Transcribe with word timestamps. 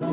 Avec 0.00 0.10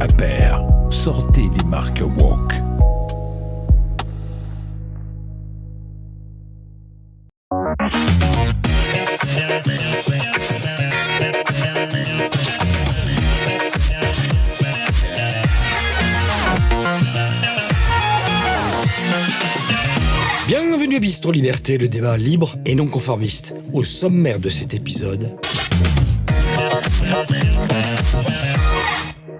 Aper, 0.00 0.56
sortez 0.90 1.48
des 1.50 1.64
marques 1.64 2.02
Walk. 2.18 2.69
Liberté, 21.28 21.76
le 21.78 21.86
débat 21.86 22.16
libre 22.16 22.56
et 22.64 22.74
non 22.74 22.86
conformiste. 22.86 23.54
Au 23.72 23.84
sommaire 23.84 24.40
de 24.40 24.48
cet 24.48 24.74
épisode, 24.74 25.30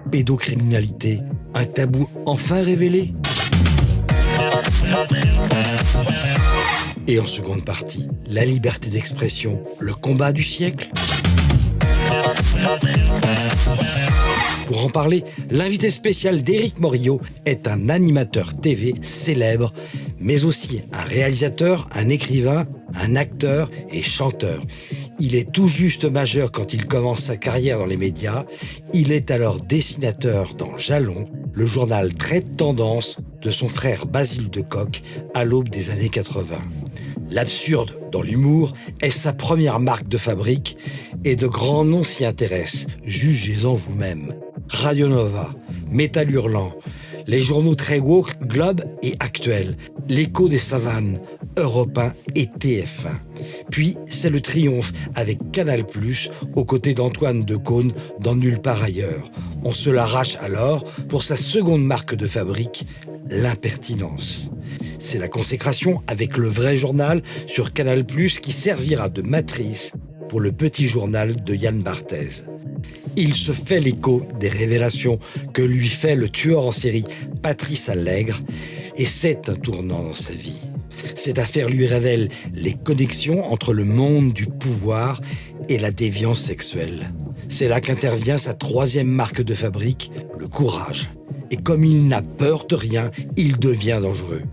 pédocriminalité, 0.09 1.19
un 1.53 1.65
tabou 1.65 2.07
enfin 2.25 2.61
révélé 2.61 3.13
Et 7.07 7.19
en 7.19 7.25
seconde 7.25 7.65
partie, 7.65 8.07
la 8.29 8.45
liberté 8.45 8.89
d'expression, 8.89 9.61
le 9.79 9.93
combat 9.93 10.31
du 10.31 10.43
siècle 10.43 10.89
Pour 14.67 14.85
en 14.85 14.89
parler, 14.89 15.25
l'invité 15.49 15.89
spécial 15.89 16.41
d'Éric 16.41 16.79
Morillo 16.79 17.19
est 17.45 17.67
un 17.67 17.89
animateur 17.89 18.55
TV 18.55 18.95
célèbre, 19.01 19.73
mais 20.21 20.45
aussi 20.45 20.81
un 20.93 21.03
réalisateur, 21.03 21.89
un 21.91 22.09
écrivain, 22.09 22.67
un 22.93 23.15
acteur 23.15 23.69
et 23.91 24.01
chanteur. 24.01 24.63
Il 25.19 25.35
est 25.35 25.51
tout 25.51 25.67
juste 25.67 26.05
majeur 26.05 26.51
quand 26.51 26.73
il 26.73 26.85
commence 26.85 27.21
sa 27.21 27.37
carrière 27.37 27.79
dans 27.79 27.85
les 27.85 27.97
médias. 27.97 28.45
Il 28.93 29.11
est 29.11 29.31
alors 29.31 29.59
dessinateur 29.59 30.53
dans 30.55 30.77
Jalon, 30.77 31.25
le 31.53 31.65
journal 31.65 32.13
très 32.13 32.41
tendance 32.41 33.21
de 33.41 33.49
son 33.49 33.67
frère 33.67 34.05
Basile 34.05 34.49
de 34.49 34.61
Coq 34.61 35.01
à 35.33 35.43
l'aube 35.43 35.69
des 35.69 35.89
années 35.89 36.09
80. 36.09 36.55
L'absurde 37.29 37.97
dans 38.11 38.21
l'humour 38.21 38.73
est 39.01 39.09
sa 39.09 39.31
première 39.31 39.79
marque 39.79 40.07
de 40.07 40.17
fabrique 40.17 40.77
et 41.23 41.35
de 41.35 41.47
grands 41.47 41.85
noms 41.85 42.03
s'y 42.03 42.25
intéressent. 42.25 42.87
Jugez-en 43.05 43.73
vous-même. 43.73 44.33
Radio 44.67 45.07
Nova, 45.07 45.53
Métal 45.89 46.31
Hurlant, 46.31 46.73
les 47.27 47.41
journaux 47.41 47.75
très 47.75 47.99
woke, 47.99 48.39
Globe 48.45 48.81
et 49.03 49.15
Actuel, 49.19 49.75
l'écho 50.09 50.47
des 50.47 50.57
savanes, 50.57 51.19
Europe 51.57 51.97
1 51.97 52.13
et 52.35 52.45
TF1. 52.45 53.09
Puis 53.69 53.97
c'est 54.05 54.29
le 54.29 54.41
triomphe 54.41 54.91
avec 55.15 55.51
Canal+, 55.51 55.83
aux 56.55 56.65
côtés 56.65 56.93
d'Antoine 56.93 57.43
Decaune 57.43 57.91
dans 58.19 58.35
Nulle 58.35 58.59
part 58.59 58.83
ailleurs. 58.83 59.29
On 59.63 59.71
se 59.71 59.89
l'arrache 59.89 60.37
alors 60.41 60.83
pour 61.09 61.23
sa 61.23 61.35
seconde 61.35 61.83
marque 61.83 62.15
de 62.15 62.27
fabrique, 62.27 62.85
l'impertinence. 63.29 64.51
C'est 64.99 65.19
la 65.19 65.27
consécration 65.27 66.01
avec 66.07 66.37
le 66.37 66.47
vrai 66.47 66.77
journal 66.77 67.21
sur 67.47 67.73
Canal+, 67.73 68.05
qui 68.05 68.51
servira 68.51 69.09
de 69.09 69.21
matrice 69.21 69.93
pour 70.31 70.39
le 70.39 70.53
petit 70.53 70.87
journal 70.87 71.43
de 71.43 71.53
Yann 71.53 71.81
Barthès. 71.81 72.45
Il 73.17 73.33
se 73.33 73.51
fait 73.51 73.81
l'écho 73.81 74.25
des 74.39 74.47
révélations 74.47 75.19
que 75.51 75.61
lui 75.61 75.89
fait 75.89 76.15
le 76.15 76.29
tueur 76.29 76.65
en 76.65 76.71
série 76.71 77.03
Patrice 77.41 77.89
Allègre, 77.89 78.39
et 78.95 79.03
c'est 79.03 79.49
un 79.49 79.55
tournant 79.55 80.01
dans 80.01 80.13
sa 80.13 80.31
vie. 80.31 80.61
Cette 81.15 81.37
affaire 81.37 81.67
lui 81.67 81.85
révèle 81.85 82.29
les 82.53 82.71
connexions 82.71 83.51
entre 83.51 83.73
le 83.73 83.83
monde 83.83 84.31
du 84.31 84.45
pouvoir 84.45 85.19
et 85.67 85.77
la 85.77 85.91
déviance 85.91 86.39
sexuelle. 86.39 87.11
C'est 87.49 87.67
là 87.67 87.81
qu'intervient 87.81 88.37
sa 88.37 88.53
troisième 88.53 89.09
marque 89.09 89.41
de 89.41 89.53
fabrique, 89.53 90.13
le 90.39 90.47
courage. 90.47 91.11
Et 91.49 91.57
comme 91.57 91.83
il 91.83 92.07
n'a 92.07 92.21
peur 92.21 92.67
de 92.67 92.75
rien, 92.75 93.11
il 93.35 93.57
devient 93.57 93.99
dangereux. 94.01 94.43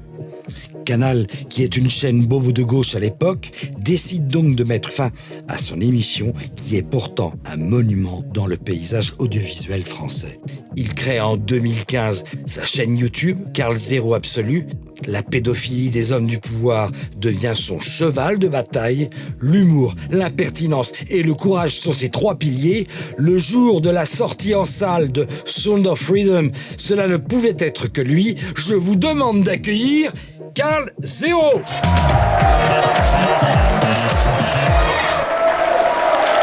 Canal, 0.88 1.26
qui 1.50 1.64
est 1.64 1.76
une 1.76 1.90
chaîne 1.90 2.24
bobo 2.24 2.50
de 2.50 2.62
gauche 2.62 2.94
à 2.94 2.98
l'époque, 2.98 3.50
décide 3.78 4.26
donc 4.26 4.56
de 4.56 4.64
mettre 4.64 4.90
fin 4.90 5.10
à 5.46 5.58
son 5.58 5.82
émission 5.82 6.32
qui 6.56 6.76
est 6.76 6.82
pourtant 6.82 7.34
un 7.44 7.58
monument 7.58 8.24
dans 8.32 8.46
le 8.46 8.56
paysage 8.56 9.12
audiovisuel 9.18 9.82
français. 9.82 10.40
Il 10.76 10.94
crée 10.94 11.20
en 11.20 11.36
2015 11.36 12.24
sa 12.46 12.64
chaîne 12.64 12.96
YouTube, 12.96 13.38
Carl 13.52 13.76
Zéro 13.76 14.14
Absolu. 14.14 14.66
La 15.06 15.22
pédophilie 15.22 15.90
des 15.90 16.10
hommes 16.12 16.26
du 16.26 16.38
pouvoir 16.38 16.90
devient 17.18 17.52
son 17.54 17.78
cheval 17.78 18.38
de 18.38 18.48
bataille. 18.48 19.10
L'humour, 19.40 19.94
l'impertinence 20.10 20.92
et 21.10 21.22
le 21.22 21.34
courage 21.34 21.74
sont 21.78 21.92
ses 21.92 22.08
trois 22.08 22.36
piliers. 22.36 22.86
Le 23.16 23.38
jour 23.38 23.80
de 23.80 23.90
la 23.90 24.06
sortie 24.06 24.54
en 24.54 24.64
salle 24.64 25.12
de 25.12 25.26
Sound 25.44 25.86
of 25.86 26.00
Freedom, 26.00 26.50
cela 26.78 27.06
ne 27.06 27.16
pouvait 27.18 27.56
être 27.58 27.92
que 27.92 28.00
lui. 28.00 28.36
Je 28.56 28.74
vous 28.74 28.96
demande 28.96 29.44
d'accueillir 29.44 30.12
Carl 30.58 30.90
Zéro. 30.98 31.62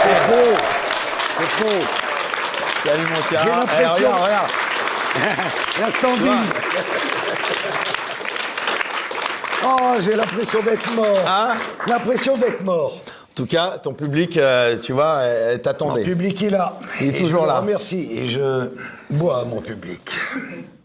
C'est 0.02 0.22
faux 0.22 0.56
C'est 1.38 1.52
faux 1.52 1.86
Salut 2.88 3.08
mon 3.10 3.22
J'ai 3.30 3.36
Carl. 3.36 3.50
l'impression- 3.60 3.94
Eh, 4.00 4.06
regarde, 4.06 4.24
regarde. 4.24 4.50
L'instant 5.82 6.14
digne. 6.16 6.50
Oh, 9.68 9.96
j'ai 10.00 10.16
l'impression 10.16 10.62
d'être 10.62 10.94
mort. 10.94 11.18
Hein 11.28 11.56
L'impression 11.88 12.38
d'être 12.38 12.62
mort. 12.64 12.94
En 12.94 13.34
tout 13.36 13.48
cas, 13.48 13.80
ton 13.82 13.94
public, 13.94 14.38
euh, 14.38 14.78
tu 14.82 14.94
vois, 14.94 15.16
euh, 15.24 15.54
Mon 15.54 15.58
t'attendait. 15.58 16.04
public 16.04 16.42
est 16.44 16.52
là. 16.52 16.76
Il 17.02 17.08
est 17.08 17.10
Et 17.10 17.14
toujours 17.16 17.42
je 17.44 17.48
là. 17.48 17.54
le 17.56 17.60
remercie 17.62 18.08
et 18.12 18.30
je 18.30 18.70
bois 19.10 19.40
à 19.40 19.44
mon 19.44 19.60
public. 19.62 20.02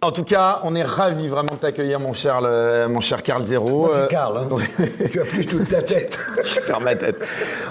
En 0.02 0.12
tout 0.12 0.24
cas, 0.24 0.60
on 0.64 0.74
est 0.74 0.82
ravis 0.82 1.28
vraiment 1.28 1.52
de 1.52 1.58
t'accueillir, 1.58 2.00
mon 2.00 2.14
cher, 2.14 2.40
le- 2.40 2.86
mon 2.88 3.02
cher 3.02 3.22
Carl 3.22 3.44
Zéro. 3.44 3.80
Moi, 3.80 3.90
Euh, 3.92 4.02
c'est 4.04 4.08
Karl. 4.10 4.38
hein. 4.38 4.48
tu 5.12 5.20
as 5.20 5.24
plus 5.26 5.44
toute 5.44 5.68
ta 5.68 5.82
tête. 5.82 6.18
Je 6.42 6.60
perds 6.66 6.80
ma 6.80 6.94
tête. 6.96 7.16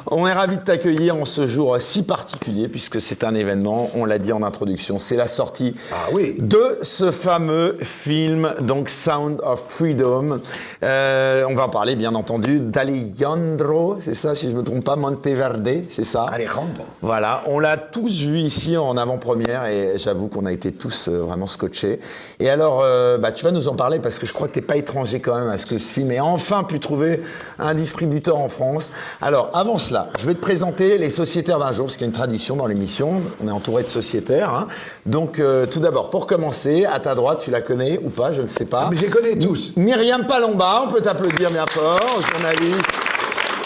On 0.06 0.28
est 0.28 0.34
ravis 0.34 0.57
de 0.57 0.62
t'accueillir 0.62 1.16
en 1.16 1.25
ce 1.25 1.47
jour 1.47 1.75
si 1.79 2.03
particulier, 2.03 2.68
puisque 2.68 3.01
c'est 3.01 3.23
un 3.23 3.34
événement, 3.34 3.89
on 3.95 4.06
l'a 4.06 4.19
dit 4.19 4.31
en 4.31 4.44
introduction, 4.44 5.00
c'est 5.00 5.16
la 5.16 5.28
sortie 5.28 5.73
Ah 5.91 5.95
oui. 6.13 6.35
de 6.38 6.78
ce 6.84 7.09
fameux 7.09 7.78
film, 7.81 8.53
donc 8.62 8.89
Sound 8.89 9.39
of 9.41 9.63
Freedom. 9.68 10.39
Euh, 10.84 11.45
on 11.50 11.56
va 11.56 11.63
en 11.66 11.69
parler, 11.69 11.95
bien 11.95 12.13
entendu, 12.13 12.59
d'Alejandro, 12.59 13.97
c'est 14.06 14.13
ça, 14.13 14.35
si 14.35 14.45
je 14.45 14.51
ne 14.51 14.57
me 14.59 14.63
trompe 14.63 14.84
pas, 14.85 14.95
Monteverde, 14.95 15.68
c'est 15.89 16.06
ça 16.06 16.25
Alejandro. 16.31 16.85
Voilà, 17.01 17.41
on 17.47 17.57
l'a 17.57 17.78
tous 17.78 18.22
vu 18.22 18.38
ici 18.38 18.78
en 18.78 18.97
avant-première 18.97 19.66
et 19.66 19.94
j'avoue 19.97 20.28
qu'on 20.28 20.45
a 20.45 20.51
été 20.51 20.72
tous 20.72 21.07
euh, 21.07 21.23
vraiment 21.23 21.47
scotchés. 21.47 22.00
Et 22.40 22.50
alors, 22.50 22.81
euh, 22.84 23.18
bah, 23.18 23.31
tu 23.31 23.44
vas 23.44 23.52
nous 23.52 23.68
en 23.68 23.75
parler 23.75 24.00
parce 24.00 24.18
que 24.19 24.25
je 24.25 24.34
crois 24.34 24.47
que 24.47 24.53
tu 24.53 24.59
n'es 24.59 24.66
pas 24.66 24.78
étranger 24.78 25.19
quand 25.19 25.35
même 25.38 25.50
à 25.50 25.57
ce 25.57 25.66
que 25.66 25.78
ce 25.78 25.94
film 25.94 26.12
ait 26.12 26.19
enfin 26.19 26.63
pu 26.63 26.80
trouver 26.80 27.22
un 27.57 27.74
distributeur 27.74 28.38
en 28.38 28.50
France. 28.50 28.91
Alors, 29.22 29.50
avant 29.53 29.78
cela, 29.78 30.09
je 30.19 30.25
vais 30.25 30.34
te 30.34 30.41
présenter 30.41 30.97
les 30.97 31.09
sociétaires 31.09 31.59
d'un 31.59 31.72
jour, 31.72 31.88
parce 31.88 31.97
qu'il 31.97 32.06
y 32.06 32.09
a 32.09 32.12
une 32.12 32.13
tradition 32.13 32.56
dans 32.56 32.68
l'émission. 32.68 33.22
On 33.44 33.47
est 33.47 33.52
entouré 33.52 33.84
de 33.84 33.88
sociétaires. 33.88 34.53
hein. 34.53 34.68
Donc, 35.06 35.40
euh, 35.40 35.66
tout 35.66 35.80
d'abord, 35.80 36.09
pour 36.09 36.28
commencer, 36.28 36.85
à 36.85 37.00
ta 37.00 37.16
droite, 37.16 37.40
tu 37.41 37.52
la 37.52 37.62
connais 37.62 38.00
ou 38.03 38.09
pas, 38.09 38.31
je 38.34 38.41
ne 38.41 38.47
sais 38.47 38.66
pas. 38.66 38.88
Mais 38.90 38.97
je 38.97 39.01
les 39.01 39.09
connais 39.09 39.36
tous. 39.36 39.74
Myriam 39.75 40.25
Palomba, 40.25 40.81
on 40.86 40.88
peut 40.88 41.01
t'applaudir 41.01 41.51
bien 41.51 41.66
fort, 41.68 42.22
journaliste 42.22 42.90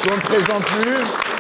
qu'on 0.04 0.16
ne 0.16 0.22
présente 0.22 0.64
plus. 0.64 1.33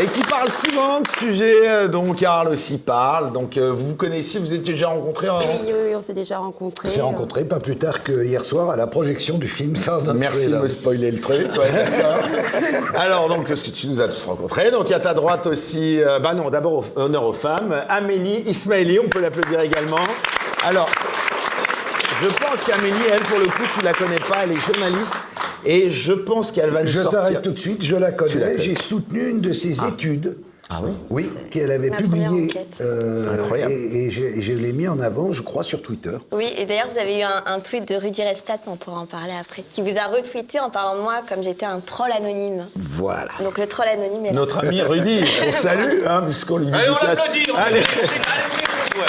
Et 0.00 0.06
qui 0.06 0.20
parle 0.22 0.48
souvent 0.50 1.00
de 1.00 1.08
sujets 1.18 1.68
euh, 1.68 1.86
dont 1.88 2.14
Karl 2.14 2.48
aussi 2.48 2.78
parle. 2.78 3.30
Donc 3.32 3.58
euh, 3.58 3.70
vous 3.70 3.88
vous 3.90 3.94
connaissiez, 3.94 4.40
vous 4.40 4.54
étiez 4.54 4.72
déjà 4.72 4.88
rencontrés 4.88 5.28
en- 5.28 5.38
Oui, 5.40 5.44
oui, 5.66 5.72
oui, 5.88 5.94
on 5.94 6.00
s'est 6.00 6.14
déjà 6.14 6.38
rencontrés. 6.38 6.88
On 6.88 6.90
s'est 6.90 7.00
euh, 7.00 7.04
rencontrés 7.04 7.44
pas 7.44 7.60
plus 7.60 7.76
tard 7.76 8.02
que 8.02 8.24
hier 8.24 8.42
soir 8.46 8.70
à 8.70 8.76
la 8.76 8.86
projection 8.86 9.36
du 9.36 9.48
film 9.48 9.74
of 9.88 10.04
Merci 10.14 10.48
de 10.48 10.56
me 10.56 10.68
spoiler 10.68 11.10
le 11.10 11.20
truc. 11.20 11.46
ouais. 11.58 12.96
Alors, 12.98 13.28
donc, 13.28 13.48
ce 13.54 13.62
que 13.64 13.70
tu 13.70 13.86
nous 13.86 14.00
as 14.00 14.08
tous 14.08 14.24
rencontrés. 14.24 14.70
Donc, 14.70 14.90
à 14.90 14.98
ta 15.00 15.12
droite 15.12 15.46
aussi, 15.46 16.02
euh, 16.02 16.18
bah 16.18 16.32
non, 16.32 16.48
d'abord, 16.48 16.84
honneur 16.96 17.24
aux 17.24 17.32
femmes. 17.34 17.74
Amélie 17.88 18.42
Ismaili, 18.46 18.98
on 18.98 19.08
peut 19.08 19.20
l'applaudir 19.20 19.60
également. 19.60 19.96
Alors, 20.66 20.88
je 22.22 22.28
pense 22.28 22.62
qu'Amélie, 22.64 22.94
elle, 23.12 23.20
pour 23.20 23.38
le 23.38 23.46
coup, 23.46 23.62
tu 23.76 23.84
la 23.84 23.92
connais 23.92 24.20
pas, 24.20 24.44
elle 24.44 24.52
est 24.52 24.60
journaliste. 24.60 25.16
Et 25.64 25.90
je 25.90 26.12
pense 26.12 26.50
qu'elle 26.52 26.70
va 26.70 26.82
nous 26.82 26.88
Je 26.88 27.00
sortir. 27.00 27.20
t'arrête 27.20 27.42
tout 27.42 27.52
de 27.52 27.58
suite, 27.58 27.82
je 27.84 27.96
la 27.96 28.12
connais. 28.12 28.58
J'ai 28.58 28.74
soutenu 28.74 29.28
une 29.28 29.40
de 29.40 29.52
ses 29.52 29.84
études. 29.84 30.36
Ah 30.74 30.80
oui 30.82 30.92
Oui, 31.10 31.30
qu'elle 31.50 31.70
avait 31.70 31.90
enquête. 31.92 32.78
euh, 32.80 33.34
Incroyable. 33.34 33.72
Et, 33.72 34.04
et 34.06 34.10
je, 34.10 34.22
et 34.22 34.40
je 34.40 34.52
l'ai 34.54 34.72
mis 34.72 34.88
en 34.88 35.00
avant, 35.00 35.30
je 35.30 35.42
crois, 35.42 35.62
sur 35.64 35.82
Twitter. 35.82 36.16
Oui, 36.30 36.50
et 36.56 36.64
d'ailleurs, 36.64 36.86
vous 36.90 36.98
avez 36.98 37.18
eu 37.18 37.22
un, 37.22 37.42
un 37.44 37.60
tweet 37.60 37.86
de 37.86 37.94
Rudy 37.96 38.22
Redstadt, 38.22 38.60
on 38.66 38.76
pourra 38.76 39.00
en 39.00 39.06
parler 39.06 39.34
après, 39.38 39.64
qui 39.70 39.82
vous 39.82 39.98
a 39.98 40.06
retweeté 40.06 40.60
en 40.60 40.70
parlant 40.70 40.96
de 40.96 41.02
moi 41.02 41.20
comme 41.28 41.42
j'étais 41.42 41.66
un 41.66 41.80
troll 41.80 42.10
anonyme. 42.12 42.66
Voilà. 42.74 43.32
Donc 43.42 43.58
le 43.58 43.66
troll 43.66 43.86
anonyme 43.88 44.24
est 44.24 44.28
là. 44.28 44.34
Notre 44.34 44.58
ami 44.64 44.80
Rudy, 44.80 45.24
on 45.46 45.52
salue, 45.52 46.04
hein, 46.06 46.22
puisqu'on 46.24 46.56
lui 46.58 46.68
Allez, 46.72 46.88
on 46.88 47.06
l'applaudit. 47.06 47.46
on 47.52 47.56
Allez. 47.58 47.80
l'applaudit. 47.80 48.08
Allez, 48.08 48.44
oui, 48.94 49.00
ouais. 49.00 49.06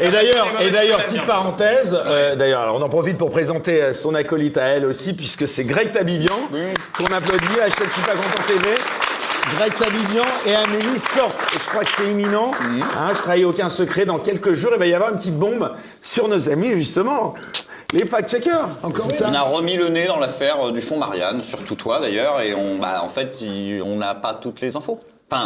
Et 0.00 0.08
d'ailleurs, 0.08 0.46
et 0.60 0.70
d'ailleurs, 0.70 1.04
petite 1.06 1.24
parenthèse, 1.26 1.96
euh, 2.04 2.36
d'ailleurs, 2.36 2.60
alors 2.60 2.76
on 2.76 2.82
en 2.82 2.88
profite 2.88 3.16
pour 3.16 3.30
présenter 3.30 3.82
euh, 3.82 3.94
son 3.94 4.14
acolyte 4.14 4.58
à 4.58 4.64
elle 4.66 4.84
aussi, 4.84 5.14
puisque 5.14 5.48
c'est 5.48 5.64
Greg 5.64 5.90
Tabibian, 5.92 6.38
qu'on 6.96 7.06
applaudit 7.14 7.60
à 7.62 7.68
chaque 7.68 7.92
Super 7.92 8.14
Content 8.14 8.42
TV. 8.46 8.68
Greg 9.56 9.72
Tabibian 9.78 10.24
et 10.44 10.54
Amélie 10.54 10.98
sortent, 10.98 11.40
et 11.54 11.58
je 11.62 11.68
crois 11.68 11.82
que 11.84 11.90
c'est 11.96 12.04
imminent, 12.10 12.50
hein, 12.98 13.10
je 13.14 13.18
trahis 13.22 13.44
aucun 13.44 13.68
secret, 13.68 14.04
dans 14.04 14.18
quelques 14.18 14.54
jours, 14.54 14.72
il 14.74 14.78
va 14.78 14.86
y 14.86 14.92
avoir 14.94 15.10
une 15.12 15.18
petite 15.18 15.38
bombe 15.38 15.70
sur 16.02 16.26
nos 16.28 16.48
amis, 16.50 16.72
justement, 16.72 17.34
les 17.92 18.04
fact-checkers. 18.04 18.68
Encore 18.82 19.06
une. 19.08 19.26
On 19.26 19.34
a 19.34 19.42
remis 19.42 19.76
le 19.76 19.88
nez 19.88 20.06
dans 20.08 20.18
l'affaire 20.18 20.56
euh, 20.66 20.72
du 20.72 20.82
fonds 20.82 20.98
Marianne, 20.98 21.40
surtout 21.42 21.76
toi 21.76 22.00
d'ailleurs, 22.00 22.40
et 22.40 22.54
on, 22.54 22.76
bah, 22.78 23.00
en 23.04 23.08
fait, 23.08 23.36
il- 23.40 23.80
on 23.86 23.96
n'a 23.96 24.16
pas 24.16 24.34
toutes 24.34 24.60
les 24.60 24.76
infos. 24.76 24.98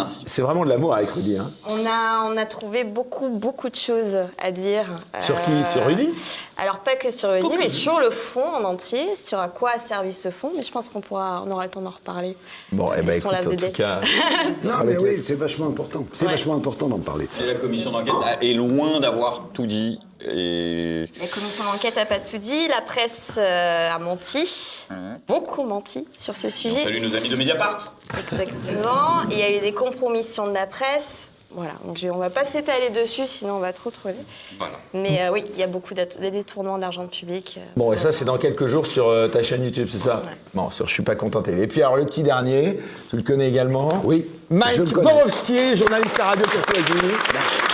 C'est 0.07 0.43
vraiment 0.43 0.65
de 0.65 0.69
l'amour 0.69 0.95
avec 0.95 1.09
Rudy. 1.11 1.39
Hein. 1.39 1.51
On 1.67 1.87
a, 1.87 2.25
on 2.31 2.37
a 2.37 2.45
trouvé 2.45 2.85
beaucoup, 2.85 3.29
beaucoup 3.31 3.69
de 3.71 3.75
choses 3.75 4.19
à 4.39 4.51
dire. 4.53 4.85
Sur 5.21 5.41
qui 5.41 5.53
Euh, 5.53 5.65
Sur 5.65 5.87
Rudy? 5.87 6.11
Alors, 6.59 6.81
pas 6.81 6.97
que 6.97 7.09
sur 7.11 7.31
Rudy, 7.31 7.57
mais 7.59 7.71
sur 7.71 7.99
le 7.99 8.11
fond 8.11 8.45
en 8.45 8.65
entier, 8.65 9.17
sur 9.17 9.39
à 9.39 9.49
quoi 9.49 9.71
a 9.77 9.79
servi 9.79 10.13
ce 10.13 10.31
fond. 10.31 10.53
Mais 10.55 10.63
je 10.63 10.71
pense 10.71 10.91
qu'on 10.91 11.01
pourra, 11.01 11.43
on 11.47 11.51
aura 11.51 11.65
le 11.65 11.71
temps 11.71 11.81
d'en 11.81 11.91
reparler. 11.91 12.37
Bon, 12.73 12.91
eh 12.97 13.01
ben, 13.01 13.15
Ils 13.17 13.21
sont 13.23 13.31
écoute, 13.31 13.33
la 13.33 13.41
en 13.41 13.45
tout 13.45 13.51
vedette. 13.51 13.73
cas, 13.73 14.01
Non, 14.65 14.75
mais 14.85 14.99
oui, 14.99 15.21
c'est 15.25 15.37
vachement 15.37 15.67
important. 15.69 16.05
C'est 16.13 16.27
Ouais. 16.27 16.33
vachement 16.33 16.55
important 16.57 16.87
d'en 16.89 16.99
parler 16.99 17.27
de 17.27 17.33
ça. 17.33 17.43
et 17.43 17.47
la 17.47 17.55
commission 17.55 17.91
d'enquête 17.91 18.13
est 18.43 18.53
loin 18.53 19.01
d'avoir 19.01 19.45
tout 19.55 19.67
dit. 19.67 19.99
Et 20.25 21.07
La 21.21 21.27
commission 21.29 21.65
d'enquête 21.65 21.97
a 21.99 22.05
pas 22.07 22.19
tout 22.19 22.39
dit. 22.39 22.69
La 22.69 22.81
presse 22.81 23.35
euh, 23.39 23.91
a 23.91 23.99
menti, 23.99 24.85
beaucoup 25.27 25.63
menti 25.65 26.07
sur 26.15 26.37
ce 26.37 26.49
on 26.49 26.51
sujet. 26.51 26.83
salue 26.83 27.03
nos 27.03 27.15
amis 27.15 27.29
de 27.29 27.37
Mediapart. 27.37 27.93
Exactement. 28.19 29.23
Il 29.31 29.39
y 29.39 29.43
a 29.43 29.51
eu 29.57 29.61
des 29.61 29.73
compromissions 29.73 30.47
de 30.47 30.53
la 30.55 30.67
presse. 30.67 31.31
Voilà, 31.53 31.73
donc 31.85 31.97
je- 31.99 32.07
on 32.07 32.19
va 32.19 32.31
pas 32.31 32.45
s'étaler 32.45 32.91
dessus, 32.91 33.27
sinon 33.27 33.55
on 33.55 33.59
va 33.59 33.73
trop 33.73 33.91
trouver. 33.91 34.15
Voilà. 34.57 34.75
Mais 34.95 35.21
euh, 35.23 35.33
oui, 35.33 35.45
il 35.53 35.59
y 35.59 35.65
a 35.65 35.67
beaucoup 35.67 35.95
de 35.95 36.07
détournements 36.31 36.79
d'argent 36.79 37.09
public. 37.09 37.57
euh. 37.59 37.65
Bon, 37.77 37.93
et 37.93 37.97
ça, 37.97 38.13
c'est 38.13 38.25
dans 38.25 38.39
quelques 38.39 38.67
jours 38.67 38.87
sur 38.87 39.09
euh, 39.09 39.27
ta 39.27 39.43
chaîne 39.43 39.65
YouTube, 39.65 39.89
c'est 39.91 39.99
ça? 39.99 40.23
Bon, 40.55 40.71
sur 40.71 40.87
Je 40.87 40.93
suis 40.93 41.03
pas 41.03 41.17
content 41.17 41.43
TV. 41.43 41.63
Et 41.63 41.67
puis, 41.67 41.83
alors, 41.83 41.97
le 41.97 42.07
petit 42.07 42.23
dernier, 42.23 42.79
tu 43.09 43.17
le 43.17 43.23
connais 43.25 43.49
également? 43.49 44.01
Oui, 44.05 44.29
Mike 44.49 44.77
je. 44.77 44.83
Borowski, 44.95 45.75
journaliste 45.77 46.21
à 46.21 46.27
Radio 46.27 46.45
Courtoisie. 46.47 47.15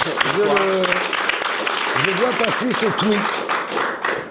Je, 0.06 0.40
le- 0.40 0.46
je 2.04 2.10
vois 2.10 2.32
passer 2.44 2.72
ses 2.72 2.90
tweets. 2.90 3.42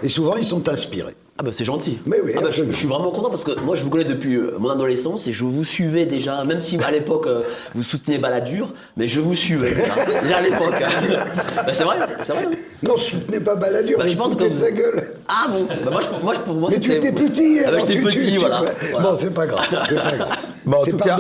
Et 0.04 0.10
souvent, 0.10 0.36
ils 0.38 0.46
sont 0.46 0.68
inspirés. 0.70 1.16
Ah 1.38 1.44
bah 1.44 1.50
c'est 1.52 1.66
gentil. 1.66 2.00
Mais 2.06 2.22
oui, 2.24 2.32
Ah 2.38 2.40
bah, 2.42 2.48
je, 2.50 2.64
suis 2.72 2.88
vraiment 2.88 3.12
content 3.12 3.30
parce 3.30 3.44
que 3.44 3.60
moi 3.60 3.76
je 3.76 3.84
vous 3.84 3.90
connais 3.90 4.06
depuis 4.06 4.36
euh, 4.36 4.56
mon 4.58 4.70
adolescence 4.70 5.28
et 5.28 5.34
je 5.34 5.44
vous 5.44 5.66
suivais 5.66 6.06
déjà, 6.06 6.42
même 6.46 6.62
si 6.62 6.82
à 6.82 6.90
l'époque 6.92 7.28
euh, 7.28 7.42
vous 7.74 7.84
souteniez 7.84 8.20
Balladur, 8.20 8.70
mais 8.96 9.10
je 9.10 9.20
vous 9.20 9.36
suivais 9.36 9.76
déjà, 9.76 9.96
déjà 10.22 10.38
à 10.38 10.42
l'époque. 10.42 10.80
bah, 11.58 11.74
c'est 11.74 11.84
vrai, 11.84 11.98
c'est 12.20 12.32
vrai. 12.32 12.46
Non, 12.84 12.96
je 12.96 13.04
soutenais 13.04 13.42
pas 13.42 13.56
Balladur, 13.56 13.98
Bah, 13.98 14.08
je 14.08 14.16
pense 14.16 14.34
que- 14.36 14.48
de 14.48 14.54
sa 14.54 14.72
gueule. 14.72 15.16
Ah 15.28 15.48
bon 15.50 15.66
bah, 15.68 15.92
moi, 15.92 16.02
je, 16.02 16.24
moi, 16.24 16.34
je- 16.36 16.40
pour 16.40 16.54
moi 16.56 16.70
Mais 16.72 16.80
tu 16.80 16.94
étais 16.94 17.12
petit, 17.12 17.60
Ah 17.68 17.72
bah, 17.72 17.78
tu, 17.86 18.02
petit, 18.02 18.32
tu- 18.32 18.38
voilà. 18.38 18.62
voilà. 18.92 19.10
Bon, 19.10 19.18
c'est 19.20 19.34
pas 19.34 19.46
grave, 19.46 19.66
c'est 19.90 19.96
pas 19.96 20.12
grave. 20.16 20.30
Bon, 20.66 20.78
en 20.78 20.84
tout, 20.84 20.98
cas, 20.98 21.20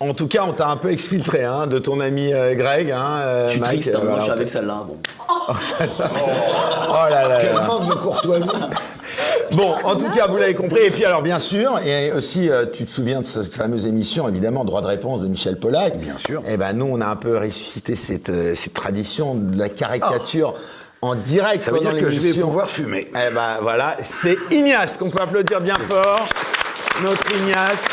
en 0.00 0.14
tout 0.14 0.26
cas, 0.26 0.44
on 0.48 0.52
t'a 0.54 0.68
un 0.68 0.78
peu 0.78 0.90
exfiltré 0.90 1.44
hein, 1.44 1.66
de 1.66 1.78
ton 1.78 2.00
ami 2.00 2.32
euh, 2.32 2.54
Greg. 2.54 2.90
Hein, 2.90 3.18
euh, 3.20 3.46
Je 3.48 3.50
suis 3.52 3.60
Mike, 3.60 3.72
triste, 3.82 3.94
euh, 3.94 3.98
hein, 3.98 4.04
moi 4.04 4.16
je 4.16 4.22
suis 4.22 4.32
avec 4.32 4.48
celle-là. 4.48 4.86
Bon. 4.88 4.96
Oh 6.88 7.10
là 7.10 7.28
là 7.28 7.38
Quel 7.38 7.52
manque 7.66 7.88
de 7.90 7.94
courtoisie. 7.94 8.48
Bon, 9.52 9.74
en 9.84 9.96
tout 9.96 10.10
cas, 10.10 10.26
vous 10.26 10.36
l'avez 10.36 10.54
compris. 10.54 10.80
Et 10.82 10.90
puis, 10.90 11.04
alors, 11.04 11.22
bien 11.22 11.38
sûr, 11.38 11.78
et 11.84 12.12
aussi, 12.12 12.50
euh, 12.50 12.66
tu 12.66 12.84
te 12.84 12.90
souviens 12.90 13.20
de 13.20 13.26
cette 13.26 13.54
fameuse 13.54 13.86
émission, 13.86 14.28
évidemment, 14.28 14.64
Droit 14.64 14.82
de 14.82 14.86
réponse 14.86 15.20
de 15.22 15.28
Michel 15.28 15.58
Pollack. 15.58 15.96
Bien 15.98 16.18
sûr. 16.18 16.42
Eh 16.48 16.56
ben, 16.56 16.72
nous, 16.72 16.86
on 16.90 17.00
a 17.00 17.06
un 17.06 17.16
peu 17.16 17.38
ressuscité 17.38 17.94
cette, 17.94 18.28
euh, 18.30 18.54
cette 18.54 18.74
tradition 18.74 19.34
de 19.34 19.58
la 19.58 19.68
caricature 19.68 20.54
en 21.02 21.14
direct 21.14 21.64
Ça 21.64 21.70
veut 21.70 21.78
pendant 21.78 21.92
dire 21.92 22.00
que 22.02 22.10
je 22.10 22.20
vais 22.20 22.40
pouvoir 22.40 22.68
fumer. 22.68 23.06
Eh 23.10 23.32
ben, 23.32 23.58
voilà, 23.62 23.96
c'est 24.02 24.36
Ignace 24.50 24.96
qu'on 24.96 25.10
peut 25.10 25.22
applaudir 25.22 25.60
bien 25.60 25.76
fort. 25.76 26.26
Notre 27.02 27.30
Ignace. 27.36 27.84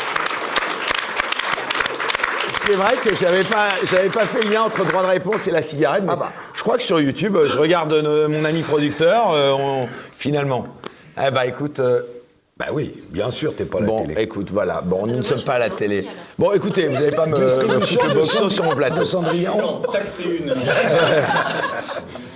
C'est 2.66 2.72
vrai 2.74 2.94
que 3.04 3.14
j'avais 3.14 3.44
pas, 3.44 3.68
j'avais 3.90 4.08
pas 4.08 4.24
fait 4.24 4.42
le 4.44 4.50
lien 4.54 4.62
entre 4.62 4.84
droit 4.86 5.02
de 5.02 5.08
réponse 5.08 5.46
et 5.46 5.50
la 5.50 5.60
cigarette, 5.60 6.02
mais 6.04 6.12
Ah 6.12 6.16
bah. 6.16 6.32
je 6.54 6.62
crois 6.62 6.78
que 6.78 6.82
sur 6.82 6.98
YouTube, 6.98 7.36
je 7.44 7.58
regarde 7.58 7.92
euh, 7.92 8.26
mon 8.26 8.42
ami 8.46 8.62
producteur, 8.62 9.32
euh, 9.32 9.52
on- 9.52 9.86
finalement. 10.16 10.66
Eh 11.16 11.30
bah 11.30 11.46
écoute, 11.46 11.80
euh, 11.80 12.02
Bah 12.56 12.66
oui, 12.72 13.02
bien 13.10 13.30
sûr, 13.30 13.54
t'es 13.56 13.64
pas 13.64 13.78
à 13.78 13.80
la 13.82 13.86
bon, 13.86 14.06
télé. 14.06 14.22
écoute, 14.22 14.50
voilà, 14.52 14.80
bon, 14.80 15.06
nous 15.06 15.16
ne 15.16 15.22
sommes 15.22 15.42
pas 15.42 15.54
à 15.54 15.58
la 15.58 15.70
télé. 15.70 16.06
Bon, 16.38 16.52
écoutez, 16.52 16.86
vous 16.86 16.94
n'allez 16.94 17.14
pas 17.14 17.26
me, 17.26 17.36
me 17.36 17.80
foutre 17.80 18.14
boxon 18.14 18.48
sur 18.48 18.64
mon 18.64 18.74
plateau. 18.74 19.02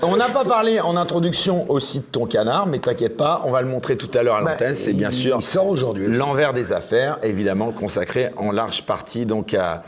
On 0.02 0.16
n'a 0.16 0.28
pas 0.28 0.44
parlé 0.44 0.80
en 0.80 0.96
introduction 0.96 1.68
aussi 1.70 1.98
de 2.00 2.04
ton 2.04 2.26
canard, 2.26 2.66
mais 2.68 2.78
t'inquiète 2.78 3.16
pas, 3.16 3.42
on 3.44 3.50
va 3.50 3.62
le 3.62 3.68
montrer 3.68 3.96
tout 3.96 4.10
à 4.16 4.22
l'heure 4.22 4.36
à 4.36 4.42
Bah, 4.42 4.52
l'antenne. 4.52 4.76
C'est 4.76 4.92
bien 4.92 5.10
il 5.10 5.16
sûr 5.16 5.42
sort 5.42 5.66
aujourd'hui 5.66 6.06
l'envers 6.06 6.52
des 6.54 6.72
affaires, 6.72 7.18
évidemment 7.24 7.72
consacré 7.72 8.28
en 8.36 8.52
large 8.52 8.84
partie 8.86 9.26
donc 9.26 9.54
à, 9.54 9.82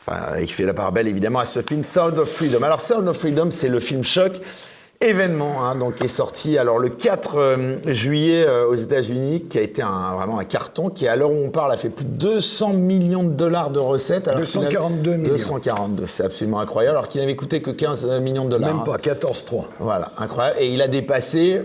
enfin, 0.00 0.34
et 0.36 0.46
qui 0.46 0.52
fait 0.52 0.64
la 0.64 0.74
part 0.74 0.90
belle 0.90 1.06
évidemment 1.06 1.38
à 1.38 1.46
ce 1.46 1.60
film 1.62 1.84
Sound 1.84 2.18
of 2.18 2.28
Freedom. 2.28 2.62
Alors 2.64 2.80
Sound 2.80 3.06
of 3.06 3.16
Freedom, 3.16 3.50
c'est 3.52 3.68
le 3.68 3.78
film 3.78 4.02
choc 4.02 4.40
événement 5.02 5.64
hein, 5.64 5.74
donc 5.74 5.96
qui 5.96 6.04
est 6.04 6.08
sorti 6.08 6.58
alors 6.58 6.78
le 6.78 6.88
4 6.88 7.36
euh, 7.36 7.76
juillet 7.86 8.44
euh, 8.46 8.66
aux 8.66 8.74
États-Unis, 8.74 9.44
qui 9.50 9.58
a 9.58 9.62
été 9.62 9.82
un, 9.82 10.14
vraiment 10.16 10.38
un 10.38 10.44
carton, 10.44 10.88
qui 10.88 11.06
à 11.08 11.16
l'heure 11.16 11.30
où 11.30 11.44
on 11.44 11.50
parle 11.50 11.72
a 11.72 11.76
fait 11.76 11.90
plus 11.90 12.04
de 12.04 12.10
200 12.10 12.74
millions 12.74 13.24
de 13.24 13.30
dollars 13.30 13.70
de 13.70 13.78
recettes. 13.78 14.28
alors 14.28 14.42
qu'il 14.42 14.60
n'avait- 14.60 14.74
242 14.74 15.16
millions. 15.16 15.32
242, 15.32 16.06
c'est 16.06 16.24
absolument 16.24 16.60
incroyable, 16.60 16.96
alors 16.96 17.08
qu'il 17.08 17.20
n'avait 17.20 17.36
coûté 17.36 17.60
que 17.60 17.70
15 17.70 18.06
millions 18.20 18.44
de 18.44 18.50
dollars. 18.50 18.70
Même 18.70 18.80
hein. 18.80 18.84
pas, 18.84 18.96
14-3. 18.96 19.64
Voilà, 19.80 20.12
incroyable. 20.18 20.56
Et 20.60 20.68
il 20.68 20.80
a 20.80 20.88
dépassé, 20.88 21.62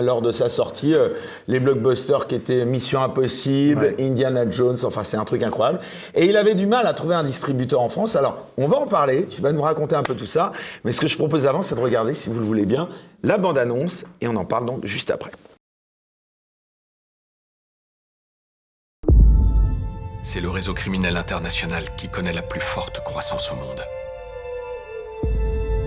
lors 0.00 0.22
de 0.22 0.32
sa 0.32 0.48
sortie, 0.48 0.94
euh, 0.94 1.08
les 1.48 1.60
blockbusters 1.60 2.26
qui 2.26 2.34
étaient 2.34 2.64
Mission 2.64 3.02
Impossible, 3.02 3.94
Indiana 3.98 4.48
Jones, 4.48 4.78
enfin 4.84 5.04
c'est 5.04 5.16
un 5.16 5.24
truc 5.24 5.42
incroyable. 5.42 5.80
Et 6.14 6.26
il 6.26 6.36
avait 6.36 6.54
du 6.54 6.66
mal 6.66 6.86
à 6.86 6.94
trouver 6.94 7.14
un 7.14 7.24
distributeur 7.24 7.80
en 7.80 7.88
France. 7.88 8.16
Alors, 8.16 8.46
on 8.56 8.68
va 8.68 8.78
en 8.78 8.86
parler, 8.86 9.26
tu 9.26 9.42
vas 9.42 9.52
nous 9.52 9.62
raconter 9.62 9.94
un 9.94 10.02
peu 10.02 10.14
tout 10.14 10.26
ça. 10.26 10.52
Mais 10.84 10.92
ce 10.92 11.00
que 11.00 11.08
je 11.08 11.16
propose 11.16 11.46
avant, 11.46 11.62
c'est 11.62 11.74
de 11.74 11.80
regarder, 11.80 12.14
si 12.14 12.30
vous 12.30 12.40
le 12.40 12.46
voulez 12.46 12.66
bien, 12.66 12.88
la 13.22 13.38
bande-annonce. 13.38 14.04
Et 14.20 14.28
on 14.28 14.36
en 14.36 14.44
parle 14.44 14.64
donc 14.64 14.86
juste 14.86 15.10
après. 15.10 15.30
C'est 20.24 20.40
le 20.40 20.48
réseau 20.48 20.72
criminel 20.72 21.16
international 21.16 21.84
qui 21.96 22.08
connaît 22.08 22.32
la 22.32 22.42
plus 22.42 22.60
forte 22.60 23.02
croissance 23.02 23.50
au 23.50 23.56
monde. 23.56 23.82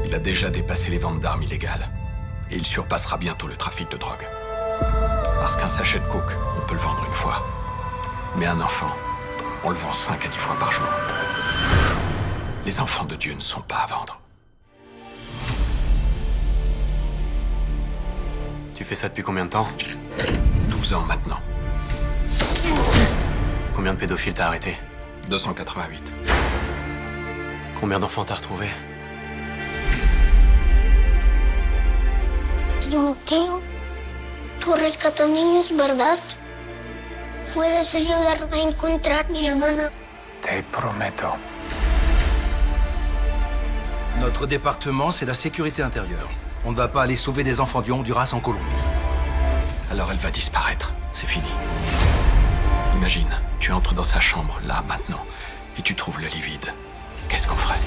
Il 0.06 0.14
a 0.14 0.20
déjà 0.20 0.50
dépassé 0.50 0.92
les 0.92 0.98
ventes 0.98 1.22
d'armes 1.22 1.44
illégales. 1.44 1.90
Et 2.52 2.58
il 2.58 2.66
surpassera 2.66 3.18
bientôt 3.18 3.48
le 3.48 3.56
trafic 3.56 3.90
de 3.92 3.98
drogue. 3.98 4.26
Parce 5.40 5.56
qu'un 5.56 5.70
sachet 5.70 6.00
de 6.00 6.08
coke, 6.08 6.36
on 6.58 6.66
peut 6.66 6.76
le 6.76 6.80
vendre 6.80 7.04
une 7.08 7.14
fois. 7.14 7.44
Mais 8.38 8.46
un 8.46 8.60
enfant, 8.62 8.92
on 9.64 9.70
le 9.70 9.76
vend 9.76 9.92
5 9.92 10.26
à 10.26 10.28
10 10.28 10.38
fois 10.38 10.56
par 10.60 10.72
jour. 10.72 10.88
Les 12.66 12.80
enfants 12.80 13.06
de 13.06 13.16
Dieu 13.16 13.34
ne 13.34 13.40
sont 13.40 13.62
pas 13.62 13.78
à 13.78 13.86
vendre. 13.86 14.20
Tu 18.74 18.84
fais 18.84 18.96
ça 18.96 19.08
depuis 19.08 19.24
combien 19.24 19.46
de 19.46 19.52
temps? 19.52 19.68
12 20.70 20.94
ans 20.94 21.04
maintenant. 21.04 21.40
Combien 23.74 23.94
de 23.94 24.00
pédophiles 24.00 24.34
t'as 24.34 24.48
arrêté 24.48 24.78
288. 25.30 26.14
Combien 27.80 28.00
d'enfants 28.00 28.24
t'as 28.24 28.36
retrouvé 28.36 28.68
Timoteo, 32.90 33.62
tú 34.60 34.74
rescatas 34.74 35.28
niños, 35.28 35.76
¿verdad? 35.76 36.20
Puedes 37.54 37.96
ayudarme 37.96 38.58
a 38.58 38.62
encontrar 38.62 39.28
mi 39.32 39.48
hermana. 39.48 39.90
Te 40.40 40.62
prometo. 40.72 41.30
Notre 44.20 44.46
département, 44.46 45.10
c'est 45.10 45.26
la 45.26 45.34
sécurité 45.34 45.82
intérieure. 45.82 46.30
On 46.64 46.72
ne 46.72 46.78
va 46.78 46.88
pas 46.88 47.02
aller 47.02 47.16
sauver 47.16 47.44
des 47.44 47.60
enfants 47.60 47.82
du 47.82 47.92
Honduras 47.92 48.32
en 48.34 48.40
Colombie. 48.40 48.64
Alors 49.90 50.12
elle 50.12 50.18
va 50.18 50.30
disparaître. 50.30 50.94
C'est 51.12 51.28
fini. 51.28 51.50
Imagine, 52.96 53.30
tu 53.60 53.72
entres 53.72 53.96
dans 53.96 54.04
sa 54.04 54.20
chambre, 54.20 54.60
là, 54.68 54.84
maintenant, 54.88 55.24
et 55.80 55.82
tu 55.82 55.96
trouves 55.96 56.22
le 56.22 56.28
lit 56.28 56.42
vide. 56.42 56.74
Qu'est-ce 57.30 57.48
qu'on 57.48 57.56
ferait? 57.56 57.80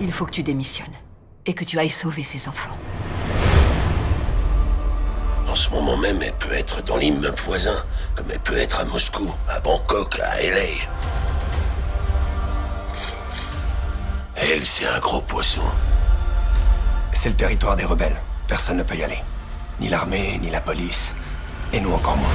Il 0.00 0.12
faut 0.12 0.26
que 0.26 0.32
tu 0.32 0.42
démissionnes 0.42 0.94
et 1.46 1.54
que 1.54 1.64
tu 1.64 1.78
ailles 1.78 1.90
sauver 1.90 2.24
ces 2.24 2.48
enfants. 2.48 2.76
En 5.48 5.54
ce 5.54 5.70
moment 5.70 5.96
même, 5.96 6.20
elle 6.22 6.34
peut 6.34 6.52
être 6.52 6.82
dans 6.82 6.96
l'immeuble 6.96 7.38
voisin, 7.38 7.84
comme 8.14 8.30
elle 8.30 8.38
peut 8.40 8.56
être 8.56 8.80
à 8.80 8.84
Moscou, 8.84 9.34
à 9.48 9.58
Bangkok, 9.60 10.20
à 10.20 10.42
LA. 10.42 10.84
Elle, 14.36 14.64
c'est 14.64 14.86
un 14.86 14.98
gros 15.00 15.22
poisson. 15.22 15.62
C'est 17.12 17.30
le 17.30 17.34
territoire 17.34 17.76
des 17.76 17.84
rebelles. 17.84 18.20
Personne 18.46 18.76
ne 18.76 18.82
peut 18.82 18.94
y 18.94 19.02
aller. 19.02 19.18
Ni 19.80 19.88
l'armée, 19.88 20.38
ni 20.38 20.50
la 20.50 20.60
police. 20.60 21.14
Et 21.72 21.80
nous 21.80 21.92
encore 21.92 22.16
moins. 22.16 22.28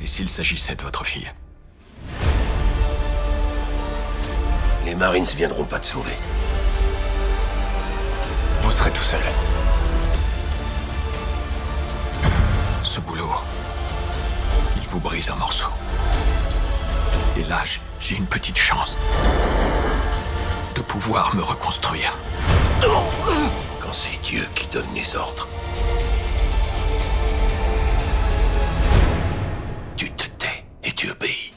Et 0.00 0.06
s'il 0.06 0.28
s'agissait 0.28 0.74
de 0.76 0.82
votre 0.82 1.04
fille? 1.04 1.30
Les 4.84 4.94
Marines 4.94 5.24
viendront 5.36 5.64
pas 5.64 5.78
te 5.78 5.86
sauver. 5.86 6.16
Vous 8.62 8.70
serez 8.70 8.90
tout 8.90 9.02
seul. 9.02 9.20
Ce 12.84 13.00
boulot, 13.00 13.30
il 14.76 14.86
vous 14.88 15.00
brise 15.00 15.30
en 15.30 15.36
morceaux. 15.36 15.70
Et 17.36 17.44
là, 17.44 17.62
j'ai- 17.64 17.80
j'ai 18.00 18.16
une 18.16 18.26
petite 18.26 18.56
chance 18.58 18.96
de 20.74 20.80
pouvoir 20.82 21.34
me 21.34 21.42
reconstruire. 21.42 22.12
Quand 22.80 23.92
c'est 23.92 24.20
Dieu 24.22 24.46
qui 24.54 24.66
donne 24.68 24.86
les 24.94 25.14
ordres. 25.16 25.46
Tu 29.96 30.10
te 30.12 30.24
tais 30.38 30.64
et 30.84 30.92
tu 30.92 31.10
obéis. 31.10 31.52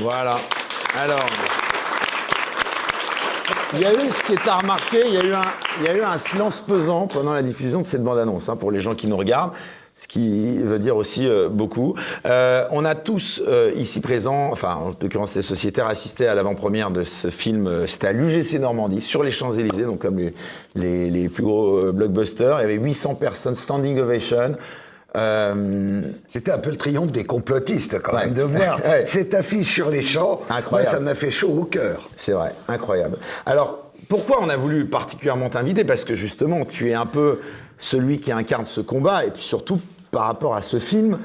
Voilà. 0.00 0.36
Alors. 0.98 1.69
Il 3.74 3.80
y 3.80 3.84
a 3.84 3.92
eu, 3.92 4.10
ce 4.10 4.22
qui 4.24 4.32
est 4.32 4.48
à 4.48 4.54
remarquer, 4.56 4.98
il 5.06 5.14
y 5.14 5.16
a 5.18 5.24
eu 5.24 5.32
un, 5.32 5.42
il 5.80 5.86
y 5.86 5.88
a 5.88 5.96
eu 5.96 6.02
un 6.02 6.18
silence 6.18 6.60
pesant 6.60 7.06
pendant 7.06 7.32
la 7.32 7.42
diffusion 7.42 7.80
de 7.80 7.86
cette 7.86 8.02
bande-annonce, 8.02 8.48
hein, 8.48 8.56
pour 8.56 8.72
les 8.72 8.80
gens 8.80 8.96
qui 8.96 9.06
nous 9.06 9.16
regardent, 9.16 9.52
ce 9.94 10.08
qui 10.08 10.56
veut 10.58 10.80
dire 10.80 10.96
aussi 10.96 11.26
euh, 11.28 11.48
beaucoup. 11.48 11.94
Euh, 12.26 12.64
on 12.72 12.84
a 12.84 12.96
tous 12.96 13.40
euh, 13.46 13.70
ici 13.76 14.00
présents, 14.00 14.48
enfin 14.50 14.74
en 14.74 14.88
l'occurrence 15.00 15.36
les 15.36 15.42
sociétaires, 15.42 15.86
assisté 15.86 16.26
à 16.26 16.34
l'avant-première 16.34 16.90
de 16.90 17.04
ce 17.04 17.28
film, 17.30 17.68
euh, 17.68 17.86
c'était 17.86 18.08
à 18.08 18.12
l'UGC 18.12 18.58
Normandie, 18.58 19.02
sur 19.02 19.22
les 19.22 19.30
Champs-Élysées, 19.30 19.84
donc 19.84 20.00
comme 20.00 20.18
les, 20.18 20.34
les- 20.74 21.10
les 21.10 21.28
plus 21.28 21.44
gros 21.44 21.76
euh, 21.76 21.92
blockbusters. 21.92 22.58
Il 22.58 22.62
y 22.62 22.64
avait 22.64 22.74
800 22.74 23.14
personnes, 23.14 23.54
standing 23.54 23.98
ovation. 24.00 24.56
Euh, 25.16 26.02
C'était 26.28 26.52
un 26.52 26.58
peu 26.58 26.70
le 26.70 26.76
triomphe 26.76 27.12
des 27.12 27.24
complotistes 27.24 28.00
quand 28.00 28.12
Ouais. 28.14 28.26
même 28.26 28.34
de 28.34 28.42
voir 28.42 28.78
Ouais. 28.84 29.04
cette 29.06 29.34
affiche 29.34 29.72
sur 29.74 29.90
les 29.90 30.02
champs. 30.02 30.40
Incroyable. 30.48 30.70
Moi, 30.70 30.98
ça 30.98 31.00
m'a 31.00 31.14
fait 31.14 31.30
chaud 31.30 31.48
au 31.60 31.64
cœur. 31.64 32.10
C'est 32.16 32.32
vrai, 32.32 32.54
incroyable. 32.68 33.16
Alors, 33.46 33.90
pourquoi 34.08 34.38
on 34.40 34.48
a 34.48 34.56
voulu 34.56 34.86
particulièrement 34.86 35.48
t'inviter? 35.50 35.84
Parce 35.84 36.04
que 36.04 36.14
justement, 36.14 36.64
tu 36.64 36.90
es 36.90 36.94
un 36.94 37.06
peu 37.06 37.40
celui 37.78 38.18
qui 38.20 38.30
incarne 38.32 38.64
ce 38.64 38.80
combat, 38.80 39.24
et 39.24 39.30
puis 39.30 39.42
surtout 39.42 39.80
par 40.10 40.24
rapport 40.24 40.54
à 40.54 40.62
ce 40.62 40.78
film, 40.78 41.18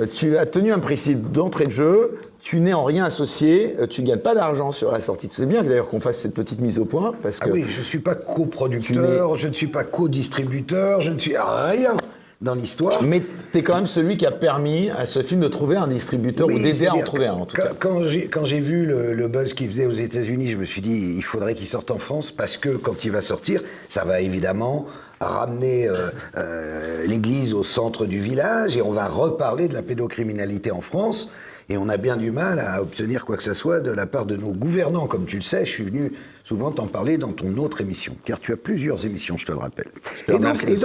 euh, 0.00 0.06
tu 0.10 0.36
as 0.36 0.44
tenu 0.46 0.72
un 0.72 0.78
principe 0.78 1.30
d'entrée 1.30 1.66
de 1.66 1.70
jeu, 1.70 2.18
tu 2.40 2.60
n'es 2.60 2.74
en 2.74 2.84
rien 2.84 3.04
associé, 3.04 3.76
euh, 3.80 3.86
tu 3.86 4.02
gagnes 4.02 4.18
pas 4.18 4.34
d'argent 4.34 4.72
sur 4.72 4.92
la 4.92 5.00
sortie. 5.00 5.28
C'est 5.30 5.46
bien 5.46 5.62
d'ailleurs 5.62 5.88
qu'on 5.88 6.00
fasse 6.00 6.18
cette 6.18 6.34
petite 6.34 6.60
mise 6.60 6.78
au 6.78 6.84
point, 6.84 7.14
parce 7.22 7.38
Ah 7.40 7.46
que 7.46 7.50
oui, 7.50 7.64
je 7.68 7.78
ne 7.80 7.84
suis 7.84 7.98
pas 7.98 8.14
coproducteur, 8.14 9.36
je 9.36 9.48
ne 9.48 9.52
suis 9.52 9.68
pas 9.68 9.84
co-distributeur, 9.84 11.00
je 11.00 11.10
ne 11.10 11.18
suis 11.18 11.36
rien 11.36 11.96
dans 12.40 12.54
l'histoire. 12.54 13.02
mais 13.02 13.22
tu 13.52 13.58
es 13.58 13.62
quand 13.62 13.76
même 13.76 13.86
celui 13.86 14.16
qui 14.16 14.26
a 14.26 14.30
permis 14.30 14.90
à 14.90 15.06
ce 15.06 15.22
film 15.22 15.40
de 15.40 15.48
trouver 15.48 15.76
un 15.76 15.88
distributeur 15.88 16.48
Oui, 16.48 16.56
ou 16.56 16.58
d'aider 16.58 16.86
à 16.86 16.94
en 16.94 17.02
trouver 17.02 17.26
un, 17.26 17.34
en 17.34 17.46
tout 17.46 17.56
quand, 17.56 17.62
cas. 17.62 17.74
Quand 17.78 18.02
j'ai, 18.06 18.28
quand 18.28 18.44
j'ai 18.44 18.60
vu 18.60 18.84
le, 18.84 19.14
le 19.14 19.28
buzz 19.28 19.54
qu'il 19.54 19.68
faisait 19.68 19.86
aux 19.86 19.90
États-Unis, 19.92 20.48
je 20.48 20.56
me 20.56 20.64
suis 20.64 20.82
dit, 20.82 21.14
il 21.16 21.24
faudrait 21.24 21.54
qu'il 21.54 21.66
sorte 21.66 21.90
en 21.90 21.98
France 21.98 22.32
parce 22.32 22.56
que 22.56 22.70
quand 22.70 23.04
il 23.04 23.10
va 23.10 23.20
sortir, 23.20 23.62
ça 23.88 24.04
va 24.04 24.20
évidemment 24.20 24.86
ramener 25.20 25.88
euh, 25.88 26.10
euh, 26.36 27.06
l'Église 27.06 27.54
au 27.54 27.62
centre 27.62 28.06
du 28.06 28.20
village 28.20 28.76
et 28.76 28.82
on 28.82 28.92
va 28.92 29.06
reparler 29.06 29.68
de 29.68 29.74
la 29.74 29.82
pédocriminalité 29.82 30.70
en 30.70 30.80
France. 30.82 31.30
Et 31.68 31.76
on 31.76 31.88
a 31.88 31.96
bien 31.96 32.16
du 32.16 32.30
mal 32.30 32.60
à 32.60 32.80
obtenir 32.80 33.24
quoi 33.24 33.36
que 33.36 33.42
ce 33.42 33.52
soit 33.54 33.80
de 33.80 33.90
la 33.90 34.06
part 34.06 34.24
de 34.24 34.36
nos 34.36 34.50
gouvernants. 34.50 35.08
Comme 35.08 35.24
tu 35.26 35.34
le 35.36 35.42
sais, 35.42 35.64
je 35.66 35.70
suis 35.70 35.82
venu 35.84 36.12
souvent 36.44 36.70
t'en 36.70 36.86
parler 36.86 37.18
dans 37.18 37.32
ton 37.32 37.56
autre 37.56 37.80
émission, 37.80 38.16
car 38.24 38.38
tu 38.38 38.52
as 38.52 38.56
plusieurs 38.56 39.04
émissions, 39.04 39.36
je 39.36 39.46
te 39.46 39.50
le 39.52 39.58
rappelle. 39.58 39.88
Et 40.28 40.38
donc, 40.38 40.62
et 40.68 40.76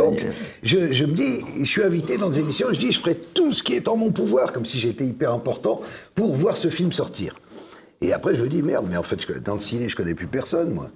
je, 0.64 0.92
je 0.92 1.06
me 1.06 1.12
dis, 1.14 1.42
je 1.60 1.66
suis 1.66 1.84
invité 1.84 2.18
dans 2.18 2.30
des 2.30 2.40
émissions, 2.40 2.68
je 2.72 2.80
dis, 2.80 2.92
je 2.92 3.00
ferai 3.00 3.14
tout 3.16 3.54
ce 3.54 3.62
qui 3.62 3.74
est 3.76 3.88
en 3.88 3.96
mon 3.96 4.12
pouvoir, 4.12 4.54
comme 4.54 4.66
si 4.66 4.80
j'étais 4.80 5.06
hyper 5.06 5.32
important, 5.34 5.82
pour 6.16 6.34
voir 6.34 6.58
ce 6.58 6.70
film 6.70 6.92
sortir. 6.92 7.36
Et 8.02 8.12
après, 8.14 8.34
je 8.34 8.42
me 8.42 8.48
dis, 8.50 8.64
merde, 8.64 8.88
mais 8.90 8.98
en 8.98 9.04
fait, 9.04 9.22
je- 9.22 9.38
dans 9.38 9.54
le 9.54 9.60
ciné, 9.60 9.88
je 9.88 9.96
connais 9.96 10.16
plus 10.16 10.26
personne, 10.26 10.72
moi. 10.74 10.90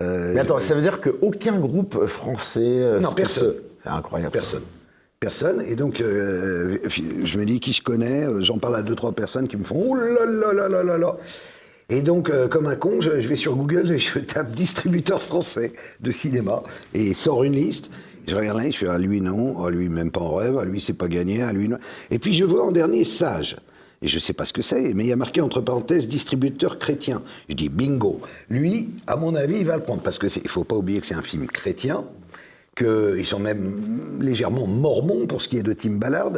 Euh, 0.00 0.32
Mais 0.32 0.40
attends, 0.40 0.58
ça 0.60 0.74
veut 0.74 0.80
dire 0.80 0.98
qu'aucun 1.02 1.58
groupe 1.60 2.06
français... 2.06 2.60
euh, 2.62 3.00
Non, 3.00 3.12
personne. 3.12 3.56
C'est 3.84 3.90
incroyable. 3.90 4.38
ça. 4.42 4.56
Personne. 5.20 5.62
Et 5.68 5.76
donc, 5.76 6.00
euh, 6.00 6.78
je 6.88 7.38
me 7.38 7.44
dis 7.44 7.60
qui 7.60 7.74
je 7.74 7.82
connais. 7.82 8.24
euh, 8.24 8.40
J'en 8.40 8.56
parle 8.56 8.76
à 8.76 8.80
deux, 8.80 8.94
trois 8.94 9.12
personnes 9.12 9.48
qui 9.48 9.58
me 9.58 9.64
font 9.64 9.84
Oh 9.90 9.94
là 9.94 10.24
là 10.24 10.66
là 10.66 10.82
là 10.82 10.96
là. 10.96 11.16
Et 11.90 12.00
donc, 12.00 12.30
euh, 12.30 12.48
comme 12.48 12.66
un 12.66 12.74
con, 12.74 13.02
je, 13.02 13.10
vais 13.10 13.36
sur 13.36 13.54
Google 13.54 13.92
et 13.92 13.98
je 13.98 14.18
tape 14.18 14.52
distributeur 14.52 15.20
français 15.20 15.74
de 16.00 16.10
cinéma 16.10 16.62
et 16.94 17.12
sort 17.12 17.44
une 17.44 17.52
liste. 17.52 17.90
Je 18.26 18.34
regarde 18.34 18.62
là, 18.62 18.70
je 18.70 18.78
fais 18.78 18.88
à 18.88 18.96
lui 18.96 19.20
non, 19.20 19.62
à 19.62 19.70
lui 19.70 19.90
même 19.90 20.10
pas 20.10 20.20
en 20.20 20.36
rêve, 20.36 20.56
à 20.56 20.64
lui 20.64 20.80
c'est 20.80 20.94
pas 20.94 21.08
gagné, 21.08 21.42
à 21.42 21.52
lui 21.52 21.68
non. 21.68 21.76
Et 22.10 22.18
puis 22.18 22.32
je 22.32 22.46
vois 22.46 22.64
en 22.64 22.72
dernier 22.72 23.04
Sage. 23.04 23.58
Et 24.00 24.08
je 24.08 24.18
sais 24.18 24.32
pas 24.32 24.46
ce 24.46 24.54
que 24.54 24.62
c'est, 24.62 24.94
mais 24.94 25.04
il 25.04 25.08
y 25.08 25.12
a 25.12 25.16
marqué 25.16 25.42
entre 25.42 25.60
parenthèses 25.60 26.08
distributeur 26.08 26.78
chrétien. 26.78 27.22
Je 27.50 27.54
dis 27.56 27.68
bingo. 27.68 28.22
Lui, 28.48 28.88
à 29.06 29.16
mon 29.16 29.34
avis, 29.34 29.58
il 29.58 29.66
va 29.66 29.76
le 29.76 29.82
prendre 29.82 30.00
parce 30.00 30.16
que 30.16 30.28
il 30.28 30.48
faut 30.48 30.64
pas 30.64 30.76
oublier 30.76 31.02
que 31.02 31.06
c'est 31.06 31.14
un 31.14 31.20
film 31.20 31.46
chrétien 31.46 32.04
qu'ils 32.84 33.26
sont 33.26 33.38
même 33.38 34.18
légèrement 34.20 34.66
mormons 34.66 35.26
pour 35.26 35.42
ce 35.42 35.48
qui 35.48 35.58
est 35.58 35.62
de 35.62 35.72
Tim 35.72 35.92
Ballard. 35.92 36.32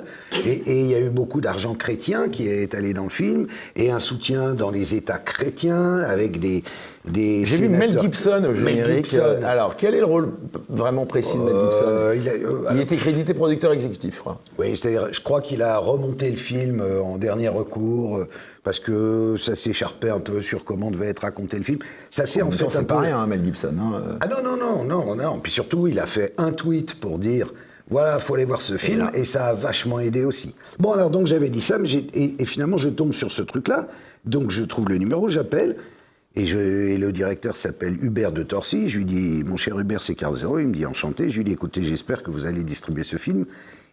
Et, 0.47 0.63
il 0.67 0.87
y 0.87 0.95
a 0.95 1.01
eu 1.01 1.09
beaucoup 1.11 1.41
d'argent 1.41 1.75
chrétien 1.75 2.29
qui 2.29 2.49
est 2.49 2.75
allé 2.75 2.93
dans 2.95 3.05
le 3.05 3.11
film, 3.11 3.47
et 3.77 3.91
un 3.91 4.01
soutien 4.01 4.55
dans 4.55 4.71
les 4.71 4.95
États 4.95 5.19
chrétiens, 5.19 5.99
avec 5.99 6.39
des... 6.39 6.63
des 7.09 7.45
J'ai 7.45 7.57
vu 7.59 7.69
Mel 7.69 7.99
Gibson 8.01 8.43
au 8.45 8.49
Mel 8.53 8.57
générique. 8.57 9.05
Gibson. 9.07 9.19
Euh, 9.23 9.41
Alors, 9.45 9.77
quel 9.77 9.95
est 9.95 10.01
le 10.01 10.07
rôle 10.07 10.33
vraiment 10.69 11.07
précis 11.07 11.37
de 11.37 11.43
Mel 11.43 11.53
Gibson 11.55 11.85
Euh, 11.87 12.17
il 12.17 12.29
a- 12.29 12.33
euh, 12.33 12.65
Il 12.75 12.81
était 12.81 12.97
crédité 12.97 13.35
producteur 13.35 13.73
exécutif, 13.73 14.15
je 14.17 14.21
crois. 14.21 14.41
Oui, 14.59 14.77
c'est-à-dire, 14.77 15.09
je 15.13 15.21
crois 15.21 15.41
qu'il 15.41 15.63
a 15.63 15.79
remonté 15.79 16.31
le 16.31 16.37
film 16.37 16.81
euh, 16.81 17.01
en 17.03 17.17
dernier 17.19 17.49
recours, 17.49 18.25
parce 18.65 18.79
que 18.79 19.37
ça 19.41 19.57
s'écharpait 19.57 20.11
un 20.11 20.21
peu 20.21 20.41
sur 20.41 20.65
comment 20.65 20.91
devait 20.91 21.09
être 21.09 21.21
raconté 21.21 21.57
le 21.57 21.65
film. 21.65 21.79
Ça 22.11 22.27
s'est 22.27 22.43
En 22.43 22.49
en, 22.49 22.51
fait 22.51 22.71
c'est 22.71 22.87
pas 22.87 23.01
rien, 23.01 23.19
hein, 23.19 23.27
Mel 23.27 23.45
Gibson. 23.45 23.75
hein, 23.79 23.93
euh. 23.95 24.17
Ah 24.21 24.29
non, 24.29 24.43
non, 24.43 24.57
non, 24.57 24.85
non, 24.85 25.15
non. 25.17 25.41
Puis 25.41 25.53
surtout, 25.53 25.87
il 25.89 25.99
a 25.99 26.07
fait 26.07 26.35
un 26.39 26.53
tweet 26.53 26.95
pour 27.01 27.19
dire 27.19 27.53
voilà, 27.91 28.19
faut 28.21 28.35
aller 28.37 28.45
voir 28.47 28.63
ce 28.63 28.79
film, 28.79 29.11
et 29.13 29.25
ça 29.25 29.47
a 29.49 29.55
vachement 29.55 30.01
aidé 30.01 30.25
aussi. 30.25 30.55
Bon, 30.79 30.93
alors 30.93 31.11
donc 31.11 31.27
j'avais 31.27 31.51
dit 31.51 31.61
ça, 31.61 31.79
mais 31.79 31.93
et, 31.93 32.37
et 32.39 32.47
finalement 32.47 32.79
je 32.79 32.89
tombe 32.89 33.13
sur 33.13 33.33
ce 33.33 33.43
truc-là, 33.43 33.89
donc 34.25 34.51
je 34.51 34.63
trouve 34.65 34.89
le 34.89 34.97
numéro, 34.97 35.29
j'appelle, 35.29 35.77
et, 36.35 36.47
je, 36.47 36.59
et 36.59 36.97
le 36.97 37.13
directeur 37.13 37.55
s'appelle 37.57 37.99
Hubert 38.03 38.33
de 38.33 38.45
Torcy, 38.45 38.89
je 38.89 38.97
lui 38.99 39.05
dis 39.05 39.43
mon 39.45 39.59
cher 39.59 39.79
Hubert, 39.79 40.01
c'est 40.03 40.15
Carl 40.15 40.35
Zero, 40.35 40.59
il 40.59 40.69
me 40.69 40.73
dit 40.75 40.87
enchanté, 40.87 41.29
je 41.29 41.37
lui 41.39 41.45
dis 41.45 41.53
écoutez, 41.53 41.83
j'espère 41.83 42.23
que 42.23 42.31
vous 42.31 42.47
allez 42.47 42.63
distribuer 42.63 43.05
ce 43.05 43.17
film. 43.17 43.45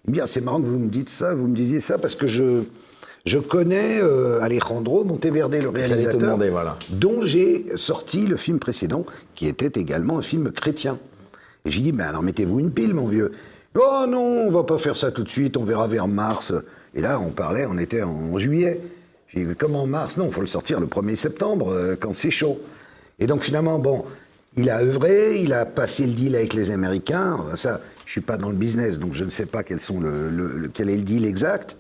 Il 0.06 0.12
me 0.12 0.16
dit 0.16 0.22
ah, 0.22 0.28
c'est 0.28 0.40
marrant 0.42 0.62
que 0.62 0.68
vous 0.68 0.80
me 0.80 0.88
dites 0.88 1.10
ça, 1.10 1.34
vous 1.34 1.48
me 1.48 1.56
disiez 1.56 1.82
ça, 1.82 1.98
parce 1.98 2.16
que 2.16 2.28
je. 2.28 2.62
Je 3.26 3.38
connais 3.38 4.00
euh, 4.02 4.40
Alejandro 4.42 5.04
Monteverde, 5.04 5.54
le 5.54 5.62
te 5.62 5.68
réalisateur, 5.68 6.20
demander, 6.20 6.50
voilà. 6.50 6.78
dont 6.90 7.22
j'ai 7.24 7.66
sorti 7.76 8.26
le 8.26 8.38
film 8.38 8.60
précédent, 8.60 9.06
qui 9.36 9.48
était 9.48 9.80
également 9.80 10.18
un 10.18 10.22
film 10.22 10.52
chrétien. 10.52 10.98
Et 11.66 11.72
j'ai 11.72 11.82
dit, 11.82 11.92
ben 11.92 12.06
alors 12.08 12.24
mettez-vous 12.24 12.60
une 12.60 12.72
pile, 12.72 12.94
mon 12.94 13.08
vieux. 13.08 13.34
Oh 13.76 14.06
non, 14.08 14.46
on 14.48 14.50
va 14.52 14.64
pas 14.64 14.78
faire 14.78 14.96
ça 14.98 15.12
tout 15.12 15.24
de 15.24 15.30
suite, 15.30 15.58
on 15.58 15.64
verra 15.64 15.88
vers 15.88 16.08
mars. 16.08 16.54
Et 16.96 17.02
là, 17.02 17.20
on 17.20 17.30
parlait, 17.30 17.66
on 17.70 17.78
était 17.78 18.02
en 18.02 18.38
juillet. 18.40 18.80
J'ai 19.28 19.44
dit, 19.44 19.56
comment 19.58 19.86
mars? 19.86 20.18
Non, 20.18 20.28
il 20.28 20.34
faut 20.34 20.42
le 20.42 20.48
sortir 20.48 20.80
le 20.80 20.88
1er 20.88 21.16
septembre, 21.16 21.72
euh, 21.72 21.96
quand 22.00 22.16
c'est 22.16 22.32
chaud. 22.32 22.60
Et 23.20 23.28
donc 23.28 23.44
finalement, 23.44 23.78
bon, 23.80 24.06
il 24.58 24.70
a 24.70 24.80
œuvré, 24.82 25.42
il 25.42 25.54
a 25.54 25.66
passé 25.66 26.08
le 26.08 26.14
deal 26.14 26.36
avec 26.36 26.54
les 26.54 26.72
Américains. 26.72 27.38
Ça, 27.56 27.82
je 28.06 28.12
suis 28.12 28.22
pas 28.22 28.38
dans 28.38 28.50
le 28.50 28.56
business, 28.56 28.98
donc 28.98 29.14
je 29.14 29.26
ne 29.26 29.30
sais 29.30 29.46
pas 29.46 29.62
quels 29.62 29.82
sont 29.82 30.00
le, 30.00 30.30
le- 30.30 30.58
le- 30.58 30.68
quel 30.74 30.90
est 30.90 30.96
le 30.96 31.04
deal 31.04 31.26
exact. 31.26 31.76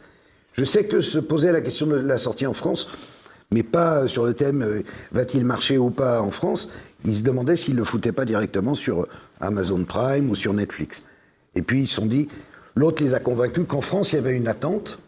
Je 0.60 0.66
sais 0.66 0.84
que 0.84 1.00
se 1.00 1.20
posait 1.20 1.54
la 1.54 1.62
question 1.62 1.88
de 1.88 1.96
la 1.96 2.18
sortie 2.18 2.46
en 2.46 2.52
France, 2.52 2.90
mais 3.50 3.64
pas 3.64 4.10
sur 4.10 4.26
le 4.26 4.34
thème 4.34 4.62
euh, 4.62 4.82
va-t-il 5.14 5.46
marcher 5.46 5.78
ou 5.78 5.90
pas 5.90 6.22
en 6.22 6.32
France. 6.32 6.70
Ils 7.06 7.16
se 7.16 7.22
demandaient 7.24 7.56
s'ils 7.56 7.78
le 7.78 7.86
foutaient 7.86 8.12
pas 8.12 8.26
directement 8.26 8.76
sur 8.76 9.08
Amazon 9.40 9.86
Prime 9.86 10.30
ou 10.30 10.36
sur 10.36 10.54
Netflix. 10.54 11.04
Et 11.56 11.62
puis 11.62 11.84
ils 11.84 11.88
se 11.88 11.96
sont 11.96 12.08
dit, 12.08 12.28
l'autre 12.76 13.02
les 13.02 13.14
a 13.14 13.20
convaincus 13.22 13.64
qu'en 13.70 13.80
France 13.80 14.12
il 14.12 14.16
y 14.16 14.20
avait 14.20 14.36
une 14.36 14.50
attente, 14.50 15.00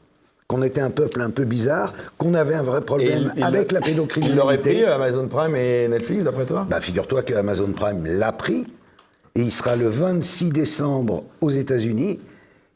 qu'on 0.48 0.64
était 0.64 0.80
un 0.80 0.90
peuple 0.90 1.20
un 1.20 1.32
peu 1.32 1.44
bizarre, 1.44 1.94
qu'on 2.18 2.34
avait 2.34 2.56
un 2.56 2.64
vrai 2.64 2.80
problème 2.80 3.34
il- 3.36 3.44
avec 3.44 3.72
il- 3.72 3.74
la 3.74 3.82
pédocriminalité. 3.82 4.34
Il 4.34 4.40
l'aurait 4.40 4.58
pris, 4.58 4.84
euh, 4.86 4.96
Amazon 4.96 5.28
Prime 5.28 5.56
et 5.58 5.90
Netflix, 5.90 6.24
d'après 6.24 6.46
toi? 6.46 6.66
Bah, 6.70 6.80
figure-toi 6.80 7.24
que 7.24 7.34
Amazon 7.34 7.74
Prime 7.74 8.06
l'a 8.06 8.32
pris 8.32 8.68
et 9.36 9.42
il 9.42 9.52
sera 9.52 9.76
le 9.76 9.90
26 9.90 10.50
décembre 10.52 11.26
aux 11.42 11.50
États-Unis 11.50 12.22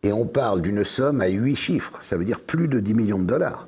et 0.06 0.14
on 0.14 0.26
parle 0.26 0.62
d'une 0.62 0.84
somme 0.84 1.20
à 1.22 1.28
8 1.28 1.56
chiffres, 1.56 1.98
ça 2.02 2.16
veut 2.16 2.26
dire 2.26 2.40
plus 2.40 2.68
de 2.68 2.80
10 2.80 2.94
millions 2.94 3.20
de 3.20 3.26
dollars. 3.26 3.68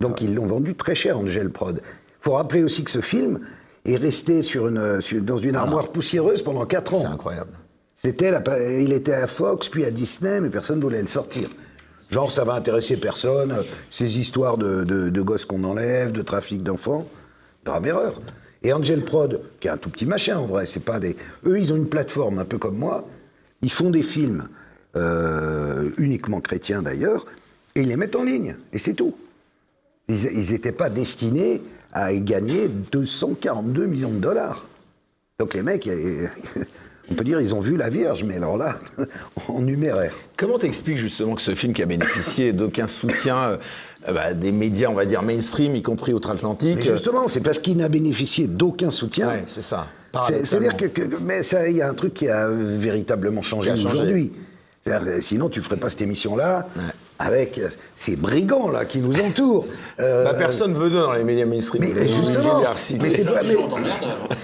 Donc 0.00 0.20
ils 0.20 0.34
l'ont 0.34 0.46
vendu 0.46 0.74
très 0.74 0.94
cher, 0.94 1.18
Angel 1.18 1.50
Prod. 1.50 1.80
Il 1.84 2.22
faut 2.24 2.32
rappeler 2.32 2.62
aussi 2.62 2.84
que 2.84 2.90
ce 2.90 3.00
film 3.00 3.40
est 3.84 3.96
resté 3.96 4.42
sur 4.42 4.68
une, 4.68 5.00
sur- 5.00 5.20
dans 5.22 5.36
une 5.38 5.56
armoire 5.56 5.88
poussiéreuse 5.92 6.42
pendant 6.42 6.64
4 6.66 6.94
ans. 6.94 7.00
C'est 7.02 7.06
incroyable. 7.06 7.50
C'était 7.94 8.30
la- 8.30 8.42
il 8.80 8.92
était 8.92 9.12
à 9.12 9.26
Fox, 9.26 9.68
puis 9.68 9.84
à 9.84 9.90
Disney, 9.90 10.40
mais 10.40 10.48
personne 10.48 10.78
ne 10.78 10.82
voulait 10.82 11.02
le 11.02 11.08
sortir. 11.08 11.48
Genre, 12.10 12.30
ça 12.32 12.44
va 12.44 12.54
intéresser 12.54 12.98
personne, 12.98 13.54
ces 13.90 14.18
histoires 14.18 14.56
de, 14.58 14.84
de- 14.84 15.08
de 15.10 15.22
gosses 15.22 15.44
qu'on 15.44 15.64
enlève, 15.64 16.12
de 16.12 16.22
trafic 16.22 16.62
d'enfants. 16.62 17.06
Grave 17.64 17.86
erreur. 17.86 18.20
Et 18.64 18.72
Angel 18.72 19.04
Prod, 19.04 19.40
qui 19.60 19.68
est 19.68 19.70
un 19.70 19.76
tout 19.76 19.90
petit 19.90 20.06
machin 20.06 20.38
en 20.38 20.46
vrai, 20.46 20.66
c'est 20.66 20.84
pas 20.84 20.98
des. 21.00 21.16
Eux, 21.46 21.58
ils 21.58 21.72
ont 21.72 21.76
une 21.76 21.88
plateforme 21.88 22.38
un 22.38 22.44
peu 22.44 22.58
comme 22.58 22.76
moi. 22.76 23.06
Ils 23.62 23.70
font 23.72 23.90
des 23.90 24.02
films, 24.02 24.48
euh, 24.96 25.90
uniquement 25.98 26.40
chrétiens 26.40 26.82
d'ailleurs, 26.82 27.26
et 27.74 27.82
ils 27.82 27.88
les 27.88 27.96
mettent 27.96 28.16
en 28.16 28.24
ligne. 28.24 28.56
Et 28.72 28.78
c'est 28.78 28.92
tout. 28.94 29.14
Ils 30.08 30.50
n'étaient 30.50 30.72
pas 30.72 30.90
destinés 30.90 31.62
a 31.94 32.12
gagné 32.14 32.68
242 32.68 33.84
millions 33.86 34.10
de 34.10 34.18
dollars. 34.18 34.66
Donc 35.38 35.52
les 35.54 35.62
mecs, 35.62 35.88
on 37.10 37.14
peut 37.14 37.24
dire, 37.24 37.40
ils 37.40 37.54
ont 37.54 37.60
vu 37.60 37.76
la 37.76 37.90
Vierge, 37.90 38.24
mais 38.24 38.36
alors 38.36 38.56
là, 38.56 38.78
en 39.48 39.60
numéraire. 39.60 40.14
Comment 40.36 40.58
t'expliques 40.58 40.96
justement 40.98 41.34
que 41.34 41.42
ce 41.42 41.54
film 41.54 41.74
qui 41.74 41.82
a 41.82 41.86
bénéficié 41.86 42.52
d'aucun 42.52 42.86
soutien 42.86 43.42
euh, 44.08 44.12
bah, 44.12 44.32
des 44.32 44.52
médias, 44.52 44.88
on 44.88 44.94
va 44.94 45.04
dire 45.04 45.22
mainstream, 45.22 45.76
y 45.76 45.82
compris 45.82 46.12
outre-Atlantique 46.14 46.78
Mais 46.82 46.90
justement, 46.92 47.28
c'est 47.28 47.40
parce 47.40 47.58
qu'il 47.58 47.76
n'a 47.76 47.88
bénéficié 47.88 48.46
d'aucun 48.46 48.90
soutien. 48.90 49.28
Ouais, 49.28 49.44
c'est 49.48 49.62
ça. 49.62 49.86
C'est- 50.26 50.44
C'est-à-dire 50.44 50.76
que, 50.76 50.86
que- 50.86 51.16
mais 51.22 51.40
il 51.68 51.76
y 51.76 51.82
a 51.82 51.88
un 51.88 51.94
truc 51.94 52.14
qui 52.14 52.28
a 52.28 52.48
véritablement 52.50 53.42
changé. 53.42 53.70
aujourd'hui. 53.72 54.32
Euh, 54.88 55.20
Sinon, 55.20 55.48
tu 55.48 55.60
ferais 55.60 55.76
pas 55.76 55.90
cette 55.90 56.02
émission-là 56.02 56.66
avec 57.18 57.58
euh, 57.58 57.68
ces 57.94 58.16
brigands 58.16 58.68
là 58.70 58.84
qui 58.84 58.98
nous 58.98 59.14
entourent. 59.20 59.66
Euh, 60.00 60.24
Bah, 60.24 60.34
personne 60.34 60.74
veut 60.74 60.90
d'eux 60.90 60.98
dans 61.00 61.12
les 61.12 61.22
médias 61.22 61.46
mainstream. 61.46 61.82
Mais, 61.82 61.92
mais 61.94 62.08
justement, 62.08 62.60
mais 63.00 63.10
c'est 63.10 63.24
pas- 63.24 63.42
mais- 63.44 63.54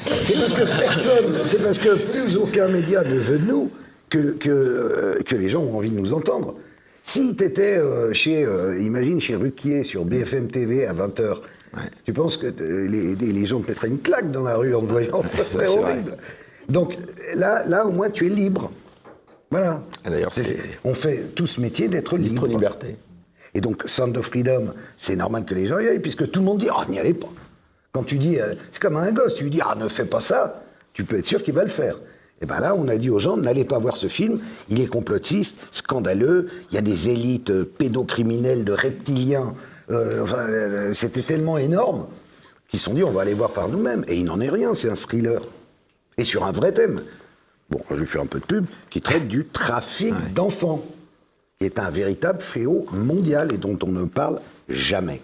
c'est 0.07 0.35
parce 0.39 0.55
que 0.55 0.79
personne, 0.81 1.33
c'est 1.45 1.63
parce 1.63 1.79
que 1.79 1.97
plus 1.97 2.37
aucun 2.37 2.69
média 2.69 3.03
ne 3.03 3.19
veut 3.19 3.39
de 3.39 3.51
nous 3.51 3.71
que, 4.11 4.31
que, 4.33 4.49
euh, 4.51 5.19
que 5.27 5.35
les 5.35 5.49
gens 5.49 5.61
ont 5.61 5.77
envie 5.77 5.91
de 5.91 5.99
nous 5.99 6.13
entendre. 6.13 6.55
Si 7.03 7.35
tu 7.35 7.43
étais 7.45 7.81
chez, 8.13 8.45
euh, 8.45 8.79
imagine, 8.81 9.21
chez 9.21 9.35
Ruquier 9.35 9.83
sur 9.83 10.05
BFM 10.05 10.49
TV 10.49 10.87
à 10.87 10.93
20h, 10.93 11.39
tu 12.05 12.13
penses 12.13 12.37
que 12.37 12.47
euh, 12.47 12.87
les, 12.87 13.47
gens 13.47 13.61
te 13.61 13.69
mettraient 13.71 13.89
une 13.89 13.99
claque 14.01 14.31
dans 14.31 14.45
la 14.45 14.57
rue 14.57 14.75
en 14.75 14.83
te 14.83 14.91
voyant 14.93 15.23
Ça 15.25 15.45
serait 15.47 15.67
vrai. 15.67 15.79
horrible. 15.79 16.17
Donc 16.69 16.97
là, 17.35 17.65
là, 17.67 17.87
au 17.87 17.91
moins, 17.91 18.11
tu 18.11 18.27
es 18.27 18.29
libre. 18.31 18.71
Voilà. 19.51 19.83
D'ailleurs, 20.05 20.33
on 20.85 20.95
fait 20.95 21.25
tout 21.35 21.47
ce 21.47 21.61
métier 21.61 21.89
d'être 21.89 22.17
libre. 22.19 22.47
liberté. 22.47 22.97
Et 23.55 23.61
donc, 23.61 23.83
Sound 23.87 24.17
of 24.17 24.27
Freedom, 24.27 24.73
c'est 24.97 25.17
normal 25.17 25.45
que 25.45 25.55
les 25.55 25.67
gens 25.67 25.79
y 25.79 25.89
aillent, 25.89 26.01
puisque 26.01 26.31
tout 26.31 26.41
le 26.41 26.47
monde 26.47 26.59
dit 26.59 26.69
Ah, 26.71 26.85
n'y 26.89 26.99
allez 26.99 27.15
pas. 27.15 27.29
Quand 27.93 28.05
tu 28.05 28.19
dis, 28.19 28.39
euh, 28.39 28.55
c'est 28.73 28.83
comme 28.83 28.97
un 28.97 29.11
gosse, 29.13 29.35
tu 29.35 29.45
lui 29.45 29.51
dis 29.51 29.61
Ah, 29.65 29.75
ne 29.75 29.89
fais 29.89 30.05
pas 30.05 30.21
ça, 30.21 30.63
tu 30.93 31.05
peux 31.05 31.19
être 31.19 31.27
sûr 31.27 31.43
qu'il 31.43 31.55
va 31.55 31.63
le 31.63 31.71
faire. 31.71 31.99
Et 32.41 32.47
bien 32.47 32.61
là, 32.61 32.75
on 32.77 32.87
a 32.89 32.97
dit 32.99 33.11
aux 33.11 33.19
gens 33.19 33.37
N'allez 33.39 33.65
pas 33.65 33.79
voir 33.79 33.97
ce 33.97 34.07
film, 34.07 34.41
il 34.69 34.81
est 34.81 34.87
complotiste, 34.87 35.59
scandaleux, 35.71 36.49
il 36.71 36.75
y 36.75 36.79
a 36.79 36.83
des 36.83 37.09
élites 37.09 37.51
euh, 37.51 37.65
pédocriminelles 37.65 38.65
de 38.65 38.73
reptiliens. 38.73 39.55
euh, 39.91 40.23
enfin, 40.23 40.47
euh, 40.47 40.93
c'était 40.93 41.23
tellement 41.23 41.57
énorme 41.57 42.07
qu'ils 42.69 42.79
se 42.79 42.85
sont 42.85 42.95
dit 42.95 43.03
On 43.03 43.11
va 43.11 43.23
aller 43.23 43.35
voir 43.35 43.51
par 43.53 43.69
nous-mêmes. 43.69 44.05
Et 44.09 44.17
il 44.17 44.25
n'en 44.25 44.41
est 44.41 44.51
rien, 44.51 44.75
c'est 44.75 44.91
un 44.91 44.95
thriller. 44.95 45.41
Et 46.19 46.25
sur 46.25 46.45
un 46.45 46.53
vrai 46.53 46.73
thème. 46.73 47.01
Bon, 47.71 47.81
je 47.91 47.97
vais 47.97 48.07
faire 48.07 48.23
un 48.23 48.27
peu 48.27 48.41
de 48.41 48.45
pub, 48.47 48.65
qui 48.91 49.01
traite 49.01 49.29
du 49.29 49.45
trafic 49.47 50.15
d'enfants 50.35 50.83
qui 51.59 51.67
est 51.67 51.79
un 51.79 51.91
véritable 51.91 52.41
fléau 52.41 52.87
mondial 52.93 53.53
et 53.53 53.59
dont 53.59 53.77
on 53.83 53.89
ne 53.91 54.05
parle 54.05 54.41
jamais. 54.69 55.21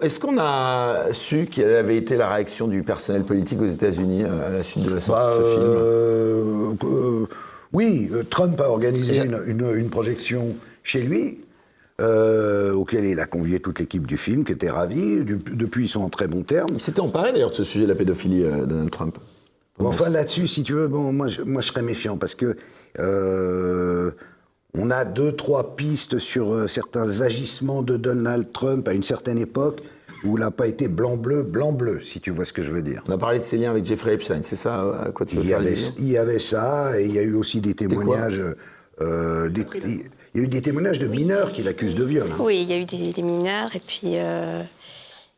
Est-ce 0.00 0.18
qu'on 0.20 0.38
a 0.38 1.12
su 1.12 1.46
quelle 1.50 1.74
avait 1.74 1.96
été 1.96 2.16
la 2.16 2.28
réaction 2.28 2.66
du 2.68 2.82
personnel 2.82 3.24
politique 3.24 3.60
aux 3.60 3.66
États-Unis 3.66 4.22
euh, 4.24 4.48
à 4.48 4.50
la 4.50 4.62
suite 4.62 4.84
de 4.84 4.94
la 4.94 5.00
sortie 5.00 5.26
Bah, 5.26 5.36
de 5.36 5.42
ce 5.42 5.50
film 5.50 5.64
euh, 5.66 6.72
euh, 6.84 7.26
oui, 7.72 8.10
Trump 8.30 8.60
a 8.60 8.70
organisé 8.70 9.24
une, 9.24 9.38
une- 9.46 9.74
une 9.76 9.90
projection 9.90 10.54
chez 10.82 11.02
lui, 11.02 11.40
euh, 12.00 12.72
auquel 12.72 13.04
il 13.06 13.18
a 13.20 13.26
convié 13.26 13.60
toute 13.60 13.78
l'équipe 13.80 14.06
du 14.06 14.16
film, 14.16 14.44
qui 14.44 14.52
était 14.52 14.70
ravie. 14.70 15.24
Du- 15.24 15.36
depuis, 15.52 15.86
ils 15.86 15.88
sont 15.88 16.02
en 16.02 16.10
très 16.10 16.26
bons 16.28 16.42
termes. 16.42 16.68
Il 16.72 16.80
s'était 16.80 17.00
emparé 17.00 17.32
d'ailleurs 17.32 17.50
de 17.50 17.56
ce 17.56 17.64
sujet 17.64 17.84
de 17.84 17.90
la 17.90 17.96
pédophilie, 17.96 18.44
euh, 18.44 18.66
Donald 18.66 18.90
Trump. 18.90 19.18
Bon, 19.78 19.88
enfin, 19.88 20.08
là-dessus, 20.08 20.46
si 20.48 20.62
tu 20.62 20.72
veux, 20.72 20.88
bon, 20.88 21.12
moi, 21.12 21.28
je, 21.28 21.42
moi, 21.42 21.60
je 21.62 21.66
serais 21.68 21.82
méfiant 21.82 22.16
parce 22.16 22.34
que 22.34 22.56
euh, 22.98 24.10
on 24.74 24.90
a 24.90 25.04
deux, 25.04 25.32
trois 25.32 25.76
pistes 25.76 26.18
sur 26.18 26.52
euh, 26.52 26.66
certains 26.66 27.20
agissements 27.20 27.82
de 27.82 27.96
Donald 27.96 28.52
Trump 28.52 28.88
à 28.88 28.92
une 28.94 29.02
certaine 29.02 29.38
époque 29.38 29.82
où 30.24 30.36
il 30.36 30.40
n'a 30.40 30.50
pas 30.50 30.66
été 30.66 30.88
blanc-bleu, 30.88 31.42
blanc-bleu, 31.42 32.00
si 32.02 32.20
tu 32.20 32.30
vois 32.30 32.44
ce 32.46 32.52
que 32.52 32.62
je 32.62 32.70
veux 32.70 32.80
dire. 32.82 33.02
On 33.08 33.12
a 33.12 33.18
parlé 33.18 33.38
de 33.38 33.44
ses 33.44 33.58
liens 33.58 33.70
avec 33.70 33.84
Jeffrey 33.84 34.14
Epstein, 34.14 34.40
c'est 34.42 34.56
ça 34.56 34.82
euh, 34.82 35.08
à 35.08 35.10
quoi 35.10 35.26
tu 35.26 35.36
veux 35.36 35.42
Il 35.42 35.46
y, 35.46 35.48
faire 35.50 35.58
avait, 35.58 35.74
il 35.98 36.08
y 36.08 36.16
avait 36.18 36.38
ça, 36.38 36.98
et 36.98 37.04
il 37.04 37.12
y 37.12 37.18
a 37.18 37.22
eu 37.22 37.34
aussi 37.34 37.60
des 37.60 37.74
témoignages. 37.74 38.42
euh, 39.02 39.48
des- 39.50 39.66
il 40.34 40.40
y 40.40 40.40
a 40.40 40.44
eu 40.44 40.48
des 40.48 40.60
témoignages 40.62 40.98
de 40.98 41.06
mineurs 41.06 41.52
qui 41.52 41.62
l'accusent 41.62 41.94
de 41.94 42.04
viol. 42.04 42.26
hein. 42.32 42.36
Oui, 42.40 42.60
il 42.62 42.68
y 42.70 42.72
a 42.72 42.78
eu 42.78 42.84
des, 42.86 43.12
des 43.12 43.22
mineurs 43.22 43.74
et 43.76 43.80
puis 43.86 44.12
euh, 44.16 44.62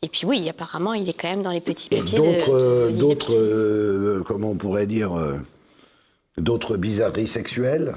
et 0.02 0.08
puis 0.08 0.26
oui, 0.26 0.48
apparemment, 0.48 0.94
il 0.94 1.08
est 1.08 1.12
quand 1.12 1.28
même 1.28 1.42
dans 1.42 1.50
les 1.50 1.60
petits 1.60 1.88
Et 1.90 1.98
papiers 1.98 2.18
de- 2.18 2.24
d'autres, 2.24 2.54
euh, 2.54 2.90
d'autres, 2.90 3.36
euh, 3.36 4.22
comment 4.26 4.50
on 4.50 4.54
pourrait 4.56 4.86
dire, 4.86 5.18
euh, 5.18 5.36
d'autres 6.36 6.76
bizarreries 6.76 7.26
sexuelles, 7.28 7.94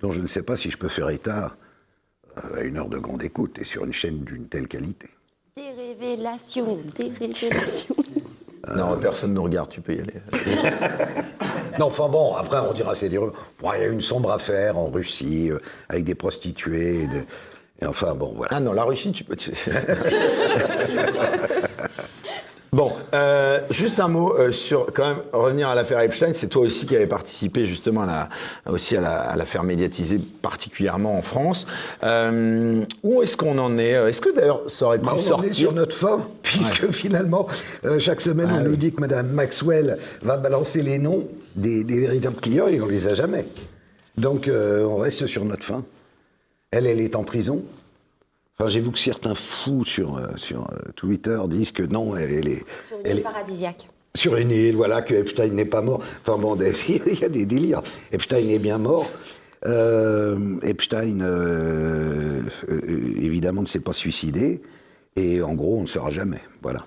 dont 0.00 0.10
je 0.10 0.20
ne 0.20 0.26
sais 0.26 0.42
pas 0.42 0.56
si 0.56 0.70
je 0.70 0.76
peux 0.78 0.88
faire 0.88 1.10
état 1.10 1.54
euh, 2.36 2.60
à 2.60 2.62
une 2.62 2.76
heure 2.78 2.88
de 2.88 2.98
grande 2.98 3.22
écoute 3.22 3.58
et 3.60 3.64
sur 3.64 3.84
une 3.84 3.92
chaîne 3.92 4.24
d'une 4.24 4.46
telle 4.46 4.66
qualité. 4.68 5.08
Des 5.56 5.70
révélations, 5.70 6.78
des 6.96 7.08
révélations. 7.10 7.96
Non, 8.76 8.96
personne 9.00 9.30
ne 9.30 9.36
nous 9.36 9.42
regarde, 9.44 9.70
tu 9.70 9.80
peux 9.80 9.94
y 9.94 10.00
aller. 10.00 10.12
Non, 11.78 11.86
enfin 11.86 12.08
bon, 12.08 12.34
après 12.34 12.58
on 12.58 12.72
dira 12.74 12.94
c'est 12.94 13.08
des 13.08 13.16
il 13.18 13.66
y 13.66 13.68
a 13.82 13.86
eu 13.86 13.92
une 13.92 14.02
sombre 14.02 14.30
affaire 14.32 14.76
en 14.76 14.90
Russie 14.90 15.50
euh, 15.50 15.58
avec 15.88 16.04
des 16.04 16.14
prostituées. 16.14 17.08
Et 17.82 17.86
enfin 17.86 18.14
bon, 18.14 18.32
voilà. 18.36 18.52
Ah 18.54 18.60
non, 18.60 18.72
la 18.72 18.84
Russie, 18.84 19.12
tu 19.12 19.24
peux. 19.24 19.36
Bon, 22.72 22.92
euh, 23.14 23.58
juste 23.70 23.98
un 23.98 24.06
mot 24.06 24.32
euh, 24.38 24.52
sur 24.52 24.86
quand 24.94 25.04
même 25.08 25.16
revenir 25.32 25.68
à 25.68 25.74
l'affaire 25.74 25.98
Epstein. 26.02 26.30
C'est 26.34 26.46
toi 26.46 26.62
aussi 26.62 26.86
qui 26.86 26.94
avais 26.94 27.08
participé 27.08 27.66
justement 27.66 28.02
à 28.02 28.06
la, 28.06 28.72
aussi 28.72 28.96
à 28.96 29.00
la- 29.00 29.22
à 29.22 29.34
l'affaire 29.34 29.64
médiatisée 29.64 30.20
particulièrement 30.40 31.18
en 31.18 31.22
France. 31.22 31.66
Euh, 32.04 32.84
où 33.02 33.22
est-ce 33.22 33.36
qu'on 33.36 33.58
en 33.58 33.76
est 33.76 33.90
Est-ce 33.90 34.20
que 34.20 34.32
d'ailleurs 34.32 34.62
ça 34.68 34.86
aurait 34.86 35.00
pu 35.00 35.04
Bah, 35.06 35.14
on 35.16 35.18
sortir 35.18 35.50
est 35.50 35.52
sur 35.52 35.72
notre 35.72 35.96
fin, 35.96 36.28
puisque 36.44 36.88
finalement, 36.92 37.48
chaque 37.98 38.20
semaine, 38.20 38.46
Ah 38.52 38.58
on 38.58 38.62
oui. 38.62 38.68
nous 38.68 38.76
dit 38.76 38.92
que 38.92 39.00
Mme 39.00 39.30
Maxwell 39.32 39.98
va 40.22 40.36
balancer 40.36 40.80
les 40.82 40.98
noms 40.98 41.26
des, 41.56 41.82
des 41.82 41.98
véritables 41.98 42.36
clients 42.40 42.68
et 42.68 42.80
on 42.80 42.86
les 42.86 43.08
a 43.08 43.14
jamais. 43.14 43.46
Donc, 44.16 44.48
on 44.48 44.96
reste 44.98 45.26
sur 45.26 45.44
notre 45.44 45.64
fin. 45.64 45.82
Elle, 46.70 46.86
elle 46.86 47.00
est 47.00 47.16
en 47.16 47.24
prison. 47.24 47.64
Enfin, 48.58 48.68
j'ai 48.68 48.80
vu 48.80 48.90
que 48.92 48.98
certains 48.98 49.34
fous 49.34 49.84
sur, 49.84 50.16
euh, 50.16 50.28
sur 50.36 50.68
euh, 50.70 50.76
Twitter 50.94 51.38
disent 51.48 51.72
que 51.72 51.82
non, 51.82 52.14
elle, 52.16 52.30
elle 52.30 52.48
est. 52.48 52.64
Sur 52.84 52.98
une 53.00 53.06
elle 53.06 53.12
île 53.14 53.18
est- 53.20 53.22
paradisiaque. 53.22 53.88
sur 54.14 54.36
une 54.36 54.50
île, 54.50 54.76
voilà, 54.76 55.02
que 55.02 55.14
Epstein 55.14 55.48
n'est 55.52 55.64
pas 55.64 55.80
mort. 55.80 56.00
Enfin 56.22 56.38
bon, 56.38 56.56
il 56.88 57.18
y 57.18 57.24
a 57.24 57.28
des 57.28 57.46
délires. 57.46 57.82
Epstein 58.12 58.48
est 58.48 58.58
bien 58.58 58.78
mort. 58.78 59.10
Euh, 59.66 60.58
Epstein, 60.62 61.20
euh, 61.20 62.42
euh, 62.68 63.14
évidemment, 63.20 63.62
ne 63.62 63.66
s'est 63.66 63.80
pas 63.80 63.92
suicidé. 63.92 64.62
Et 65.16 65.42
en 65.42 65.54
gros, 65.54 65.78
on 65.78 65.82
ne 65.82 65.86
saura 65.86 66.10
jamais. 66.10 66.40
Voilà. 66.62 66.84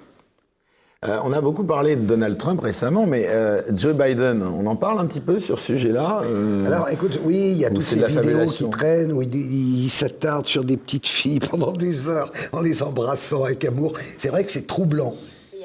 Euh, 1.06 1.20
on 1.24 1.34
a 1.34 1.42
beaucoup 1.42 1.64
parlé 1.64 1.96
de 1.96 2.02
Donald 2.02 2.38
Trump 2.38 2.62
récemment, 2.62 3.06
mais 3.06 3.28
euh, 3.28 3.62
Joe 3.76 3.96
Biden, 3.96 4.42
on 4.42 4.66
en 4.68 4.76
parle 4.76 5.00
un 5.00 5.06
petit 5.06 5.20
peu 5.20 5.40
sur 5.40 5.60
ce 5.60 5.66
sujet-là 5.74 6.22
euh, 6.26 6.66
Alors, 6.66 6.90
écoute, 6.90 7.20
oui, 7.24 7.52
il 7.52 7.58
y 7.58 7.66
a 7.66 7.72
ou 7.72 7.74
toutes 7.74 7.84
ces 7.84 8.06
vidéos 8.06 8.46
qui 8.46 8.70
traînent 8.70 9.12
où 9.12 9.22
il, 9.22 9.36
il 9.36 9.90
s'attarde 9.90 10.46
sur 10.46 10.64
des 10.64 10.78
petites 10.78 11.08
filles 11.08 11.40
pendant 11.52 11.72
des 11.72 12.08
heures 12.08 12.32
en 12.52 12.62
les 12.62 12.84
embrassant 12.84 13.44
avec 13.44 13.66
amour. 13.66 13.94
C'est 14.18 14.30
vrai 14.30 14.44
que 14.44 14.52
c'est 14.52 14.68
troublant. 14.68 15.16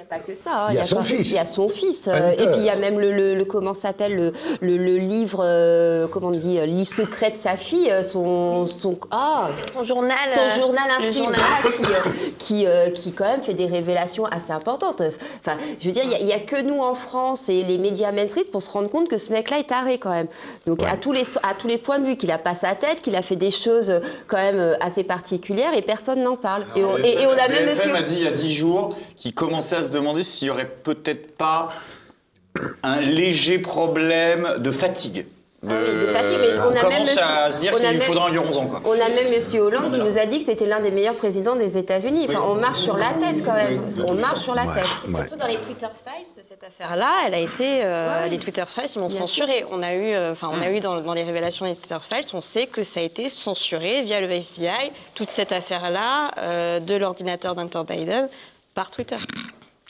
Pas 0.09 0.21
que 0.21 0.35
ça. 0.35 0.51
hein. 0.53 0.67
Il 0.71 0.77
y 0.77 0.79
a 0.79 0.85
son 0.85 0.97
pas- 0.97 1.03
fils. 1.03 1.29
Il 1.31 1.35
y 1.35 1.39
a 1.39 1.45
son 1.45 1.69
fils. 1.69 2.09
Hunter. 2.09 2.43
et 2.43 2.47
puis 2.47 2.57
il 2.61 2.65
y 2.65 2.71
a 2.71 2.77
même 2.77 2.99
le, 2.99 3.13
le- 3.13 3.35
le- 3.35 3.45
comment 3.45 3.75
s'appelle 3.75 4.17
le, 4.17 4.33
le- 4.63 4.79
le 4.79 4.97
livre, 4.97 5.43
euh, 5.45 6.07
comment 6.11 6.29
on 6.29 6.31
dit, 6.31 6.59
euh, 6.59 6.65
livre 6.65 6.91
secret 6.91 7.31
de 7.33 7.37
sa 7.37 7.59
fille, 7.59 7.91
euh, 7.91 8.03
son, 8.03 8.67
son, 8.67 8.97
ah, 9.11 9.51
Son 9.71 9.85
journal. 9.85 10.17
son 10.29 10.59
journal 10.61 10.85
intime, 10.99 11.25
journal 11.25 11.41
voilà, 11.61 11.77
qui, 11.77 11.85
euh, 11.85 12.11
qui, 12.39 12.67
euh, 12.67 12.91
qui 12.91 13.13
quand 13.13 13.27
même 13.27 13.43
fait 13.43 13.53
des 13.53 13.67
révélations 13.67 14.25
assez 14.25 14.51
importantes. 14.53 15.03
Enfin, 15.45 15.59
je 15.79 15.87
veux 15.87 15.93
dire, 15.93 16.05
il 16.21 16.25
n'y 16.25 16.33
a, 16.33 16.39
que 16.39 16.63
nous 16.63 16.81
en 16.81 16.95
France 16.95 17.51
et 17.51 17.63
les 17.63 17.77
médias 17.77 18.11
mainstream 18.13 18.47
pour 18.47 18.63
se 18.63 18.71
rendre 18.71 18.89
compte 18.89 19.09
que 19.09 19.19
ce 19.19 19.31
mec-là 19.31 19.59
est 19.59 19.65
taré 19.69 19.99
quand 19.99 20.11
même. 20.11 20.29
Donc 20.67 20.83
à, 20.85 20.97
tous 20.97 21.13
les, 21.13 21.25
à 21.43 21.53
tous 21.59 21.69
les 21.69 21.77
points 21.77 21.99
de 21.99 22.07
vue, 22.07 22.17
qu'il 22.17 22.31
a 22.31 22.39
pas 22.39 22.55
sa 22.55 22.75
tête, 22.75 23.03
qu'il 23.03 23.15
a 23.15 23.23
fait 23.23 23.37
des 23.37 23.51
choses 23.51 23.93
quand 24.27 24.39
même 24.39 24.75
assez 24.81 25.05
particulières 25.05 25.75
et 25.77 25.83
personne 25.83 26.23
n'en 26.23 26.37
parle. 26.37 26.65
Et 26.77 26.83
on, 26.85 26.97
et- 26.97 27.21
et 27.23 27.27
on 27.27 27.33
a 27.33 27.49
même 27.49 27.67
monsieur... 27.69 27.95
a 27.95 28.03
dit 28.03 28.15
il 28.17 28.25
y 28.25 28.27
a 28.29 28.31
10 28.31 28.55
jours 28.55 28.95
qu'il 29.17 29.35
commençait 29.35 29.77
à 29.77 29.83
se 29.83 29.89
demander 29.99 30.25
s'il 30.25 30.49
y 30.49 30.51
aurait 30.51 30.69
peut-être 30.69 31.37
pas 31.37 31.71
un 32.83 33.01
léger 33.01 33.59
problème 33.59 34.57
de 34.59 34.71
fatigue. 34.71 35.27
De, 35.65 35.71
Ah 35.73 35.79
oui, 35.85 35.93
de 36.03 36.07
fatigue, 36.07 36.39
mais 36.41 36.53
on 36.61 36.69
a 36.69 36.73
même 36.73 36.83
commence 36.83 37.01
monsieur- 37.01 37.21
à 37.21 37.53
se 37.53 37.59
dire 37.59 37.75
qu'il 37.75 37.83
même- 37.83 38.01
faudra 38.01 38.27
environ 38.29 38.45
11 38.49 38.59
ans. 38.59 38.67
Quoi. 38.67 38.81
On 38.85 38.93
a 38.93 39.09
même 39.09 39.29
Monsieur 39.35 39.61
Hollande 39.63 39.93
qui 39.93 39.99
nous 39.99 40.17
a 40.17 40.25
dit 40.25 40.39
que 40.39 40.45
c'était 40.45 40.67
l'un 40.67 40.79
des 40.79 40.93
meilleurs 40.93 41.17
présidents 41.17 41.57
des 41.57 41.77
États-Unis. 41.77 42.27
Enfin, 42.29 42.45
on 42.47 42.55
marche 42.55 42.79
sur 42.79 42.97
la 42.97 43.13
tête 43.15 43.45
quand 43.45 43.55
même. 43.55 43.83
On 44.07 44.15
marche 44.15 44.39
sur 44.39 44.55
la 44.55 44.67
tête. 44.67 44.85
Et 45.09 45.11
surtout 45.13 45.35
dans 45.35 45.49
les 45.49 45.57
Twitter 45.61 45.89
Files, 46.05 46.27
cette 46.45 46.63
affaire-là, 46.63 47.11
elle 47.27 47.35
a 47.35 47.41
été, 47.41 47.81
euh, 47.85 48.27
les 48.29 48.39
Twitter 48.39 48.63
Files 48.69 49.01
l'ont 49.01 49.11
censurée. 49.11 49.65
On 49.73 49.83
a 49.83 49.95
eu, 49.95 50.13
euh, 50.15 50.31
enfin, 50.31 50.49
on 50.53 50.63
a 50.63 50.71
eu 50.71 50.79
dans, 50.79 51.01
dans 51.01 51.15
les 51.15 51.25
révélations 51.25 51.67
des 51.67 51.75
Twitter 51.75 51.99
Files, 52.09 52.29
on 52.35 52.41
sait 52.41 52.67
que 52.69 52.85
ça 52.85 53.01
a 53.01 53.03
été 53.03 53.29
censuré 53.29 54.03
via 54.03 54.21
le 54.21 54.31
FBI, 54.31 54.93
toute 55.17 55.31
cette 55.31 55.51
affaire-là 55.51 56.31
euh, 56.39 56.79
de 56.79 56.95
l'ordinateur 56.95 57.57
d'Hunter 57.57 57.83
Biden 57.85 58.29
par 58.77 58.93
Twitter. 58.93 59.17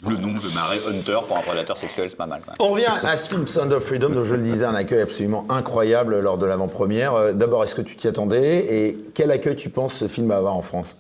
Le 0.07 0.17
nom 0.17 0.29
de 0.29 0.55
Marais 0.55 0.79
Hunter 0.89 1.19
pour 1.27 1.37
un 1.39 1.41
prédateur 1.41 1.77
sexuel, 1.77 2.07
c'est 2.09 2.17
pas 2.17 2.27
mal. 2.27 2.41
On 2.61 2.69
revient 2.69 2.87
à 3.03 3.17
ce 3.17 3.29
film 3.29 3.49
Sound 3.49 3.73
of 3.73 3.83
Freedom, 3.85 4.11
dont 4.11 4.23
je 4.23 4.37
le 4.37 4.43
disais, 4.43 4.65
un 4.65 4.77
accueil 4.77 5.01
absolument 5.01 5.45
incroyable 5.49 6.21
lors 6.21 6.39
de 6.39 6.47
l'avant-première. 6.47 7.15
Euh, 7.15 7.33
D'abord, 7.33 7.65
est-ce 7.65 7.75
que 7.75 7.83
tu 7.83 7.97
t'y 7.97 8.07
attendais 8.07 8.59
Et 8.87 8.99
quel 9.15 9.33
accueil 9.33 9.57
tu 9.57 9.71
penses 9.71 9.95
ce 9.95 10.07
film 10.07 10.29
va 10.29 10.37
avoir 10.37 10.55
en 10.55 10.63
France? 10.63 10.97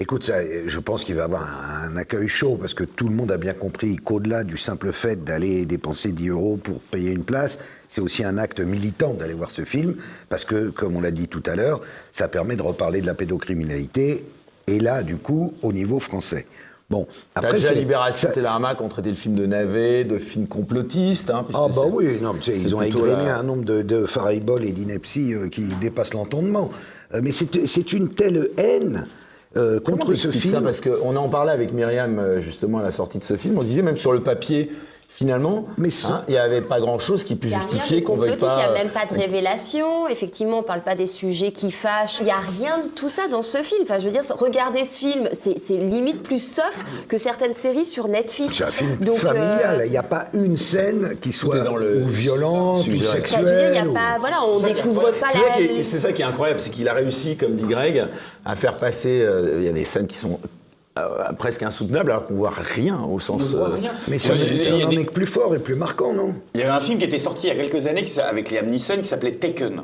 Écoute, 0.00 0.24
ça, 0.24 0.36
je 0.66 0.78
pense 0.78 1.04
qu'il 1.04 1.14
va 1.16 1.24
avoir 1.24 1.42
un, 1.42 1.90
un 1.90 1.96
accueil 1.98 2.26
chaud 2.26 2.56
parce 2.58 2.72
que 2.72 2.84
tout 2.84 3.06
le 3.06 3.14
monde 3.14 3.30
a 3.32 3.36
bien 3.36 3.52
compris 3.52 3.96
qu'au-delà 3.96 4.44
du 4.44 4.56
simple 4.56 4.92
fait 4.92 5.22
d'aller 5.22 5.66
dépenser 5.66 6.12
10 6.12 6.28
euros 6.30 6.56
pour 6.62 6.80
payer 6.80 7.10
une 7.10 7.24
place, 7.24 7.58
c'est 7.90 8.00
aussi 8.00 8.24
un 8.24 8.38
acte 8.38 8.60
militant 8.60 9.12
d'aller 9.12 9.34
voir 9.34 9.50
ce 9.50 9.64
film 9.66 9.94
parce 10.30 10.46
que, 10.46 10.70
comme 10.70 10.96
on 10.96 11.02
l'a 11.02 11.10
dit 11.10 11.28
tout 11.28 11.42
à 11.44 11.54
l'heure, 11.54 11.82
ça 12.12 12.28
permet 12.28 12.56
de 12.56 12.62
reparler 12.62 13.02
de 13.02 13.06
la 13.06 13.14
pédocriminalité 13.14 14.24
et 14.66 14.80
là, 14.80 15.02
du 15.02 15.16
coup, 15.16 15.52
au 15.62 15.72
niveau 15.74 16.00
français. 16.00 16.46
Bon, 16.88 17.06
Après, 17.34 17.54
déjà 17.54 17.70
c'est- 17.70 17.74
Libération 17.74 18.28
Télérama 18.32 18.74
ont 18.80 18.88
traité 18.88 19.10
le 19.10 19.16
film 19.16 19.34
de 19.34 19.44
navet, 19.44 20.04
de 20.04 20.18
film 20.18 20.46
complotiste. 20.46 21.30
Hein, 21.30 21.44
Ah 21.52 21.66
bah 21.74 21.82
oui, 21.90 22.18
non, 22.22 22.34
ils 22.46 22.74
ont 22.76 22.82
égrené 22.82 23.24
la- 23.24 23.38
un 23.38 23.42
nombre 23.42 23.64
de, 23.64 23.82
de 23.82 24.06
et 24.62 24.70
d'inepties 24.72 25.34
euh, 25.34 25.48
qui 25.48 25.62
dépassent 25.80 26.14
l'entendement. 26.14 26.70
Euh, 27.12 27.20
mais 27.22 27.32
c'est 27.32 27.66
c'est 27.66 27.92
une 27.92 28.10
telle 28.10 28.50
haine 28.56 29.06
euh, 29.56 29.80
Comment 29.84 29.96
contre 29.98 30.14
ce 30.16 30.30
film. 30.30 30.54
ça 30.54 30.60
Parce 30.60 30.80
qu'on 30.80 31.16
en 31.16 31.28
parlait 31.28 31.50
avec 31.52 31.72
Myriam 31.72 32.18
euh, 32.20 32.40
justement 32.40 32.78
à 32.78 32.82
la 32.82 32.92
sortie 32.92 33.18
de 33.18 33.24
ce 33.24 33.36
film. 33.36 33.58
On 33.58 33.62
se 33.62 33.66
disait 33.66 33.82
même 33.82 33.96
sur 33.96 34.12
le 34.12 34.20
papier, 34.22 34.70
finalement, 35.16 35.66
hein, 35.82 36.24
il 36.28 36.32
n'y 36.32 36.36
avait 36.36 36.60
pas 36.60 36.78
grand-chose 36.78 37.24
qui 37.24 37.36
puisse 37.36 37.54
justifier 37.54 38.02
qu'on 38.02 38.16
veuille 38.16 38.36
pas. 38.36 38.58
il 38.60 38.70
n'y 38.72 38.78
a 38.78 38.84
même 38.84 38.92
pas 38.92 39.06
de 39.10 39.18
révélation. 39.18 40.06
Effectivement, 40.08 40.58
on 40.58 40.62
ne 40.62 40.66
parle 40.66 40.82
pas 40.82 40.94
des 40.94 41.06
sujets 41.06 41.52
qui 41.52 41.72
fâchent. 41.72 42.18
Il 42.20 42.24
n'y 42.24 42.30
a 42.30 42.36
rien 42.60 42.78
de 42.78 42.88
tout 42.94 43.08
ça 43.08 43.22
dans 43.28 43.42
ce 43.42 43.58
film. 43.58 43.80
Enfin, 43.84 43.98
je 43.98 44.04
veux 44.04 44.10
dire, 44.10 44.22
regarder 44.38 44.84
ce 44.84 44.98
film, 44.98 45.28
c'est 45.32 45.56
limite 45.78 46.22
plus 46.22 46.38
soft 46.38 46.84
que 47.08 47.16
certaines 47.16 47.54
séries 47.54 47.86
sur 47.86 48.08
Netflix. 48.08 48.58
C'est 48.58 48.64
un 48.64 48.66
film 48.68 48.96
Donc, 48.96 49.16
euh, 49.16 49.28
familial. 49.28 49.82
Il 49.86 49.90
n'y 49.90 49.96
a 49.96 50.02
pas 50.02 50.26
une 50.34 50.56
scène 50.58 51.16
qui 51.20 51.32
soit 51.32 51.60
dans 51.60 51.76
le 51.76 52.02
ou 52.02 52.08
violente 52.08 52.86
ou 52.86 53.00
sexuelle. 53.02 53.72
il 53.74 53.76
y 53.76 53.80
a 53.82 53.86
ou- 53.88 53.92
pas, 53.94 54.18
voilà, 54.20 54.36
on 54.44 54.64
est 54.66 54.74
découvre 54.74 55.10
pas 55.12 55.28
C'est 55.30 55.38
ça 55.38 55.44
la. 55.48 55.54
qui 55.56 55.62
est- 55.62 55.84
C'est 55.84 56.00
ça 56.00 56.12
qui 56.12 56.20
est 56.20 56.26
incroyable, 56.26 56.60
c'est 56.60 56.70
qu'il 56.70 56.88
a 56.88 56.92
réussi, 56.92 57.36
comme 57.38 57.56
dit 57.56 57.64
Greg, 57.64 58.04
à 58.44 58.54
faire 58.56 58.76
passer. 58.76 59.22
euh, 59.22 59.54
Il 59.58 59.64
y 59.64 59.68
a 59.68 59.72
des 59.72 59.84
scènes 59.86 60.06
qui 60.06 60.16
sont 60.16 60.38
euh, 60.98 61.32
presque 61.38 61.62
insoutenables 61.62 62.10
alors 62.10 62.24
qu'on 62.24 62.34
voit 62.34 62.54
rien 62.56 63.00
au 63.02 63.18
sens. 63.18 63.42
voit 63.54 63.68
euh, 63.70 63.74
rien. 63.74 63.92
Mais 64.08 64.18
ça, 64.18 64.32
Oui, 64.34 64.60
ça 64.60 64.86
en 64.86 64.88
des- 64.88 65.04
que 65.04 65.10
plus 65.12 65.26
fort 65.26 65.54
et 65.54 65.58
plus 65.58 65.74
marquant, 65.74 66.12
non? 66.12 66.34
Il 66.54 66.60
y 66.60 66.64
avait 66.64 66.72
un 66.72 66.80
film 66.80 66.98
qui 66.98 67.04
était 67.04 67.18
sorti 67.18 67.46
il 67.48 67.56
y 67.56 67.58
a 67.58 67.62
quelques 67.62 67.86
années 67.86 68.04
avec 68.28 68.50
Liam 68.50 68.66
Neeson 68.68 68.98
qui 68.98 69.04
s'appelait 69.08 69.32
Taken. 69.32 69.82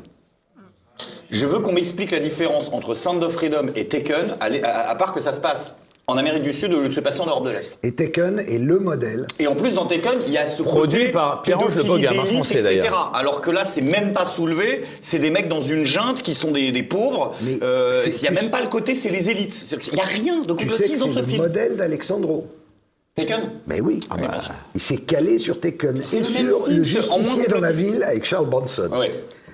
Je 1.29 1.45
veux 1.45 1.59
qu'on 1.59 1.71
m'explique 1.73 2.11
la 2.11 2.19
différence 2.19 2.69
entre 2.73 2.93
Sound 2.93 3.23
of 3.23 3.33
Freedom 3.33 3.67
et 3.75 3.87
Taken, 3.87 4.35
à, 4.39 4.49
l'é- 4.49 4.63
à- 4.63 4.89
à 4.89 4.95
part 4.95 5.13
que 5.13 5.19
ça 5.19 5.31
se 5.33 5.39
passe 5.39 5.75
en 6.07 6.17
Amérique 6.17 6.43
du 6.43 6.51
Sud 6.51 6.73
au 6.73 6.81
lieu 6.81 6.89
de 6.89 6.93
se 6.93 6.99
passer 6.99 7.21
en 7.21 7.27
Europe 7.27 7.45
de 7.45 7.51
l'Est. 7.51 7.77
Et 7.81 7.93
Taken 7.93 8.39
est 8.39 8.57
le 8.57 8.77
modèle. 8.79 9.25
Et 9.39 9.47
en 9.47 9.55
plus, 9.55 9.73
dans 9.73 9.85
Taken, 9.85 10.19
il 10.27 10.33
y 10.33 10.37
a 10.37 10.45
ce 10.45 10.61
Produit 10.61 10.99
côté 10.99 11.11
par 11.13 11.41
Pierre-Ange 11.43 11.75
pédophilie 11.77 12.01
Le 12.07 12.25
Français, 12.33 12.55
etc. 12.59 12.75
d'ailleurs. 12.81 13.11
Alors 13.15 13.39
que 13.39 13.49
là, 13.51 13.63
c'est 13.63 13.81
même 13.81 14.11
pas 14.11 14.25
soulevé. 14.25 14.83
C'est 15.01 15.19
des 15.19 15.31
mecs 15.31 15.47
dans 15.47 15.61
une 15.61 15.85
junte 15.85 16.21
qui 16.21 16.33
sont 16.33 16.51
des, 16.51 16.71
des 16.73 16.83
pauvres. 16.83 17.33
Mais 17.41 17.57
Euh, 17.63 18.01
c'est- 18.03 18.19
Il 18.21 18.25
y 18.25 18.27
a 18.27 18.31
même 18.31 18.51
pas 18.51 18.61
le 18.61 18.67
côté, 18.67 18.95
c'est 18.95 19.11
les 19.11 19.29
élites. 19.29 19.53
C'est-à-dire 19.53 19.79
qu'il 19.89 19.97
y 19.97 20.01
a 20.01 20.03
rien 20.03 20.41
de 20.41 20.51
complotiste 20.53 20.99
dans 20.99 21.07
c'est 21.07 21.13
ce 21.13 21.19
le 21.19 21.25
film. 21.25 21.41
modèle 21.41 21.77
d'Alexandro. 21.77 22.47
Taken 23.15 23.51
Mais 23.67 23.79
oui. 23.79 23.99
Ah 24.09 24.17
bah, 24.17 24.31
Il 24.75 24.81
s'est 24.81 24.97
calé 24.97 25.39
sur 25.39 25.59
Taken 25.61 26.01
C'est 26.03 26.17
et 26.17 26.19
le 26.19 26.25
sur 26.25 26.35
film, 26.35 26.49
Le 26.79 26.83
c'est 26.83 26.99
Justicier 27.01 27.47
dans 27.47 27.61
la 27.61 27.71
ville 27.71 28.03
avec 28.03 28.25
Charles 28.25 28.49
Bronson. 28.49 28.89
Ouais. 28.91 29.11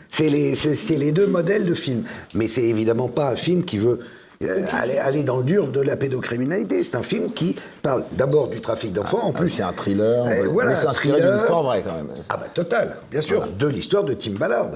C'est 0.09 0.29
les, 0.29 0.55
c'est- 0.55 0.75
c'est 0.75 0.95
les 0.95 1.11
deux 1.11 1.27
modèles 1.27 1.65
de 1.67 1.73
film. 1.75 2.03
Mais 2.33 2.47
c'est 2.47 2.63
évidemment 2.63 3.09
pas 3.09 3.29
un 3.29 3.35
film 3.35 3.63
qui 3.63 3.77
veut 3.77 3.99
euh, 4.43 4.65
aller, 4.71 4.97
aller 4.97 5.23
dans 5.23 5.37
le 5.37 5.43
dur 5.43 5.67
de 5.67 5.81
la 5.81 5.95
pédocriminalité. 5.97 6.83
C'est 6.83 6.95
un 6.95 7.03
film 7.03 7.31
qui 7.33 7.55
parle 7.81 8.03
d'abord 8.13 8.47
du 8.47 8.59
trafic 8.61 8.93
d'enfants. 8.93 9.23
en 9.23 9.33
Ah, 9.35 9.39
plus, 9.39 9.49
c'est 9.49 9.63
un 9.63 9.73
thriller. 9.73 10.25
Ouais. 10.25 10.47
voilà, 10.47 10.69
Mais 10.71 10.75
c'est 10.75 10.87
un 10.87 10.91
inspiré 10.91 11.15
d'une 11.17 11.23
thriller. 11.25 11.39
histoire 11.41 11.63
vraie 11.63 11.83
quand 11.83 11.95
même. 11.95 12.07
Ah 12.29 12.37
bah 12.37 12.47
total, 12.53 12.97
bien 13.11 13.21
sûr, 13.21 13.47
de 13.47 13.67
l'histoire 13.67 14.03
de 14.03 14.13
Tim 14.13 14.31
Ballard. 14.39 14.71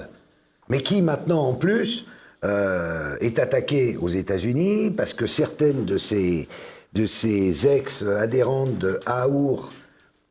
Mais 0.69 0.81
qui 0.81 1.01
maintenant 1.01 1.43
en 1.47 1.53
plus 1.53 2.07
euh, 2.43 3.15
est 3.21 3.39
attaqué 3.39 3.97
aux 4.01 4.07
États-Unis 4.09 4.91
parce 4.91 5.13
que 5.13 5.27
certaines 5.27 5.85
de 5.85 5.97
ses, 5.97 6.47
de 6.93 7.05
ses 7.05 7.67
ex-adhérentes 7.67 8.77
de 8.79 8.99
AOUR, 9.05 9.71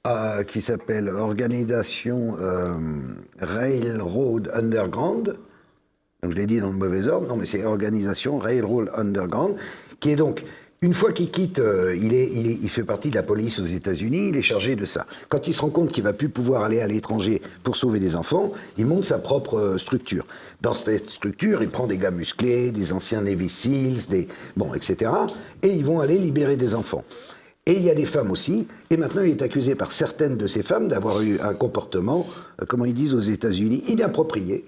euh, 0.06 0.42
qui 0.42 0.60
s'appelle 0.60 1.08
Organisation 1.08 2.36
euh, 2.40 2.72
Railroad 3.40 4.50
Underground, 4.54 5.36
je 6.28 6.36
l'ai 6.36 6.46
dit 6.46 6.60
dans 6.60 6.68
le 6.70 6.76
mauvais 6.76 7.06
ordre, 7.08 7.26
non 7.26 7.36
mais 7.36 7.46
c'est 7.46 7.64
Organisation 7.64 8.38
Railroad 8.38 8.90
Underground, 8.96 9.56
qui 9.98 10.10
est 10.10 10.16
donc, 10.16 10.44
une 10.80 10.94
fois 10.94 11.12
qu'il 11.12 11.30
quitte, 11.30 11.58
euh, 11.58 11.96
il, 12.00 12.12
est- 12.14 12.30
il 12.32 12.68
fait 12.68 12.82
partie 12.84 13.10
de 13.10 13.14
la 13.16 13.22
police 13.24 13.58
aux 13.58 13.64
États-Unis, 13.64 14.28
il 14.30 14.36
est 14.36 14.42
chargé 14.42 14.74
de 14.76 14.84
ça. 14.84 15.06
Quand 15.28 15.46
il 15.48 15.52
se 15.54 15.60
rend 15.60 15.70
compte 15.70 15.90
qu'il 15.92 16.02
va 16.04 16.12
plus 16.12 16.28
pouvoir 16.28 16.62
aller 16.62 16.80
à 16.80 16.86
l'étranger 16.86 17.42
pour 17.64 17.74
sauver 17.76 17.98
des 18.00 18.14
enfants, 18.16 18.52
il 18.78 18.86
monte 18.86 19.04
sa 19.04 19.18
propre 19.18 19.58
euh, 19.58 19.78
structure. 19.78 20.26
Dans 20.60 20.72
cette 20.72 21.10
structure, 21.10 21.60
il 21.62 21.70
prend 21.70 21.86
des 21.88 21.98
gars 21.98 22.10
musclés, 22.12 22.70
des 22.70 22.92
anciens 22.92 23.22
Navy 23.22 23.48
Seals, 23.48 24.08
des, 24.08 24.28
bon, 24.56 24.74
etc. 24.74 25.10
Et 25.62 25.68
ils 25.70 25.84
vont 25.84 25.98
aller 26.00 26.18
libérer 26.18 26.56
des 26.56 26.74
enfants. 26.76 27.04
Et 27.66 27.74
il 27.74 27.82
y 27.82 27.90
a 27.90 27.94
des 27.94 28.06
femmes 28.06 28.32
aussi. 28.32 28.66
Et 28.90 28.96
maintenant, 28.96 29.22
il 29.22 29.30
est 29.30 29.42
accusé 29.42 29.76
par 29.76 29.92
certaines 29.92 30.36
de 30.36 30.48
ces 30.48 30.64
femmes 30.64 30.88
d'avoir 30.88 31.20
eu 31.22 31.38
un 31.40 31.54
comportement, 31.54 32.26
euh, 32.60 32.64
comment 32.66 32.84
ils 32.84 32.94
disent 32.94 33.14
aux 33.14 33.20
États-Unis, 33.20 33.84
inapproprié. 33.88 34.64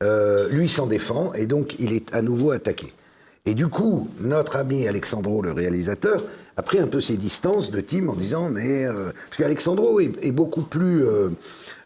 Euh, 0.00 0.48
lui 0.50 0.68
s'en 0.68 0.86
défend 0.86 1.32
et 1.34 1.46
donc 1.46 1.74
il 1.80 1.92
est 1.92 2.14
à 2.14 2.22
nouveau 2.22 2.52
attaqué. 2.52 2.92
Et 3.46 3.54
du 3.54 3.66
coup, 3.66 4.08
notre 4.20 4.54
ami 4.56 4.86
Alexandro, 4.86 5.42
le 5.42 5.50
réalisateur, 5.50 6.22
a 6.56 6.62
pris 6.62 6.78
un 6.78 6.86
peu 6.86 7.00
ses 7.00 7.16
distances 7.16 7.72
de 7.72 7.80
Tim 7.80 8.08
en 8.08 8.14
disant 8.14 8.48
mais 8.48 8.84
euh, 8.84 9.10
parce 9.28 9.38
qu'Alexandro 9.38 9.98
est, 9.98 10.12
est 10.22 10.30
beaucoup 10.30 10.62
plus 10.62 11.04
euh, 11.04 11.30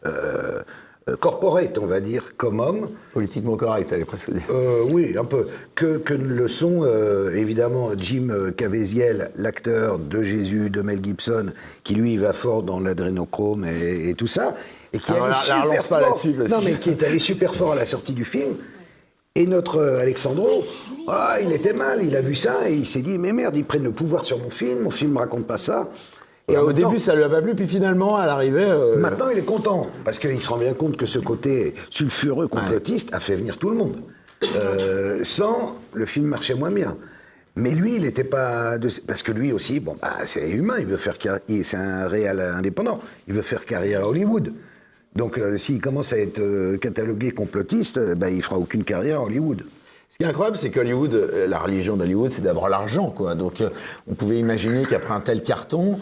euh, 0.05 0.61
euh, 1.09 1.16
corporate, 1.16 1.79
on 1.79 1.87
va 1.87 2.01
dire, 2.01 2.35
comme 2.37 2.61
homme. 2.61 2.90
Politiquement 3.14 3.57
correct, 3.57 3.90
allez 3.94 4.05
presque 4.05 4.31
dire. 4.31 4.42
Oui, 4.90 5.16
un 5.18 5.25
peu. 5.25 5.46
Que, 5.75 5.96
que 5.96 6.12
le 6.12 6.48
sont 6.48 6.87
évidemment 7.35 7.92
Jim 7.96 8.53
Caviezel, 8.57 9.31
l'acteur 9.37 9.98
de 9.98 10.22
Jésus, 10.22 10.68
de 10.68 10.83
Mel 10.83 11.03
Gibson, 11.03 11.46
qui 11.83 11.94
lui 11.94 12.18
va 12.18 12.35
fort 12.35 12.62
dans 12.62 12.79
l'adrénochrome 12.79 13.64
et, 13.64 14.11
et 14.11 14.14
tout 14.14 14.27
ça, 14.27 14.55
et 14.92 14.98
qui 14.98 15.11
Alors, 15.12 15.28
la 15.28 15.35
super 15.35 15.62
relance 15.64 15.76
pas 15.87 15.98
fort. 15.98 16.00
là-dessus, 16.09 16.33
parce 16.33 16.50
Non, 16.50 16.59
que- 16.61 16.64
mais 16.64 16.74
qui 16.78 16.90
est 16.90 17.02
allé 17.02 17.18
super 17.18 17.55
fort 17.55 17.72
à 17.72 17.76
la 17.76 17.87
sortie 17.87 18.12
du 18.12 18.24
film. 18.24 18.57
Et 19.35 19.46
notre 19.46 19.78
euh, 19.78 20.00
Alexandro, 20.00 20.62
ah, 21.09 21.37
il 21.42 21.52
était 21.52 21.72
mal, 21.72 22.05
il 22.05 22.14
a 22.16 22.20
vu 22.20 22.35
ça 22.35 22.68
et 22.68 22.74
il 22.74 22.87
s'est 22.87 23.00
dit 23.00 23.16
mais 23.16 23.33
merde, 23.33 23.57
ils 23.57 23.64
prennent 23.64 23.85
le 23.85 23.90
pouvoir 23.92 24.24
sur 24.26 24.38
mon 24.38 24.50
film, 24.50 24.81
mon 24.81 24.90
film 24.90 25.16
raconte 25.16 25.46
pas 25.46 25.57
ça. 25.57 25.88
Et 26.48 26.57
en 26.59 26.62
au 26.62 26.66
même 26.66 26.76
début, 26.76 26.98
ça 26.98 27.14
lui 27.14 27.22
a 27.22 27.28
pas 27.31 27.40
plu, 27.40 27.55
puis 27.55 27.66
finalement, 27.66 28.16
à 28.16 28.26
l'arrivée. 28.26 28.64
euh, 28.66 28.96
Maintenant, 28.98 29.28
il 29.33 29.38
est 29.38 29.44
content, 29.46 29.87
parce 30.05 30.18
qu'il 30.18 30.42
se 30.42 30.48
rend 30.50 30.59
bien 30.59 30.74
compte 30.74 30.96
que 30.98 31.07
ce 31.07 31.18
côté 31.18 31.72
sulfureux 31.88 32.48
complotiste 32.48 33.14
a 33.14 33.20
fait 33.20 33.37
venir 33.37 33.57
tout 33.59 33.70
le 33.70 33.76
monde. 33.76 33.96
Euh, 34.57 35.20
sans, 35.24 35.76
le 35.94 36.05
film 36.05 36.26
marchait 36.26 36.55
moins 36.55 36.70
bien. 36.72 36.98
Mais 37.55 37.70
lui, 37.70 37.94
il 37.94 38.02
n'était 38.02 38.24
pas... 38.24 38.76
de- 38.76 38.88
Parce 39.07 39.22
que 39.22 39.31
lui 39.31 39.52
aussi, 39.52 39.78
bon, 39.78 39.96
bah, 40.02 40.16
c'est 40.24 40.48
humain, 40.50 40.74
il 40.81 40.87
veut 40.87 40.96
faire... 40.96 41.16
C'est 41.64 41.76
un 41.76 42.09
réel 42.09 42.40
indépendant, 42.40 42.98
il 43.28 43.35
veut 43.35 43.42
faire 43.42 43.64
carrière 43.64 44.02
à 44.02 44.09
Hollywood. 44.09 44.52
Donc, 45.16 45.38
euh, 45.38 45.59
s'il 45.59 45.81
commence 45.81 46.12
à 46.12 46.18
être 46.18 46.40
euh, 46.40 46.79
catalogué 46.79 47.31
complotiste, 47.33 47.98
euh, 47.98 48.14
bah, 48.14 48.31
il 48.31 48.42
fera 48.42 48.57
aucune 48.59 48.85
carrière 48.85 49.20
à 49.20 49.25
Hollywood. 49.25 49.64
Ce 50.09 50.16
qui 50.18 50.25
est 50.25 50.27
incroyable, 50.27 50.57
c'est 50.57 50.70
qu'Hollywood, 50.70 51.14
euh, 51.14 51.46
la 51.46 51.59
religion 51.59 51.96
d'Hollywood, 51.96 52.33
c'est 52.33 52.42
d'abord 52.42 52.68
l'argent, 52.68 53.11
quoi. 53.11 53.35
Donc, 53.35 53.62
on 54.11 54.14
pouvait 54.14 54.38
imaginer 54.38 54.85
qu'après 54.85 55.14
un 55.14 55.20
tel 55.20 55.42
carton, 55.42 55.98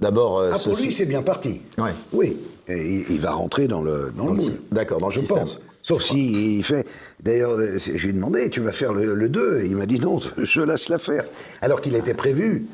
d'abord. 0.00 0.40
Ah, 0.40 0.58
ce 0.58 0.68
pour 0.70 0.78
lui, 0.78 0.90
c'est 0.90 1.06
bien 1.06 1.22
parti. 1.22 1.60
Ouais. 1.78 1.92
Oui, 2.12 2.36
et 2.68 3.04
il, 3.08 3.20
va 3.20 3.32
rentrer 3.32 3.68
dans 3.68 3.82
le, 3.82 4.12
dans 4.16 4.24
Dans 4.24 4.32
le 4.32 4.36
le 4.38 4.42
moule. 4.42 4.52
d'accord, 4.72 4.98
dans 4.98 5.08
le 5.08 5.12
je 5.14 5.20
système. 5.20 5.40
pense. 5.40 5.60
Sauf 5.82 6.02
si 6.02 6.58
il 6.58 6.62
fait. 6.62 6.86
D'ailleurs, 7.22 7.58
je 7.78 7.90
lui 7.90 8.08
ai 8.08 8.12
demandé, 8.12 8.48
tu 8.48 8.60
vas 8.60 8.72
faire 8.72 8.94
le, 8.94 9.14
le 9.14 9.28
2 9.28 9.60
Et 9.60 9.66
il 9.66 9.76
m'a 9.76 9.84
dit 9.84 9.98
non, 10.00 10.18
je 10.38 10.60
lâche 10.62 10.88
l'affaire. 10.88 11.24
Alors 11.60 11.82
qu'il 11.82 11.94
était 11.94 12.14
prévu, 12.14 12.64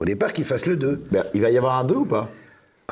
au 0.00 0.04
départ, 0.04 0.32
qu'il 0.32 0.44
fasse 0.44 0.66
le 0.66 0.76
2. 0.76 1.02
Ben, 1.12 1.24
il 1.34 1.40
va 1.40 1.50
y 1.50 1.56
avoir 1.56 1.78
un 1.78 1.84
2 1.84 1.94
ou 1.94 2.04
pas? 2.04 2.28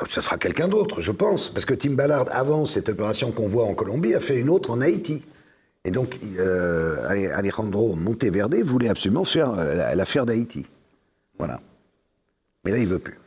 Ce 0.05 0.21
sera 0.21 0.37
quelqu'un 0.37 0.67
d'autre, 0.67 1.01
je 1.01 1.11
pense. 1.11 1.47
Parce 1.47 1.65
que 1.65 1.73
Tim 1.73 1.91
Ballard, 1.91 2.27
avant 2.31 2.65
cette 2.65 2.89
opération 2.89 3.31
qu'on 3.31 3.47
voit 3.47 3.63
en 3.65 3.73
Colombie, 3.73 4.13
a 4.13 4.19
fait 4.19 4.37
une 4.37 4.49
autre 4.49 4.69
en 4.69 4.79
Haïti. 4.81 5.23
Et 5.85 5.91
donc, 5.91 6.19
euh, 6.37 7.03
Ale- 7.07 7.31
Alejandro 7.33 7.95
Monteverde 7.95 8.55
voulait 8.63 8.89
absolument 8.89 9.23
faire 9.23 9.57
euh, 9.57 9.73
la- 9.73 9.95
l'affaire 9.95 10.25
d'Haïti. 10.27 10.65
Voilà. 11.39 11.59
Mais 12.63 12.71
là, 12.71 12.77
il 12.77 12.87
veut 12.87 12.99
plus. 12.99 13.17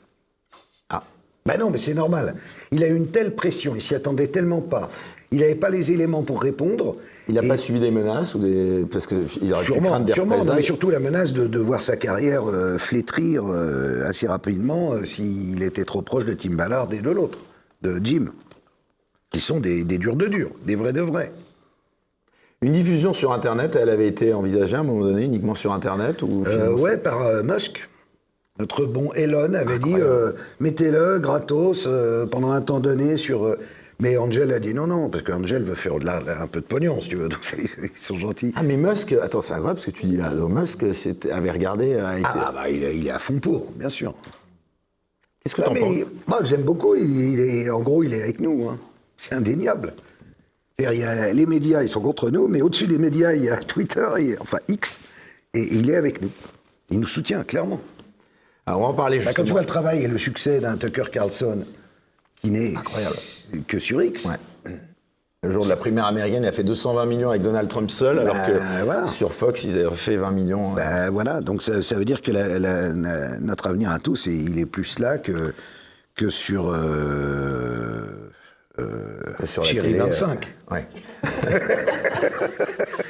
Ah. 0.91 1.03
Ben 1.45 1.59
non, 1.59 1.71
mais 1.71 1.79
c'est 1.79 1.95
normal. 1.95 2.37
Il 2.71 2.85
a 2.85 2.89
eu 2.89 2.95
une 2.97 3.09
telle 3.11 3.35
pression, 3.35 3.75
il 3.75 3.83
s'y 3.83 3.95
attendait 3.97 4.29
tellement 4.29 4.61
pas. 4.61 4.91
Il 5.33 5.41
n'avait 5.41 5.55
pas 5.57 5.71
les 5.71 5.91
éléments 5.91 6.23
pour 6.23 6.41
répondre. 6.41 6.97
Il 7.31 7.35
n'a 7.35 7.43
pas 7.43 7.57
subi 7.57 7.79
des 7.79 7.93
menaces 7.93 8.35
ou 8.35 8.39
des. 8.39 8.85
Parce 8.91 9.07
qu'il 9.07 9.53
aurait 9.53 9.65
pu 9.65 9.81
craindre 9.81 10.07
des 10.07 10.13
sûrement, 10.13 10.31
non, 10.31 10.37
mais 10.37 10.41
représailles. 10.41 10.65
surtout 10.65 10.91
la 10.91 10.99
menace 10.99 11.33
de, 11.33 11.47
de 11.47 11.59
voir 11.61 11.81
sa 11.81 11.97
carrière 11.97 12.43
euh, 12.49 12.77
flétrir 12.77 13.45
euh, 13.47 14.05
assez 14.05 14.27
rapidement 14.27 14.93
euh, 14.93 15.05
s'il 15.05 15.63
était 15.63 15.85
trop 15.85 16.03
proche 16.03 16.25
de 16.25 16.35
Tim 16.35 16.55
Ballard 16.55 16.93
et 16.93 17.01
de 17.01 17.11
l'autre, 17.11 17.39
de 17.83 18.01
Jim, 18.03 18.27
qui 19.31 19.39
sont 19.39 19.61
des, 19.61 19.85
des 19.85 19.99
durs 19.99 20.17
de 20.17 20.27
durs, 20.27 20.51
des 20.67 20.75
vrais 20.75 20.93
de 20.93 21.03
vrais. 21.03 21.33
Une 22.63 22.73
diffusion 22.73 23.13
sur 23.15 23.33
Internet, 23.33 23.77
elle 23.81 23.89
avait 23.89 24.09
été 24.09 24.35
envisagée 24.35 24.77
à 24.77 24.81
un 24.81 24.83
moment 24.83 25.05
donné, 25.05 25.25
uniquement 25.25 25.55
sur 25.55 25.73
Internet 25.73 26.23
ou 26.23 26.45
ouais, 26.79 26.99
par 26.99 27.45
Musk. 27.45 27.89
Notre 28.59 28.85
bon 28.85 29.13
Elon 29.15 29.55
avait 29.55 29.79
dit 29.79 29.95
mettez-le 30.59 31.21
gratos 31.21 31.89
pendant 32.31 32.51
un 32.51 32.61
temps 32.61 32.81
donné 32.81 33.17
sur. 33.17 33.57
Euh, 34.01 34.03
Mais 34.03 34.17
Angel 34.17 34.53
a 34.53 34.59
dit 34.61 34.75
non, 34.75 34.87
non, 34.87 35.09
parce 35.09 35.23
qu'Angel 35.25 35.63
veut 35.63 35.75
faire 35.75 35.99
la- 35.99 36.43
un 36.43 36.47
peu 36.47 36.61
de 36.61 36.67
pognon, 36.67 37.01
si 37.01 37.11
tu 37.11 37.17
veux, 37.17 37.29
donc 37.31 37.41
ils 37.59 37.91
sont 37.95 38.19
gentils. 38.19 38.53
Ah, 38.57 38.63
mais 38.63 38.77
Musk, 38.77 39.13
attends, 39.13 39.41
c'est 39.41 39.53
incroyable 39.55 39.81
ce 39.81 39.87
que 39.87 39.91
tu 39.93 40.07
dis 40.07 40.17
là. 40.17 40.31
Donc, 40.31 40.51
Musk 40.51 40.85
avait 41.31 41.51
regardé. 41.51 41.95
a 41.95 42.19
été- 42.19 42.29
Ah, 42.35 42.53
bah, 42.55 42.69
il 42.71 42.83
est, 42.83 42.97
il 42.97 43.07
est 43.07 43.11
à 43.11 43.19
fond 43.19 43.39
pour, 43.39 43.71
bien 43.73 43.89
sûr. 43.89 44.15
Qu'est-ce 45.43 45.55
que 45.55 45.63
Ah, 45.63 45.67
t'en 45.67 45.75
mais 45.75 45.81
penses? 45.81 46.11
Moi, 46.27 46.41
j'aime 46.45 46.63
beaucoup. 46.63 46.95
Il, 46.95 47.35
il 47.35 47.41
est, 47.41 47.71
en 47.71 47.81
gros, 47.81 48.03
il 48.03 48.13
est 48.15 48.23
avec 48.23 48.41
nous. 48.41 48.69
hein. 48.69 48.79
C'est 49.17 49.35
indéniable. 49.35 49.95
Il 50.79 50.85
y 50.95 51.03
a- 51.05 51.33
les 51.33 51.47
médias, 51.47 51.83
ils 51.83 51.89
sont 51.89 52.01
contre 52.01 52.31
nous, 52.31 52.49
mais 52.49 52.63
au-dessus 52.63 52.87
des 52.87 52.99
médias, 52.99 53.33
il 53.35 53.45
y 53.45 53.51
a 53.51 53.57
Twitter, 53.59 54.07
et- 54.19 54.37
enfin 54.41 54.59
X, 54.69 54.99
et 55.55 55.69
il 55.75 55.91
est 55.91 55.97
avec 55.97 56.23
nous. 56.23 56.31
Il 56.91 57.01
nous 57.01 57.07
soutient, 57.07 57.45
clairement. 57.45 57.81
Alors, 58.67 58.81
on 58.81 58.83
va 58.85 58.89
en 58.91 58.95
parler 58.95 59.19
Bah, 59.19 59.33
quand 59.35 59.45
tu 59.45 59.53
vois 59.53 59.61
le 59.61 59.67
travail 59.67 60.03
et 60.05 60.09
le 60.09 60.17
succès 60.19 60.61
d'un 60.61 60.77
Tucker 60.77 61.05
Carlson, 61.13 61.61
qui 62.41 62.51
n'est 62.51 62.75
que 63.69 63.79
sur 63.79 64.03
X, 64.03 64.29
Le 65.43 65.51
jour 65.51 65.65
de 65.65 65.69
la 65.71 65.77
primaire 65.77 66.05
américaine, 66.07 66.43
il 66.43 66.49
a 66.49 66.53
fait 66.53 66.63
220 66.65 67.07
millions 67.07 67.31
avec 67.31 67.41
Donald 67.43 67.69
Trump 67.69 67.91
seul, 67.91 68.19
alors 68.19 68.35
Bah, 68.35 68.47
que 68.47 68.85
voilà. 68.85 69.07
sur 69.07 69.33
Fox, 69.33 69.65
ils 69.65 69.79
avaient 69.79 69.95
fait 69.97 70.17
20 70.17 70.31
millions. 70.33 70.73
Ben 70.75 71.11
voilà, 71.11 71.41
donc 71.41 71.63
ça, 71.63 71.81
ça 71.83 71.95
veut 71.97 72.05
dire 72.05 72.21
que 72.23 72.31
la- 72.31 72.59
la- 72.59 72.89
la- 72.89 73.39
notre 73.39 73.67
avenir 73.69 73.91
à 73.91 73.99
tous, 73.99 74.27
et 74.27 74.33
il 74.35 74.59
est 74.59 74.67
plus 74.67 74.99
là 74.99 75.17
que, 75.19 75.33
que 76.15 76.29
sur, 76.31 76.71
euh, 76.71 78.03
euh, 78.79 79.21
sur 79.45 79.63
la 79.63 79.69
Chérie 79.69 79.87
télé, 79.89 79.99
25. 79.99 80.55
euh, 80.71 80.75
ouais. 80.75 80.87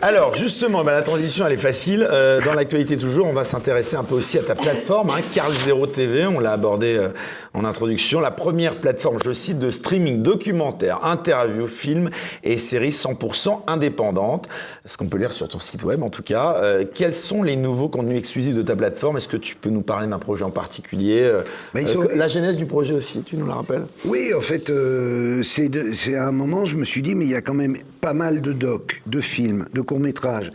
Alors 0.00 0.34
justement, 0.36 0.84
bah, 0.84 0.92
la 0.92 1.02
transition 1.02 1.44
elle 1.46 1.54
est 1.54 1.56
facile. 1.56 2.06
Euh, 2.08 2.40
dans 2.44 2.54
l'actualité 2.54 2.96
toujours, 2.96 3.26
on 3.26 3.32
va 3.32 3.44
s'intéresser 3.44 3.96
un 3.96 4.04
peu 4.04 4.14
aussi 4.14 4.38
à 4.38 4.42
ta 4.42 4.54
plateforme, 4.54 5.10
hein, 5.10 5.20
Carl 5.32 5.52
Zero 5.52 5.86
TV. 5.88 6.24
On 6.26 6.38
l'a 6.38 6.52
abordé 6.52 6.94
euh, 6.94 7.08
en 7.52 7.64
introduction. 7.64 8.20
La 8.20 8.30
première 8.30 8.78
plateforme, 8.78 9.18
je 9.24 9.32
cite, 9.32 9.58
de 9.58 9.70
streaming 9.70 10.22
documentaire, 10.22 11.04
interviews, 11.04 11.66
films 11.66 12.10
et 12.44 12.58
séries 12.58 12.90
100% 12.90 13.62
indépendantes. 13.66 14.48
Ce 14.86 14.96
qu'on 14.96 15.06
peut 15.08 15.18
lire 15.18 15.32
sur 15.32 15.48
ton 15.48 15.58
site 15.58 15.82
web 15.82 16.02
en 16.02 16.10
tout 16.10 16.22
cas? 16.22 16.56
Euh, 16.62 16.84
quels 16.94 17.14
sont 17.14 17.42
les 17.42 17.56
nouveaux 17.56 17.88
contenus 17.88 18.18
exclusifs 18.18 18.54
de 18.54 18.62
ta 18.62 18.76
plateforme? 18.76 19.16
Est-ce 19.16 19.28
que 19.28 19.36
tu 19.36 19.56
peux 19.56 19.70
nous 19.70 19.82
parler 19.82 20.06
d'un 20.06 20.20
projet 20.20 20.44
en 20.44 20.50
particulier 20.50 21.28
Bah, 21.74 21.84
sont- 21.88 22.06
La 22.14 22.28
genèse 22.28 22.56
du 22.56 22.66
projet 22.66 22.94
aussi, 22.94 23.22
tu 23.22 23.36
nous 23.36 23.46
la 23.48 23.54
rappelles? 23.54 23.86
Oui, 24.04 24.32
en 24.32 24.40
fait, 24.42 24.70
c'est 25.42 26.14
à 26.14 26.28
un 26.28 26.32
moment, 26.32 26.64
je 26.66 26.76
me 26.76 26.84
suis 26.84 27.02
dit, 27.02 27.16
mais 27.16 27.24
il 27.24 27.30
y 27.32 27.34
a 27.34 27.40
quand 27.42 27.54
même 27.54 27.76
pas 28.00 28.12
mal 28.14 28.40
de 28.42 28.52
docs, 28.52 29.02
de 29.06 29.20
films, 29.20 29.66
de 29.74 29.80
courts-métrages 29.88 30.50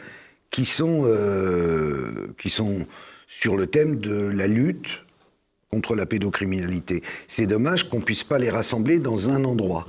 qui, 0.53 0.65
sont, 0.65 1.03
euh, 1.05 2.27
qui 2.39 2.49
sont 2.49 2.85
sur 3.27 3.57
le 3.57 3.65
thème 3.67 3.99
de 3.99 4.15
la 4.39 4.47
lutte 4.47 4.87
contre 5.71 5.95
la 5.95 6.05
pédocriminalité. 6.05 7.01
C'est 7.27 7.47
dommage 7.47 7.89
qu'on 7.89 8.01
puisse 8.01 8.23
pas 8.23 8.37
les 8.37 8.51
rassembler 8.51 8.99
dans 8.99 9.29
un 9.29 9.43
endroit. 9.43 9.87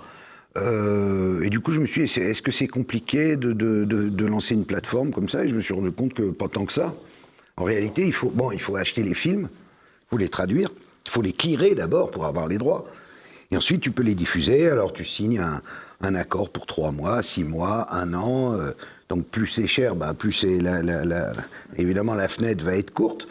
Euh, 0.57 1.43
et 1.43 1.51
du 1.51 1.61
coup, 1.61 1.73
je 1.73 1.81
me 1.81 1.87
suis 1.87 2.05
dit, 2.05 2.21
est-ce 2.21 2.41
que 2.41 2.51
c'est 2.51 2.69
compliqué 2.69 3.37
de, 3.37 3.53
de- 3.53 3.85
de- 3.85 4.09
de 4.09 4.27
lancer 4.27 4.55
une 4.55 4.65
plateforme 4.65 5.11
comme 5.13 5.29
ça? 5.29 5.45
Et 5.45 5.49
je 5.51 5.55
me 5.55 5.61
suis 5.61 5.75
rendu 5.75 5.93
compte 5.93 6.15
que 6.15 6.31
pas 6.31 6.49
tant 6.49 6.65
que 6.65 6.73
ça. 6.73 6.95
En 7.57 7.65
réalité, 7.65 8.07
il 8.07 8.13
faut, 8.13 8.31
bon, 8.31 8.51
il 8.51 8.61
faut 8.61 8.77
acheter 8.77 9.03
les 9.03 9.15
films, 9.15 9.49
il 9.53 10.07
faut 10.11 10.17
les 10.17 10.31
traduire, 10.31 10.71
il 11.07 11.11
faut 11.11 11.23
les 11.23 11.35
clearer 11.35 11.75
d'abord 11.75 12.11
pour 12.11 12.25
avoir 12.25 12.47
les 12.49 12.59
droits. 12.59 12.87
Et 13.51 13.57
ensuite, 13.57 13.83
tu 13.83 13.91
peux 13.91 14.03
les 14.03 14.15
diffuser. 14.15 14.71
Alors, 14.71 14.93
tu 14.93 15.05
signes 15.05 15.41
un, 15.41 15.61
un 16.01 16.15
accord 16.15 16.49
pour 16.51 16.65
trois 16.67 16.93
mois, 16.93 17.21
six 17.23 17.45
mois, 17.45 17.93
un 17.93 18.15
an. 18.15 18.55
euh, 18.55 18.73
donc, 19.15 19.27
plus 19.27 19.47
c'est 19.47 19.67
cher, 19.67 19.95
bah, 19.95 20.13
plus 20.17 20.33
c'est 20.33 20.59
la, 20.61 20.83
la- 20.83 21.05
la- 21.05 21.33
évidemment 21.77 22.15
la 22.15 22.29
fenêtre 22.29 22.65
va 22.65 22.77
être 22.77 22.91
courte 22.93 23.29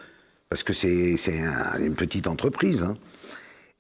parce 0.50 0.64
que 0.64 0.72
c'est 0.74 1.16
c'est 1.18 1.40
un- 1.40 1.78
une 1.80 1.94
petite 1.96 2.28
entreprise. 2.28 2.84
hein. 2.84 2.96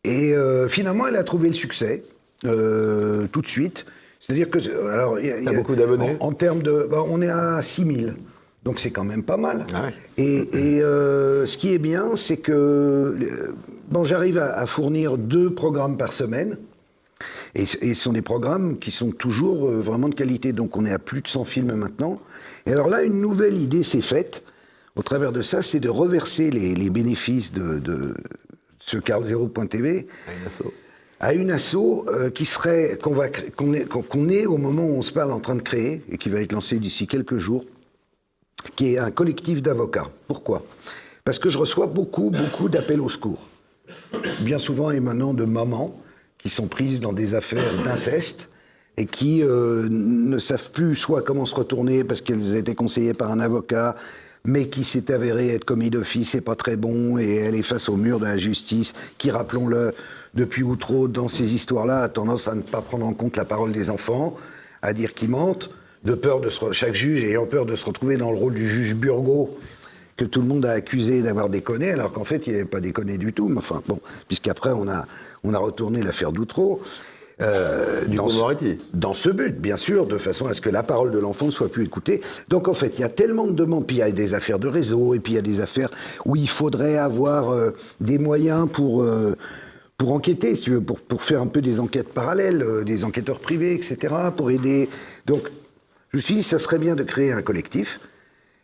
Et 0.03 0.33
euh, 0.35 0.67
finalement, 0.67 1.07
elle 1.07 1.15
a 1.15 1.23
trouvé 1.23 1.47
le 1.47 1.53
succès 1.55 2.03
euh, 2.45 3.25
tout 3.31 3.41
de 3.41 3.47
suite. 3.47 3.85
C'est-à-dire 4.19 4.49
que 4.49 4.59
alors, 4.89 5.19
y 5.19 5.31
a- 5.31 5.37
il 5.39 5.45
y 5.45 5.47
a- 5.47 5.53
beaucoup 5.53 5.75
d'abonnés 5.75 6.17
En, 6.19 6.27
en 6.29 6.33
termes 6.33 6.61
de, 6.61 6.87
bah, 6.91 7.03
on 7.07 7.21
est 7.21 7.29
à 7.29 7.61
6000. 7.61 8.15
Donc 8.65 8.79
c'est 8.79 8.91
quand 8.91 9.03
même 9.05 9.23
pas 9.23 9.37
mal. 9.37 9.65
Et, 10.17 10.37
et, 10.77 10.81
euh, 10.81 11.45
ce 11.45 11.57
qui 11.57 11.73
est 11.73 11.79
bien, 11.79 12.15
c'est 12.15 12.37
que 12.37 13.53
bon, 13.89 14.03
j'arrive 14.03 14.37
à, 14.37 14.57
à 14.57 14.65
fournir 14.65 15.17
deux 15.17 15.53
programmes 15.53 15.97
par 15.97 16.11
semaine. 16.13 16.57
Et, 17.55 17.65
ce 17.67 17.93
sont 17.93 18.13
des 18.13 18.21
programmes 18.23 18.79
qui 18.79 18.89
sont 18.91 19.11
toujours 19.11 19.67
euh, 19.69 19.79
vraiment 19.81 20.09
de 20.09 20.15
qualité. 20.15 20.53
Donc 20.53 20.75
on 20.75 20.85
est 20.85 20.91
à 20.91 20.99
plus 20.99 21.21
de 21.21 21.27
100 21.27 21.45
films 21.45 21.73
maintenant. 21.75 22.19
Et 22.65 22.71
alors 22.71 22.87
là, 22.87 23.03
une 23.03 23.21
nouvelle 23.21 23.55
idée 23.61 23.83
s'est 23.83 24.01
faite 24.01 24.43
au 24.95 25.01
travers 25.01 25.31
de 25.31 25.41
ça, 25.41 25.61
c'est 25.61 25.79
de 25.79 25.89
reverser 25.89 26.51
les, 26.51 26.75
les 26.75 26.89
bénéfices 26.91 27.51
de, 27.51 27.79
de 27.79 28.13
ce 28.79 28.97
carl0.tv 28.97 30.07
à 31.19 31.33
une 31.33 31.49
asso 31.51 32.05
euh, 32.09 32.29
qui 32.29 32.45
serait 32.45 32.99
qu'on 33.01 33.13
va 33.13 33.29
cré- 33.29 33.49
qu'on 33.55 33.73
est, 33.73 33.85
qu'on- 33.85 34.03
qu'on 34.03 34.29
est 34.29 34.45
au 34.45 34.57
moment 34.57 34.83
où 34.85 34.95
on 34.95 35.01
se 35.01 35.11
parle 35.11 35.31
en 35.31 35.39
train 35.39 35.55
de 35.55 35.61
créer 35.61 36.03
et 36.09 36.17
qui 36.17 36.29
va 36.29 36.41
être 36.41 36.51
lancé 36.51 36.77
d'ici 36.77 37.07
quelques 37.07 37.37
jours, 37.37 37.65
qui 38.75 38.93
est 38.93 38.97
un 38.99 39.09
collectif 39.11 39.61
d'avocats. 39.61 40.09
Pourquoi? 40.27 40.63
Parce 41.23 41.39
que 41.39 41.49
je 41.49 41.57
reçois 41.57 41.87
beaucoup, 41.87 42.29
beaucoup 42.29 42.69
d'appels 42.69 43.01
au 43.01 43.09
secours. 43.09 43.47
Bien 44.41 44.59
souvent 44.59 44.91
émanant 44.91 45.33
de 45.33 45.45
mamans 45.45 45.99
qui 46.43 46.49
sont 46.49 46.67
prises 46.67 46.99
dans 46.99 47.13
des 47.13 47.35
affaires 47.35 47.71
d'inceste 47.85 48.49
et 48.97 49.05
qui 49.05 49.41
euh, 49.41 49.87
ne 49.89 50.37
savent 50.37 50.71
plus 50.71 50.95
soit 50.95 51.21
comment 51.21 51.45
se 51.45 51.55
retourner 51.55 52.03
parce 52.03 52.21
qu'elles 52.21 52.55
étaient 52.55 52.75
conseillées 52.75 53.13
par 53.13 53.31
un 53.31 53.39
avocat, 53.39 53.95
mais 54.43 54.67
qui 54.67 54.83
s'est 54.83 55.09
avéré 55.09 55.55
être 55.55 55.63
commis 55.63 55.89
d'office 55.89 56.35
et 56.35 56.41
pas 56.41 56.55
très 56.55 56.75
bon, 56.75 57.17
et 57.17 57.33
elle 57.35 57.55
est 57.55 57.63
face 57.63 57.87
au 57.87 57.95
mur 57.95 58.19
de 58.19 58.25
la 58.25 58.37
justice, 58.37 58.93
qui, 59.17 59.31
rappelons-le, 59.31 59.93
depuis 60.33 60.63
ou 60.63 60.75
trop 60.75 61.07
dans 61.07 61.29
ces 61.29 61.55
histoires-là, 61.55 62.01
a 62.01 62.09
tendance 62.09 62.49
à 62.49 62.55
ne 62.55 62.61
pas 62.61 62.81
prendre 62.81 63.05
en 63.05 63.13
compte 63.13 63.37
la 63.37 63.45
parole 63.45 63.71
des 63.71 63.89
enfants, 63.89 64.35
à 64.81 64.93
dire 64.93 65.13
qu'ils 65.13 65.29
mentent, 65.29 65.69
de 66.03 66.13
peur 66.13 66.41
de 66.41 66.49
se 66.49 66.73
chaque 66.73 66.93
juge 66.93 67.23
ayant 67.23 67.45
peur 67.45 67.65
de 67.65 67.77
se 67.77 67.85
retrouver 67.85 68.17
dans 68.17 68.31
le 68.31 68.37
rôle 68.37 68.53
du 68.53 68.67
juge 68.67 68.95
Burgot, 68.95 69.57
que 70.17 70.25
tout 70.25 70.41
le 70.41 70.47
monde 70.47 70.65
a 70.65 70.73
accusé 70.73 71.23
d'avoir 71.23 71.47
déconné, 71.47 71.91
alors 71.91 72.11
qu'en 72.11 72.25
fait, 72.25 72.45
il 72.47 72.51
n'avait 72.51 72.65
pas 72.65 72.81
déconné 72.81 73.17
du 73.17 73.31
tout. 73.31 73.47
Mais 73.47 73.59
enfin, 73.59 73.81
bon, 73.87 74.01
puisqu'après, 74.27 74.71
on 74.71 74.89
a, 74.89 75.05
on 75.43 75.53
a 75.53 75.57
retourné 75.59 76.01
l'affaire 76.01 76.31
d'Outreau. 76.31 76.81
Euh, 77.41 78.05
Du 78.05 78.17
dans, 78.17 78.29
ce, 78.29 78.39
Moretti. 78.39 78.77
dans 78.93 79.13
ce 79.13 79.29
but, 79.29 79.59
bien 79.59 79.77
sûr, 79.77 80.05
de 80.05 80.17
façon 80.17 80.47
à 80.47 80.53
ce 80.53 80.61
que 80.61 80.69
la 80.69 80.83
parole 80.83 81.11
de 81.11 81.19
l'enfant 81.19 81.47
ne 81.47 81.51
soit 81.51 81.69
plus 81.69 81.83
écoutée. 81.85 82.21
Donc, 82.47 82.67
en 82.67 82.73
fait, 82.73 82.97
il 82.97 83.01
y 83.01 83.03
a 83.03 83.09
tellement 83.09 83.47
de 83.47 83.53
demandes, 83.53 83.87
puis 83.87 83.97
il 83.97 83.99
y 83.99 84.03
a 84.03 84.11
des 84.11 84.33
affaires 84.33 84.59
de 84.59 84.67
réseau, 84.67 85.13
et 85.13 85.19
puis 85.19 85.33
il 85.33 85.35
y 85.35 85.39
a 85.39 85.43
des 85.43 85.59
affaires 85.59 85.89
où 86.25 86.35
il 86.35 86.47
faudrait 86.47 86.97
avoir 86.97 87.49
euh, 87.49 87.71
des 87.99 88.19
moyens 88.19 88.69
pour, 88.71 89.01
euh, 89.01 89.35
pour 89.97 90.13
enquêter, 90.13 90.55
si 90.55 90.63
tu 90.63 90.71
veux, 90.71 90.81
pour, 90.81 91.01
pour 91.01 91.23
faire 91.23 91.41
un 91.41 91.47
peu 91.47 91.61
des 91.61 91.79
enquêtes 91.79 92.09
parallèles, 92.09 92.83
des 92.85 93.03
enquêteurs 93.03 93.39
privés, 93.39 93.73
etc., 93.73 94.13
pour 94.35 94.51
aider. 94.51 94.87
Donc, 95.25 95.49
je 96.11 96.17
me 96.17 96.21
suis 96.21 96.35
dit, 96.35 96.43
ça 96.43 96.59
serait 96.59 96.79
bien 96.79 96.95
de 96.95 97.03
créer 97.03 97.31
un 97.31 97.41
collectif. 97.41 97.99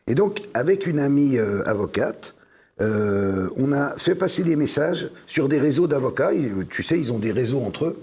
Et 0.05 0.13
donc, 0.13 0.43
avec 0.53 0.85
une 0.85 0.99
amie 0.99 1.37
avocate, 1.37 2.35
euh, 2.81 3.49
on 3.57 3.71
a 3.73 3.93
fait 3.97 4.15
passer 4.15 4.43
des 4.43 4.55
messages 4.55 5.09
sur 5.27 5.49
des 5.49 5.59
réseaux 5.59 5.87
d'avocats. 5.87 6.31
Tu 6.69 6.83
sais, 6.83 6.97
ils 6.97 7.11
ont 7.11 7.19
des 7.19 7.31
réseaux 7.31 7.61
entre 7.61 7.85
eux. 7.85 8.01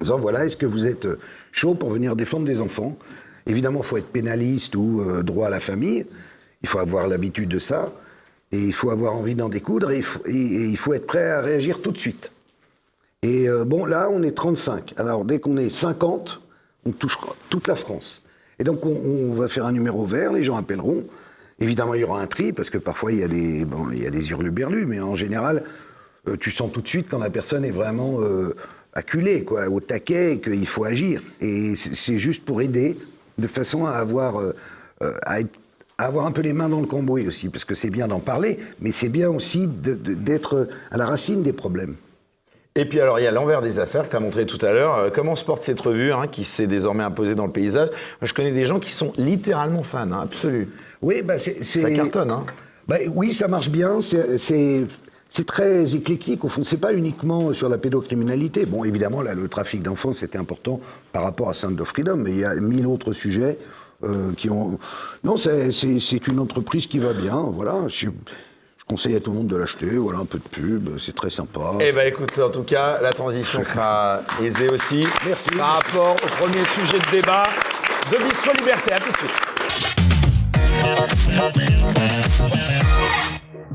En 0.00 0.04
disant, 0.04 0.18
voilà, 0.18 0.44
est-ce 0.44 0.56
que 0.56 0.66
vous 0.66 0.86
êtes 0.86 1.06
euh, 1.06 1.18
chaud 1.52 1.74
pour 1.74 1.90
venir 1.90 2.16
défendre 2.16 2.46
des 2.46 2.60
enfants? 2.60 2.96
Évidemment, 3.46 3.80
il 3.82 3.86
faut 3.86 3.96
être 3.96 4.10
pénaliste 4.10 4.74
ou 4.74 5.02
euh, 5.02 5.22
droit 5.22 5.48
à 5.48 5.50
la 5.50 5.60
famille. 5.60 6.06
Il 6.62 6.68
faut 6.68 6.78
avoir 6.78 7.06
l'habitude 7.08 7.48
de 7.48 7.58
ça. 7.58 7.92
Et 8.52 8.58
il 8.58 8.72
faut 8.72 8.90
avoir 8.90 9.14
envie 9.14 9.34
d'en 9.34 9.48
découdre. 9.48 9.90
Et 9.90 10.02
il, 10.28 10.76
faut, 10.76 10.94
être 10.94 11.06
prêt 11.06 11.28
à 11.30 11.40
réagir 11.40 11.80
tout 11.82 11.92
de 11.92 11.98
suite. 11.98 12.30
Et 13.22 13.48
bon, 13.66 13.84
là, 13.84 14.08
on 14.12 14.22
est 14.22 14.36
35. 14.36 14.94
Alors, 14.96 15.24
dès 15.24 15.40
qu'on 15.40 15.56
est 15.56 15.70
50, 15.70 16.40
on 16.86 16.92
touche 16.92 17.18
toute 17.50 17.66
la 17.66 17.74
France. 17.74 18.22
Et 18.60 18.64
donc, 18.64 18.86
on, 18.86 18.90
on 18.90 19.32
va 19.32 19.48
faire 19.48 19.66
un 19.66 19.72
numéro 19.72 20.04
vert, 20.04 20.32
les 20.32 20.44
gens 20.44 20.56
appelleront. 20.56 21.04
Évidemment, 21.60 21.94
il 21.94 22.00
y 22.00 22.04
aura 22.04 22.20
un 22.20 22.26
tri, 22.26 22.52
parce 22.52 22.70
que 22.70 22.78
parfois, 22.78 23.12
il 23.12 23.20
y 23.20 23.22
a 23.22 23.28
des, 23.28 23.64
bon, 23.64 23.86
des 23.88 24.30
hurluberlus, 24.30 24.86
mais 24.86 25.00
en 25.00 25.14
général, 25.14 25.64
euh, 26.28 26.36
tu 26.38 26.50
sens 26.50 26.72
tout 26.72 26.80
de 26.80 26.88
suite 26.88 27.06
quand 27.08 27.18
la 27.18 27.30
personne 27.30 27.64
est 27.64 27.70
vraiment 27.70 28.20
euh, 28.20 28.56
acculée, 28.92 29.44
quoi, 29.44 29.68
au 29.68 29.80
taquet, 29.80 30.34
et 30.34 30.40
qu'il 30.40 30.66
faut 30.66 30.84
agir. 30.84 31.22
Et 31.40 31.74
c'est 31.76 32.18
juste 32.18 32.44
pour 32.44 32.60
aider, 32.60 32.96
de 33.38 33.46
façon 33.46 33.86
à 33.86 33.92
avoir, 33.92 34.40
euh, 34.40 34.52
à 35.00 35.38
avoir 35.98 36.26
un 36.26 36.32
peu 36.32 36.42
les 36.42 36.52
mains 36.52 36.68
dans 36.68 36.80
le 36.80 36.86
cambouis 36.86 37.26
aussi, 37.26 37.48
parce 37.48 37.64
que 37.64 37.74
c'est 37.74 37.90
bien 37.90 38.08
d'en 38.08 38.20
parler, 38.20 38.58
mais 38.80 38.90
c'est 38.90 39.08
bien 39.08 39.30
aussi 39.30 39.68
d'être 39.68 40.68
à 40.90 40.96
la 40.96 41.06
racine 41.06 41.42
des 41.42 41.52
problèmes. 41.52 41.94
Et 42.76 42.86
puis 42.86 42.98
alors, 42.98 43.20
il 43.20 43.22
y 43.22 43.26
a 43.28 43.30
l'envers 43.30 43.62
des 43.62 43.78
affaires 43.78 44.02
que 44.02 44.08
tu 44.08 44.16
as 44.16 44.20
montré 44.20 44.46
tout 44.46 44.58
à 44.66 44.72
l'heure. 44.72 44.96
Euh, 44.96 45.10
comment 45.14 45.36
se 45.36 45.44
porte 45.44 45.62
cette 45.62 45.80
revue 45.80 46.12
hein, 46.12 46.26
qui 46.26 46.42
s'est 46.42 46.66
désormais 46.66 47.04
imposée 47.04 47.36
dans 47.36 47.46
le 47.46 47.52
paysage? 47.52 47.90
Moi, 48.20 48.26
Je 48.26 48.34
connais 48.34 48.50
des 48.50 48.66
gens 48.66 48.80
qui 48.80 48.90
sont 48.90 49.12
littéralement 49.16 49.84
fans, 49.84 50.10
hein, 50.10 50.20
absolus. 50.24 50.68
Oui, 51.00 51.22
bah 51.22 51.38
c'est, 51.38 51.62
Ça 51.62 51.88
cartonne, 51.92 52.32
hein 52.32 52.44
Bah, 52.88 52.96
oui, 53.14 53.32
ça 53.32 53.46
marche 53.46 53.68
bien. 53.68 54.00
C'est, 54.00 54.38
c'est, 54.38 55.44
très 55.46 55.94
éclectique. 55.94 56.44
Au 56.44 56.48
fond, 56.48 56.64
c'est 56.64 56.78
pas 56.78 56.92
uniquement 56.94 57.52
sur 57.52 57.68
la 57.68 57.78
pédocriminalité. 57.78 58.66
Bon, 58.66 58.82
évidemment, 58.82 59.22
là, 59.22 59.34
le 59.34 59.46
trafic 59.46 59.80
d'enfants, 59.80 60.12
c'était 60.12 60.38
important 60.38 60.80
par 61.12 61.22
rapport 61.22 61.48
à 61.48 61.54
Sound 61.54 61.80
of 61.80 61.86
Freedom, 61.86 62.16
mais 62.16 62.32
il 62.32 62.38
y 62.38 62.44
a 62.44 62.56
mille 62.56 62.88
autres 62.88 63.12
sujets 63.12 63.56
euh, 64.02 64.32
qui 64.36 64.50
ont. 64.50 64.80
Non, 65.22 65.36
c'est, 65.36 66.26
une 66.26 66.40
entreprise 66.40 66.88
qui 66.88 66.98
va 66.98 67.12
bien. 67.12 67.38
Voilà. 67.52 67.86
Je 67.86 68.08
conseille 68.88 69.16
à 69.16 69.20
tout 69.20 69.30
le 69.30 69.38
monde 69.38 69.46
de 69.46 69.56
l'acheter, 69.56 69.96
voilà, 69.96 70.20
un 70.20 70.24
peu 70.24 70.38
de 70.38 70.48
pub, 70.48 70.98
c'est 70.98 71.14
très 71.14 71.30
sympa. 71.30 71.72
Eh 71.80 71.92
ben 71.92 72.06
écoute, 72.06 72.38
en 72.38 72.50
tout 72.50 72.62
cas, 72.62 73.00
la 73.00 73.12
transition 73.12 73.64
sera 73.64 74.22
aisée 74.42 74.68
aussi. 74.68 75.06
Merci. 75.26 75.50
Par 75.50 75.74
rapport 75.76 76.14
au 76.14 76.42
premier 76.42 76.64
sujet 76.74 76.98
de 76.98 77.10
débat 77.16 77.46
de 78.10 78.16
Bistro 78.22 78.52
Liberté. 78.58 78.92
À 78.92 79.00
tout 79.00 79.12
de 79.12 79.16
suite. 79.16 79.30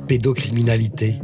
Pédocriminalité, 0.07 1.15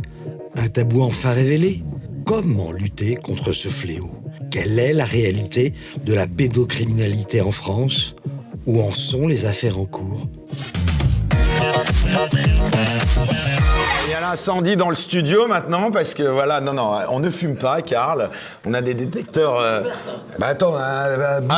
un 0.57 0.67
tabou 0.67 1.01
enfin 1.01 1.31
révélé 1.31 1.83
Comment 2.25 2.71
lutter 2.71 3.13
contre 3.13 3.51
ce 3.51 3.67
fléau? 3.67 4.09
Quelle 4.49 4.79
est 4.79 4.93
la 4.93 5.05
réalité 5.05 5.73
de 6.05 6.13
la 6.15 6.25
pédocriminalité 6.25 7.41
en 7.41 7.51
France? 7.51 8.15
Où 8.65 8.81
en 8.81 8.89
sont 8.89 9.27
les 9.27 9.45
affaires 9.45 9.77
en 9.77 9.85
cours? 9.85 10.27
L'incendie 14.29 14.75
dans 14.75 14.89
le 14.89 14.95
studio 14.95 15.47
maintenant 15.47 15.91
parce 15.91 16.13
que 16.13 16.23
voilà, 16.23 16.61
non, 16.61 16.73
non, 16.73 16.91
on 17.09 17.19
ne 17.19 17.29
fume 17.29 17.55
pas, 17.57 17.81
Karl. 17.81 18.29
On 18.65 18.73
a 18.73 18.81
des 18.81 18.93
détecteurs. 18.93 19.59
euh, 19.59 19.81
Bah 20.39 20.47
attends, 20.49 20.75
Ah 20.77 21.07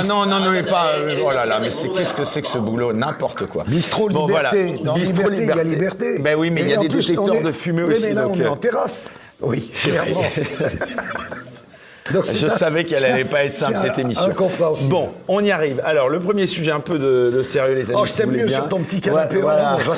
non, 0.08 0.26
non, 0.26 0.40
non, 0.40 0.52
mais 0.52 0.64
pas. 0.64 0.92
euh, 0.98 1.20
oh 1.26 1.32
là 1.32 1.46
là, 1.46 1.60
mais 1.62 1.72
c'est 1.72 1.90
qu'est-ce 1.90 2.14
que 2.14 2.26
c'est 2.26 2.42
que 2.42 2.48
ce 2.48 2.58
boulot? 2.58 2.94
N'importe 2.94 3.46
quoi. 3.48 3.64
Bistrot 3.68 4.10
Bon, 4.10 4.28
liberté. 4.28 4.64
voilà. 4.66 4.84
Dans 4.84 4.94
Bistrot 4.96 5.30
liberté, 5.30 5.44
il 5.44 5.48
y 5.58 5.60
a 5.60 5.64
liberté. 5.64 6.20
Ben 6.20 6.36
oui, 6.38 6.50
mais 6.52 6.62
il 6.62 6.70
y 6.70 6.74
a 6.74 6.80
en 6.80 6.82
des 6.82 6.90
plus, 6.90 7.08
détecteurs 7.08 7.36
est- 7.36 7.44
de 7.44 7.52
fumée 7.52 7.84
Oui, 7.84 7.94
aussi. 7.96 8.06
mais 8.08 8.14
là, 8.14 8.24
donc, 8.24 8.34
on 8.36 8.40
est 8.42 8.46
euh, 8.46 8.52
en 8.52 8.56
terrasse. 8.58 9.10
Oui, 9.42 9.72
c'est 9.76 9.90
vrai. 9.92 10.06
Clairement. 10.06 10.24
Donc, 12.14 12.26
c'est 12.26 12.38
Je 12.38 12.46
un- 12.46 12.50
savais 12.50 12.86
qu'elle 12.86 13.00
c'est 13.00 13.06
allait 13.12 13.24
un- 13.24 13.28
pas 13.28 13.44
être 13.44 13.52
simple 13.54 13.74
c'est 13.76 13.88
cette 13.88 13.98
un- 13.98 14.02
émission. 14.02 14.24
incompréhensible. 14.32 14.90
Bon, 14.92 15.10
on 15.28 15.44
y 15.44 15.52
arrive. 15.52 15.82
Alors, 15.86 16.08
le 16.10 16.20
premier 16.20 16.48
sujet, 16.48 16.72
un 16.72 16.80
peu 16.80 16.98
de, 16.98 17.32
de 17.36 17.42
sérieux, 17.44 17.76
les 17.76 17.90
amis. 17.90 18.00
Oh, 18.02 18.06
je 18.06 18.12
si 18.12 18.18
t'aime 18.18 18.28
voulez 18.30 18.40
mieux 18.44 18.48
bien. 18.48 18.60
sur 18.60 18.70
ton 18.70 18.80
petit 18.80 19.02
canapé 19.02 19.38
voilà. 19.42 19.74
orange. 19.74 19.98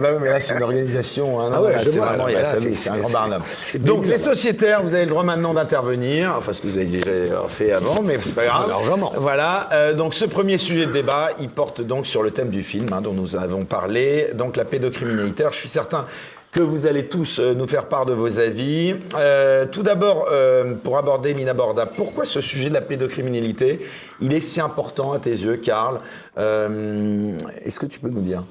Ah 0.00 0.02
bah 0.02 0.08
oui, 0.14 0.18
mais 0.22 0.30
là 0.30 0.40
c'est 0.40 0.54
une 0.54 0.62
organisation. 0.62 1.40
Hein, 1.40 1.50
Ah 1.52 1.60
ouais, 1.62 1.72
là, 1.72 1.78
je 1.80 1.90
c'est 1.90 1.98
vois, 1.98 2.06
vraiment, 2.06 2.26
là, 2.26 2.54
un 2.54 2.98
grand 2.98 3.10
barnum. 3.10 3.42
Donc 3.80 4.06
les 4.06 4.16
sociétaires, 4.16 4.82
vous 4.82 4.94
avez 4.94 5.04
le 5.04 5.10
droit 5.10 5.24
maintenant 5.24 5.52
d'intervenir, 5.52 6.34
enfin 6.38 6.54
ce 6.54 6.62
que 6.62 6.68
vous 6.68 6.78
avez 6.78 6.86
déjà 6.86 7.10
fait 7.48 7.72
avant, 7.72 8.00
mais 8.02 8.18
c'est 8.22 8.34
pas 8.34 8.46
grave. 8.46 8.68
Largement. 8.68 9.12
Voilà. 9.16 9.68
euh, 9.72 9.92
donc 9.92 10.14
ce 10.14 10.24
premier 10.24 10.56
sujet 10.56 10.86
de 10.86 10.92
débat, 10.92 11.30
il 11.38 11.50
porte 11.50 11.82
donc 11.82 12.06
sur 12.06 12.22
le 12.22 12.30
thème 12.30 12.48
du 12.48 12.62
film 12.62 12.86
hein, 12.92 13.02
dont 13.02 13.12
nous 13.12 13.36
avons 13.36 13.64
parlé, 13.66 14.30
donc 14.34 14.56
la 14.56 14.64
pédocriminalité. 14.64 15.42
Alors, 15.42 15.52
je 15.52 15.58
suis 15.58 15.68
certain 15.68 16.06
que 16.52 16.62
vous 16.62 16.86
allez 16.86 17.06
tous 17.06 17.38
euh, 17.38 17.54
nous 17.54 17.68
faire 17.68 17.84
part 17.84 18.06
de 18.06 18.12
vos 18.12 18.38
avis. 18.40 18.96
Euh, 19.16 19.66
tout 19.70 19.82
d'abord, 19.84 20.28
euh, 20.32 20.74
pour 20.82 20.98
aborder 20.98 21.32
l'inabordable, 21.34 21.92
pourquoi 21.96 22.24
ce 22.24 22.40
sujet 22.40 22.70
de 22.70 22.74
la 22.74 22.80
pédocriminalité, 22.80 23.86
il 24.20 24.34
est 24.34 24.40
si 24.40 24.60
important 24.60 25.12
à 25.12 25.18
tes 25.20 25.30
yeux, 25.30 25.58
Karl? 25.58 26.00
Euh, 26.38 27.32
Est-ce 27.64 27.78
que 27.78 27.86
tu 27.86 28.00
peux 28.00 28.08
nous 28.08 28.22
dire? 28.22 28.42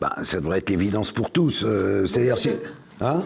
Bah, 0.00 0.14
ça 0.22 0.40
devrait 0.40 0.58
être 0.58 0.70
l'évidence 0.70 1.10
pour 1.12 1.30
tous. 1.30 1.62
euh, 1.64 2.06
C'est-à-dire 2.06 2.38
si. 2.38 2.50
Hein 3.00 3.22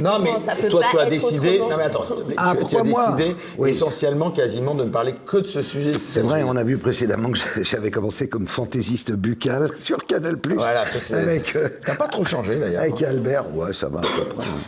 Non, 0.00 0.18
mais 0.18 0.40
ça 0.40 0.54
peut 0.54 0.68
toi, 0.68 0.82
tu 0.90 0.98
as 0.98 1.04
décidé. 1.06 1.58
Non, 1.58 1.76
mais 1.76 1.84
attends, 1.84 2.04
s'il 2.06 2.16
te 2.16 2.20
plaît. 2.22 2.34
Ah, 2.38 2.54
tu, 2.58 2.64
tu 2.66 2.76
as 2.78 2.84
moi 2.84 3.12
décidé 3.16 3.36
Oui. 3.58 3.68
essentiellement, 3.70 4.30
quasiment, 4.30 4.74
de 4.74 4.84
ne 4.84 4.90
parler 4.90 5.14
que 5.26 5.36
de 5.38 5.46
ce 5.46 5.60
sujet. 5.60 5.92
C'est 5.92 6.22
vrai, 6.22 6.42
on 6.42 6.56
a 6.56 6.62
vu 6.62 6.78
précédemment 6.78 7.30
que 7.32 7.38
j'avais 7.62 7.90
commencé 7.90 8.28
comme 8.28 8.46
fantaisiste 8.46 9.12
buccal 9.12 9.70
sur 9.76 10.06
Canal+. 10.06 10.36
Voilà, 10.54 10.86
ça 10.86 11.00
c'est. 11.00 11.14
Avec, 11.14 11.54
euh, 11.54 11.68
T'as 11.84 11.96
pas 11.96 12.08
trop 12.08 12.24
changé 12.24 12.56
d'ailleurs. 12.58 12.80
avec 12.82 13.02
Albert. 13.02 13.54
Ouais, 13.54 13.72
ça 13.74 13.88
va 13.88 13.98
à 13.98 14.02
peu 14.02 14.24
près. 14.36 14.44
hein. 14.46 14.60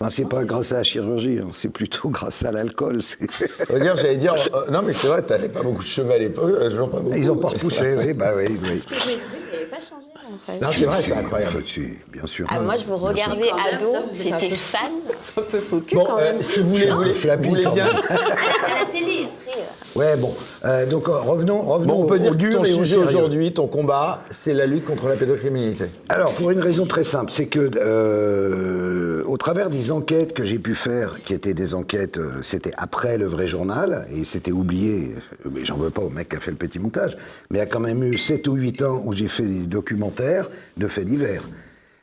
Enfin, 0.00 0.10
c'est 0.10 0.28
pas 0.28 0.44
grâce 0.44 0.70
à 0.70 0.76
la 0.76 0.82
chirurgie, 0.84 1.40
hein, 1.42 1.48
c'est 1.50 1.70
plutôt 1.70 2.08
grâce 2.08 2.44
à 2.44 2.52
l'alcool. 2.52 2.98
dire, 2.98 3.96
j'allais 3.96 4.16
dire. 4.16 4.34
euh, 4.54 4.70
non, 4.70 4.80
mais 4.82 4.92
c'est 4.92 5.08
vrai, 5.08 5.22
t'avais 5.22 5.48
pas 5.48 5.60
beaucoup 5.60 5.82
de 5.82 5.88
cheveux 5.88 6.12
à 6.12 6.18
l'époque. 6.18 6.52
toujours 6.70 6.88
pas 6.88 7.00
beaucoup. 7.00 7.16
Ils 7.16 7.28
ont 7.32 7.36
pas 7.36 7.48
repoussé, 7.48 7.96
oui, 7.98 8.12
bah 8.12 8.30
oui, 8.36 8.44
oui. 8.62 8.78
Ce 8.78 8.86
que 8.86 8.94
je 8.94 9.00
me 9.00 9.14
disais, 9.14 9.66
pas 9.68 9.80
changé 9.80 10.06
en 10.32 10.38
fait. 10.46 10.60
Non, 10.60 10.70
c'est 10.70 10.84
vrai, 10.84 11.02
c'est 11.02 11.12
incroyable. 11.16 11.62
Si, 11.66 11.94
bien 12.12 12.26
sûr. 12.26 12.46
Ah, 12.50 12.60
moi, 12.60 12.76
je 12.76 12.84
vous 12.84 12.96
regardais 12.96 13.50
ado, 13.50 13.92
j'étais 14.12 14.50
fan. 14.50 14.92
Un 15.36 15.42
peu 15.42 15.60
faux 15.60 15.80
cul 15.80 15.94
Bon, 15.96 16.04
quand 16.04 16.18
euh, 16.18 16.32
même. 16.32 16.42
si 16.42 16.60
vous 16.60 16.70
voulez, 16.74 16.90
vous 16.90 16.98
voulez, 17.02 17.14
bien. 17.74 17.84
même. 17.86 17.86
À 17.86 18.80
la 18.80 18.84
télé, 18.90 19.28
après. 19.46 19.58
Ouais, 19.94 20.16
bon. 20.16 20.34
Euh, 20.64 20.86
donc, 20.86 21.08
euh, 21.08 21.12
revenons, 21.12 21.62
revenons 21.62 21.94
Bon, 21.94 22.04
on 22.04 22.06
peut 22.06 22.16
au 22.16 22.18
dire 22.18 22.32
que 22.32 22.36
dur 22.36 22.58
ton 22.58 22.64
et 22.64 22.72
au 22.72 22.76
sujet 22.76 22.96
sérieux. 22.96 23.08
aujourd'hui, 23.08 23.52
ton 23.52 23.66
combat, 23.66 24.22
c'est 24.30 24.54
la 24.54 24.66
lutte 24.66 24.84
contre 24.84 25.08
la 25.08 25.16
pédocriminalité. 25.16 25.86
Alors, 26.08 26.32
pour 26.34 26.50
une 26.50 26.60
raison 26.60 26.86
très 26.86 27.04
simple, 27.04 27.32
c'est 27.32 27.46
que 27.46 27.70
euh, 27.76 29.24
au 29.26 29.36
travers 29.36 29.70
des 29.70 29.90
enquêtes 29.90 30.34
que 30.34 30.44
j'ai 30.44 30.58
pu 30.58 30.74
faire, 30.74 31.20
qui 31.24 31.34
étaient 31.34 31.54
des 31.54 31.74
enquêtes, 31.74 32.18
euh, 32.18 32.32
c'était 32.42 32.72
après 32.76 33.18
le 33.18 33.26
vrai 33.26 33.46
journal, 33.46 34.06
et 34.14 34.24
c'était 34.24 34.52
oublié, 34.52 35.14
mais 35.50 35.64
j'en 35.64 35.76
veux 35.76 35.90
pas 35.90 36.02
au 36.02 36.10
mec 36.10 36.28
qui 36.30 36.36
a 36.36 36.40
fait 36.40 36.50
le 36.50 36.56
petit 36.56 36.78
montage, 36.78 37.16
mais 37.50 37.58
il 37.58 37.60
y 37.60 37.64
a 37.64 37.66
quand 37.66 37.80
même 37.80 38.02
eu 38.02 38.16
7 38.16 38.46
ou 38.48 38.54
8 38.54 38.82
ans 38.82 39.02
où 39.04 39.12
j'ai 39.12 39.28
fait 39.28 39.44
des 39.44 39.66
documentaires 39.66 40.50
de 40.76 40.86
faits 40.86 41.06
divers. 41.06 41.48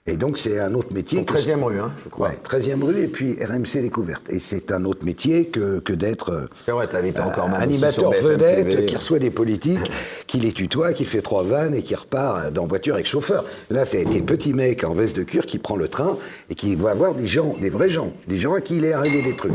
Et 0.08 0.18
donc, 0.18 0.38
c'est 0.38 0.60
un 0.60 0.76
autre 0.76 0.94
métier. 0.94 1.26
Que- 1.26 1.34
13e 1.34 1.64
rue, 1.64 1.80
hein, 1.80 1.92
je 2.04 2.10
crois. 2.10 2.30
Ouais, 2.30 2.38
13e 2.48 2.84
rue 2.84 3.02
et 3.02 3.08
puis 3.08 3.40
RMC 3.44 3.82
Découverte. 3.82 4.22
Et 4.30 4.40
c'est 4.40 4.72
un 4.72 4.86
autre 4.86 5.04
métier 5.04 5.48
que, 5.48 5.80
que 5.80 5.94
d'être 5.94 6.30
euh, 6.32 6.72
vrai, 6.72 6.86
t'avais 6.88 7.10
été 7.10 7.22
encore 7.22 7.50
animateur 7.52 8.12
vedette 8.12 8.86
qui 8.86 8.96
reçoit 8.96 9.18
des 9.18 9.32
politiques, 9.32 9.92
qui 10.28 10.38
les 10.40 10.52
tutoie, 10.54 10.94
qui 10.94 11.06
fait 11.06 11.24
trois 11.24 11.42
vannes 11.44 11.74
et 11.74 11.82
qui 11.82 11.96
repart 11.96 12.54
dans 12.54 12.68
voiture 12.68 12.94
avec 12.94 13.08
chauffeur. 13.08 13.46
Là, 13.72 13.84
ça 13.84 13.98
a 13.98 14.02
été 14.02 14.22
petit 14.22 14.54
mec 14.54 14.84
en 14.84 14.94
veste 14.94 15.16
de 15.18 15.24
cuir 15.24 15.44
qui 15.48 15.58
prend 15.58 15.76
le 15.76 15.88
train 15.88 16.20
et 16.52 16.56
qui 16.56 16.76
va 16.76 16.94
voir 16.94 17.16
des 17.16 17.26
gens, 17.26 17.56
des 17.60 17.70
vrais 17.72 17.90
gens, 17.90 18.14
des 18.28 18.38
gens 18.38 18.54
à 18.54 18.62
qui 18.62 18.78
il 18.78 18.86
est 18.86 18.94
arrivé 18.94 19.24
des 19.24 19.36
trucs. 19.36 19.54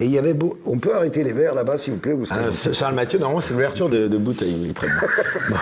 Et 0.00 0.04
il 0.06 0.10
y 0.10 0.16
avait 0.18 0.32
beau... 0.32 0.58
On 0.64 0.78
peut 0.78 0.94
arrêter 0.94 1.24
les 1.24 1.32
verres 1.34 1.54
là-bas, 1.54 1.76
s'il 1.76 1.92
vous 1.92 1.98
plaît 1.98 2.12
vous 2.14 2.24
Ah, 2.30 2.36
Charles 2.72 2.94
Mathieu, 2.94 3.18
normalement, 3.18 3.42
c'est 3.42 3.52
l'ouverture 3.52 3.90
de, 3.90 4.08
de 4.08 4.16
bouteille. 4.16 4.56
oui, 4.62 4.72
très 4.72 4.86
bien. 4.86 4.96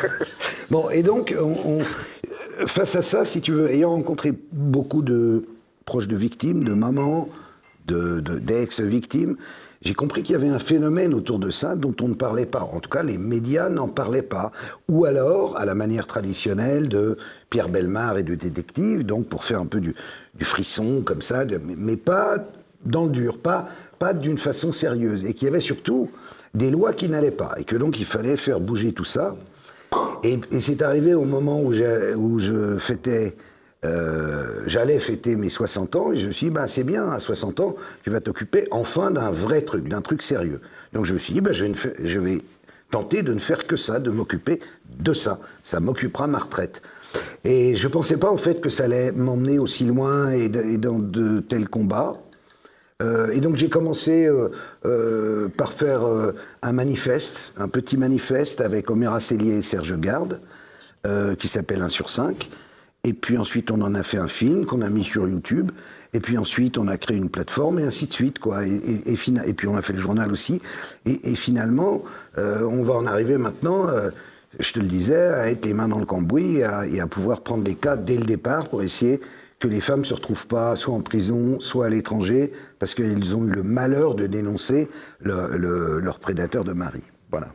Bon, 0.71 0.91
et 0.91 1.03
donc, 1.05 1.35
on- 1.41 1.79
on- 1.79 1.83
face 2.67 2.95
à 2.97 3.03
ça, 3.03 3.25
si 3.25 3.41
tu 3.41 3.53
veux, 3.53 3.71
ayant 3.71 3.91
rencontré 3.91 4.33
beaucoup 4.53 5.03
de 5.03 5.45
proches 5.85 6.09
de 6.09 6.17
victimes, 6.17 6.65
de 6.65 6.73
mamans, 6.73 7.29
de- 7.87 8.21
de- 8.21 8.39
d'ex-victimes, 8.39 9.37
j'ai 9.83 9.95
compris 9.95 10.23
qu'il 10.23 10.33
y 10.33 10.37
avait 10.37 10.49
un 10.49 10.59
phénomène 10.59 11.15
autour 11.15 11.39
de 11.39 11.51
ça 11.51 11.77
dont 11.77 11.95
on 12.01 12.09
ne 12.09 12.15
parlait 12.15 12.47
pas. 12.47 12.63
En 12.73 12.81
tout 12.81 12.91
cas, 12.91 13.03
les 13.05 13.19
médias 13.19 13.69
n'en 13.69 13.87
parlaient 13.87 14.23
pas. 14.23 14.51
Ou 14.89 15.05
alors, 15.05 15.57
à 15.59 15.65
la 15.65 15.75
manière 15.75 16.07
traditionnelle 16.09 16.89
de 16.89 17.19
Pierre 17.51 17.69
Belmar 17.69 18.19
et 18.19 18.25
de 18.25 18.35
détectives, 18.35 19.05
donc 19.05 19.29
pour 19.29 19.45
faire 19.45 19.61
un 19.61 19.67
peu 19.67 19.81
du, 19.81 19.95
du 20.35 20.45
frisson 20.45 21.03
comme 21.05 21.23
ça, 21.23 21.45
mais 21.77 21.97
pas 21.97 22.39
dans 22.85 23.05
le 23.05 23.11
dur, 23.11 23.39
pas, 23.39 23.69
pas 23.99 24.13
d'une 24.15 24.39
façon 24.39 24.73
sérieuse. 24.73 25.25
Et 25.25 25.35
qu'il 25.35 25.47
y 25.47 25.49
avait 25.51 25.61
surtout 25.61 26.11
des 26.55 26.71
lois 26.71 26.93
qui 26.93 27.09
n'allaient 27.09 27.31
pas. 27.31 27.55
Et 27.59 27.65
que 27.65 27.77
donc 27.77 28.01
il 28.01 28.07
fallait 28.07 28.37
faire 28.37 28.61
bouger 28.61 28.93
tout 28.93 29.05
ça. 29.05 29.37
Et, 30.23 30.39
et 30.51 30.61
c'est 30.61 30.83
arrivé 30.83 31.15
au 31.15 31.25
moment 31.25 31.61
où, 31.61 31.73
où 31.73 32.39
je 32.39 32.79
fêtais, 32.79 33.37
euh, 33.85 34.63
j'allais 34.67 34.99
fêter 34.99 35.37
mes 35.37 35.51
60 35.51 35.97
ans, 35.97 36.13
et 36.13 36.17
je 36.17 36.27
me 36.27 36.33
suis 36.33 36.47
dit, 36.47 36.53
bah, 36.53 36.67
c'est 36.67 36.85
bien, 36.85 37.11
à 37.11 37.19
60 37.19 37.61
ans, 37.61 37.77
tu 38.03 38.11
vas 38.11 38.21
t'occuper 38.21 38.67
enfin 38.71 39.11
d'un 39.11 39.31
vrai 39.31 39.63
truc, 39.63 39.89
d'un 39.89 40.01
truc 40.01 40.23
sérieux. 40.23 40.61
Donc 40.93 41.05
je 41.07 41.15
me 41.15 41.19
suis 41.19 41.35
dit, 41.35 41.41
bah, 41.41 41.53
je, 41.53 41.65
vais 41.65 41.71
ne 41.71 42.07
je 42.07 42.19
vais 42.19 42.39
tenter 42.91 43.23
de 43.23 43.33
ne 43.33 43.39
faire 43.39 43.67
que 43.67 43.77
ça, 43.77 44.01
de 44.01 44.11
m'occuper 44.11 44.61
de 44.99 45.13
ça. 45.13 45.39
Ça 45.63 45.81
m'occupera 45.81 46.27
ma 46.27 46.39
retraite. 46.39 46.83
Et 47.45 47.77
je 47.77 47.89
pensais 47.89 48.17
pas, 48.17 48.31
en 48.31 48.37
fait, 48.37 48.61
que 48.61 48.69
ça 48.69 48.85
allait 48.85 49.13
m'emmener 49.13 49.59
aussi 49.59 49.85
loin 49.85 50.31
et 50.33 50.49
dans 50.49 50.99
de 50.99 51.41
tels 51.41 51.69
combats. 51.69 52.15
Euh, 53.03 53.31
et 53.33 53.41
donc 53.41 53.57
j'ai 53.57 53.69
commencé 53.69 54.27
euh, 54.27 54.49
euh, 54.87 55.49
par 55.49 55.75
faire 55.75 56.07
euh, 56.07 56.33
un 56.63 56.73
manifeste, 56.73 57.53
un 57.59 57.69
petit 57.69 57.99
manifeste 57.99 58.63
avec 58.63 58.91
Omer 58.91 59.13
Asselier 59.13 59.59
et 59.59 59.63
Serge 59.63 59.99
Garde, 59.99 60.41
euh, 61.07 61.35
qui 61.35 61.47
s'appelle 61.47 61.83
1 61.83 61.91
sur 61.91 62.09
5. 62.09 62.49
Et 63.05 63.13
puis 63.13 63.37
ensuite 63.37 63.71
on 63.71 63.83
en 63.83 63.95
a 63.95 64.03
fait 64.03 64.17
un 64.17 64.29
film 64.29 64.65
qu'on 64.65 64.81
a 64.81 64.89
mis 64.89 65.05
sur 65.05 65.29
YouTube. 65.29 65.71
Et 66.15 66.21
puis 66.21 66.39
ensuite 66.39 66.79
on 66.79 66.89
a 66.89 66.97
créé 66.97 67.19
une 67.19 67.29
plateforme 67.29 67.79
et 67.81 67.83
ainsi 67.83 68.07
de 68.07 68.13
suite. 68.15 68.39
Quoi. 68.39 68.67
Et, 68.67 69.53
puis 69.53 69.69
on 69.69 69.77
a 69.77 69.83
fait 69.83 69.93
le 69.93 69.99
journal 69.99 70.33
aussi. 70.33 70.63
Et, 71.05 71.35
finalement, 71.35 72.03
euh, 72.39 72.63
on 72.63 72.83
va 72.83 72.95
en 72.95 73.07
arriver 73.07 73.37
maintenant, 73.37 73.89
je 74.59 74.73
te 74.73 74.81
le 74.81 74.87
disais, 74.87 75.15
à 75.15 75.51
être 75.51 75.67
les 75.67 75.75
mains 75.75 75.89
dans 75.89 75.99
le 75.99 76.07
cambouis 76.07 76.57
et 76.57 76.65
à, 76.65 76.87
et 76.87 77.01
à 77.01 77.07
pouvoir 77.07 77.43
prendre 77.43 77.65
les 77.65 77.75
cas 77.75 77.97
dès 77.97 78.17
le 78.17 78.25
départ 78.25 78.69
pour 78.71 78.83
essayer 78.83 79.21
que 79.59 79.69
les 79.69 79.81
femmes 79.81 80.01
ne 80.01 80.05
se 80.05 80.15
retrouvent 80.15 80.47
pas 80.47 80.77
soit 80.77 80.95
en 80.95 81.01
prison, 81.01 81.59
soit 81.61 81.87
à 81.87 81.89
l'étranger, 81.89 82.53
parce 82.79 82.95
qu'elles 82.95 83.35
ont 83.35 83.45
eu 83.47 83.51
le 83.51 83.63
malheur 83.63 84.15
de 84.15 84.27
dénoncer 84.27 84.89
le- 85.21 85.57
le- 85.57 85.99
leur 86.01 86.19
prédateur 86.19 86.63
de 86.65 86.73
mari. 86.73 87.01
Voilà. 87.31 87.49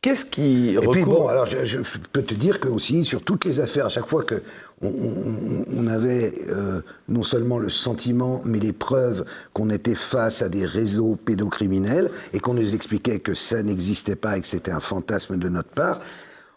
Qu'est-ce 0.00 0.24
qui 0.24 0.70
Et 0.70 0.78
puis 0.90 1.04
bon, 1.04 1.28
alors 1.28 1.46
je, 1.46 1.64
je 1.64 1.78
peux 2.12 2.22
te 2.22 2.34
dire 2.34 2.58
que 2.58 2.66
aussi 2.68 3.04
sur 3.04 3.22
toutes 3.22 3.44
les 3.44 3.60
affaires, 3.60 3.86
à 3.86 3.88
chaque 3.88 4.06
fois 4.06 4.24
que 4.24 4.42
on, 4.80 4.88
on- 4.88 5.64
on 5.76 5.86
avait 5.86 6.32
euh, 6.48 6.80
non 7.08 7.22
seulement 7.22 7.58
le 7.60 7.68
sentiment, 7.68 8.42
mais 8.44 8.58
les 8.58 8.72
preuves 8.72 9.24
qu'on 9.52 9.70
était 9.70 9.94
face 9.94 10.42
à 10.42 10.48
des 10.48 10.66
réseaux 10.66 11.14
pédocriminels 11.14 12.10
et 12.32 12.40
qu'on 12.40 12.54
nous 12.54 12.74
expliquait 12.74 13.20
que 13.20 13.32
ça 13.34 13.62
n'existait 13.62 14.16
pas 14.16 14.38
et 14.38 14.40
que 14.40 14.48
c'était 14.48 14.72
un 14.72 14.80
fantasme 14.80 15.36
de 15.36 15.48
notre 15.48 15.68
part, 15.70 16.00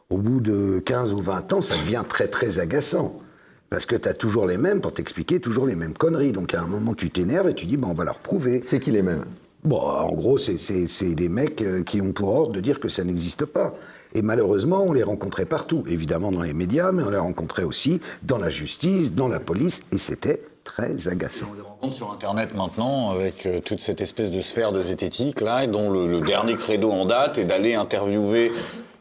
au 0.10 0.18
bout 0.18 0.40
de 0.40 0.80
15 0.84 1.14
ou 1.14 1.20
20 1.20 1.54
ans, 1.54 1.62
ça 1.62 1.76
devient 1.76 2.04
très 2.08 2.28
très 2.28 2.58
agaçant. 2.58 3.20
Parce 3.76 3.86
que 3.86 3.98
tu 3.98 4.08
as 4.08 4.14
toujours 4.14 4.48
les 4.48 4.56
mêmes 4.56 4.80
pour 4.80 4.94
t'expliquer 4.94 5.42
toujours 5.42 5.66
les 5.68 5.76
mêmes 5.76 5.96
conneries. 5.96 6.32
Donc 6.32 6.54
à 6.54 6.62
un 6.62 6.66
moment, 6.66 6.94
tu 6.94 7.10
t'énerves 7.10 7.50
et 7.50 7.54
tu 7.54 7.66
dis, 7.66 7.76
bon, 7.76 7.90
on 7.90 7.94
va 7.94 8.06
leur 8.06 8.20
prouver. 8.20 8.62
C'est 8.64 8.80
qui 8.80 8.90
les 8.90 9.02
mêmes? 9.02 9.26
Bon, 9.66 9.80
en 9.82 10.14
gros, 10.14 10.38
c'est- 10.38 10.58
c'est 10.58 10.88
c'est 10.88 11.14
des 11.14 11.28
mecs 11.28 11.62
euh, 11.62 11.84
qui 11.84 12.00
ont 12.00 12.14
pour 12.14 12.30
ordre 12.34 12.54
de 12.54 12.62
dire 12.62 12.80
que 12.80 12.88
ça 12.88 13.04
n'existe 13.04 13.44
pas. 13.44 13.76
Et 14.14 14.22
malheureusement, 14.22 14.86
on 14.88 14.94
les 14.94 15.04
rencontrait 15.04 15.44
partout, 15.44 15.84
évidemment 15.90 16.32
dans 16.32 16.44
les 16.44 16.54
médias, 16.54 16.94
mais 16.94 17.04
on 17.04 17.10
les 17.10 17.18
rencontrait 17.18 17.64
aussi 17.64 18.00
dans 18.24 18.38
la 18.38 18.50
justice, 18.50 19.14
dans 19.14 19.28
la 19.28 19.42
police, 19.42 19.82
et 19.92 19.98
c'était 19.98 20.42
très 20.64 21.10
agaçant. 21.10 21.48
On 21.52 21.56
les 21.56 21.62
rencontre 21.62 21.94
sur 21.96 22.12
Internet 22.14 22.56
maintenant 22.56 23.10
avec 23.12 23.46
euh, 23.46 23.60
toute 23.60 23.82
cette 23.82 24.00
espèce 24.00 24.32
de 24.32 24.40
sphère 24.40 24.72
de 24.72 24.82
zététique 24.82 25.42
là, 25.42 25.68
dont 25.68 25.92
le, 25.92 26.08
le 26.08 26.22
dernier 26.22 26.56
credo 26.56 26.92
en 26.92 27.04
date 27.06 27.38
est 27.40 27.44
d'aller 27.44 27.74
interviewer 27.76 28.52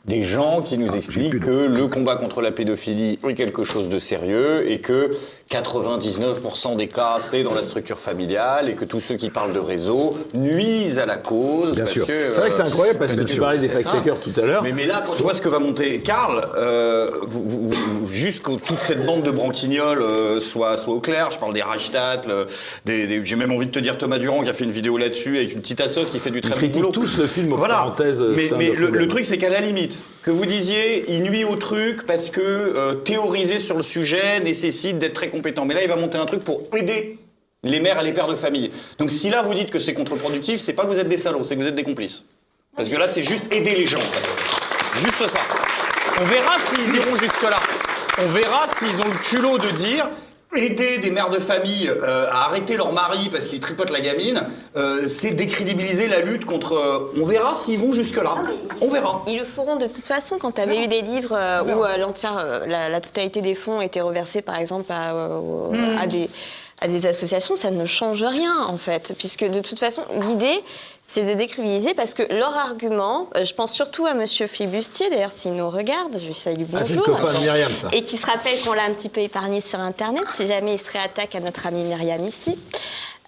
des 0.05 0.23
gens 0.23 0.61
qui 0.61 0.77
nous 0.77 0.95
expliquent 0.95 1.41
que 1.41 1.67
le 1.67 1.87
combat 1.87 2.17
contre 2.17 2.43
la 2.43 2.53
pédophilie 2.53 3.19
est 3.27 3.35
quelque 3.35 3.65
chose 3.65 3.89
de 3.89 3.99
sérieux 3.99 4.71
et 4.71 4.81
que 4.81 5.13
99% 5.51 6.77
des 6.77 6.89
cas 6.89 7.19
c'est 7.21 7.43
dans 7.43 7.55
la 7.55 7.63
structure 7.63 7.99
familiale 7.99 8.69
et 8.69 8.75
que 8.75 8.85
tous 8.85 9.01
ceux 9.01 9.15
qui 9.17 9.31
parlent 9.31 9.53
de 9.53 9.59
réseau 9.59 10.15
nuisent 10.35 10.99
à 10.99 11.07
la 11.07 11.17
cause. 11.17 11.75
Bien 11.75 11.85
parce 11.85 11.93
sûr. 11.93 12.07
C'est 12.07 12.29
vrai 12.31 12.49
que 12.49 12.55
c'est 12.55 12.63
euh, 12.63 12.67
incroyable 12.67 12.99
parce 12.99 13.15
que 13.15 13.23
tu 13.23 13.39
parlais 13.39 13.59
des 13.59 13.69
fact-checkers 13.69 14.19
tout 14.21 14.33
à 14.41 14.47
l'heure. 14.47 14.63
Mais, 14.63 14.73
mais 14.73 14.87
là, 14.87 15.03
quand 15.07 15.15
je 15.15 15.23
vois 15.23 15.35
ce 15.35 15.41
que 15.43 15.49
va 15.49 15.59
monter 15.59 16.01
Karl, 16.01 16.49
euh, 16.57 17.11
juste 18.11 18.43
que 18.43 18.53
toute 18.53 18.81
cette 18.81 19.05
bande 19.05 19.23
de 19.23 19.31
branquignoles 19.31 20.03
euh, 20.03 20.41
soit, 20.41 20.77
soit 20.77 20.95
au 20.95 21.01
clair, 21.01 21.31
je 21.31 21.39
parle 21.39 21.55
des 21.55 21.63
Reichstadt, 21.63 22.27
des, 22.85 23.07
des- 23.07 23.25
j'ai 23.25 23.37
même 23.37 23.53
envie 23.53 23.67
de 23.67 23.71
te 23.73 23.79
dire 23.79 23.99
Thomas 23.99 24.19
Durand 24.19 24.43
qui 24.43 24.51
a 24.51 24.55
fait 24.55 24.65
une 24.65 24.71
vidéo 24.71 24.97
là-dessus 24.97 25.37
avec 25.37 25.53
une 25.53 25.61
petite 25.61 25.81
assos 25.81 26.05
qui 26.11 26.19
fait 26.19 26.31
du 26.31 26.41
très 26.41 26.69
bon 26.69 26.79
boulot. 26.79 26.91
tous 26.91 27.19
le 27.19 27.27
film, 27.27 27.51
Voilà. 27.55 27.75
parenthèses, 27.75 28.21
euh, 28.21 28.33
Mais, 28.37 28.51
mais 28.59 28.73
le, 28.75 28.89
le 28.91 29.07
truc, 29.07 29.27
c'est 29.27 29.39
qu'à 29.39 29.51
la 29.51 29.61
limite, 29.61 29.97
que 30.23 30.31
vous 30.31 30.47
disiez, 30.47 31.05
il 31.13 31.23
nuit 31.23 31.45
au 31.45 31.57
truc 31.57 32.07
parce 32.07 32.31
que 32.31 32.41
euh, 32.41 32.95
théoriser 32.95 33.59
sur 33.59 33.77
le 33.77 33.83
sujet 33.83 34.41
nécessite 34.43 34.99
d'être 34.99 35.15
très 35.15 35.29
Mais 35.65 35.75
là, 35.75 35.83
il 35.83 35.89
va 35.89 35.97
monter 35.97 36.19
un 36.19 36.27
truc 36.27 36.45
pour 36.45 36.63
aider 36.77 37.19
les 37.63 37.81
mères 37.81 38.01
et 38.01 38.05
les 38.05 38.13
pères 38.13 38.27
de 38.27 38.37
famille. 38.37 38.71
Donc 38.99 39.11
si 39.11 39.31
là, 39.31 39.43
vous 39.43 39.55
dites 39.55 39.71
que 39.71 39.79
c'est 39.79 39.95
contre-productif, 39.95 40.61
c'est 40.61 40.73
pas 40.73 40.85
que 40.85 40.89
vous 40.89 40.99
êtes 40.99 41.09
des 41.09 41.17
salauds, 41.17 41.45
c'est 41.45 41.57
que 41.57 41.61
vous 41.61 41.69
êtes 41.69 41.75
des 41.75 41.85
complices. 41.85 42.25
Parce 42.77 42.89
que 42.89 42.97
là, 42.97 43.09
c'est 43.09 43.23
juste 43.23 43.53
aider 43.53 43.75
les 43.75 43.87
gens. 43.87 43.99
Juste 44.97 45.27
ça. 45.27 45.39
On 46.21 46.25
verra 46.25 46.57
s'ils 46.67 46.95
iront 46.97 47.17
jusque-là. 47.17 47.61
On 48.19 48.27
verra 48.27 48.69
s'ils 48.79 49.01
ont 49.01 49.09
le 49.09 49.19
culot 49.19 49.59
de 49.59 49.71
dire 49.71 50.09
aider 50.57 50.99
des 50.99 51.11
mères 51.11 51.31
de 51.31 51.39
famille 51.39 51.89
euh, 51.89 52.27
à 52.31 52.47
arrêter 52.47 52.77
leur 52.77 52.93
mari 52.93 53.29
parce 53.31 53.47
qu'ils 53.47 53.61
tripotent 53.61 53.91
la 53.91 54.01
gamine, 54.01 54.43
euh, 54.77 55.07
c'est 55.07 55.31
décrédibiliser 55.33 56.09
la 56.09 56.21
lutte 56.21 56.45
contre. 56.45 56.73
euh, 56.75 57.13
on 57.21 57.27
verra 57.27 57.55
s'ils 57.55 57.79
vont 57.79 57.93
jusque-là. 57.93 58.35
On 58.81 58.89
verra. 58.89 59.23
Ils 59.27 59.39
le 59.39 59.45
feront 59.45 59.77
de 59.77 59.87
toute 59.87 60.05
façon. 60.05 60.37
Quand 60.39 60.53
tu 60.53 60.61
avais 60.61 60.83
eu 60.85 60.89
des 60.89 61.03
livres 61.03 61.35
euh, 61.37 61.63
où 61.65 61.85
euh, 61.85 61.97
l'entière, 61.97 62.39
euh, 62.39 62.67
la, 62.67 62.89
la 62.89 63.01
totalité 63.01 63.41
des 63.43 63.55
fonds 63.55 63.81
étaient 63.81 64.01
reversés, 64.01 64.43
par 64.43 64.59
exemple, 64.59 64.91
à, 64.93 65.15
euh, 65.15 65.41
Mm. 65.71 65.99
à 66.01 66.07
des 66.07 66.29
à 66.85 66.89
des 66.89 67.07
associations, 67.07 67.57
ça 67.57 67.71
ne 67.71 67.87
change 67.87 68.23
rien 68.23 68.67
en 68.69 68.77
fait, 68.77 69.15
puisque 69.19 69.45
de 69.45 69.61
toute 69.61 69.79
façon, 69.79 70.03
l'idée, 70.29 70.63
c'est 71.03 71.25
de 71.25 71.33
décribiliser 71.33 71.95
parce 71.95 72.13
que 72.13 72.23
leur 72.31 72.55
argument, 72.55 73.29
euh, 73.37 73.45
je 73.47 73.55
pense 73.55 73.73
surtout 73.73 74.05
à 74.05 74.13
Monsieur 74.13 74.47
Flibustier, 74.47 75.09
d'ailleurs 75.09 75.33
s'il 75.33 75.55
nous 75.55 75.71
regarde, 75.71 76.19
je 76.21 76.27
lui 76.27 76.35
salue 76.35 76.65
Ah, 76.75 76.81
bonjour, 76.81 77.03
copain 77.05 77.33
Myriam, 77.41 77.73
ça. 77.81 77.89
et 77.93 78.05
qui 78.05 78.19
se 78.19 78.27
rappelle 78.27 78.61
qu'on 78.61 78.75
l'a 78.75 78.85
un 78.85 78.93
petit 78.93 79.09
peu 79.09 79.23
épargné 79.23 79.63
sur 79.63 79.81
Internet, 79.81 80.25
si 80.29 80.47
jamais 80.47 80.75
il 80.75 80.79
se 80.79 80.93
réattaque 80.93 81.35
à 81.35 81.41
notre 81.41 81.67
amie 81.67 81.85
Myriam 81.85 82.27
ici. 82.27 82.59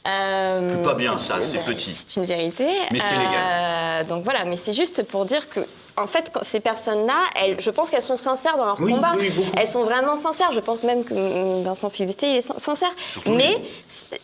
Euh, 0.06 0.68
C'est 0.70 0.82
pas 0.82 0.94
bien, 0.94 1.18
ça, 1.18 1.40
c'est 1.40 1.58
bah, 1.58 1.62
petit. 1.66 1.94
C'est 2.06 2.20
une 2.20 2.26
vérité. 2.26 2.66
Mais 2.92 3.00
c'est 3.00 3.14
Euh, 3.16 4.04
donc 4.04 4.22
voilà, 4.24 4.44
mais 4.44 4.56
c'est 4.56 4.72
juste 4.72 5.02
pour 5.04 5.24
dire 5.24 5.48
que, 5.48 5.60
en 5.96 6.06
fait, 6.06 6.30
ces 6.42 6.60
personnes-là, 6.60 7.14
je 7.58 7.70
pense 7.70 7.90
qu'elles 7.90 8.02
sont 8.02 8.16
sincères 8.18 8.56
dans 8.56 8.66
leur 8.66 8.80
Oui, 8.80 8.92
combat. 8.92 9.12
oui, 9.18 9.32
elles 9.56 9.66
sont 9.66 9.82
vraiment 9.82 10.14
sincères. 10.16 10.52
Je 10.52 10.60
pense 10.60 10.82
même 10.82 11.04
que 11.04 11.62
Vincent 11.64 11.88
Flibustier, 11.90 12.30
il 12.30 12.36
est 12.36 12.40
sin- 12.42 12.58
sincère. 12.58 12.90
mais 13.26 13.62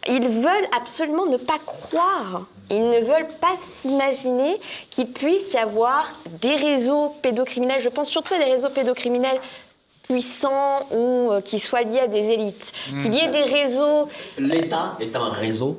ils 0.09 0.29
veulent 0.29 0.69
absolument 0.77 1.27
ne 1.27 1.37
pas 1.39 1.59
croire. 1.65 2.43
Ils 2.71 2.89
ne 2.89 3.01
veulent 3.01 3.29
pas 3.41 3.55
s'imaginer 3.57 4.59
qu'il 4.91 5.09
puisse 5.13 5.53
y 5.55 5.59
avoir 5.59 6.05
des 6.41 6.57
réseaux 6.57 7.15
pédocriminels. 7.23 7.83
Je 7.83 7.89
pense 7.89 8.09
surtout 8.09 8.35
à 8.35 8.39
des 8.39 8.45
réseaux 8.51 8.71
pédocriminels 8.71 9.39
puissants 10.13 10.87
ou 10.93 11.31
euh, 11.33 11.41
qui 11.41 11.59
soient 11.59 11.83
liés 11.83 12.01
à 12.01 12.09
des 12.09 12.29
élites. 12.31 12.73
Qu'il 13.01 13.15
y 13.15 13.19
ait 13.19 13.29
des 13.29 13.45
réseaux 13.45 14.09
L'État 14.39 14.97
est 15.01 15.15
un 15.17 15.31
réseau, 15.31 15.79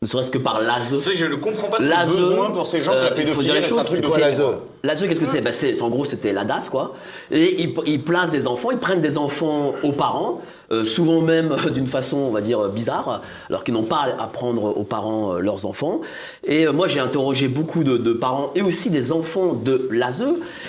ne 0.00 0.06
serait-ce 0.06 0.30
que 0.30 0.38
par 0.38 0.60
l'ASE. 0.60 0.94
Je 1.12 1.26
ne 1.26 1.34
comprends 1.34 1.68
pas 1.68 1.78
ce 1.78 2.10
besoin 2.16 2.50
pour 2.50 2.66
ces 2.66 2.80
gens 2.80 2.92
que 2.92 2.98
la 2.98 3.10
euh, 3.10 3.26
faut 3.34 3.42
dire 3.42 3.54
les 3.54 3.62
choses, 3.62 3.84
truc 3.84 4.00
de 4.00 4.06
c'est- 4.06 4.20
l'ASE. 4.20 4.40
L'ASE, 4.84 5.00
qu'est-ce 5.08 5.18
que 5.18 5.26
c'est? 5.26 5.40
Bah, 5.40 5.50
c'est- 5.50 5.82
En 5.82 5.88
gros, 5.88 6.04
c'était 6.04 6.32
la 6.32 6.44
DAS, 6.44 6.68
quoi. 6.70 6.94
Et 7.32 7.62
ils, 7.64 7.74
ils 7.84 8.04
placent 8.04 8.30
des 8.30 8.46
enfants, 8.46 8.70
ils 8.70 8.78
prennent 8.78 9.00
des 9.00 9.18
enfants 9.18 9.72
aux 9.82 9.90
parents, 9.90 10.40
euh, 10.70 10.84
souvent 10.84 11.20
même 11.20 11.50
euh, 11.50 11.70
d'une 11.70 11.88
façon, 11.88 12.16
on 12.18 12.30
va 12.30 12.40
dire, 12.42 12.68
bizarre, 12.68 13.22
alors 13.48 13.64
qu'ils 13.64 13.74
n'ont 13.74 13.82
pas 13.82 14.06
à 14.20 14.28
prendre 14.28 14.78
aux 14.78 14.84
parents 14.84 15.34
euh, 15.34 15.40
leurs 15.40 15.66
enfants. 15.66 16.00
Et 16.44 16.64
euh, 16.68 16.72
moi, 16.72 16.86
j'ai 16.86 17.00
interrogé 17.00 17.48
beaucoup 17.48 17.82
de, 17.82 17.96
de 17.96 18.12
parents 18.12 18.52
et 18.54 18.62
aussi 18.62 18.90
des 18.90 19.10
enfants 19.10 19.52
de 19.54 19.88
l'ASE, 19.90 20.22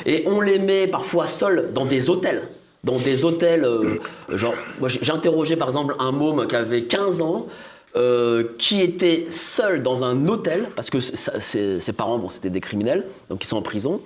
et 0.08 0.24
on 0.26 0.42
les 0.42 0.58
met 0.58 0.88
parfois 0.88 1.28
seuls 1.28 1.70
dans 1.76 1.86
des 1.86 2.10
hôtels. 2.10 2.48
Dans 2.84 2.98
des 2.98 3.26
hôtels, 3.26 3.66
euh, 3.66 3.98
genre, 4.30 4.54
moi 4.80 4.88
j'ai 4.88 5.12
interrogé 5.12 5.56
par 5.58 5.68
exemple 5.68 5.96
un 6.00 6.12
môme 6.12 6.48
qui 6.48 6.56
avait 6.56 6.84
15 6.84 7.22
ans, 7.22 7.48
euh, 7.96 8.44
qui 8.60 8.82
était 8.82 9.26
seul 9.32 9.82
dans 9.82 10.04
un 10.04 10.28
hôtel, 10.28 10.70
parce 10.76 10.92
que 10.92 11.00
ses, 11.02 11.94
parents, 11.94 12.20
bon, 12.20 12.30
c'était 12.30 12.52
des 12.52 12.62
criminels, 12.62 13.06
donc 13.30 13.44
ils 13.44 13.48
sont 13.48 13.58
en 13.58 13.64
prison, 13.64 14.02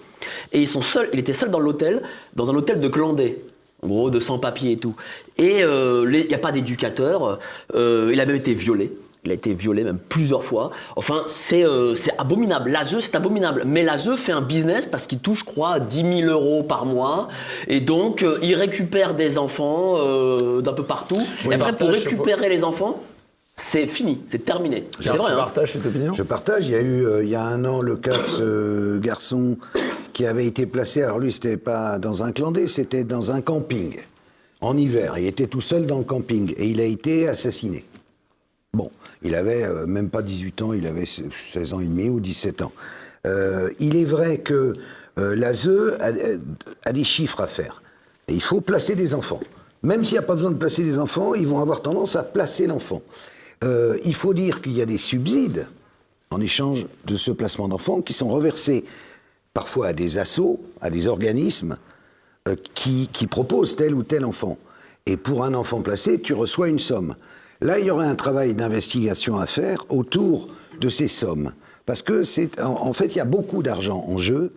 et 0.54 0.62
ils 0.62 0.68
sont 0.70 0.82
seuls, 0.82 1.10
il 1.12 1.20
était 1.20 1.34
seul 1.34 1.52
dans 1.52 1.60
l'hôtel, 1.60 2.02
dans 2.34 2.50
un 2.50 2.56
hôtel 2.56 2.80
de 2.80 2.88
clandés. 2.88 3.44
En 3.82 3.88
gros, 3.88 4.10
de 4.10 4.22
sans-papiers 4.22 4.72
et 4.72 4.78
tout. 4.78 4.96
Et 5.38 5.62
euh, 5.62 6.10
il 6.10 6.28
n'y 6.28 6.34
a 6.34 6.38
pas 6.38 6.54
d'éducateur. 6.54 7.40
euh, 7.76 8.12
il 8.14 8.22
a 8.22 8.26
même 8.26 8.38
été 8.38 8.54
violé. 8.54 8.94
Il 9.26 9.32
a 9.32 9.34
été 9.34 9.54
violé 9.54 9.84
même 9.84 10.00
plusieurs 10.00 10.44
fois. 10.44 10.72
Enfin, 10.96 11.24
c'est 11.28 11.66
euh, 11.66 11.96
c'est 11.96 12.18
abominable. 12.18 12.72
L'ASE, 12.72 13.00
c'est 13.00 13.16
abominable. 13.16 13.64
Mais 13.66 13.84
l'ASE 13.84 14.16
fait 14.18 14.34
un 14.34 14.42
business 14.42 14.86
parce 14.86 15.08
qu'il 15.08 15.20
touche, 15.20 15.40
je 15.40 15.46
crois, 15.46 15.80
10 15.80 16.22
000 16.26 16.32
euros 16.32 16.64
par 16.64 16.86
mois. 16.86 17.30
Et 17.68 17.80
donc, 17.80 18.24
euh, 18.24 18.38
il 18.42 18.56
récupère 18.56 19.16
des 19.16 19.38
enfants 19.38 19.96
euh, 19.98 20.62
d'un 20.62 20.74
peu 20.74 20.84
partout. 20.84 21.26
Oui, 21.46 21.52
et 21.52 21.56
après, 21.56 21.74
pour 21.74 21.90
récupérer 21.90 22.50
les 22.50 22.64
enfants, 22.64 23.02
c'est 23.56 23.86
fini, 23.86 24.22
c'est 24.26 24.44
terminé. 24.44 24.88
C'est 25.00 25.16
vrai. 25.16 25.28
tu 25.28 25.34
hein. 25.34 25.36
partages 25.38 25.74
cette 25.74 25.86
opinion? 25.86 26.14
Je 26.14 26.24
partage. 26.24 26.66
Il 26.66 26.72
y 26.72 26.76
a 26.76 26.82
eu, 26.82 27.06
euh, 27.06 27.24
il 27.24 27.30
y 27.30 27.36
a 27.36 27.44
un 27.44 27.64
an, 27.66 27.82
le 27.82 27.96
cas 27.96 28.18
de 28.18 28.26
ce 28.26 28.98
garçon 28.98 29.58
qui 30.12 30.26
avait 30.26 30.48
été 30.48 30.66
placé. 30.66 31.04
Alors 31.04 31.20
lui, 31.20 31.32
c'était 31.32 31.58
pas 31.58 32.00
dans 32.00 32.24
un 32.24 32.32
clandé, 32.32 32.66
c'était 32.66 33.04
dans 33.04 33.32
un 33.32 33.42
camping 33.42 34.00
en 34.60 34.76
hiver. 34.76 35.16
Il 35.18 35.28
était 35.28 35.46
tout 35.46 35.62
seul 35.62 35.86
dans 35.86 36.00
le 36.00 36.04
camping 36.04 36.54
et 36.58 36.68
il 36.68 36.82
a 36.82 36.86
été 36.86 37.28
assassiné. 37.28 37.86
Il 39.24 39.36
avait 39.36 39.64
euh, 39.64 39.86
même 39.86 40.10
pas 40.10 40.22
18 40.22 40.62
ans, 40.62 40.74
il 40.74 40.86
avait 40.86 41.06
16 41.06 41.74
ans 41.74 41.80
et 41.80 41.86
demi 41.86 42.10
ou 42.10 42.20
17 42.20 42.62
ans. 42.62 42.72
Euh, 43.26 43.70
il 43.80 43.96
est 43.96 44.06
vrai 44.06 44.40
que 44.40 44.74
euh, 45.18 45.36
l'ASE 45.36 45.70
a, 46.00 46.92
des 46.92 47.04
chiffres 47.04 47.40
à 47.42 47.48
faire. 47.48 47.82
Et 48.28 48.34
il 48.34 48.42
faut 48.42 48.62
placer 48.62 48.96
des 48.96 49.14
enfants. 49.14 49.40
Même 49.82 50.04
s'il 50.04 50.14
n'y 50.14 50.20
a 50.20 50.24
pas 50.24 50.36
besoin 50.36 50.52
de 50.52 50.58
placer 50.58 50.84
des 50.84 51.00
enfants, 51.00 51.34
ils 51.34 51.48
vont 51.48 51.60
avoir 51.60 51.82
tendance 51.82 52.16
à 52.16 52.24
placer 52.24 52.68
l'enfant. 52.68 53.02
Il 54.04 54.14
faut 54.14 54.34
dire 54.34 54.62
qu'il 54.62 54.74
y 54.74 54.82
a 54.82 54.86
des 54.86 54.98
subsides 54.98 55.68
en 56.32 56.42
échange 56.42 56.86
de 57.06 57.16
ce 57.16 57.32
placement 57.32 57.70
d'enfants 57.70 58.02
qui 58.02 58.12
sont 58.12 58.28
reversés 58.28 58.84
parfois 59.54 59.88
à 59.88 59.94
des 59.94 60.18
assos, 60.18 60.60
à 60.82 60.90
des 60.90 61.08
organismes 61.08 61.78
qui 62.74 63.28
proposent 63.30 63.78
tel 63.78 63.94
ou 63.94 64.04
tel 64.04 64.26
enfant. 64.26 64.58
Et 65.06 65.18
pour 65.18 65.44
un 65.44 65.54
enfant 65.54 65.82
placé, 65.82 66.20
tu 66.20 66.34
reçois 66.34 66.68
une 66.68 66.80
somme. 66.80 67.16
Là, 67.64 67.80
il 67.80 67.86
y 67.86 67.92
aurait 67.92 68.08
un 68.08 68.16
travail 68.16 68.56
d'investigation 68.56 69.38
à 69.38 69.48
faire 69.48 69.86
autour 69.88 70.50
de 70.82 70.90
ces 70.90 71.08
sommes. 71.08 71.54
Parce 71.86 72.02
que 72.02 72.26
c'est, 72.26 72.60
en, 72.62 72.92
fait, 72.92 73.08
il 73.08 73.18
y 73.20 73.22
a 73.22 73.26
beaucoup 73.26 73.64
d'argent 73.64 74.04
en 74.06 74.18
jeu. 74.18 74.52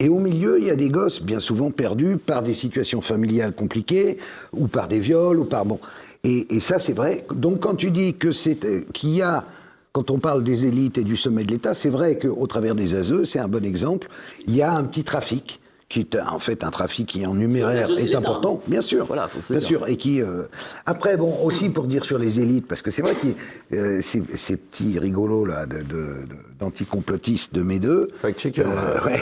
Et 0.00 0.08
au 0.08 0.18
milieu, 0.18 0.58
il 0.58 0.64
y 0.64 0.70
a 0.70 0.74
des 0.74 0.88
gosses 0.88 1.22
bien 1.22 1.38
souvent 1.38 1.70
perdus 1.70 2.16
par 2.16 2.42
des 2.42 2.52
situations 2.52 3.00
familiales 3.00 3.54
compliquées, 3.54 4.18
ou 4.52 4.66
par 4.66 4.88
des 4.88 4.98
viols, 4.98 5.38
ou 5.38 5.44
par 5.44 5.64
bon. 5.64 5.78
Et, 6.24 6.58
ça, 6.58 6.80
c'est 6.80 6.94
vrai. 6.94 7.24
Donc, 7.32 7.60
quand 7.60 7.76
tu 7.76 7.92
dis 7.92 8.14
que 8.14 8.32
c'est 8.32 8.58
qu'il 8.92 9.10
y 9.10 9.22
a, 9.22 9.44
quand 9.92 10.10
on 10.10 10.18
parle 10.18 10.42
des 10.42 10.66
élites 10.66 10.98
et 10.98 11.04
du 11.04 11.16
sommet 11.16 11.44
de 11.44 11.52
l'État, 11.52 11.74
c'est 11.74 11.90
vrai 11.90 12.18
qu'au 12.18 12.48
travers 12.48 12.74
des 12.74 12.96
ASE, 12.96 13.22
c'est 13.22 13.38
un 13.38 13.48
bon 13.48 13.64
exemple. 13.64 14.08
Il 14.48 14.56
y 14.56 14.62
a 14.62 14.74
un 14.74 14.82
petit 14.82 15.04
trafic 15.04 15.60
qui 15.92 16.00
est 16.00 16.16
en 16.18 16.38
fait 16.38 16.64
un 16.64 16.70
trafic 16.70 17.06
qui 17.06 17.26
en 17.26 17.34
numéraire 17.34 17.90
est 17.98 18.14
important, 18.14 18.62
bien 18.66 18.80
sûr, 18.80 19.04
Voilà, 19.04 19.28
bien 19.50 19.58
dire. 19.58 19.68
sûr, 19.68 19.88
et 19.88 19.96
qui 19.98 20.22
euh, 20.22 20.44
après 20.86 21.18
bon 21.18 21.36
aussi 21.44 21.68
pour 21.68 21.84
dire 21.84 22.06
sur 22.06 22.18
les 22.18 22.40
élites 22.40 22.66
parce 22.66 22.80
que 22.80 22.90
c'est 22.90 23.02
vrai 23.02 23.12
que 23.14 23.76
euh, 23.76 24.00
ces, 24.00 24.22
ces 24.36 24.56
petits 24.56 24.98
rigolos 24.98 25.44
là 25.44 25.66
de, 25.66 25.78
de- 25.78 25.82
de- 25.82 26.16
d'anticomplotistes 26.58 27.54
de 27.54 27.62
mes 27.62 27.78
deux, 27.78 28.08
euh, 28.24 29.04
ouais, 29.04 29.20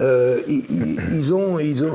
euh, 0.00 0.40
ils, 0.48 0.64
ils- 0.70 0.98
ils 1.14 1.32
ont 1.32 1.60
ils 1.60 1.84
ont 1.84 1.94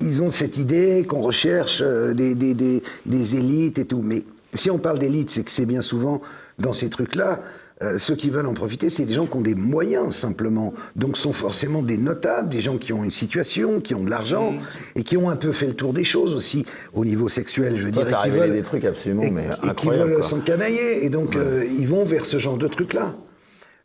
ils 0.00 0.20
ont 0.20 0.30
cette 0.30 0.56
idée 0.58 1.04
qu'on 1.08 1.20
recherche 1.20 1.78
euh, 1.82 2.14
des, 2.14 2.34
des, 2.34 2.52
des, 2.54 2.82
des 3.06 3.36
élites 3.36 3.78
et 3.78 3.84
tout. 3.84 4.02
Mais 4.02 4.24
si 4.54 4.70
on 4.70 4.78
parle 4.78 4.98
d'élite, 4.98 5.30
c'est 5.30 5.44
que 5.44 5.52
c'est 5.52 5.66
bien 5.66 5.82
souvent 5.82 6.20
dans 6.58 6.72
ces 6.72 6.90
trucs-là, 6.90 7.40
euh, 7.82 7.98
ceux 7.98 8.14
qui 8.14 8.30
veulent 8.30 8.46
en 8.46 8.54
profiter, 8.54 8.88
c'est 8.88 9.04
des 9.04 9.14
gens 9.14 9.26
qui 9.26 9.36
ont 9.36 9.40
des 9.40 9.56
moyens 9.56 10.14
simplement. 10.14 10.74
Donc 10.94 11.16
sont 11.16 11.32
forcément 11.32 11.82
des 11.82 11.98
notables, 11.98 12.48
des 12.48 12.60
gens 12.60 12.78
qui 12.78 12.92
ont 12.92 13.02
une 13.02 13.10
situation, 13.10 13.80
qui 13.80 13.94
ont 13.94 14.04
de 14.04 14.10
l'argent 14.10 14.52
Mmh. 14.52 14.60
et 14.96 15.02
qui 15.02 15.16
ont 15.16 15.28
un 15.28 15.36
peu 15.36 15.50
fait 15.52 15.66
le 15.66 15.74
tour 15.74 15.92
des 15.92 16.04
choses 16.04 16.34
aussi 16.34 16.64
au 16.92 17.04
niveau 17.04 17.28
sexuel, 17.28 17.76
je 17.78 17.86
veux 17.86 17.92
Toi, 17.92 18.04
dire. 18.04 18.12
t'as 18.12 18.20
révélé 18.20 18.46
veulent- 18.46 18.56
des 18.56 18.62
trucs 18.62 18.84
absolument 18.84 19.22
et, 19.22 19.30
mais 19.30 19.48
et 19.68 19.74
qui 19.74 19.88
veulent 19.88 20.22
s'encanailler. 20.24 21.04
Et 21.04 21.08
donc, 21.10 21.34
euh, 21.34 21.64
ils 21.78 21.88
vont 21.88 22.04
vers 22.04 22.24
ce 22.26 22.38
genre 22.38 22.58
de 22.58 22.68
trucs-là. 22.68 23.14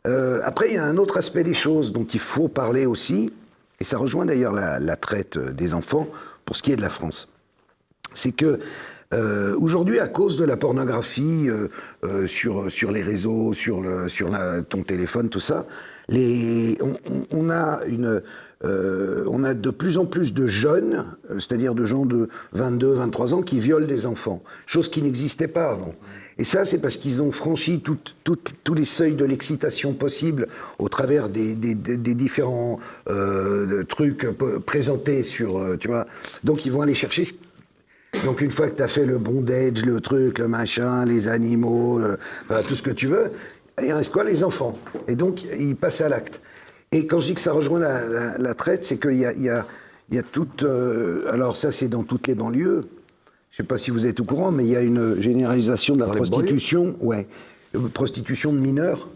Euh, 0.06 0.40
après, 0.44 0.68
il 0.68 0.74
y 0.74 0.78
a 0.78 0.84
un 0.84 0.96
autre 0.96 1.16
aspect 1.18 1.42
des 1.44 1.52
choses 1.54 1.92
dont 1.92 2.04
il 2.04 2.20
faut 2.20 2.48
parler 2.48 2.86
aussi, 2.86 3.32
et 3.80 3.84
ça 3.84 3.98
rejoint 3.98 4.24
d'ailleurs 4.24 4.52
la, 4.52 4.78
la 4.78 4.96
traite 4.96 5.36
des 5.36 5.74
enfants 5.74 6.06
pour 6.44 6.54
ce 6.56 6.62
qui 6.62 6.70
est 6.72 6.76
de 6.76 6.82
la 6.82 6.90
France. 6.90 7.28
C'est 8.14 8.32
que 8.32 8.60
euh, 9.12 9.56
aujourd'hui, 9.58 9.98
à 9.98 10.06
cause 10.06 10.36
de 10.36 10.44
la 10.44 10.56
pornographie 10.56 11.48
euh, 11.48 11.66
euh, 12.04 12.28
sur, 12.28 12.70
sur 12.70 12.92
les 12.92 13.02
réseaux, 13.02 13.52
sur, 13.52 13.82
sur 14.06 14.30
ton 14.68 14.84
téléphone, 14.84 15.28
tout 15.28 15.40
ça, 15.40 15.66
on, 16.08 17.50
a 17.50 17.80
on 18.62 19.44
a 19.44 19.54
de 19.54 19.70
plus 19.70 19.98
en 19.98 20.06
plus 20.06 20.32
de 20.32 20.46
jeunes, 20.46 21.06
c'est-à-dire 21.30 21.74
de 21.74 21.84
gens 21.84 22.06
de 22.06 22.28
22, 22.52 22.92
23 22.92 23.34
ans, 23.34 23.42
qui 23.42 23.58
violent 23.58 23.86
des 23.86 24.06
enfants, 24.06 24.44
chose 24.66 24.88
qui 24.88 25.02
n'existait 25.02 25.48
pas 25.48 25.70
avant. 25.70 25.94
Et 26.38 26.44
ça, 26.44 26.64
c'est 26.64 26.80
parce 26.80 26.96
qu'ils 26.96 27.20
ont 27.20 27.32
franchi 27.32 27.82
tous 27.82 28.74
les 28.74 28.84
seuils 28.84 29.14
de 29.14 29.24
l'excitation 29.24 29.92
possible 29.92 30.46
au 30.78 30.88
travers 30.88 31.28
des, 31.28 31.54
différents 31.56 32.78
trucs 33.88 34.26
présentés 34.66 35.24
sur, 35.24 35.76
tu 35.80 35.88
vois. 35.88 36.06
Donc, 36.44 36.64
ils 36.64 36.70
vont 36.70 36.82
aller 36.82 36.94
chercher 36.94 37.24
donc 38.24 38.40
une 38.40 38.50
fois 38.50 38.68
que 38.68 38.76
tu 38.76 38.82
as 38.82 38.88
fait 38.88 39.06
le 39.06 39.18
bondage, 39.18 39.84
le 39.86 40.00
truc, 40.00 40.38
le 40.38 40.48
machin, 40.48 41.04
les 41.04 41.28
animaux, 41.28 41.98
le- 41.98 42.18
tout 42.68 42.74
ce 42.74 42.82
que 42.82 42.90
tu 42.90 43.06
veux, 43.06 43.30
il 43.82 43.92
reste 43.92 44.12
quoi? 44.12 44.24
Les 44.24 44.44
enfants. 44.44 44.76
Et 45.08 45.14
donc 45.16 45.42
ils 45.58 45.76
passent 45.76 46.00
à 46.00 46.08
l'acte. 46.08 46.40
Et 46.92 47.06
quand 47.06 47.20
je 47.20 47.26
dis 47.28 47.34
que 47.34 47.40
ça 47.40 47.52
rejoint 47.52 47.78
la, 47.78 48.04
la- 48.06 48.38
la 48.38 48.54
traite, 48.54 48.84
c'est 48.84 48.98
qu'il 48.98 49.18
y 49.18 49.24
a, 49.24 49.32
il 49.32 49.42
y, 49.42 49.48
a, 49.48 49.64
il 50.10 50.16
y 50.16 50.18
a 50.18 50.22
toute... 50.22 50.62
euh, 50.64 51.30
alors 51.32 51.56
ça 51.56 51.70
c'est 51.72 51.88
dans 51.88 52.02
toutes 52.02 52.26
les 52.26 52.34
banlieues. 52.34 52.82
Je 53.52 53.56
sais 53.58 53.62
pas 53.64 53.78
si 53.78 53.90
vous 53.90 54.06
êtes 54.06 54.20
au 54.20 54.24
courant, 54.24 54.52
mais 54.52 54.64
il 54.64 54.70
y 54.70 54.76
a 54.76 54.80
une 54.80 55.20
généralisation 55.20 55.94
de 55.96 56.00
la 56.04 56.06
prostitution. 56.06 56.94
Ouais. 57.00 57.26
Euh, 57.74 57.88
Prostitution 57.92 58.52
de 58.52 58.58
mineurs. 58.58 59.08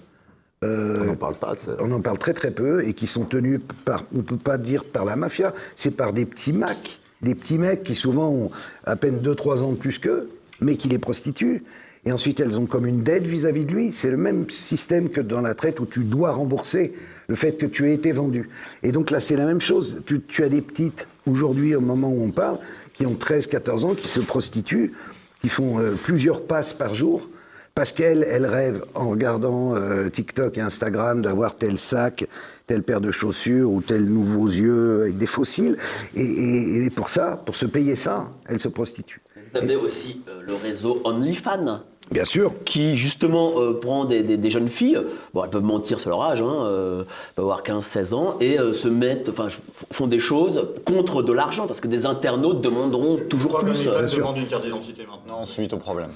Euh, 0.65 1.01
On 1.03 1.05
n'en 1.07 1.15
parle 1.17 1.35
pas 1.35 1.55
ça. 1.57 1.73
on 1.81 1.91
en 1.93 2.01
parle 2.01 2.17
très 2.19 2.33
très 2.33 2.51
peu 2.51 2.87
et 2.87 2.95
qui 2.95 3.07
sont 3.07 3.25
tenus 3.25 3.61
par, 3.85 4.05
on 4.17 4.23
peut 4.23 4.37
pas 4.37 4.57
dire 4.57 4.85
par 4.85 5.05
la 5.05 5.15
mafia, 5.15 5.53
c'est 5.77 5.91
par 5.97 6.13
des 6.13 6.25
petits 6.25 6.53
macs, 6.55 6.99
des 7.25 7.35
petits 7.35 7.59
mecs 7.59 7.83
qui 7.83 7.95
souvent 7.95 8.29
ont 8.29 8.51
à 8.85 8.97
peine 8.97 9.19
2-3 9.19 9.63
ans 9.63 9.73
de 9.73 9.79
plus 9.79 9.99
qu'eux, 9.99 10.31
mais 10.61 10.77
qui 10.77 10.89
les 10.89 10.99
prostituent. 10.99 11.63
Et 12.07 12.13
ensuite, 12.13 12.39
elles 12.41 12.59
ont 12.61 12.67
comme 12.67 12.87
une 12.87 13.03
dette 13.03 13.27
vis-à-vis 13.27 13.65
de 13.65 13.73
lui. 13.73 13.93
C'est 13.93 14.11
le 14.11 14.17
même 14.17 14.49
système 14.51 15.09
que 15.09 15.21
dans 15.21 15.41
la 15.41 15.55
traite 15.55 15.81
où 15.81 15.87
tu 15.87 16.05
dois 16.05 16.33
rembourser 16.33 16.93
le 17.29 17.35
fait 17.35 17.53
que 17.53 17.67
tu 17.67 17.89
aies 17.89 17.95
été 17.95 18.13
vendu. 18.13 18.51
Et 18.83 18.93
donc 18.93 19.11
là, 19.11 19.21
c'est 19.21 19.37
la 19.37 19.47
même 19.47 19.61
chose. 19.61 20.03
Tu, 20.29 20.43
as 20.43 20.49
des 20.49 20.61
petites, 20.61 21.09
aujourd'hui, 21.27 21.75
au 21.75 21.81
moment 21.81 22.09
où 22.09 22.23
on 22.23 22.31
parle, 22.31 22.59
qui 22.93 23.07
ont 23.07 23.15
13-14 23.15 23.85
ans, 23.85 23.95
qui 23.95 24.09
se 24.09 24.21
prostituent, 24.21 24.93
qui 25.41 25.49
font 25.49 25.79
euh, 25.79 25.93
plusieurs 25.93 26.43
passes 26.43 26.75
par 26.75 26.95
jour, 26.95 27.27
parce 27.75 27.91
qu'elle, 27.91 28.25
elle 28.31 28.47
rêve 28.47 28.85
en 28.95 29.09
regardant 29.09 29.75
euh, 29.75 30.09
TikTok 30.09 30.59
et 30.59 30.61
Instagram 30.61 31.23
d'avoir 31.23 31.57
tel 31.57 31.79
sac, 31.79 32.27
telle 32.67 32.83
paire 32.83 33.01
de 33.01 33.11
chaussures 33.11 33.71
ou 33.71 33.81
tel 33.83 34.05
nouveaux 34.07 34.47
yeux 34.49 35.03
avec 35.03 35.19
des 35.19 35.27
fossiles. 35.27 35.77
Et, 36.17 36.23
et- 36.23 36.85
et 36.87 36.91
pour 36.91 37.09
ça, 37.09 37.43
pour 37.45 37.55
se 37.55 37.67
payer 37.67 37.97
ça, 37.97 38.29
elle 38.49 38.61
se 38.61 38.69
prostitue. 38.69 39.21
Vous 39.53 39.57
avez 39.59 39.77
aussi 39.77 40.23
euh, 40.29 40.41
le 40.47 40.55
réseau 40.55 41.01
OnlyFans. 41.05 41.81
Bien 42.11 42.25
sûr. 42.25 42.53
Qui 42.65 42.97
justement 42.97 43.53
euh, 43.61 43.73
prend 43.81 44.05
des, 44.05 44.23
des- 44.23 44.37
des 44.37 44.51
jeunes 44.51 44.69
filles, 44.69 44.99
bon 45.33 45.45
elles 45.45 45.51
peuvent 45.51 45.63
mentir 45.63 46.01
sur 46.01 46.11
leur 46.11 46.23
âge, 46.23 46.43
hein, 46.43 46.65
euh, 46.65 47.05
peuvent 47.35 47.45
avoir 47.47 47.63
15-16 47.63 48.13
ans, 48.15 48.37
et 48.41 48.59
euh, 48.59 48.75
se 48.75 48.89
mettent, 48.89 49.29
enfin 49.31 49.49
font 49.91 50.07
des 50.07 50.19
choses 50.19 50.69
contre 50.85 51.23
de 51.23 51.33
l'argent, 51.33 51.67
parce 51.67 51.81
que 51.81 51.89
des 51.89 52.05
internautes 52.05 52.61
demanderont 52.61 53.19
toujours 53.29 53.59
plus. 53.61 53.89
OnlyFans 53.89 54.17
demande 54.17 54.37
une 54.39 54.47
carte 54.47 54.65
d'identité 54.65 55.07
maintenant 55.11 55.47
suite 55.47 55.73
au 55.73 55.79
problème 55.79 56.11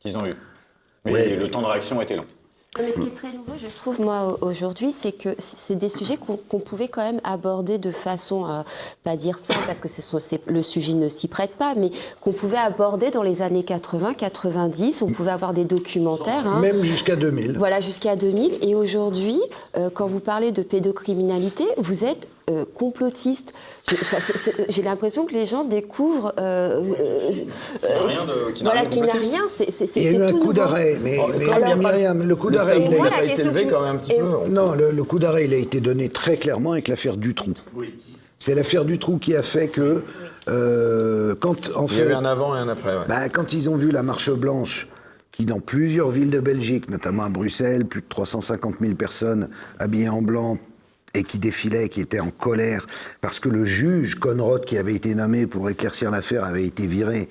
qu'ils 0.00 0.16
ont 0.16 0.26
eu. 0.26 0.34
Mais 1.04 1.36
le 1.36 1.48
temps 1.50 1.60
de 1.62 1.66
réaction 1.66 2.00
était 2.00 2.16
long. 2.16 2.24
Mais 2.80 2.90
ce 2.90 3.00
qui 3.00 3.08
est 3.08 3.10
très 3.14 3.28
nouveau, 3.28 3.52
je 3.62 3.66
trouve, 3.76 4.00
moi, 4.00 4.38
au- 4.40 4.46
aujourd'hui, 4.46 4.92
c'est 4.92 5.12
que 5.12 5.36
c'est 5.38 5.76
des 5.76 5.90
sujets 5.90 6.16
qu'on 6.16 6.38
qu'on 6.38 6.58
pouvait 6.58 6.88
quand 6.88 7.02
même 7.04 7.20
aborder 7.22 7.76
de 7.76 7.90
façon, 7.90 8.46
euh, 8.46 8.62
pas 9.04 9.14
dire 9.14 9.36
simple, 9.36 9.60
parce 9.66 9.80
que 9.80 9.88
ce 9.88 10.00
sont- 10.00 10.18
c'est- 10.18 10.40
le 10.46 10.62
sujet 10.62 10.94
ne 10.94 11.10
s'y 11.10 11.28
prête 11.28 11.50
pas, 11.56 11.74
mais 11.76 11.90
qu'on 12.22 12.32
pouvait 12.32 12.56
aborder 12.56 13.10
dans 13.10 13.22
les 13.22 13.42
années 13.42 13.62
80, 13.62 14.14
90. 14.14 15.02
On 15.02 15.08
pouvait 15.12 15.32
avoir 15.32 15.52
des 15.52 15.66
documentaires. 15.66 16.46
hein. 16.46 16.60
Même 16.60 16.82
jusqu'à 16.82 17.14
2000. 17.14 17.58
Voilà, 17.58 17.82
jusqu'à 17.82 18.16
2000. 18.16 18.56
Et 18.62 18.74
aujourd'hui, 18.74 19.38
euh, 19.76 19.90
quand 19.92 20.06
vous 20.06 20.20
parlez 20.20 20.50
de 20.50 20.62
pédocriminalité, 20.62 21.64
vous 21.76 22.04
êtes 22.04 22.26
euh, 22.50 22.64
complotiste. 22.74 23.52
J'ai 24.68 24.82
l'impression 24.82 25.26
que 25.26 25.32
les 25.32 25.46
gens 25.46 25.64
découvrent. 25.64 26.34
euh, 26.38 26.82
euh, 27.00 27.30
euh, 27.84 28.52
qui 28.52 28.64
n'a 28.64 28.70
voilà, 28.70 28.80
rien 28.82 28.88
de 28.90 28.94
qui 28.94 29.00
n'a 29.00 29.12
rien. 29.12 29.42
c'est- 29.48 29.70
c'est- 29.70 30.00
Il 30.00 30.04
y 30.04 30.08
a 30.08 30.12
eu 30.12 30.22
un 30.22 30.32
coup 30.32 30.52
d'arrêt, 30.52 30.98
mais, 31.02 31.18
Oh, 31.22 31.30
mais 31.38 31.76
Myriam, 31.76 32.22
le 32.26 32.36
coup 32.36 32.50
d'arrêt, 32.50 32.80
il 32.82 32.90
n'a 32.90 33.06
a 33.06 33.10
pas 33.10 33.24
été 33.24 33.42
élevé 33.42 33.66
quand 33.66 33.80
même 33.80 33.96
un 33.96 33.98
petit 33.98 34.12
et- 34.12 34.18
peu. 34.18 34.24
On- 34.44 34.48
Non, 34.48 34.72
le, 34.72 34.90
le 34.90 35.04
coup 35.04 35.18
d'arrêt, 35.18 35.44
il 35.44 35.54
a 35.54 35.56
été 35.58 35.80
donné 35.80 36.08
très 36.08 36.36
clairement 36.36 36.72
avec 36.72 36.88
l'affaire 36.88 37.16
Dutroux. 37.16 37.54
C'est 38.38 38.54
l'affaire 38.54 38.84
Dutroux 38.84 39.18
qui 39.18 39.36
a 39.36 39.42
fait 39.42 39.68
que, 39.68 40.02
euh, 40.48 41.34
quand 41.38 41.70
en 41.76 41.86
Il 41.86 41.92
y 41.92 41.96
fait, 41.96 42.02
avait 42.02 42.12
un 42.14 42.24
avant 42.24 42.54
et 42.56 42.58
un 42.58 42.68
après. 42.68 42.90
ouais. 42.90 43.04
bah, 43.08 43.28
quand 43.28 43.52
ils 43.52 43.70
ont 43.70 43.76
vu 43.76 43.90
la 43.92 44.02
marche 44.02 44.30
blanche, 44.30 44.88
qui 45.30 45.46
dans 45.46 45.60
plusieurs 45.60 46.10
villes 46.10 46.30
de 46.30 46.40
Belgique, 46.40 46.90
notamment 46.90 47.22
à 47.24 47.28
Bruxelles, 47.28 47.86
plus 47.86 48.00
de 48.02 48.06
350 48.08 48.74
000 48.80 48.94
personnes 48.94 49.48
habillées 49.78 50.08
en 50.10 50.20
blanc 50.22 50.58
et 51.14 51.24
qui 51.24 51.38
défilaient, 51.38 51.88
qui 51.88 52.00
étaient 52.00 52.20
en 52.20 52.30
colère, 52.30 52.86
parce 53.20 53.40
que 53.40 53.48
le 53.48 53.64
juge 53.64 54.16
Conrad, 54.16 54.64
qui 54.64 54.78
avait 54.78 54.94
été 54.94 55.14
nommé 55.14 55.46
pour 55.46 55.68
éclaircir 55.68 56.10
l'affaire, 56.10 56.44
avait 56.44 56.66
été 56.66 56.86
viré, 56.86 57.28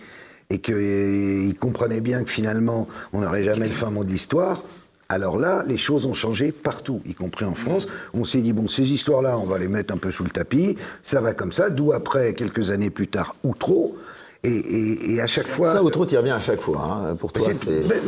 et 0.49 0.59
qu'il 0.59 1.55
comprenait 1.59 2.01
bien 2.01 2.23
que 2.23 2.29
finalement, 2.29 2.87
on 3.13 3.21
n'aurait 3.21 3.43
jamais 3.43 3.67
le 3.67 3.73
fin 3.73 3.89
mot 3.89 4.03
de 4.03 4.11
l'histoire. 4.11 4.63
Alors 5.09 5.37
là, 5.37 5.63
les 5.67 5.77
choses 5.77 6.05
ont 6.05 6.13
changé 6.13 6.51
partout, 6.51 7.01
y 7.05 7.13
compris 7.13 7.45
en 7.45 7.53
France. 7.53 7.87
On 8.13 8.23
s'est 8.23 8.39
dit, 8.39 8.53
bon, 8.53 8.67
ces 8.67 8.93
histoires-là, 8.93 9.37
on 9.37 9.45
va 9.45 9.57
les 9.57 9.67
mettre 9.67 9.93
un 9.93 9.97
peu 9.97 10.11
sous 10.11 10.23
le 10.23 10.29
tapis, 10.29 10.77
ça 11.03 11.19
va 11.19 11.33
comme 11.33 11.51
ça, 11.51 11.69
d'où 11.69 11.91
après, 11.91 12.33
quelques 12.33 12.71
années 12.71 12.89
plus 12.89 13.07
tard, 13.07 13.35
ou 13.43 13.53
trop. 13.53 13.97
Et, 14.43 14.49
et- 14.49 15.13
et 15.13 15.21
à 15.21 15.27
chaque 15.27 15.47
fois. 15.47 15.67
Ça, 15.71 15.83
au 15.83 15.89
trop, 15.91 16.05
tu 16.05 16.17
reviens 16.17 16.35
à 16.35 16.39
chaque 16.39 16.61
fois. 16.61 16.81
hein. 17.11 17.15
Pour 17.15 17.31
toi, 17.31 17.47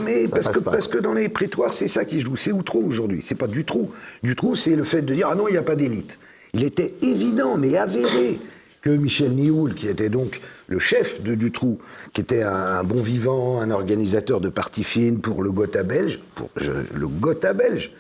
mais- 0.04 0.28
parce, 0.28 0.48
que, 0.48 0.60
pas, 0.60 0.72
parce 0.72 0.88
que 0.88 0.98
dans 0.98 1.14
les 1.14 1.30
prétoires, 1.30 1.74
c'est 1.74 1.88
ça 1.88 2.06
qui 2.06 2.20
joue. 2.22 2.36
C'est 2.36 2.52
Outreau 2.52 2.82
aujourd'hui. 2.82 3.22
C'est 3.24 3.36
pas 3.36 3.48
du 3.48 3.66
trou. 3.66 3.92
Du 4.24 4.36
trou, 4.36 4.56
c'est 4.56 4.76
le 4.76 4.84
fait 4.84 5.04
de 5.04 5.14
dire 5.14 5.28
ah 5.32 5.36
non, 5.36 5.48
il 5.48 5.52
n'y 5.52 5.58
a 5.58 5.64
pas 5.64 5.76
d'élite. 5.76 6.18
Il 6.56 6.64
était 6.64 6.96
évident, 7.04 7.58
mais 7.58 7.78
avéré, 7.78 8.40
que 8.82 8.90
Michel 8.90 9.32
Nioul, 9.34 9.76
qui 9.76 9.88
était 9.88 10.10
donc 10.10 10.42
le 10.68 10.80
chef 10.80 11.22
de 11.22 11.36
Dutroux, 11.36 11.78
qui 12.14 12.22
était 12.22 12.42
un, 12.44 12.52
un 12.80 12.84
bon 12.84 13.02
vivant, 13.02 13.62
un 13.62 13.70
organisateur 13.72 14.42
de 14.42 14.50
parties 14.50 14.84
fines 14.84 15.20
pour 15.20 15.44
le 15.44 15.52
Gotha 15.52 15.84
belge, 15.84 16.20
pour 16.36 16.50
je- 16.58 16.72
le 16.96 17.08
Gotha 17.08 17.54
belge. 17.54 17.92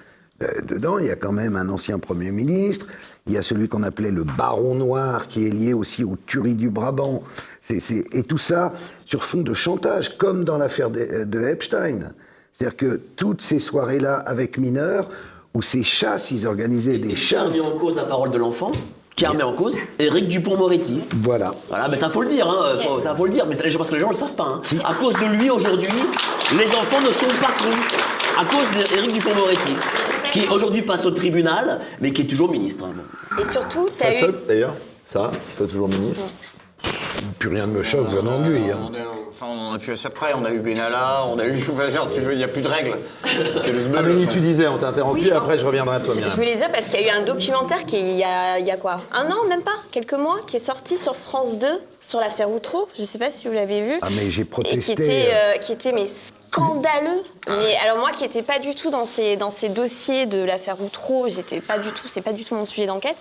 euh, 0.41 0.47
dedans, 0.67 0.97
il 0.97 1.05
y 1.05 1.11
a 1.11 1.15
quand 1.15 1.31
même 1.31 1.55
un 1.55 1.69
ancien 1.69 1.99
Premier 1.99 2.31
ministre, 2.31 2.87
il 3.27 3.33
y 3.33 3.37
a 3.37 3.41
celui 3.41 3.69
qu'on 3.69 3.83
appelait 3.83 4.11
le 4.11 4.23
Baron 4.23 4.75
Noir, 4.75 5.27
qui 5.27 5.47
est 5.47 5.49
lié 5.49 5.73
aussi 5.73 6.03
aux 6.03 6.17
tueries 6.25 6.55
du 6.55 6.69
Brabant. 6.69 7.23
Et 7.69 8.23
tout 8.23 8.37
ça 8.37 8.73
sur 9.05 9.23
fond 9.23 9.41
de 9.41 9.53
chantage, 9.53 10.17
comme 10.17 10.43
dans 10.43 10.57
l'affaire 10.57 10.89
de, 10.89 11.23
de 11.23 11.43
Epstein. 11.47 12.11
C'est-à-dire 12.53 12.75
que 12.77 12.99
toutes 13.15 13.41
ces 13.41 13.59
soirées-là 13.59 14.15
avec 14.25 14.57
mineurs, 14.57 15.09
où 15.53 15.61
ces 15.61 15.83
chasses, 15.83 16.31
ils 16.31 16.45
organisaient 16.47 16.97
des 16.97 17.09
Qui 17.09 17.35
a 17.35 17.39
chasses. 17.45 17.51
remis 17.59 17.61
en 17.75 17.77
cause 17.79 17.95
la 17.95 18.03
parole 18.03 18.31
de 18.31 18.37
l'enfant 18.37 18.71
qui 19.15 19.25
a 19.25 19.29
remis 19.29 19.43
en 19.43 19.53
cause 19.53 19.75
Éric 19.99 20.27
Dupont-Moretti. 20.27 21.01
Voilà. 21.21 21.53
Voilà, 21.69 21.87
mais 21.87 21.95
ça 21.97 22.09
faut 22.09 22.23
le 22.23 22.27
dire, 22.27 22.47
hein, 22.49 22.75
faut- 22.83 22.99
ça 22.99 23.15
faut 23.15 23.25
le 23.25 23.31
dire, 23.31 23.45
mais 23.45 23.53
je 23.63 23.77
pense 23.77 23.89
que 23.91 23.93
les 23.95 24.01
gens 24.01 24.07
le 24.09 24.15
savent 24.15 24.33
pas. 24.33 24.43
hein. 24.47 24.61
À 24.83 24.93
cause 24.95 25.13
de 25.13 25.37
lui 25.37 25.51
aujourd'hui, 25.51 25.87
les 26.57 26.65
enfants 26.71 26.99
ne 26.99 27.11
sont 27.11 27.27
pas 27.39 27.51
crus. 27.51 27.75
À 28.39 28.43
cause 28.45 28.65
d'Éric 28.91 29.13
Dupont-Moretti, 29.13 29.69
qui 30.33 30.47
aujourd'hui 30.49 30.81
passe 30.81 31.05
au 31.05 31.11
tribunal, 31.11 31.79
mais 32.01 32.11
qui 32.11 32.23
est 32.23 32.25
toujours 32.25 32.49
ministre. 32.51 32.85
Et 33.39 33.45
surtout, 33.45 33.87
Ça 33.95 34.05
t'as 34.05 34.11
te 34.11 34.15
eu. 34.17 34.19
choque 34.19 34.47
d'ailleurs, 34.47 34.73
ça, 35.05 35.31
qu'il 35.45 35.53
soit 35.53 35.67
toujours 35.67 35.87
ministre 35.87 36.23
Plus 37.39 37.49
rien 37.49 37.67
ne 37.67 37.71
me 37.73 37.83
choque 37.83 38.09
venant 38.09 38.39
de 38.39 38.49
lui. 38.49 38.71
hein. 38.71 38.79
On 38.89 38.93
a, 38.93 38.97
enfin, 39.29 39.45
on 39.47 39.73
a 39.73 39.79
pu 39.79 39.93
après, 40.05 40.33
on 40.35 40.43
a 40.45 40.51
eu 40.51 40.59
Benalla, 40.59 41.23
on 41.31 41.37
a 41.39 41.45
eu. 41.45 41.57
Genre, 41.57 42.07
tu 42.11 42.19
veux, 42.21 42.33
il 42.33 42.37
n'y 42.37 42.43
a 42.43 42.47
plus 42.47 42.61
de 42.61 42.67
règles. 42.67 42.97
C'est 43.59 43.71
le 43.71 43.79
zmeul. 43.79 43.99
Amélie, 43.99 44.27
tu 44.27 44.39
disais, 44.39 44.67
on 44.67 44.77
t'a 44.77 44.87
interrompu, 44.89 45.21
Oui, 45.21 45.31
après 45.31 45.57
je 45.57 45.65
reviendrai 45.65 45.97
à 45.97 45.99
toi, 45.99 46.13
Je, 46.17 46.21
je 46.29 46.35
voulais 46.35 46.55
dire 46.55 46.69
parce 46.71 46.85
qu'il 46.89 46.99
y 47.01 47.09
a 47.09 47.13
eu 47.15 47.17
un 47.21 47.23
documentaire 47.23 47.85
qui 47.85 47.95
est- 47.95 48.11
il 48.13 48.17
y 48.19 48.23
a, 48.23 48.59
il 48.59 48.65
y 48.65 48.71
a 48.71 48.77
quoi? 48.77 49.01
Un 49.13 49.25
an, 49.27 49.45
même 49.47 49.61
pas? 49.61 49.75
Quelques 49.91 50.13
mois, 50.13 50.39
qui 50.47 50.57
est 50.57 50.59
sorti 50.59 50.97
sur 50.97 51.15
France 51.15 51.59
2 51.59 51.67
sur 52.01 52.19
l'affaire 52.19 52.49
Outreau. 52.51 52.87
Je 52.95 53.01
ne 53.01 53.05
sais 53.05 53.19
pas 53.19 53.29
si 53.31 53.47
vous 53.47 53.53
l'avez 53.53 53.81
vu. 53.81 53.99
Ah, 54.01 54.07
mais 54.11 54.29
j'ai 54.31 54.41
Et 54.41 54.45
qui 54.45 54.49
protesté. 54.49 54.91
était, 54.93 55.29
euh, 55.33 55.57
qui 55.59 55.71
était 55.73 55.91
mais 55.93 56.05
scandaleux. 56.53 57.23
Mais 57.47 57.75
alors 57.77 57.97
moi 57.97 58.11
qui 58.11 58.23
n'étais 58.23 58.43
pas 58.43 58.59
du 58.59 58.75
tout 58.75 58.89
dans 58.89 59.05
ces, 59.05 59.35
dans 59.35 59.51
ces 59.51 59.69
dossiers 59.69 60.25
de 60.25 60.39
l'affaire 60.39 60.81
Outreau, 60.81 61.27
j'étais 61.27 61.59
pas 61.59 61.77
du 61.77 61.89
tout, 61.91 62.07
c'est 62.07 62.21
pas 62.21 62.33
du 62.33 62.45
tout 62.45 62.55
mon 62.55 62.65
sujet 62.65 62.85
d'enquête. 62.85 63.17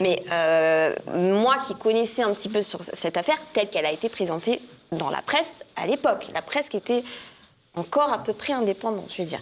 Mais 0.00 0.22
euh, 0.30 0.94
moi 1.06 1.56
qui 1.66 1.74
connaissais 1.74 2.22
un 2.22 2.32
petit 2.34 2.48
peu 2.48 2.62
sur 2.62 2.82
cette 2.84 3.16
affaire 3.16 3.38
telle 3.52 3.70
qu'elle 3.70 3.86
a 3.86 3.92
été 3.92 4.08
présentée 4.08 4.60
dans 4.90 5.10
la 5.10 5.22
presse 5.22 5.64
à 5.76 5.86
l'époque, 5.86 6.26
la 6.34 6.42
presse 6.42 6.68
qui 6.68 6.76
était 6.76 7.02
encore 7.76 8.12
à 8.12 8.18
peu 8.18 8.32
près 8.32 8.52
indépendante, 8.52 9.10
je 9.10 9.18
vais 9.18 9.24
dire. 9.24 9.40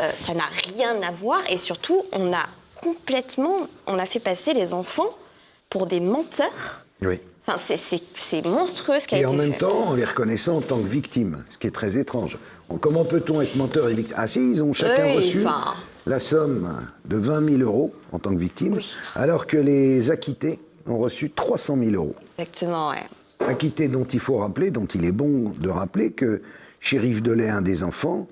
Euh, 0.00 0.10
ça 0.14 0.34
n'a 0.34 0.48
rien 0.74 1.00
à 1.02 1.10
voir 1.10 1.40
et 1.48 1.58
surtout 1.58 2.04
on 2.12 2.32
a 2.32 2.44
complètement, 2.82 3.56
on 3.86 3.98
a 3.98 4.06
fait 4.06 4.20
passer 4.20 4.52
les 4.52 4.74
enfants 4.74 5.10
pour 5.68 5.86
des 5.86 6.00
menteurs. 6.00 6.84
Oui. 7.02 7.20
Enfin, 7.46 7.56
c'est- 7.56 8.46
monstrueux 8.46 9.00
ce 9.00 9.08
qui 9.08 9.14
a 9.14 9.18
Et 9.18 9.22
été 9.22 9.30
en 9.30 9.34
même 9.34 9.52
fait. 9.52 9.58
temps, 9.58 9.88
en 9.88 9.94
les 9.94 10.04
reconnaissant 10.04 10.58
en 10.58 10.60
tant 10.60 10.78
que 10.78 10.86
victimes, 10.86 11.38
ce 11.50 11.58
qui 11.58 11.66
est 11.66 11.70
très 11.72 11.96
étrange. 11.96 12.38
Comment 12.80 13.04
peut-on 13.04 13.40
être 13.40 13.56
menteur 13.56 13.88
et 13.88 13.94
victime? 13.94 14.14
Ah 14.18 14.28
si, 14.28 14.38
ils 14.52 14.62
ont 14.62 14.72
chacun 14.72 15.06
Oui, 15.06 15.16
reçu 15.16 15.44
enfin. 15.44 15.74
la 16.06 16.20
somme 16.20 16.76
de 17.06 17.16
20 17.16 17.44
000 17.58 17.62
euros 17.62 17.92
en 18.12 18.18
tant 18.18 18.30
que 18.30 18.38
victime, 18.38 18.78
alors 19.16 19.46
que 19.46 19.56
les 19.56 20.10
acquittés 20.10 20.60
ont 20.86 20.98
reçu 20.98 21.30
300 21.30 21.76
000 21.78 21.92
euros. 21.92 22.14
Exactement, 22.38 22.90
ouais. 22.90 23.02
Acquittés 23.40 23.88
dont 23.88 24.04
il 24.04 24.20
faut 24.20 24.36
rappeler, 24.38 24.70
dont 24.70 24.86
il 24.86 25.04
est 25.04 25.12
bon 25.12 25.52
de 25.58 25.68
rappeler 25.68 26.12
que 26.12 26.42
Shérif 26.78 27.22
Delay, 27.22 27.48
un 27.48 27.62
des 27.62 27.82
enfants, 27.82 28.28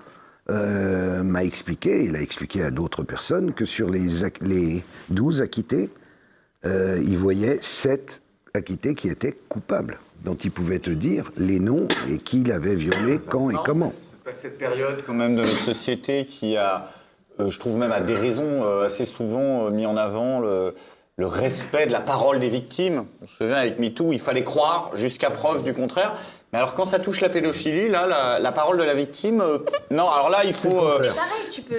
euh, 0.50 1.22
m'a 1.22 1.44
expliqué, 1.44 2.04
il 2.04 2.14
a 2.14 2.20
expliqué 2.22 2.62
à 2.62 2.70
d'autres 2.70 3.02
personnes, 3.02 3.52
que 3.52 3.64
sur 3.64 3.90
les 3.90 4.84
12 5.10 5.40
acquittés, 5.42 5.90
euh, 6.64 7.02
il 7.04 7.18
voyait 7.18 7.58
7 7.62 8.20
acquittés 8.54 8.94
qui 8.94 9.08
étaient 9.08 9.36
coupables, 9.48 9.98
dont 10.24 10.34
il 10.34 10.50
pouvait 10.50 10.78
te 10.78 10.90
dire 10.90 11.32
les 11.36 11.60
noms 11.60 11.86
et 12.10 12.18
qui 12.18 12.44
l'avait 12.44 12.76
violé, 12.76 13.18
quand 13.18 13.50
et 13.50 13.56
comment. 13.64 13.92
Cette 14.40 14.58
période 14.58 15.02
quand 15.06 15.14
même 15.14 15.36
de 15.36 15.40
notre 15.40 15.58
société 15.58 16.26
qui 16.26 16.56
a, 16.56 16.90
euh, 17.40 17.48
je 17.48 17.58
trouve 17.58 17.76
même 17.76 17.92
à 17.92 18.00
des 18.00 18.14
raisons 18.14 18.62
euh, 18.62 18.84
assez 18.84 19.06
souvent 19.06 19.66
euh, 19.66 19.70
mis 19.70 19.86
en 19.86 19.96
avant 19.96 20.40
le, 20.40 20.74
le 21.16 21.26
respect 21.26 21.86
de 21.86 21.92
la 21.92 22.00
parole 22.00 22.38
des 22.38 22.48
victimes. 22.48 23.06
On 23.22 23.26
se 23.26 23.36
souvient 23.36 23.56
avec 23.56 23.78
MeToo, 23.78 24.12
il 24.12 24.20
fallait 24.20 24.44
croire 24.44 24.90
jusqu'à 24.94 25.30
preuve 25.30 25.64
du 25.64 25.72
contraire. 25.72 26.14
Mais 26.52 26.58
alors 26.58 26.74
quand 26.74 26.86
ça 26.86 26.98
touche 26.98 27.20
la 27.20 27.28
pédophilie, 27.28 27.88
là, 27.88 28.06
la, 28.06 28.38
la 28.38 28.52
parole 28.52 28.78
de 28.78 28.82
la 28.82 28.94
victime, 28.94 29.40
euh, 29.42 29.58
non, 29.90 30.08
alors 30.08 30.30
là, 30.30 30.44
il 30.46 30.54
faut 30.54 30.80
euh, 30.82 31.10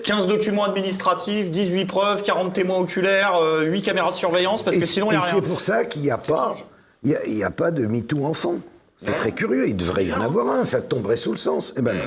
15 0.04 0.28
documents 0.28 0.64
administratifs, 0.66 1.50
18 1.50 1.86
preuves, 1.86 2.22
40 2.22 2.54
témoins 2.54 2.78
oculaires, 2.78 3.36
euh, 3.42 3.64
8 3.64 3.82
caméras 3.82 4.12
de 4.12 4.16
surveillance, 4.16 4.62
parce 4.62 4.76
Et 4.76 4.80
que 4.80 4.86
sinon, 4.86 5.08
il 5.08 5.10
n'y 5.10 5.16
et 5.16 5.18
a 5.18 5.22
rien. 5.22 5.34
c'est 5.36 5.42
pour 5.42 5.62
ça 5.62 5.86
qu'il 5.86 6.04
n'y 6.04 6.12
a 6.12 6.20
pas, 6.20 6.56
il 7.04 7.12
y 7.12 7.16
a, 7.16 7.26
il 7.26 7.36
y 7.38 7.44
a 7.44 7.50
pas 7.50 7.72
de 7.72 7.86
MeToo 7.88 8.24
enfant. 8.26 8.58
C'est 9.02 9.16
très 9.16 9.32
curieux, 9.32 9.70
il 9.70 9.78
devrait 9.78 10.06
y 10.06 10.14
en 10.14 10.20
avoir 10.22 10.48
un, 10.52 10.66
ça 10.66 10.82
tomberait 10.82 11.16
sous 11.18 11.32
le 11.32 11.38
sens. 11.38 11.74
Eh 11.78 11.82
ben 11.82 11.94
non. 11.98 12.04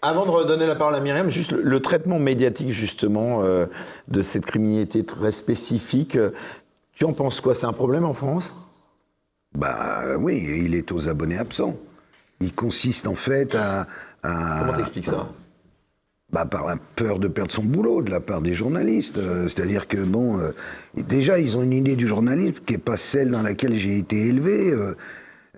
Avant 0.00 0.24
de 0.26 0.30
redonner 0.30 0.66
la 0.66 0.74
parole 0.74 0.94
à 0.96 1.00
Myriam, 1.00 1.28
juste 1.30 1.52
le, 1.52 1.62
le 1.62 1.80
traitement 1.80 2.18
médiatique 2.18 2.70
justement 2.70 3.42
euh, 3.44 3.66
de 4.08 4.22
cette 4.22 4.46
criminalité 4.46 5.04
très 5.04 5.30
spécifique, 5.30 6.16
euh, 6.16 6.30
tu 6.94 7.04
en 7.04 7.12
penses 7.12 7.40
quoi? 7.40 7.54
C'est 7.54 7.66
un 7.66 7.72
problème 7.74 8.04
en 8.04 8.14
France? 8.14 8.52
Bah 9.54 10.02
oui, 10.18 10.62
il 10.64 10.74
est 10.74 10.90
aux 10.90 11.08
abonnés 11.08 11.38
absents. 11.38 11.76
Il 12.42 12.52
consiste 12.52 13.06
en 13.06 13.14
fait 13.14 13.54
à. 13.54 13.86
à- 14.22 14.58
Comment 14.60 14.72
t'expliques 14.76 15.06
ça? 15.06 15.28
Bah, 16.32 16.46
par 16.46 16.66
la 16.66 16.76
peur 16.96 17.18
de 17.18 17.28
perdre 17.28 17.52
son 17.52 17.62
boulot 17.62 18.00
de 18.00 18.10
la 18.10 18.20
part 18.20 18.40
des 18.40 18.54
journalistes. 18.54 19.18
Euh, 19.18 19.48
C'est-à-dire 19.48 19.86
que, 19.86 19.98
bon, 19.98 20.38
euh, 20.38 20.52
déjà, 20.96 21.38
ils 21.38 21.58
ont 21.58 21.62
une 21.62 21.74
idée 21.74 21.94
du 21.94 22.08
journalisme 22.08 22.56
qui 22.66 22.72
n'est 22.72 22.78
pas 22.78 22.96
celle 22.96 23.30
dans 23.30 23.42
laquelle 23.42 23.74
j'ai 23.74 23.98
été 23.98 24.16
élevé, 24.16 24.70
euh, 24.70 24.96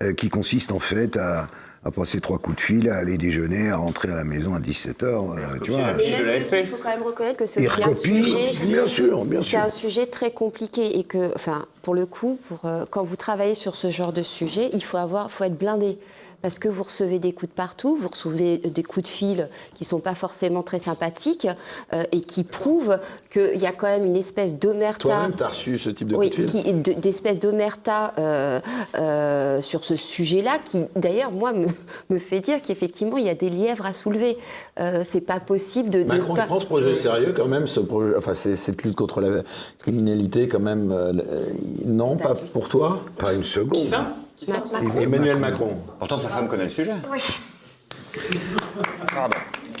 euh, 0.01 0.13
qui 0.13 0.27
consiste 0.27 0.73
en 0.73 0.79
fait 0.79 1.15
à, 1.15 1.47
à 1.85 1.91
passer 1.91 2.19
trois 2.19 2.39
coups 2.39 2.57
de 2.57 2.61
fil, 2.61 2.89
à 2.89 2.97
aller 2.97 3.17
déjeuner, 3.17 3.69
à 3.69 3.77
rentrer 3.77 4.09
à 4.11 4.15
la 4.17 4.25
maison 4.25 4.53
à 4.53 4.59
17h. 4.59 5.61
tu 5.63 5.71
vois. 5.71 5.93
Mais 5.93 6.23
même 6.23 6.43
si- 6.43 6.59
il 6.59 6.65
faut 6.65 6.75
quand 6.83 6.89
même 6.89 7.03
reconnaître 7.03 7.37
que 7.37 7.45
c'est 7.45 7.65
un 7.81 7.93
sujet. 7.93 8.65
bien 8.65 8.85
sûr, 8.85 9.23
bien 9.23 9.39
C'est 9.41 9.47
sûr. 9.51 9.59
un 9.59 9.69
sujet 9.69 10.07
très 10.07 10.31
compliqué 10.31 10.99
et 10.99 11.05
que, 11.05 11.31
enfin, 11.35 11.67
pour 11.83 11.95
le 11.95 12.05
coup, 12.05 12.37
pour, 12.49 12.65
euh, 12.65 12.83
quand 12.89 13.05
vous 13.05 13.15
travaillez 13.15 13.55
sur 13.55 13.77
ce 13.77 13.89
genre 13.89 14.11
de 14.11 14.23
sujet, 14.23 14.71
il 14.73 14.83
faut 14.83 14.97
avoir, 14.97 15.31
faut 15.31 15.45
être 15.45 15.57
blindé. 15.57 15.97
Parce 16.45 16.59
que 16.59 16.67
vous 16.67 16.83
recevez 16.83 17.17
des 17.17 17.33
coups 17.33 17.49
de 17.49 17.55
partout, 17.55 17.95
vous 17.95 18.07
recevez 18.07 18.59
des 18.59 18.83
coups 18.83 19.01
de 19.05 19.07
fil 19.07 19.49
qui 19.73 19.81
ne 19.83 19.87
sont 19.87 19.99
pas 19.99 20.13
forcément 20.13 20.61
très 20.61 20.77
sympathiques 20.77 21.47
euh, 21.91 22.03
et 22.11 22.21
qui 22.21 22.43
prouvent 22.43 22.99
qu'il 23.31 23.57
y 23.59 23.65
a 23.65 23.71
quand 23.71 23.87
même 23.87 24.05
une 24.05 24.15
espèce 24.15 24.53
d'omerta. 24.53 24.99
Toi-même, 25.09 25.35
tu 25.35 25.41
as 25.41 25.47
reçu 25.47 25.79
ce 25.79 25.89
type 25.89 26.09
de 26.09 26.15
Oui, 26.15 26.29
coup 26.29 26.43
de 26.43 26.47
fil 26.51 26.83
de- 26.83 26.93
d'espèce 26.93 27.39
d'omerta 27.39 28.13
euh, 28.19 28.59
euh, 28.95 29.59
sur 29.61 29.83
ce 29.85 29.95
sujet-là, 29.95 30.59
qui 30.63 30.83
d'ailleurs, 30.95 31.31
moi, 31.31 31.51
me, 31.51 31.65
me 32.11 32.19
fait 32.19 32.41
dire 32.41 32.61
qu'effectivement, 32.61 33.17
il 33.17 33.25
y 33.25 33.29
a 33.29 33.33
des 33.33 33.49
lièvres 33.49 33.87
à 33.87 33.93
soulever. 33.95 34.37
Euh, 34.79 35.01
c'est 35.03 35.21
pas 35.21 35.39
possible 35.39 35.89
de. 35.89 36.03
de 36.03 36.07
Macron, 36.07 36.35
pas- 36.35 36.43
il 36.43 36.45
prend 36.45 36.59
ce 36.59 36.67
projet 36.67 36.91
au 36.91 36.95
sérieux 36.95 37.33
quand 37.35 37.47
même, 37.47 37.65
ce 37.65 37.79
projet, 37.79 38.13
enfin 38.15 38.35
c'est- 38.35 38.55
cette 38.55 38.83
lutte 38.83 38.95
contre 38.95 39.19
la 39.19 39.41
criminalité 39.79 40.47
quand 40.47 40.59
même. 40.59 40.91
euh, 40.91 41.11
euh, 41.11 41.45
non, 41.85 42.17
pas 42.17 42.35
pour 42.35 42.69
toi 42.69 43.01
Pas 43.17 43.33
une 43.33 43.43
seconde. 43.43 43.79
Qui 43.81 43.87
ça? 43.87 44.13
Qui 44.37 44.45
ça 44.45 44.53
Macron. 44.71 44.99
Emmanuel 44.99 45.37
Macron. 45.39 45.77
Pourtant, 45.99 46.17
sa 46.17 46.29
femme 46.29 46.47
connaît 46.47 46.65
le 46.65 46.69
sujet. 46.69 46.93
Oui. 47.11 47.19
Pardon. 49.13 49.37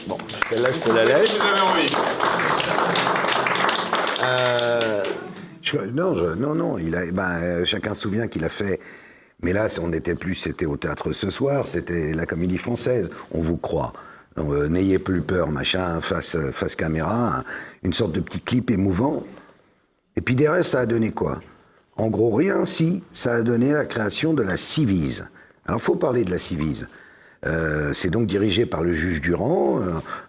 Bon, 0.07 0.17
celle-là, 0.49 0.69
je 0.71 0.79
te 0.79 0.91
la 0.95 1.05
laisse. 1.05 1.35
Vous 1.37 1.41
avez 1.41 1.61
envie. 1.61 1.95
Euh, 4.23 5.03
je- 5.61 5.77
non, 5.77 6.15
je- 6.15 6.35
non, 6.35 6.55
non. 6.55 6.77
Il 6.77 6.95
a, 6.95 7.05
ben, 7.11 7.39
euh, 7.41 7.65
chacun 7.65 7.93
se 7.95 8.01
souvient 8.03 8.27
qu'il 8.27 8.43
a 8.45 8.49
fait. 8.49 8.79
Mais 9.41 9.51
là, 9.53 9.67
on 9.81 9.89
n'était 9.89 10.15
plus, 10.15 10.35
c'était 10.35 10.65
au 10.65 10.77
théâtre 10.77 11.11
ce 11.11 11.29
soir, 11.29 11.67
c'était 11.67 12.13
la 12.13 12.25
comédie 12.25 12.57
française. 12.57 13.09
On 13.31 13.41
vous 13.41 13.57
croit. 13.57 13.93
Euh, 14.37 14.67
N'ayez 14.67 14.99
plus 14.99 15.21
peur, 15.21 15.49
machin, 15.49 16.01
face, 16.01 16.37
face 16.51 16.75
caméra, 16.75 17.37
un- 17.39 17.43
une 17.83 17.93
sorte 17.93 18.13
de 18.13 18.19
petit 18.21 18.39
clip 18.41 18.71
émouvant. 18.71 19.23
Et 20.15 20.21
puis 20.21 20.35
derrière, 20.35 20.63
ça 20.63 20.81
a 20.81 20.85
donné 20.85 21.11
quoi? 21.11 21.39
En 21.97 22.07
gros, 22.07 22.33
rien, 22.33 22.65
si, 22.65 23.03
ça 23.13 23.35
a 23.35 23.41
donné 23.41 23.71
la 23.71 23.85
création 23.85 24.33
de 24.33 24.43
la 24.43 24.57
Civise. 24.57 25.27
Alors, 25.65 25.81
faut 25.81 25.95
parler 25.95 26.23
de 26.23 26.31
la 26.31 26.37
Civise. 26.37 26.87
Euh, 27.45 27.93
c'est 27.93 28.09
donc 28.09 28.27
dirigé 28.27 28.65
par 28.65 28.83
le 28.83 28.91
juge 28.93 29.21
Durand, 29.21 29.79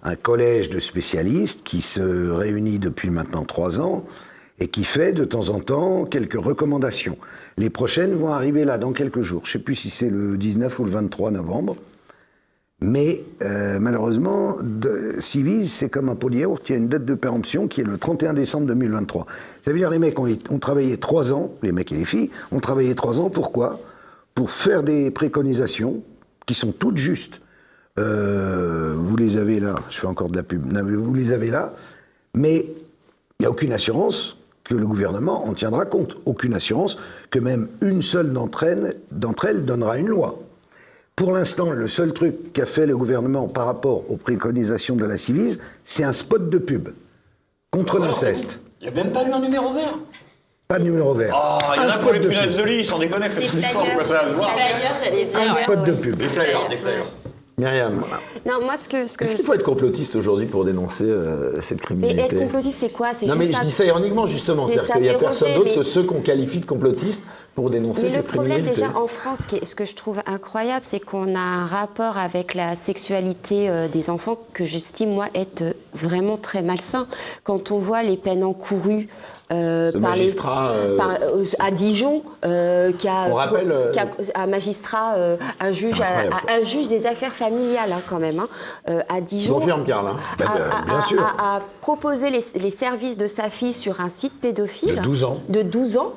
un 0.02 0.16
collège 0.16 0.70
de 0.70 0.78
spécialistes 0.78 1.62
qui 1.64 1.80
se 1.80 2.30
réunit 2.30 2.78
depuis 2.78 3.10
maintenant 3.10 3.44
trois 3.44 3.80
ans 3.80 4.04
et 4.60 4.68
qui 4.68 4.84
fait 4.84 5.12
de 5.12 5.24
temps 5.24 5.48
en 5.50 5.60
temps 5.60 6.04
quelques 6.04 6.40
recommandations. 6.40 7.18
Les 7.58 7.70
prochaines 7.70 8.14
vont 8.14 8.32
arriver 8.32 8.64
là 8.64 8.78
dans 8.78 8.92
quelques 8.92 9.22
jours. 9.22 9.42
Je 9.44 9.50
ne 9.50 9.52
sais 9.54 9.58
plus 9.64 9.74
si 9.74 9.90
c'est 9.90 10.10
le 10.10 10.36
19 10.36 10.78
ou 10.78 10.84
le 10.84 10.90
23 10.90 11.30
novembre. 11.30 11.76
Mais 12.80 13.24
euh, 13.42 13.78
malheureusement, 13.80 14.58
de, 14.62 15.16
Civise, 15.18 15.72
c'est 15.72 15.88
comme 15.88 16.10
un 16.10 16.14
polyyaourt, 16.14 16.60
il 16.68 16.74
a 16.74 16.76
une 16.76 16.88
date 16.88 17.06
de 17.06 17.14
péremption 17.14 17.68
qui 17.68 17.80
est 17.80 17.84
le 17.84 17.96
31 17.96 18.34
décembre 18.34 18.66
2023. 18.66 19.26
Ça 19.62 19.72
veut 19.72 19.78
dire 19.78 19.88
les 19.88 19.98
mecs 19.98 20.18
ont, 20.20 20.58
travaillé 20.58 20.98
trois 20.98 21.32
ans, 21.32 21.54
les 21.62 21.72
mecs 21.72 21.90
et 21.92 21.96
les 21.96 22.04
filles, 22.04 22.30
ont 22.52 22.60
travaillé 22.60 22.94
trois 22.94 23.18
ans, 23.18 23.30
pourquoi? 23.30 23.80
Pour 24.34 24.50
faire 24.50 24.82
des 24.82 25.10
préconisations 25.10 26.02
qui 26.44 26.52
sont 26.52 26.72
toutes 26.72 26.98
justes. 26.98 27.40
Euh, 27.98 28.94
vous 28.94 29.16
les 29.16 29.38
avez 29.38 29.58
là, 29.58 29.76
je 29.88 29.98
fais 29.98 30.06
encore 30.06 30.28
de 30.28 30.36
la 30.36 30.42
pub, 30.42 30.70
vous 30.70 31.14
les 31.14 31.32
avez 31.32 31.50
là, 31.50 31.72
mais 32.34 32.56
il 32.58 33.42
n'y 33.42 33.46
a 33.46 33.50
aucune 33.50 33.72
assurance 33.72 34.36
que 34.64 34.74
le 34.74 34.86
gouvernement 34.86 35.48
en 35.48 35.54
tiendra 35.54 35.86
compte. 35.86 36.18
Aucune 36.26 36.52
assurance 36.52 36.98
que 37.30 37.38
même 37.38 37.68
une 37.80 38.02
seule 38.02 38.34
d'entre 38.34 38.64
elles 38.64 39.64
donnera 39.64 39.96
une 39.96 40.08
loi. 40.08 40.38
Pour 41.16 41.32
l'instant, 41.32 41.70
le 41.70 41.88
seul 41.88 42.12
truc 42.12 42.52
qu'a 42.52 42.66
fait 42.66 42.84
le 42.84 42.94
gouvernement 42.94 43.48
par 43.48 43.64
rapport 43.64 44.04
aux 44.10 44.18
préconisations 44.18 44.96
de 44.96 45.06
la 45.06 45.16
Civise, 45.16 45.58
c'est 45.82 46.04
un 46.04 46.12
spot 46.12 46.50
de 46.50 46.58
pub 46.58 46.90
contre 47.70 47.98
l'inceste. 47.98 48.60
Il 48.82 48.92
n'y 48.92 49.00
a 49.00 49.02
même 49.02 49.12
pas 49.12 49.26
eu 49.26 49.32
un 49.32 49.40
numéro 49.40 49.72
vert. 49.72 49.98
Pas 50.68 50.78
de 50.78 50.84
numéro 50.84 51.14
vert. 51.14 51.34
Oh, 51.34 51.58
il 51.74 51.80
y 51.80 51.84
en 51.86 51.88
un 51.88 51.88
a 51.88 51.98
pour 51.98 52.12
les 52.12 52.20
punaises 52.20 52.54
de 52.54 52.62
lit, 52.64 52.84
sans 52.84 52.98
déconner, 52.98 53.30
faites 53.30 53.50
plus 53.50 53.62
fort, 53.62 53.86
quoi, 53.94 54.04
ça 54.04 54.14
va 54.14 54.28
se 54.28 54.34
voir. 54.34 54.50
des 55.10 55.24
flyers. 55.24 55.48
Un 55.48 55.52
spot 55.54 55.84
de 55.84 55.92
pub. 55.92 56.16
Des 56.16 56.28
flyers, 56.28 56.68
des 56.68 56.76
flyers. 56.76 57.06
Myriam, 57.58 58.02
Non, 58.44 58.60
moi, 58.62 58.74
ce 58.78 58.86
que. 58.86 59.06
Ce 59.06 59.16
que 59.16 59.24
est-ce 59.24 59.36
qu'il 59.36 59.44
faut 59.46 59.54
être 59.54 59.62
complotiste 59.62 60.14
aujourd'hui 60.14 60.44
pour 60.44 60.66
dénoncer 60.66 61.04
euh, 61.04 61.58
cette 61.62 61.78
Mais 61.78 61.84
criminalité 61.86 62.22
être 62.36 62.38
complotiste, 62.42 62.76
c'est 62.80 62.92
quoi? 62.92 63.14
C'est 63.14 63.24
Non, 63.24 63.34
mais 63.34 63.50
je 63.50 63.58
dis 63.62 63.70
ça 63.70 63.86
ironiquement, 63.86 64.26
justement. 64.26 64.66
c'est 64.66 64.74
C'est-à-dire 64.74 64.92
qu'il 64.94 65.02
n'y 65.04 65.08
a 65.08 65.14
personne 65.14 65.54
d'autre 65.54 65.70
mais- 65.70 65.76
que 65.76 65.82
ceux 65.82 66.02
qu'on 66.02 66.20
qualifie 66.20 66.60
de 66.60 66.66
complotistes 66.66 67.24
pour 67.54 67.70
dénoncer 67.70 68.02
Mais 68.02 68.08
le 68.08 68.14
cette 68.14 68.26
problème 68.26 68.52
criminalité. 68.52 68.82
déjà 68.82 68.98
en 68.98 69.06
France, 69.06 69.38
ce 69.62 69.74
que 69.74 69.86
je 69.86 69.94
trouve 69.94 70.18
incroyable, 70.26 70.84
c'est 70.84 71.00
qu'on 71.00 71.34
a 71.34 71.38
un 71.40 71.64
rapport 71.64 72.18
avec 72.18 72.52
la 72.52 72.76
sexualité 72.76 73.70
euh, 73.70 73.88
des 73.88 74.10
enfants 74.10 74.36
que 74.52 74.66
j'estime 74.66 75.14
moi 75.14 75.28
être 75.34 75.62
euh, 75.62 75.72
vraiment 75.94 76.36
très 76.36 76.60
malsain. 76.60 77.06
Quand 77.42 77.70
on 77.70 77.78
voit 77.78 78.02
les 78.02 78.18
peines 78.18 78.44
encourues 78.44 79.08
euh, 79.52 79.92
Ce 79.92 79.98
par 79.98 80.10
magistrat, 80.10 80.72
les, 80.72 80.78
euh, 80.92 80.96
par- 80.96 81.10
euh, 81.10 81.44
à 81.58 81.70
Dijon, 81.70 82.22
euh, 82.44 82.92
qui 82.92 83.08
a, 83.08 83.28
On 83.30 83.34
rappelle, 83.34 83.72
qui 83.92 83.98
a- 83.98 84.06
un 84.34 84.46
magistrat, 84.46 85.14
un 85.60 85.72
juge, 85.72 86.00
à- 86.00 86.52
un 86.52 86.64
des 86.88 87.06
affaires 87.06 87.34
familiales 87.34 87.92
hein, 87.92 88.00
quand 88.08 88.18
même, 88.18 88.40
hein, 88.40 88.98
à 89.08 89.20
Dijon 89.20 89.54
confirme, 89.54 89.84
Karl. 89.84 90.08
hein. 90.08 90.16
Bah, 90.38 90.44
a, 90.54 90.58
bah, 90.58 90.74
bien 90.86 91.02
sûr. 91.02 91.22
a 91.38 91.60
proposé 91.80 92.30
les, 92.30 92.44
les 92.60 92.70
services 92.70 93.16
de 93.16 93.26
sa 93.26 93.50
fille 93.50 93.72
sur 93.72 94.00
un 94.00 94.08
site 94.08 94.32
pédophile. 94.40 94.96
De 94.96 95.00
12 95.02 95.24
ans. 95.24 95.38
De 95.48 95.62
12 95.62 95.96
ans. 95.96 96.12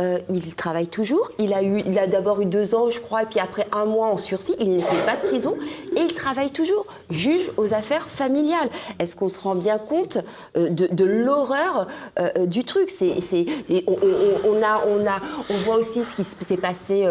Euh, 0.00 0.18
il 0.28 0.54
travaille 0.54 0.86
toujours. 0.86 1.30
Il 1.38 1.52
a, 1.52 1.58
a 1.58 2.06
d'abord 2.06 2.40
eu 2.40 2.46
deux 2.46 2.74
ans, 2.74 2.90
je 2.90 3.00
crois, 3.00 3.22
et 3.22 3.26
puis 3.26 3.40
après 3.40 3.66
un 3.72 3.84
mois 3.84 4.06
en 4.06 4.16
sursis. 4.16 4.54
Il 4.58 4.70
ne 4.70 4.80
fait 4.80 5.04
pas 5.04 5.16
de 5.16 5.28
prison. 5.28 5.56
Et 5.96 6.00
il 6.00 6.12
travaille 6.12 6.50
toujours. 6.50 6.86
Juge 7.10 7.50
aux 7.56 7.74
affaires 7.74 8.08
familiales. 8.08 8.68
Est-ce 8.98 9.16
qu'on 9.16 9.28
se 9.28 9.38
rend 9.38 9.54
bien 9.54 9.78
compte 9.78 10.18
euh, 10.56 10.68
de, 10.70 11.04
l'horreur 11.04 11.88
euh, 12.18 12.46
du 12.46 12.64
truc? 12.64 12.90
On, 13.00 14.62
a, 14.62 14.82
on, 14.86 15.06
a, 15.06 15.20
on 15.50 15.54
voit 15.64 15.76
aussi 15.76 16.02
ce 16.02 16.36
qui 16.36 16.44
s'est 16.44 16.56
passé 16.56 17.06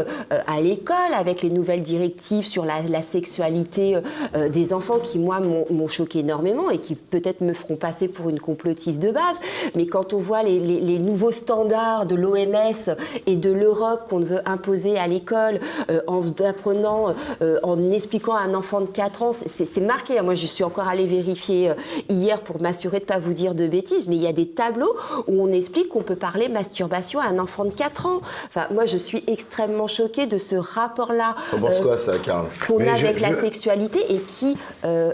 à 0.47 0.61
l'école 0.61 1.13
avec 1.15 1.41
les 1.41 1.49
nouvelles 1.49 1.83
directives 1.83 2.45
sur 2.45 2.65
la, 2.65 3.01
sexualité 3.01 3.97
des 4.49 4.73
enfants 4.73 4.99
qui, 4.99 5.19
moi, 5.19 5.39
m'ont, 5.39 5.87
choqué 5.87 6.19
énormément 6.19 6.69
et 6.69 6.77
qui 6.77 6.95
peut-être 6.95 7.41
me 7.41 7.53
feront 7.53 7.75
passer 7.75 8.07
pour 8.07 8.29
une 8.29 8.39
complotiste 8.39 8.99
de 8.99 9.11
base. 9.11 9.23
Mais 9.75 9.87
quand 9.87 10.13
on 10.13 10.19
voit 10.19 10.43
les 10.43 10.99
nouveaux 10.99 11.31
standards 11.31 12.05
de 12.05 12.15
l'OMS 12.15 12.78
et 13.25 13.35
de 13.35 13.51
l'Europe 13.51 14.07
qu'on 14.09 14.19
veut 14.19 14.41
imposer 14.45 14.97
à 14.97 15.07
l'école 15.07 15.59
euh, 15.89 16.01
en 16.07 16.21
apprenant, 16.45 17.13
euh, 17.41 17.59
en 17.63 17.91
expliquant 17.91 18.33
à 18.35 18.41
un 18.41 18.53
enfant 18.53 18.81
de 18.81 18.87
4 18.87 19.23
ans. 19.23 19.31
C'est 19.33 19.77
marqué. 19.81 20.21
Moi, 20.21 20.35
je 20.35 20.45
suis 20.45 20.63
encore 20.63 20.87
allée 20.87 21.05
vérifier 21.05 21.71
euh, 21.71 21.73
hier 22.09 22.41
pour 22.41 22.61
m'assurer 22.61 22.99
de 22.99 23.03
ne 23.03 23.07
pas 23.07 23.19
vous 23.19 23.33
dire 23.33 23.55
de 23.55 23.67
bêtises, 23.67 24.07
mais 24.07 24.15
il 24.15 24.21
y 24.21 24.27
a 24.27 24.33
des 24.33 24.47
tableaux 24.49 24.95
où 25.27 25.41
on 25.41 25.51
explique 25.51 25.89
qu'on 25.89 26.03
peut 26.03 26.15
parler 26.15 26.47
masturbation 26.49 27.19
à 27.19 27.25
un 27.25 27.39
enfant 27.39 27.65
de 27.65 27.71
4 27.73 28.05
ans. 28.05 28.21
Enfin, 28.47 28.67
moi, 28.71 28.85
je 28.85 28.97
suis 28.97 29.23
extrêmement 29.27 29.87
choquée 29.87 30.25
de 30.27 30.37
ce 30.37 30.55
rapport-là 30.55 31.35
euh, 31.53 31.81
quoi, 31.81 31.97
ça, 31.97 32.13
Karl? 32.23 32.47
qu'on 32.67 32.79
a 32.81 32.95
je- 32.95 33.05
avec 33.05 33.19
la 33.21 33.39
sexualité 33.39 33.99
et 34.13 34.19
qui, 34.19 34.57
euh, 34.85 35.11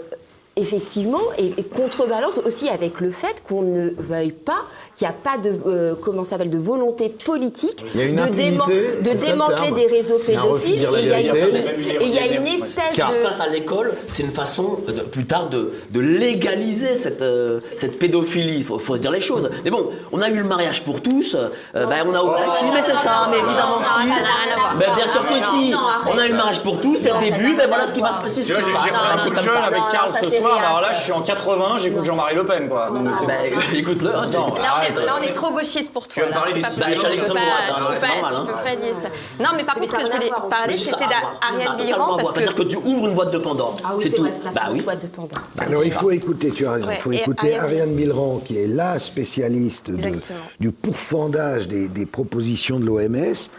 effectivement, 0.56 1.20
et, 1.38 1.52
et 1.58 1.62
contrebalance 1.64 2.38
aussi 2.44 2.68
avec 2.68 3.00
le 3.00 3.10
fait 3.10 3.42
qu'on 3.46 3.62
ne 3.62 3.90
veuille 3.98 4.32
pas, 4.32 4.64
qu'il 4.94 5.06
n'y 5.06 5.12
a 5.12 5.16
pas 5.16 5.36
de, 5.36 5.52
euh, 5.66 5.94
comment 6.00 6.24
ça 6.24 6.30
s'appelle, 6.30 6.48
de 6.50 6.56
volonté 6.58 7.10
politique 7.10 7.84
de, 7.94 9.14
démanteler 9.14 9.70
des 9.72 9.86
réseaux 9.86 10.18
pédophiles 10.18 10.82
et 10.82 11.02
il 11.02 11.08
y 11.08 11.12
a 11.12 11.20
une, 11.20 11.36
et 11.36 12.06
il 12.06 12.14
y 12.14 12.18
a 12.18 12.26
une 12.36 12.46
espèce 12.46 12.92
Ce 12.92 12.94
qui 13.02 13.10
se 13.12 13.22
passe 13.22 13.40
à 13.40 13.48
l'école, 13.48 13.94
c'est 14.08 14.22
une 14.22 14.30
façon 14.32 14.80
euh, 14.88 14.92
de- 14.92 15.00
plus 15.02 15.26
tard 15.26 15.50
de, 15.50 15.72
de 15.90 16.00
légaliser 16.00 16.96
cette, 16.96 17.20
euh, 17.22 17.60
cette 17.76 17.98
pédophilie. 17.98 18.56
Il 18.58 18.64
faut, 18.64 18.78
faut 18.78 18.96
se 18.96 19.02
dire 19.02 19.10
les 19.10 19.20
choses. 19.20 19.50
Mais 19.64 19.70
bon, 19.70 19.90
on 20.12 20.22
a 20.22 20.30
eu 20.30 20.38
le 20.38 20.44
mariage 20.44 20.82
pour 20.84 21.02
tous. 21.02 21.34
euh, 21.34 21.48
ben, 21.86 22.06
on 22.06 22.14
a 22.14 22.22
ah, 22.38 22.50
si, 22.58 22.64
mais 22.72 22.80
c'est 22.82 22.94
ça, 22.96 23.28
mais 23.30 23.36
évidemment 23.38 23.78
que 23.82 23.88
si. 23.88 24.06
voir. 24.06 24.76
Ben, 24.78 24.86
bien 24.96 25.06
sûr 25.06 25.26
que 25.26 25.34
si. 25.34 25.74
On 26.10 26.18
a 26.18 26.26
eu 26.26 26.30
le 26.30 26.36
mariage 26.36 26.62
pour 26.62 26.80
tous, 26.80 26.96
c'est 26.96 27.12
le 27.12 27.20
début. 27.20 27.54
Mais 27.56 27.66
voilà 27.66 27.86
ce 27.86 27.92
qui 27.94 28.00
va 28.00 28.10
se 28.10 28.20
passer, 28.20 28.42
C'est 28.42 28.54
comme 28.54 29.48
ça. 29.48 29.64
avec 29.64 29.82
ça, 29.92 30.08
ce 30.22 30.30
soir, 30.30 30.45
mais 30.54 30.64
alors 30.66 30.80
là, 30.80 30.92
je 30.92 31.00
suis 31.00 31.12
en 31.12 31.22
80, 31.22 31.78
j'écoute 31.80 32.04
Jean-Marie 32.04 32.34
Le 32.34 32.44
Pen, 32.46 32.68
quoi. 32.68 32.90
Donc, 32.90 33.08
c'est- 33.18 33.26
Ben, 33.26 33.36
écoute-le. 33.74 34.14
hein, 34.14 34.28
Là, 34.30 34.38
on 34.46 34.56
est, 34.56 34.60
arrête. 34.66 34.96
là, 35.04 35.14
on 35.18 35.22
est 35.22 35.32
trop 35.32 35.52
gauchiste 35.52 35.92
pour 35.92 36.06
toi. 36.08 36.22
vas 36.22 36.28
me 36.28 36.34
là. 36.34 36.36
parler 36.40 36.52
C'est 36.52 36.56
des 36.58 36.62
pas 36.62 36.70
citoyens. 36.70 36.94
possible. 36.96 37.08
Bah, 37.08 37.14
je 37.14 37.18
suis 37.18 37.26
Tu 37.26 37.32
peux 37.32 37.34
droite, 37.34 37.48
hein, 37.68 37.74
peux 37.76 37.94
c'est 37.96 38.00
pas- 38.00 38.06
normal, 38.14 38.30
tu 38.30 38.36
hein. 38.36 38.46
peux 38.46 38.64
pas 38.70 38.76
dire 38.76 38.94
ça. 39.02 39.08
Non, 39.44 39.50
mais 39.56 39.64
par 39.64 39.74
contre, 39.74 39.86
ce 39.88 39.92
que 39.92 40.00
je 40.06 40.12
voulais 40.12 40.30
parler, 40.50 40.74
c'était 40.74 40.96
ah, 41.04 41.08
bah, 41.08 41.48
d'Ariel 41.58 41.68
ça, 41.68 41.84
Biran, 41.84 42.16
parce. 42.16 42.32
C'est-à-dire 42.32 42.54
que 42.54 42.62
que... 42.62 42.68
tu 42.68 42.76
ouvres 42.76 43.06
une 43.08 43.14
boîte 43.14 43.30
de 43.32 43.38
Pandore. 43.38 43.76
Ah 43.84 43.92
oui, 43.96 44.02
c'est 44.04 44.10
tout. 44.10 44.22
vrai, 44.22 44.32
c'est 44.36 44.52
Bah 44.54 44.60
la 44.66 44.72
oui. 44.72 44.80
boîte 44.82 45.02
de 45.02 45.06
Pandore. 45.08 45.38
Alors 45.58 45.84
il 45.84 45.92
faut 45.92 46.10
écouter, 46.10 46.50
tu 46.50 46.66
as 46.66 46.72
raison, 46.72 46.88
il 46.90 46.98
faut 46.98 47.12
et 47.12 47.16
écouter 47.16 47.54
Ariane- 47.56 47.64
Ariane 47.64 47.90
Milran, 47.90 48.40
qui 48.44 48.58
est 48.58 48.66
la 48.66 48.98
spécialiste 48.98 49.90
de- 49.90 49.96
Exactement. 50.06 50.38
du 50.60 50.70
pourfendage 50.70 51.68
des, 51.68 51.88
des 51.88 52.06
propositions 52.06 52.78
de 52.80 52.84
l'OMS. 52.86 53.50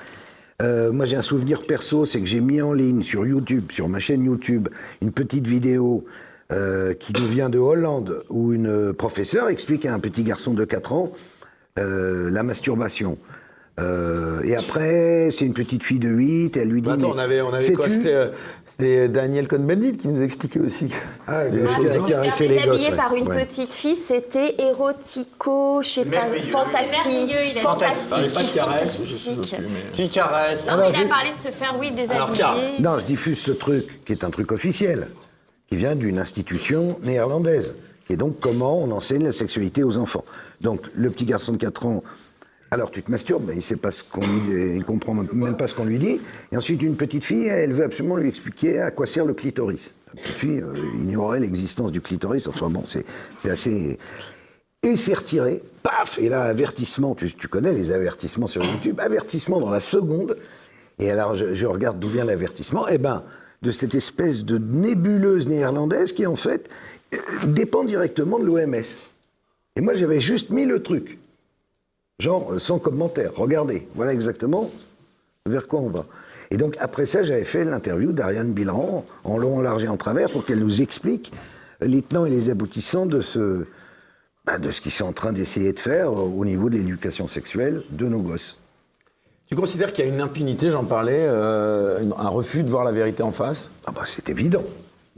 Euh, 0.61 0.91
moi 0.91 1.05
j'ai 1.05 1.15
un 1.15 1.21
souvenir 1.21 1.61
perso, 1.61 2.03
c'est 2.03 2.19
que 2.19 2.25
j'ai 2.25 2.39
mis 2.41 2.61
en 2.63 2.73
ligne 2.73 3.03
sur 3.03 3.25
YouTube, 3.27 3.71
sur 3.71 3.87
ma 3.87 3.99
chaîne 3.99 4.23
YouTube, 4.25 4.69
une 5.03 5.11
petite 5.11 5.45
vidéo 5.45 6.03
euh, 6.51 6.93
qui 6.93 7.13
nous 7.13 7.27
vient 7.27 7.49
de 7.49 7.59
Hollande, 7.59 8.23
où 8.29 8.53
une 8.53 8.93
professeure 8.93 9.49
explique 9.49 9.85
à 9.85 9.93
un 9.93 9.99
petit 9.99 10.23
garçon 10.23 10.53
de 10.53 10.63
4 10.65 10.93
ans 10.93 11.11
euh, 11.79 12.29
la 12.31 12.43
masturbation. 12.43 13.17
Euh, 13.79 14.41
et 14.43 14.55
après, 14.55 15.29
c'est 15.31 15.45
une 15.45 15.53
petite 15.53 15.83
fille 15.83 15.99
de 15.99 16.09
8, 16.09 16.57
elle 16.57 16.69
lui 16.69 16.81
dit... 16.81 16.87
Bah, 16.89 16.95
Attends, 16.95 17.11
on 17.13 17.17
avait, 17.19 17.41
on 17.41 17.53
avait 17.53 17.73
quoi 17.73 17.87
C'était 17.87 18.97
euh, 18.97 19.07
Daniel 19.07 19.47
Cohn-Bendit 19.47 19.91
qui 19.97 20.07
nous 20.07 20.23
expliquait 20.23 20.61
aussi. 20.61 20.91
Ah, 21.27 21.47
des 21.47 21.59
le- 21.59 21.67
choses. 21.67 21.85
qui 21.85 22.31
qui 22.31 22.47
les 22.47 22.57
gosses, 22.57 22.89
ouais. 22.89 22.95
par 22.95 23.13
une 23.13 23.27
Ouais. 23.27 23.45
petite 23.45 23.75
fille, 23.75 23.95
c'était 23.95 24.55
érotico, 24.59 25.81
je 25.83 25.87
sais 25.89 26.05
pas, 26.05 26.09
Merveilleux. 26.23 26.43
fantastique. 26.45 27.31
Il 27.53 27.59
fantastique. 27.59 28.33
Pas 28.33 28.41
de 28.43 28.47
caresse, 28.55 28.97
qui 29.93 30.09
caresse. 30.09 30.65
Non, 30.67 30.77
mais 30.77 30.89
il 30.99 31.05
a 31.05 31.07
parlé 31.07 31.29
de 31.33 31.37
se 31.37 31.49
faire, 31.53 31.75
oui, 31.79 31.91
déshabiller. 31.91 32.79
Non, 32.79 32.97
je 32.97 33.05
diffuse 33.05 33.37
ce 33.39 33.51
truc 33.51 34.03
qui 34.05 34.13
est 34.13 34.23
un 34.23 34.31
truc 34.31 34.51
officiel, 34.51 35.07
qui 35.67 35.75
vient 35.75 35.95
d'une 35.95 36.17
institution 36.17 36.99
néerlandaise, 37.03 37.73
qui 38.05 38.13
est 38.13 38.17
donc 38.17 38.39
comment 38.39 38.81
on 38.81 38.91
enseigne 38.91 39.23
la 39.23 39.31
sexualité 39.31 39.83
aux 39.83 39.97
enfants. 39.97 40.23
Donc, 40.61 40.81
le 40.95 41.09
petit 41.09 41.25
garçon 41.25 41.53
de 41.53 41.57
4 41.57 41.85
ans, 41.85 42.03
alors 42.71 42.91
tu 42.91 43.01
te 43.01 43.11
masturbes, 43.11 43.43
mais 43.47 43.55
il 43.55 43.61
sait 43.61 43.77
pas 43.77 43.91
ce 43.91 44.03
qu'on 44.03 44.21
lui, 44.21 44.75
il 44.75 44.83
comprend 44.83 45.13
même 45.13 45.55
pas 45.55 45.67
ce 45.67 45.75
qu'on 45.75 45.85
lui 45.85 45.99
dit. 45.99 46.19
Et 46.51 46.57
ensuite, 46.57 46.81
une 46.81 46.95
petite 46.95 47.23
fille, 47.23 47.47
elle 47.47 47.73
veut 47.73 47.83
absolument 47.83 48.17
lui 48.17 48.29
expliquer 48.29 48.79
à 48.79 48.91
quoi 48.91 49.05
sert 49.05 49.25
le 49.25 49.33
clitoris. 49.33 49.93
La 50.13 50.21
petite 50.21 50.39
fille 50.39 50.61
euh, 50.61 50.73
ignorait 50.95 51.39
l'existence 51.39 51.91
du 51.91 52.01
clitoris. 52.01 52.47
Enfin 52.47 52.69
bon, 52.69 52.83
c'est 52.85 53.49
assez. 53.49 53.97
Et 54.83 54.95
c'est 54.95 55.13
retiré, 55.13 55.63
paf 55.81 56.19
Et 56.19 56.29
là, 56.29 56.43
avertissement, 56.43 57.15
tu, 57.15 57.33
tu 57.33 57.47
connais 57.47 57.73
les 57.73 57.91
avertissements 57.91 58.47
sur 58.47 58.63
YouTube, 58.63 58.99
avertissement 58.99 59.59
dans 59.59 59.71
la 59.71 59.79
seconde. 59.79 60.37
Et 60.99 61.09
alors, 61.09 61.35
je, 61.35 61.53
je 61.53 61.65
regarde 61.65 61.99
d'où 61.99 62.09
vient 62.09 62.25
l'avertissement. 62.25 62.87
Eh 62.87 62.97
ben, 62.97 63.23
de 63.61 63.71
cette 63.71 63.95
espèce 63.95 64.45
de 64.45 64.57
nébuleuse 64.57 65.47
néerlandaise 65.47 66.13
qui, 66.13 66.25
en 66.25 66.35
fait, 66.35 66.69
euh, 67.13 67.17
dépend 67.47 67.83
directement 67.83 68.39
de 68.39 68.45
l'OMS. 68.45 68.83
Et 69.75 69.81
moi, 69.81 69.95
j'avais 69.95 70.21
juste 70.21 70.49
mis 70.49 70.65
le 70.65 70.81
truc. 70.81 71.17
Genre, 72.19 72.53
euh, 72.53 72.59
sans 72.59 72.79
commentaire. 72.79 73.31
Regardez, 73.35 73.87
voilà 73.95 74.13
exactement 74.13 74.71
vers 75.45 75.67
quoi 75.67 75.79
on 75.79 75.89
va. 75.89 76.05
Et 76.51 76.57
donc, 76.57 76.75
après 76.79 77.05
ça, 77.05 77.23
j'avais 77.23 77.45
fait 77.45 77.65
l'interview 77.65 78.11
d'Ariane 78.11 78.53
Bilran, 78.53 79.05
en 79.23 79.37
long, 79.37 79.57
en 79.57 79.61
large 79.61 79.83
et 79.83 79.87
en 79.87 79.97
travers, 79.97 80.29
pour 80.29 80.45
qu'elle 80.45 80.59
nous 80.59 80.81
explique 80.81 81.31
les 81.81 82.01
tenants 82.01 82.25
et 82.25 82.29
les 82.29 82.49
aboutissants 82.49 83.05
de 83.05 83.21
ce, 83.21 83.65
bah, 84.45 84.57
de 84.57 84.71
ce 84.71 84.81
qu'ils 84.81 84.91
sont 84.91 85.05
en 85.05 85.13
train 85.13 85.31
d'essayer 85.31 85.73
de 85.73 85.79
faire 85.79 86.11
au 86.11 86.33
au 86.37 86.45
niveau 86.45 86.69
de 86.69 86.77
l'éducation 86.77 87.27
sexuelle 87.27 87.83
de 87.91 88.07
nos 88.07 88.21
gosses. 88.21 88.57
Tu 89.49 89.55
considères 89.55 89.93
qu'il 89.93 90.05
y 90.05 90.09
a 90.09 90.13
une 90.13 90.19
impunité, 90.19 90.71
j'en 90.71 90.83
parlais, 90.83 91.25
euh, 91.25 92.03
un 92.17 92.27
refus 92.27 92.63
de 92.63 92.69
voir 92.69 92.83
la 92.83 92.91
vérité 92.91 93.23
en 93.23 93.31
face? 93.31 93.71
Ah 93.85 93.91
bah 93.95 94.01
c'est 94.03 94.29
évident. 94.29 94.63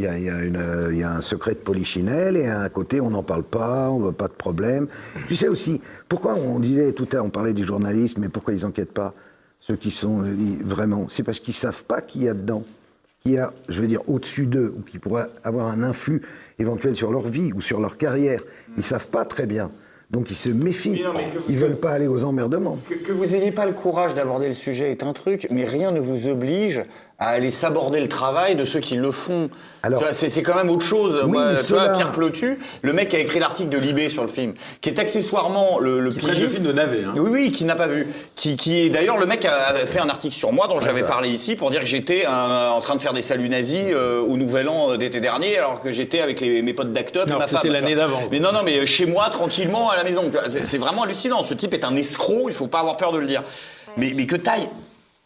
Euh, 0.01 0.89
il 0.91 0.99
y 0.99 1.03
a 1.03 1.11
un 1.11 1.21
secret 1.21 1.55
de 1.55 1.59
polichinelle 1.59 2.37
et 2.37 2.45
à 2.47 2.61
un 2.61 2.69
côté 2.69 3.01
on 3.01 3.09
n'en 3.09 3.23
parle 3.23 3.43
pas, 3.43 3.89
on 3.89 3.99
veut 3.99 4.11
pas 4.11 4.27
de 4.27 4.33
problème. 4.33 4.87
Tu 5.27 5.35
sais 5.35 5.47
aussi, 5.47 5.81
pourquoi 6.07 6.35
on 6.35 6.59
disait 6.59 6.91
tout 6.93 7.07
à 7.11 7.15
l'heure, 7.15 7.25
on 7.25 7.31
parlait 7.31 7.53
des 7.53 7.63
journalistes, 7.63 8.19
mais 8.19 8.29
pourquoi 8.29 8.53
ils 8.53 8.67
enquêtent 8.67 8.93
pas 8.93 9.15
Ceux 9.59 9.75
qui 9.75 9.89
sont 9.89 10.21
euh, 10.23 10.35
vraiment, 10.63 11.07
c'est 11.09 11.23
parce 11.23 11.39
qu'ils 11.39 11.55
savent 11.55 11.83
pas 11.83 12.01
qui 12.01 12.19
y 12.19 12.29
a 12.29 12.35
dedans, 12.35 12.63
qui 13.21 13.35
a, 13.39 13.51
je 13.67 13.81
veux 13.81 13.87
dire, 13.87 14.07
au-dessus 14.07 14.45
d'eux, 14.45 14.73
ou 14.77 14.83
qui 14.83 14.99
pourrait 14.99 15.27
avoir 15.43 15.65
un 15.67 15.81
influx 15.81 16.21
éventuel 16.59 16.95
sur 16.95 17.11
leur 17.11 17.27
vie 17.27 17.51
ou 17.51 17.61
sur 17.61 17.81
leur 17.81 17.97
carrière. 17.97 18.43
Ils 18.77 18.83
savent 18.83 19.09
pas 19.09 19.25
très 19.25 19.47
bien. 19.47 19.71
Donc 20.11 20.31
ils 20.31 20.35
se 20.35 20.49
méfient. 20.49 21.01
Non, 21.03 21.13
ils 21.47 21.57
veulent 21.57 21.79
pas 21.79 21.91
aller 21.91 22.07
aux 22.07 22.23
emmerdements. 22.23 22.77
Que, 22.89 22.95
que 22.95 23.11
vous 23.11 23.27
n'ayez 23.27 23.51
pas 23.51 23.65
le 23.65 23.73
courage 23.73 24.15
d'aborder 24.15 24.47
le 24.47 24.53
sujet 24.53 24.91
est 24.91 25.03
un 25.03 25.13
truc, 25.13 25.47
mais 25.51 25.65
rien 25.65 25.91
ne 25.91 25.99
vous 25.99 26.27
oblige 26.27 26.83
à 27.19 27.29
aller 27.29 27.51
s'aborder 27.51 27.99
le 27.99 28.07
travail 28.07 28.55
de 28.55 28.63
ceux 28.63 28.79
qui 28.79 28.95
le 28.95 29.11
font. 29.11 29.49
Alors- 29.83 30.01
c'est 30.13 30.29
c'est 30.29 30.41
quand 30.43 30.55
même 30.55 30.69
autre 30.69 30.85
chose. 30.85 31.19
Oui, 31.25 31.31
Moi, 31.31 31.51
tu 31.65 31.73
vois, 31.73 31.89
Pierre 31.89 32.11
Plotu, 32.11 32.59
le 32.81 32.93
mec 32.93 33.09
qui 33.09 33.15
a 33.17 33.19
écrit 33.19 33.39
l'article 33.39 33.69
de 33.69 33.77
Libé 33.77 34.07
sur 34.09 34.21
le 34.23 34.29
film, 34.29 34.53
qui 34.81 34.89
est 34.89 34.99
accessoirement 34.99 35.79
le, 35.79 35.99
le 35.99 36.11
pigiste. 36.11 36.49
film 36.55 36.65
de 36.65 36.71
navet, 36.71 37.03
hein. 37.05 37.13
Oui, 37.17 37.29
oui, 37.31 37.51
qui 37.51 37.65
n'a 37.65 37.75
pas 37.75 37.87
vu. 37.87 38.07
Qui, 38.35 38.55
qui 38.55 38.79
est 38.81 38.89
d'ailleurs 38.89 39.17
le 39.17 39.25
mec 39.25 39.43
a 39.45 39.73
fait 39.85 39.99
un 39.99 40.07
article 40.09 40.33
sur 40.35 40.51
moi 40.53 40.67
dont 40.67 40.79
j'avais 40.79 41.03
parlé 41.03 41.29
ici 41.29 41.55
pour 41.55 41.71
dire 41.71 41.81
que 41.81 41.85
j'étais 41.87 42.25
un- 42.25 42.69
en 42.71 42.79
train 42.79 42.95
de 42.95 43.01
faire 43.01 43.13
des 43.13 43.21
saluts 43.21 43.49
nazis 43.49 43.87
euh, 43.91 44.21
au 44.21 44.37
Nouvel 44.37 44.69
An 44.69 44.91
euh, 44.91 44.97
d'été 44.97 45.19
dernier, 45.21 45.57
alors 45.57 45.81
que 45.81 45.91
j'étais 45.91 46.21
avec 46.21 46.39
les- 46.41 46.61
mes 46.61 46.73
potes 46.73 46.93
d'Act 46.93 47.17
Up 47.17 47.29
c'était 47.49 47.69
l'année 47.69 47.95
d'avant. 47.95 48.21
Mais 48.31 48.39
non, 48.39 48.51
non, 48.53 48.61
mais 48.63 48.85
chez 48.85 49.05
moi, 49.05 49.27
tranquillement, 49.29 49.89
à 49.89 49.97
la 49.97 50.03
maison. 50.05 50.31
C'est 50.63 50.77
vraiment 50.77 51.03
hallucinant. 51.03 51.43
Ce 51.43 51.53
type 51.53 51.73
est 51.73 51.83
un 51.83 51.95
escroc, 51.95 52.45
il 52.47 52.53
faut 52.53 52.67
pas 52.67 52.79
avoir 52.79 52.95
peur 52.97 53.11
de 53.11 53.17
le 53.19 53.27
dire. 53.27 53.43
Mais, 53.97 54.13
mais 54.15 54.25
que 54.25 54.35
taille 54.37 54.67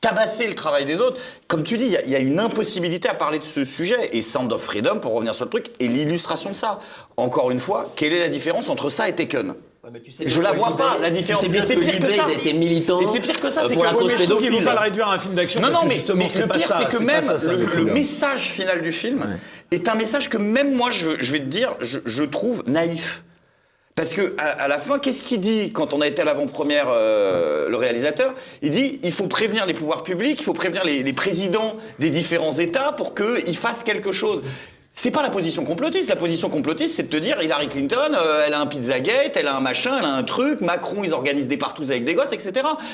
tabasser 0.04 0.46
le 0.48 0.54
travail 0.54 0.86
des 0.86 1.00
autres. 1.00 1.18
Comme 1.48 1.64
tu 1.64 1.78
dis, 1.78 1.86
il 1.86 1.92
y 1.92 1.98
a- 1.98 2.02
il 2.04 2.10
y, 2.12 2.16
a 2.16 2.20
une 2.20 2.40
impossibilité 2.40 3.08
à 3.10 3.14
parler 3.14 3.40
de 3.40 3.44
ce 3.44 3.64
sujet. 3.66 4.10
Et 4.12 4.22
Sound 4.22 4.52
of 4.52 4.62
Freedom, 4.62 5.00
pour 5.00 5.14
revenir 5.14 5.34
sur 5.34 5.46
le 5.46 5.50
truc, 5.52 5.68
est 5.80 5.88
l'illustration 5.88 6.50
de 6.52 6.56
ça. 6.56 6.80
Encore 7.18 7.50
une 7.52 7.60
fois, 7.60 7.92
quelle 7.96 8.12
est 8.14 8.20
la 8.20 8.28
différence 8.30 8.70
entre 8.70 8.90
ça 8.90 9.08
et 9.10 9.14
Taken? 9.14 9.56
Je 10.26 10.42
la 10.42 10.54
vois 10.54 10.78
pas, 10.78 10.98
la 11.02 11.10
différence. 11.10 11.44
Tu 11.44 11.48
sais 11.50 11.52
Mais 11.52 11.62
c'est 11.66 11.76
que 11.76 11.82
pire 11.82 12.00
que 12.00 12.14
ça. 12.14 12.26
ils 12.30 12.40
étaient 12.40 12.54
militants 12.58 13.02
Et 13.02 13.06
c'est 13.06 13.20
pire 13.20 13.40
que 13.40 13.50
ça, 13.52 13.62
euh, 13.64 13.66
c'est 13.68 13.74
pour 13.74 13.84
que- 13.84 13.88
la 13.90 13.94
Ouais, 13.96 14.02
cause 14.02 14.12
mais 14.14 14.18
pédophile. 14.18 14.64
pas 14.64 14.74
le 14.74 14.80
réduire 14.80 15.08
à 15.10 15.16
un 15.16 15.20
film 15.20 15.34
d'action. 15.34 15.60
Non, 15.62 15.72
non, 15.72 15.80
mais, 15.86 16.04
mais 16.16 16.30
le 16.36 16.48
pire, 16.48 16.74
c'est 16.78 16.88
que 16.98 17.04
même 17.04 17.22
ça, 17.22 17.38
ça, 17.40 17.52
le, 17.52 17.58
le 17.58 17.64
le 17.66 17.70
film. 17.70 17.92
message 17.92 18.50
final 18.52 18.82
du 18.82 18.92
film 18.94 19.38
est 19.72 19.88
un 19.90 19.96
message 19.96 20.30
que 20.30 20.38
même 20.38 20.74
moi, 20.76 20.90
je, 20.92 21.12
je 21.20 21.32
vais 21.34 21.40
te 21.40 21.46
dire, 21.46 21.76
je, 21.82 22.00
je 22.06 22.24
trouve 22.24 22.64
naïf. 22.66 23.24
Parce 23.96 24.10
que 24.10 24.34
à, 24.40 24.68
la 24.68 24.80
fin, 24.80 24.98
qu'est-ce 24.98 25.22
qu'il 25.22 25.40
dit 25.40 25.72
quand 25.72 25.94
on 25.94 26.02
a 26.02 26.08
été 26.08 26.24
à 26.24 26.26
l'avant-première, 26.26 26.88
euh, 26.90 27.70
le 27.70 27.78
réalisateur? 27.78 28.34
Il 28.64 28.72
dit 28.72 29.00
il 29.04 29.12
faut 29.12 29.28
prévenir 29.28 29.68
les 29.68 29.76
pouvoirs 29.76 30.02
publics, 30.02 30.40
il 30.40 30.44
faut 30.44 30.54
prévenir 30.54 30.84
les, 30.84 31.04
les 31.04 31.14
présidents 31.14 31.78
des 32.00 32.10
différents 32.10 32.54
États 32.54 32.92
pour 32.94 33.14
qu'ils 33.14 33.56
fassent 33.58 33.84
quelque 33.84 34.12
chose. 34.12 34.42
C'est 34.96 35.10
pas 35.10 35.24
la 35.24 35.32
position 35.32 35.64
complotiste. 35.64 36.08
La 36.08 36.16
position 36.16 36.52
complotiste, 36.52 36.96
c'est 36.96 37.04
de 37.04 37.08
te 37.08 37.18
dire 37.18 37.42
Hillary 37.42 37.68
Clinton, 37.68 38.14
euh, 38.14 38.44
elle 38.46 38.54
a 38.54 38.62
un 38.62 38.68
Pizzagate, 38.68 39.36
elle 39.36 39.48
a 39.48 39.56
un 39.56 39.60
machin, 39.60 39.98
elle 39.98 40.06
a 40.06 40.14
un 40.14 40.22
truc. 40.22 40.62
Macron, 40.62 41.04
ils 41.04 41.16
organisent 41.16 41.48
des 41.48 41.58
partous 41.58 41.90
avec 41.90 42.06
des 42.06 42.14
gosses, 42.14 42.32
etc. 42.32 42.52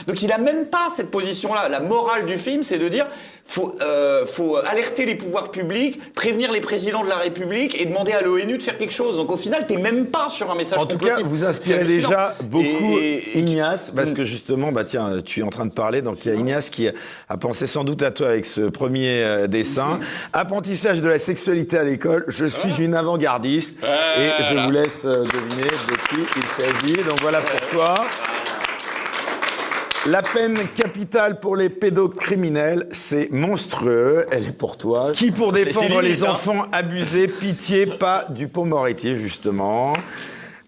Donc 0.07 0.21
il 0.21 0.31
a 0.31 0.37
même 0.37 0.67
pas 0.67 0.87
cette 0.95 1.11
position-là. 1.11 1.67
La 1.67 1.81
morale 1.81 2.25
du 2.25 2.37
film, 2.37 2.63
c'est 2.63 2.79
de 2.79 2.87
dire 2.87 3.05
faut, 3.49 3.75
euh, 3.81 4.25
faut 4.27 4.57
alerter 4.57 5.05
les 5.05 5.15
pouvoirs 5.15 5.49
publics, 5.51 5.99
prévenir 6.13 6.51
les 6.51 6.61
présidents 6.61 7.03
de 7.03 7.09
la 7.09 7.17
République 7.17 7.79
et 7.81 7.85
demander 7.85 8.11
à 8.13 8.21
l'ONU 8.21 8.57
de 8.59 8.63
faire 8.63 8.77
quelque 8.77 8.93
chose. 8.93 9.17
Donc 9.17 9.31
au 9.31 9.37
final, 9.37 9.65
t'es 9.67 9.77
même 9.77 10.05
pas 10.05 10.29
sur 10.29 10.49
un 10.51 10.55
message 10.55 10.77
En 10.79 10.85
tout 10.85 10.99
cas, 10.99 11.17
vous 11.23 11.43
inspirez 11.43 11.83
déjà 11.83 12.35
beaucoup 12.43 12.99
Et- 12.99 13.23
et- 13.33 13.39
Ignace, 13.39 13.91
parce 13.95 14.11
Mm. 14.11 14.13
que 14.13 14.23
justement, 14.23 14.71
bah 14.71 14.83
tiens, 14.83 15.21
tu 15.25 15.39
es 15.39 15.43
en 15.43 15.49
train 15.49 15.65
de 15.65 15.71
parler, 15.71 16.01
donc 16.03 16.23
il 16.23 16.31
y 16.31 16.31
a 16.31 16.35
Ignace 16.35 16.69
qui 16.69 16.87
a 16.87 17.37
pensé 17.37 17.65
sans 17.65 17.83
doute 17.83 18.03
à 18.03 18.11
toi 18.11 18.27
avec 18.27 18.45
ce 18.45 18.61
premier 18.69 19.23
euh, 19.23 19.47
dessin. 19.47 19.99
Apprentissage 20.33 21.01
de 21.01 21.07
la 21.09 21.17
sexualité 21.19 21.77
à 21.77 21.83
l'école, 21.83 22.25
je 22.27 22.45
suis 22.45 22.75
une 22.77 22.93
avant-gardiste, 22.93 23.77
et 23.83 24.43
je 24.43 24.59
vous 24.59 24.71
laisse 24.71 25.05
euh, 25.05 25.23
deviner 25.23 25.63
de 25.63 26.15
qui 26.15 26.21
il 26.37 26.63
s'agit. 26.63 27.03
Donc 27.03 27.19
voilà 27.21 27.41
pour 27.41 27.59
toi. 27.71 27.95
La 30.09 30.23
peine 30.23 30.57
capitale 30.75 31.39
pour 31.39 31.55
les 31.55 31.69
pédocriminels, 31.69 32.87
c'est 32.91 33.29
monstrueux. 33.29 34.25
Elle 34.31 34.47
est 34.47 34.57
pour 34.57 34.75
toi. 34.75 35.11
Qui 35.13 35.29
pour 35.29 35.51
défendre 35.51 36.01
les 36.01 36.23
hein. 36.23 36.31
enfants 36.31 36.65
abusés, 36.71 37.27
pitié, 37.27 37.85
pas 37.85 38.25
du 38.27 38.47
Pont-Moretti, 38.47 39.15
justement. 39.19 39.93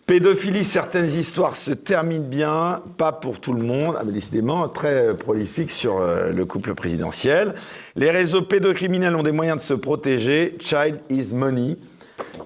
Pédophilie, 0.05 0.63
certaines 0.63 1.09
histoires 1.09 1.57
se 1.57 1.71
terminent 1.71 2.27
bien, 2.27 2.83
pas 2.97 3.11
pour 3.11 3.39
tout 3.39 3.53
le 3.53 3.63
monde. 3.63 3.95
Ah, 3.97 4.03
mais 4.05 4.11
décidément, 4.11 4.69
très 4.69 5.07
euh, 5.07 5.13
prolifique 5.15 5.71
sur 5.71 5.97
euh, 5.97 6.29
le 6.29 6.45
couple 6.45 6.75
présidentiel. 6.75 7.55
Les 7.95 8.11
réseaux 8.11 8.43
pédocriminels 8.43 9.15
ont 9.15 9.23
des 9.23 9.31
moyens 9.31 9.57
de 9.57 9.63
se 9.63 9.73
protéger. 9.73 10.55
Child 10.59 10.99
is 11.09 11.33
money. 11.33 11.77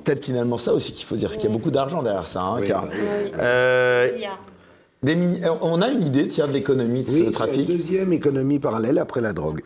Peut-être 0.05 0.23
finalement 0.23 0.57
ça 0.57 0.73
aussi 0.73 0.93
qu'il 0.93 1.03
faut 1.03 1.17
dire, 1.17 1.31
qu'il 1.31 1.43
y 1.43 1.47
a 1.47 1.49
beaucoup 1.49 1.71
d'argent 1.71 2.01
derrière 2.01 2.27
ça. 2.27 2.41
hein, 2.41 2.61
car, 2.65 2.87
euh, 3.37 4.11
des 5.05 5.15
mini- 5.15 5.41
on 5.61 5.81
a 5.81 5.89
une 5.89 6.03
idée, 6.03 6.27
tiens, 6.27 6.47
de 6.47 6.53
l'économie 6.53 7.03
de 7.03 7.07
Oui, 7.09 7.13
ce 7.13 7.19
c'est 7.19 7.25
la 7.25 7.31
trafic 7.31 7.67
deuxième 7.67 8.11
économie 8.13 8.59
parallèle 8.59 8.97
après 8.99 9.21
la 9.21 9.31
drogue. 9.33 9.61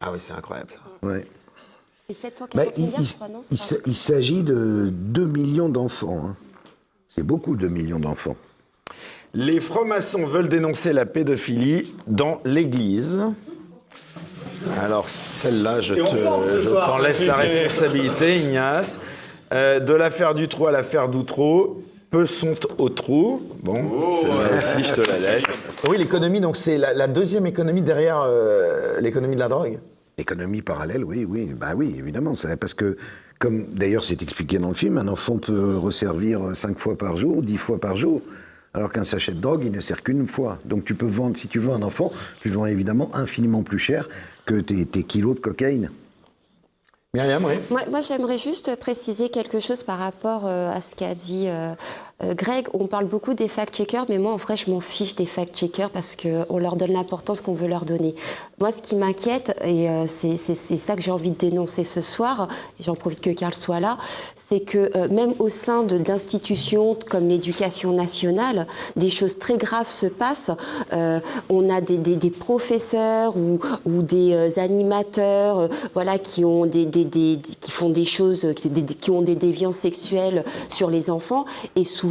Ah 0.00 0.10
oui, 0.12 0.18
c'est 0.20 0.32
incroyable 0.32 0.70
ça. 0.72 0.80
Ouais. 1.06 1.24
C'est 2.08 2.14
740 2.20 2.56
Bah, 2.56 2.72
il 2.76 2.82
milliards, 2.84 3.00
il- 3.00 3.06
je 3.06 3.14
crois, 3.14 3.28
non 3.28 3.40
il 3.50 3.58
c'est 3.58 3.76
s- 3.76 3.82
il 3.86 3.94
s'agit 3.96 4.42
de 4.42 4.88
2 4.92 5.24
millions 5.26 5.68
d'enfants. 5.68 6.22
hein. 6.26 6.36
C'est 7.08 7.22
beaucoup, 7.22 7.56
2 7.56 7.68
millions 7.68 7.98
d'enfants. 8.00 8.36
Les 9.34 9.60
francs-maçons 9.60 10.26
veulent 10.26 10.48
dénoncer 10.48 10.92
la 10.92 11.06
pédophilie 11.06 11.94
dans 12.06 12.40
l'Église. 12.44 13.20
Alors 14.80 15.08
celle-là, 15.08 15.80
je 15.80 15.94
T'es 15.94 16.00
en 16.02 16.10
te- 16.12 16.86
t'en 16.86 16.98
laisse 16.98 17.24
la 17.24 17.34
responsabilité, 17.34 18.38
Ignace. 18.40 18.98
Euh, 19.52 19.80
de 19.80 19.92
l'affaire 19.92 20.34
du 20.34 20.48
trou 20.48 20.66
à 20.68 20.72
l'affaire 20.72 21.08
d'Outreau, 21.08 21.82
peu 22.10 22.26
sont 22.26 22.56
au 22.78 22.88
trou. 22.88 23.40
Bon, 23.62 23.74
celle-là 24.22 24.56
aussi, 24.58 24.88
je 24.88 24.94
te 24.94 25.08
la 25.08 25.18
laisse. 25.18 25.44
Oui, 25.88 25.96
l'économie, 25.98 26.40
donc 26.40 26.56
c'est 26.56 26.76
la, 26.78 26.92
la 26.92 27.06
deuxième 27.06 27.46
économie 27.46 27.82
derrière 27.82 28.20
euh, 28.26 29.00
l'économie 29.00 29.34
de 29.36 29.40
la 29.40 29.48
drogue. 29.48 29.78
Économie 30.18 30.60
parallèle, 30.62 31.04
oui, 31.04 31.24
oui, 31.28 31.46
bah 31.58 31.72
oui, 31.76 31.94
évidemment. 31.98 32.34
c'est- 32.34 32.56
Parce 32.56 32.74
que, 32.74 32.96
comme 33.38 33.66
d'ailleurs 33.74 34.04
c'est 34.04 34.20
expliqué 34.22 34.58
dans 34.58 34.68
le 34.68 34.74
film, 34.74 34.98
un 34.98 35.08
enfant 35.08 35.38
peut 35.38 35.76
resservir 35.76 36.40
5 36.54 36.78
fois 36.78 36.98
par 36.98 37.16
jour, 37.16 37.42
10 37.42 37.56
fois 37.56 37.78
par 37.80 37.96
jour. 37.96 38.20
Alors 38.74 38.92
qu'un 38.92 39.04
sachet 39.04 39.32
de 39.32 39.40
drogue, 39.40 39.62
il 39.64 39.72
ne 39.72 39.80
sert 39.80 40.02
qu'une 40.02 40.26
fois. 40.28 40.58
Donc 40.64 40.84
tu 40.84 40.94
peux 40.94 41.06
vendre, 41.06 41.36
si 41.36 41.48
tu 41.48 41.58
vends 41.58 41.74
un 41.74 41.82
enfant, 41.82 42.12
tu 42.40 42.48
le 42.48 42.54
vends 42.54 42.66
évidemment 42.66 43.10
infiniment 43.14 43.62
plus 43.62 43.78
cher 43.78 44.08
que 44.46 44.60
tes, 44.60 44.84
tes 44.84 45.02
kilos 45.04 45.36
de 45.36 45.40
cocaïne. 45.40 45.90
Moi, 47.70 48.00
j'aimerais 48.02 48.38
juste 48.38 48.76
préciser 48.76 49.30
quelque 49.30 49.58
chose 49.58 49.82
par 49.82 49.98
rapport 49.98 50.46
euh, 50.46 50.70
à 50.70 50.80
ce 50.80 50.94
qu'a 50.94 51.16
dit 51.16 51.46
euh, 51.48 51.74
euh, 52.22 52.34
Greg. 52.34 52.68
On 52.74 52.86
parle 52.86 53.06
beaucoup 53.06 53.34
des 53.34 53.48
fact-checkers, 53.48 54.06
mais 54.08 54.18
moi, 54.18 54.32
en 54.32 54.36
vrai, 54.36 54.56
je 54.56 54.70
m'en 54.70 54.80
fiche 54.80 55.14
des 55.14 55.26
fact-checkers 55.26 55.90
parce 55.90 56.16
qu'on 56.16 56.58
leur 56.58 56.76
donne 56.76 56.92
l'importance 56.92 57.40
qu'on 57.40 57.54
veut 57.54 57.68
leur 57.68 57.84
donner. 57.84 58.14
Moi, 58.58 58.72
ce 58.72 58.82
qui 58.82 58.96
m'inquiète, 58.96 59.56
et 59.64 59.88
euh, 59.88 60.06
c'est 60.06 60.36
ça 60.36 60.96
que 60.96 61.02
j'ai 61.02 61.10
envie 61.10 61.30
de 61.30 61.36
dénoncer 61.36 61.84
ce 61.84 62.00
soir, 62.00 62.48
j'en 62.78 62.94
profite 62.94 63.20
que 63.20 63.30
Karl 63.30 63.54
soit 63.54 63.80
là, 63.80 63.96
c'est 64.36 64.60
que 64.60 64.90
euh, 64.96 65.08
même 65.08 65.34
au 65.38 65.48
sein 65.48 65.82
d'institutions 65.82 66.96
comme 67.08 67.28
l'éducation 67.28 67.92
nationale, 67.92 68.66
des 68.96 69.10
choses 69.10 69.38
très 69.38 69.56
graves 69.56 69.90
se 69.90 70.06
passent. 70.06 70.50
On 71.48 71.70
a 71.70 71.80
des, 71.80 72.30
professeurs 72.30 73.36
ou, 73.36 74.02
des 74.02 74.58
animateurs 74.58 75.68
voilà, 75.94 76.18
qui, 76.18 76.44
ont 76.44 76.66
des, 76.66 76.86
qui 76.86 77.70
font 77.70 77.90
des 77.90 78.04
choses, 78.04 78.54
qui 78.54 79.10
ont 79.10 79.22
des 79.22 79.34
déviances 79.34 79.76
sexuelles 79.76 80.44
sur 80.68 80.90
les 80.90 81.10
enfants. 81.10 81.44
Et 81.76 81.84
souvent, 81.84 82.09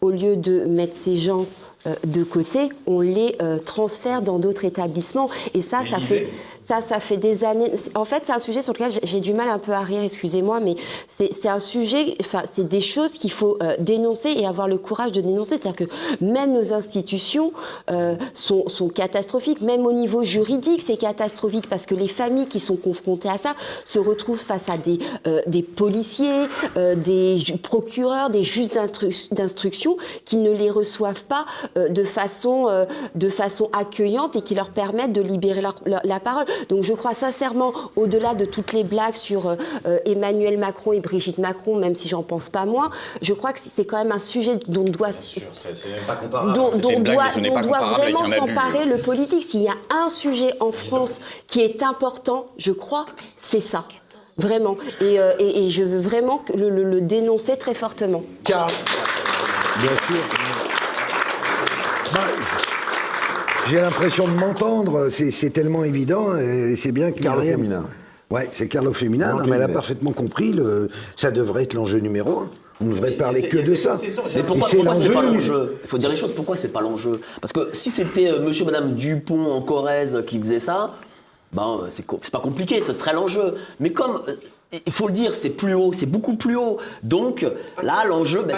au 0.00 0.10
lieu 0.10 0.36
de 0.36 0.64
mettre 0.64 0.94
ces 0.94 1.16
gens 1.16 1.46
euh, 1.86 1.94
de 2.06 2.24
côté, 2.24 2.68
on 2.86 3.00
les 3.00 3.36
euh, 3.40 3.58
transfère 3.58 4.22
dans 4.22 4.38
d'autres 4.38 4.64
établissements. 4.64 5.30
Et 5.54 5.62
ça, 5.62 5.82
ça 5.88 5.98
fait, 5.98 6.28
ça, 6.70 6.80
ça 6.82 7.00
fait 7.00 7.16
des 7.16 7.42
années. 7.42 7.72
En 7.96 8.04
fait, 8.04 8.22
c'est 8.26 8.32
un 8.32 8.38
sujet 8.38 8.62
sur 8.62 8.72
lequel 8.72 8.92
j'ai- 9.02 9.20
du 9.20 9.34
mal 9.34 9.48
un 9.48 9.58
peu 9.58 9.72
à 9.72 9.80
rire, 9.80 10.02
excusez-moi, 10.04 10.60
mais 10.60 10.76
c'est 11.08 11.48
un 11.48 11.58
sujet, 11.58 12.16
enfin, 12.20 12.42
c'est 12.50 12.68
des 12.68 12.80
choses 12.80 13.12
qu'il 13.12 13.32
faut 13.32 13.58
euh, 13.60 13.74
dénoncer 13.80 14.30
et 14.36 14.46
avoir 14.46 14.68
le 14.68 14.78
courage 14.78 15.10
de 15.10 15.20
dénoncer. 15.20 15.56
C'est-à-dire 15.60 15.74
que 15.88 16.24
même 16.24 16.52
nos 16.52 16.72
institutions 16.72 17.52
euh, 17.90 18.14
sont, 18.34 18.68
sont 18.68 18.88
catastrophiques, 18.88 19.60
même 19.62 19.84
au 19.84 19.92
niveau 19.92 20.22
juridique, 20.22 20.82
c'est 20.86 20.96
catastrophique 20.96 21.68
parce 21.68 21.86
que 21.86 21.96
les 21.96 22.06
familles 22.06 22.46
qui 22.46 22.60
sont 22.60 22.76
confrontées 22.76 23.28
à 23.28 23.36
ça 23.38 23.54
se 23.84 23.98
retrouvent 23.98 24.38
face 24.38 24.68
à 24.70 24.76
des, 24.76 25.00
euh, 25.26 25.40
des 25.48 25.62
policiers, 25.64 26.46
euh, 26.76 26.94
des 26.94 27.42
procureurs, 27.64 28.30
des 28.30 28.44
juges 28.44 28.68
d'instru- 28.68 29.28
d'instruction 29.34 29.96
qui 30.24 30.36
ne 30.36 30.52
les 30.52 30.70
reçoivent 30.70 31.24
pas 31.24 31.46
euh, 31.76 31.88
de, 31.88 32.04
façon, 32.04 32.68
euh, 32.68 32.84
de 33.16 33.28
façon 33.28 33.68
accueillante 33.72 34.36
et 34.36 34.42
qui 34.42 34.54
leur 34.54 34.70
permettent 34.70 35.12
de 35.12 35.20
libérer 35.22 35.62
leur- 35.62 35.74
leur- 35.84 36.00
la 36.04 36.20
parole. 36.20 36.46
Donc 36.68 36.82
je 36.84 36.92
crois 36.92 37.14
sincèrement, 37.14 37.72
au-delà 37.96 38.34
de 38.34 38.44
toutes 38.44 38.72
les 38.72 38.84
blagues 38.84 39.14
sur 39.16 39.48
euh, 39.48 39.56
euh, 39.86 39.98
Emmanuel 40.04 40.58
Macron 40.58 40.92
et 40.92 41.00
Brigitte 41.00 41.38
Macron, 41.38 41.76
même 41.76 41.94
si 41.94 42.08
j'en 42.08 42.22
pense 42.22 42.48
pas 42.48 42.66
moins, 42.66 42.90
je 43.22 43.32
crois 43.32 43.52
que 43.52 43.58
c'est 43.62 43.84
quand 43.84 43.98
même 43.98 44.12
un 44.12 44.18
sujet 44.18 44.58
dont 44.68 44.82
on 44.82 44.84
doit 44.84 45.12
dont, 46.54 46.70
dont 46.78 46.88
blague, 47.00 47.04
doit, 47.04 47.24
dont 47.50 47.54
vraiment 47.94 48.20
s'emparer 48.46 48.84
le 48.86 48.98
politique. 48.98 49.44
S'il 49.48 49.62
y 49.62 49.68
a 49.68 49.74
un 49.90 50.10
sujet 50.10 50.52
en 50.60 50.72
France 50.72 51.20
qui 51.46 51.60
est 51.60 51.82
important, 51.82 52.46
je 52.56 52.72
crois, 52.72 53.06
c'est 53.36 53.60
ça. 53.60 53.84
Vraiment. 54.38 54.76
Et, 55.00 55.20
euh, 55.20 55.32
et- 55.38 55.66
et 55.66 55.70
je 55.70 55.84
veux 55.84 55.98
vraiment 55.98 56.42
le, 56.56 56.70
le- 56.70 56.84
le 56.84 57.00
dénoncer 57.02 57.56
très 57.58 57.74
fortement. 57.74 58.22
Karl, 58.44 58.70
Bien 59.80 59.90
sûr. 60.06 60.24
Bah, 62.12 62.20
J'ai 63.70 63.80
l'impression 63.80 64.26
de 64.26 64.32
m'entendre, 64.32 65.08
c'est 65.10 65.50
tellement 65.50 65.84
évident, 65.84 66.36
et 66.36 66.74
c'est 66.76 66.90
bien 66.90 67.12
que 67.12 67.20
Carlo 67.20 67.42
Féminin. 67.42 67.84
Ouais, 68.28 68.48
c'est 68.52 68.68
Carlo 68.68 68.92
Féminin, 68.92 69.32
Non, 69.32 69.40
non, 69.40 69.46
mais 69.48 69.56
elle 69.56 69.62
a 69.62 69.68
parfaitement 69.68 70.12
compris, 70.12 70.52
le, 70.52 70.88
ça 71.16 71.30
devrait 71.30 71.64
être 71.64 71.74
l'enjeu 71.74 71.98
numéro 71.98 72.40
un. 72.40 72.50
On 72.80 72.86
ne 72.86 72.92
devrait 72.94 73.10
parler 73.12 73.42
que 73.42 73.58
de 73.58 73.74
ça. 73.74 73.98
Mais 74.34 74.42
pourquoi, 74.42 74.68
pourquoi 74.70 74.94
c'est 74.94 75.12
pas 75.12 75.22
l'enjeu. 75.22 75.76
Il 75.84 75.88
faut 75.88 75.98
dire 75.98 76.10
les 76.10 76.16
choses, 76.16 76.34
pourquoi 76.34 76.56
c'est 76.56 76.68
pas 76.68 76.80
l'enjeu? 76.80 77.20
Parce 77.40 77.52
que 77.52 77.68
si 77.72 77.90
c'était 77.90 78.30
euh, 78.30 78.40
monsieur, 78.40 78.64
madame 78.64 78.94
Dupont 78.94 79.52
en 79.52 79.60
Corrèze 79.60 80.22
qui 80.26 80.38
faisait 80.38 80.60
ça, 80.60 80.92
ben, 81.52 81.80
euh, 81.82 81.86
c'est 81.90 82.06
pas 82.06 82.40
compliqué, 82.40 82.80
ce 82.80 82.92
serait 82.92 83.12
l'enjeu. 83.12 83.54
Mais 83.80 83.92
comme, 83.92 84.22
euh, 84.28 84.78
il 84.86 84.92
faut 84.92 85.08
le 85.08 85.12
dire, 85.12 85.34
c'est 85.34 85.50
plus 85.50 85.74
haut, 85.74 85.92
c'est 85.92 86.06
beaucoup 86.06 86.36
plus 86.36 86.56
haut. 86.56 86.78
Donc 87.02 87.46
là, 87.82 88.04
l'enjeu. 88.08 88.42
ben, 88.42 88.56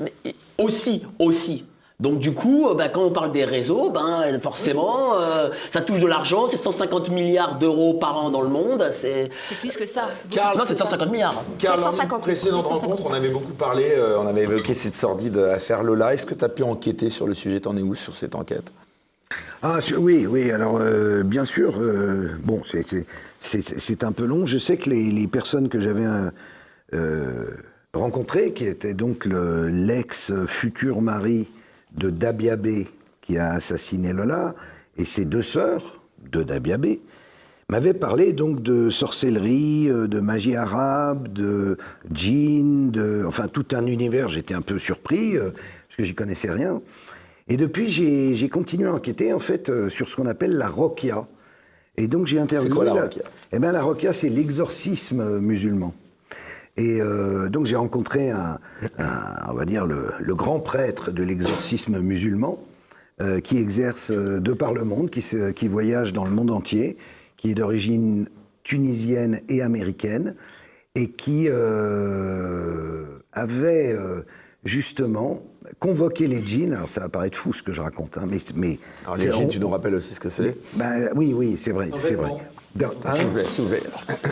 euh, 0.00 0.30
aussi, 0.56 1.02
aussi. 1.18 1.64
Donc 2.00 2.20
du 2.20 2.32
coup, 2.32 2.68
euh, 2.68 2.74
ben, 2.74 2.88
quand 2.88 3.02
on 3.02 3.10
parle 3.10 3.32
des 3.32 3.44
réseaux, 3.44 3.90
ben, 3.90 4.38
forcément, 4.40 5.18
euh, 5.18 5.48
ça 5.68 5.80
touche 5.80 5.98
de 5.98 6.06
l'argent, 6.06 6.46
c'est 6.46 6.56
150 6.56 7.10
milliards 7.10 7.58
d'euros 7.58 7.94
par 7.94 8.16
an 8.16 8.30
dans 8.30 8.40
le 8.42 8.48
monde, 8.48 8.88
c'est... 8.92 9.30
Plus 9.58 9.76
que 9.76 9.84
ça. 9.84 10.08
Karl, 10.30 10.56
Non, 10.56 10.62
c'est 10.64 10.78
150 10.78 11.10
milliards. 11.10 11.42
Karl, 11.58 11.80
lors 11.80 11.90
750, 11.90 12.18
d'une 12.18 12.22
précédente 12.22 12.66
750. 12.66 12.90
rencontre, 12.90 13.10
on 13.10 13.14
avait 13.14 13.30
beaucoup 13.30 13.52
parlé, 13.52 13.94
euh, 13.96 14.16
on 14.20 14.28
avait 14.28 14.42
évoqué 14.42 14.74
cette 14.74 14.94
sordide 14.94 15.38
affaire 15.38 15.82
Lola. 15.82 16.14
Est-ce 16.14 16.24
que 16.24 16.34
tu 16.34 16.44
as 16.44 16.48
pu 16.48 16.62
enquêter 16.62 17.10
sur 17.10 17.26
le 17.26 17.34
sujet? 17.34 17.58
T'en 17.58 17.76
es 17.76 17.82
où 17.82 17.96
sur 17.96 18.14
cette 18.14 18.36
enquête? 18.36 18.70
Ah 19.64 19.80
oui, 19.98 20.24
oui. 20.24 20.52
Alors 20.52 20.78
euh, 20.80 21.24
bien 21.24 21.44
sûr, 21.44 21.74
euh, 21.80 22.28
bon, 22.44 22.62
c'est- 22.64 24.04
un 24.04 24.12
peu 24.12 24.24
long. 24.24 24.46
Je 24.46 24.58
sais 24.58 24.76
que 24.76 24.88
les, 24.88 25.10
les 25.10 25.26
personnes 25.26 25.68
que 25.68 25.80
j'avais 25.80 26.06
rencontrées, 27.92 28.52
qui 28.52 28.66
étaient 28.66 28.94
donc 28.94 29.24
le- 29.24 29.66
l'ex-futur 29.66 31.00
mari 31.00 31.48
de 31.96 32.10
Dabiabé, 32.10 32.88
qui 33.20 33.38
a 33.38 33.52
assassiné 33.52 34.12
Lola, 34.12 34.54
et 34.96 35.04
ses 35.04 35.24
deux 35.24 35.42
sœurs 35.42 36.00
de 36.30 36.42
Dabiabé, 36.42 37.00
m'avaient 37.70 37.94
parlé 37.94 38.32
donc 38.32 38.62
de 38.62 38.88
sorcellerie, 38.88 39.90
euh, 39.90 40.08
de 40.08 40.20
magie 40.20 40.56
arabe, 40.56 41.28
de 41.32 41.76
djinn, 42.10 42.90
de, 42.90 43.24
enfin 43.26 43.46
tout 43.46 43.66
un 43.72 43.86
univers. 43.86 44.28
J'étais 44.28 44.54
un 44.54 44.62
peu 44.62 44.78
surpris 44.78 45.36
euh, 45.36 45.50
parce 45.50 45.96
que 45.98 46.04
j'y 46.04 46.14
connaissais 46.14 46.50
rien. 46.50 46.80
Et 47.48 47.56
depuis, 47.56 47.90
j'ai 47.90 48.48
continué 48.48 48.88
à 48.88 48.94
enquêter 48.94 49.32
en 49.32 49.38
fait 49.38 49.68
euh, 49.68 49.88
sur 49.88 50.08
ce 50.08 50.16
qu'on 50.16 50.26
appelle 50.26 50.56
la 50.56 50.68
roquia. 50.68 51.26
Et 51.96 52.08
donc 52.08 52.26
j'ai 52.26 52.38
interviewé. 52.38 52.74
quoi, 52.74 52.84
la 52.84 52.94
roquia 52.94 53.22
Eh 53.52 53.58
bien, 53.58 53.72
la 53.72 53.82
roquia, 53.82 54.12
c'est 54.12 54.28
l'exorcisme 54.28 55.38
musulman. 55.38 55.92
Et 56.78 57.00
euh, 57.02 57.48
donc 57.50 57.66
j'ai 57.66 57.74
rencontré 57.76 58.30
un, 58.30 58.58
un- 58.98 59.50
on 59.50 59.54
va 59.54 59.64
dire 59.66 59.84
le, 59.84 60.12
le 60.20 60.34
grand 60.34 60.60
prêtre 60.60 61.10
de 61.10 61.22
l'exorcisme 61.24 61.98
musulman 61.98 62.58
euh, 63.20 63.40
qui 63.40 63.58
exerce 63.58 64.10
euh, 64.12 64.38
de 64.38 64.52
par 64.52 64.72
le 64.72 64.84
monde, 64.84 65.10
qui, 65.10 65.20
se- 65.20 65.50
qui 65.50 65.66
voyage 65.68 66.12
dans 66.12 66.24
le 66.24 66.30
monde 66.30 66.50
entier, 66.52 66.96
qui 67.36 67.50
est 67.50 67.54
d'origine 67.54 68.28
tunisienne 68.62 69.40
et 69.48 69.60
américaine, 69.60 70.36
et 70.94 71.10
qui 71.10 71.48
euh, 71.48 73.04
avait 73.32 73.92
euh, 73.92 74.20
justement 74.64 75.42
convoqué 75.80 76.26
les 76.28 76.44
djinns. 76.46 76.74
Alors 76.74 76.88
ça 76.88 77.00
va 77.00 77.08
paraître 77.08 77.36
fou 77.36 77.52
ce 77.52 77.62
que 77.62 77.72
je 77.72 77.80
raconte, 77.82 78.16
hein, 78.18 78.24
mais, 78.30 78.38
mais 78.54 78.78
Alors 79.04 79.16
les 79.16 79.24
djinns, 79.32 79.44
on- 79.46 79.48
tu 79.48 79.58
nous 79.60 79.68
rappelles 79.68 79.94
aussi 79.96 80.14
ce 80.14 80.20
que 80.20 80.28
c'est? 80.28 80.56
Ben, 80.74 81.10
oui, 81.16 81.32
oui, 81.34 81.56
c'est 81.58 81.72
vrai, 81.72 81.90
c'est 81.98 82.14
vrai. 82.14 82.30
Dans- 82.76 82.90
hein 83.04 83.14
vous 83.24 83.64
vous. 83.64 83.74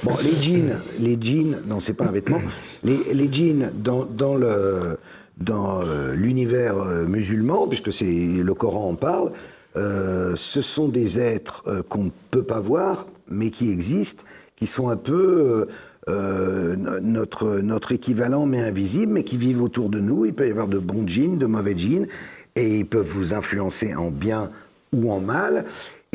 Bon, 0.04 0.12
les 0.22 0.42
jeans, 0.42 0.78
les 1.00 1.18
jeans, 1.20 1.62
non, 1.66 1.80
c'est 1.80 1.94
pas 1.94 2.06
un 2.06 2.12
vêtement. 2.12 2.40
Les, 2.84 3.14
les 3.14 3.32
jeans 3.32 3.72
dans, 3.74 4.04
dans 4.04 4.34
le 4.36 4.98
dans 5.38 5.82
euh, 5.82 6.14
l'univers 6.14 6.78
euh, 6.78 7.04
musulman, 7.06 7.66
puisque 7.66 7.92
c'est 7.92 8.04
le 8.04 8.54
Coran 8.54 8.90
en 8.90 8.94
parle, 8.94 9.32
euh, 9.76 10.32
ce 10.36 10.60
sont 10.62 10.88
des 10.88 11.18
êtres 11.18 11.62
qu'on 11.88 12.04
ne 12.04 12.10
peut 12.30 12.42
pas 12.44 12.60
voir, 12.60 13.06
mais 13.28 13.50
qui 13.50 13.70
existent, 13.70 14.24
qui 14.54 14.66
sont 14.66 14.88
un 14.88 14.96
peu 14.96 15.66
no- 16.08 17.00
notre, 17.00 17.58
notre 17.58 17.90
équivalent, 17.92 18.46
mais 18.46 18.60
invisible, 18.60 19.12
mais 19.12 19.24
qui 19.24 19.36
vivent 19.36 19.62
autour 19.62 19.88
de 19.90 19.98
nous. 19.98 20.24
Il 20.24 20.32
peut 20.34 20.46
y 20.46 20.50
avoir 20.50 20.68
de 20.68 20.78
bons 20.78 21.06
djinns, 21.06 21.36
de 21.36 21.46
mauvais 21.46 21.76
djinns, 21.76 22.06
et 22.54 22.78
ils 22.78 22.86
peuvent 22.86 23.06
vous 23.08 23.34
influencer 23.34 23.94
en 23.94 24.10
bien 24.10 24.50
ou 24.92 25.10
en 25.10 25.20
mal. 25.20 25.64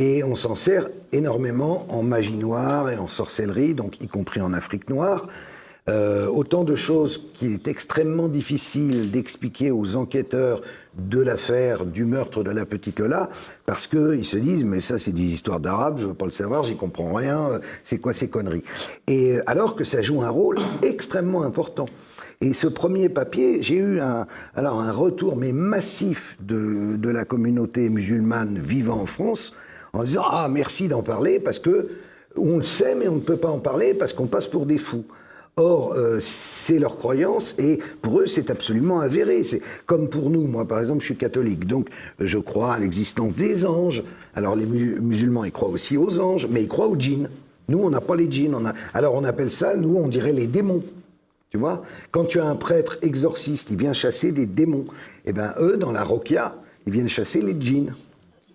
Et 0.02 0.24
on 0.24 0.34
s'en 0.34 0.56
sert 0.56 0.90
énormément 1.12 1.86
en 1.90 2.02
magie 2.02 2.36
noire 2.36 2.90
et 2.90 2.98
en 2.98 3.08
sorcellerie, 3.08 3.76
donc 3.76 4.02
y 4.02 4.08
compris 4.08 4.42
en 4.42 4.52
Afrique 4.52 4.90
noire. 4.90 5.28
Euh, 5.90 6.26
autant 6.26 6.64
de 6.64 6.74
choses 6.74 7.30
qu'il 7.36 7.54
est 7.54 7.68
extrêmement 7.68 8.28
difficile 8.28 9.12
d'expliquer 9.12 9.70
aux 9.70 9.96
enquêteurs 9.98 10.64
de 10.98 11.20
l'affaire 11.20 11.86
du 11.86 12.04
meurtre 12.04 12.42
de 12.42 12.50
la 12.50 12.66
petite 12.66 13.00
Lola, 13.00 13.30
parce 13.68 13.86
qu'ils 13.86 14.26
se 14.26 14.38
disent, 14.38 14.66
mais 14.66 14.82
ça 14.82 14.98
c'est 14.98 15.12
des 15.12 15.22
histoires 15.34 15.60
d'arabes, 15.60 16.00
je 16.00 16.08
veux 16.08 16.16
pas 16.16 16.26
le 16.26 16.32
savoir, 16.32 16.64
j'y 16.64 16.76
comprends 16.76 17.14
rien, 17.14 17.62
c'est 17.84 18.00
quoi 18.00 18.12
ces 18.12 18.28
conneries? 18.28 18.64
Et 19.06 19.38
euh, 19.38 19.44
alors 19.46 19.76
que 19.76 19.84
ça 19.84 20.02
joue 20.02 20.24
un 20.24 20.30
rôle 20.30 20.58
extrêmement 20.82 21.44
important. 21.44 21.86
Et 22.42 22.56
ce 22.56 22.66
premier 22.66 23.08
papier, 23.08 23.62
j'ai 23.62 23.76
eu 23.76 24.00
un, 24.00 24.26
alors 24.56 24.82
un 24.82 24.92
retour 24.92 25.36
mais 25.36 25.52
massif 25.52 26.38
de, 26.42 26.96
de 26.98 27.10
la 27.10 27.24
communauté 27.24 27.88
musulmane 27.90 28.58
vivant 28.58 29.00
en 29.00 29.06
France, 29.06 29.54
en 29.94 30.04
disant, 30.04 30.24
ah 30.30 30.48
merci 30.50 30.88
d'en 30.88 31.02
parler, 31.04 31.40
parce 31.40 31.60
que 31.60 31.90
on 32.38 32.58
le 32.58 32.64
sait, 32.64 32.96
mais 32.96 33.08
on 33.08 33.16
ne 33.16 33.20
peut 33.20 33.36
pas 33.38 33.50
en 33.50 33.60
parler 33.60 33.94
parce 33.94 34.14
qu'on 34.14 34.28
passe 34.28 34.48
pour 34.48 34.66
des 34.66 34.78
fous. 34.78 35.04
Or, 35.58 35.94
euh, 35.98 36.20
c'est 36.22 36.80
leur 36.80 36.98
croyance 36.98 37.56
et 37.60 37.80
pour 38.02 38.22
eux, 38.22 38.26
c'est 38.26 38.50
absolument 38.50 39.02
avéré. 39.02 39.44
C'est 39.44 39.62
comme 39.86 40.08
pour 40.10 40.30
nous. 40.30 40.48
Moi, 40.48 40.66
par 40.66 40.80
exemple, 40.80 41.02
je 41.02 41.06
suis 41.08 41.18
catholique, 41.18 41.68
donc 41.68 41.90
je 42.20 42.38
crois 42.38 42.74
à 42.76 42.80
l'existence 42.80 43.34
des 43.36 43.66
anges. 43.66 44.02
Alors, 44.34 44.56
les 44.56 44.66
mu- 44.66 44.98
musulmans, 45.02 45.44
ils 45.44 45.52
croient 45.52 45.68
aussi 45.68 45.98
aux 45.98 46.22
anges, 46.22 46.48
mais 46.50 46.62
ils 46.64 46.70
croient 46.70 46.88
aux 46.88 46.98
djinns. 46.98 47.30
Nous, 47.68 47.80
on 47.80 47.90
n'a 47.90 48.00
pas 48.00 48.16
les 48.16 48.32
djinns. 48.32 48.74
Alors, 48.94 49.14
on 49.14 49.26
appelle 49.26 49.52
ça, 49.52 49.76
nous, 49.76 49.98
on 49.98 50.08
dirait 50.08 50.32
les 50.32 50.48
démons. 50.48 50.84
Tu 51.50 51.58
vois? 51.58 51.84
Quand 52.12 52.24
tu 52.24 52.40
as 52.40 52.46
un 52.46 52.56
prêtre 52.56 52.98
exorciste, 53.02 53.72
il 53.72 53.78
vient 53.78 53.92
chasser 53.92 54.32
des 54.32 54.46
démons. 54.46 54.86
Eh 55.26 55.34
bien, 55.34 55.54
eux, 55.60 55.76
dans 55.76 55.92
la 55.92 56.04
roquia, 56.06 56.56
ils 56.88 56.94
viennent 56.94 57.10
chasser 57.10 57.42
les 57.42 57.58
djinns. 57.60 57.94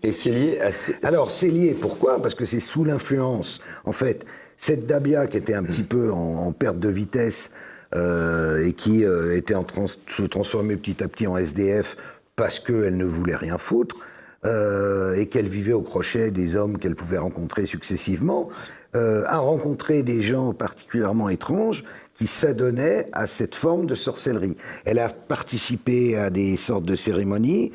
Et 0.06 0.12
c'est 0.12 0.30
lié 0.30 0.60
à... 0.60 0.70
ces- 0.70 0.94
Alors, 1.02 1.30
c'est 1.32 1.48
lié. 1.48 1.76
Pourquoi? 1.78 2.22
Parce 2.22 2.34
que 2.36 2.44
c'est 2.44 2.60
sous 2.60 2.84
l'influence. 2.84 3.60
En 3.84 3.92
fait, 3.92 4.24
cette 4.56 4.86
Dabia 4.86 5.26
qui 5.26 5.36
était 5.36 5.54
un 5.54 5.64
petit 5.64 5.82
peu 5.82 6.12
en, 6.12 6.46
en 6.46 6.52
perte 6.52 6.78
de 6.78 6.88
vitesse 6.88 7.50
euh, 7.94 8.64
et 8.64 8.72
qui 8.72 9.04
euh, 9.04 9.36
était 9.36 9.54
en 9.56 9.64
train 9.64 9.84
de 9.84 9.90
se 10.06 10.22
transformer 10.22 10.76
petit 10.76 11.02
à 11.02 11.08
petit 11.08 11.26
en 11.26 11.36
SDF 11.36 11.96
parce 12.36 12.60
qu'elle 12.60 12.96
ne 12.96 13.04
voulait 13.04 13.34
rien 13.36 13.58
foutre 13.58 13.96
euh, 14.44 15.16
et 15.16 15.26
qu'elle 15.26 15.48
vivait 15.48 15.72
au 15.72 15.82
crochet 15.82 16.30
des 16.30 16.54
hommes 16.54 16.78
qu'elle 16.78 16.94
pouvait 16.94 17.18
rencontrer 17.18 17.66
successivement, 17.66 18.48
euh, 18.94 19.24
a 19.26 19.38
rencontré 19.38 20.02
des 20.04 20.22
gens 20.22 20.52
particulièrement 20.52 21.28
étranges 21.28 21.82
qui 22.14 22.26
s'adonnaient 22.28 23.08
à 23.12 23.26
cette 23.26 23.54
forme 23.56 23.86
de 23.86 23.94
sorcellerie. 23.96 24.56
Elle 24.84 25.00
a 25.00 25.08
participé 25.08 26.16
à 26.16 26.30
des 26.30 26.56
sortes 26.56 26.84
de 26.84 26.94
cérémonies 26.94 27.72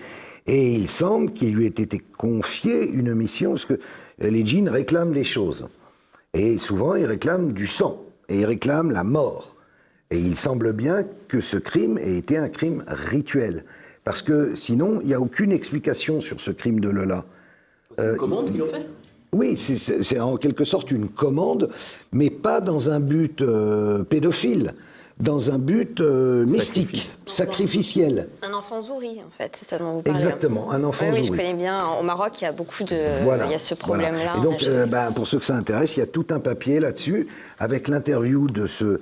et 0.47 0.73
il 0.73 0.87
semble 0.87 1.31
qu'il 1.31 1.53
lui 1.53 1.65
ait 1.65 1.69
été 1.69 1.99
confié 2.17 2.89
une 2.89 3.13
mission, 3.13 3.51
parce 3.51 3.65
que 3.65 3.79
les 4.19 4.45
djinns 4.45 4.69
réclament 4.69 5.13
des 5.13 5.23
choses. 5.23 5.67
Et 6.33 6.59
souvent, 6.59 6.95
ils 6.95 7.05
réclament 7.05 7.51
du 7.51 7.67
sang, 7.67 8.03
et 8.29 8.39
ils 8.39 8.45
réclament 8.45 8.91
la 8.91 9.03
mort. 9.03 9.55
Et 10.09 10.19
il 10.19 10.35
semble 10.35 10.73
bien 10.73 11.05
que 11.27 11.41
ce 11.41 11.57
crime 11.57 11.97
ait 11.97 12.17
été 12.17 12.37
un 12.37 12.49
crime 12.49 12.83
rituel. 12.87 13.65
Parce 14.03 14.21
que 14.21 14.55
sinon, 14.55 14.99
il 15.01 15.07
n'y 15.07 15.13
a 15.13 15.21
aucune 15.21 15.51
explication 15.51 16.21
sur 16.21 16.41
ce 16.41 16.51
crime 16.51 16.79
de 16.79 16.89
Lola. 16.89 17.23
C'est 17.95 18.11
une 18.11 18.17
commande 18.17 18.49
qu'ils 18.49 18.63
ont 18.63 18.67
fait? 18.67 18.87
Oui, 19.33 19.55
c'est 19.57 20.19
en 20.19 20.35
quelque 20.35 20.65
sorte 20.65 20.91
une 20.91 21.09
commande, 21.09 21.69
mais 22.11 22.29
pas 22.29 22.59
dans 22.59 22.89
un 22.89 22.99
but 22.99 23.41
euh, 23.41 24.03
pédophile, 24.03 24.73
dans 25.21 25.51
un 25.51 25.59
but 25.59 26.01
euh, 26.01 26.45
mystique, 26.45 27.17
sacrificiel. 27.25 28.29
Un 28.41 28.53
enfant 28.53 28.81
zouri, 28.81 29.21
en 29.25 29.29
fait, 29.29 29.55
c'est 29.55 29.65
ça 29.65 29.77
dont 29.77 29.93
vous 29.93 30.01
parlez. 30.01 30.19
Exactement, 30.19 30.71
un 30.71 30.83
enfant 30.83 31.05
oui, 31.11 31.19
Oui, 31.19 31.25
je 31.25 31.29
connais 31.31 31.53
bien. 31.53 31.85
Au 31.99 32.03
Maroc, 32.03 32.41
il 32.41 32.45
y 32.45 32.47
a 32.47 32.51
beaucoup 32.51 32.83
de. 32.83 33.23
Voilà. 33.23 33.45
Il 33.45 33.51
y 33.51 33.55
a 33.55 33.59
ce 33.59 33.75
voilà. 33.75 34.03
problème-là. 34.03 34.33
Et 34.37 34.41
donc, 34.41 34.63
euh, 34.63 34.85
bah, 34.85 35.11
pour 35.13 35.27
ceux 35.27 35.39
que 35.39 35.45
ça 35.45 35.55
intéresse, 35.55 35.95
il 35.95 35.99
y 35.99 36.03
a 36.03 36.07
tout 36.07 36.25
un 36.31 36.39
papier 36.39 36.79
là-dessus 36.79 37.27
avec 37.59 37.87
l'interview 37.87 38.47
de 38.47 38.65
ce. 38.65 38.99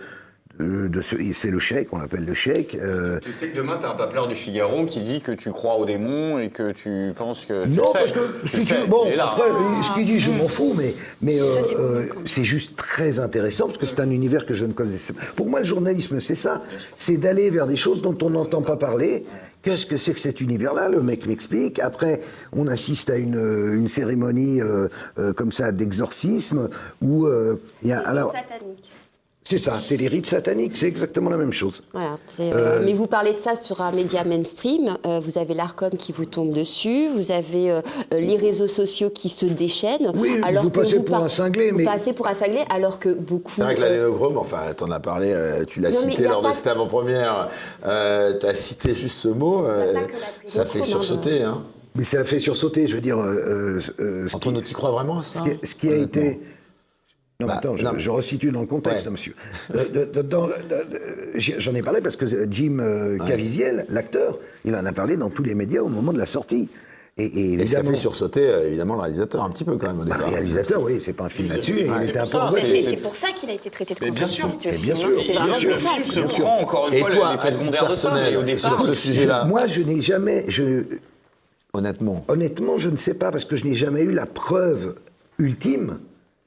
Ce 0.60 1.18
c'est 1.34 1.52
le 1.52 1.60
cheikh, 1.60 1.88
on 1.94 2.00
l'appelle 2.00 2.26
le 2.26 2.34
cheikh. 2.34 2.76
euh, 2.76 3.20
Tu 3.22 3.32
sais 3.34 3.48
que 3.50 3.58
demain, 3.58 3.78
t'as 3.80 3.92
un 3.92 3.96
papeleur 3.96 4.28
du 4.28 4.36
Figaro 4.36 4.86
qui 4.86 5.02
dit 5.02 5.22
que 5.22 5.32
tu 5.32 5.52
crois 5.52 5.76
aux 5.78 5.86
démons 5.86 6.38
et 6.40 6.50
que 6.50 6.72
tu 6.72 7.14
penses 7.16 7.46
que. 7.46 7.64
tu 7.64 7.70
non, 7.78 7.88
sais. 7.88 8.00
parce 8.00 8.12
que 8.12 8.42
Tu 8.44 8.64
si 8.64 8.74
tu- 8.74 8.88
bon, 8.90 9.04
après, 9.20 9.44
ce 9.84 9.94
qu'il 9.94 10.06
dit, 10.06 10.20
je 10.20 10.32
m'en 10.32 10.48
fous, 10.48 10.74
mais, 10.78 10.96
mais 11.22 11.40
euh, 11.40 11.46
euh, 11.78 12.06
c'est 12.26 12.44
juste 12.44 12.76
très 12.76 13.20
intéressant 13.20 13.68
parce 13.68 13.78
que 13.78 13.86
c'est 13.86 14.00
un 14.02 14.10
univers 14.12 14.46
que 14.46 14.54
je 14.54 14.66
ne 14.66 14.74
connaissais 14.74 15.14
pas. 15.14 15.22
Pour 15.36 15.48
moi, 15.48 15.60
le 15.60 15.66
journalisme, 15.66 16.20
c'est 16.20 16.36
ça, 16.36 16.62
c'est 16.96 17.18
d'aller 17.18 17.50
vers 17.50 17.66
des 17.68 17.76
choses 17.78 18.02
dont 18.02 18.18
on 18.22 18.30
n'entend 18.32 18.62
pas 18.62 18.76
parler. 18.78 19.26
Qu'est-ce 19.62 19.86
que 19.86 19.98
c'est 19.98 20.14
que 20.14 20.20
cet 20.22 20.40
univers-là? 20.40 20.88
Le 20.88 21.02
mec 21.02 21.26
m'explique. 21.28 21.80
Après, 21.80 22.22
on 22.54 22.68
assiste 22.68 23.10
à 23.10 23.18
une, 23.18 23.74
une 23.74 23.90
cérémonie 23.90 24.62
euh, 24.62 24.88
euh, 25.18 25.34
comme 25.34 25.52
ça 25.52 25.74
d'exorcisme 25.74 26.70
où 27.02 27.26
euh, 27.28 27.56
il 27.84 27.90
y 27.90 27.92
a 27.92 28.00
alors. 28.00 28.32
satanique. 28.34 28.92
C'est 29.42 29.58
ça, 29.58 29.80
c'est 29.82 29.98
les 29.98 30.08
rites 30.10 30.28
sataniques, 30.28 30.78
c'est 30.78 30.86
exactement 30.88 31.30
la 31.32 31.38
même 31.38 31.54
chose. 31.54 31.82
Voilà, 31.94 32.18
euh, 32.40 32.52
Euh, 32.54 32.82
mais 32.86 32.94
vous 32.94 33.08
parlez 33.08 33.34
de 33.34 33.38
ça 33.40 33.56
sur 33.56 33.82
un 33.82 33.92
média 33.92 34.24
mainstream. 34.24 34.98
euh, 35.08 35.20
vous 35.26 35.40
avez 35.40 35.56
l'Arcom 35.56 35.90
qui 35.98 36.12
vous 36.12 36.26
tombe 36.26 36.52
dessus. 36.54 37.08
Vous 37.08 37.32
avez 37.32 37.72
euh, 37.72 37.82
les 38.12 38.36
réseaux 38.38 38.68
sociaux 38.68 39.10
qui 39.10 39.28
se 39.30 39.48
déchaînent. 39.48 40.12
Oui, 40.14 40.40
alors 40.44 40.64
vous 40.64 40.70
que 40.70 40.80
passez 40.82 40.98
pour 40.98 41.06
par- 41.06 41.24
un 41.24 41.30
cinglé, 41.30 41.72
vous 41.72 41.78
mais- 41.80 41.86
passez 41.86 42.14
pour 42.14 42.28
un 42.28 42.36
cinglé, 42.36 42.60
alors 42.70 43.00
que 43.00 43.10
beaucoup. 43.10 43.54
C'est 43.56 43.64
vrai 43.64 43.74
que 43.76 43.82
euh, 43.82 43.90
l'adénogrome, 43.90 44.38
enfin, 44.38 44.62
t'en 44.78 44.92
as 44.92 45.00
parlé, 45.00 45.32
euh, 45.32 45.64
tu 45.66 45.80
l'as 45.80 45.94
cité 45.94 46.24
lors 46.26 46.44
pas 46.44 46.52
de 46.52 46.56
cette 46.56 46.68
avant-première, 46.68 47.50
euh, 47.88 48.34
t'as 48.34 48.54
cité 48.54 48.94
juste 48.94 49.18
ce 49.18 49.30
mot, 49.30 49.66
euh, 49.66 49.94
ça 50.46 50.64
fait 50.66 50.80
tridéchrome, 50.80 51.02
sursauter. 51.04 51.42
Hein. 51.44 51.64
Mais 51.96 52.04
ça 52.04 52.20
a 52.20 52.24
fait 52.24 52.40
sursauter, 52.40 52.86
je 52.86 52.94
veux 52.94 53.02
dire. 53.02 53.18
euh, 53.20 53.80
euh, 54.00 54.28
Antoine, 54.32 54.62
tu 54.62 54.70
y 54.72 54.74
crois 54.74 54.92
vraiment 54.92 55.20
à 55.20 55.24
ça 55.24 55.40
Ce 55.40 55.44
qui, 55.44 55.68
ce 55.68 55.76
qui 55.76 55.90
a 55.90 55.96
été. 55.96 56.40
Non, 57.42 57.48
mais 57.48 57.54
Bah, 57.54 57.60
attends, 57.60 57.78
je, 57.78 57.86
non, 57.86 57.92
mais- 57.94 58.00
je 58.02 58.10
resitue 58.10 58.52
dans 58.52 58.60
le 58.60 58.68
contexte, 58.68 59.06
Ouais. 59.06 59.12
monsieur. 59.14 59.34
Euh, 59.74 60.06
J'en 61.36 61.74
ai 61.74 61.82
parlé 61.82 62.02
parce 62.02 62.18
que 62.18 62.26
Jim 62.52 62.80
euh, 62.82 63.18
Caviezel, 63.26 63.86
l'acteur, 63.88 64.38
il 64.66 64.76
en 64.76 64.86
a 64.86 64.92
parlé 64.92 65.16
dans 65.16 65.30
tous 65.30 65.44
les 65.44 65.56
médias 65.56 65.82
au 65.82 65.88
moment 65.88 66.12
de 66.12 66.18
la 66.18 66.26
sortie. 66.26 66.68
Et, 67.18 67.24
et 67.26 67.54
Et 67.54 67.66
ça 67.66 67.82
fait 67.82 67.96
sursauter, 67.96 68.46
euh, 68.46 68.68
évidemment, 68.68 68.96
le 68.96 69.02
réalisateur 69.02 69.42
un 69.44 69.50
petit 69.52 69.64
peu 69.64 69.78
quand 69.78 69.88
même 69.88 70.02
au 70.02 70.04
bah, 70.04 70.16
départ. 70.16 70.28
le 70.30 70.34
réalisateur, 70.36 70.82
oui, 70.82 71.00
c'est 71.02 71.14
pas 71.14 71.26
un 71.26 71.30
film 71.30 71.48
là-dessus, 71.48 71.90
Ouais, 71.90 72.12
c'est 72.84 72.98
pour 72.98 73.16
ça, 73.16 73.30
qu'il 73.38 73.50
a 73.50 73.54
été 73.54 73.70
traité 73.70 73.94
de 73.94 74.00
bien 74.02 74.10
complotiste, 74.12 74.66
mais 74.66 74.72
bien 74.78 74.96
film. 74.96 74.96
sûr, 74.96 75.10
hein. 75.10 75.22
C'est 75.26 75.32
bien 75.32 75.42
vraiment 75.44 75.58
sûr, 75.58 75.70
pour 75.70 75.80
ça. 75.80 76.00
Se 76.00 76.20
prend 76.42 76.58
encore 76.60 76.88
une 76.90 76.94
Et 76.96 77.00
fois 77.00 77.10
toi, 77.10 77.32
l'effet 77.34 77.48
à 77.48 77.52
titre 77.52 77.60
secondaire 77.62 77.90
de 77.90 77.94
ça, 77.94 78.14
mais 78.14 78.36
au 78.36 78.42
départ. 78.44 78.72
sur 78.72 78.82
ce 78.82 78.88
Je- 78.92 78.98
sujet-là, 79.14 79.46
moi, 79.46 79.66
je 79.68 79.82
n'ai 79.82 80.02
jamais, 80.02 80.44
je, 80.50 80.84
honnêtement, 81.74 82.26
honnêtement, 82.28 82.78
je 82.78 82.90
ne 82.90 82.98
sais 82.98 83.14
pas 83.14 83.32
parce 83.32 83.46
que 83.46 83.56
je 83.56 83.66
n'ai 83.66 83.76
jamais 83.76 84.02
eu 84.02 84.12
la 84.12 84.26
preuve 84.26 84.96
ultime 85.40 86.00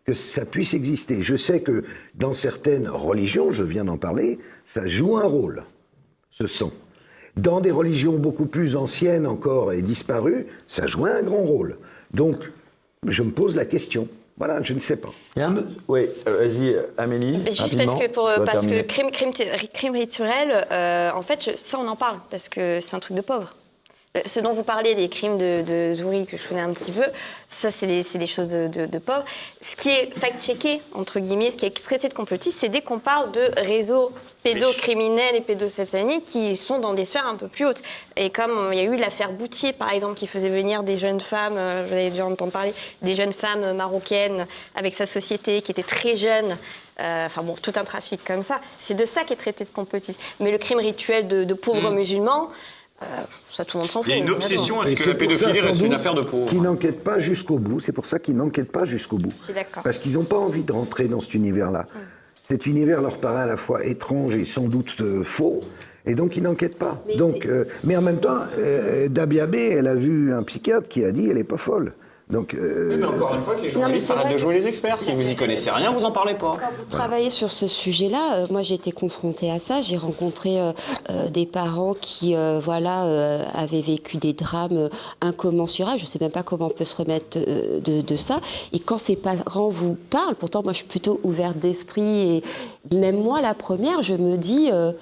que 0.05 0.13
ça 0.13 0.45
puisse 0.45 0.75
exister. 0.75 1.23
Je 1.23 1.37
sais 1.37 1.61
que 1.61 1.85
dans 2.15 2.33
certaines 2.33 2.89
religions, 2.89 3.51
je 3.53 3.63
viens 3.65 3.85
d'en 3.85 3.99
parler, 3.99 4.39
ça 4.65 4.87
joue 4.87 5.17
un 5.17 5.27
rôle, 5.27 5.65
ce 6.31 6.47
sang. 6.47 6.73
Dans 7.37 7.61
des 7.61 7.71
religions 7.71 8.15
beaucoup 8.15 8.47
plus 8.47 8.77
anciennes 8.77 9.27
encore 9.27 9.73
et 9.73 9.81
disparues, 9.83 10.47
ça 10.67 10.87
joue 10.87 11.07
un 11.07 11.23
grand 11.23 11.45
rôle. 11.45 11.79
Donc, 12.13 12.37
je 13.07 13.23
me 13.23 13.31
pose 13.31 13.57
la 13.57 13.65
question. 13.65 14.09
Voilà, 14.39 14.63
je 14.63 14.75
ne 14.75 14.81
sais 14.81 14.97
pas. 14.97 15.11
un 15.37 15.65
Oui, 15.89 16.09
euh, 16.27 16.39
vas-y, 16.39 16.75
Amélie. 16.99 17.39
Mais 17.45 17.53
Juste 17.53 17.77
parce 17.77 17.95
que, 17.95 18.11
pour, 18.11 18.29
parce 18.45 18.67
que 18.67 18.83
crime, 18.83 19.11
crime, 19.11 19.31
thé- 19.33 19.51
crime 19.73 19.93
rituel, 19.93 20.67
euh, 20.73 21.11
en 21.15 21.23
fait, 21.23 21.51
je- 21.53 21.57
ça 21.57 21.79
on 21.79 21.87
en 21.87 21.97
parle 21.97 22.19
parce 22.31 22.49
que 22.49 22.81
c'est 22.81 22.97
un 22.97 22.99
truc 22.99 23.17
de 23.17 23.21
pauvre. 23.23 23.55
Euh, 24.17 24.21
Ce 24.27 24.41
dont 24.41 24.53
vous 24.53 24.63
parlez, 24.63 24.95
les 24.95 25.09
crimes 25.09 25.39
de, 25.39 25.63
de 25.67 25.95
Zouri, 25.95 26.27
que 26.27 26.37
je 26.37 26.47
connais 26.47 26.61
un 26.61 26.73
petit 26.75 26.93
peu, 26.93 27.05
ça 27.49 27.71
c'est 27.71 27.87
des, 27.87 28.27
choses 28.27 28.51
de, 28.51 28.69
de, 28.69 28.85
de 28.85 28.99
pauvres. 28.99 29.25
Ce 29.63 29.75
qui 29.75 29.89
est 29.89 30.13
fact-checké, 30.15 30.83
entre 30.95 31.19
guillemets, 31.19 31.51
ce 31.51 31.57
qui 31.57 31.65
est 31.65 31.83
traité 31.83 32.11
de 32.11 32.15
complotiste, 32.15 32.61
c'est 32.61 32.69
dès 32.69 32.83
qu'on 32.83 32.99
parle 32.99 33.33
de 33.33 33.51
réseaux 33.57 34.13
pédocriminels 34.43 35.37
et 35.37 35.41
pédosataniques 35.41 36.27
qui 36.27 36.57
sont 36.57 36.79
dans 36.79 36.93
des 36.93 37.07
sphères 37.07 37.27
un 37.27 37.37
peu 37.37 37.49
plus 37.49 37.65
hautes. 37.65 37.83
Et 38.17 38.29
comme 38.29 38.51
euh, 38.51 38.75
il 38.75 38.79
y 38.79 38.81
a 38.81 38.85
eu 38.85 38.97
l'affaire 38.97 39.33
Boutier, 39.33 39.73
par 39.73 39.91
exemple, 39.91 40.15
qui 40.15 40.27
faisait 40.27 40.51
venir 40.51 40.83
des 40.83 40.99
jeunes 40.99 41.21
femmes, 41.21 41.57
euh, 41.57 41.87
vous 41.87 41.95
avez 41.95 42.11
dû 42.11 42.21
entendre 42.21 42.53
parler, 42.53 42.75
des 43.01 43.15
jeunes 43.15 43.33
femmes 43.33 43.73
marocaines 43.73 44.47
avec 44.75 44.95
sa 44.95 45.07
société, 45.07 45.63
qui 45.63 45.71
étaient 45.71 45.83
très 45.83 46.17
jeunes, 46.17 46.59
euh, 47.01 47.27
enfin 47.27 47.43
bon, 47.43 47.55
tout 47.55 47.73
un 47.77 47.85
trafic 47.85 48.23
comme 48.25 48.43
ça. 48.43 48.61
C'est 48.79 48.95
de 48.95 49.05
ça 49.05 49.25
qui 49.25 49.33
est 49.33 49.37
traité 49.37 49.65
de 49.65 49.71
complotiste. 49.71 50.21
Mais 50.41 50.51
le 50.51 50.59
crime 50.59 50.79
rituel 50.79 51.27
de, 51.27 51.55
pauvres 51.55 51.91
musulmans, 51.91 52.51
euh, 52.51 52.82
ça 53.53 53.65
tout 53.65 53.77
le 53.77 53.83
monde 53.83 53.91
s'en 53.91 54.03
Il 54.03 54.11
y 54.11 54.13
a 54.13 54.17
une 54.17 54.31
obsession 54.31 54.81
à 54.81 54.87
ce 54.87 54.95
que 54.95 55.01
c'est 55.01 55.07
la 55.07 55.13
ça, 55.13 55.19
pédophilie 55.19 55.61
reste 55.61 55.81
une 55.81 55.93
affaire 55.95 56.15
de 56.15 56.23
pauvres. 56.23 56.49
Qu'ils 56.49 56.63
n'enquêtent 56.63 57.05
pas 57.05 57.19
jusqu'au 57.19 57.59
bout. 57.59 57.81
C'est 57.81 57.93
pour 57.93 58.07
ça 58.07 58.19
qu'ils 58.19 58.37
n'enquêtent 58.37 58.73
pas 58.73 58.85
jusqu'au 58.85 59.19
bout. 59.19 59.33
Parce 59.83 59.99
qu'ils 59.99 60.15
n'ont 60.15 60.25
pas 60.25 60.39
envie 60.39 60.65
de 60.65 60.73
rentrer 60.73 61.09
dans 61.09 61.21
cet 61.21 61.35
univers-là. 61.35 61.87
Cet 62.41 62.67
univers 62.67 63.01
leur 63.03 63.19
paraît 63.19 63.43
à 63.43 63.47
la 63.47 63.57
fois 63.57 63.85
étrange 63.85 64.37
et 64.37 64.45
sans 64.45 64.69
doute 64.69 64.97
euh, 65.01 65.23
faux. 65.23 65.61
Et 66.07 66.17
donc, 66.17 66.37
il 66.37 66.43
n'enquête 66.43 66.77
pas. 66.77 67.03
Mais 67.07 67.17
donc, 67.17 67.47
euh, 67.47 67.65
mais 67.85 67.97
en 67.97 68.03
même 68.03 68.19
temps, 68.19 68.41
euh, 68.59 69.09
Dabiabé, 69.09 69.71
elle 69.71 69.87
a 69.87 69.95
vu 69.95 70.33
un 70.33 70.43
psychiatre 70.43 70.89
qui 70.89 71.05
a 71.05 71.13
dit 71.13 71.29
elle 71.29 71.37
n'est 71.37 71.45
pas 71.45 71.57
folle. 71.57 71.93
Donc, 72.33 72.55
euh, 72.55 72.89
Oui, 72.91 72.97
mais 72.99 73.05
encore 73.07 73.35
une 73.35 73.43
fois, 73.43 73.55
que 73.55 73.63
les 73.63 73.71
journalistes 73.71 74.11
arrêtent 74.11 74.33
de 74.33 74.39
jouer 74.39 74.55
les 74.55 74.67
experts. 74.67 74.99
Si 74.99 75.13
vous 75.13 75.31
y 75.31 75.37
connaissez 75.37 75.71
rien, 75.71 75.93
vous 75.93 76.05
en 76.05 76.11
parlez 76.11 76.35
pas. 76.35 76.57
Quand 76.59 76.73
vous 76.79 76.85
travaillez 76.89 77.29
sur 77.31 77.53
ce 77.53 77.69
sujet-là, 77.69 78.37
euh, 78.39 78.47
moi 78.51 78.63
j'ai 78.63 78.75
été 78.75 78.91
confrontée 78.91 79.51
à 79.51 79.59
ça. 79.59 79.83
J'ai 79.83 79.99
rencontré 79.99 80.59
euh, 80.59 80.73
euh, 81.11 81.29
des 81.29 81.45
parents 81.47 81.95
qui, 81.95 82.35
euh, 82.35 82.59
voilà, 82.65 83.05
euh, 83.05 83.45
avaient 83.55 83.83
vécu 83.83 84.17
des 84.17 84.33
drames 84.33 84.89
incommensurables. 85.21 85.99
Je 85.99 86.05
ne 86.05 86.09
sais 86.09 86.19
même 86.21 86.31
pas 86.31 86.43
comment 86.43 86.67
on 86.67 86.71
peut 86.71 86.85
se 86.85 86.97
remettre 86.97 87.37
euh, 87.39 87.81
de, 87.81 88.01
de 88.01 88.17
ça. 88.17 88.41
Et 88.73 88.81
quand 88.81 88.99
ces 88.99 89.17
parents 89.17 89.69
vous 89.69 89.97
parlent, 90.11 90.35
pourtant 90.35 90.63
moi 90.63 90.73
je 90.73 90.79
suis 90.79 90.87
plutôt 90.89 91.21
ouverte 91.25 91.59
d'esprit 91.59 92.37
et 92.37 92.43
même 92.97 93.17
moi 93.23 93.41
la 93.43 93.55
première, 93.55 94.03
je 94.03 94.15
me 94.15 94.37
dis. 94.37 94.71
euh, 94.73 94.93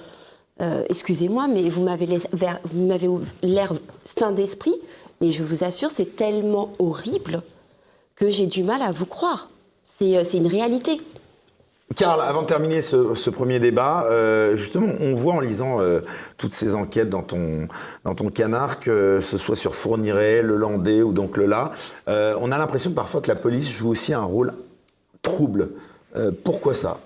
euh, 0.61 0.83
excusez-moi, 0.89 1.47
mais 1.47 1.69
vous 1.69 1.81
m'avez 1.81 2.05
laissé- 2.05 2.27
vers- 2.33 2.59
vous 2.65 2.85
m'avez 2.85 3.09
l'air 3.41 3.73
sain 4.03 4.31
d'esprit, 4.31 4.75
mais 5.21 5.31
je 5.31 5.43
vous 5.43 5.63
assure, 5.63 5.91
c'est 5.91 6.15
tellement 6.15 6.73
horrible 6.79 7.43
que 8.15 8.29
j'ai 8.29 8.47
du 8.47 8.63
mal 8.63 8.81
à 8.81 8.91
vous 8.91 9.05
croire. 9.05 9.49
C'est 9.83 10.17
euh, 10.17 10.23
une 10.33 10.47
réalité. 10.47 10.99
Karl, 11.95 12.21
avant 12.21 12.43
de 12.43 12.47
terminer 12.47 12.81
ce, 12.81 13.29
premier 13.29 13.59
débat, 13.59 14.05
euh, 14.09 14.55
justement, 14.55 14.87
on 14.99 15.13
voit 15.13 15.33
en 15.33 15.39
lisant 15.41 15.81
euh, 15.81 15.99
toutes 16.37 16.53
ces 16.53 16.73
enquêtes 16.73 17.09
dans 17.09 17.21
ton, 17.21 17.67
dans 18.05 18.15
ton 18.15 18.29
canard, 18.29 18.79
que 18.79 19.19
ce 19.21 19.37
soit 19.37 19.57
sur 19.57 19.75
Fourniret, 19.75 20.41
Le 20.41 20.55
Landais 20.55 21.01
ou 21.01 21.11
donc 21.11 21.35
Le 21.35 21.45
La, 21.45 21.71
on 22.07 22.51
a 22.51 22.57
l'impression 22.57 22.91
parfois 22.91 23.21
que 23.21 23.27
la 23.27 23.35
police 23.35 23.69
joue 23.69 23.89
aussi 23.89 24.13
un 24.13 24.23
rôle 24.23 24.53
trouble. 25.21 25.71
Pourquoi 26.43 26.75
ça? 26.75 26.99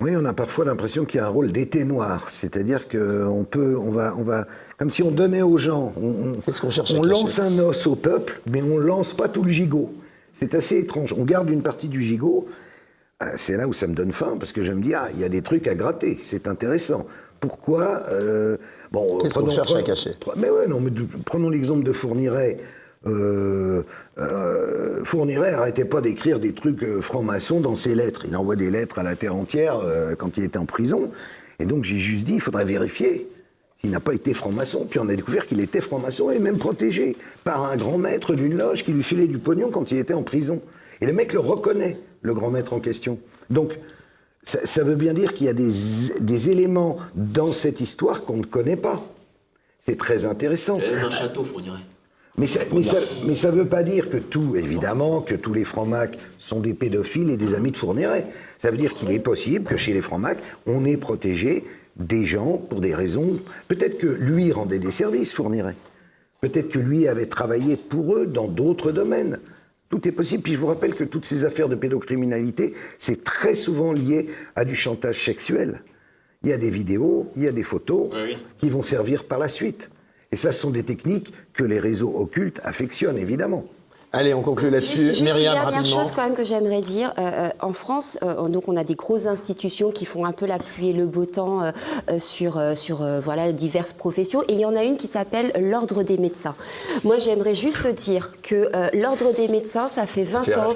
Oui, 0.00 0.12
on 0.16 0.24
a 0.24 0.32
parfois 0.32 0.64
l'impression 0.64 1.04
qu'il 1.04 1.18
y 1.18 1.20
a 1.20 1.26
un 1.26 1.30
rôle 1.30 1.52
d'été 1.52 1.84
noir, 1.84 2.28
c'est-à-dire 2.30 2.88
qu'on 2.88 3.44
peut, 3.48 3.76
on 3.76 3.90
va, 3.90 4.14
on 4.18 4.22
va, 4.22 4.46
comme 4.78 4.88
si 4.88 5.02
on 5.02 5.10
donnait 5.10 5.42
aux 5.42 5.58
gens, 5.58 5.92
on, 6.00 6.32
Qu'est-ce 6.40 6.60
qu'on 6.62 6.70
cherche 6.70 6.92
on 6.94 7.02
lance 7.02 7.38
un 7.38 7.58
os 7.58 7.86
au 7.86 7.96
peuple, 7.96 8.40
mais 8.50 8.62
on 8.62 8.78
lance 8.78 9.12
pas 9.12 9.28
tout 9.28 9.42
le 9.42 9.50
gigot. 9.50 9.92
C'est 10.32 10.54
assez 10.54 10.78
étrange. 10.78 11.14
On 11.18 11.24
garde 11.24 11.50
une 11.50 11.62
partie 11.62 11.88
du 11.88 12.02
gigot. 12.02 12.46
Euh, 13.22 13.26
C'est 13.36 13.56
là 13.58 13.68
où 13.68 13.74
ça 13.74 13.86
me 13.86 13.94
donne 13.94 14.12
faim, 14.12 14.36
parce 14.40 14.52
que 14.52 14.62
je 14.62 14.72
me 14.72 14.80
dis, 14.82 14.94
ah, 14.94 15.08
il 15.12 15.20
y 15.20 15.24
a 15.24 15.28
des 15.28 15.42
trucs 15.42 15.66
à 15.68 15.74
gratter, 15.74 16.18
c'est 16.22 16.48
intéressant. 16.48 17.06
Pourquoi 17.38 18.04
euh, 18.10 18.56
bon, 18.92 19.18
Qu'est-ce 19.18 19.34
qu'on 19.34 19.40
prenons- 19.40 19.54
cherche 19.54 19.74
à 19.74 19.82
cacher? 19.82 20.12
Mais 20.36 20.48
ouais, 20.48 20.66
non, 20.66 20.80
mais 20.80 20.90
prenons 21.26 21.50
l'exemple 21.50 21.82
de 21.82 21.92
Fourniret. 21.92 22.58
Euh, 23.06 23.82
euh, 24.18 25.04
Fourniret 25.04 25.54
arrêtait 25.54 25.84
pas 25.84 26.00
d'écrire 26.00 26.38
des 26.38 26.52
trucs 26.52 26.82
euh, 26.82 27.00
francs-maçons 27.00 27.60
dans 27.60 27.74
ses 27.74 27.94
lettres. 27.94 28.24
Il 28.26 28.36
envoie 28.36 28.56
des 28.56 28.70
lettres 28.70 28.98
à 28.98 29.02
la 29.02 29.16
terre 29.16 29.34
entière 29.34 29.80
euh, 29.82 30.14
quand 30.14 30.36
il 30.36 30.44
était 30.44 30.58
en 30.58 30.66
prison. 30.66 31.10
Et 31.58 31.64
donc 31.64 31.84
j'ai 31.84 31.98
juste 31.98 32.26
dit, 32.26 32.34
il 32.34 32.40
faudrait 32.40 32.64
vérifier 32.64 33.28
s'il 33.80 33.90
n'a 33.90 34.00
pas 34.00 34.12
été 34.12 34.34
franc-maçon. 34.34 34.86
Puis 34.88 35.00
on 35.00 35.08
a 35.08 35.14
découvert 35.14 35.46
qu'il 35.46 35.60
était 35.60 35.80
franc-maçon 35.80 36.30
et 36.30 36.38
même 36.38 36.58
protégé 36.58 37.16
par 37.44 37.64
un 37.64 37.76
grand 37.76 37.96
maître 37.96 38.34
d'une 38.34 38.56
loge 38.56 38.84
qui 38.84 38.92
lui 38.92 39.02
filait 39.02 39.26
du 39.26 39.38
pognon 39.38 39.70
quand 39.70 39.90
il 39.90 39.96
était 39.96 40.14
en 40.14 40.22
prison. 40.22 40.60
Et 41.00 41.06
le 41.06 41.14
mec 41.14 41.32
le 41.32 41.40
reconnaît, 41.40 41.98
le 42.20 42.34
grand 42.34 42.50
maître 42.50 42.74
en 42.74 42.80
question. 42.80 43.18
Donc 43.48 43.78
ça, 44.42 44.84
veut 44.84 44.96
bien 44.96 45.14
dire 45.14 45.34
qu'il 45.34 45.46
y 45.46 45.50
a 45.50 45.54
des, 45.54 46.50
éléments 46.50 46.98
dans 47.14 47.52
cette 47.52 47.80
histoire 47.80 48.24
qu'on 48.24 48.38
ne 48.38 48.44
connaît 48.44 48.76
pas. 48.76 49.02
C'est 49.78 49.96
très 49.96 50.26
intéressant. 50.26 50.78
Un 50.78 51.10
château, 51.10 51.44
fournirait. 51.44 51.80
Mais 52.38 52.46
ça, 52.46 52.60
mais, 52.72 52.82
ça, 52.82 52.96
mais 53.26 53.34
ça 53.34 53.50
veut 53.50 53.66
pas 53.66 53.82
dire 53.82 54.08
que 54.08 54.16
tout, 54.16 54.56
évidemment, 54.56 55.20
que 55.20 55.34
tous 55.34 55.52
les 55.52 55.64
francs-macs 55.64 56.18
sont 56.38 56.60
des 56.60 56.74
pédophiles 56.74 57.30
et 57.30 57.36
des 57.36 57.54
amis 57.54 57.72
de 57.72 57.76
Fourniret. 57.76 58.26
Ça 58.58 58.70
veut 58.70 58.76
dire 58.76 58.94
qu'il 58.94 59.10
est 59.10 59.20
possible 59.20 59.64
que 59.64 59.76
chez 59.76 59.92
les 59.92 60.00
francs-macs, 60.00 60.38
on 60.66 60.84
ait 60.84 60.96
protégé 60.96 61.64
des 61.96 62.24
gens 62.24 62.56
pour 62.56 62.80
des 62.80 62.94
raisons. 62.94 63.38
Peut-être 63.68 63.98
que 63.98 64.06
lui 64.06 64.52
rendait 64.52 64.78
des 64.78 64.92
services, 64.92 65.32
Fourniret. 65.32 65.76
Peut-être 66.40 66.70
que 66.70 66.78
lui 66.78 67.06
avait 67.08 67.26
travaillé 67.26 67.76
pour 67.76 68.16
eux 68.16 68.26
dans 68.26 68.48
d'autres 68.48 68.92
domaines. 68.92 69.38
Tout 69.90 70.06
est 70.06 70.12
possible. 70.12 70.42
Puis 70.42 70.54
je 70.54 70.60
vous 70.60 70.68
rappelle 70.68 70.94
que 70.94 71.04
toutes 71.04 71.24
ces 71.24 71.44
affaires 71.44 71.68
de 71.68 71.74
pédocriminalité, 71.74 72.74
c'est 72.98 73.24
très 73.24 73.54
souvent 73.54 73.92
lié 73.92 74.28
à 74.56 74.64
du 74.64 74.76
chantage 74.76 75.22
sexuel. 75.22 75.82
Il 76.42 76.48
y 76.48 76.52
a 76.52 76.56
des 76.56 76.70
vidéos, 76.70 77.30
il 77.36 77.42
y 77.42 77.48
a 77.48 77.52
des 77.52 77.64
photos 77.64 78.10
qui 78.56 78.70
vont 78.70 78.82
servir 78.82 79.24
par 79.24 79.38
la 79.38 79.48
suite. 79.48 79.90
Et 80.32 80.36
ça, 80.36 80.52
ce 80.52 80.60
sont 80.60 80.70
des 80.70 80.84
techniques 80.84 81.32
que 81.52 81.64
les 81.64 81.80
réseaux 81.80 82.14
occultes 82.16 82.60
affectionnent, 82.62 83.18
évidemment. 83.18 83.64
Allez, 84.12 84.34
on 84.34 84.42
conclut 84.42 84.70
là-dessus. 84.70 84.98
juste 84.98 85.22
Myriam, 85.22 85.54
une 85.54 85.60
dernière 85.60 85.84
chose 85.84 86.10
quand 86.10 86.24
même 86.24 86.34
que 86.34 86.42
j'aimerais 86.42 86.80
dire. 86.80 87.12
Euh, 87.16 87.30
euh, 87.30 87.48
en 87.60 87.72
France, 87.72 88.18
euh, 88.24 88.48
donc 88.48 88.64
on 88.66 88.76
a 88.76 88.82
des 88.82 88.96
grosses 88.96 89.26
institutions 89.26 89.92
qui 89.92 90.04
font 90.04 90.24
un 90.24 90.32
peu 90.32 90.46
la 90.46 90.58
pluie 90.58 90.90
et 90.90 90.92
le 90.92 91.06
beau 91.06 91.26
temps 91.26 91.62
euh, 91.62 92.18
sur, 92.18 92.60
sur 92.74 93.04
voilà, 93.22 93.52
diverses 93.52 93.92
professions. 93.92 94.42
Et 94.48 94.54
il 94.54 94.58
y 94.58 94.64
en 94.64 94.74
a 94.74 94.82
une 94.82 94.96
qui 94.96 95.06
s'appelle 95.06 95.52
l'Ordre 95.60 96.02
des 96.02 96.18
médecins. 96.18 96.56
Moi, 97.04 97.18
j'aimerais 97.18 97.54
juste 97.54 97.86
dire 97.86 98.32
que 98.42 98.68
l'Ordre 98.96 99.32
des 99.32 99.46
médecins, 99.46 99.86
ça 99.86 100.08
fait 100.08 100.24
20 100.24 100.42
Fais 100.42 100.58
ans. 100.58 100.74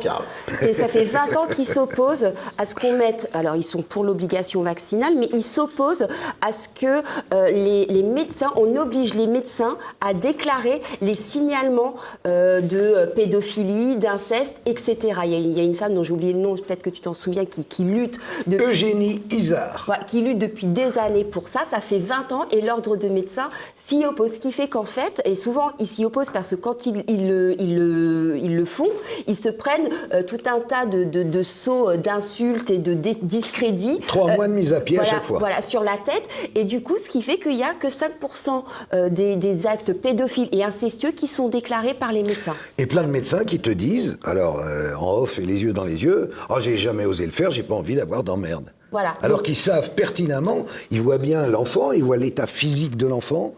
Ça 0.72 0.86
fait 0.86 1.04
20 1.04 1.36
ans 1.36 1.46
qu'ils 1.52 1.66
s'opposent 1.66 2.32
à 2.56 2.66
ce 2.66 2.76
qu'on 2.76 2.92
mette. 2.92 3.28
Alors, 3.32 3.56
ils 3.56 3.64
sont 3.64 3.82
pour 3.82 4.04
l'obligation 4.04 4.62
vaccinale, 4.62 5.14
mais 5.18 5.28
ils 5.32 5.42
s'opposent 5.42 6.06
à 6.40 6.52
ce 6.52 6.68
que 6.68 7.02
les, 7.50 7.86
les 7.86 8.02
médecins, 8.04 8.52
on 8.54 8.76
oblige 8.76 9.14
les 9.14 9.26
médecins 9.26 9.76
à 10.00 10.14
déclarer 10.14 10.82
les 11.00 11.14
signalements 11.14 11.94
de 12.24 13.12
pédophilie, 13.28 13.96
d'inceste, 13.96 14.56
etc. 14.66 14.96
Il 15.24 15.32
y, 15.32 15.34
a, 15.34 15.38
il 15.38 15.52
y 15.52 15.60
a 15.60 15.62
une 15.62 15.74
femme 15.74 15.94
dont 15.94 16.02
j'ai 16.02 16.12
oublié 16.12 16.32
le 16.32 16.38
nom, 16.38 16.54
peut-être 16.54 16.82
que 16.82 16.90
tu 16.90 17.00
t'en 17.00 17.14
souviens, 17.14 17.44
qui, 17.46 17.64
qui 17.64 17.84
lutte 17.84 18.18
depuis, 18.46 18.64
Eugénie 18.66 19.22
Isard. 19.30 19.90
qui 20.06 20.20
lutte 20.20 20.38
depuis 20.38 20.66
des 20.66 20.98
années 20.98 21.24
pour 21.24 21.48
ça. 21.48 21.60
Ça 21.70 21.80
fait 21.80 21.98
20 21.98 22.32
ans 22.32 22.44
et 22.52 22.60
l'ordre 22.60 22.96
de 22.96 23.08
médecins 23.08 23.50
s'y 23.76 24.04
oppose. 24.04 24.34
Ce 24.34 24.38
qui 24.38 24.52
fait 24.52 24.68
qu'en 24.68 24.84
fait, 24.84 25.22
et 25.24 25.34
souvent 25.34 25.70
ils 25.78 25.86
s'y 25.86 26.04
opposent 26.04 26.30
parce 26.32 26.50
que 26.50 26.54
quand 26.56 26.86
ils, 26.86 27.02
ils 27.08 27.28
le, 27.28 27.60
ils 27.60 27.76
le- 27.76 28.38
ils 28.42 28.54
le 28.56 28.64
font, 28.64 28.88
ils 29.26 29.36
se 29.36 29.48
prennent 29.48 29.88
euh, 30.12 30.22
tout 30.22 30.38
un 30.46 30.60
tas 30.60 30.86
de, 30.86 31.04
de, 31.04 31.22
de 31.22 31.42
sauts 31.42 31.90
euh, 31.90 31.96
d'insultes 31.96 32.70
et 32.70 32.78
de 32.78 32.94
discrédits. 33.22 34.00
Trois 34.06 34.30
Euh, 34.30 34.36
mois 34.36 34.48
de 34.48 34.52
mise 34.54 34.72
à 34.72 34.80
pied 34.80 34.98
à 34.98 35.02
voilà, 35.02 35.14
chaque 35.16 35.24
fois. 35.24 35.38
Voilà, 35.38 35.62
sur 35.62 35.82
la 35.82 35.96
tête. 35.96 36.26
Et 36.54 36.64
du 36.64 36.82
coup, 36.82 36.96
ce 37.02 37.08
qui 37.08 37.22
fait 37.22 37.38
qu'il 37.38 37.56
n'y 37.56 37.62
a 37.62 37.72
que 37.74 37.88
5% 37.88 38.64
euh, 38.94 39.08
des, 39.08 39.36
des 39.36 39.66
actes 39.66 39.92
pédophiles 39.92 40.48
et 40.52 40.64
incestueux 40.64 41.10
qui 41.12 41.26
sont 41.28 41.48
déclarés 41.48 41.94
par 41.94 42.12
les 42.12 42.22
médecins. 42.22 42.56
Et 42.78 42.86
plein 42.86 43.02
de 43.02 43.08
médecins 43.14 43.44
qui 43.44 43.58
te 43.60 43.70
disent, 43.70 44.18
alors 44.24 44.60
euh, 44.64 44.94
en 44.94 45.18
off 45.22 45.38
et 45.38 45.46
les 45.46 45.62
yeux 45.62 45.72
dans 45.72 45.84
les 45.84 46.02
yeux, 46.04 46.30
oh 46.50 46.56
j'ai 46.60 46.76
jamais 46.76 47.06
osé 47.06 47.24
le 47.24 47.32
faire, 47.32 47.50
j'ai 47.50 47.62
pas 47.62 47.74
envie 47.74 47.96
d'avoir 47.96 48.22
d'emmerde. 48.24 48.66
Voilà. 48.92 49.16
Alors 49.22 49.42
qu'ils 49.42 49.56
savent 49.56 49.92
pertinemment, 49.94 50.66
ils 50.90 51.00
voient 51.00 51.18
bien 51.18 51.46
l'enfant, 51.46 51.92
ils 51.92 52.04
voient 52.04 52.16
l'état 52.16 52.46
physique 52.46 52.96
de 52.96 53.06
l'enfant, 53.06 53.54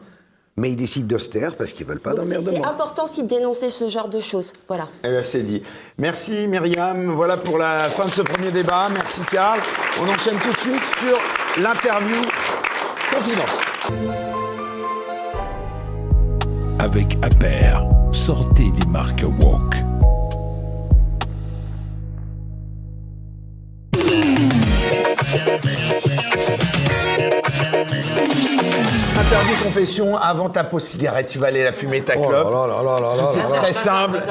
mais 0.57 0.71
ils 0.71 0.77
décident 0.77 1.07
de 1.07 1.19
se 1.19 1.29
taire 1.29 1.55
parce 1.57 1.73
qu'ils 1.75 1.85
veulent 1.87 2.01
pas 2.01 2.15
Donc 2.15 2.23
c'est 2.25 2.35
d'emmerdement. 2.35 2.67
important 2.67 3.05
aussi 3.05 3.23
de 3.23 3.29
dénoncer 3.29 3.71
ce 3.71 3.89
genre 3.89 4.09
de 4.09 4.21
choses. 4.21 4.53
Voilà. 4.69 4.89
Eh 5.05 5.11
bien, 5.11 5.23
c'est 5.23 5.43
dit. 5.43 5.63
Merci 5.99 6.47
Myriam. 6.49 7.11
Voilà 7.11 7.37
pour 7.37 7.59
la 7.59 7.85
fin 7.91 8.07
de 8.07 8.11
ce 8.11 8.23
premier 8.23 8.51
débat. 8.53 8.89
Merci 8.93 9.21
Karl. 9.31 9.61
On 10.01 10.09
enchaîne 10.09 10.39
tout 10.39 10.53
de 10.53 10.59
suite 10.59 10.85
sur 11.01 11.19
l'interview 11.63 12.17
Confidence. 13.13 13.57
Avec 16.79 17.17
Aper, 17.23 17.79
sortez 18.17 18.71
des 18.71 18.87
marques 18.87 19.25
woke. 19.39 19.77
Interview 29.19 29.65
confession 29.65 30.17
avant 30.17 30.49
ta 30.49 30.65
pause 30.65 30.83
cigarette. 30.83 31.29
Tu 31.29 31.39
vas 31.39 31.49
aller 31.49 31.63
la 31.63 31.73
fumer 31.73 32.03
ta 32.03 32.15
Oh 32.17 32.27
clope. 32.27 33.31
C'est 33.33 33.57
très 33.61 33.73
simple. 33.73 34.23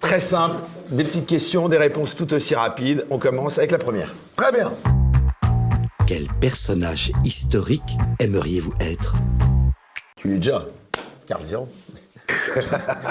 Très 0.00 0.20
simple. 0.20 0.56
Des 0.90 1.04
petites 1.04 1.26
questions, 1.26 1.68
des 1.68 1.78
réponses 1.78 2.14
tout 2.14 2.32
aussi 2.34 2.54
rapides. 2.54 3.06
On 3.10 3.18
commence 3.18 3.58
avec 3.58 3.70
la 3.70 3.78
première. 3.78 4.12
Très 4.36 4.52
bien. 4.52 4.72
Quel 6.06 6.26
personnage 6.40 7.12
historique 7.24 7.96
aimeriez-vous 8.20 8.74
être? 8.80 9.16
Tu 10.16 10.28
l'es 10.28 10.36
déjà. 10.36 10.66
Carl 11.26 11.44
Zéro. 11.44 11.68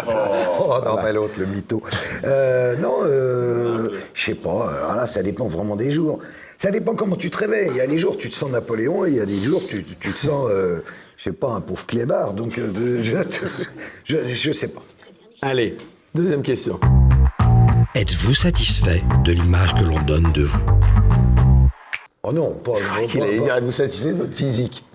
Oh 0.07 0.75
non, 0.85 0.95
pas 0.95 1.11
l'autre, 1.11 1.33
le 1.37 1.45
mytho. 1.45 1.81
Euh, 2.23 2.75
non, 2.77 2.99
euh, 3.03 3.89
je 4.13 4.23
sais 4.25 4.35
pas. 4.35 4.71
Alors 4.77 4.95
là, 4.95 5.07
ça 5.07 5.23
dépend 5.23 5.47
vraiment 5.47 5.75
des 5.75 5.91
jours. 5.91 6.19
Ça 6.57 6.69
dépend 6.71 6.95
comment 6.95 7.15
tu 7.15 7.29
te 7.31 7.37
réveilles. 7.37 7.69
Il 7.71 7.77
y 7.77 7.81
a 7.81 7.87
des 7.87 7.97
jours, 7.97 8.17
tu 8.17 8.29
te 8.29 8.35
sens 8.35 8.51
Napoléon, 8.51 9.05
et 9.05 9.09
il 9.09 9.15
y 9.15 9.19
a 9.19 9.25
des 9.25 9.39
jours, 9.39 9.61
tu, 9.67 9.83
tu- 9.83 9.95
tu 9.95 10.13
te 10.13 10.19
sens, 10.27 10.47
euh, 10.51 10.83
je 11.17 11.23
sais 11.23 11.31
pas, 11.31 11.49
un 11.51 11.61
pauvre 11.61 11.85
clébard. 11.87 12.33
Donc, 12.33 12.57
euh, 12.59 13.01
je, 13.03 13.15
je, 14.05 14.33
je 14.33 14.51
sais 14.51 14.67
pas. 14.67 14.81
Allez, 15.41 15.75
deuxième 16.13 16.43
question. 16.43 16.79
Êtes-vous 17.95 18.35
satisfait 18.35 19.01
de 19.25 19.31
l'image 19.31 19.73
que 19.73 19.83
l'on 19.83 19.99
donne 20.01 20.31
de 20.33 20.43
vous? 20.43 20.65
Oh 22.23 22.31
non, 22.31 22.51
pas. 22.51 22.73
Allait 23.15 23.39
dire 23.39 23.55
êtes-vous 23.55 23.71
satisfait 23.71 24.13
de 24.13 24.19
votre 24.19 24.35
physique 24.35 24.85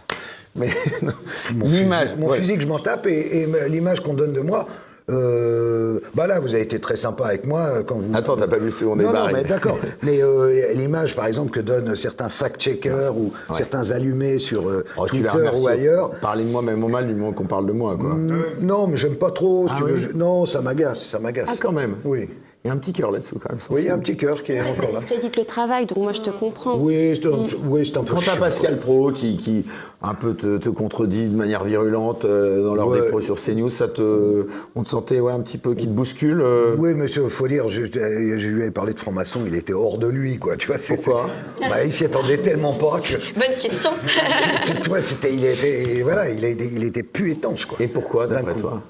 Mais 0.56 0.68
non. 1.02 1.12
Mon 1.54 1.66
l'image. 1.68 2.02
physique, 2.08 2.18
mon 2.20 2.28
ouais. 2.28 2.38
physique, 2.38 2.60
je 2.60 2.66
m'en 2.66 2.78
tape, 2.78 3.06
et, 3.06 3.46
l'image 3.68 4.00
qu'on 4.00 4.14
donne 4.14 4.32
de 4.32 4.40
moi, 4.40 4.66
euh, 5.08 6.00
bah 6.14 6.26
là, 6.26 6.40
vous 6.40 6.48
avez 6.54 6.62
été 6.62 6.80
très 6.80 6.96
sympa 6.96 7.26
avec 7.26 7.46
moi 7.46 7.60
euh, 7.60 7.82
quand 7.84 7.94
vous. 7.94 8.10
Attends, 8.12 8.36
t'as 8.36 8.48
pas 8.48 8.58
vu 8.58 8.72
ce 8.72 8.84
qu'on 8.84 8.98
est 8.98 9.04
Non, 9.04 9.08
non, 9.10 9.12
barré. 9.12 9.32
mais 9.34 9.44
d'accord. 9.44 9.78
Mais 10.02 10.20
euh, 10.20 10.72
l'image, 10.74 11.14
par 11.14 11.26
exemple, 11.26 11.52
que 11.52 11.60
donnent 11.60 11.94
certains 11.94 12.28
fact-checkers 12.28 13.16
ou 13.16 13.32
certains 13.54 13.90
allumés 13.92 14.40
sur 14.40 14.68
euh, 14.68 14.84
Oh, 14.96 15.06
Twitter 15.06 15.28
ou 15.56 15.68
ailleurs. 15.68 16.10
Parlez-moi 16.20 16.60
même 16.62 16.82
au 16.82 16.88
mal 16.88 17.06
du 17.06 17.14
moment 17.14 17.32
qu'on 17.32 17.44
parle 17.44 17.66
de 17.66 17.72
moi, 17.72 17.96
quoi. 17.96 18.16
Non, 18.60 18.88
mais 18.88 18.96
j'aime 18.96 19.14
pas 19.14 19.30
trop. 19.30 19.68
si 19.68 19.74
Ah 19.76 19.78
tu 19.80 19.84
veux. 19.92 19.98
Je- 19.98 20.08
Non, 20.12 20.44
ça 20.44 20.60
m'agace, 20.60 21.02
ça 21.04 21.20
m'agace. 21.20 21.50
Ah, 21.52 21.56
quand 21.60 21.72
même. 21.72 21.96
Oui. 22.04 22.28
Il 22.66 22.68
y 22.68 22.70
a 22.70 22.74
un 22.74 22.78
petit 22.78 22.92
cœur 22.92 23.12
là-dessous, 23.12 23.38
quand 23.38 23.50
même. 23.50 23.60
Oui, 23.70 23.82
il 23.82 23.86
y 23.86 23.90
a 23.90 23.94
un 23.94 23.98
petit 24.00 24.16
cœur 24.16 24.42
qui 24.42 24.50
est 24.52 24.60
Ça 24.60 24.68
encore 24.68 24.92
là. 24.92 24.98
discrédite 24.98 25.36
le 25.36 25.44
travail, 25.44 25.86
donc 25.86 25.98
moi 25.98 26.10
je 26.12 26.20
te 26.20 26.30
comprends. 26.30 26.76
Oui, 26.76 27.12
c'est 27.14 27.26
un, 27.28 27.38
oui, 27.68 27.86
c'est 27.86 27.96
un 27.96 28.02
peu 28.02 28.14
Quand 28.14 28.22
t'as. 28.24 28.36
Pascal 28.36 28.78
Pro 28.80 29.12
qui, 29.12 29.36
qui 29.36 29.64
un 30.02 30.14
peu 30.14 30.34
te, 30.34 30.56
te 30.58 30.68
contredit 30.68 31.28
de 31.28 31.36
manière 31.36 31.62
virulente 31.62 32.24
euh, 32.24 32.64
dans 32.64 32.74
l'heure 32.74 32.88
Ouais. 32.88 33.00
des 33.02 33.06
pros 33.06 33.20
sur 33.20 33.36
CNews, 33.36 33.70
ça 33.70 33.86
te, 33.86 34.46
on 34.74 34.82
te 34.82 34.88
sentait 34.88 35.20
ouais, 35.20 35.32
un 35.32 35.40
petit 35.40 35.58
peu 35.58 35.74
qui 35.74 35.86
te 35.86 35.92
bouscule. 35.92 36.40
euh, 36.40 36.74
Oui, 36.76 36.92
monsieur, 36.94 37.28
faut 37.28 37.46
dire, 37.46 37.68
je, 37.68 37.84
je- 37.84 38.38
je 38.38 38.48
lui 38.48 38.62
avais 38.62 38.70
parlé 38.72 38.94
de 38.94 38.98
franc-maçon, 38.98 39.40
il 39.46 39.54
était 39.54 39.72
hors 39.72 39.98
de 39.98 40.08
lui, 40.08 40.38
quoi. 40.38 40.56
Tu 40.56 40.66
vois, 40.66 40.78
c'est- 40.78 40.96
Pourquoi 40.96 41.30
bah, 41.60 41.84
Il 41.84 41.92
s'y 41.92 42.04
attendait 42.04 42.38
tellement 42.38 42.72
pas 42.74 43.00
que. 43.00 43.14
Bonne 43.38 43.56
question. 43.60 43.90
tu, 44.82 44.88
vois, 44.88 45.00
c'était, 45.02 45.32
il 45.32 45.44
était, 45.44 46.02
voilà, 46.02 46.28
il 46.30 46.44
était, 46.44 46.68
il 46.72 46.82
était 46.82 47.04
plus 47.04 47.30
étanche, 47.30 47.64
quoi. 47.66 47.78
Et 47.80 47.86
pourquoi, 47.86 48.26
d'après 48.26 48.56
toi? 48.56 48.82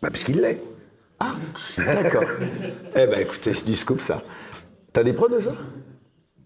Bah, 0.00 0.10
parce 0.10 0.22
qu'il 0.24 0.40
l'est. 0.40 0.60
D'accord. 1.78 2.24
eh 2.94 3.06
ben 3.06 3.20
écoutez, 3.20 3.54
c'est 3.54 3.64
du 3.66 3.76
scoop 3.76 4.00
ça. 4.00 4.22
T'as 4.92 5.02
des 5.02 5.12
preuves 5.12 5.32
de 5.34 5.40
ça? 5.40 5.52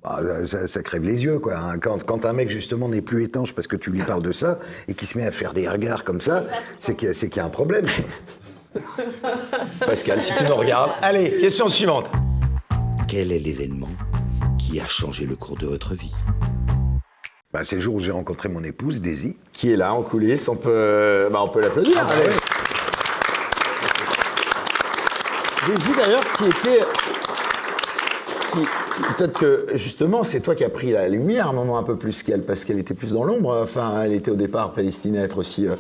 Bah, 0.02 0.20
ça, 0.47 0.66
ça 0.66 0.82
crève 0.82 1.02
les 1.05 1.24
yeux, 1.24 1.38
quoi. 1.38 1.56
hein. 1.59 1.78
Quand, 1.78 2.02
quand 2.05 2.24
un 2.24 2.32
mec, 2.32 2.51
justement, 2.51 2.88
n'est 2.88 3.02
plus 3.02 3.24
étanche 3.24 3.52
parce 3.52 3.66
que 3.66 3.76
tu 3.76 3.90
lui 3.90 4.01
parles 4.01 4.22
de 4.22 4.32
ça 4.32 4.59
et 4.88 4.94
qu'il 4.94 5.06
se 5.06 5.18
met 5.18 5.26
à 5.26 5.30
faire 5.30 5.52
des 5.52 5.68
regards 5.68 6.05
comme 6.05 6.20
ça, 6.20 6.42
c'est 6.78 6.97
qu'il 6.97 7.09
y, 7.09 7.10
a- 7.10 7.36
y 7.36 7.40
un 7.40 7.48
problème. 7.51 7.86
Pascal, 9.80 10.22
si 10.22 10.32
tu 10.34 10.44
nous 10.44 10.55
regardes. 10.55 10.92
Allez, 11.02 11.36
question 11.38 11.68
suivante. 11.68 12.10
Quel 13.09 13.30
est 13.32 13.38
l'événement 13.40 13.90
qui 14.59 14.80
a 14.80 14.86
changé 14.86 15.26
le 15.26 15.36
cours 15.36 15.56
de 15.59 15.66
votre 15.66 15.94
vie? 15.94 16.14
Bah, 17.52 17.60
c'est 17.64 17.74
le 17.74 17.82
jour 17.82 17.97
où 17.97 18.01
j'ai 18.01 18.12
rencontré 18.12 18.48
mon 18.48 18.62
épouse, 18.64 19.01
Daisy. 19.02 19.36
Qui 19.52 19.72
est 19.72 19.76
là 19.76 19.92
en 19.92 20.02
coulisses 20.02 20.48
On 20.48 20.56
peut, 20.56 21.28
bah, 21.30 21.40
on 21.42 21.48
peut 21.48 21.60
l'applaudir. 21.60 21.97
Ah, 22.01 22.05
bah 22.05 22.10
allez. 22.16 22.26
ouais. 22.28 22.34
Daisy 25.66 25.90
d'ailleurs 25.96 26.24
qui 26.34 26.44
était. 26.44 26.80
Peut-être 29.16 29.38
que 29.38 29.66
justement 29.74 30.24
c'est 30.24 30.40
toi 30.40 30.54
qui 30.54 30.64
as 30.64 30.68
pris 30.68 30.90
la 30.92 31.08
lumière 31.08 31.48
un 31.48 31.52
moment 31.52 31.78
un 31.78 31.82
peu 31.82 31.96
plus 31.96 32.22
qu'elle 32.22 32.42
parce 32.42 32.64
qu'elle 32.64 32.78
était 32.78 32.94
plus 32.94 33.12
dans 33.12 33.24
l'ombre. 33.24 33.60
Enfin, 33.62 34.02
elle 34.02 34.12
était 34.12 34.30
au 34.30 34.36
départ 34.36 34.72
prédestinée 34.72 35.20
à 35.20 35.24
être 35.24 35.38
aussi 35.38 35.66
euh, 35.68 35.76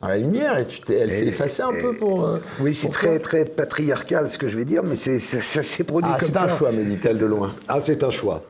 dans 0.00 0.08
la 0.08 0.18
lumière 0.18 0.58
et 0.58 0.66
tu 0.66 0.80
elle 0.92 1.12
s'est 1.12 1.26
effacée 1.26 1.62
un 1.62 1.72
et- 1.72 1.80
peu 1.82 1.94
pour. 1.96 2.24
euh, 2.26 2.38
Oui, 2.60 2.74
c'est 2.74 2.90
très, 2.90 3.18
très 3.18 3.44
patriarcal 3.44 4.30
ce 4.30 4.38
que 4.38 4.48
je 4.48 4.56
vais 4.56 4.64
dire, 4.64 4.82
mais 4.84 4.96
c'est, 4.96 5.18
c'est- 5.18 5.40
ça 5.42 5.62
s'est 5.62 5.84
produit 5.84 6.10
Ah, 6.14 6.18
comme 6.18 6.28
c'est 6.28 6.34
ça. 6.34 6.44
un 6.44 6.48
choix, 6.48 6.70
me 6.72 6.84
dit-elle 6.84 7.18
de 7.18 7.26
loin. 7.26 7.54
Ah, 7.68 7.80
c'est 7.80 8.02
un 8.04 8.10
choix. 8.10 8.42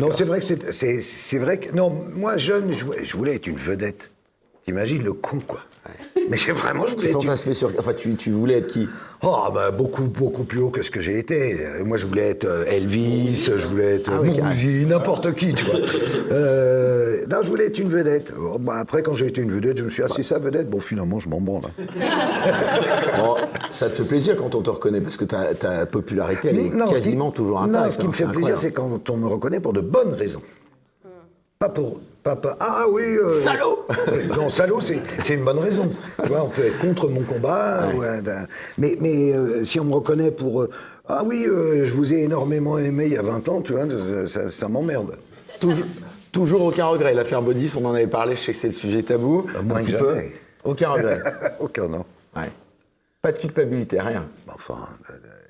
Non, 0.00 0.08
c'est 0.14 0.24
vrai 0.24 0.40
que 0.40 0.46
c'est, 0.46 0.72
c'est, 0.72 1.02
c'est 1.02 1.38
vrai 1.38 1.58
que 1.58 1.74
non, 1.76 1.90
moi 2.14 2.36
jeune, 2.38 2.72
je, 2.76 2.84
voulais- 2.84 3.04
je 3.04 3.16
voulais 3.16 3.34
être 3.36 3.46
une 3.46 3.56
vedette. 3.56 4.10
T'imagines 4.64 5.02
le 5.04 5.12
con 5.12 5.38
quoi. 5.46 5.60
Mais 6.30 6.36
j'ai 6.36 6.52
vraiment, 6.52 6.86
je 6.86 6.94
Tu 6.94 7.08
voulais 7.08 7.54
sur. 7.54 7.70
Enfin, 7.78 7.92
tu, 7.92 8.14
tu 8.14 8.30
voulais 8.30 8.54
être 8.58 8.66
qui? 8.68 8.88
Oh, 9.22 9.48
bah, 9.52 9.70
beaucoup, 9.70 10.04
beaucoup 10.04 10.44
plus 10.44 10.60
haut 10.60 10.70
que 10.70 10.82
ce 10.82 10.90
que 10.90 11.00
j'ai 11.00 11.18
été. 11.18 11.58
Moi, 11.84 11.96
je 11.96 12.06
voulais 12.06 12.28
être 12.30 12.44
euh, 12.46 12.64
Elvis, 12.66 13.44
je 13.46 13.66
voulais 13.66 13.96
être 13.96 14.10
Ah 14.12 14.18
euh, 14.18 14.22
oui, 14.22 14.86
n'importe 14.86 15.34
qui, 15.34 15.52
tu 15.52 15.64
vois. 15.64 15.74
Euh, 16.32 17.24
non, 17.30 17.38
je 17.42 17.48
voulais 17.48 17.66
être 17.66 17.78
une 17.78 17.90
vedette. 17.90 18.32
Oh, 18.38 18.58
bah, 18.58 18.76
après, 18.78 19.02
quand 19.02 19.14
j'ai 19.14 19.26
été 19.26 19.40
une 19.40 19.52
vedette, 19.52 19.78
je 19.78 19.84
me 19.84 19.88
suis 19.88 20.02
dit, 20.02 20.08
ah, 20.10 20.12
c'est 20.14 20.22
ça, 20.22 20.38
vedette 20.38 20.68
Bon, 20.68 20.80
finalement, 20.80 21.20
je 21.20 21.28
m'en 21.28 21.40
branle. 21.40 21.62
Bon, 23.18 23.36
Ça 23.70 23.88
te 23.90 23.96
fait 23.96 24.04
plaisir 24.04 24.36
quand 24.36 24.54
on 24.54 24.62
te 24.62 24.70
reconnaît 24.70 25.00
parce 25.00 25.16
que 25.16 25.24
ta, 25.24 25.54
ta 25.54 25.86
popularité 25.86 26.48
elle 26.50 26.58
est 26.58 26.70
Non, 26.70 26.86
ce 26.86 26.92
qui- 26.92 26.98
quasiment 26.98 27.30
toujours 27.30 27.60
intacte. 27.62 27.84
Non, 27.84 27.90
ce 27.90 27.98
qui 27.98 28.04
hein, 28.04 28.08
me 28.08 28.12
fait 28.12 28.24
c'est 28.24 28.32
plaisir, 28.32 28.58
c'est 28.58 28.72
quand 28.72 29.10
on 29.10 29.16
me 29.16 29.26
reconnaît 29.26 29.60
pour 29.60 29.72
de 29.72 29.80
bonnes 29.80 30.14
raisons. 30.14 30.42
Pas 31.58 31.68
pour. 31.68 31.98
Pas, 32.22 32.36
pas- 32.36 32.56
ah 32.60 32.80
ah 32.82 32.86
oui. 32.90 33.02
euh, 33.02 33.28
Salaud 33.28 33.86
Non, 34.36 34.48
salaud, 34.50 34.80
c'est 34.80 35.00
c'est 35.22 35.34
une 35.34 35.44
bonne 35.44 35.58
raison. 35.58 35.90
Tu 36.22 36.28
vois, 36.28 36.42
on 36.42 36.48
peut 36.48 36.66
être 36.66 36.78
contre 36.78 37.08
mon 37.08 37.22
combat. 37.22 37.88
ouais, 37.94 38.20
d'un- 38.22 38.46
mais 38.78 38.96
mais 39.00 39.32
euh, 39.34 39.64
si 39.64 39.78
on 39.80 39.84
me 39.84 39.94
reconnaît 39.94 40.30
pour. 40.30 40.62
euh, 40.62 40.70
ah 41.06 41.22
oui, 41.24 41.44
euh, 41.46 41.84
je 41.84 41.92
vous 41.92 42.12
ai 42.14 42.22
énormément 42.22 42.78
aimé 42.78 43.04
il 43.06 43.12
y 43.12 43.18
a 43.18 43.22
20 43.22 43.48
ans, 43.48 43.60
tu 43.60 43.72
vois, 43.72 43.84
ça, 44.50 44.68
m'emmerde. 44.68 45.16
Toujours, 45.60 45.86
toujours 46.32 46.62
aucun 46.64 46.86
regret. 46.86 47.12
L'affaire 47.14 47.42
Bodis, 47.42 47.72
on 47.78 47.84
en 47.84 47.94
avait 47.94 48.06
parlé, 48.06 48.36
je 48.36 48.40
sais 48.42 48.52
que 48.52 48.58
c'est 48.58 48.68
le 48.68 48.74
sujet 48.74 49.02
tabou. 49.02 49.46
Bah, 49.52 49.60
moins 49.62 49.76
un 49.76 49.80
petit 49.80 49.92
que 49.92 49.98
peu. 49.98 50.16
Aucun 50.64 50.88
regret. 50.90 51.22
Aucun, 51.60 51.88
non. 51.88 52.04
Ouais. 52.34 52.50
Pas 53.20 53.32
de 53.32 53.38
culpabilité, 53.38 54.00
rien. 54.00 54.24
Enfin. 54.52 54.88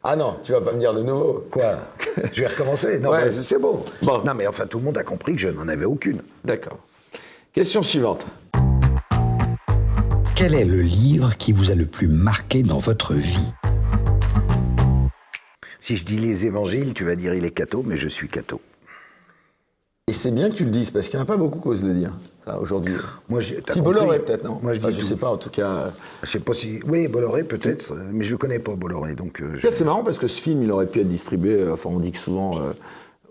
Ah 0.06 0.16
non, 0.16 0.36
tu 0.42 0.52
vas 0.52 0.60
pas 0.60 0.72
me 0.72 0.78
dire 0.80 0.92
de 0.92 1.02
nouveau. 1.02 1.46
Quoi? 1.50 1.78
Je 2.34 2.42
vais 2.42 2.46
recommencer 2.46 2.98
Non, 2.98 3.10
Ouais. 3.10 3.30
c'est 3.32 3.58
bon. 3.58 3.82
Bon. 4.02 4.22
Non, 4.22 4.34
mais 4.34 4.46
enfin, 4.46 4.66
tout 4.66 4.78
le 4.78 4.84
monde 4.84 4.98
a 4.98 5.02
compris 5.02 5.34
que 5.34 5.40
je 5.40 5.48
n'en 5.48 5.66
avais 5.66 5.86
aucune. 5.86 6.20
D'accord. 6.44 6.78
Question 7.54 7.82
suivante. 7.82 8.26
Quel 10.36 10.54
est 10.54 10.64
le 10.64 10.82
livre 10.82 11.36
qui 11.38 11.52
vous 11.52 11.70
a 11.70 11.74
le 11.74 11.86
plus 11.86 12.08
marqué 12.08 12.62
dans 12.62 12.78
votre 12.78 13.14
vie? 13.14 13.52
Si 15.80 15.96
je 15.96 16.04
dis 16.04 16.18
les 16.18 16.44
évangiles, 16.44 16.92
tu 16.92 17.04
vas 17.04 17.14
dire 17.14 17.32
il 17.34 17.44
est 17.44 17.50
catho, 17.50 17.82
mais 17.82 17.96
je 17.96 18.08
suis 18.08 18.28
catho. 18.28 18.60
Et 20.08 20.12
c'est 20.12 20.32
bien 20.32 20.50
que 20.50 20.54
tu 20.56 20.64
le 20.64 20.70
dises, 20.70 20.90
parce 20.90 21.08
qu'il 21.08 21.18
n'y 21.18 21.22
en 21.22 21.24
a 21.24 21.26
pas 21.26 21.36
beaucoup 21.38 21.60
qui 21.60 21.68
osent 21.68 21.82
le 21.84 21.94
dire, 21.94 22.12
aujourd'hui. 22.60 22.94
Moi, 23.28 23.40
Si 23.42 23.80
Bolloré, 23.80 24.20
peut-être, 24.20 24.44
non 24.44 24.58
Moi, 24.62 24.74
je 24.74 24.78
Enfin, 24.78 24.90
dis 24.90 24.98
je 25.00 25.04
sais 25.04 25.16
pas, 25.16 25.28
en 25.30 25.36
tout 25.36 25.50
cas. 25.50 25.92
Je 26.22 26.30
sais 26.30 26.40
pas 26.40 26.52
si. 26.54 26.80
Oui, 26.86 27.08
Bolloré, 27.08 27.42
peut-être, 27.44 27.94
mais 28.12 28.24
je 28.24 28.32
ne 28.32 28.38
connais 28.38 28.58
pas 28.58 28.72
Bolloré, 28.72 29.14
donc. 29.14 29.40
euh, 29.40 29.56
je- 29.58 29.68
c'est 29.70 29.84
marrant 29.84 30.04
parce 30.04 30.18
que 30.18 30.26
ce 30.28 30.40
film, 30.40 30.62
il 30.62 30.70
aurait 30.70 30.86
pu 30.86 31.00
être 31.00 31.08
distribué. 31.08 31.54
euh, 31.54 31.72
Enfin, 31.74 31.90
on 31.90 31.98
dit 32.00 32.12
que 32.12 32.18
souvent. 32.18 32.60
euh, 32.62 32.72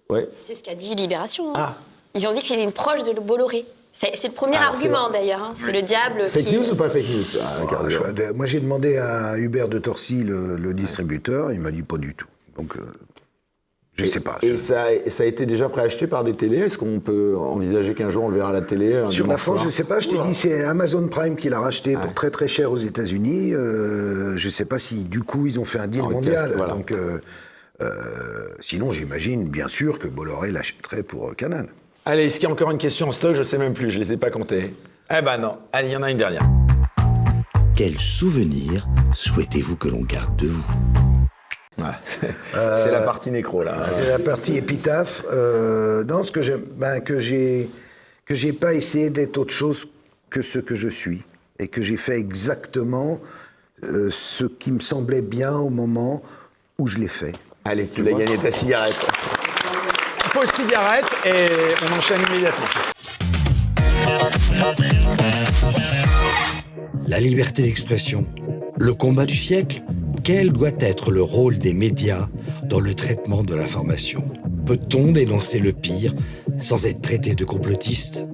Ouais. 0.10 0.28
C'est 0.38 0.54
ce 0.56 0.64
qu'a 0.64 0.76
dit 0.76 0.94
Libération. 0.96 1.50
hein. 1.52 1.54
Ah. 1.56 1.76
Ils 2.16 2.28
ont 2.28 2.34
dit 2.34 2.42
qu'il 2.42 2.60
est 2.60 2.64
une 2.64 2.72
proche 2.74 3.04
de 3.04 3.20
Bolloré. 3.20 3.66
C'est 3.94 4.12
c'est 4.16 4.28
le 4.30 4.34
premier 4.34 4.58
Alors, 4.58 4.76
c'est 4.76 4.88
argument 4.88 5.10
d'ailleurs. 5.12 5.42
hein. 5.44 5.52
C'est 5.54 5.72
le 5.72 5.82
diable 5.84 6.24
Fake 6.26 6.46
qui. 6.46 6.56
news 6.58 6.70
ou 6.72 6.76
pas 6.76 6.90
fake 6.90 7.06
news 7.10 7.40
ah, 7.42 7.60
Ah, 7.70 7.84
je- 7.90 8.32
moi, 8.34 8.46
j'ai 8.48 8.60
demandé 8.60 8.98
à 8.98 9.38
Hubert 9.38 9.68
de 9.70 9.78
Torcy, 9.80 10.24
le, 10.24 10.56
le 10.58 10.74
distributeur, 10.74 11.52
il 11.54 11.60
m'a 11.60 11.72
dit 11.72 11.84
pas 11.84 11.98
du 11.98 12.14
tout. 12.16 12.28
Donc, 12.58 12.76
euh, 12.76 12.82
je 13.96 14.06
Et- 14.06 14.08
sais 14.08 14.20
pas. 14.20 14.40
Et 14.42 14.58
ça, 14.58 14.86
a- 14.86 15.10
ça 15.10 15.24
a 15.24 15.26
été 15.28 15.46
déjà 15.46 15.70
préacheté 15.70 16.08
par 16.08 16.24
des 16.24 16.34
télés 16.34 16.58
Est-ce 16.58 16.78
qu'on 16.78 17.00
peut 17.00 17.36
envisager 17.38 17.94
qu'un 17.94 18.10
jour 18.10 18.24
on 18.24 18.30
le 18.30 18.38
verra 18.38 18.50
à 18.50 18.54
la 18.54 18.62
télé 18.62 19.04
Sur 19.10 19.28
la 19.28 19.38
France, 19.38 19.58
soir 19.60 19.70
je 19.70 19.76
sais 19.76 19.84
pas, 19.84 20.00
je 20.00 20.10
t'ai 20.10 20.18
dit, 20.20 20.34
c'est 20.34 20.64
Amazon 20.64 21.08
Prime 21.08 21.36
qui 21.36 21.50
l'a 21.50 21.60
racheté 21.60 21.94
pour 21.94 22.14
très 22.14 22.32
très 22.32 22.48
cher 22.48 22.72
aux 22.72 22.78
États-Unis. 22.78 23.54
Euh, 23.54 24.36
je 24.38 24.50
sais 24.50 24.66
pas 24.66 24.80
si 24.80 25.04
du 25.04 25.22
coup 25.22 25.46
ils 25.48 25.60
ont 25.60 25.66
fait 25.66 25.80
un 25.80 25.88
deal 25.88 26.02
En 26.02 26.10
mondial. 26.10 26.46
test, 26.46 26.58
voilà. 26.58 26.74
Donc, 26.74 26.92
euh, 26.92 27.20
euh, 27.82 28.48
sinon, 28.60 28.92
j'imagine 28.92 29.46
bien 29.50 29.68
sûr 29.68 30.00
que 30.00 30.08
Bolloré 30.08 30.52
l'achèterait 30.52 31.04
pour 31.04 31.30
euh, 31.30 31.34
Canal. 31.34 31.68
Allez, 32.06 32.26
est-ce 32.26 32.36
qu'il 32.36 32.44
y 32.44 32.48
a 32.48 32.52
encore 32.52 32.72
une 32.72 32.78
question 32.78 33.08
en 33.08 33.12
stock? 33.12 33.36
Je 33.36 33.44
sais 33.44 33.58
même 33.58 33.74
plus, 33.74 33.90
je 33.92 34.00
les 34.00 34.12
ai 34.14 34.18
pas 34.18 34.30
comptées. 34.32 34.74
Eh 35.16 35.22
ben 35.22 35.38
non. 35.38 35.58
Allez, 35.72 35.90
il 35.90 35.92
y 35.94 35.98
en 35.98 36.04
a 36.04 36.10
une 36.12 36.18
dernière. 36.18 36.42
Quel 37.76 37.96
souvenir 37.96 38.88
souhaitez-vous 39.14 39.78
que 39.78 39.88
l'on 39.88 40.02
garde 40.02 40.36
de 40.36 40.48
vous? 40.48 40.74
Ouais. 41.84 42.30
C'est 42.54 42.92
la 42.92 43.02
partie 43.02 43.32
nécro, 43.32 43.64
là. 43.64 43.88
C'est 43.92 44.08
la 44.08 44.20
partie 44.20 44.58
épitaphe. 44.58 45.24
Euh, 45.32 46.04
dans 46.04 46.24
ce 46.24 46.32
que 46.32 46.42
j'ai, 46.42 46.56
ben, 46.56 47.00
que 47.02 47.20
j'ai, 47.20 47.70
que 48.26 48.34
j'ai 48.34 48.54
pas 48.54 48.74
essayé 48.74 49.10
d'être 49.10 49.38
autre 49.38 49.54
chose 49.54 49.88
que 50.30 50.42
ce 50.42 50.60
que 50.60 50.76
je 50.76 50.90
suis, 50.90 51.24
et 51.60 51.68
que 51.68 51.82
j'ai 51.82 51.98
fait 51.98 52.18
exactement 52.18 53.20
euh, 53.84 54.10
ce 54.12 54.46
qui 54.46 54.72
me 54.72 54.80
semblait 54.80 55.22
bien 55.22 55.54
au 55.56 55.70
moment 55.70 56.24
où 56.80 56.88
je 56.88 56.98
l'ai 56.98 57.08
fait. 57.08 57.34
Allez, 57.66 57.88
tu 57.88 58.04
l'as 58.04 58.14
gagné 58.14 58.38
ta 58.38 58.52
cigarette. 58.52 58.98
Pause 60.34 60.52
cigarette 60.52 61.06
et 61.26 61.50
on 61.84 61.98
enchaîne 61.98 62.20
immédiatement. 62.30 62.66
La 67.08 67.20
liberté 67.20 67.62
d'expression, 67.62 68.26
le 68.80 68.94
combat 68.94 69.26
du 69.26 69.36
siècle 69.36 69.82
Quel 70.24 70.54
doit 70.54 70.70
être 70.80 71.12
le 71.12 71.22
rôle 71.22 71.58
des 71.58 71.74
médias 71.74 72.30
dans 72.64 72.80
le 72.80 72.94
traitement 72.94 73.44
de 73.44 73.56
l'information? 73.56 74.24
Peut-on 74.66 75.12
dénoncer 75.12 75.60
le 75.60 75.74
pire 75.74 76.14
sans 76.58 76.86
être 76.86 77.02
traité 77.02 77.36
de 77.36 77.44
complotiste? 77.44 78.26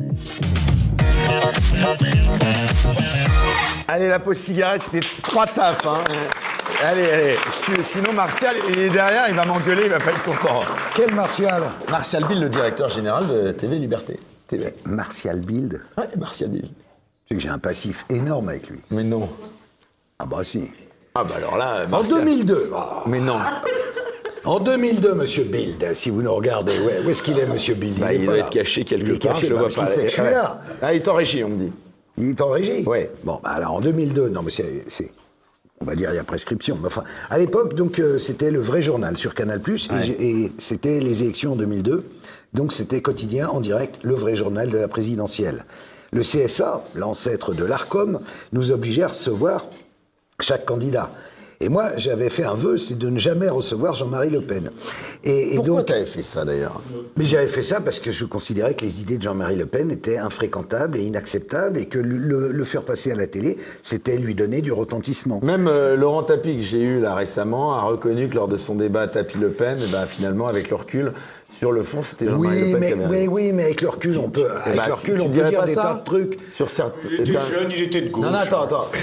Allez, 3.88 4.07
la 4.07 4.20
pause 4.20 4.38
cigarette, 4.38 4.84
c'était 4.84 5.07
trois 5.24 5.48
tapes. 5.48 5.84
Hein. 5.88 6.03
Allez, 6.84 7.10
allez. 7.10 7.36
Sinon, 7.84 8.14
Martial, 8.14 8.56
il 8.70 8.78
est 8.78 8.90
derrière, 8.91 9.28
il 9.28 9.36
va 9.36 9.45
m'engueuler, 9.45 9.86
il 9.86 9.90
va 9.90 9.99
pas 9.99 10.11
être 10.11 10.24
content. 10.24 10.61
Quel 10.95 11.11
Martial? 11.16 11.64
Martial 11.90 12.24
Bill, 12.26 12.40
le 12.40 12.49
directeur 12.49 12.90
général 12.90 13.28
de 13.28 13.52
TV 13.52 13.80
Liberté. 13.80 14.20
TV. 14.48 14.76
Martial 14.86 15.40
Bild? 15.40 15.82
Ouais, 15.98 16.07
Martial 16.18 16.52
Bill. 16.52 16.70
Tu 16.70 16.70
sais 17.30 17.36
que 17.36 17.41
j'ai 17.41 17.49
un 17.49 17.57
passif 17.57 18.06
énorme 18.11 18.49
avec 18.49 18.70
lui. 18.70 18.80
Mais 18.91 19.03
non. 19.03 19.28
Ah 20.20 20.28
bah 20.28 20.44
si. 20.44 20.70
Ah 21.15 21.23
bah 21.23 21.36
alors 21.38 21.57
là, 21.57 21.86
En 21.86 21.90
Martial- 21.90 22.19
2002. 22.22 22.72
ah. 22.76 23.03
Mais 23.07 23.19
non. 23.19 23.38
En 24.45 24.60
2002, 24.60 25.15
Monsieur 25.15 25.44
Bild, 25.44 25.94
si 25.94 26.10
vous 26.10 26.22
nous 26.22 26.34
regardez, 26.34 26.80
ouais, 26.80 27.02
où 27.06 27.10
est-ce 27.10 27.22
qu'il 27.22 27.38
est, 27.38 27.45
Monsieur 27.45 27.76
Bild? 27.76 27.99
Bah, 27.99 28.14
il 28.14 28.19
pas 28.22 28.26
doit 28.26 28.34
là. 28.36 28.40
être 28.45 28.49
caché 28.49 28.86
quelque 28.86 29.06
Il 29.06 29.11
est 29.15 29.22
part, 29.23 29.34
caché, 29.34 29.48
je 29.48 29.52
le 29.52 29.56
bah, 29.56 29.61
vois 29.68 29.69
parce 29.76 29.95
pas. 29.95 30.02
qu'il 30.02 30.10
sait 30.10 30.22
Ouais. 30.22 30.31
là. 30.31 30.61
Ah, 30.81 30.94
il 30.94 30.98
est 30.98 31.07
en 31.07 31.14
régie, 31.14 31.44
on 31.44 31.49
me 31.49 31.57
dit. 31.65 31.72
Il 32.18 32.30
est 32.30 32.41
en 32.41 32.49
régie? 32.49 32.84
Ouais. 32.86 33.11
Bon, 33.23 33.40
bah 33.44 33.52
alors 33.52 33.73
en 33.73 33.81
2002, 33.81 34.30
non 34.30 34.41
mais 34.44 34.52
c'est... 34.52 35.11
on 35.81 35.86
va 35.86 35.95
dire 35.95 36.10
il 36.11 36.15
y 36.15 36.19
a 36.19 36.23
prescription. 36.23 36.77
Mais 36.81 36.88
enfin, 36.88 37.03
à 37.30 37.38
l'époque, 37.38 37.76
donc 37.76 37.99
euh, 37.99 38.18
c'était 38.18 38.52
le 38.52 38.60
vrai 38.60 38.81
journal 38.81 39.18
sur 39.18 39.34
Canal+, 39.36 39.61
et 39.68 39.77
j'ai- 40.03 40.30
et, 40.45 40.52
c'était 40.57 40.99
les 40.99 41.23
élections 41.23 41.53
en 41.53 41.56
2002. 41.56 42.06
Donc 42.53 42.72
c'était 42.72 43.02
quotidien 43.02 43.49
en 43.49 43.60
direct, 43.60 43.99
le 44.03 44.15
vrai 44.15 44.36
journal 44.36 44.69
de 44.69 44.77
la 44.77 44.88
présidentielle. 44.88 45.65
Le 46.11 46.22
CSA, 46.22 46.84
l'ancêtre 46.95 47.53
de 47.53 47.64
l'Arcom, 47.65 48.19
nous 48.53 48.72
obligeait 48.72 49.03
à 49.03 49.10
recevoir 49.10 49.65
chaque 50.40 50.66
candidat. 50.66 51.11
Et 51.61 51.68
moi, 51.68 51.88
j'avais 51.98 52.30
fait 52.30 52.45
un 52.45 52.53
vœu, 52.53 52.78
c'est 52.78 52.98
de 52.98 53.10
ne 53.10 53.18
jamais 53.20 53.49
recevoir 53.49 53.94
Jean-Marie 53.94 54.30
Le 54.30 54.40
Pen. 54.40 54.72
Et, 55.26 55.52
et 55.52 55.56
Pourquoi 55.57 55.84
tu 55.84 55.91
avais 55.91 56.06
fait 56.06 56.24
ça 56.24 56.45
d'ailleurs? 56.45 56.82
Mais 57.18 57.26
j'avais 57.26 57.49
fait 57.49 57.64
ça 57.64 57.82
parce 57.82 57.99
que 57.99 58.14
je 58.14 58.24
considérais 58.24 58.76
que 58.76 58.86
les 58.86 59.02
idées 59.02 59.18
de 59.18 59.24
Jean-Marie 59.24 59.57
Le 59.57 59.66
Pen 59.66 59.91
étaient 59.91 60.18
infréquentables 60.18 60.98
et 60.98 61.02
inacceptables 61.02 61.78
et 61.78 61.88
que 61.88 61.99
le, 61.99 62.16
le- 62.18 62.52
le 62.53 62.64
faire 62.64 62.84
passer 62.84 63.11
à 63.11 63.16
la 63.16 63.28
télé, 63.28 63.57
c'était 63.82 64.16
lui 64.16 64.36
donner 64.36 64.61
du 64.61 64.72
retentissement. 64.72 65.41
Même 65.44 65.68
euh, 65.68 65.98
Laurent 65.98 66.24
Tapie, 66.24 66.56
que 66.56 66.61
j'ai 66.61 66.80
eu 66.82 67.02
là 67.02 67.14
récemment, 67.14 67.74
a 67.76 67.82
reconnu 67.82 68.30
que 68.30 68.36
lors 68.36 68.48
de 68.48 68.56
son 68.56 68.76
débat 68.76 69.10
Tapie-Le 69.10 69.49
Pen, 69.49 69.80
eh 69.86 69.91
ben, 69.91 70.06
finalement, 70.06 70.48
avec 70.48 70.70
le 70.70 70.78
recul, 70.78 71.11
sur 71.52 71.72
le 71.72 71.84
fond, 71.84 72.04
c'était 72.04 72.28
Jean-Marie 72.28 72.64
Oui 72.64 72.72
Le 72.74 72.80
Pen 72.80 72.96
mais, 72.98 73.06
oui, 73.08 73.28
oui, 73.28 73.52
mais 73.52 73.64
avec 73.66 73.82
le 73.82 73.90
recul, 73.90 74.18
on 74.18 74.30
peut, 74.30 74.48
Eh 74.66 74.70
avec 74.70 74.88
le 74.88 74.94
recul, 74.94 75.16
tu 75.18 75.22
on 75.22 75.26
peut 75.30 75.32
dire 75.50 75.60
pas 75.60 75.66
des 75.66 75.74
ça 75.74 75.82
tas 75.82 75.94
de 75.96 76.04
trucs. 76.06 76.38
Sur 76.54 76.70
certains. 76.70 77.10
Il 77.10 77.22
était 77.22 77.32
jeune, 77.32 77.72
il 77.72 77.82
était 77.84 78.02
de 78.02 78.10
gauche. 78.10 78.24
Non, 78.26 78.32
non, 78.32 78.38
attends, 78.38 78.64
attends. 78.64 78.88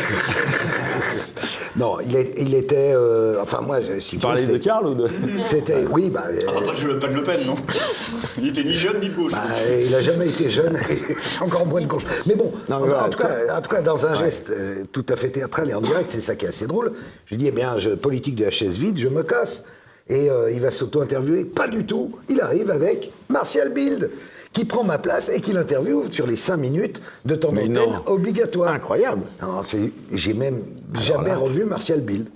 Non, 1.76 1.98
il, 2.00 2.16
est- 2.16 2.32
il 2.38 2.54
était, 2.54 2.92
euh, 2.94 3.36
enfin 3.42 3.60
moi, 3.60 3.78
si 4.00 4.16
Tu 4.16 4.22
parlais 4.22 4.44
de 4.44 4.56
Karl 4.56 4.86
ou 4.86 4.94
de 4.94 5.08
C'était, 5.42 5.84
oui, 5.90 6.08
bah, 6.08 6.24
euh, 6.30 6.38
Ah, 6.48 6.52
pas, 6.52 6.72
de, 6.72 6.94
pas 6.94 7.08
de 7.08 7.12
Le 7.14 7.22
Pen, 7.22 7.36
non 7.46 7.54
Il 8.38 8.48
était 8.48 8.64
ni 8.64 8.72
jeune 8.72 8.98
ni 9.00 9.10
de 9.10 9.14
gauche. 9.14 9.32
bah, 9.32 9.40
il 9.84 9.94
a 9.94 10.00
jamais 10.00 10.26
été 10.28 10.48
jeune, 10.48 10.78
encore 11.42 11.66
moins 11.66 11.82
de 11.82 11.86
gauche. 11.86 12.04
Mais 12.24 12.34
bon, 12.34 12.50
Non, 12.70 12.80
mais 12.80 12.94
en, 12.94 13.10
tout 13.10 13.18
cas, 13.18 13.28
en 13.54 13.60
tout 13.60 13.68
cas, 13.70 13.82
dans 13.82 14.06
un 14.06 14.14
geste 14.14 14.48
euh, 14.50 14.84
tout 14.90 15.04
à 15.10 15.16
fait 15.16 15.28
théâtral 15.28 15.68
et 15.68 15.74
en 15.74 15.82
direct, 15.82 16.10
c'est 16.10 16.20
ça 16.22 16.34
qui 16.34 16.46
est 16.46 16.48
assez 16.48 16.66
drôle. 16.66 16.92
Je 17.26 17.34
dis, 17.34 17.46
eh 17.48 17.52
bien, 17.52 17.76
je, 17.76 17.90
politique 17.90 18.36
de 18.36 18.44
la 18.44 18.50
chaise 18.50 18.78
vide, 18.78 18.96
je 18.98 19.08
me 19.08 19.22
casse. 19.22 19.64
Et 20.08 20.30
euh, 20.30 20.50
il 20.52 20.60
va 20.60 20.70
s'auto-interviewer. 20.70 21.44
Pas 21.44 21.66
du 21.68 21.84
tout. 21.84 22.12
Il 22.28 22.40
arrive 22.40 22.70
avec 22.70 23.10
Martial 23.28 23.72
Bild, 23.72 24.10
qui 24.52 24.64
prend 24.64 24.84
ma 24.84 24.98
place 24.98 25.28
et 25.28 25.40
qui 25.40 25.52
l'interviewe 25.52 26.10
sur 26.12 26.26
les 26.26 26.36
cinq 26.36 26.58
minutes 26.58 27.02
de 27.24 27.34
temps 27.34 27.50
Mais 27.52 27.68
d'antenne 27.68 27.92
non. 27.92 28.02
obligatoire. 28.06 28.72
Incroyable. 28.72 29.22
Non, 29.42 29.62
c'est- 29.64 29.90
J'ai 30.12 30.32
même 30.32 30.62
jamais 31.00 31.30
là. 31.30 31.36
revu 31.36 31.64
Martial 31.64 32.00
Bild. 32.02 32.26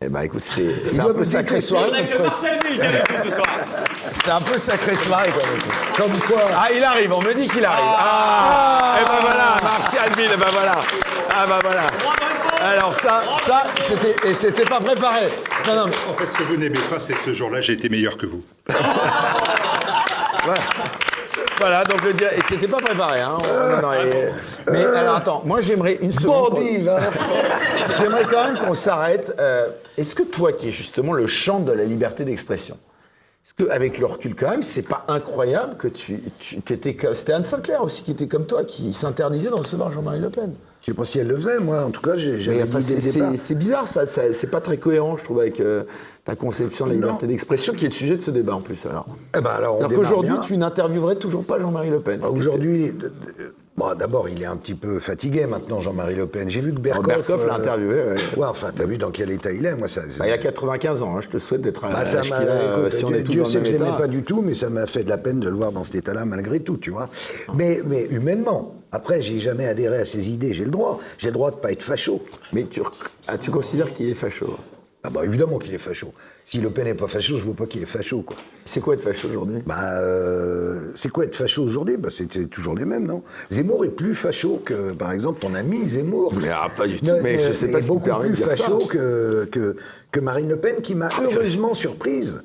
Eh 0.00 0.08
ben 0.08 0.22
écoute, 0.22 0.42
c'est 0.44 1.00
un 1.00 1.02
doit 1.02 1.12
peu 1.12 1.18
me 1.20 1.24
sacré 1.24 1.60
soirée. 1.60 1.88
On 1.90 1.94
a 1.94 1.98
notre 1.98 2.08
que 2.10 2.14
truc. 2.14 2.26
Marcel 2.28 2.58
Bill 2.60 2.70
qui 2.78 2.80
est 2.80 2.88
avec 2.88 3.10
nous 3.24 3.30
ce 3.30 3.34
soir. 3.36 3.46
C'est 4.12 4.28
un 4.30 4.40
peu 4.40 4.58
sacré 4.58 4.94
soirée 4.96 5.30
quoi. 5.32 5.42
Comme 5.96 6.18
quoi. 6.20 6.42
Ah, 6.56 6.68
il 6.72 6.84
arrive, 6.84 7.12
on 7.12 7.20
me 7.20 7.34
dit 7.34 7.48
qu'il 7.48 7.64
arrive. 7.64 7.84
Ah, 7.98 8.94
Et 9.00 9.04
ben 9.04 9.10
voilà, 9.20 9.56
Martial 9.60 10.10
Bill, 10.16 10.30
et 10.32 10.36
ben 10.36 10.50
voilà. 10.52 10.80
Ah 11.34 11.46
ben 11.48 11.58
voilà. 11.64 11.86
Alors 12.60 12.94
ça, 12.96 13.22
ça, 13.46 13.62
c'était, 13.80 14.28
et 14.28 14.34
c'était 14.34 14.64
pas 14.64 14.80
préparé. 14.80 15.28
Non, 15.66 15.74
non, 15.76 15.86
mais 15.86 15.96
En 16.12 16.14
fait, 16.16 16.26
ce 16.28 16.36
que 16.36 16.42
vous 16.42 16.56
n'aimez 16.56 16.80
pas, 16.90 16.98
c'est 16.98 17.12
que 17.14 17.20
ce 17.20 17.32
jour-là, 17.34 17.60
j'ai 17.60 17.74
été 17.74 17.88
meilleur 17.88 18.16
que 18.16 18.26
vous. 18.26 18.42
Voilà, 21.60 21.84
donc 21.84 22.02
le 22.04 22.12
dire, 22.14 22.32
et 22.32 22.40
c'était 22.42 22.68
pas 22.68 22.78
préparé, 22.78 23.20
hein. 23.20 23.36
Non, 23.40 23.82
non, 23.82 23.92
et- 23.94 24.32
mais 24.70 24.84
alors 24.84 25.16
attends, 25.16 25.42
moi 25.44 25.60
j'aimerais 25.60 25.98
une 26.00 26.12
seconde. 26.12 26.52
Bandit, 26.54 26.78
va. 26.82 27.00
J'aimerais 27.98 28.24
quand 28.30 28.44
même 28.44 28.58
qu'on 28.58 28.74
s'arrête. 28.74 29.34
euh, 29.40 29.68
Est-ce 29.96 30.14
que 30.14 30.22
toi, 30.22 30.52
qui 30.52 30.68
es 30.68 30.70
justement 30.70 31.12
le 31.14 31.26
champ 31.26 31.58
de 31.60 31.72
la 31.72 31.84
liberté 31.84 32.24
d'expression, 32.24 32.76
est-ce 33.46 33.64
qu'avec 33.66 33.98
le 33.98 34.06
recul 34.06 34.36
quand 34.36 34.50
même, 34.50 34.62
c'est 34.62 34.82
pas 34.82 35.04
incroyable 35.08 35.76
que 35.78 35.88
tu, 35.88 36.22
tu 36.38 36.60
t'étais 36.60 36.94
comme- 36.94 37.14
c'était 37.14 37.32
Anne 37.32 37.44
Sinclair 37.44 37.82
aussi 37.82 38.02
qui 38.04 38.10
était 38.12 38.28
comme 38.28 38.46
toi, 38.46 38.64
qui 38.64 38.92
s'interdisait 38.92 39.48
de 39.48 39.54
recevoir 39.54 39.90
Jean-Marie 39.90 40.20
Le 40.20 40.30
Pen? 40.30 40.52
Je 40.88 40.92
sais 40.94 40.96
pas 40.96 41.04
si 41.04 41.18
elle 41.18 41.28
le 41.28 41.36
faisait, 41.36 41.60
moi. 41.60 41.84
En 41.84 41.90
tout 41.90 42.00
cas, 42.00 42.16
j'avais 42.16 42.62
enfin, 42.62 42.80
c'est, 42.80 43.54
bizarre, 43.54 43.86
ça, 43.86 44.06
ça- 44.06 44.32
c'est 44.32 44.46
pas 44.46 44.62
très 44.62 44.78
cohérent, 44.78 45.18
je 45.18 45.24
trouve, 45.24 45.40
avec 45.40 45.60
euh, 45.60 45.82
ta 46.24 46.34
conception 46.34 46.86
de 46.86 46.92
la 46.92 46.96
liberté 46.96 47.26
d'expression, 47.26 47.74
qui 47.74 47.84
est 47.84 47.88
le 47.88 47.94
sujet 47.94 48.16
de 48.16 48.22
ce 48.22 48.30
débat 48.30 48.54
en 48.54 48.62
plus. 48.62 48.86
Alors, 48.86 49.06
Eh 49.36 49.40
ben 49.42 49.50
alors, 49.50 49.76
c'est-à-dire 49.76 49.98
qu'aujourd'hui, 49.98 50.34
tu 50.46 50.56
n'interviewerais 50.56 51.16
toujours 51.16 51.44
pas 51.44 51.60
Jean-Marie 51.60 51.90
Le 51.90 52.00
Pen. 52.00 52.20
Aujourd'hui, 52.24 52.94
bon, 53.78 53.94
d'abord, 53.94 54.28
il 54.28 54.42
est 54.42 54.46
un 54.46 54.56
petit 54.56 54.74
peu 54.74 54.98
fatigué 54.98 55.46
maintenant, 55.46 55.80
Jean-Marie 55.80 56.16
Le 56.16 56.26
Pen. 56.26 56.50
J'ai 56.50 56.60
vu 56.60 56.72
que 56.74 56.80
Berkoff... 56.80 57.06
Berkoff 57.06 57.46
l'a 57.46 57.54
interviewé, 57.54 57.94
ouais. 57.94 58.16
Ouais, 58.36 58.46
enfin, 58.46 58.70
t'as 58.74 58.84
vu 58.84 58.98
dans 58.98 59.10
quel 59.10 59.30
état 59.30 59.52
il 59.52 59.64
est, 59.64 59.74
moi, 59.74 59.88
ça... 59.88 60.02
Bah, 60.18 60.26
il 60.26 60.32
a 60.32 60.38
95 60.38 61.02
ans, 61.02 61.16
hein, 61.16 61.20
je 61.20 61.28
te 61.28 61.38
souhaite 61.38 61.62
d'être 61.62 61.84
à 61.84 61.90
Bah, 61.90 62.04
ça 62.04 62.22
m'a, 62.24 62.40
euh, 62.40 62.90
si 62.90 63.04
Dieu, 63.22 63.44
sait 63.44 63.60
que 63.60 63.66
je 63.66 63.72
l'aimais 63.72 63.96
pas 63.96 64.08
du 64.08 64.22
tout, 64.22 64.42
mais 64.42 64.54
ça 64.54 64.68
m'a 64.68 64.86
fait 64.86 65.04
de 65.04 65.08
la 65.08 65.18
peine 65.18 65.40
de 65.40 65.48
le 65.48 65.56
voir 65.56 65.72
dans 65.72 65.84
cet 65.84 65.94
état-là 65.94 66.24
malgré 66.24 66.60
tout, 66.60 66.76
tu 66.76 66.90
vois. 66.90 67.08
Mais, 67.54 67.80
mais 67.86 68.04
humainement. 68.06 68.74
Après, 68.90 69.20
j'ai 69.20 69.38
jamais 69.38 69.66
adhéré 69.66 69.98
à 69.98 70.04
ses 70.04 70.30
idées, 70.30 70.54
j'ai 70.54 70.64
le 70.64 70.70
droit. 70.70 70.98
J'ai 71.18 71.28
le 71.28 71.34
droit 71.34 71.50
de 71.50 71.56
pas 71.56 71.72
être 71.72 71.82
facho. 71.82 72.22
Mais 72.52 72.64
tu, 72.64 72.80
ah, 73.26 73.36
tu 73.36 73.50
considères 73.50 73.92
qu'il 73.92 74.08
est 74.08 74.14
facho 74.14 74.56
Ah 75.04 75.10
bah 75.10 75.24
évidemment 75.24 75.58
qu'il 75.58 75.72
est 75.72 75.78
facho. 75.78 76.12
Si 76.44 76.60
Le 76.60 76.70
Pen 76.70 76.86
n'est 76.86 76.94
pas 76.94 77.06
facho, 77.06 77.38
je 77.38 77.44
vois 77.44 77.54
pas 77.54 77.66
qu'il 77.66 77.82
est 77.82 77.86
facho, 77.86 78.22
quoi. 78.22 78.36
C'est 78.64 78.80
quoi 78.80 78.94
être 78.94 79.02
facho 79.02 79.28
aujourd'hui? 79.28 79.58
Bah, 79.64 80.00
euh, 80.00 80.92
c'est 80.96 81.08
quoi 81.08 81.24
être 81.24 81.36
facho 81.36 81.62
aujourd'hui? 81.62 81.96
Bah, 81.96 82.08
c'est 82.10 82.26
toujours 82.50 82.74
les 82.74 82.84
mêmes, 82.84 83.06
non? 83.06 83.22
Zemmour 83.48 83.84
est 83.84 83.90
plus 83.90 84.14
facho 84.14 84.60
que, 84.64 84.92
par 84.92 85.12
exemple, 85.12 85.40
ton 85.40 85.54
ami 85.54 85.84
Zemmour. 85.84 86.34
Mais 86.40 86.48
ah, 86.48 86.68
pas 86.76 86.88
du 86.88 86.98
tout, 86.98 87.12
mais 87.22 87.38
je 87.38 87.52
sais 87.52 87.70
pas 87.70 87.80
qui 87.80 87.88
beaucoup 87.88 88.10
plus 88.18 88.34
facho 88.34 88.78
que, 88.86 89.46
que, 89.52 89.76
que 90.10 90.20
Marine 90.20 90.48
Le 90.48 90.56
Pen, 90.56 90.76
qui 90.82 90.94
m'a 90.94 91.10
heureusement 91.22 91.74
surprise 91.74 92.42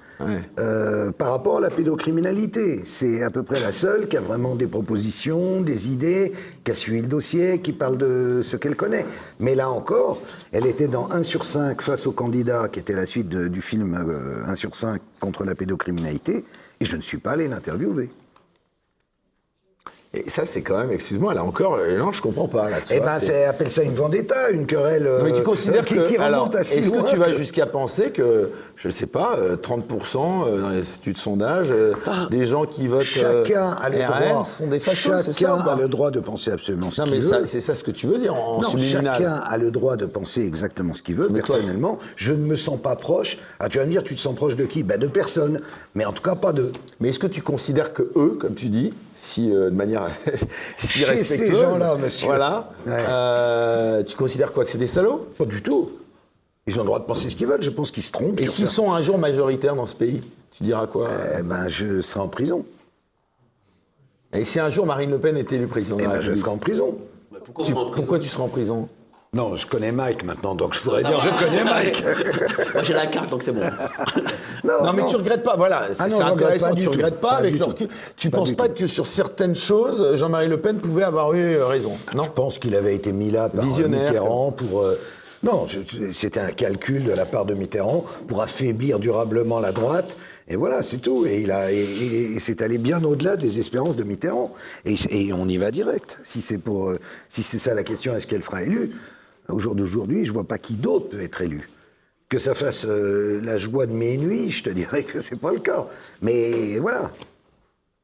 euh, 0.59 1.11
par 1.11 1.31
rapport 1.31 1.57
à 1.57 1.61
la 1.61 1.69
pédocriminalité. 1.69 2.81
C'est 2.85 3.23
à 3.23 3.29
peu 3.31 3.43
près 3.43 3.59
la 3.59 3.71
seule 3.71 4.07
qui 4.07 4.17
a 4.17 4.21
vraiment 4.21 4.55
des 4.55 4.67
propositions, 4.67 5.61
des 5.61 5.89
idées, 5.89 6.33
qui 6.63 6.71
a 6.71 6.75
suivi 6.75 7.01
le 7.01 7.07
dossier, 7.07 7.59
qui 7.59 7.71
parle 7.73 7.97
de 7.97 8.39
ce 8.41 8.57
qu'elle 8.57 8.75
connaît. 8.75 9.05
Mais 9.39 9.55
là 9.55 9.69
encore, 9.69 10.21
elle 10.51 10.65
était 10.65 10.87
dans 10.89 11.09
1 11.11 11.23
sur 11.23 11.45
5 11.45 11.81
face 11.81 12.05
au 12.05 12.11
candidat, 12.11 12.67
qui 12.69 12.79
était 12.79 12.93
la 12.93 13.05
suite 13.05 13.29
de- 13.29 13.47
du 13.47 13.61
film 13.61 13.93
euh, 13.95 14.43
1 14.45 14.55
sur 14.55 14.75
5 14.75 15.01
contre 15.19 15.45
la 15.45 15.55
pédocriminalité, 15.55 16.43
et 16.79 16.85
je 16.85 16.97
ne 16.97 17.01
suis 17.01 17.17
pas 17.17 17.31
allé 17.31 17.47
l'interviewer. 17.47 18.09
Et 20.15 20.29
ça, 20.29 20.45
c'est 20.45 20.61
quand 20.61 20.77
même, 20.77 20.91
excuse-moi, 20.91 21.33
là 21.33 21.43
encore, 21.43 21.77
euh, 21.79 21.97
non, 21.97 22.11
je 22.11 22.21
comprends 22.21 22.47
pas. 22.47 22.69
Là, 22.69 22.77
Eh 22.91 22.99
ben, 22.99 23.19
c'est- 23.19 23.45
appelle 23.45 23.71
ça 23.71 23.81
une 23.81 23.95
vendetta, 23.95 24.51
une 24.51 24.67
querelle 24.67 25.05
Non, 25.17 25.23
mais 25.23 25.31
tu 25.33 25.41
euh, 25.41 25.43
considères 25.43 25.83
qui, 25.83 25.95
que. 25.95 26.07
qui 26.07 26.17
remonte 26.19 26.53
à 26.53 26.63
si 26.63 26.79
Est-ce 26.79 26.91
que 26.91 27.01
tu 27.09 27.15
vas 27.17 27.31
que- 27.31 27.33
jusqu'à 27.33 27.65
penser 27.65 28.11
que, 28.11 28.51
je 28.75 28.89
ne 28.89 28.93
sais 28.93 29.07
pas, 29.07 29.35
euh, 29.39 29.55
30% 29.55 30.45
euh, 30.45 30.61
dans 30.61 30.69
les 30.69 30.81
de 31.13 31.17
sondage, 31.17 31.67
euh, 31.71 31.93
des 32.29 32.45
gens 32.45 32.65
qui 32.65 32.87
votent 32.87 33.01
euh, 33.23 33.43
Chacun 33.43 33.71
a 33.71 33.89
le 33.89 33.97
RN 34.05 34.29
droit. 34.29 34.43
sont 34.43 34.67
des 34.67 34.79
fachos, 34.79 35.17
ça 35.19 35.31
Chacun 35.31 35.55
a 35.55 35.75
le 35.75 35.87
droit 35.87 36.11
de 36.11 36.19
penser 36.19 36.51
absolument 36.51 36.91
ce 36.91 37.01
Non, 37.01 37.05
qu'il 37.07 37.15
mais 37.15 37.19
veut. 37.21 37.27
ça- 37.29 37.47
c'est 37.47 37.61
ça 37.61 37.73
ce 37.73 37.83
que 37.83 37.89
tu 37.91 38.05
veux 38.05 38.19
dire 38.19 38.35
en 38.35 38.61
non, 38.61 38.77
chacun 38.77 39.41
a 39.43 39.57
le 39.57 39.71
droit 39.71 39.95
de 39.97 40.05
penser 40.05 40.41
exactement 40.45 40.93
ce 40.93 41.01
qu'il 41.01 41.15
veut. 41.15 41.29
Mais 41.31 41.41
toi- 41.41 41.55
Personnellement, 41.55 41.97
je 42.17 42.33
ne 42.33 42.45
me 42.45 42.55
sens 42.55 42.79
pas 42.79 42.95
proche. 42.95 43.39
Ah, 43.59 43.67
tu 43.67 43.79
vas 43.79 43.85
me 43.85 43.89
dire, 43.91 44.03
tu 44.03 44.13
te 44.13 44.19
sens 44.19 44.35
proche 44.35 44.55
de 44.55 44.65
qui? 44.65 44.83
Ben, 44.83 44.99
De 44.99 45.07
personne. 45.07 45.59
Mais 45.95 46.05
en 46.05 46.13
tout 46.13 46.21
cas, 46.21 46.35
pas 46.35 46.53
de. 46.53 46.71
Mais 46.99 47.09
est-ce 47.09 47.19
que 47.19 47.25
tu 47.27 47.41
considères 47.41 47.93
que 47.93 48.03
eux, 48.15 48.37
comme 48.39 48.53
tu 48.53 48.67
dis, 48.69 48.93
si 49.15 49.53
euh, 49.53 49.69
de 49.69 49.75
manière 49.75 50.02
si 50.77 50.99
Chez 50.99 51.17
ces 51.17 51.51
gens-là, 51.53 51.95
monsieur. 51.95 52.27
voilà, 52.27 52.69
Ouais. 52.85 52.93
euh, 53.07 54.03
tu 54.03 54.15
considères 54.15 54.51
quoi 54.51 54.63
que 54.65 54.69
c'est 54.71 54.77
des 54.77 54.87
salauds? 54.87 55.27
Pas 55.37 55.45
du 55.45 55.61
tout. 55.61 55.91
Ils 56.67 56.75
ont 56.77 56.81
le 56.81 56.85
droit 56.85 56.99
de 56.99 57.05
penser 57.05 57.29
ce 57.29 57.35
qu'ils 57.35 57.47
veulent. 57.47 57.61
Je 57.61 57.69
pense 57.69 57.91
qu'ils 57.91 58.03
se 58.03 58.11
trompent. 58.11 58.39
Et 58.39 58.47
s'ils 58.47 58.67
sont 58.67 58.91
un 58.93 59.01
jour 59.01 59.17
majoritaires 59.17 59.75
dans 59.75 59.85
ce 59.85 59.95
pays, 59.95 60.21
tu 60.51 60.63
diras 60.63 60.87
quoi? 60.87 61.09
Eh 61.39 61.43
ben, 61.43 61.67
je 61.67 62.01
serai 62.01 62.21
en 62.21 62.27
prison. 62.29 62.65
Et 64.31 64.45
si 64.45 64.59
un 64.59 64.69
jour 64.69 64.85
Marine 64.85 65.11
Le 65.11 65.19
Pen 65.19 65.37
est 65.37 65.51
élue 65.51 65.67
présidente 65.67 65.99
Eh 66.01 66.05
de 66.05 66.09
la 66.09 66.15
ben, 66.15 66.21
je 66.21 66.27
République 66.27 66.43
serai 66.45 66.55
en 66.55 66.57
prison. 66.57 66.97
Pourquoi, 67.45 67.65
Tu- 67.65 67.71
se 67.71 67.75
rend 67.75 67.81
en 67.81 67.85
prison? 67.85 67.95
pourquoi 68.01 68.19
tu 68.19 68.29
seras 68.29 68.43
en 68.43 68.47
prison? 68.47 68.89
Non, 69.33 69.55
je 69.55 69.65
connais 69.65 69.91
Mike 69.91 70.23
maintenant, 70.23 70.53
donc 70.53 70.75
je 70.75 70.79
pourrais 70.79 71.01
Ça 71.01 71.07
dire 71.09 71.17
va. 71.19 71.23
je 71.23 71.43
connais 71.45 71.63
Mike. 71.73 72.03
Moi 72.73 72.83
j'ai 72.83 72.93
la 72.93 73.07
carte 73.07 73.29
donc 73.29 73.41
c'est 73.43 73.51
bon. 73.51 73.61
Non, 74.63 74.93
mais 74.93 75.05
tu 75.07 75.17
regrettes 75.17 75.43
pas, 75.43 75.55
voilà, 75.57 75.89
c'est 75.91 76.01
Ah 76.01 76.07
non, 76.07 76.17
c'est 76.19 76.23
regrette 76.29 76.45
intéressant, 76.63 76.75
tu 76.75 76.83
tout. 76.85 76.91
regrettes 76.91 77.19
pas, 77.19 77.29
Pas 77.31 77.35
avec 77.37 77.53
du 77.53 77.59
le 77.59 77.65
tout. 77.65 77.71
recul. 77.71 77.87
Tu 78.15 78.29
Pas 78.29 78.37
penses 78.37 78.51
pas 78.53 78.67
tout. 78.69 78.75
que 78.75 78.87
sur 78.87 79.05
certaines 79.05 79.55
choses, 79.55 80.15
Jean-Marie 80.15 80.47
Le 80.47 80.57
Pen 80.61 80.77
pouvait 80.79 81.03
avoir 81.03 81.33
eu 81.33 81.55
euh, 81.55 81.65
raison 81.65 81.91
Non 82.15 82.23
Je 82.23 82.29
pense 82.29 82.59
qu'il 82.59 82.73
avait 82.75 82.95
été 82.95 83.11
mis 83.11 83.29
là 83.29 83.49
par 83.49 83.65
Visionnaire, 83.65 84.11
Mitterrand 84.11 84.51
pour. 84.51 84.81
euh, 84.83 84.97
non, 85.43 85.67
c'était 86.13 86.39
un 86.39 86.51
calcul 86.51 87.03
de 87.03 87.11
la 87.11 87.25
part 87.25 87.43
de 87.43 87.53
Mitterrand 87.53 88.05
pour 88.29 88.41
affaiblir 88.41 88.99
durablement 88.99 89.59
la 89.59 89.73
droite. 89.73 90.15
Et 90.47 90.55
voilà, 90.55 90.81
c'est 90.81 90.99
tout. 90.99 91.25
Et, 91.25 91.41
il 91.41 91.51
a, 91.51 91.69
et, 91.73 91.79
et- 91.79 92.35
et 92.35 92.39
c'est 92.39 92.61
allé 92.61 92.77
bien 92.77 93.03
au-delà 93.03 93.35
des 93.35 93.59
espérances 93.59 93.97
de 93.97 94.03
Mitterrand. 94.03 94.53
Et, 94.85 94.95
et 95.09 95.33
on 95.33 95.45
y 95.49 95.57
va 95.57 95.71
direct. 95.71 96.19
Si 96.23 96.41
c'est 96.41 96.57
pour, 96.59 96.91
euh, 96.91 96.99
si 97.27 97.43
c'est 97.43 97.57
ça 97.57 97.73
la 97.73 97.83
question, 97.83 98.15
est-ce 98.15 98.27
qu'elle 98.27 98.43
sera 98.43 98.61
élue? 98.63 98.91
Au 99.49 99.59
jour 99.59 99.75
d'aujourd'hui, 99.75 100.25
je 100.25 100.31
vois 100.31 100.47
pas 100.47 100.57
qui 100.57 100.75
d'autre 100.75 101.09
peut 101.09 101.21
être 101.21 101.41
élu. 101.41 101.69
Que 102.29 102.37
ça 102.37 102.53
fasse 102.53 102.85
euh, 102.87 103.41
la 103.43 103.57
joie 103.57 103.85
de 103.85 103.91
mes 103.93 104.17
nuits, 104.17 104.49
je 104.51 104.63
te 104.63 104.69
dirais 104.69 105.03
que 105.03 105.19
c'est 105.21 105.39
pas 105.39 105.51
le 105.51 105.59
cas. 105.59 105.87
Mais 106.21 106.79
voilà. 106.79 107.11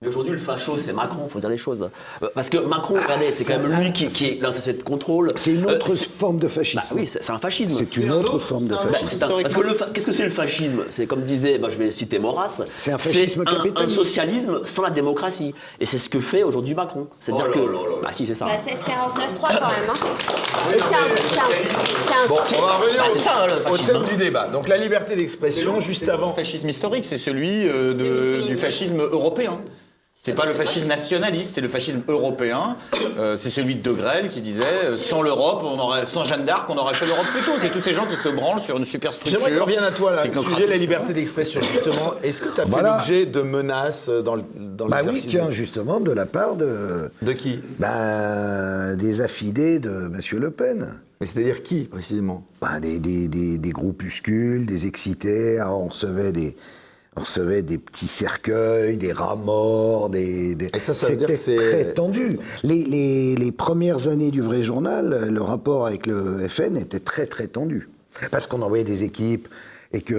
Mais 0.02 0.08
aujourd'hui, 0.08 0.32
le 0.32 0.38
facho, 0.38 0.78
c'est 0.78 0.94
Macron, 0.94 1.28
faut 1.28 1.42
dire 1.42 1.50
les 1.50 1.58
choses. 1.58 1.90
Euh, 2.24 2.30
Parce 2.34 2.50
que 2.50 2.56
Macron, 2.58 2.94
regardez, 3.04 3.34
c'est 3.34 3.44
quand 3.44 3.60
même 3.60 3.68
lui 3.82 3.92
qui, 3.92 4.08
qui 4.08 4.28
est 4.28 4.36
dans 4.36 4.50
sa 4.50 4.72
de 4.72 4.82
contrôle. 4.82 5.28
C'est 5.36 5.52
une 5.52 5.66
autre 5.66 5.92
Euh, 5.92 5.94
c'est- 5.94 6.10
forme 6.10 6.40
de 6.40 6.48
fascisme. 6.48 6.80
Bah 6.80 6.96
oui, 7.02 7.06
c'est 7.06 7.30
un 7.30 7.38
fascisme. 7.38 7.72
C'est 7.72 7.98
une 7.98 8.10
autre 8.14 8.40
forme 8.40 8.68
de 8.68 8.76
Bah, 8.76 8.80
fascisme. 8.94 9.22
un- 9.26 9.28
parce 9.42 9.54
que 9.54 9.92
qu'est-ce 9.92 10.06
que 10.06 10.14
c'est 10.14 10.24
le 10.24 10.30
fascisme? 10.30 10.86
C'est 10.90 11.06
comme 11.06 11.24
disait, 11.24 11.58
bah, 11.58 11.68
je 11.70 11.78
vais 11.78 11.92
citer 11.92 12.18
Maurras, 12.18 12.62
C'est 12.78 12.94
un 12.94 12.98
fascisme 12.98 13.42
un- 13.46 13.52
un, 13.52 13.56
capitaliste. 13.58 13.94
socialisme 13.98 14.62
sans 14.64 14.84
la 14.84 14.90
démocratie. 14.92 15.54
Et 15.82 15.86
c'est 15.86 15.98
ce 15.98 16.08
que 16.10 16.22
fait 16.22 16.44
aujourd'hui 16.44 16.76
Macron. 16.76 17.08
C'est-à-dire 17.20 17.48
Oh 17.50 17.52
que, 17.52 17.60
là 17.60 17.66
là 17.66 17.72
là 17.74 17.96
bah 18.02 18.10
si 18.14 18.26
c'est 18.26 18.36
ça. 18.36 18.46
Bah, 18.46 18.52
16-49-3 18.66 19.50
quand 19.50 19.68
même. 19.68 19.90
Hein. 19.90 20.74
Et 20.76 20.78
15, 20.78 20.88
15, 20.88 21.40
15. 22.08 22.28
Bon, 22.30 22.36
on 22.58 22.62
va 22.66 22.78
revenir 22.78 23.02
Bah, 23.02 23.08
au- 23.14 23.18
ça, 23.18 23.48
le 23.48 23.70
au 23.74 23.78
thème 23.78 23.96
hein. 23.98 24.08
du 24.10 24.16
débat. 24.16 24.48
Donc 24.48 24.70
la 24.70 24.78
liberté 24.78 25.18
d'expression, 25.18 25.82
juste 25.82 26.08
avant. 26.08 26.30
Le 26.30 26.36
fascisme 26.36 26.70
historique, 26.70 27.04
c'est 27.04 27.18
celui 27.18 27.68
euh, 27.68 28.48
du 28.48 28.56
fascisme 28.56 29.02
européen. 29.02 29.60
C'est 30.22 30.34
pas 30.34 30.46
le 30.46 30.52
fascisme 30.52 30.88
nationaliste, 30.88 31.56
c'est 31.56 31.62
le 31.62 31.70
fascisme 31.70 32.02
européen. 32.10 32.76
Euh, 33.18 33.38
c'est 33.38 33.50
celui 33.50 33.76
de 33.76 33.82
De 33.82 33.94
Grelle 33.94 34.28
qui 34.28 34.41
disait 34.41 34.64
euh, 34.84 34.98
sans 34.98 35.22
l'Europe, 35.22 35.62
on 35.64 35.80
aurait, 35.80 36.06
sans 36.06 36.26
Jeanne 36.26 36.44
d'Arc, 36.44 36.70
on 36.70 36.76
aurait 36.76 36.94
fait 36.94 37.06
l'Europe 37.06 37.26
plus 37.32 37.41
tôt. 37.44 37.54
C'est 37.58 37.70
tous 37.72 37.80
ces 37.80 37.94
gens 37.94 38.06
qui 38.06 38.18
se 38.18 38.28
branlent 38.28 38.60
sur 38.60 38.78
une 38.78 38.84
superstructure. 38.84 39.40
J'aimerais 39.40 39.58
qu'on 39.58 39.64
revienne 39.64 39.84
à 39.86 39.91
toi, 39.91 40.12
là, 40.12 40.22
le 40.26 40.44
sujet 40.44 40.66
de 40.66 40.72
la 40.72 40.78
liberté 40.78 41.14
d'expression, 41.14 41.62
justement. 41.62 42.16
Est-ce 42.22 42.41
que 42.41 42.50
tu 42.54 42.60
as 42.60 42.66
fait 42.66 42.84
l'objet 42.84 43.26
de 43.28 43.41
menaces 43.41 44.10
dans 44.10 44.36
le 44.36 44.44
dans 44.58 44.90
Bah 44.90 45.00
oui, 45.08 45.24
tiens, 45.26 45.52
justement, 45.52 46.02
de 46.02 46.12
la 46.12 46.26
part 46.26 46.58
de. 46.58 47.12
De 47.22 47.32
qui? 47.32 47.62
Ben, 47.80 48.98
des 48.98 49.22
affidés 49.22 49.80
de 49.80 49.90
M. 49.90 50.20
Le 50.34 50.52
Pen. 50.52 50.96
Mais 51.22 51.28
c'est-à-dire 51.28 51.64
qui, 51.64 51.86
précisément? 51.86 52.46
Ben, 52.62 52.82
des, 52.82 53.00
des, 53.00 53.30
des, 53.30 53.58
des 53.58 53.70
groupuscules, 53.72 54.66
des 54.66 54.86
excités. 54.86 55.60
Alors, 55.60 55.82
on 55.82 55.88
recevait 55.88 56.34
des. 56.34 56.58
On 57.20 57.24
recevait 57.24 57.64
des 57.64 57.78
petits 57.78 58.08
cercueils, 58.08 58.96
des 58.96 59.12
rats 59.12 59.36
morts, 59.36 60.10
des. 60.10 60.56
des- 60.56 60.68
Et 60.74 60.80
ça, 60.80 60.94
ça 60.94 61.08
C'était 61.08 61.26
très 61.58 61.94
tendu. 61.94 62.40
Les, 62.64 62.86
les, 62.86 63.36
les 63.36 63.52
premières 63.52 64.08
années 64.08 64.32
du 64.32 64.40
vrai 64.41 64.64
journal, 64.64 65.28
le 65.30 65.41
rapport 65.41 65.86
avec 65.86 66.08
le 66.08 66.48
FN 66.48 66.78
était 66.78 67.02
très 67.02 67.26
très 67.26 67.48
tendu. 67.48 67.90
Parce 68.32 68.48
qu'on 68.48 68.62
envoyait 68.62 68.86
des 68.86 69.04
équipes 69.04 69.50
et 69.91 70.02
qu'il 70.02 70.16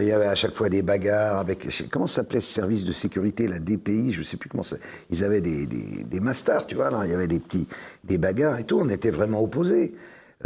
y 0.00 0.10
avait 0.12 0.24
à 0.26 0.34
chaque 0.34 0.54
fois 0.54 0.70
des 0.70 0.80
bagarres 0.80 1.36
avec. 1.38 1.68
Comment 1.90 2.06
s'appelait 2.06 2.40
ce 2.40 2.50
service 2.50 2.86
de 2.86 2.92
sécurité, 2.92 3.46
la 3.46 3.58
DPI 3.58 4.12
Je 4.12 4.20
ne 4.20 4.24
sais 4.24 4.38
plus 4.38 4.48
comment 4.48 4.62
ça. 4.62 4.76
Ils 5.10 5.22
avaient 5.24 5.42
des, 5.42 5.66
des, 5.66 6.02
des 6.04 6.20
masters, 6.20 6.66
tu 6.66 6.76
vois, 6.76 6.90
là, 6.90 7.02
il 7.04 7.10
y 7.10 7.14
avait 7.14 7.26
des 7.26 7.40
petits. 7.40 7.68
des 8.04 8.16
bagarres 8.16 8.58
et 8.58 8.64
tout. 8.64 8.78
On 8.82 8.88
était 8.88 9.10
vraiment 9.10 9.42
opposés. 9.42 9.92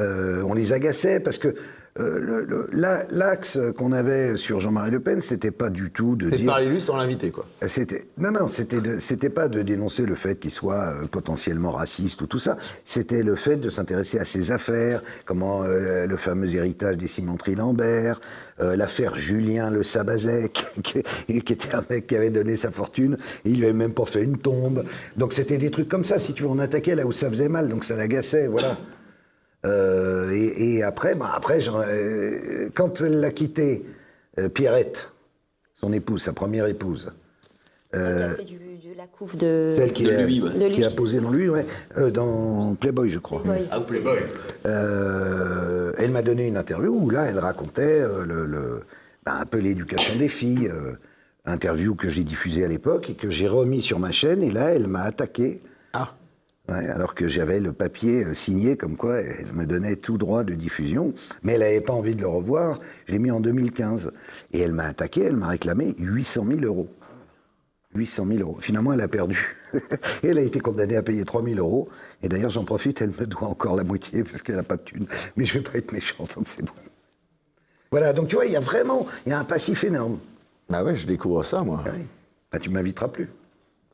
Euh, 0.01 0.43
on 0.49 0.55
les 0.55 0.73
agaçait 0.73 1.21
parce 1.21 1.39
que. 1.39 1.55
Euh, 2.01 2.67
la- 2.73 3.05
L'axe 3.11 3.59
qu'on 3.77 3.93
avait 3.93 4.37
sur 4.37 4.61
Jean-Marie 4.61 4.91
Le 4.91 5.01
Pen, 5.01 5.21
c'était 5.21 5.51
pas 5.51 5.69
du 5.69 5.91
tout 5.91 6.17
de 6.17 6.27
C'est 6.27 6.31
de 6.33 6.37
dire. 6.39 6.47
parler 6.47 6.69
lui 6.69 6.81
sans 6.81 6.97
l'inviter, 6.97 7.31
quoi. 7.31 7.45
C'était 7.67 8.07
non 8.19 8.31
non 8.31 8.49
c'était 8.49 8.79
c'était 9.01 9.29
pas 9.31 9.49
de 9.49 9.61
dénoncer 9.63 10.07
le 10.07 10.15
fait 10.15 10.37
qu'il 10.39 10.51
soit 10.51 10.95
euh, 11.03 11.07
potentiellement 11.07 11.71
raciste 11.73 12.23
ou 12.23 12.27
tout 12.27 12.39
ça 12.39 12.57
c'était 12.85 13.23
le 13.23 13.35
fait 13.37 13.57
de 13.57 13.69
s'intéresser 13.69 14.19
à 14.19 14.25
ses 14.25 14.51
affaires 14.53 15.03
comment 15.27 15.63
euh, 15.65 16.07
le 16.07 16.17
fameux 16.17 16.55
héritage 16.55 16.97
des 16.97 17.07
cimenteries 17.07 17.55
Lambert 17.57 18.21
euh, 18.61 18.75
l'affaire 18.77 19.15
Julien 19.15 19.71
Le 19.71 19.83
Sabazek 19.83 20.65
qui, 20.83 21.03
qui 21.43 21.53
était 21.53 21.75
un 21.75 21.85
mec 21.91 22.07
qui 22.07 22.17
avait 22.17 22.31
donné 22.31 22.57
sa 22.57 22.71
fortune 22.71 23.17
et 23.45 23.51
il 23.51 23.59
lui 23.59 23.65
avait 23.65 23.73
même 23.75 23.93
pas 23.95 24.07
fait 24.07 24.23
une 24.23 24.39
tombe 24.39 24.85
donc 25.17 25.33
c'était 25.35 25.59
des 25.59 25.71
trucs 25.71 25.89
comme 25.89 26.05
ça 26.05 26.19
si 26.19 26.33
tu 26.33 26.43
veux 26.45 26.49
on 26.49 26.59
attaquait 26.59 26.95
là 26.95 27.07
où 27.07 27.13
ça 27.13 27.29
faisait 27.29 27.49
mal 27.49 27.69
donc 27.69 27.85
ça 27.85 27.97
l'agaçait 27.97 28.47
voilà 28.47 28.77
euh, 29.65 30.31
et, 30.33 30.77
et 30.77 30.83
après, 30.83 31.15
bah 31.15 31.33
après 31.35 31.61
euh, 31.69 32.69
quand 32.75 33.01
elle 33.01 33.21
l'a 33.21 33.31
quitté, 33.31 33.85
euh, 34.39 34.49
Pierrette, 34.49 35.11
son 35.75 35.93
épouse, 35.93 36.23
sa 36.23 36.33
première 36.33 36.67
épouse, 36.67 37.13
euh, 37.95 38.17
Qui 38.17 38.23
a 38.23 38.35
fait 38.37 38.45
du, 38.45 38.55
de 38.59 38.97
la 38.97 39.07
couve 39.07 39.37
de. 39.37 39.71
celle 39.73 39.93
qui, 39.93 40.05
De 40.05 40.11
a, 40.13 40.23
lui, 40.25 40.41
ouais. 40.41 40.51
De 40.59 40.69
qui 40.69 40.79
lui. 40.81 40.85
a 40.85 40.91
posé 40.91 41.21
dans 41.21 41.31
lui, 41.31 41.49
ouais, 41.49 41.67
euh, 41.99 42.11
dans 42.11 42.75
Playboy, 42.75 43.11
je 43.11 43.19
crois. 43.19 43.43
Playboy. 43.43 43.69
Ah, 43.71 43.79
ou 43.81 43.83
Playboy. 43.85 44.19
Euh, 44.67 45.93
elle 45.99 46.11
m'a 46.11 46.23
donné 46.23 46.47
une 46.49 46.57
interview 46.57 46.93
où 46.95 47.11
là, 47.11 47.25
elle 47.27 47.39
racontait 47.39 48.01
euh, 48.01 48.25
le, 48.25 48.47
le- 48.47 48.81
ben, 49.25 49.35
un 49.41 49.47
peu 49.47 49.59
l'éducation 49.59 50.17
des 50.19 50.29
filles. 50.29 50.69
euh, 50.69 50.93
interview 51.45 51.97
que 51.97 52.09
j'ai 52.09 52.23
diffusée 52.23 52.65
à 52.65 52.69
l'époque 52.69 53.11
et 53.11 53.15
que 53.15 53.29
j'ai 53.29 53.49
remis 53.49 53.83
sur 53.83 53.99
ma 53.99 54.13
chaîne. 54.13 54.45
Et 54.45 54.53
là, 54.53 54.71
elle 54.71 54.87
m'a 54.87 55.01
attaqué. 55.03 55.61
Ah. 56.69 56.73
Ouais, 56.73 56.89
alors 56.89 57.15
que 57.15 57.29
j'avais 57.29 57.61
le 57.61 57.73
papier 57.73 58.25
euh, 58.25 58.35
signé 58.35 58.77
comme 58.77 58.97
quoi 58.97 59.21
elle 59.21 59.53
me 59.53 59.67
donnait 59.67 59.97
tout 59.97 60.17
droit 60.17 60.45
de 60.45 60.55
diffusion, 60.55 61.13
mais 61.43 61.55
elle 61.55 61.61
n'avait 61.61 61.81
pas 61.81 61.93
envie 61.93 62.15
de 62.15 62.21
le 62.21 62.29
revoir. 62.29 62.79
Je 63.07 63.13
l'ai 63.13 63.19
mis 63.19 63.31
en 63.31 63.41
2015. 63.41 64.13
Et 64.53 64.61
elle 64.61 64.73
m'a 64.73 64.85
attaqué, 64.85 65.23
elle 65.23 65.37
m'a 65.37 65.49
réclamé 65.49 65.95
800 65.99 66.47
000 66.49 66.61
euros. 66.61 66.89
800 67.95 68.27
000 68.27 68.41
euros. 68.41 68.57
Finalement, 68.61 68.93
elle 68.93 69.01
a 69.01 69.09
perdu. 69.09 69.57
et 69.75 69.79
elle 70.29 70.39
a 70.39 70.43
été 70.43 70.61
condamnée 70.61 70.97
à 70.97 71.03
payer 71.03 71.25
3 71.25 71.43
000 71.43 71.57
euros. 71.59 71.89
Et 72.23 72.29
d'ailleurs, 72.29 72.51
j'en 72.51 72.65
profite, 72.65 73.03
elle 73.03 73.11
me 73.11 73.27
doit 73.27 73.49
encore 73.49 73.77
la 73.77 73.85
moitié 73.85 74.25
parce 74.25 74.43
qu'elle 74.43 74.57
n'a 74.57 74.63
pas 74.63 74.77
de 74.77 74.83
thune. 74.83 75.07
Mais 75.37 75.45
je 75.45 75.59
ne 75.59 75.63
vais 75.63 75.71
pas 75.71 75.79
être 75.79 75.93
méchant, 75.93 76.27
donc 76.35 76.47
c'est 76.47 76.63
bon. 76.63 76.73
Voilà, 77.91 78.13
donc 78.13 78.29
tu 78.29 78.37
vois, 78.37 78.47
il 78.47 78.53
y 78.53 78.57
a 78.57 78.61
vraiment 78.61 79.07
il 79.27 79.31
y 79.31 79.33
a 79.33 79.39
un 79.39 79.45
passif 79.45 79.85
énorme. 79.85 80.19
Bah 80.71 80.83
ouais, 80.83 80.97
je 80.97 81.07
découvre 81.07 81.43
ça, 81.43 81.63
moi. 81.63 81.83
Ouais. 81.85 82.07
Bah, 82.51 82.59
tu 82.59 82.71
m'inviteras 82.71 83.09
plus. 83.09 83.29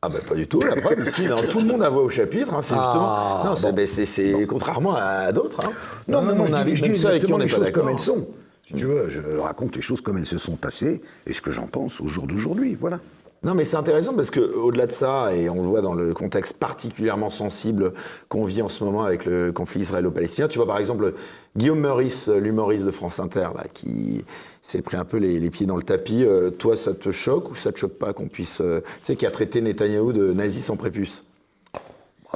Ah 0.00 0.08
bah 0.08 0.18
pas 0.26 0.34
du 0.36 0.46
tout, 0.46 0.60
la 0.60 0.76
preuve 0.76 1.06
ici, 1.08 1.26
non, 1.26 1.42
tout 1.50 1.58
le 1.58 1.66
monde 1.66 1.82
a 1.82 1.88
voix 1.88 2.02
au 2.02 2.08
chapitre, 2.08 2.54
hein, 2.54 2.62
c'est 2.62 2.74
justement... 2.76 3.02
Ah, 3.16 3.42
non, 3.44 3.56
c'est 3.56 3.70
bon. 3.70 3.74
ben, 3.74 3.86
c'est- 3.86 4.06
c'est 4.06 4.46
contrairement 4.48 4.94
à 4.96 5.32
d'autres. 5.32 5.60
Hein. 5.64 5.72
Non, 6.06 6.22
mais 6.22 6.34
moi, 6.34 6.44
on 6.44 6.46
je 6.46 6.52
dis, 6.52 6.58
invite 6.60 6.76
je 6.76 6.82
même 6.82 6.92
dis 6.92 6.98
ceux 6.98 7.08
avec 7.08 7.20
qui 7.24 7.26
exactement 7.32 7.36
on 7.36 7.38
les 7.38 7.48
choses 7.48 7.70
comme 7.72 7.88
elles 7.88 7.98
sont. 7.98 8.28
Si 8.68 8.74
tu 8.74 8.84
veux, 8.84 9.08
je 9.10 9.38
raconte 9.38 9.74
les 9.76 9.82
choses 9.82 10.00
comme 10.00 10.18
elles 10.18 10.26
se 10.26 10.38
sont 10.38 10.54
passées 10.56 11.00
et 11.26 11.32
ce 11.32 11.40
que 11.40 11.50
j'en 11.50 11.66
pense 11.66 12.00
au 12.00 12.06
jour 12.06 12.26
d'aujourd'hui, 12.28 12.76
voilà. 12.80 13.00
Non, 13.44 13.55
mais 13.55 13.65
c'est 13.65 13.77
intéressant 13.77 14.15
parce 14.15 14.31
que 14.31 14.40
au-delà 14.56 14.86
de 14.86 14.93
ça, 14.93 15.32
et 15.32 15.48
on 15.48 15.62
le 15.62 15.69
voit 15.69 15.81
dans 15.81 15.94
le 15.94 16.12
contexte 16.12 16.56
particulièrement 16.59 17.31
sensible 17.31 17.93
qu'on 18.28 18.44
vit 18.44 18.62
en 18.62 18.69
ce 18.69 18.82
moment 18.82 19.05
avec 19.05 19.24
le 19.27 19.52
conflit 19.52 19.82
israélo-palestinien, 19.82 20.48
tu 20.48 20.59
vois 20.59 20.66
par 20.66 20.78
exemple 20.78 21.15
Guillaume 21.56 21.78
Meurice, 21.78 22.28
l'humoriste 22.28 22.85
de 22.85 22.90
France 22.90 23.20
Inter, 23.20 23.48
là, 23.55 23.65
qui 23.73 24.24
s'est 24.60 24.82
pris 24.82 24.97
un 24.97 25.05
peu 25.05 25.19
les, 25.19 25.39
les 25.39 25.51
pieds 25.51 25.66
dans 25.66 25.77
le 25.77 25.85
tapis. 25.85 26.24
euh, 26.24 26.51
toi, 26.51 26.77
ça 26.77 26.94
te 26.94 27.12
choque 27.12 27.51
ou 27.51 27.55
ça 27.55 27.70
te 27.70 27.78
choque 27.78 27.97
pas 27.97 28.12
qu'on 28.12 28.27
puisse, 28.27 28.60
euh, 28.60 28.81
tu 28.81 28.86
sais, 29.05 29.16
qui 29.16 29.24
a 29.24 29.31
traité 29.31 29.60
Netanyahou 29.60 30.12
de 30.12 30.32
nazi 30.32 30.60
sans 30.60 30.77
prépuce? 30.77 31.23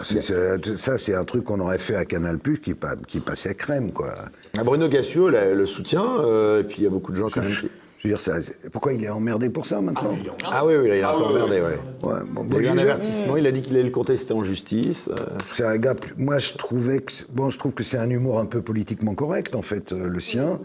C'est- 0.05 0.23
c'est- 0.23 0.77
ça, 0.77 0.97
c'est 0.99 1.15
un 1.15 1.25
truc 1.25 1.45
qu'on 1.45 1.61
aurait 1.61 1.79
fait 1.79 1.97
à 1.97 2.05
Canal 2.07 2.39
Plus 2.39 2.59
qui, 2.61 2.75
qui 3.09 3.21
passait 3.21 3.55
crème, 3.55 3.93
quoi. 3.93 4.15
Ah, 4.57 4.65
Bruno 4.65 4.89
Gassio 4.89 5.29
le, 5.29 5.53
le 5.55 5.67
soutient, 5.67 6.21
euh, 6.21 6.61
et 6.61 6.65
puis 6.65 6.77
il 6.79 6.85
y 6.85 6.87
a 6.87 6.91
beaucoup 6.91 7.11
de 7.13 7.17
gens 7.17 7.29
quand 7.29 7.43
même 7.43 7.57
qui. 7.57 7.69
Je 8.03 8.09
veux 8.09 8.15
dire, 8.15 8.21
ça, 8.21 8.43
c'est- 8.43 8.69
pourquoi 8.71 8.95
il 8.95 9.05
est 9.05 9.09
emmerdé 9.09 9.49
pour 9.49 9.65
ça 9.65 9.81
maintenant 9.81 10.17
Ah 10.45 10.67
oui, 10.67 10.75
oui, 10.75 10.89
là, 10.89 10.97
il 10.97 11.05
a 11.05 11.11
un 11.15 11.19
peu 11.19 11.25
emmerdé, 11.25 11.61
ouais. 11.61 11.79
Ouais, 12.03 12.21
bon, 12.29 12.45
Il 12.51 12.55
y 12.65 12.67
a 12.67 12.71
eu 12.71 12.73
un 12.75 12.79
avertissement, 12.79 13.37
il 13.37 13.47
a 13.47 13.53
dit 13.53 13.63
qu'il 13.63 13.75
allait 13.75 13.85
le 13.85 13.91
contester 13.91 14.35
en 14.35 14.43
justice. 14.43 15.09
euh. 15.09 15.15
C'est 15.47 15.65
un 15.65 15.77
gars. 15.77 15.95
plus- 15.95 16.13
Moi, 16.17 16.39
je 16.39 16.55
trouvais 16.55 16.99
que. 17.01 17.13
c'est- 17.13 17.31
Bon, 17.31 17.49
je 17.49 17.59
trouve 17.59 17.73
que 17.73 17.85
c'est 17.85 17.99
un 17.99 18.11
humour 18.11 18.41
un 18.41 18.47
peu 18.47 18.61
politiquement 18.61 19.15
correct, 19.15 19.55
en 19.55 19.63
fait, 19.63 19.93
euh, 19.93 20.09
le 20.09 20.19
sien. 20.21 20.59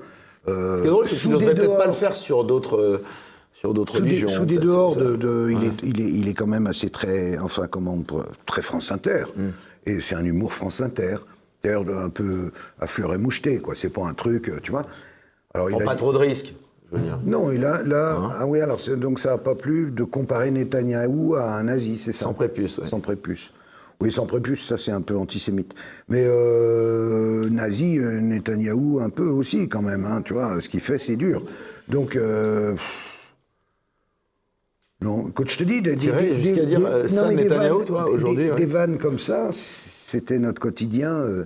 Euh, 0.47 0.77
Ce 0.77 0.81
qui 0.81 0.87
est 0.87 0.89
drôle, 0.91 1.05
c'est 1.05 1.29
des 1.29 1.45
peut-être 1.53 1.77
pas 1.77 1.85
le 1.85 1.93
faire 1.93 2.15
sur 2.15 2.43
d'autres 2.43 2.77
euh, 2.77 3.03
sur 3.53 3.73
d'autres 3.75 3.95
Sous 3.97 4.01
des, 4.03 4.09
religions. 4.09 4.29
sous 4.29 4.45
des 4.45 4.55
peut-être, 4.55 4.65
dehors, 4.67 4.95
de, 4.97 5.49
il, 5.51 5.63
est, 5.63 5.71
il, 5.83 6.01
est, 6.01 6.09
il 6.11 6.27
est 6.27 6.33
quand 6.33 6.45
même 6.47 6.65
assez 6.67 6.89
très, 6.89 7.37
enfin 7.39 7.67
comment, 7.67 7.93
on 7.93 8.23
très 8.47 8.61
France 8.63 8.91
Inter. 8.91 9.25
Mm. 9.35 9.41
Et 9.87 10.01
c'est 10.01 10.15
un 10.15 10.23
humour 10.25 10.53
France 10.53 10.79
Inter, 10.81 11.17
d'ailleurs 11.63 11.85
un 11.89 12.09
peu 12.09 12.51
à 12.79 12.87
fleur 12.87 13.13
et 13.13 13.17
moucheté, 13.19 13.57
quoi. 13.59 13.75
C'est 13.75 13.89
pas 13.89 14.05
un 14.07 14.13
truc, 14.13 14.51
tu 14.63 14.71
vois. 14.71 14.85
Alors, 15.53 15.69
Prends 15.69 15.79
a 15.81 15.83
pas 15.83 15.91
dit- 15.93 15.97
trop 15.97 16.13
de 16.13 16.17
risques, 16.17 16.53
je 16.91 16.97
veux 16.97 17.03
dire. 17.03 17.19
Non, 17.25 17.51
il 17.51 17.63
a, 17.65 17.81
là, 17.83 18.17
ah 18.39 18.45
oui, 18.47 18.61
alors 18.61 18.79
donc 18.97 19.19
ça 19.19 19.31
n'a 19.31 19.37
pas 19.37 19.55
plu 19.55 19.91
de 19.91 20.03
comparer 20.03 20.51
Netanyahou 20.51 21.35
à 21.35 21.55
un 21.55 21.63
nazi, 21.63 21.97
c'est 21.97 22.11
ça? 22.13 22.25
Sans 22.25 22.33
prépuce, 22.33 22.77
ouais. 22.79 22.87
Sans 22.87 22.99
prépuce. 22.99 23.51
Oui, 23.99 24.11
sans 24.11 24.25
prépuce, 24.27 24.63
ça 24.67 24.77
c'est 24.77 24.91
un 24.91 25.01
peu 25.01 25.17
antisémite. 25.17 25.73
Mais 26.07 26.23
euh, 26.25 27.49
nazi, 27.49 27.97
euh, 27.97 28.19
Netanyahou 28.21 28.99
un 29.01 29.09
peu 29.09 29.27
aussi 29.27 29.67
quand 29.67 29.81
même, 29.81 30.05
hein, 30.05 30.21
tu 30.23 30.33
vois, 30.33 30.61
ce 30.61 30.69
qu'il 30.69 30.81
fait 30.81 30.99
c'est 30.99 31.15
dur. 31.15 31.43
Donc, 31.87 32.15
euh, 32.15 32.75
non, 35.01 35.31
je 35.47 35.57
te 35.57 35.63
dis, 35.63 35.81
des, 35.81 35.93
des- 35.95 36.35
jusqu'à 36.35 36.61
des- 36.61 36.65
dire, 36.67 36.79
des- 36.79 36.85
euh, 36.85 37.01
non, 37.03 37.07
ça, 37.07 37.27
mais 37.29 37.35
des 37.35 37.43
Netanyahou, 37.43 37.77
vannes- 37.77 37.85
toi, 37.87 38.09
aujourd'hui, 38.09 38.45
des, 38.45 38.51
ouais. 38.51 38.65
vannes 38.65 38.97
comme 38.97 39.19
ça, 39.19 39.49
c'était 39.51 40.39
notre 40.39 40.59
quotidien. 40.59 41.11
euh, 41.13 41.45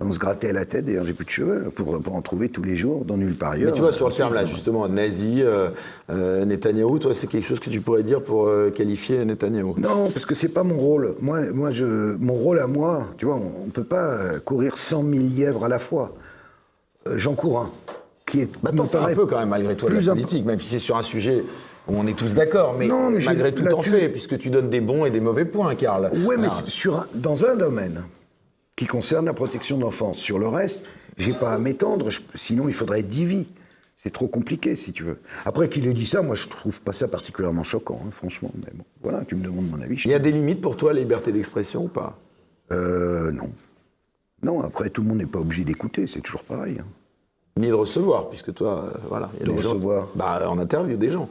on 0.00 0.12
se 0.12 0.18
grattait 0.20 0.52
la 0.52 0.64
tête, 0.64 0.84
d'ailleurs 0.84 1.04
j'ai 1.04 1.12
plus 1.12 1.24
de 1.24 1.30
cheveux, 1.30 1.70
pour, 1.74 1.98
pour 2.00 2.14
en 2.14 2.22
trouver 2.22 2.48
tous 2.48 2.62
les 2.62 2.76
jours, 2.76 3.04
dans 3.04 3.16
nulle 3.16 3.34
part 3.34 3.52
ailleurs. 3.52 3.66
Mais 3.66 3.72
tu 3.72 3.80
vois, 3.80 3.92
sur 3.92 4.08
le 4.08 4.14
terme 4.14 4.32
là, 4.32 4.44
justement, 4.46 4.86
nazi, 4.88 5.42
euh, 5.42 5.70
euh, 6.10 6.44
Netanyahou, 6.44 7.00
toi, 7.00 7.14
c'est 7.14 7.26
quelque 7.26 7.46
chose 7.46 7.58
que 7.58 7.68
tu 7.68 7.80
pourrais 7.80 8.04
dire 8.04 8.22
pour 8.22 8.46
euh, 8.46 8.70
qualifier 8.70 9.24
Netanyahou? 9.24 9.74
Non, 9.78 10.10
parce 10.10 10.24
que 10.24 10.34
c'est 10.34 10.50
pas 10.50 10.62
mon 10.62 10.76
rôle. 10.78 11.14
Moi, 11.20 11.40
moi 11.52 11.72
je, 11.72 11.84
mon 12.18 12.34
rôle 12.34 12.60
à 12.60 12.68
moi, 12.68 13.06
tu 13.16 13.26
vois, 13.26 13.34
on 13.36 13.66
ne 13.66 13.70
peut 13.72 13.82
pas 13.82 14.04
euh, 14.10 14.38
courir 14.38 14.78
100 14.78 15.02
000 15.02 15.14
lièvres 15.34 15.64
à 15.64 15.68
la 15.68 15.80
fois. 15.80 16.14
Euh, 17.08 17.18
J'en 17.18 17.34
cours 17.34 17.58
un, 17.58 17.70
qui 18.24 18.42
est. 18.42 18.48
Bah, 18.62 18.70
t'en 18.74 18.84
fais 18.86 18.98
un 18.98 19.14
peu 19.14 19.26
quand 19.26 19.38
même, 19.40 19.48
malgré 19.48 19.74
toi, 19.76 19.90
de 19.90 19.96
plus 19.96 20.06
la 20.06 20.12
politique, 20.14 20.44
même 20.46 20.60
si 20.60 20.68
c'est 20.68 20.78
sur 20.78 20.96
un 20.96 21.02
sujet 21.02 21.42
où 21.88 21.94
on 21.96 22.06
est 22.06 22.16
tous 22.16 22.34
d'accord, 22.34 22.76
mais, 22.78 22.86
Non, 22.86 23.10
mais 23.10 23.18
j'ai- 23.18 23.26
malgré 23.26 23.52
tout, 23.52 23.64
t'en 23.64 23.70
là-dessus- 23.78 23.90
fais, 23.90 24.08
puisque 24.10 24.38
tu 24.38 24.50
donnes 24.50 24.70
des 24.70 24.80
bons 24.80 25.06
et 25.06 25.10
des 25.10 25.20
mauvais 25.20 25.44
points, 25.46 25.74
Karl. 25.74 26.10
Oui, 26.24 26.36
mais 26.38 26.48
sur 26.66 26.98
un- 26.98 27.06
dans 27.14 27.44
un 27.46 27.56
domaine 27.56 28.02
qui 28.78 28.86
concerne 28.86 29.26
la 29.26 29.32
protection 29.34 29.76
de 29.76 29.82
l'enfance. 29.82 30.18
Sur 30.18 30.38
le 30.38 30.46
reste, 30.48 30.86
j'ai 31.18 31.32
pas 31.34 31.52
à 31.52 31.58
m'étendre, 31.58 32.08
sinon 32.36 32.68
il 32.68 32.74
faudrait 32.74 33.02
10 33.02 33.24
vies. 33.24 33.46
C'est 33.96 34.12
trop 34.12 34.28
compliqué, 34.28 34.76
si 34.76 34.92
tu 34.92 35.02
veux. 35.02 35.18
Après 35.44 35.68
qu'il 35.68 35.84
ait 35.88 35.92
dit 35.92 36.06
ça, 36.06 36.22
moi, 36.22 36.36
je 36.36 36.46
trouve 36.46 36.80
pas 36.82 36.92
ça 36.92 37.08
particulièrement 37.08 37.64
choquant, 37.64 38.00
hein, 38.06 38.10
franchement. 38.12 38.52
Mais 38.64 38.70
bon, 38.72 38.84
voilà, 39.02 39.24
tu 39.26 39.34
me 39.34 39.42
demandes 39.42 39.68
mon 39.68 39.80
avis. 39.82 40.00
Il 40.04 40.12
y 40.12 40.14
a 40.14 40.20
des 40.20 40.30
limites 40.30 40.60
pour 40.60 40.76
toi, 40.76 40.92
la 40.92 41.00
liberté 41.00 41.32
d'expression 41.32 41.86
ou 41.86 41.88
pas? 41.88 42.16
Euh, 42.70 43.32
non. 43.32 43.50
Non, 44.44 44.62
après, 44.62 44.90
tout 44.90 45.02
le 45.02 45.08
monde 45.08 45.18
n'est 45.18 45.26
pas 45.26 45.40
obligé 45.40 45.64
d'écouter, 45.64 46.06
c'est 46.06 46.20
toujours 46.20 46.44
pareil. 46.44 46.76
hein. 46.80 46.84
Ni 47.56 47.66
de 47.66 47.72
recevoir, 47.72 48.28
puisque 48.28 48.54
toi, 48.54 48.84
euh, 48.94 48.98
voilà. 49.08 49.30
il 49.34 49.40
y 49.40 49.42
a 49.42 49.46
De 49.46 49.56
des 49.56 49.62
gens- 49.62 49.70
recevoir. 49.70 50.08
Bah, 50.14 50.48
en 50.48 50.60
interview 50.60 50.96
des 50.96 51.10
gens. 51.10 51.28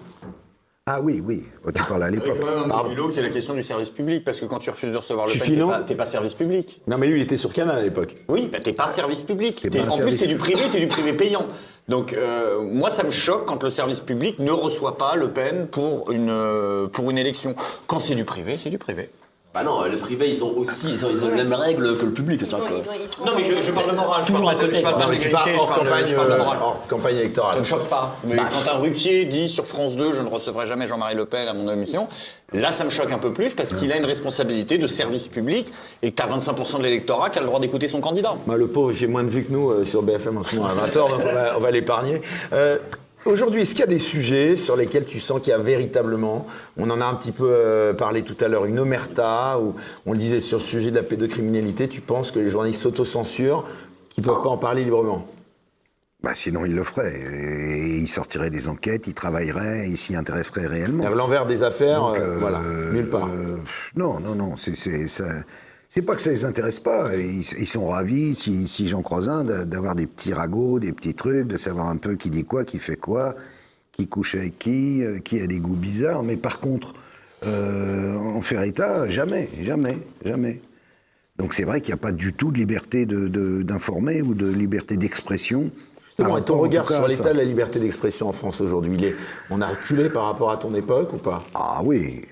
Ah 0.90 1.02
oui, 1.02 1.22
oui, 1.24 1.44
tu 1.76 1.84
parles 1.84 2.04
à 2.04 2.10
l'époque. 2.10 2.38
qui 3.12 3.20
est 3.20 3.24
la 3.24 3.30
question 3.30 3.54
du 3.54 3.62
service 3.62 3.90
public, 3.90 4.24
parce 4.24 4.40
que 4.40 4.46
quand 4.46 4.60
tu 4.60 4.70
refuses 4.70 4.94
de 4.94 4.98
recevoir 4.98 5.28
le 5.28 5.34
Tu 5.34 5.40
PEN, 5.40 5.46
t'es 5.48 5.54
finances 5.54 5.72
pas, 5.74 5.82
t'es 5.82 5.96
pas 5.96 6.06
service 6.06 6.34
public. 6.34 6.82
Non, 6.88 6.98
mais 6.98 7.08
lui, 7.08 7.20
il 7.20 7.24
était 7.24 7.36
sur 7.36 7.52
Canal 7.52 7.78
à 7.78 7.82
l'époque. 7.82 8.16
Oui, 8.30 8.48
bah 8.50 8.60
t'es 8.64 8.72
pas 8.72 8.88
service 8.88 9.22
public. 9.22 9.60
T'es 9.62 9.70
T'es- 9.70 9.80
pas 9.80 9.84
un 9.86 9.90
en 9.90 9.96
plus, 9.98 9.98
service 10.04 10.20
t'es 10.22 10.28
du 10.28 10.38
privé, 10.38 10.62
t'es 10.72 10.80
du 10.80 10.88
privé 10.88 11.12
payant. 11.12 11.46
Donc, 11.90 12.14
euh, 12.14 12.62
moi, 12.62 12.90
ça 12.90 13.04
me 13.04 13.10
choque 13.10 13.46
quand 13.46 13.62
le 13.64 13.70
service 13.70 14.00
public 14.00 14.40
ne 14.40 14.52
reçoit 14.52 14.98
pas 14.98 15.16
Le 15.18 15.30
Pen 15.32 15.68
pour 15.68 16.10
une, 16.12 16.30
euh, 16.30 16.88
pour 16.88 17.12
une 17.12 17.18
élection. 17.18 17.54
Quand 17.88 18.00
c'est 18.00 18.16
du 18.16 18.24
privé, 18.24 18.56
c'est 18.58 18.70
du 18.70 18.78
privé. 18.78 19.10
Bah 19.54 19.64
non, 19.64 19.84
les 19.86 19.98
privés, 19.98 20.30
ils 20.30 20.44
ont 20.44 20.56
aussi 20.56 20.92
ils 20.92 21.04
ont, 21.06 21.10
ils 21.10 21.24
ont 21.24 21.30
les 21.30 21.38
mêmes 21.44 21.54
règles 21.54 21.98
que 21.98 22.06
le 22.06 22.12
public. 22.12 22.40
tu 22.44 22.46
vois, 22.46 22.60
quoi. 22.60 22.78
Non, 23.26 23.32
mais 23.36 23.44
je, 23.44 23.60
je 23.60 23.72
parle 23.72 23.90
de 23.90 23.96
morale. 23.96 24.22
je 24.24 24.32
Toujours 24.32 24.46
parle 24.46 24.56
à 24.58 24.62
de- 24.62 24.66
côté, 24.68 24.78
Je 24.78 24.84
parle 24.84 24.94
quoi. 24.94 25.02
pas 25.02 25.08
parles 25.08 25.18
d'égalité, 25.18 25.52
je 25.54 25.66
parle 25.68 25.80
de- 25.84 25.90
campagne, 25.90 26.06
je 26.06 26.16
parle 26.16 26.28
de 26.28 26.34
euh, 26.34 26.38
morale. 26.38 26.58
hors 26.62 26.88
campagne 26.88 27.16
électorale. 27.16 27.54
Ça 27.56 27.60
ne 27.62 27.66
choque 27.66 27.90
pas. 27.90 28.16
Mais 28.24 28.36
quand 28.36 28.72
un 28.72 28.78
Ruquier 28.78 29.26
dit 29.26 29.50
sur 29.50 29.66
France 29.66 29.96
2, 29.96 30.14
je 30.14 30.22
ne 30.22 30.30
recevrai 30.30 30.68
jamais 30.68 30.86
Jean-Marie 30.86 31.16
Le 31.16 31.26
Pen 31.26 31.48
à 31.48 31.56
mon 31.56 31.72
émission, 31.72 32.08
là, 32.54 32.72
ça 32.72 32.84
me 32.84 32.92
choque 32.92 33.12
un 33.12 33.18
peu 33.18 33.34
plus 33.34 33.56
parce 33.56 33.74
qu'il 33.74 33.92
a 33.92 33.98
une 33.98 34.06
responsabilité 34.06 34.78
de 34.78 34.86
service 34.86 35.28
public 35.28 35.72
et 36.04 36.12
que 36.12 36.16
tu 36.16 36.22
as 36.22 36.28
25% 36.38 36.78
de 36.78 36.84
l'électorat 36.84 37.32
qui 37.32 37.40
a 37.40 37.42
le 37.42 37.48
droit 37.48 37.60
d'écouter 37.60 37.88
son 37.88 38.00
candidat. 38.00 38.36
Bah, 38.46 38.58
le 38.58 38.68
pauvre, 38.68 38.92
il 38.92 38.98
fait 38.98 39.08
moins 39.08 39.24
de 39.24 39.30
vues 39.30 39.46
que 39.46 39.52
nous 39.54 39.72
euh, 39.72 39.86
sur 39.86 40.04
BFM 40.04 40.38
en 40.38 40.44
ce 40.44 40.56
moment 40.56 40.68
à 40.68 40.88
20h, 40.88 40.94
donc 40.94 41.22
on 41.28 41.34
va, 41.34 41.58
on 41.58 41.62
va 41.62 41.72
l'épargner. 41.72 42.22
Euh, 42.54 42.78
Aujourd'hui, 43.28 43.62
est-ce 43.62 43.72
qu'il 43.72 43.82
y 43.82 43.84
a 43.84 43.88
des 43.88 44.00
sujets 44.00 44.56
sur 44.56 44.78
lesquels 44.78 45.06
tu 45.06 45.20
sens 45.20 45.42
qu'il 45.42 45.52
y 45.52 45.54
a 45.54 45.58
véritablement, 45.58 46.48
on 46.78 46.90
en 46.90 47.02
a 47.02 47.06
un 47.06 47.14
petit 47.16 47.34
peu 47.34 47.50
euh, 47.50 47.94
parlé 47.94 48.24
tout 48.24 48.38
à 48.40 48.48
l'heure, 48.48 48.64
une 48.66 48.80
omerta, 48.80 49.60
ou 49.60 49.76
on 50.06 50.14
le 50.14 50.18
disait 50.18 50.40
sur 50.40 50.60
le 50.60 50.64
sujet 50.64 50.92
de 50.92 50.96
la 50.96 51.04
pédocriminalité, 51.04 51.90
tu 51.90 52.00
penses 52.00 52.32
que 52.32 52.40
les 52.40 52.50
journalistes 52.50 52.82
s'autocensurent, 52.82 53.66
qu'ils 54.10 54.24
ne 54.24 54.30
peuvent 54.30 54.42
pas 54.42 54.50
en 54.50 54.58
parler 54.58 54.86
librement? 54.86 55.28
Bah, 56.24 56.32
sinon, 56.34 56.64
il 56.66 56.74
le 56.74 56.84
ferait. 56.84 57.20
Et 57.20 57.98
il 57.98 58.08
sortirait 58.08 58.50
des 58.50 58.70
enquêtes, 58.70 59.08
il 59.08 59.14
travaillerait, 59.14 59.88
il 59.90 59.98
s'y 59.98 60.16
intéresserait 60.16 60.66
réellement. 60.66 61.08
L'envers 61.10 61.46
des 61.46 61.64
affaires, 61.64 62.00
Donc, 62.02 62.18
euh, 62.18 62.22
euh, 62.22 62.38
voilà, 62.40 62.62
nulle 62.94 63.10
part. 63.10 63.28
non, 63.96 64.20
non, 64.22 64.36
non. 64.36 64.56
C'est, 64.58 64.76
c'est, 64.76 65.08
ça- 65.10 65.26
c'est 65.90 66.02
pas 66.02 66.16
que 66.16 66.22
ça 66.22 66.30
les 66.32 66.46
intéresse 66.46 66.80
pas. 66.80 67.16
Ils, 67.16 67.42
ils 67.60 67.68
sont 67.68 67.88
ravis, 67.88 68.36
si, 68.36 68.68
si 68.68 68.88
j'en 68.88 69.02
croise 69.02 69.30
un, 69.30 69.44
d'a- 69.44 69.66
d'avoir 69.66 69.96
des 69.96 70.06
petits 70.08 70.34
ragots, 70.34 70.80
des 70.80 70.92
petits 70.92 71.14
trucs, 71.14 71.48
de 71.48 71.58
savoir 71.58 71.88
un 71.88 71.98
peu 71.98 72.16
qui 72.16 72.30
dit 72.30 72.44
quoi, 72.44 72.64
qui 72.64 72.80
fait 72.80 72.96
quoi, 72.98 73.36
qui 73.92 74.08
couche 74.08 74.36
avec 74.36 74.60
qui, 74.60 75.04
euh, 75.04 75.20
qui 75.20 75.40
a 75.40 75.48
des 75.48 75.60
goûts 75.60 75.76
bizarres. 75.76 76.24
Mais 76.24 76.36
par 76.38 76.60
contre, 76.60 76.94
euh, 77.46 78.16
en 78.18 78.42
faire 78.42 78.64
état, 78.64 79.08
jamais, 79.10 79.50
jamais, 79.64 79.98
jamais. 80.26 80.62
Donc 81.38 81.54
c'est 81.54 81.64
vrai 81.64 81.82
qu'il 81.82 81.94
n'y 81.94 82.00
a 82.00 82.02
pas 82.02 82.12
du 82.12 82.34
tout 82.34 82.52
de 82.52 82.58
liberté 82.58 83.06
de, 83.06 83.28
de- 83.28 83.62
d'informer 83.64 84.22
ou 84.22 84.34
de 84.34 84.48
liberté 84.48 84.98
d'expression. 84.98 85.70
Justement, 86.04 86.38
et 86.40 86.44
ton 86.44 86.58
regard 86.58 86.90
sur 86.90 87.08
l'état 87.08 87.32
de 87.32 87.38
la 87.38 87.44
liberté 87.44 87.80
d'expression 87.80 88.28
en 88.28 88.32
France 88.32 88.60
aujourd'hui, 88.60 88.98
on 89.52 89.62
a 89.62 89.68
reculé 89.68 90.10
par 90.10 90.24
rapport 90.26 90.50
à 90.50 90.58
ton 90.58 90.74
époque 90.74 91.14
ou 91.14 91.18
pas? 91.18 91.46
Ah 91.54 91.82
oui. 91.84 92.26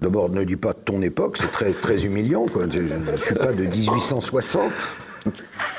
D'abord, 0.00 0.30
ne 0.30 0.44
dis 0.44 0.56
pas 0.56 0.72
de 0.72 0.78
ton 0.84 1.02
époque, 1.02 1.36
c'est 1.36 1.52
très, 1.52 1.72
très 1.72 2.04
humiliant. 2.04 2.46
Quoi. 2.50 2.62
Je 2.70 2.78
ne 2.78 3.16
suis 3.16 3.34
pas 3.34 3.52
de 3.52 3.64
1860. 3.64 4.72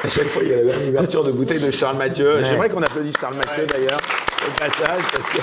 À 0.04 0.08
chaque 0.08 0.28
fois, 0.28 0.44
il 0.44 0.50
y 0.50 0.54
avait 0.54 0.84
une 0.84 0.90
ouverture 0.90 1.24
de 1.24 1.32
bouteille 1.32 1.60
de 1.62 1.72
Charles 1.72 1.98
Mathieu. 1.98 2.36
Ouais. 2.36 2.44
J'aimerais 2.44 2.70
qu'on 2.70 2.84
applaudisse 2.84 3.16
Charles 3.20 3.38
Mathieu 3.38 3.66
d'ailleurs 3.66 4.00
au 4.48 4.60
passage 4.60 5.02
parce 5.14 5.30
que 5.30 5.40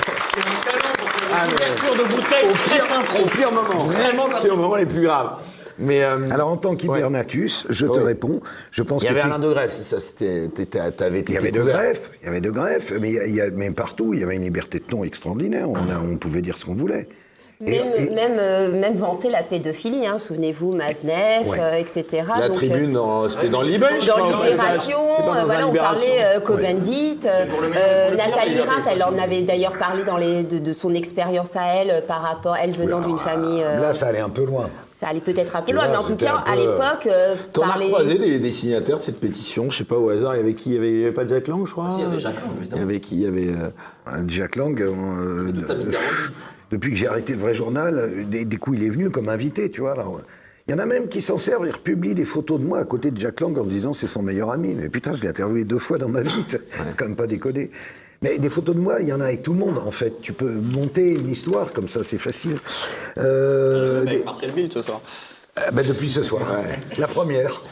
Ah, 1.33 1.45
mais- 1.47 1.55
Ouverture 1.55 1.95
de 2.05 2.09
bouteille 2.09 2.49
au 2.49 2.53
très 2.53 2.77
pire, 2.77 2.85
synchro. 2.87 3.25
au 3.25 3.27
pire 3.29 3.51
moment, 3.53 3.85
Vraiment, 3.85 4.29
c'est 4.37 4.51
au 4.51 4.57
moment 4.57 4.77
les 4.77 4.87
plus 4.87 5.03
graves. 5.03 5.39
Mais 5.81 6.03
euh, 6.05 6.31
Alors, 6.31 6.49
en 6.49 6.57
tant 6.57 6.75
qu'hibernatus, 6.77 7.67
je 7.71 7.87
te 7.87 7.91
Ouais. 7.93 8.03
réponds. 8.05 8.41
Je 8.71 8.83
pense 8.83 9.03
il 9.03 9.07
y 9.07 9.09
avait 9.09 9.21
que 9.21 9.27
Alain 9.27 9.39
de 9.41 9.49
Grève, 9.53 9.71
c'est 9.73 9.85
ça. 9.85 10.01
C'était, 10.01 10.49
t'étais- 10.49 10.91
t'avais 10.93 11.21
été 11.21 11.33
il 11.33 11.35
y 11.37 11.39
avait 11.39 11.51
de 11.53 11.63
greffes, 11.63 12.11
il 12.23 12.27
y 12.27 12.29
avait 12.29 12.41
de 12.41 12.51
greffes, 12.51 12.93
mais, 13.01 13.19
a- 13.19 13.27
il 13.27 13.35
y 13.35 13.41
a- 13.41 13.51
mais 13.51 13.71
partout, 13.73 14.13
il 14.15 14.21
y 14.21 14.23
avait 14.25 14.37
une 14.37 14.43
liberté 14.43 14.79
de 14.79 14.85
ton 14.85 15.05
extraordinaire. 15.05 15.69
On, 15.69 15.75
a- 15.75 16.01
on 16.03 16.17
pouvait 16.17 16.41
dire 16.43 16.57
ce 16.59 16.65
qu'on 16.65 16.75
voulait. 16.75 17.09
Même, 17.61 17.89
et- 17.97 18.11
même, 18.11 18.37
euh, 18.39 18.71
même 18.71 18.97
vanter 18.97 19.31
la 19.31 19.43
pédophilie, 19.43 20.07
hein, 20.07 20.19
souvenez-vous, 20.19 20.73
Maznev, 20.75 21.49
Ouais. 21.49 21.59
euh, 21.61 21.73
etc. 21.75 22.23
La 22.39 22.47
Donc, 22.49 22.51
euh, 22.57 22.59
tribune, 22.69 22.93
dans- 22.93 23.29
c'était 23.29 23.49
dans 23.49 23.63
Libé, 23.63 23.87
je 24.01 24.07
Dans 24.07 24.15
passage. 24.39 24.53
Libération, 24.53 24.99
dans 25.27 25.35
euh, 25.35 25.45
voilà, 25.45 25.65
on 25.67 25.73
Libération. 25.73 26.07
parlait 26.07 26.25
euh, 26.37 26.41
euh, 27.27 27.45
euh, 27.77 28.11
le 28.11 28.17
pire, 28.17 28.27
Nathalie 28.29 28.53
il 28.53 28.61
avait 28.61 28.71
Reims, 28.71 28.85
elle 28.93 29.03
en 29.03 29.19
avait 29.19 29.43
d'ailleurs 29.43 29.77
parlé 29.77 30.05
dans 30.05 30.17
les, 30.17 30.45
de, 30.45 30.61
de 30.61 30.73
son 30.73 30.95
expérience 30.95 31.57
à 31.57 31.67
elle 31.81 31.91
euh, 31.91 32.01
par 32.01 32.23
rapport, 32.23 32.57
elle 32.63 32.71
venant 32.77 33.01
d'une 33.01 33.19
famille. 33.19 33.61
euh, 33.65 33.81
Là, 33.81 33.93
ça 33.93 34.07
allait 34.07 34.21
un 34.21 34.29
peu 34.31 34.45
loin. 34.45 34.71
ça 35.01 35.09
allait 35.09 35.19
peut-être 35.21 35.57
un 35.57 35.63
peu 35.63 35.73
loin, 35.73 35.83
vois, 35.89 35.93
mais 35.93 35.99
en 35.99 36.05
tout 36.09 36.17
cas, 36.17 36.45
peu, 36.45 36.53
à 36.53 36.55
l'époque, 36.55 37.07
euh, 37.09 37.35
T'en 37.53 37.63
as 37.63 37.73
recroisé 37.73 38.19
des, 38.21 38.39
des 38.39 38.51
signataires 38.53 38.99
de 38.99 39.03
cette 39.03 39.19
pétition, 39.19 39.69
je 39.69 39.79
sais 39.79 39.85
pas 39.85 39.97
au 39.97 40.11
hasard, 40.11 40.37
il 40.37 40.39
y 40.39 40.43
avait 40.43 40.55
qui? 40.55 40.71
Il 40.71 40.75
y 40.77 40.79
avait, 40.79 40.91
il 40.93 41.01
y 41.01 41.05
avait 41.07 41.13
pas 41.13 41.27
Jack 41.27 41.49
Lang, 41.49 41.67
je 41.67 41.73
crois? 41.73 41.89
Il 41.97 42.03
y 42.03 42.05
avait 42.07 42.21
Jacques 42.21 42.37
Lang, 42.37 42.69
Il 42.73 42.79
y 42.79 42.83
avait 42.83 43.01
qui? 43.01 43.17
Il 43.17 43.23
y 43.23 43.27
avait. 43.27 43.49
euh, 43.49 43.71
Euh, 44.11 44.23
Jack 44.29 44.55
Lang, 44.57 44.81
euh, 44.81 44.87
à 44.89 45.53
de- 45.53 45.57
Mitterrand. 45.59 45.81
Depuis 46.70 46.90
que 46.90 46.97
j'ai 46.97 47.07
arrêté 47.07 47.32
le 47.35 47.39
vrai 47.40 47.55
journal, 47.55 47.99
euh, 47.99 48.24
des, 48.24 48.45
des 48.45 48.57
coups, 48.57 48.78
il 48.78 48.85
est 48.85 48.90
venu 48.90 49.11
comme 49.11 49.28
invité, 49.28 49.70
tu 49.70 49.81
vois. 49.81 49.93
alors, 49.93 50.20
il 50.66 50.73
y 50.73 50.74
en 50.74 50.78
a 50.78 50.85
même 50.86 51.09
qui 51.09 51.23
s'en 51.23 51.39
servent, 51.39 51.66
ils 51.66 51.73
republient 51.73 52.15
des 52.15 52.27
photos 52.27 52.61
de 52.61 52.65
moi 52.66 52.78
à 52.78 52.85
côté 52.85 53.11
de 53.11 53.19
Jack 53.19 53.40
Lang 53.40 53.57
en 53.57 53.65
me 53.65 53.70
disant 53.70 53.95
c'est 53.95 54.07
son 54.07 54.23
meilleur 54.23 54.51
ami. 54.51 54.74
Mais 54.74 54.89
putain, 54.90 55.15
je 55.15 55.23
l'ai 55.23 55.28
interviewé 55.28 55.65
deux 55.65 55.78
fois 55.78 55.97
dans 55.99 56.09
ma 56.11 56.20
vie, 56.20 56.45
t'as 56.49 56.59
quand 56.97 57.07
même 57.07 57.16
pas 57.16 57.27
déconné. 57.27 57.70
Mais 58.20 58.36
des 58.39 58.51
photos 58.51 58.74
de 58.74 58.81
moi, 58.81 59.01
il 59.01 59.09
y 59.09 59.12
en 59.12 59.20
a 59.20 59.27
avec 59.27 59.43
tout 59.45 59.53
le 59.53 59.61
monde, 59.61 59.78
en 59.78 59.90
fait. 59.93 60.20
Tu 60.20 60.32
peux 60.32 60.51
monter 60.51 61.12
une 61.12 61.31
histoire 61.31 61.73
comme 61.73 61.86
ça, 61.89 62.03
c'est 62.05 62.19
facile. 62.19 62.59
Euh, 63.16 64.03
Avec 64.03 64.19
des- 64.19 64.24
Marcel 64.24 64.51
Bill 64.53 64.70
ce 64.73 64.82
soir. 64.82 65.01
euh, 65.59 65.70
ben, 65.73 65.86
depuis 65.86 66.09
ce 66.11 66.23
soir, 66.24 66.43
la 66.99 67.07
première. 67.07 67.62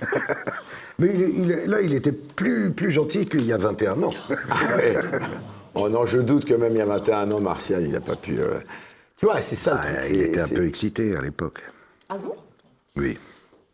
Mais 1.00 1.10
il 1.12 1.22
est- 1.22 1.32
il 1.36 1.50
est- 1.50 1.66
là, 1.66 1.80
il 1.80 1.92
était 1.94 2.12
plus, 2.12 2.70
plus 2.70 2.90
gentil 2.92 3.26
qu'il 3.26 3.46
y 3.46 3.52
a 3.52 3.56
21 3.56 4.00
ans. 4.02 4.10
Oh 5.74 5.88
non, 5.88 6.04
je 6.06 6.18
doute 6.20 6.44
que 6.44 6.54
même 6.54 6.72
il 6.72 6.78
y 6.78 6.82
a 6.82 6.86
21 6.86 7.30
ans, 7.32 7.40
Martial, 7.40 7.82
il 7.82 7.90
n'a 7.90 8.00
pas 8.00 8.16
pu. 8.16 8.38
euh, 8.40 8.60
Tu 9.18 9.26
vois, 9.26 9.40
c'est 9.40 9.56
ça 9.56 9.74
le 9.74 9.80
truc. 9.80 9.94
Ah, 9.98 10.00
c'est- 10.02 10.14
il 10.14 10.22
était 10.22 10.40
un 10.40 10.46
c'est- 10.46 10.54
peu 10.54 10.66
excité 10.66 11.16
à 11.16 11.20
l'époque. 11.22 11.62
Ah 12.08 12.16
bon? 12.16 12.32
Oui. 12.96 13.18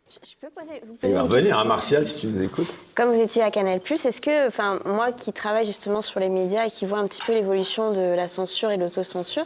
Je 0.09 0.35
peux 0.39 0.49
poser, 0.53 0.81
vous 0.85 0.93
Il 0.93 0.97
poser 0.97 1.13
va 1.13 1.19
une 1.21 1.25
revenir, 1.27 1.51
question 1.55 1.67
Martial, 1.67 2.05
si 2.07 2.15
tu 2.17 2.27
nous 2.27 2.41
écoutes. 2.43 2.67
Comme 2.95 3.11
vous 3.11 3.19
étiez 3.21 3.41
à 3.43 3.49
Canal+, 3.51 3.79
est-ce 3.89 4.21
que, 4.21 4.47
enfin, 4.47 4.79
moi 4.85 5.11
qui 5.11 5.31
travaille 5.33 5.65
justement 5.65 6.01
sur 6.01 6.19
les 6.19 6.29
médias 6.29 6.65
et 6.65 6.69
qui 6.69 6.85
vois 6.85 6.97
un 6.99 7.07
petit 7.07 7.21
peu 7.25 7.33
l'évolution 7.33 7.91
de 7.91 8.01
la 8.15 8.27
censure 8.27 8.71
et 8.71 8.77
de 8.77 8.83
l'autocensure, 8.83 9.45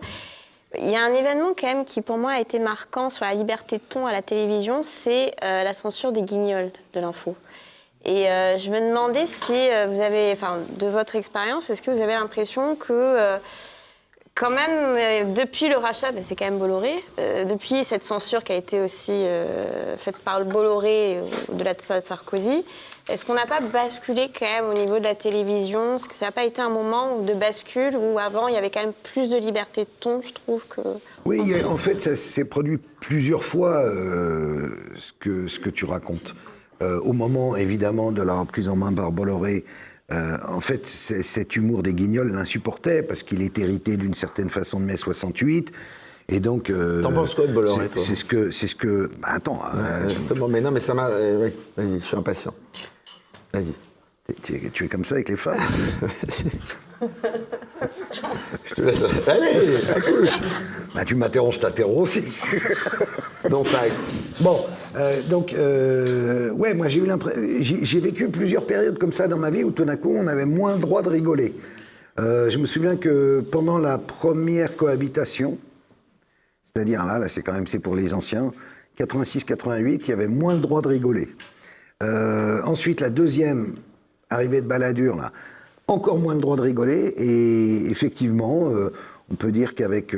il 0.78 0.90
y 0.90 0.96
a 0.96 1.04
un 1.04 1.14
événement 1.14 1.52
quand 1.58 1.68
même 1.68 1.86
qui 1.86 2.02
pour 2.02 2.18
moi 2.18 2.32
a 2.32 2.40
été 2.40 2.60
marquant 2.60 3.10
sur 3.10 3.26
la 3.26 3.34
liberté 3.36 3.78
de 3.78 3.84
ton 3.88 4.06
à 4.08 4.12
la 4.12 4.22
télévision, 4.22 4.82
c'est 4.84 5.34
euh, 5.44 5.64
la 5.64 5.74
censure 5.74 6.12
des 6.12 6.24
guignols 6.24 6.72
de 6.94 7.00
l'info. 7.00 7.36
Et 8.06 8.30
euh, 8.30 8.58
je 8.58 8.70
me 8.70 8.80
demandais 8.80 9.26
si 9.26 9.54
euh, 9.54 9.88
vous 9.90 10.00
avez, 10.00 10.32
enfin, 10.32 10.60
de 10.78 10.88
votre 10.88 11.16
expérience, 11.16 11.70
est-ce 11.72 11.82
que 11.82 11.90
vous 11.90 12.02
avez 12.02 12.14
l'impression 12.14 12.76
que 12.76 12.94
euh, 12.94 13.38
quand 14.36 14.52
même, 14.52 15.34
depuis 15.34 15.70
le 15.70 15.78
rachat, 15.78 16.12
ben, 16.12 16.24
c'est 16.24 16.36
quand 16.36 16.46
même 16.46 16.60
Bolloré, 16.60 16.94
depuis 17.48 17.86
cette 17.86 18.04
censure 18.04 18.44
qui 18.44 18.52
a 18.52 18.56
été 18.56 18.82
aussi 18.82 19.26
faite 19.96 20.18
par 20.18 20.40
le 20.40 20.46
Bolloré 20.46 21.22
au-delà 21.48 21.74
de 21.74 21.80
ça, 21.80 22.02
Sarkozy, 22.02 22.66
est-ce 23.08 23.26
qu'on 23.26 23.36
n'a 23.36 23.46
pas 23.46 23.62
basculé 23.62 24.30
quand 24.38 24.46
même 24.46 24.66
au 24.66 24.74
niveau 24.74 25.00
de 25.00 25.06
la 25.06 25.16
télévision? 25.16 25.96
Est-ce 25.96 26.10
que 26.10 26.18
ça 26.18 26.26
n'a 26.26 26.32
pas 26.34 26.44
été 26.44 26.62
un 26.62 26.70
moment 26.70 27.22
de 27.22 27.34
bascule 27.34 27.96
où 27.96 28.20
avant 28.20 28.50
il 28.50 28.56
y 28.56 28.58
avait 28.58 28.72
quand 28.72 28.82
même 28.82 28.92
plus 29.14 29.30
de 29.30 29.38
liberté 29.38 29.86
de 29.86 29.90
ton, 30.02 30.22
je 30.22 30.34
trouve 30.34 30.66
que. 30.68 30.82
Oui, 31.24 31.56
en 31.64 31.78
fait, 31.78 32.02
ça 32.02 32.18
s'est 32.18 32.44
produit 32.44 32.78
plusieurs 33.00 33.46
fois 33.46 33.86
ce, 33.86 35.14
que, 35.18 35.48
ce 35.48 35.60
que 35.60 35.70
tu 35.70 35.86
racontes. 35.86 36.36
Euh, 36.82 37.00
au 37.02 37.14
moment, 37.14 37.56
évidemment, 37.56 38.12
de 38.12 38.22
la 38.22 38.34
reprise 38.34 38.68
en 38.70 38.76
main 38.76 38.92
par 38.94 39.12
Bolloré, 39.12 39.64
euh, 40.12 40.38
en 40.48 40.60
fait, 40.60 40.86
cet 40.86 41.56
humour 41.56 41.82
des 41.84 41.94
guignols 41.94 42.32
l'insupportait 42.32 43.02
parce 43.02 43.24
qu'il 43.24 43.42
est 43.42 43.58
hérité 43.58 43.98
d'une 43.98 44.14
certaine 44.14 44.50
façon 44.50 44.80
de 44.80 44.86
mai 44.86 44.98
68. 44.98 45.72
Et 46.28 46.40
donc. 46.40 46.70
euh, 46.70 47.02
T'en 47.02 47.12
penses 47.14 47.34
quoi 47.36 47.48
de 47.48 47.54
Bolloré, 47.54 47.84
c'est- 47.86 47.90
toi? 47.94 48.02
C'est 48.06 48.16
ce 48.16 48.26
que. 48.26 48.52
C'est 48.52 48.68
ce 48.68 48.76
que 48.76 49.10
bah, 49.22 49.30
attends. 49.32 49.62
euh, 49.78 50.08
Ouais, 50.08 50.14
justement, 50.16 50.48
mais 50.48 50.60
non, 50.62 50.72
mais 50.72 50.80
ça 50.80 50.94
m'a. 50.94 51.10
Vas-y, 51.10 52.00
je 52.00 52.06
suis 52.06 52.18
impatient. 52.18 52.54
Vas-y. 53.54 53.74
tu, 54.44 54.56
es, 54.56 54.70
tu 54.72 54.86
es 54.86 54.88
comme 54.88 55.06
ça 55.06 55.16
avec 55.16 55.30
les 55.30 55.36
femmes? 55.38 55.60
Je 58.64 58.74
te 58.74 58.82
laisse. 58.82 59.04
Allez, 59.28 59.90
accouche 59.96 60.40
Bah, 60.94 61.06
Tu 61.06 61.16
m'interromps, 61.16 61.56
je 61.56 61.60
t'interromps 61.60 62.02
aussi. 62.18 62.24
Donc. 63.50 63.68
Bon, 64.42 64.58
euh, 64.96 65.22
donc, 65.30 65.54
euh, 65.54 66.52
ouais, 66.52 66.74
moi 66.74 66.88
j'ai 66.88 67.02
eu 67.02 67.06
l'impression. 67.06 67.42
J'ai 67.60 68.00
vécu 68.00 68.30
plusieurs 68.30 68.66
périodes 68.66 68.98
comme 68.98 69.12
ça 69.12 69.28
dans 69.28 69.38
ma 69.38 69.50
vie 69.50 69.64
où 69.64 69.72
tout 69.72 69.84
d'un 69.84 69.98
coup 69.98 70.14
on 70.16 70.28
avait 70.28 70.46
moins 70.46 70.76
le 70.76 70.82
droit 70.82 71.02
de 71.02 71.10
rigoler. 71.10 71.54
Euh, 72.20 72.50
je 72.50 72.58
me 72.58 72.66
souviens 72.66 72.96
que 72.96 73.44
pendant 73.52 73.78
la 73.78 73.98
première 73.98 74.78
cohabitation, 74.78 75.58
c'est-à-dire 76.64 77.06
là, 77.06 77.20
là 77.20 77.28
c'est 77.28 77.42
quand 77.42 77.54
même 77.54 77.68
c'est 77.68 77.80
pour 77.80 77.96
les 77.96 78.14
anciens, 78.14 78.54
86-88, 78.98 80.02
il 80.04 80.10
y 80.10 80.14
avait 80.14 80.28
moins 80.28 80.54
le 80.54 80.62
droit 80.62 80.82
de 80.82 80.88
rigoler. 80.88 81.28
Euh, 82.04 82.62
ensuite, 82.64 83.02
la 83.02 83.10
deuxième 83.10 83.76
arrivée 84.30 84.62
de 84.62 84.68
Balladur, 84.68 85.18
là, 85.18 85.34
encore 85.88 86.20
moins 86.20 86.36
le 86.36 86.42
droit 86.42 86.56
de 86.56 86.62
rigoler. 86.62 87.14
Et 87.18 87.90
effectivement, 87.90 88.70
euh, 88.70 88.94
on 89.30 89.36
peut 89.36 89.52
dire 89.52 89.76
qu'avec. 89.76 90.16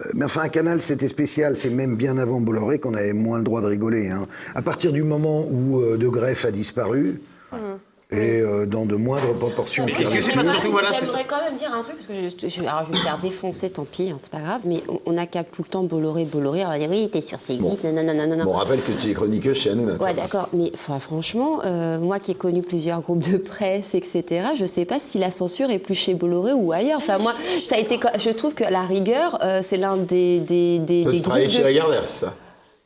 Euh, 0.00 0.10
mais 0.14 0.24
enfin, 0.24 0.42
un 0.42 0.48
canal, 0.48 0.80
c'était 0.80 1.08
spécial. 1.08 1.56
C'est 1.56 1.70
même 1.70 1.96
bien 1.96 2.18
avant 2.18 2.40
Bolloré 2.40 2.78
qu'on 2.78 2.94
avait 2.94 3.12
moins 3.12 3.38
le 3.38 3.44
droit 3.44 3.60
de 3.60 3.66
rigoler. 3.66 4.08
hein. 4.08 4.26
À 4.54 4.62
partir 4.62 4.92
du 4.92 5.02
moment 5.02 5.46
où 5.50 5.80
euh, 5.80 5.96
De 5.96 6.08
Greff 6.08 6.44
a 6.44 6.50
disparu, 6.50 7.20
et 8.12 8.40
euh, 8.40 8.66
dans 8.66 8.84
de 8.86 8.96
moindres 8.96 9.34
proportions. 9.34 9.84
Mais 9.86 9.92
que 9.92 10.02
est-ce 10.02 10.14
que 10.14 10.20
c'est 10.20 10.32
pas 10.32 10.44
surtout, 10.44 10.70
voilà, 10.72 10.88
J'aimerais 10.92 11.24
quand 11.28 11.42
même 11.44 11.56
dire 11.56 11.72
un 11.72 11.82
truc, 11.82 11.96
parce 11.96 12.06
que 12.06 12.14
je, 12.14 12.48
je- 12.48 12.60
alors 12.62 12.84
je 12.86 12.92
vais 12.92 12.98
me 12.98 13.02
faire 13.04 13.18
défoncer, 13.18 13.70
tant 13.70 13.84
pis, 13.84 14.10
hein, 14.10 14.16
c'est 14.20 14.32
pas 14.32 14.40
grave, 14.40 14.60
mais 14.64 14.82
on, 14.88 15.00
on 15.06 15.16
a 15.16 15.26
qu'à 15.26 15.44
tout 15.44 15.62
le 15.64 15.70
temps 15.70 15.82
Bolloré, 15.84 16.24
Bolloré, 16.24 16.64
on 16.66 16.68
va 16.68 16.78
dire 16.78 16.88
oui, 16.90 17.08
t'es 17.10 17.20
sur 17.22 17.38
C8, 17.38 17.58
Bon. 17.58 17.76
nanana, 17.84 18.12
nanana. 18.14 18.44
Bon, 18.44 18.50
on 18.50 18.54
rappelle 18.56 18.82
que 18.82 18.92
tu 18.92 19.10
es 19.10 19.14
chroniqueuse 19.14 19.56
chez 19.56 19.70
Hanouna. 19.70 19.94
Ouais, 20.02 20.14
d'accord, 20.14 20.48
mais 20.52 20.72
franchement, 20.76 21.60
euh, 21.64 21.98
moi 21.98 22.18
qui 22.18 22.32
ai 22.32 22.34
connu 22.34 22.62
plusieurs 22.62 23.00
groupes 23.02 23.30
de 23.30 23.36
presse, 23.38 23.94
etc., 23.94 24.24
je 24.56 24.66
sais 24.66 24.84
pas 24.84 24.98
si 24.98 25.18
la 25.18 25.30
censure 25.30 25.70
est 25.70 25.78
plus 25.78 25.94
chez 25.94 26.14
Bolloré 26.14 26.52
ou 26.52 26.72
ailleurs. 26.72 26.98
Enfin, 26.98 27.18
moi, 27.18 27.34
ça 27.68 27.76
a 27.76 27.78
été. 27.78 27.98
Je 28.18 28.30
trouve 28.30 28.54
que 28.54 28.64
la 28.64 28.82
rigueur, 28.82 29.38
euh, 29.42 29.60
c'est 29.62 29.76
l'un 29.76 29.96
des, 29.96 30.40
des, 30.40 30.78
des, 30.80 31.04
des 31.04 31.10
tu 31.18 31.22
travailles 31.22 31.42
groupes 31.44 31.52
chez 31.52 31.58
de- 31.60 31.64
Lagardère, 31.64 32.02
c'est 32.06 32.26
ça 32.26 32.34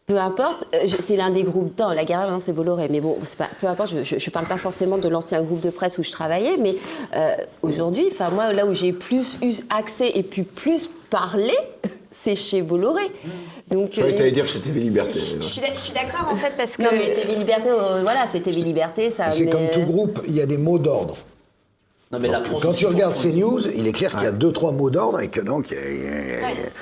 Peu 0.07 0.19
importe, 0.19 0.67
euh, 0.75 0.87
c'est 0.99 1.17
l'un 1.17 1.31
des 1.31 1.45
groupes. 1.45 1.79
Non, 1.79 1.89
la 1.91 2.05
Garde, 2.05 2.43
c'est 2.43 2.53
Bolloré. 2.53 2.89
Mais 2.91 3.01
bon, 3.01 3.17
c'est 3.25 3.39
pas, 3.39 3.49
peu 3.59 3.67
importe, 3.67 3.95
je 4.03 4.15
ne 4.15 4.31
parle 4.31 4.47
pas 4.47 4.59
forcément 4.59 4.99
de 4.99 5.09
l'ancien 5.09 5.43
groupe 5.43 5.61
de 5.61 5.71
presse 5.71 5.97
où 5.97 6.03
je 6.03 6.11
travaillais, 6.11 6.59
mais 6.59 6.77
euh, 7.17 7.35
aujourd'hui, 7.63 8.05
enfin 8.13 8.29
moi, 8.29 8.53
là 8.53 8.67
où 8.67 8.75
j'ai 8.75 8.93
plus 8.93 9.39
eu 9.43 9.53
accès 9.71 10.13
et 10.15 10.23
pu 10.23 10.43
plus 10.43 10.91
parler, 11.09 11.57
c'est 12.11 12.37
chez 12.37 12.61
Bolloré. 12.61 13.05
Donc, 13.71 13.93
que 13.93 14.03
euh, 14.03 14.13
t'allais 14.13 14.31
dire 14.31 14.47
chez 14.47 14.61
TV 14.61 14.81
Liberté. 14.81 15.21
Je 15.21 15.41
je 15.41 15.81
suis 15.81 15.95
d'accord 15.95 16.31
en 16.31 16.37
fait 16.37 16.53
parce 16.55 16.77
que. 16.77 16.83
non, 16.83 16.91
mais 16.93 17.11
TV 17.15 17.37
Liberté, 17.37 17.71
euh, 17.71 18.03
voilà, 18.03 18.27
c'est 18.31 18.41
TV 18.41 18.61
Liberté, 18.61 19.09
ça. 19.09 19.31
C'est 19.31 19.47
mais- 19.47 19.51
comme 19.53 19.71
tout 19.73 19.91
groupe, 19.91 20.21
il 20.29 20.35
y 20.35 20.43
a 20.43 20.47
des 20.47 20.59
mots 20.59 20.79
d'ordre. 20.79 21.17
Non, 22.13 22.19
mais 22.21 22.29
la 22.29 22.43
France 22.43 22.63
Quand 22.63 22.73
tu 22.73 22.87
regardes 22.87 23.15
faut- 23.17 23.29
CNews, 23.29 23.61
il 23.75 23.87
est 23.89 23.93
clair 23.93 24.11
qu'il 24.13 24.23
y 24.23 24.27
a 24.27 24.31
deux, 24.33 24.53
trois 24.53 24.71
mots 24.73 24.91
d'ordre 24.91 25.21
et 25.21 25.29
que 25.29 25.41
donc. 25.41 25.71
il 25.71 25.77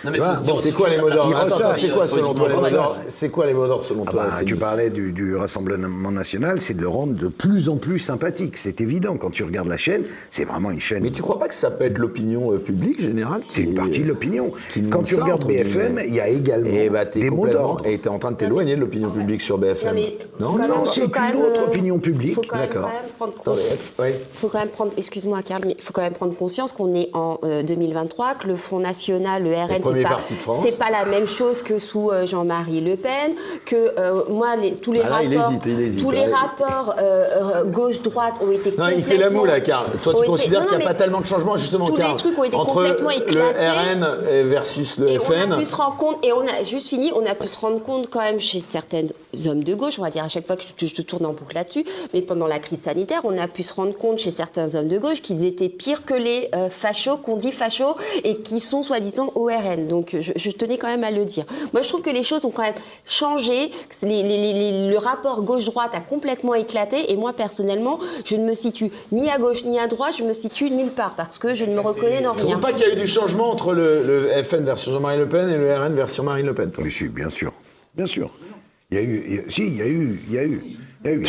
il 0.05 0.13
tu 0.13 0.51
C'est 0.61 0.73
quoi 0.73 0.89
les 0.89 0.99
mots 0.99 1.09
d'ordre 1.11 1.31
Il 1.33 1.75
c'est 1.77 1.89
quoi 1.91 2.05
il 2.05 2.09
selon 2.11 2.35
toi 2.35 2.49
les 2.49 2.55
mots 2.57 2.69
d'ordre 2.69 2.97
C'est 3.09 3.29
quoi 3.31 3.47
les 3.47 3.55
mots 3.55 3.67
d'ordre 3.67 3.85
selon 3.85 4.05
Ah 4.09 4.11
toi 4.11 4.27
tu 4.45 4.57
parlais 4.57 4.91
du, 4.91 5.13
du 5.13 5.37
Rassemblement 5.37 6.11
national, 6.11 6.61
c'est 6.61 6.75
de 6.75 6.81
le 6.83 6.89
rendre 6.89 7.15
de 7.15 7.29
plus 7.29 7.69
en 7.69 7.77
plus 7.77 7.99
sympathique. 7.99 8.59
C'est 8.59 8.81
évident. 8.81 9.17
Quand 9.17 9.31
tu 9.31 9.45
regardes 9.45 9.69
la 9.69 9.77
chaîne, 9.77 10.05
c'est 10.31 10.45
vraiment 10.45 10.71
une 10.71 10.81
chaîne. 10.81 11.03
Mais 11.03 11.11
tu 11.11 11.23
crois 11.23 11.39
pas 11.39 11.49
que 11.49 11.55
ça 11.55 11.71
peut 11.71 11.85
être 11.85 11.99
l'opinion 11.99 12.53
euh, 12.53 12.59
publique 12.59 13.01
générale 13.01 13.41
C'est 13.49 13.63
une 13.63 13.75
partie 13.75 14.01
de 14.01 14.09
l'opinion. 14.09 14.53
Quand 14.91 15.03
tu 15.03 15.15
regardes 15.21 15.47
BFM, 15.47 16.01
il 16.07 16.15
y 16.15 16.21
a 16.21 16.29
également 16.29 16.69
Et 16.71 16.91
bah 16.91 17.05
des 17.05 17.31
mots 17.31 17.47
d'ordre. 17.47 17.87
et 17.87 17.99
t'es 17.99 18.09
en 18.09 18.19
train 18.19 18.33
de 18.33 18.37
t'éloigner 18.37 18.75
de 18.77 18.81
l'opinion 18.81 19.11
publique 19.11 19.41
sur 19.41 19.57
BFM. 19.57 19.97
Non, 20.41 20.53
mais 20.59 20.69
non, 20.69 20.85
c'est 20.85 21.03
une 21.05 21.41
autre 21.41 21.61
euh, 21.63 21.67
opinion 21.69 21.99
publique. 21.99 22.35
faut 22.35 22.43
quand 22.47 22.57
même, 22.57 22.67
D'accord. 22.69 22.91
ouais. 23.99 24.21
faut 24.35 24.49
quand 24.49 24.59
même 24.59 24.69
prendre, 24.69 24.93
excuse-moi 25.13 25.43
Karl, 25.43 25.63
mais 25.67 25.75
il 25.79 25.83
faut 25.83 25.93
quand 25.93 26.01
même 26.01 26.15
prendre 26.15 26.35
conscience 26.35 26.73
qu'on 26.73 26.95
est 26.95 27.11
en 27.13 27.39
euh, 27.45 27.63
2023, 27.63 28.35
que 28.37 28.49
le 28.49 28.57
Front 28.57 28.79
National, 28.79 29.43
le 29.43 29.53
RN, 29.53 29.69
c'est 29.83 30.03
pas, 30.03 30.21
c'est 30.63 30.79
pas 30.79 30.91
la 30.91 31.05
même 31.05 31.27
chose 31.27 31.61
que 31.63 31.79
sous 31.79 32.11
euh, 32.11 32.25
Jean-Marie 32.25 32.81
Le 32.81 32.97
Pen, 32.97 33.35
que 33.67 33.77
euh, 33.99 34.23
moi, 34.31 34.57
les- 34.57 34.73
tous 34.73 34.93
les 34.93 35.03
Ah 35.05 35.09
là, 35.23 35.37
rapports, 35.37 35.51
hésite, 35.51 35.63
il 35.67 35.81
hésite. 35.81 36.01
tous 36.03 36.11
les 36.11 36.21
Ouais. 36.23 36.33
rapports 36.33 36.95
euh, 36.99 37.27
euh, 37.57 37.65
gauche-droite 37.65 38.37
ont 38.43 38.51
été 38.51 38.73
Non, 38.79 38.87
il 38.89 39.03
fait 39.05 39.19
la 39.19 39.29
moue 39.29 39.45
là, 39.45 39.61
Karl. 39.61 39.85
Toi, 40.03 40.15
tu 40.19 40.25
considères 40.25 40.65
qu'il 40.67 40.79
n'y 40.79 40.85
a 40.85 40.87
pas 40.87 40.95
tellement 40.95 41.21
de 41.21 41.27
changements, 41.27 41.59
justement, 41.59 41.87
tous 41.91 41.97
les 42.01 42.17
trucs 42.17 42.39
ont 42.39 42.45
été 42.45 42.57
entre 42.57 42.73
complètement 42.75 43.11
le 43.11 43.17
éclatés. 43.17 43.69
RN 43.69 44.07
versus 44.49 44.99
le 44.99 45.11
Et 45.11 45.19
FN. 45.19 45.49
on 45.49 45.53
a 45.53 45.57
pu 45.59 45.67
se 45.67 45.77
rendre 45.77 45.97
compte, 45.99 46.17
et 46.25 46.33
on 46.33 46.41
a 46.41 46.65
juste 46.65 46.89
fini, 46.89 47.13
on 47.15 47.27
a 47.27 47.35
pu 47.35 47.49
se 47.49 47.59
rendre 47.59 47.83
compte 47.83 48.09
quand 48.09 48.21
même 48.21 48.41
chez 48.41 48.61
certains 48.61 49.03
hommes 49.47 49.63
de 49.65 49.75
gauche, 49.75 49.99
on 49.99 50.03
va 50.03 50.09
dire 50.11 50.25
à 50.25 50.29
chaque 50.29 50.47
fois 50.47 50.57
que 50.57 50.63
je, 50.79 50.87
je 50.87 50.95
te 50.95 51.03
tourne 51.03 51.27
en 51.27 51.33
boucle 51.35 51.55
là-dessus, 51.55 51.85
mais 52.15 52.23
pendant 52.23 52.47
la 52.47 52.59
crise 52.61 52.81
sanitaire, 52.83 53.21
on 53.25 53.37
a 53.37 53.47
pu 53.49 53.63
se 53.63 53.75
rendre 53.75 53.93
compte 53.95 54.19
chez 54.19 54.31
certains 54.31 54.75
hommes 54.75 54.89
de 54.89 54.99
gauche 55.03 55.21
qu'ils 55.21 55.45
étaient 55.45 55.69
pires 55.69 56.05
que 56.07 56.15
les 56.15 56.49
euh, 56.55 56.71
fachos 56.71 57.19
qu'on 57.19 57.37
dit 57.37 57.53
fachos 57.53 57.97
et 58.25 58.37
qui 58.39 58.61
sont 58.61 58.83
soi-disant 58.83 59.33
au 59.35 59.47
RN. 59.47 59.89
Donc 59.89 60.17
je, 60.19 60.33
je 60.35 60.51
tenais 60.51 60.79
quand 60.79 60.87
même 60.87 61.05
à 61.05 61.11
le 61.11 61.25
dire. 61.27 61.45
Moi 61.75 61.83
je 61.83 61.89
trouve 61.89 62.01
que 62.03 62.11
les 62.11 62.23
choses 62.23 62.45
ont 62.47 62.51
quand 62.51 62.63
même 62.63 62.81
changé, 63.05 63.71
les- 64.03 64.23
les- 64.23 64.39
les- 64.39 64.53
les- 64.55 64.91
le 64.91 64.97
rapport 64.99 65.43
gauche-droite 65.43 65.91
a 65.95 66.01
complètement 66.01 66.55
éclaté 66.55 67.13
et 67.13 67.17
moi 67.17 67.33
personnellement, 67.35 67.99
je 68.25 68.37
ne 68.37 68.45
me 68.49 68.55
situe 68.55 68.91
ni 69.11 69.29
à 69.29 69.39
gauche 69.39 69.65
ni 69.65 69.79
à 69.79 69.87
droite, 69.89 70.15
je 70.19 70.23
me 70.25 70.33
situe 70.33 70.71
nulle 70.71 70.91
part 70.93 71.15
parce 71.17 71.39
que 71.39 71.53
je 71.53 71.65
ne 71.65 71.75
me 71.75 71.81
reconnais 71.81 72.21
dans 72.23 72.33
rien. 72.33 72.45
trouves 72.47 72.61
pas 72.61 72.73
qu'il 72.73 72.87
y 72.87 72.91
a 72.91 72.93
eu 72.95 73.01
du 73.01 73.07
changement 73.09 73.51
entre 73.51 73.75
le, 73.75 74.03
le 74.07 74.43
FN 74.45 74.65
version 74.65 74.93
Jean-Marie 74.93 75.19
Le 75.19 75.29
Pen 75.29 75.49
et 75.51 75.59
le 75.59 75.75
RN 75.77 75.95
version 75.95 76.23
Marine 76.23 76.47
Le 76.47 76.55
Pen 76.55 76.71
toi 76.71 76.85
Mais 76.85 76.91
si, 76.91 77.09
bien 77.09 77.29
sûr. 77.31 77.53
Bien 77.95 78.07
sûr. 78.07 78.31
Il 78.91 78.97
y 78.97 79.01
a 79.01 79.03
eu. 79.03 79.25
il 79.27 79.35
y 79.35 79.39
a- 79.41 79.43
si, 79.51 79.67
il 79.67 79.77
y 79.77 79.83
a 79.83 79.87
eu. 79.87 80.23
Il 80.29 80.35
y 80.35 80.39
a 80.39 80.45
eu. 80.45 80.63
Il 81.05 81.11
y 81.11 81.13
a 81.13 81.17
eu. 81.17 81.27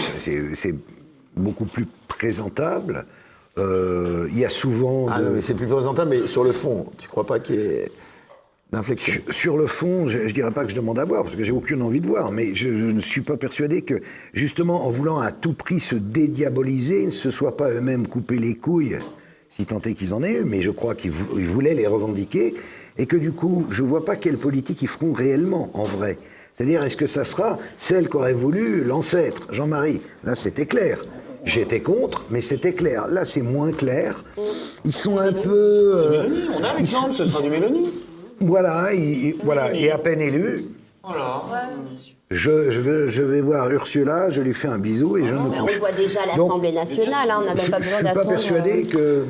C'est 0.55 0.75
beaucoup 1.35 1.65
plus 1.65 1.87
présentable. 2.07 3.05
Euh, 3.57 4.27
il 4.31 4.39
y 4.39 4.45
a 4.45 4.49
souvent. 4.49 5.07
Ah 5.11 5.21
non, 5.21 5.31
mais 5.31 5.41
c'est 5.41 5.53
plus 5.53 5.67
présentable, 5.67 6.09
mais 6.09 6.27
sur 6.27 6.43
le 6.43 6.51
fond, 6.51 6.87
tu 6.97 7.07
crois 7.07 7.25
pas 7.25 7.39
qu'il 7.39 7.55
y 7.55 7.59
ait 7.59 7.91
d'inflexion? 8.71 9.13
Sur, 9.25 9.33
sur 9.33 9.57
le 9.57 9.67
fond, 9.67 10.07
je 10.07 10.17
ne 10.19 10.29
dirais 10.31 10.51
pas 10.51 10.63
que 10.65 10.71
je 10.71 10.75
demande 10.75 10.97
à 10.97 11.05
voir, 11.05 11.23
parce 11.23 11.35
que 11.35 11.43
j'ai 11.43 11.51
aucune 11.51 11.83
envie 11.83 12.01
de 12.01 12.07
voir, 12.07 12.31
mais 12.31 12.55
je, 12.55 12.69
je 12.69 12.85
ne 12.91 12.99
suis 13.01 13.21
pas 13.21 13.37
persuadé 13.37 13.83
que, 13.83 14.01
justement, 14.33 14.87
en 14.87 14.89
voulant 14.89 15.19
à 15.19 15.31
tout 15.31 15.53
prix 15.53 15.79
se 15.79 15.95
dédiaboliser, 15.95 17.01
ils 17.01 17.05
ne 17.07 17.11
se 17.11 17.29
soient 17.29 17.55
pas 17.55 17.69
eux-mêmes 17.69 18.07
coupés 18.07 18.39
les 18.39 18.55
couilles, 18.55 18.97
si 19.49 19.65
tant 19.67 19.79
est 19.81 19.93
qu'ils 19.93 20.15
en 20.15 20.23
aient 20.23 20.39
eu, 20.39 20.43
mais 20.45 20.61
je 20.61 20.71
crois 20.71 20.95
qu'ils 20.95 21.11
vou- 21.11 21.37
ils 21.37 21.47
voulaient 21.47 21.75
les 21.75 21.85
revendiquer, 21.85 22.55
et 22.97 23.05
que 23.05 23.17
du 23.17 23.31
coup, 23.33 23.67
je 23.69 23.83
ne 23.83 23.87
vois 23.87 24.03
pas 24.03 24.15
quelle 24.15 24.37
politique 24.39 24.81
ils 24.81 24.87
feront 24.87 25.13
réellement, 25.13 25.69
en 25.75 25.83
vrai. 25.83 26.17
C'est-à-dire, 26.55 26.83
est-ce 26.83 26.97
que 26.97 27.07
ça 27.07 27.25
sera 27.25 27.59
celle 27.77 28.09
qu'aurait 28.09 28.33
voulu 28.33 28.83
l'ancêtre, 28.83 29.47
Jean-Marie? 29.51 30.01
Là, 30.23 30.33
c'était 30.33 30.65
clair. 30.67 31.03
J'étais 31.45 31.81
contre, 31.81 32.25
mais 32.29 32.41
c'était 32.41 32.73
clair. 32.73 33.07
Là, 33.09 33.25
c'est 33.25 33.41
moins 33.41 33.71
clair. 33.71 34.23
Ils 34.85 34.93
sont 34.93 35.19
un 35.19 35.33
peu... 35.33 35.91
C'est 35.93 36.17
euh, 36.17 36.23
Mélanie, 36.29 36.41
on 36.57 36.63
a 36.63 36.73
l'exemple, 36.77 37.13
ce 37.13 37.25
sera 37.25 37.41
du 37.41 37.49
Mélanie. 37.49 37.93
voilà, 38.39 38.93
il- 38.93 39.25
il- 39.27 39.35
voilà, 39.43 39.73
et 39.73 39.91
à 39.91 39.97
peine 39.97 40.21
élu, 40.21 40.65
Voilà. 41.03 41.41
je, 42.31 42.69
je 42.71 42.79
vais, 42.79 43.11
je 43.11 43.21
vais 43.23 43.41
voir 43.41 43.69
Ursula, 43.71 44.29
je 44.29 44.41
lui 44.41 44.53
fais 44.53 44.69
un 44.69 44.77
bisou 44.77 45.17
et 45.17 45.25
je 45.27 45.33
me 45.33 45.39
Mais 45.49 45.59
on 45.59 45.63
couche. 45.65 45.73
le 45.73 45.79
voit 45.79 45.91
déjà 45.91 46.19
l'Assemblée 46.25 46.71
nationale, 46.71 47.29
hein, 47.29 47.37
on 47.41 47.45
n'a 47.45 47.53
même 47.55 47.63
Je 47.65 47.71
pas 47.71 47.79
ne 47.79 47.83
besoin 47.83 47.97
suis 47.97 48.03
pas 48.05 48.13
d'attendre. 48.13 48.29
euh, 48.29 48.33
persuadé 48.33 48.83
que... 48.85 49.23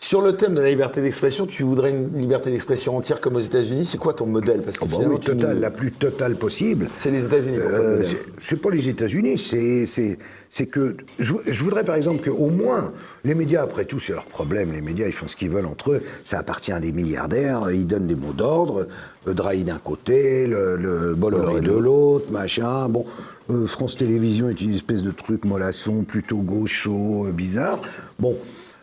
Sur 0.00 0.22
le 0.22 0.36
thème 0.36 0.54
de 0.54 0.60
la 0.60 0.68
liberté 0.70 1.00
d'expression, 1.02 1.44
tu 1.44 1.64
voudrais 1.64 1.90
une 1.90 2.16
liberté 2.16 2.52
d'expression 2.52 2.96
entière 2.96 3.20
comme 3.20 3.34
aux 3.34 3.40
États-Unis 3.40 3.84
C'est 3.84 3.98
quoi 3.98 4.14
ton 4.14 4.26
modèle? 4.26 4.62
Parce 4.62 4.78
que 4.78 4.84
Bon, 4.84 4.90
finalement, 4.96 5.14
oui, 5.14 5.20
tu 5.20 5.30
totale, 5.32 5.56
nous- 5.56 5.60
la 5.60 5.70
plus 5.72 5.90
totale 5.90 6.36
possible. 6.36 6.88
c'est 6.94 7.10
les 7.10 7.24
États-Unis 7.24 7.58
Euh, 7.58 8.04
c'est- 8.38 8.62
pas 8.62 8.70
les 8.70 8.88
États-Unis, 8.88 9.36
c'est 9.38 10.66
que 10.66 10.96
je, 11.18 11.34
je 11.46 11.64
voudrais 11.64 11.82
par 11.84 11.96
exemple 11.96 12.22
qu'au 12.30 12.46
moins 12.48 12.92
les 13.24 13.34
médias, 13.34 13.62
après 13.62 13.86
tout, 13.86 13.98
c'est 13.98 14.12
leur 14.12 14.24
problème. 14.24 14.72
Les 14.72 14.80
médias, 14.80 15.06
ils 15.08 15.12
font 15.12 15.26
ce 15.26 15.34
qu'ils 15.34 15.50
veulent 15.50 15.66
entre 15.66 15.90
eux. 15.90 16.02
Ça 16.22 16.38
appartient 16.38 16.72
à 16.72 16.78
des 16.78 16.92
milliardaires. 16.92 17.68
Ils 17.72 17.86
donnent 17.86 18.06
des 18.06 18.14
mots 18.16 18.32
d'ordre. 18.32 18.86
Le 19.26 19.34
Drahi 19.34 19.64
d'un 19.64 19.78
côté, 19.82 20.46
le, 20.46 20.76
le 20.76 21.14
Bolloré 21.16 21.60
de 21.60 21.72
l'autre, 21.72 22.32
machin. 22.32 22.88
Bon, 22.88 23.04
euh, 23.50 23.66
France 23.66 23.96
Télévisions 23.96 24.48
est 24.48 24.60
une 24.60 24.74
espèce 24.74 25.02
de 25.02 25.10
truc 25.10 25.44
mollasson, 25.44 26.04
plutôt 26.04 26.38
gaucho, 26.38 27.26
euh, 27.26 27.32
bizarre. 27.32 27.82
Bon. 28.20 28.36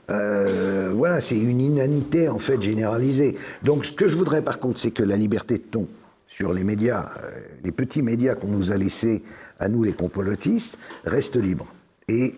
Euh, 0.09 0.91
voilà, 0.93 1.21
c'est 1.21 1.37
une 1.37 1.61
inanité 1.61 2.29
en 2.29 2.39
fait 2.39 2.61
généralisée. 2.61 3.37
Donc, 3.63 3.85
ce 3.85 3.91
que 3.91 4.07
je 4.07 4.15
voudrais 4.15 4.41
par 4.41 4.59
contre, 4.59 4.79
c'est 4.79 4.91
que 4.91 5.03
la 5.03 5.17
liberté 5.17 5.57
de 5.57 5.63
ton 5.63 5.87
sur 6.27 6.53
les 6.53 6.63
médias, 6.63 7.11
euh, 7.23 7.31
les 7.63 7.71
petits 7.71 8.01
médias 8.01 8.35
qu'on 8.35 8.47
nous 8.47 8.71
a 8.71 8.77
laissés 8.77 9.23
à 9.59 9.69
nous 9.69 9.83
les 9.83 9.93
complotistes, 9.93 10.77
reste 11.05 11.37
libre. 11.37 11.65
Et 12.07 12.35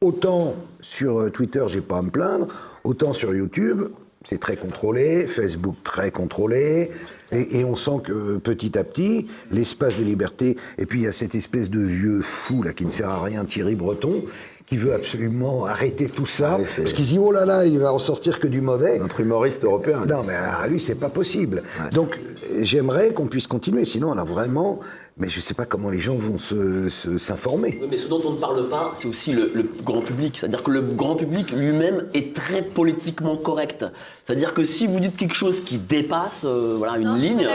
autant 0.00 0.56
sur 0.80 1.20
euh, 1.20 1.30
Twitter, 1.30 1.64
j'ai 1.68 1.80
pas 1.80 1.98
à 1.98 2.02
me 2.02 2.10
plaindre, 2.10 2.48
autant 2.84 3.12
sur 3.12 3.34
YouTube, 3.34 3.84
c'est 4.24 4.40
très 4.40 4.56
contrôlé, 4.56 5.28
Facebook 5.28 5.76
très 5.84 6.10
contrôlé, 6.10 6.90
et, 7.30 7.60
et 7.60 7.64
on 7.64 7.76
sent 7.76 8.00
que 8.02 8.12
euh, 8.12 8.38
petit 8.38 8.76
à 8.76 8.82
petit, 8.82 9.28
l'espace 9.52 9.96
de 9.96 10.02
liberté, 10.02 10.56
et 10.78 10.86
puis 10.86 11.00
il 11.00 11.04
y 11.04 11.08
a 11.08 11.12
cette 11.12 11.36
espèce 11.36 11.70
de 11.70 11.80
vieux 11.80 12.20
fou 12.20 12.62
là 12.62 12.72
qui 12.72 12.84
ne 12.84 12.90
sert 12.90 13.10
à 13.10 13.22
rien, 13.22 13.44
Thierry 13.44 13.76
Breton, 13.76 14.24
qui 14.66 14.76
veut 14.76 14.94
absolument 14.94 15.64
arrêter 15.64 16.06
tout 16.06 16.26
ça, 16.26 16.56
parce 16.58 16.92
qu'il 16.92 17.04
se 17.04 17.12
dit 17.12 17.18
oh 17.18 17.30
là 17.30 17.44
là, 17.44 17.64
il 17.66 17.78
va 17.78 17.92
en 17.92 17.98
sortir 17.98 18.40
que 18.40 18.48
du 18.48 18.60
mauvais. 18.60 18.98
Notre 18.98 19.20
humoriste 19.20 19.64
européen. 19.64 20.04
Non, 20.06 20.24
mais 20.26 20.34
à 20.34 20.66
lui, 20.66 20.80
c'est 20.80 20.96
pas 20.96 21.08
possible. 21.08 21.62
Donc, 21.92 22.18
j'aimerais 22.60 23.12
qu'on 23.12 23.26
puisse 23.26 23.46
continuer. 23.46 23.84
Sinon, 23.84 24.10
on 24.10 24.18
a 24.18 24.24
vraiment. 24.24 24.80
Mais 25.18 25.30
je 25.30 25.40
sais 25.40 25.54
pas 25.54 25.64
comment 25.64 25.88
les 25.88 25.98
gens 25.98 26.14
vont 26.16 26.36
se- 26.36 26.90
se- 26.90 27.16
s'informer. 27.16 27.78
Oui, 27.80 27.88
mais 27.90 27.96
ce 27.96 28.06
dont 28.06 28.20
on 28.26 28.32
ne 28.32 28.36
parle 28.36 28.68
pas, 28.68 28.90
c'est 28.94 29.08
aussi 29.08 29.32
le, 29.32 29.50
le 29.54 29.62
grand 29.82 30.02
public. 30.02 30.36
C'est-à-dire 30.38 30.62
que 30.62 30.70
le 30.70 30.82
grand 30.82 31.14
public 31.16 31.52
lui-même 31.52 32.04
est 32.12 32.34
très 32.36 32.60
politiquement 32.60 33.38
correct. 33.38 33.86
C'est-à-dire 34.24 34.52
que 34.52 34.62
si 34.64 34.86
vous 34.86 35.00
dites 35.00 35.16
quelque 35.16 35.34
chose 35.34 35.60
qui 35.64 35.78
dépasse 35.78 36.42
euh, 36.44 36.74
voilà, 36.76 36.98
une 36.98 37.14
ligne. 37.14 37.44
Non, 37.44 37.48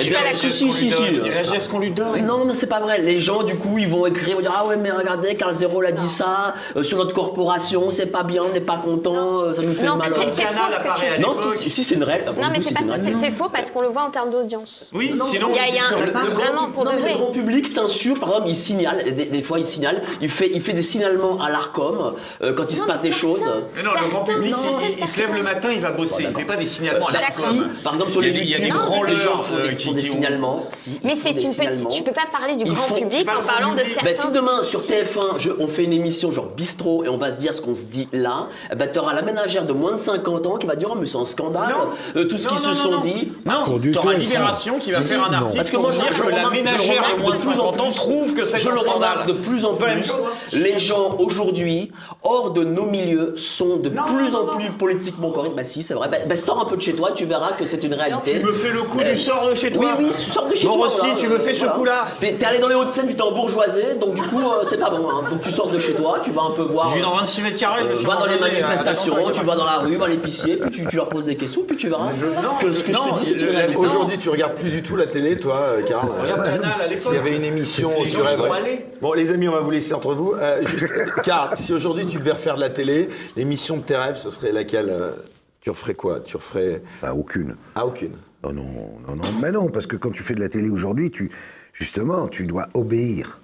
eh 0.00 0.04
il 0.04 0.08
bien, 0.08 0.20
si, 0.32 0.50
si, 0.50 0.72
si, 0.72 0.90
si. 0.90 1.02
Il 1.12 1.20
réagit 1.20 1.56
à 1.56 1.60
ce 1.60 1.68
qu'on 1.68 1.80
lui 1.80 1.90
donne. 1.90 2.24
Non, 2.24 2.46
mais 2.46 2.54
c'est 2.54 2.66
pas 2.66 2.80
vrai. 2.80 3.02
Les 3.02 3.18
gens, 3.18 3.42
du 3.42 3.56
coup, 3.56 3.76
ils 3.76 3.88
vont 3.88 4.06
écrire, 4.06 4.36
vont 4.36 4.40
dire 4.40 4.54
Ah 4.56 4.66
ouais, 4.66 4.78
mais 4.78 4.90
regardez, 4.90 5.34
Carl 5.36 5.52
Zero 5.52 5.82
a 5.82 5.92
dit 5.92 6.08
ça, 6.08 6.54
euh, 6.76 6.82
sur 6.82 6.96
notre 6.96 7.12
corporation, 7.12 7.90
c'est 7.90 8.06
pas 8.06 8.22
bien, 8.22 8.42
on 8.42 8.54
n'est 8.54 8.60
pas 8.62 8.78
content, 8.82 9.42
euh, 9.42 9.52
ça 9.52 9.60
nous 9.60 9.74
fait 9.74 9.84
Non, 9.84 9.96
mal. 9.96 10.10
c'est- 10.14 10.30
c'est 10.30 10.42
faux 10.46 10.72
ce 10.72 10.76
que 10.78 10.98
tu 11.12 11.16
dis. 11.16 11.20
Non, 11.20 11.34
si, 11.34 11.68
c'est 11.84 11.94
une 11.94 12.04
réelle. 12.04 12.24
Non, 12.40 12.48
mais 12.50 12.62
c'est 12.62 12.72
pas 12.72 12.80
ça, 12.88 12.94
c'est- 13.04 13.16
c'est 13.20 13.32
faux 13.32 13.50
parce 13.52 13.70
qu'on 13.70 13.82
le 13.82 13.88
voit 13.88 14.04
en 14.04 14.10
termes 14.10 14.30
d'audience. 14.30 14.88
Oui, 14.94 15.12
Non, 15.14 15.26
sinon, 15.26 15.48
il 15.50 15.74
y 15.74 15.78
a, 15.78 15.84
un- 15.94 16.30
vraiment 16.32 16.70
pour 16.72 16.84
de 16.86 17.01
le 17.06 17.12
grand 17.18 17.30
public 17.30 17.68
s'insurge, 17.68 18.20
par 18.20 18.28
exemple, 18.30 18.48
il 18.48 18.56
signale, 18.56 19.14
des, 19.14 19.26
des 19.26 19.42
fois 19.42 19.58
il 19.58 19.66
signale, 19.66 20.02
il 20.20 20.28
fait, 20.30 20.50
il 20.54 20.62
fait 20.62 20.72
des 20.72 20.82
signalements 20.82 21.40
à 21.40 21.50
l'ARCOM 21.50 22.14
euh, 22.42 22.52
quand 22.54 22.70
il 22.70 22.76
se 22.76 22.84
passe 22.84 23.00
des 23.02 23.12
choses. 23.12 23.42
Mais 23.76 23.82
non, 23.82 23.90
le 24.00 24.08
grand 24.10 24.24
public, 24.24 24.54
il, 24.96 25.02
il 25.02 25.08
se 25.08 25.18
lève 25.20 25.36
le 25.36 25.42
matin, 25.42 25.68
il 25.72 25.80
va 25.80 25.92
bosser. 25.92 26.26
Il 26.28 26.34
fait 26.36 26.44
pas 26.44 26.56
des 26.56 26.66
signalements 26.66 27.06
à 27.08 27.12
Bah, 27.12 27.18
l'ARCOM. 27.20 27.68
si, 27.76 27.82
par 27.82 27.92
exemple, 27.94 28.10
sur 28.12 28.22
Il 28.22 28.28
y 28.28 28.30
a 28.30 28.32
les 28.34 28.40
des- 28.40 28.44
il 28.46 28.50
y 28.50 28.54
a 28.54 28.58
des 28.58 28.64
meetings, 28.64 28.76
grands 28.80 29.02
les 29.02 29.16
gens 29.16 29.42
font 29.42 29.54
euh, 29.56 29.68
des, 29.68 29.76
qui 29.76 29.86
font 29.88 29.92
des 29.94 30.00
qui 30.02 30.08
ont- 30.08 30.12
signalements. 30.12 30.66
si, 30.70 31.00
Mais 31.04 31.14
c'est 31.14 31.32
des 31.32 31.42
une 31.44 31.54
petite. 31.54 31.88
Tu 31.90 32.02
peux 32.02 32.12
pas 32.12 32.26
parler 32.30 32.56
du 32.56 32.64
grand 32.64 32.94
public 32.94 33.28
en 33.28 33.44
parlant 33.44 33.74
de 33.74 33.78
simuler. 33.80 33.94
certains. 34.14 34.14
Si 34.28 34.32
demain 34.32 34.62
sur 34.62 34.80
outils. 34.80 34.92
TF1, 34.92 35.38
je- 35.38 35.50
on 35.58 35.66
fait 35.68 35.84
une 35.84 35.92
émission 35.92 36.30
genre 36.32 36.46
bistrot 36.56 37.04
et 37.04 37.08
on 37.08 37.18
va 37.18 37.30
se 37.30 37.36
dire 37.36 37.54
ce 37.54 37.60
qu'on 37.60 37.74
se 37.74 37.84
dit 37.84 38.08
là, 38.12 38.48
eh 38.70 38.74
ben, 38.74 38.88
tu 38.92 38.98
auras 38.98 39.14
la 39.14 39.22
ménagère 39.22 39.64
de 39.66 39.72
moins 39.72 39.92
de 39.92 39.98
50 39.98 40.46
ans 40.46 40.56
qui 40.56 40.66
va 40.66 40.76
dire 40.76 40.88
Oh, 40.92 40.96
mais 41.00 41.06
c'est 41.06 41.16
un 41.18 41.26
scandale, 41.26 41.74
euh, 42.16 42.24
tout 42.24 42.36
ce 42.38 42.48
qu'ils 42.48 42.58
se 42.58 42.74
sont 42.74 43.00
dit. 43.00 43.32
Non, 43.46 43.78
t'auras 43.92 44.14
Libération 44.14 44.78
qui 44.78 44.90
va 44.92 45.00
faire 45.00 45.24
un 45.28 45.32
article 45.32 45.56
Parce 45.56 45.70
que 45.70 45.76
pour 45.76 45.82
moi, 45.84 45.92
je, 45.92 46.00
dire 46.00 46.24
que 46.24 46.30
la 46.30 46.50
ménagère 46.50 46.91
remarque 46.98 47.16
de 47.16 47.22
moins 47.22 47.34
de 47.34 47.40
plus 47.40 47.48
en 47.48 47.52
50 47.72 47.80
ans 47.80 47.84
plus- 47.86 47.94
trouve 47.96 48.34
que 48.34 48.44
c'est 48.46 48.66
un 48.68 48.76
scandale. 48.76 49.26
de 49.26 49.32
plus 49.32 49.64
en 49.64 49.74
plus. 49.74 50.12
Les 50.52 50.78
gens 50.78 51.16
aujourd'hui, 51.18 51.90
hors 52.22 52.50
de 52.50 52.64
nos 52.64 52.86
milieux, 52.86 53.34
sont 53.36 53.76
de 53.76 53.88
plus 53.88 54.34
en 54.34 54.46
plus 54.56 54.70
politiquement 54.72 55.30
corrects. 55.30 55.54
Bah 55.54 55.64
si, 55.64 55.82
c'est 55.82 55.94
vrai. 55.94 56.08
Bah, 56.08 56.18
bah, 56.26 56.36
sors 56.36 56.60
un 56.60 56.64
peu 56.64 56.76
de 56.76 56.82
chez 56.82 56.94
toi, 56.94 57.12
tu 57.12 57.24
verras 57.24 57.52
que 57.52 57.64
c'est 57.66 57.82
une 57.84 57.94
réalité. 57.94 58.38
Tu 58.40 58.46
me 58.46 58.52
fais 58.52 58.72
le 58.72 58.80
coup 58.82 58.98
Euh, 59.00 59.12
du 59.12 59.16
sors 59.18 59.48
de 59.48 59.54
chez 59.54 59.72
toi. 59.72 59.84
Oui, 59.98 60.06
oui, 60.06 60.12
tu 60.18 60.30
sors 60.30 60.46
de 60.46 60.54
chez 60.54 60.66
Bon, 60.66 60.76
toi. 60.76 60.88
Voilà. 60.88 61.14
tu 61.14 61.28
me 61.28 61.34
fais 61.38 61.54
ce 61.54 61.60
Voilà. 61.60 61.72
coup-là. 61.74 62.06
T'es 62.20 62.44
allé 62.44 62.58
dans 62.58 62.68
les 62.68 62.74
Hauts-de-Seine, 62.74 63.08
tu 63.08 63.14
t'es 63.14 63.22
embourgeoisé, 63.22 63.94
donc 64.00 64.14
du 64.14 64.22
coup, 64.22 64.40
euh, 64.40 64.62
c'est 64.68 64.78
pas 64.78 64.90
bon. 64.90 65.08
Hein. 65.08 65.24
Donc 65.30 65.40
tu 65.42 65.50
sors 65.50 65.68
de 65.68 65.78
chez 65.78 65.92
toi, 65.94 66.18
tu 66.22 66.30
vas 66.32 66.42
un 66.42 66.50
peu 66.50 66.62
voir. 66.62 66.90
Je 66.90 66.96
vis 66.96 67.02
dans 67.02 67.14
26 67.14 67.42
mètres 67.42 67.58
carrés, 67.58 67.82
je 67.84 67.88
me 67.88 67.92
Euh, 67.92 67.96
suis 67.96 68.06
va 68.06 68.16
dans 68.16 68.26
les 68.26 68.38
manifestations, 68.38 69.14
tu 69.32 69.44
vas 69.44 69.56
dans 69.56 69.64
la 69.64 69.78
rue, 69.78 70.00
à 70.02 70.08
l'épicier, 70.08 70.56
puis 70.56 70.70
tu, 70.70 70.86
tu 70.86 70.96
leur 70.96 71.08
poses 71.08 71.24
des 71.24 71.36
questions, 71.36 71.62
puis 71.66 71.76
tu 71.76 71.88
verras 71.88 72.10
je- 72.12 72.26
non, 72.26 72.54
que 72.60 72.70
ce 72.70 72.82
que 72.84 72.92
non, 72.92 72.98
je 73.14 73.20
te 73.30 73.34
dis, 73.34 73.36
c'est 73.38 73.50
réalité. 73.50 73.76
Aujourd'hui, 73.78 74.18
tu 74.18 74.28
regardes 74.28 74.54
plus 74.54 74.70
du 74.70 74.82
tout 74.82 74.96
la 74.96 75.06
télé, 75.06 75.38
toi, 75.38 75.56
euh, 75.56 75.82
Karl 75.82 76.08
Regarde. 76.22 76.44
Canal 76.44 76.81
à 76.82 76.86
l'époque. 76.88 76.98
S'il 77.04 77.14
y 77.14 77.16
avait 77.18 77.36
une 77.36 77.44
émission 77.44 77.90
Les 77.90 77.94
où 77.96 77.98
gens 78.00 78.04
tu 78.04 78.10
sont 78.36 78.42
rêverais- 78.42 78.60
allés. 78.60 78.86
Bon, 79.00 79.12
les 79.12 79.30
amis, 79.30 79.48
on 79.48 79.52
va 79.52 79.60
vous 79.60 79.70
laisser 79.70 79.94
entre 79.94 80.14
vous. 80.14 80.32
Euh, 80.34 80.64
juste, 80.66 80.92
Karl, 81.24 81.56
si 81.56 81.72
aujourd'hui 81.72 82.06
tu 82.06 82.18
devais 82.18 82.32
refaire 82.32 82.56
de 82.56 82.60
la 82.60 82.70
télé, 82.70 83.08
l'émission 83.36 83.76
de 83.78 83.82
tes 83.82 83.96
rêves, 83.96 84.16
ce 84.16 84.30
serait 84.30 84.52
laquelle 84.52 84.90
euh, 84.90 85.12
Tu 85.60 85.70
referais 85.70 85.94
quoi? 85.94 86.20
Tu 86.20 86.36
referais. 86.36 86.82
Bah, 87.00 87.14
aucune. 87.14 87.56
Ah, 87.74 87.86
aucune. 87.86 88.12
Non, 88.44 88.52
non, 88.52 88.64
non, 89.06 89.16
non. 89.16 89.22
Mais 89.40 89.52
non, 89.52 89.68
parce 89.68 89.86
que 89.86 89.96
quand 89.96 90.10
tu 90.10 90.22
fais 90.22 90.34
de 90.34 90.40
la 90.40 90.48
télé 90.48 90.68
aujourd'hui, 90.68 91.10
tu, 91.10 91.30
justement, 91.72 92.28
tu 92.28 92.44
dois 92.46 92.66
obéir. 92.74 93.38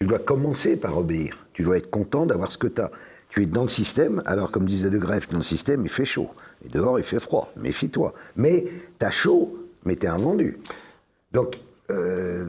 Tu 0.00 0.06
dois 0.06 0.18
commencer 0.18 0.76
par 0.76 0.96
obéir. 0.96 1.36
Tu 1.52 1.62
dois 1.62 1.76
être 1.76 1.90
content 1.90 2.24
d'avoir 2.24 2.50
ce 2.50 2.56
que 2.58 2.66
tu 2.66 2.80
as. 2.80 2.90
Tu 3.28 3.42
es 3.42 3.46
dans 3.46 3.62
le 3.62 3.68
système, 3.68 4.22
alors 4.26 4.50
comme 4.50 4.64
disait 4.66 4.88
De 4.90 4.98
Greff, 4.98 5.28
dans 5.28 5.36
le 5.36 5.42
système, 5.44 5.82
il 5.84 5.88
fait 5.90 6.06
chaud. 6.06 6.30
Et 6.64 6.68
dehors, 6.68 6.98
il 6.98 7.04
fait 7.04 7.20
froid. 7.20 7.52
Méfie-toi. 7.56 8.12
Mais 8.36 8.64
tu 8.98 9.06
as 9.06 9.10
chaud, 9.10 9.56
mais 9.84 9.96
tu 9.96 10.06
es 10.06 10.08
un 10.08 10.16
vendu. 10.16 10.58
Donc, 11.32 11.58
euh, 11.90 12.44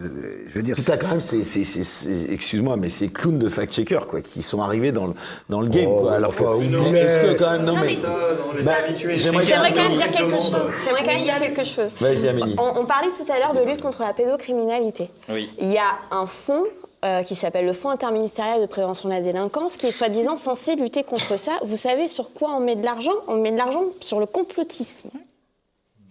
je 0.47 0.53
veux 0.53 0.63
dire... 0.63 0.75
T'as 0.85 0.97
quand 0.97 1.09
même 1.09 1.21
ces, 1.21 1.43
ces- 1.43 1.65
ces- 1.65 1.83
ces- 1.83 2.31
excuse-moi, 2.31 2.77
mais 2.77 2.89
ces 2.89 3.09
clowns 3.09 3.39
de 3.39 3.49
fact-checker, 3.49 3.99
quoi, 4.09 4.21
qui 4.21 4.41
sont 4.43 4.61
arrivés 4.61 4.91
dans 4.91 5.07
le, 5.07 5.13
dans 5.49 5.61
le 5.61 5.67
game, 5.67 5.89
Oh, 5.89 6.01
quoi. 6.01 6.13
Alors, 6.13 6.29
enfin, 6.29 6.43
que- 6.45 6.57
oui, 6.57 6.69
mais 6.91 6.99
est-ce 6.99 7.19
que 7.19 7.33
quand 7.37 7.51
même, 7.51 7.63
non, 7.63 7.73
Non, 7.75 7.81
mais. 7.81 7.87
mais 7.87 7.95
c'est- 7.95 8.63
Bah, 8.65 8.71
habitués. 8.85 9.13
j'aimerais 9.13 9.43
J'aimerais 9.43 9.73
quand 9.73 9.89
même 9.89 9.97
dire 9.97 10.11
quelque 10.11 10.35
chose. 10.41 10.71
J'aimerais 10.83 11.03
quand 11.03 11.11
même 11.13 11.23
dire 11.23 11.39
quelque 11.39 11.63
chose. 11.63 11.91
Vas-y, 11.99 12.27
Amélie. 12.27 12.55
On, 12.57 12.81
on 12.81 12.85
parlait 12.85 13.09
tout 13.09 13.31
à 13.31 13.39
l'heure 13.39 13.53
de 13.53 13.67
lutte 13.69 13.81
contre 13.81 14.01
la 14.01 14.13
pédocriminalité. 14.13 15.09
Oui. 15.29 15.49
Il 15.59 15.71
y 15.71 15.77
a 15.77 15.97
un 16.11 16.25
fonds 16.25 16.63
euh, 17.03 17.23
qui 17.23 17.33
s'appelle 17.33 17.65
le 17.65 17.73
Fonds 17.73 17.89
interministériel 17.89 18.61
de 18.61 18.67
prévention 18.67 19.09
de 19.09 19.13
la 19.15 19.21
délinquance, 19.21 19.75
qui 19.75 19.87
est 19.87 19.91
soi-disant 19.91 20.35
censé 20.35 20.75
lutter 20.75 21.03
contre 21.03 21.35
ça. 21.39 21.53
Vous 21.65 21.75
savez 21.77 22.07
sur 22.07 22.31
quoi 22.31 22.49
on 22.55 22.59
met 22.59 22.75
de 22.75 22.85
l'argent? 22.85 23.13
On 23.27 23.37
met 23.41 23.51
de 23.51 23.57
l'argent 23.57 23.85
sur 24.01 24.19
le 24.19 24.27
complotisme. 24.27 25.09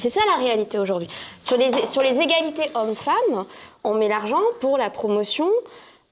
C'est 0.01 0.09
ça 0.09 0.23
la 0.27 0.43
réalité 0.43 0.79
aujourd'hui. 0.79 1.09
Sur 1.41 1.59
les, 1.59 1.85
sur 1.85 2.01
les 2.01 2.21
égalités 2.21 2.71
hommes-femmes, 2.75 3.45
on 3.85 3.95
met 3.95 4.09
l'argent 4.09 4.41
pour 4.59 4.79
la 4.79 4.89
promotion 4.89 5.47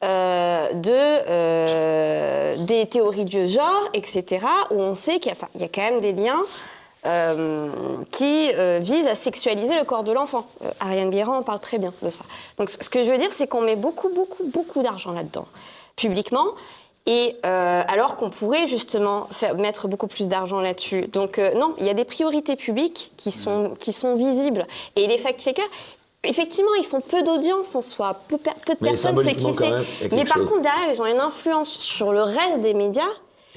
euh, 0.04 0.74
de, 0.74 0.92
euh, 0.92 2.56
des 2.58 2.84
théories 2.84 3.24
du 3.24 3.48
genre, 3.48 3.88
etc., 3.94 4.44
où 4.70 4.74
on 4.74 4.94
sait 4.94 5.20
qu'il 5.20 5.32
y, 5.32 5.58
y 5.58 5.64
a 5.64 5.68
quand 5.68 5.80
même 5.80 6.00
des 6.02 6.12
liens 6.12 6.42
euh, 7.06 7.70
qui 8.12 8.50
visent 8.80 9.06
à 9.06 9.14
sexualiser 9.14 9.74
le 9.74 9.84
corps 9.84 10.04
de 10.04 10.12
l'enfant. 10.12 10.46
Ariane 10.80 11.08
Guérand 11.08 11.38
en 11.38 11.42
parle 11.42 11.60
très 11.60 11.78
bien 11.78 11.94
de 12.02 12.10
ça. 12.10 12.24
Donc 12.58 12.68
ce 12.68 12.90
que 12.90 13.02
je 13.02 13.10
veux 13.10 13.16
dire, 13.16 13.32
c'est 13.32 13.46
qu'on 13.46 13.62
met 13.62 13.76
beaucoup, 13.76 14.10
beaucoup, 14.10 14.44
beaucoup 14.44 14.82
d'argent 14.82 15.12
là-dedans, 15.12 15.46
publiquement. 15.96 16.48
Et 17.10 17.36
euh, 17.46 17.82
alors 17.88 18.16
qu'on 18.16 18.28
pourrait 18.28 18.66
justement 18.66 19.28
faire, 19.30 19.54
mettre 19.56 19.88
beaucoup 19.88 20.08
plus 20.08 20.28
d'argent 20.28 20.60
là-dessus. 20.60 21.06
Donc 21.06 21.38
euh, 21.38 21.54
non, 21.54 21.74
il 21.78 21.86
y 21.86 21.88
a 21.88 21.94
des 21.94 22.04
priorités 22.04 22.54
publiques 22.54 23.12
qui 23.16 23.30
sont, 23.30 23.72
qui 23.78 23.94
sont 23.94 24.14
visibles. 24.14 24.66
Et 24.94 25.06
les 25.06 25.16
fact-checkers, 25.16 25.64
effectivement, 26.22 26.74
ils 26.78 26.84
font 26.84 27.00
peu 27.00 27.22
d'audience 27.22 27.74
en 27.74 27.80
soi. 27.80 28.20
Peu, 28.28 28.36
de 28.36 28.42
Mais 28.82 28.90
personnes 28.90 29.16
savent 29.16 29.34
qui 29.34 29.52
c'est. 29.54 30.10
Mais 30.12 30.26
par 30.26 30.36
chose. 30.36 30.50
contre, 30.50 30.60
derrière, 30.60 30.92
ils 30.92 31.00
ont 31.00 31.06
une 31.06 31.20
influence 31.20 31.78
sur 31.78 32.12
le 32.12 32.22
reste 32.22 32.60
des 32.60 32.74
médias. 32.74 33.02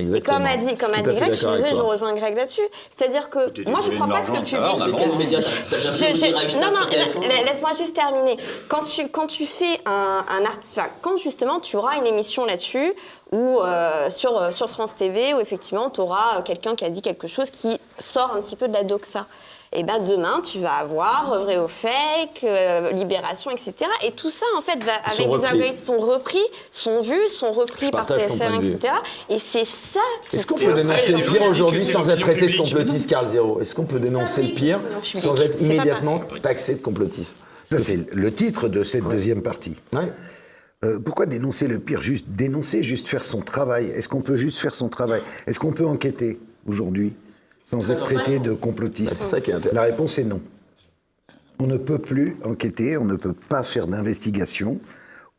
Exactement. 0.01 0.37
Et 0.37 0.39
comme 0.39 0.45
a 0.45 0.57
dit, 0.57 0.77
comme 0.77 0.93
a 0.93 1.01
dit 1.01 1.13
Greg, 1.13 1.33
je, 1.33 1.37
suis 1.37 1.47
désolée, 1.47 1.69
je 1.71 1.81
rejoins 1.81 2.13
Greg 2.13 2.35
là-dessus. 2.35 2.67
C'est-à-dire 2.89 3.29
que 3.29 3.39
moi, 3.69 3.79
je 3.83 3.91
désolé 3.91 3.95
crois 3.95 4.07
pas 4.07 4.21
que 4.21 4.31
le 4.31 4.41
public. 4.41 4.97
Quel 4.97 5.17
média 5.17 5.39
direct 5.39 6.55
non, 6.55 6.71
non, 6.71 6.77
sur 6.77 6.89
TF1? 6.89 7.27
la- 7.27 7.43
laisse-moi 7.43 7.71
juste 7.77 7.95
terminer. 7.95 8.37
Quand 8.67 8.83
tu, 8.83 9.07
quand 9.09 9.27
tu 9.27 9.45
fais 9.45 9.79
un, 9.85 10.25
un 10.27 10.45
artiste, 10.45 10.77
enfin, 10.77 10.89
quand 11.01 11.17
justement 11.17 11.59
tu 11.59 11.75
auras 11.75 11.97
une 11.97 12.07
émission 12.07 12.45
là-dessus, 12.45 12.93
ou 13.31 13.59
euh, 13.61 14.09
sur, 14.09 14.37
euh, 14.37 14.51
sur 14.51 14.69
France 14.69 14.95
TV, 14.95 15.33
où 15.33 15.39
effectivement 15.39 15.89
tu 15.89 16.01
auras 16.01 16.37
euh, 16.37 16.41
quelqu'un 16.41 16.75
qui 16.75 16.83
a 16.83 16.89
dit 16.89 17.01
quelque 17.01 17.27
chose 17.27 17.49
qui 17.49 17.79
sort 17.97 18.33
un 18.35 18.41
petit 18.41 18.55
peu 18.55 18.67
de 18.67 18.73
la 18.73 18.83
doxa. 18.83 19.25
Et 19.73 19.83
ben 19.83 19.99
demain, 19.99 20.41
tu 20.41 20.59
vas 20.59 20.73
avoir 20.73 21.31
euh, 21.31 21.43
vrai 21.45 21.57
ou 21.57 21.67
fake, 21.69 22.43
euh, 22.43 22.91
libération, 22.91 23.51
etc. 23.51 23.73
Et 24.05 24.11
tout 24.11 24.29
ça, 24.29 24.45
en 24.57 24.61
fait, 24.61 24.83
va, 24.83 24.95
avec 24.95 25.25
sont 25.25 25.37
des 25.37 25.45
algorithmes, 25.45 25.85
sont 25.85 25.99
repris, 26.01 26.43
sont 26.69 27.01
vus, 27.01 27.29
sont 27.29 27.53
repris 27.53 27.89
par 27.89 28.05
partage 28.05 28.27
ton 28.27 28.37
point 28.37 28.49
TF1, 28.49 28.57
de 28.57 28.65
vue. 28.65 28.71
etc. 28.73 28.93
Et 29.29 29.39
c'est 29.39 29.65
ça 29.65 30.01
qui 30.27 30.35
Est-ce 30.35 30.45
qu'on 30.45 30.55
peut 30.55 30.73
dénoncer 30.73 31.13
le 31.13 31.19
pire 31.19 31.43
aujourd'hui 31.43 31.85
sans 31.85 32.09
être 32.09 32.19
traité 32.19 32.49
de 32.49 32.57
complotiste, 32.57 33.09
Carl 33.09 33.29
Zero 33.29 33.61
Est-ce 33.61 33.73
qu'on 33.73 33.85
peut 33.85 34.01
dénoncer 34.01 34.43
le 34.43 34.53
pire 34.53 34.79
sans 35.03 35.39
être 35.39 35.61
immédiatement 35.61 36.21
taxé 36.41 36.75
de 36.75 36.81
complotisme? 36.81 37.37
Ça, 37.63 37.79
c'est 37.79 38.13
le 38.13 38.33
titre 38.33 38.67
de 38.67 38.83
cette 38.83 39.05
deuxième 39.05 39.41
partie. 39.41 39.77
Ouais. 39.93 40.11
Euh, 40.83 40.99
pourquoi 40.99 41.27
dénoncer 41.27 41.67
le 41.67 41.79
pire? 41.79 42.01
Juste 42.01 42.25
dénoncer, 42.27 42.83
juste 42.83 43.07
faire 43.07 43.23
son 43.23 43.39
travail. 43.39 43.85
Est-ce 43.95 44.09
qu'on 44.09 44.21
peut 44.21 44.35
juste 44.35 44.57
faire 44.57 44.75
son 44.75 44.89
travail? 44.89 45.21
Est-ce 45.47 45.59
qu'on 45.59 45.71
peut 45.71 45.85
enquêter 45.85 46.39
aujourd'hui? 46.67 47.13
Sans 47.71 47.89
être 47.89 48.03
traité 48.03 48.39
de 48.39 48.53
complotiste 48.53 49.11
Bah, 49.11 49.15
c'est 49.17 49.25
ça 49.25 49.41
qui 49.41 49.51
est 49.51 49.53
intéressant. 49.53 49.81
La 49.81 49.87
réponse 49.87 50.17
est 50.19 50.23
non. 50.23 50.41
On 51.59 51.67
ne 51.67 51.77
peut 51.77 51.99
plus 51.99 52.37
enquêter, 52.43 52.97
on 52.97 53.05
ne 53.05 53.15
peut 53.15 53.33
pas 53.33 53.63
faire 53.63 53.87
d'investigation, 53.87 54.79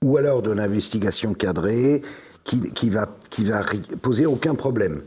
ou 0.02 0.16
alors 0.16 0.42
de 0.42 0.50
l'investigation 0.50 1.34
cadrée 1.34 2.02
qui, 2.44 2.60
qui 2.72 2.90
va, 2.90 3.16
qui 3.30 3.44
va 3.44 3.64
poser 4.00 4.26
aucun 4.26 4.54
problème. 4.54 5.02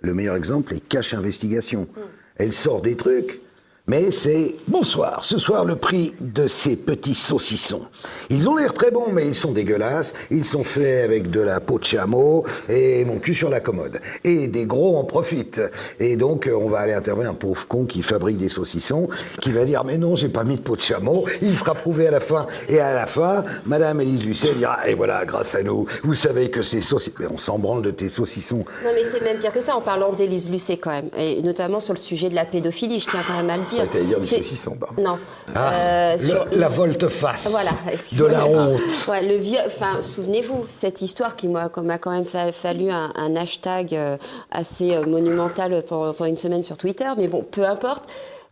Le 0.00 0.14
meilleur 0.14 0.36
exemple 0.36 0.74
est 0.74 0.80
Cache 0.80 1.14
Investigation. 1.14 1.88
Elle 2.36 2.52
sort 2.52 2.80
des 2.80 2.96
trucs, 2.96 3.40
mais 3.86 4.12
c'est 4.12 4.54
bonsoir. 4.66 5.22
Ce 5.22 5.38
soir, 5.38 5.66
le 5.66 5.76
prix 5.76 6.14
de 6.18 6.46
ces 6.46 6.74
petits 6.74 7.14
saucissons. 7.14 7.82
Ils 8.30 8.48
ont 8.48 8.56
l'air 8.56 8.72
très 8.72 8.90
bons, 8.90 9.12
mais 9.12 9.26
ils 9.26 9.34
sont 9.34 9.52
dégueulasses. 9.52 10.14
Ils 10.30 10.46
sont 10.46 10.64
faits 10.64 11.04
avec 11.04 11.30
de 11.30 11.40
la 11.40 11.60
peau 11.60 11.78
de 11.78 11.84
chameau 11.84 12.44
et 12.70 13.04
mon 13.04 13.18
cul 13.18 13.34
sur 13.34 13.50
la 13.50 13.60
commode. 13.60 14.00
Et 14.24 14.48
des 14.48 14.64
gros 14.64 14.96
en 14.96 15.04
profitent. 15.04 15.60
Et 16.00 16.16
donc, 16.16 16.46
euh, 16.46 16.56
on 16.58 16.66
va 16.68 16.78
aller 16.78 16.94
interviewer 16.94 17.26
un 17.26 17.34
pauvre 17.34 17.68
con 17.68 17.84
qui 17.84 18.00
fabrique 18.00 18.38
des 18.38 18.48
saucissons, 18.48 19.10
qui 19.42 19.52
va 19.52 19.66
dire 19.66 19.84
mais 19.84 19.98
non, 19.98 20.14
j'ai 20.14 20.30
pas 20.30 20.44
mis 20.44 20.56
de 20.56 20.62
peau 20.62 20.76
de 20.76 20.80
chameau. 20.80 21.26
Il 21.42 21.54
sera 21.54 21.74
prouvé 21.74 22.06
à 22.06 22.10
la 22.10 22.20
fin. 22.20 22.46
Et 22.70 22.80
à 22.80 22.94
la 22.94 23.06
fin, 23.06 23.44
Madame 23.66 24.00
Élise 24.00 24.24
Lucet 24.24 24.54
dira 24.54 24.88
et 24.88 24.94
voilà, 24.94 25.26
grâce 25.26 25.54
à 25.54 25.62
nous, 25.62 25.84
vous 26.02 26.14
savez 26.14 26.48
que 26.48 26.62
ces 26.62 26.80
saucissons. 26.80 27.04
On 27.30 27.36
s'en 27.36 27.58
branle 27.58 27.82
de 27.82 27.90
tes 27.90 28.08
saucissons. 28.08 28.64
Non, 28.82 28.90
mais 28.94 29.02
c'est 29.12 29.22
même 29.22 29.38
pire 29.40 29.52
que 29.52 29.60
ça 29.60 29.76
en 29.76 29.82
parlant 29.82 30.12
d'Élise 30.12 30.50
Lucet 30.50 30.78
quand 30.78 30.90
même, 30.90 31.10
et 31.18 31.42
notamment 31.42 31.80
sur 31.80 31.92
le 31.92 31.98
sujet 31.98 32.30
de 32.30 32.34
la 32.34 32.46
pédophilie, 32.46 32.98
je 32.98 33.10
tiens 33.10 33.20
quand 33.26 33.36
même 33.36 33.50
à 33.50 33.58
le 33.58 33.62
dire. 33.64 33.73
T'allais 33.92 34.04
dire 34.04 34.18
du 34.20 34.26
saucisson, 34.26 34.76
pardon. 34.78 35.02
Non. 35.02 35.18
Ah, 35.54 35.72
Euh, 35.74 36.12
le- 36.14 36.18
sur- 36.18 36.46
la 36.52 36.68
volte-face 36.68 37.48
Voilà, 37.50 37.70
de 37.86 37.92
excusez-moi. 37.92 38.30
la 38.30 38.46
honte. 38.46 39.06
Ouais, 39.08 39.22
le 39.22 39.36
vieux, 39.36 39.58
enfin, 39.66 40.00
souvenez-vous, 40.02 40.64
cette 40.68 41.02
histoire 41.02 41.34
qui 41.36 41.48
m'a 41.48 41.68
quand 41.68 41.82
même 42.10 42.24
fa- 42.26 42.52
fallu 42.52 42.90
un, 42.90 43.12
un 43.16 43.36
hashtag 43.36 43.94
euh, 43.94 44.16
assez 44.50 44.94
euh, 44.96 45.04
monumental 45.06 45.82
pendant, 45.88 46.12
pendant 46.12 46.30
une 46.30 46.38
semaine 46.38 46.64
sur 46.64 46.76
Twitter, 46.76 47.06
mais 47.18 47.28
bon, 47.28 47.42
peu 47.42 47.64
importe. 47.64 48.04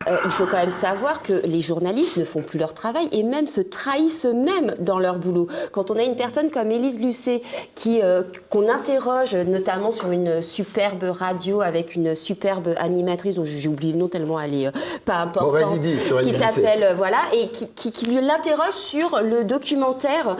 Euh, 0.07 0.17
il 0.25 0.31
faut 0.31 0.45
quand 0.45 0.57
même 0.57 0.71
savoir 0.71 1.21
que 1.21 1.33
les 1.45 1.61
journalistes 1.61 2.17
ne 2.17 2.25
font 2.25 2.41
plus 2.41 2.59
leur 2.59 2.73
travail 2.73 3.07
et 3.11 3.23
même 3.23 3.47
se 3.47 3.61
trahissent 3.61 4.25
eux-mêmes 4.25 4.73
dans 4.79 4.99
leur 4.99 5.17
boulot. 5.17 5.47
Quand 5.71 5.91
on 5.91 5.97
a 5.97 6.03
une 6.03 6.15
personne 6.15 6.49
comme 6.49 6.71
Élise 6.71 6.99
Lucet 6.99 7.41
qui 7.75 8.01
euh, 8.01 8.23
qu'on 8.49 8.69
interroge 8.69 9.35
notamment 9.35 9.91
sur 9.91 10.11
une 10.11 10.41
superbe 10.41 11.03
radio 11.03 11.61
avec 11.61 11.95
une 11.95 12.15
superbe 12.15 12.73
animatrice 12.77 13.35
dont 13.35 13.45
j'ai 13.45 13.67
oublié 13.67 13.93
le 13.93 13.99
nom 13.99 14.07
tellement 14.07 14.39
elle 14.39 14.55
est 14.55 14.67
euh, 14.67 14.71
pas 15.05 15.17
importante, 15.17 15.79
sur 16.01 16.21
qui 16.21 16.31
s'appelle 16.31 16.93
voilà 16.97 17.17
et 17.33 17.47
qui, 17.49 17.69
qui, 17.69 17.91
qui 17.91 18.05
l'interroge 18.05 18.73
sur 18.73 19.21
le 19.21 19.43
documentaire 19.43 20.37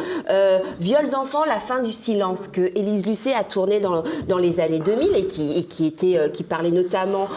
Viol 0.79 1.09
d'enfant, 1.09 1.43
la 1.45 1.59
fin 1.59 1.79
du 1.79 1.91
silence 1.91 2.47
que 2.47 2.61
Élise 2.75 3.05
Lucet 3.05 3.33
a 3.33 3.43
tourné 3.43 3.79
dans, 3.79 4.03
dans 4.27 4.37
les 4.37 4.59
années 4.59 4.79
2000 4.79 5.15
et 5.15 5.27
qui, 5.27 5.57
et 5.57 5.63
qui 5.63 5.85
était 5.85 6.31
qui 6.31 6.43
parlait 6.43 6.71
notamment 6.71 7.27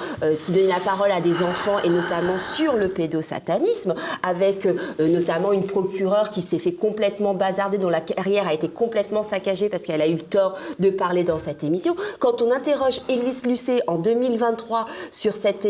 qui 0.44 0.52
donnait 0.52 0.68
la 0.68 0.80
parole 0.80 1.10
à 1.10 1.20
des 1.20 1.42
enfants 1.42 1.78
et 1.84 1.88
notamment 1.88 2.15
sur 2.38 2.74
le 2.74 2.88
pédosatanisme, 2.88 3.94
avec 4.22 4.66
euh, 4.66 4.74
notamment 5.08 5.52
une 5.52 5.66
procureure 5.66 6.30
qui 6.30 6.42
s'est 6.42 6.58
fait 6.58 6.72
complètement 6.72 7.34
bazarder, 7.34 7.78
dont 7.78 7.88
la 7.88 8.00
carrière 8.00 8.46
a 8.48 8.54
été 8.54 8.68
complètement 8.68 9.22
saccagée 9.22 9.68
parce 9.68 9.82
qu'elle 9.82 10.00
a 10.00 10.06
eu 10.06 10.14
le 10.14 10.20
tort 10.20 10.56
de 10.78 10.90
parler 10.90 11.24
dans 11.24 11.38
cette 11.38 11.64
émission. 11.64 11.94
Quand 12.18 12.42
on 12.42 12.50
interroge 12.50 13.00
Élise 13.08 13.44
Lucet 13.44 13.80
en 13.86 13.98
2023 13.98 14.86
sur 15.10 15.36
cette, 15.36 15.66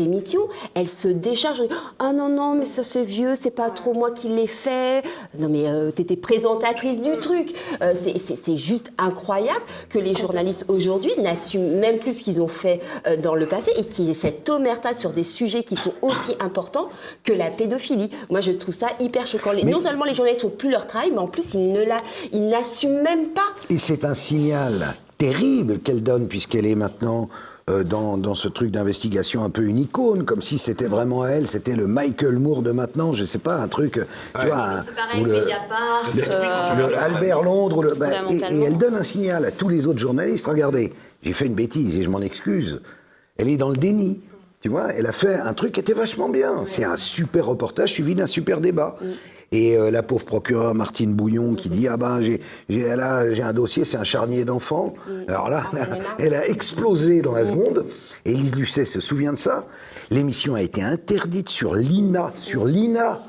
émission, 0.00 0.40
elle 0.74 0.88
se 0.88 1.08
décharge. 1.08 1.62
Ah 1.98 2.12
non, 2.12 2.28
non, 2.28 2.54
mais 2.54 2.66
ça 2.66 2.82
c'est 2.82 3.02
vieux, 3.02 3.34
c'est 3.34 3.50
pas 3.50 3.70
trop 3.70 3.92
moi 3.92 4.10
qui 4.10 4.28
l'ai 4.28 4.46
fait. 4.46 5.02
Non, 5.38 5.48
mais 5.48 5.68
euh, 5.68 5.90
t'étais 5.90 6.16
présentatrice 6.16 7.00
du 7.00 7.18
truc. 7.18 7.54
Euh, 7.82 7.94
c'est- 7.94 8.56
juste 8.56 8.90
incroyable 8.96 9.60
que 9.90 9.98
les 9.98 10.14
journalistes 10.14 10.64
aujourd'hui 10.68 11.10
n'assument 11.18 11.78
même 11.78 11.98
plus 11.98 12.14
ce 12.14 12.24
qu'ils 12.24 12.40
ont 12.40 12.48
fait 12.48 12.80
euh, 13.06 13.16
dans 13.16 13.34
le 13.34 13.46
passé 13.46 13.70
et 13.76 14.10
ait 14.10 14.14
cette 14.14 14.48
omerta 14.48 14.94
sur 14.94 15.12
des 15.12 15.24
sujets 15.24 15.62
qui 15.62 15.75
sont 15.76 15.92
aussi 16.02 16.34
importants 16.40 16.88
que 17.24 17.32
la 17.32 17.50
pédophilie. 17.50 18.10
Moi, 18.30 18.40
je 18.40 18.52
trouve 18.52 18.74
ça 18.74 18.88
hyper 19.00 19.26
choquant. 19.26 19.50
Mais- 19.54 19.70
Non 19.70 19.80
seulement 19.80 20.04
les 20.04 20.14
journalistes 20.14 20.42
font 20.42 20.50
plus 20.50 20.70
leur 20.70 20.86
travail, 20.86 21.10
mais 21.12 21.18
en 21.18 21.26
plus, 21.28 21.54
ils 21.54 21.72
ne 21.72 21.84
la- 21.84 22.02
ils 22.32 22.46
n'assument 22.48 23.02
même 23.02 23.28
pas. 23.28 23.42
Et 23.70 23.78
c'est 23.78 24.04
un 24.04 24.14
signal 24.14 24.94
terrible 25.18 25.78
qu'elle 25.78 26.02
donne, 26.02 26.28
puisqu'elle 26.28 26.66
est 26.66 26.74
maintenant 26.74 27.28
euh, 27.68 27.82
dans, 27.82 28.16
dans 28.16 28.36
ce 28.36 28.46
truc 28.46 28.70
d'investigation 28.70 29.42
un 29.42 29.50
peu 29.50 29.62
une 29.64 29.80
icône, 29.80 30.24
comme 30.24 30.40
si 30.40 30.56
c'était 30.56 30.86
vraiment 30.86 31.26
elle, 31.26 31.48
c'était 31.48 31.74
le 31.74 31.88
Michael 31.88 32.38
Moore 32.38 32.62
de 32.62 32.70
maintenant, 32.70 33.12
je 33.12 33.24
sais 33.24 33.40
pas, 33.40 33.56
un 33.56 33.66
truc, 33.66 33.98
euh, 33.98 34.04
tu 34.40 34.46
vois, 34.46 34.56
un- 34.56 34.84
pareil, 34.84 35.22
ou 35.22 35.24
le- 35.24 35.32
Mediapart. 35.40 36.04
le- 36.14 36.22
euh, 36.30 36.88
le 36.90 36.96
Albert 36.96 37.42
Londres, 37.42 37.82
le- 37.82 37.94
bah, 37.96 38.06
et- 38.30 38.60
elle 38.62 38.78
donne 38.78 38.94
un 38.94 39.02
signal 39.02 39.44
à 39.44 39.50
tous 39.50 39.68
les 39.68 39.88
autres 39.88 39.98
journalistes. 39.98 40.46
Regardez, 40.46 40.92
j'ai 41.24 41.32
fait 41.32 41.46
une 41.46 41.56
bêtise 41.56 41.98
et 41.98 42.04
je 42.04 42.08
m'en 42.08 42.20
excuse. 42.20 42.80
Elle 43.36 43.48
est 43.48 43.56
dans 43.56 43.70
le 43.70 43.76
déni. 43.76 44.20
Tu 44.66 44.70
vois, 44.70 44.92
elle 44.92 45.06
a 45.06 45.12
fait 45.12 45.36
un 45.36 45.54
truc 45.54 45.74
qui 45.74 45.78
était 45.78 45.92
vachement 45.92 46.28
bien. 46.28 46.64
C'est 46.66 46.82
un 46.82 46.96
super 46.96 47.46
reportage 47.46 47.92
suivi 47.92 48.16
d'un 48.16 48.26
super 48.26 48.60
débat. 48.60 48.96
Et 49.52 49.76
euh, 49.76 49.92
la 49.92 50.02
pauvre 50.02 50.24
procureure 50.24 50.74
Martine 50.74 51.14
Bouillon 51.14 51.54
qui 51.54 51.70
dit 51.70 51.86
ah 51.86 51.96
ben 51.96 52.20
j'ai 52.20 52.40
j'ai 52.68 52.96
là 52.96 53.32
j'ai 53.32 53.44
un 53.44 53.52
dossier 53.52 53.84
c'est 53.84 53.96
un 53.96 54.02
charnier 54.02 54.44
d'enfants. 54.44 54.94
Alors 55.28 55.50
là 55.50 55.70
elle 56.18 56.34
a 56.34 56.48
explosé 56.48 57.22
dans 57.22 57.30
la 57.30 57.46
seconde. 57.46 57.86
Et 58.24 58.32
Élise 58.32 58.56
Lucet 58.56 58.86
se 58.86 59.00
souvient 59.00 59.34
de 59.34 59.38
ça. 59.38 59.66
L'émission 60.10 60.56
a 60.56 60.62
été 60.62 60.82
interdite 60.82 61.48
sur 61.48 61.76
l'INA 61.76 62.32
sur 62.34 62.64
l'INA. 62.64 63.22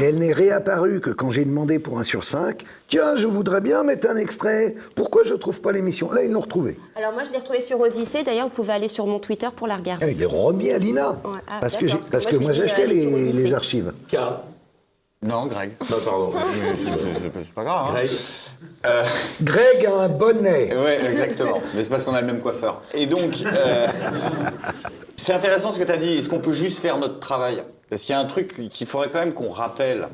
Et 0.00 0.02
elle 0.02 0.18
n'est 0.18 0.32
réapparue 0.32 1.00
que 1.00 1.10
quand 1.10 1.30
j'ai 1.30 1.44
demandé 1.44 1.78
pour 1.78 1.98
un 1.98 2.04
sur 2.04 2.24
cinq, 2.24 2.64
tiens, 2.88 3.16
je 3.16 3.26
voudrais 3.26 3.60
bien 3.60 3.82
mettre 3.82 4.08
un 4.08 4.16
extrait. 4.16 4.74
Pourquoi 4.94 5.22
je 5.24 5.34
trouve 5.34 5.60
pas 5.60 5.72
l'émission? 5.72 6.10
Là, 6.10 6.22
ils 6.24 6.32
l'ont 6.32 6.40
retrouvée. 6.40 6.78
Alors 6.96 7.12
moi, 7.12 7.22
je 7.24 7.30
l'ai 7.30 7.38
retrouvée 7.38 7.60
sur 7.60 7.78
Odyssée. 7.80 8.22
D'ailleurs, 8.22 8.46
vous 8.48 8.54
pouvez 8.54 8.72
aller 8.72 8.88
sur 8.88 9.06
mon 9.06 9.18
Twitter 9.18 9.48
pour 9.54 9.66
la 9.66 9.76
regarder. 9.76 10.06
Ah, 10.06 10.10
il 10.10 10.20
est 10.22 10.26
remis 10.26 10.70
à 10.70 10.78
l'INA. 10.78 11.10
Ouais, 11.24 11.38
ah, 11.46 11.58
parce, 11.60 11.76
que 11.76 11.84
parce 11.86 12.10
parce 12.10 12.26
que 12.26 12.36
moi, 12.36 12.52
j'ai 12.52 12.62
l'ai 12.62 12.70
acheté 12.70 12.82
euh, 12.84 12.86
les, 12.86 13.32
les 13.32 13.54
archives. 13.54 13.92
Non, 15.22 15.46
Greg. 15.46 15.76
Non, 15.90 15.96
pardon. 16.04 16.32
C'est 17.42 17.54
pas 17.54 17.64
grave. 17.64 17.94
hein. 17.96 18.04
Euh, 18.86 19.02
Greg 19.42 19.86
a 19.86 20.02
un 20.02 20.08
bonnet. 20.08 20.74
Ouais, 20.76 21.00
exactement. 21.12 21.60
Mais 21.74 21.82
c'est 21.82 21.90
parce 21.90 22.04
qu'on 22.04 22.14
a 22.14 22.20
le 22.20 22.26
même 22.26 22.40
coiffeur. 22.40 22.82
Et 22.94 23.06
donc, 23.06 23.42
euh, 23.46 23.86
c'est 25.14 25.32
intéressant 25.32 25.72
ce 25.72 25.78
que 25.78 25.84
tu 25.84 25.92
as 25.92 25.96
dit. 25.98 26.18
Est-ce 26.18 26.28
qu'on 26.28 26.40
peut 26.40 26.52
juste 26.52 26.80
faire 26.80 26.98
notre 26.98 27.20
travail? 27.20 27.62
Parce 27.94 28.02
qu'il 28.02 28.12
y 28.12 28.16
a 28.16 28.18
un 28.18 28.24
truc 28.24 28.70
qu'il 28.72 28.86
faudrait 28.88 29.08
quand 29.08 29.20
même 29.20 29.34
qu'on 29.34 29.50
rappelle. 29.52 30.08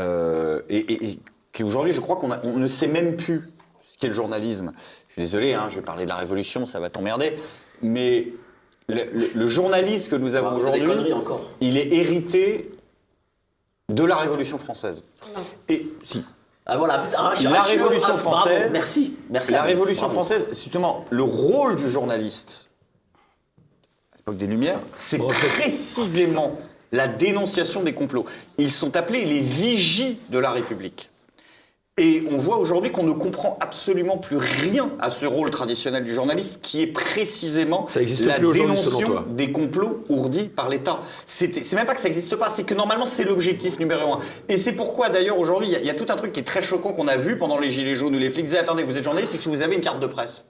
euh, 0.00 0.62
et, 0.70 0.78
et- 0.78 1.06
et 1.10 1.18
qu'aujourd'hui, 1.54 1.92
je 1.92 2.00
crois 2.00 2.16
qu'on 2.16 2.30
a- 2.32 2.40
on 2.44 2.56
ne 2.56 2.68
sait 2.68 2.86
même 2.86 3.16
plus 3.18 3.50
ce 3.82 3.98
qu'est 3.98 4.08
le 4.08 4.14
journalisme. 4.14 4.72
Je 5.08 5.12
suis 5.12 5.20
désolé, 5.22 5.52
hein, 5.52 5.66
je 5.70 5.76
vais 5.76 5.82
parler 5.82 6.04
de 6.04 6.08
la 6.10 6.16
Révolution, 6.16 6.64
ça 6.64 6.80
va 6.80 6.88
t'emmerder. 6.88 7.36
Mais 7.82 8.28
le, 8.88 9.04
le- 9.12 9.30
le 9.34 9.46
journaliste 9.46 10.08
que 10.08 10.16
nous 10.16 10.36
avons 10.36 10.48
Ah, 10.52 10.54
aujourd'hui, 10.54 10.82
il 11.60 11.76
est 11.76 11.92
hérité 11.92 12.70
de 13.90 14.02
la 14.04 14.16
Révolution 14.16 14.56
française. 14.56 15.04
Et 15.68 15.86
si. 16.02 16.24
Ah 16.64 16.78
voilà, 16.78 17.04
ah, 17.18 17.34
la 17.42 17.60
Révolution 17.62 18.14
ah, 18.16 18.22
bravo, 18.22 18.30
française. 18.38 18.70
merci, 18.72 19.16
merci 19.28 19.52
La 19.52 19.62
Révolution 19.64 20.06
bravo. 20.06 20.14
française, 20.24 20.46
justement 20.48 21.04
le 21.10 21.22
rôle 21.24 21.76
du 21.76 21.88
journaliste 21.90 22.70
à 24.12 24.16
l'époque 24.16 24.38
des 24.38 24.46
Lumières, 24.46 24.80
c'est 24.96 25.18
précisément 25.18 26.56
la 26.92 27.08
dénonciation 27.08 27.82
des 27.82 27.92
complots. 27.94 28.24
Ils 28.58 28.70
sont 28.70 28.96
appelés 28.96 29.24
les 29.24 29.40
vigies 29.40 30.18
de 30.30 30.38
la 30.38 30.50
République. 30.50 31.10
Et 31.98 32.24
on 32.30 32.36
voit 32.36 32.58
aujourd'hui 32.58 32.92
qu'on 32.92 33.04
ne 33.04 33.12
comprend 33.12 33.56
absolument 33.58 34.18
plus 34.18 34.36
rien 34.36 34.90
à 35.00 35.08
ce 35.10 35.24
rôle 35.24 35.48
traditionnel 35.48 36.04
du 36.04 36.12
journaliste, 36.12 36.60
qui 36.60 36.82
est 36.82 36.88
précisément 36.88 37.86
la 38.26 38.38
dénonciation 38.52 39.24
des 39.30 39.50
complots 39.50 40.04
ourdis 40.10 40.48
par 40.48 40.68
l'État. 40.68 41.00
C'est 41.24 41.72
même 41.72 41.86
pas 41.86 41.94
que 41.94 42.00
ça 42.02 42.08
n'existe 42.08 42.36
pas, 42.36 42.50
c'est 42.50 42.64
que 42.64 42.74
normalement 42.74 43.06
c'est 43.06 43.24
l'objectif 43.24 43.78
numéro 43.78 44.12
un. 44.12 44.18
Et 44.50 44.58
c'est 44.58 44.74
pourquoi 44.74 45.08
d'ailleurs 45.08 45.38
aujourd'hui 45.38 45.68
il 45.68 45.72
y 45.72 45.76
a- 45.76 45.80
il 45.80 45.86
y, 45.86 45.90
a 45.90 45.94
tout 45.94 46.04
un 46.12 46.16
truc 46.16 46.32
qui 46.32 46.40
est 46.40 46.44
très 46.46 46.60
choquant 46.60 46.92
qu'on 46.92 47.08
a 47.08 47.16
vu 47.16 47.38
pendant 47.38 47.58
les 47.58 47.70
Gilets 47.70 47.94
jaunes 47.94 48.14
où 48.14 48.18
les 48.18 48.28
flics 48.28 48.44
disaient 48.44 48.58
attendez 48.58 48.82
vous 48.82 48.98
êtes 48.98 49.04
journaliste, 49.04 49.32
c'est 49.32 49.38
que 49.38 49.48
vous 49.48 49.62
avez 49.62 49.74
une 49.74 49.80
carte 49.80 50.00
de 50.00 50.06
presse. 50.06 50.44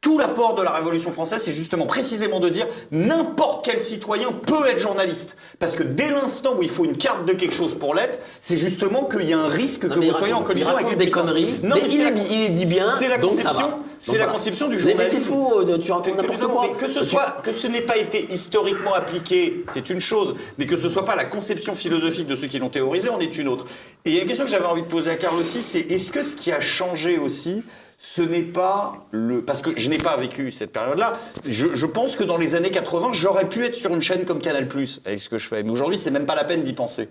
Tout 0.00 0.16
l'apport 0.16 0.54
de 0.54 0.62
la 0.62 0.70
Révolution 0.70 1.10
française, 1.10 1.42
c'est 1.42 1.50
justement 1.52 1.84
précisément 1.84 2.38
de 2.38 2.48
dire 2.48 2.68
n'importe 2.92 3.64
quel 3.64 3.80
citoyen 3.80 4.30
peut 4.30 4.66
être 4.68 4.78
journaliste. 4.78 5.36
Parce 5.58 5.74
que 5.74 5.82
dès 5.82 6.10
l'instant 6.10 6.54
où 6.56 6.62
il 6.62 6.68
faut 6.68 6.84
une 6.84 6.96
carte 6.96 7.26
de 7.26 7.32
quelque 7.32 7.52
chose 7.54 7.74
pour 7.74 7.96
l'être, 7.96 8.20
c'est 8.40 8.56
justement 8.56 9.06
qu'il 9.06 9.24
y 9.28 9.32
a 9.32 9.40
un 9.40 9.48
risque 9.48 9.84
Non, 9.86 9.94
que 9.96 9.98
vous 10.00 10.12
soyez 10.12 10.32
en 10.34 10.42
collision 10.42 10.70
avec 10.76 10.96
des 10.96 11.04
puissants. 11.06 11.22
conneries, 11.22 11.58
Non, 11.64 11.74
mais 11.74 11.82
mais 11.82 11.88
il 11.90 12.00
est- 12.00 12.10
la- 12.10 12.22
il 12.22 12.40
est 12.42 12.48
dit 12.50 12.64
bien, 12.66 12.86
c'est 12.96 13.08
la 13.08 13.18
donc 13.18 13.32
conception, 13.32 13.70
c'est 13.98 14.18
la 14.18 14.26
conception 14.26 14.68
du 14.68 14.76
Mais- 14.76 14.82
mais 14.82 14.88
journalisme. 14.90 15.16
c'est 15.18 15.24
fou, 15.24 15.52
euh, 15.56 15.78
tu 15.78 15.90
racontes 15.90 16.16
n'importe 16.16 16.46
quoi. 16.46 16.68
que 16.78 16.86
ce 16.88 17.02
soit 17.02 17.38
que 17.42 17.50
ce 17.50 17.66
n'ait 17.66 17.80
pas 17.82 17.96
été 17.96 18.28
historiquement 18.32 18.94
appliqué, 18.94 19.64
c'est 19.74 19.90
une 19.90 20.00
chose, 20.00 20.36
mais 20.58 20.66
que 20.66 20.76
ce 20.76 20.88
soit 20.88 21.04
pas 21.04 21.16
la 21.16 21.24
conception 21.24 21.74
philosophique 21.74 22.28
de 22.28 22.36
ceux 22.36 22.46
qui 22.46 22.60
l'ont 22.60 22.68
théorisé, 22.70 23.08
en 23.08 23.18
est 23.18 23.36
une 23.36 23.48
autre. 23.48 23.66
Et 24.04 24.10
il 24.10 24.14
y 24.14 24.18
a 24.20 24.22
une 24.22 24.28
question 24.28 24.44
que 24.44 24.50
j'avais 24.52 24.64
envie 24.66 24.82
de 24.82 24.86
poser 24.86 25.10
à 25.10 25.16
Karl 25.16 25.36
aussi, 25.36 25.60
c'est 25.60 25.80
est-ce 25.80 26.12
que 26.12 26.22
ce 26.22 26.36
qui 26.36 26.52
a 26.52 26.60
changé 26.60 27.18
aussi, 27.18 27.64
ce 28.00 28.22
n'est 28.22 28.42
pas 28.42 28.92
le 29.10 29.44
parce 29.44 29.60
que 29.60 29.70
je 29.76 29.90
n'ai 29.90 29.98
pas 29.98 30.16
vécu 30.16 30.52
cette 30.52 30.72
période-là. 30.72 31.18
Je, 31.44 31.74
je 31.74 31.86
pense 31.86 32.14
que 32.14 32.22
dans 32.22 32.38
les 32.38 32.54
années 32.54 32.70
80, 32.70 33.10
j'aurais 33.12 33.48
pu 33.48 33.64
être 33.64 33.74
sur 33.74 33.92
une 33.92 34.00
chaîne 34.00 34.24
comme 34.24 34.40
Canal+ 34.40 34.68
avec 35.04 35.20
ce 35.20 35.28
que 35.28 35.36
je 35.36 35.48
fais. 35.48 35.64
Mais 35.64 35.70
aujourd'hui, 35.70 35.98
c'est 35.98 36.12
même 36.12 36.24
pas 36.24 36.36
la 36.36 36.44
peine 36.44 36.62
d'y 36.62 36.72
penser. 36.72 37.08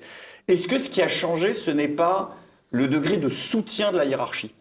Est-ce 0.48 0.66
que 0.66 0.78
ce 0.78 0.88
qui 0.88 1.02
a 1.02 1.10
changé, 1.10 1.54
ce 1.54 1.72
n'est 1.72 1.90
pas 1.90 2.36
le 2.72 2.88
degré 2.88 3.18
de 3.18 3.28
soutien 3.30 3.92
de 3.92 3.98
la 3.98 4.06
hiérarchie? 4.06 4.54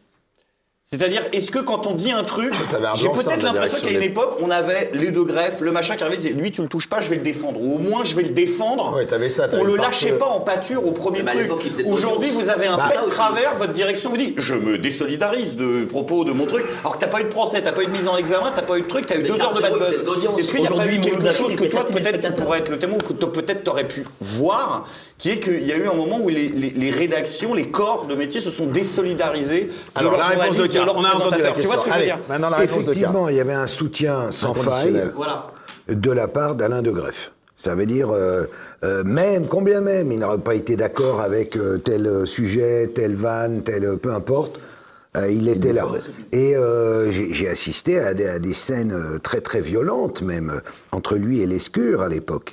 C'est-à-dire, 0.88 1.22
est-ce 1.32 1.50
que 1.50 1.58
quand 1.58 1.88
on 1.88 1.94
dit 1.94 2.12
un 2.12 2.22
truc, 2.22 2.54
j'ai 2.94 3.08
peut-être 3.08 3.42
l'impression 3.42 3.78
qu'à 3.82 3.90
une 3.90 4.04
époque, 4.04 4.36
on 4.40 4.52
avait 4.52 4.92
les 4.94 5.10
deux 5.10 5.24
greffes, 5.24 5.60
le 5.60 5.72
machin 5.72 5.96
qui 5.96 6.04
arrivait, 6.04 6.18
disait, 6.18 6.32
lui 6.32 6.52
tu 6.52 6.62
le 6.62 6.68
touches 6.68 6.88
pas, 6.88 7.00
je 7.00 7.10
vais 7.10 7.16
le 7.16 7.22
défendre. 7.22 7.60
Ou 7.60 7.74
au 7.74 7.78
moins 7.78 8.04
je 8.04 8.14
vais 8.14 8.22
le 8.22 8.28
défendre. 8.28 8.94
Ouais, 8.94 9.04
t'avais 9.04 9.28
ça, 9.28 9.48
t'avais 9.48 9.60
on 9.60 9.64
le 9.64 9.72
le 9.72 9.78
lâchait 9.78 10.10
pare-feu. 10.12 10.18
pas 10.18 10.26
en 10.26 10.40
pâture 10.40 10.86
au 10.86 10.92
premier 10.92 11.24
truc. 11.24 11.50
Aujourd'hui, 11.86 12.30
vous 12.30 12.48
avez 12.50 12.68
un 12.68 12.76
Bah, 12.76 12.86
de 12.86 13.08
travers, 13.10 13.56
votre 13.56 13.72
direction 13.72 14.10
vous 14.10 14.16
dit, 14.16 14.34
je 14.36 14.54
me 14.54 14.78
désolidarise 14.78 15.56
de 15.56 15.86
propos 15.86 16.22
de 16.22 16.30
mon 16.30 16.46
truc. 16.46 16.64
Alors 16.82 16.98
que 16.98 17.04
t'as 17.04 17.10
pas 17.10 17.20
eu 17.20 17.24
de 17.24 17.30
procès, 17.30 17.60
t'as 17.62 17.72
pas 17.72 17.82
eu 17.82 17.86
de 17.86 17.90
mise 17.90 18.06
en 18.06 18.16
examen, 18.16 18.52
t'as 18.54 18.62
pas 18.62 18.78
eu 18.78 18.82
de 18.82 18.86
truc, 18.86 19.06
t'as 19.06 19.16
eu 19.16 19.22
Mais 19.22 19.28
deux 19.28 19.42
heures 19.42 19.54
de 19.54 19.60
bad 19.60 19.72
buzz. 19.72 20.38
Est-ce 20.38 20.50
qu'il 20.52 20.60
n'y 20.60 20.66
a 20.68 20.70
pas 20.70 20.76
Aujourd'hui, 20.76 20.98
eu 20.98 21.00
quelque 21.00 21.32
chose 21.32 21.56
que 21.56 21.64
toi, 21.64 21.80
7000 21.80 22.02
peut-être, 22.04 22.20
tu 22.36 22.42
pourrais 22.42 22.58
être 22.58 22.68
le 22.68 22.78
témoin, 22.78 22.98
ou 22.98 23.02
que 23.02 23.12
peut-être 23.12 23.64
t'aurais 23.64 23.88
pu 23.88 24.06
voir, 24.20 24.86
qui 25.18 25.30
est 25.30 25.38
qu'il 25.40 25.64
y 25.66 25.72
a 25.72 25.78
eu 25.78 25.86
un 25.86 25.94
moment 25.94 26.18
où 26.22 26.28
les, 26.28 26.48
les- 26.48 26.70
les 26.70 26.90
rédactions, 26.90 27.54
les 27.54 27.70
corps 27.70 28.06
de 28.06 28.14
métier 28.14 28.40
se 28.40 28.50
sont 28.50 28.66
désolidarisés 28.66 29.64
de 29.64 29.70
Alors, 29.94 30.12
leurs 30.12 30.20
de 30.28 30.34
journalistes, 30.34 30.62
de 30.62 30.66
Karl, 30.66 30.86
leurs 30.86 30.96
on 30.96 31.04
a 31.04 31.08
entendu 31.08 31.42
la 31.42 31.52
présentateurs. 31.52 31.54
Tu 31.60 31.66
vois 31.66 31.76
ce 31.78 31.84
que 31.84 31.90
je 31.92 31.98
veux 31.98 32.04
dire 32.04 32.18
Allez, 32.28 32.42
la 32.50 32.58
de. 32.58 32.64
Effectivement, 32.64 33.28
il 33.28 33.36
y 33.36 33.40
avait 33.40 33.54
un 33.54 33.66
soutien 33.66 34.28
sans 34.30 34.54
faille. 34.54 35.10
Voilà. 35.14 35.46
de 35.88 36.10
la 36.10 36.28
part 36.28 36.54
d'Alain 36.54 36.82
de 36.82 36.90
Greff. 36.90 37.32
Ça 37.56 37.74
veut 37.74 37.86
dire, 37.86 38.10
euh, 38.10 38.44
euh, 38.84 39.02
même, 39.04 39.46
combien 39.46 39.80
même, 39.80 40.12
il 40.12 40.18
n'aurait 40.18 40.36
pas 40.38 40.54
été 40.54 40.76
d'accord 40.76 41.20
avec 41.22 41.56
euh, 41.56 41.78
tel 41.78 42.26
sujet, 42.26 42.88
tel 42.94 43.14
van, 43.14 43.60
tel 43.64 43.96
peu 43.96 44.12
importe, 44.12 44.60
euh, 45.16 45.30
il 45.30 45.48
était 45.48 45.72
là. 45.72 45.86
Et 46.32 46.54
euh, 46.54 47.10
j'ai 47.10 47.48
assisté 47.48 47.98
à 47.98 48.12
des, 48.12 48.26
à 48.26 48.38
des 48.38 48.52
scènes 48.52 49.18
très 49.22 49.40
très 49.40 49.62
violentes 49.62 50.20
même 50.20 50.60
entre 50.92 51.14
lui 51.16 51.40
et 51.40 51.46
Lescure 51.46 52.02
à 52.02 52.08
l'époque. 52.10 52.52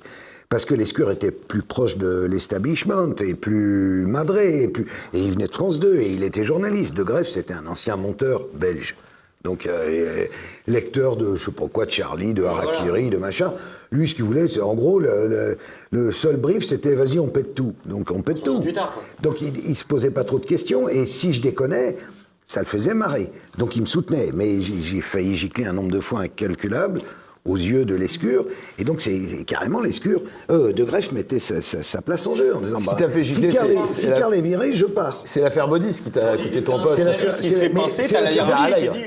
Parce 0.53 0.65
que 0.65 0.75
Lescure 0.75 1.09
était 1.09 1.31
plus 1.31 1.63
proche 1.63 1.97
de 1.97 2.25
l'establishment 2.29 3.15
et 3.21 3.33
plus 3.33 4.05
madré. 4.05 4.61
Et, 4.61 4.67
plus, 4.67 4.85
et 5.11 5.17
il 5.17 5.31
venait 5.31 5.47
de 5.47 5.51
France 5.51 5.79
2 5.79 5.95
et 5.95 6.11
il 6.11 6.21
était 6.23 6.43
journaliste. 6.43 6.93
De 6.93 7.01
Greff, 7.01 7.27
c'était 7.27 7.55
un 7.55 7.65
ancien 7.65 7.95
monteur 7.95 8.45
belge. 8.53 8.95
Donc, 9.43 9.65
euh, 9.65 10.25
et- 10.27 10.31
lecteur 10.71 11.15
de, 11.15 11.33
je 11.33 11.45
sais 11.45 11.51
pas 11.51 11.65
quoi, 11.69 11.87
de 11.87 11.89
Charlie, 11.91 12.35
de 12.35 12.43
Harakiri, 12.43 13.09
de 13.09 13.17
machin. 13.17 13.51
Lui, 13.91 14.07
ce 14.07 14.13
qu'il 14.13 14.25
voulait, 14.25 14.47
c'est 14.47 14.61
en 14.61 14.75
gros, 14.75 14.99
le, 14.99 15.27
le- 15.27 15.57
le 15.89 16.11
seul 16.11 16.37
brief, 16.37 16.63
c'était 16.63 16.93
vas-y, 16.93 17.17
on 17.17 17.29
pète 17.29 17.55
tout. 17.55 17.73
Donc, 17.87 18.11
on 18.11 18.21
pète 18.21 18.43
tout. 18.43 18.61
68 18.61 18.77
heures, 18.77 18.93
quoi. 18.93 19.03
Donc, 19.23 19.41
il, 19.41 19.53
il 19.67 19.75
se 19.75 19.85
posait 19.85 20.11
pas 20.11 20.23
trop 20.23 20.37
de 20.37 20.45
questions. 20.45 20.87
Et 20.87 21.07
si 21.07 21.33
je 21.33 21.41
déconnais, 21.41 21.97
ça 22.45 22.59
le 22.59 22.67
faisait 22.67 22.93
marrer. 22.93 23.31
Donc, 23.57 23.75
il 23.75 23.81
me 23.81 23.87
soutenait. 23.87 24.29
Mais 24.35 24.61
j'ai 24.61 25.01
failli 25.01 25.35
gicler 25.35 25.65
un 25.65 25.73
nombre 25.73 25.91
de 25.91 25.99
fois 25.99 26.19
incalculable 26.19 27.01
aux 27.45 27.57
yeux 27.57 27.83
de 27.83 27.93
Lescure. 27.95 28.45
Et 28.79 28.83
donc, 28.85 29.01
c'est 29.01 29.43
carrément 29.45 29.81
Lescure. 29.81 30.21
Euh, 30.49 30.71
de 30.71 30.83
Greff 30.83 31.11
mettait 31.11 31.39
sa, 31.39 31.61
sa- 31.61 31.83
sa 31.83 32.01
place 32.01 32.25
en 32.25 32.35
jeu 32.35 32.55
en 32.55 32.61
disant 32.61 32.77
Ce 32.77 32.83
qui 32.83 32.89
bah, 32.89 32.95
t'a 32.97 33.09
fait 33.09 33.23
gicler, 33.23 33.51
si 33.51 33.57
Karl 33.57 33.67
c'est- 33.67 33.73
est- 33.75 33.87
c'est 33.87 34.01
si 34.01 34.07
la- 34.07 34.29
est 34.37 34.41
viré, 34.41 34.73
je 34.73 34.85
pars. 34.85 35.21
C'est 35.25 35.41
l'affaire 35.41 35.67
Bodis 35.67 35.99
qui 36.01 36.09
t'a 36.09 36.37
coûté 36.37 36.63
ton 36.63 36.81
poste. 36.81 36.99
C'est 36.99 37.03
l'affaire- 37.05 37.37
qui 37.39 37.49
se 37.49 37.59
fait 37.59 37.69
mais 37.69 37.81
pincer, 37.81 38.03
c'est 38.03 38.13
t'as 38.13 38.21
la 38.21 38.31
l'affaire 38.31 38.45
hiérarchie 38.45 38.73
qui 38.89 38.97
dit, 38.97 39.05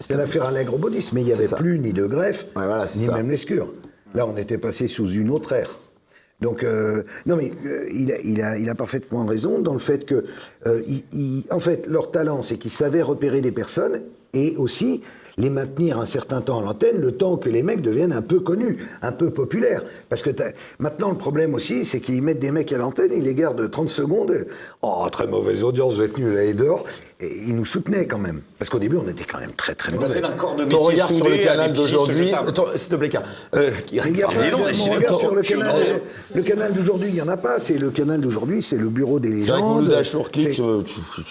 c'est 0.00 0.16
l'affaire, 0.16 0.44
Allègre 0.46 0.78
Baudis, 0.78 1.10
mais 1.12 1.20
il 1.22 1.26
n'y 1.26 1.32
avait 1.32 1.48
plus 1.48 1.78
ni 1.78 1.92
de 1.92 2.06
greffe, 2.06 2.44
Ouais, 2.56 2.64
voilà, 2.64 2.86
c'est 2.86 3.00
ni 3.00 3.04
ça. 3.06 3.12
même 3.14 3.30
l'escure. 3.30 3.72
Là, 4.14 4.26
on 4.26 4.36
était 4.36 4.58
passé 4.58 4.88
sous 4.88 5.08
une 5.10 5.30
autre 5.30 5.52
ère. 5.52 5.70
Donc, 6.40 6.64
euh, 6.64 7.02
non, 7.26 7.36
mais 7.36 7.50
euh, 7.66 7.86
il, 7.92 8.10
a, 8.12 8.16
il, 8.24 8.42
a, 8.42 8.56
il 8.58 8.68
a 8.70 8.74
parfaitement 8.74 9.26
raison 9.26 9.58
dans 9.58 9.74
le 9.74 9.78
fait 9.78 10.06
que, 10.06 10.24
euh, 10.66 10.80
il- 10.88 11.04
il- 11.12 11.44
en 11.50 11.60
fait, 11.60 11.86
leur 11.86 12.10
talent, 12.10 12.40
c'est 12.40 12.56
qu'ils 12.56 12.70
savaient 12.70 13.02
repérer 13.02 13.42
des 13.42 13.52
personnes 13.52 14.00
et 14.32 14.56
aussi 14.56 15.02
les 15.40 15.50
maintenir 15.50 15.98
un 15.98 16.06
certain 16.06 16.40
temps 16.40 16.60
à 16.60 16.62
l'antenne, 16.62 17.00
le 17.00 17.12
temps 17.12 17.36
que 17.36 17.48
les 17.48 17.62
mecs 17.62 17.80
deviennent 17.82 18.12
un 18.12 18.22
peu 18.22 18.40
connus, 18.40 18.76
un 19.02 19.12
peu 19.12 19.30
populaires. 19.30 19.82
Parce 20.08 20.22
que 20.22 20.30
maintenant, 20.78 21.10
le 21.10 21.16
problème 21.16 21.54
aussi, 21.54 21.84
c'est 21.84 22.00
qu'ils 22.00 22.22
mettent 22.22 22.38
des 22.40 22.50
mecs 22.50 22.72
à 22.72 22.78
l'antenne, 22.78 23.10
ils 23.16 23.22
les 23.24 23.34
gardent 23.34 23.70
30 23.70 23.88
secondes. 23.88 24.30
et, 24.32 24.44
oh, 24.82 25.06
très 25.10 25.26
mauvaise 25.26 25.62
audience, 25.64 25.94
vous 25.94 26.02
êtes 26.02 26.16
nuls, 26.18 26.36
allez 26.36 26.54
dehors. 26.54 26.84
Et 27.22 27.36
ils 27.48 27.54
nous 27.54 27.66
soutenaient 27.66 28.06
quand 28.06 28.18
même. 28.18 28.40
Parce 28.58 28.70
qu'au 28.70 28.78
début, 28.78 28.96
on 28.96 29.06
était 29.06 29.24
quand 29.24 29.40
même 29.40 29.52
très, 29.52 29.74
très 29.74 29.92
On 29.92 29.96
mauvais. 29.96 30.06
passait 30.06 30.20
d'un 30.22 30.30
corps 30.32 30.56
de 30.56 30.64
Ton 30.64 30.78
métier 30.88 31.02
regard 31.02 31.08
sur 31.08 31.28
le 31.28 31.36
canal 31.44 31.72
d'aujourd'hui, 31.74 32.32
s'il 32.76 32.88
te 32.88 32.96
plaît, 32.96 33.08
Karl, 33.10 33.24
euh, 33.56 33.70
mon 33.92 34.02
regard 34.94 35.16
sur 35.16 35.34
le 35.34 35.42
je 35.42 35.50
canal, 35.54 35.76
le 36.34 36.42
canal 36.42 36.72
d'aujourd'hui, 36.72 37.08
il 37.08 37.14
n'y 37.14 37.20
en 37.20 37.28
a 37.28 37.36
pas. 37.36 37.58
C'est 37.58 37.76
le 37.76 37.90
canal 37.90 38.22
d'aujourd'hui, 38.22 38.62
c'est 38.62 38.76
le 38.78 38.88
bureau 38.88 39.18
des 39.20 39.42
C'est 39.42 39.50
vrai 39.50 39.60
que 39.60 39.90
légendes. 39.98 40.30
Clique, 40.30 40.54
C'est- 40.54 40.62
euh, 40.62 40.82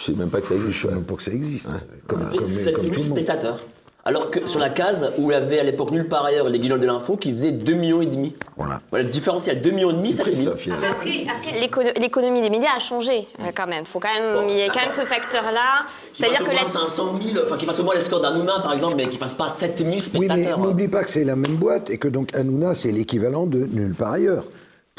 sais 0.06 0.14
même 0.14 0.30
pas 0.30 0.41
que 0.41 0.48
ça 0.48 0.56
Je 0.56 0.61
existe. 0.65 0.81
sais 0.84 0.88
même 0.94 1.03
pas 1.03 1.15
que 1.15 1.23
ça 1.23 1.31
existe. 1.31 1.68
Comme, 2.07 2.19
comme- 2.19 2.30
fait 2.30 2.38
comme 2.38 2.45
7000 2.45 2.76
tout 2.76 2.86
le 2.86 2.91
monde. 2.91 3.02
spectateurs. 3.18 3.65
Alors 4.05 4.31
que 4.31 4.47
sur 4.47 4.59
la 4.59 4.69
case 4.69 5.11
où 5.17 5.30
il 5.30 5.34
y 5.34 5.38
avait 5.38 5.59
à 5.59 5.63
l'époque 5.63 5.91
nulle 5.91 6.07
part 6.07 6.23
ailleurs 6.26 6.47
les 6.49 6.57
guignols 6.57 6.80
de 6.80 6.88
l'info 6.88 7.17
qui 7.17 7.31
faisaient 7.31 7.51
2 7.51 7.73
millions 7.73 8.01
et 8.01 8.05
demi. 8.05 8.34
Voilà. 8.55 8.80
Voilà 8.89 9.03
le 9.03 9.09
différentiel 9.09 9.61
2 9.61 9.71
millions 9.71 9.89
et 9.91 9.93
demi, 9.93 10.13
7000. 10.13 10.45
Triste, 10.45 10.57
finalement. 10.57 10.88
Après, 10.89 11.26
après, 11.30 11.59
l'écono- 11.59 11.99
l'économie 11.99 12.41
des 12.41 12.49
médias 12.49 12.69
a 12.77 12.80
changé 12.80 13.27
euh, 13.41 13.51
quand 13.53 13.67
même. 13.67 13.85
Faut 13.85 13.99
quand 13.99 14.13
même, 14.13 14.49
il 14.49 14.55
y 14.57 14.61
a 14.63 14.69
quand 14.69 14.80
même 14.80 14.91
ce 14.91 15.05
facteur-là. 15.05 15.85
Qui 16.13 16.23
C'est-à-dire 16.23 16.38
fasse 16.39 16.47
que 16.47 16.51
au 16.51 16.53
moins 16.53 16.63
la, 16.63 16.88
500 16.88 17.13
000, 17.34 17.45
enfin 17.45 17.57
qui 17.57 17.65
fasse 17.65 17.80
au 17.80 17.84
moins 17.84 17.93
les 17.95 17.99
scores 17.99 18.21
d'Anouna 18.21 18.59
par 18.61 18.73
exemple, 18.73 18.95
mais 18.97 19.03
qui 19.03 19.17
fasse 19.17 19.35
pas 19.35 19.49
7000 19.49 19.89
Oui, 19.89 19.95
mais 19.95 20.01
spectateurs. 20.01 20.59
n'oublie 20.59 20.88
pas 20.88 21.03
que 21.03 21.09
c'est 21.09 21.26
la 21.26 21.35
même 21.35 21.57
boîte 21.57 21.89
et 21.89 21.97
que 21.97 22.07
donc 22.07 22.34
Hanouna, 22.34 22.76
c'est 22.76 22.91
l'équivalent 22.91 23.45
de 23.45 23.59
nulle 23.65 23.93
part 23.93 24.13
ailleurs. 24.13 24.45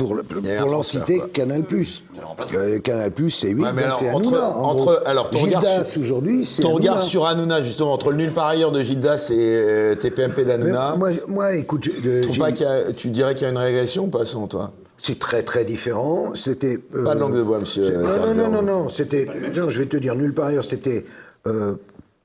Pour, 0.05 0.69
l'entité. 0.71 1.23
Canal+. 1.33 1.63
Euh, 2.55 2.79
Canal+, 2.81 3.13
c'est 3.29 3.49
8, 3.51 3.63
Ouais, 3.63 3.69
mais 3.75 3.83
donc 3.83 3.85
alors, 3.85 3.99
c'est 3.99 4.09
Hanouna. 4.09 4.57
en 4.57 4.63
entre- 4.63 5.03
alors, 5.07 5.31
ton 5.31 5.39
regard 5.41 5.63
Gildas, 5.63 5.85
sur- 5.85 6.03
aujourd'hui, 6.03 6.45
c'est 6.47 6.63
Ton 6.63 6.73
regard 6.73 7.03
sur 7.03 7.27
Hanouna, 7.27 7.63
justement, 7.63 7.93
entre 7.93 8.11
le 8.11 8.17
nul 8.17 8.33
par 8.33 8.47
ailleurs 8.47 8.73
de 8.73 8.83
Gildas 8.83 9.31
et 9.31 9.37
euh, 9.39 9.95
TPMP 9.95 10.45
d'Hanouna, 10.45 10.95
moi, 10.99 11.11
moi, 11.29 11.55
écoute, 11.55 11.85
je- 11.85 12.21
tu 12.29 12.39
pas 12.39 12.47
a- 12.49 12.93
tu 12.97 13.09
dirais 13.09 13.35
qu'il 13.35 13.45
y 13.45 13.47
a 13.47 13.51
une 13.51 13.59
régression 13.59 14.05
ou 14.05 14.09
pas, 14.09 14.25
selon 14.25 14.47
toi? 14.47 14.73
C'est 14.99 15.19
très 15.19 15.43
très 15.43 15.65
différent. 15.65 16.33
C'était 16.35 16.79
euh, 16.95 17.05
Pas 17.05 17.15
de 17.15 17.21
langue 17.21 17.35
de 17.37 17.43
bois, 17.43 17.59
monsieur, 17.59 17.85
Non, 17.91 18.27
non, 18.27 18.35
non, 18.35 18.51
non, 18.51 18.63
non. 18.63 18.89
C'était. 18.91 19.27
Non, 19.57 19.71
je 19.71 19.79
vais 19.79 19.87
te 19.87 19.97
dire 19.97 20.15
nulle 20.15 20.35
part 20.35 20.49
ailleurs. 20.49 20.65
C'était 20.65 21.07
euh, 21.47 21.75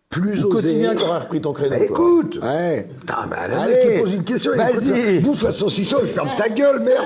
plus 0.10 0.44
Ou 0.44 0.48
osé. 0.48 0.61
quotidien 0.68 0.95
qui 0.95 1.03
aurait 1.03 1.19
repris 1.19 1.41
ton 1.41 1.52
créneau. 1.52 1.72
Bah, 1.72 1.84
écoute. 1.84 2.40
Ouais. 2.41 2.88
Putain, 3.02 3.27
bah, 3.30 3.48
le 3.49 3.56
Allez, 3.56 3.73
mec 3.73 3.91
qui 3.95 3.99
pose 3.99 4.14
une 4.14 4.23
question, 4.23 4.52
vas-y. 4.56 5.19
bouffe 5.19 5.45
un 5.45 5.52
saucisson, 5.52 5.98
il 6.02 6.07
ferme 6.07 6.30
ta 6.38 6.48
gueule, 6.48 6.80
merde. 6.80 7.06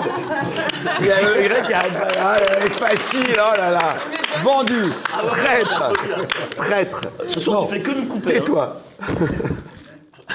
Il 1.00 1.06
y 1.08 1.12
a 1.12 1.22
le 1.22 1.42
Y. 1.42 1.74
Ah, 2.22 2.36
elle 2.58 2.68
est 2.68 2.70
facile, 2.80 3.36
oh 3.36 3.58
là 3.58 3.72
là. 3.72 3.96
Vendu. 4.44 4.84
Traître. 5.30 5.90
Traître. 6.56 7.02
Ce 7.28 7.40
soir 7.40 7.62
Non. 7.62 7.68
tu 7.68 7.74
fais 7.74 7.82
que 7.82 7.92
nous 7.92 8.06
couper. 8.06 8.30
hein. 8.30 8.40
Tais-toi. 8.40 8.76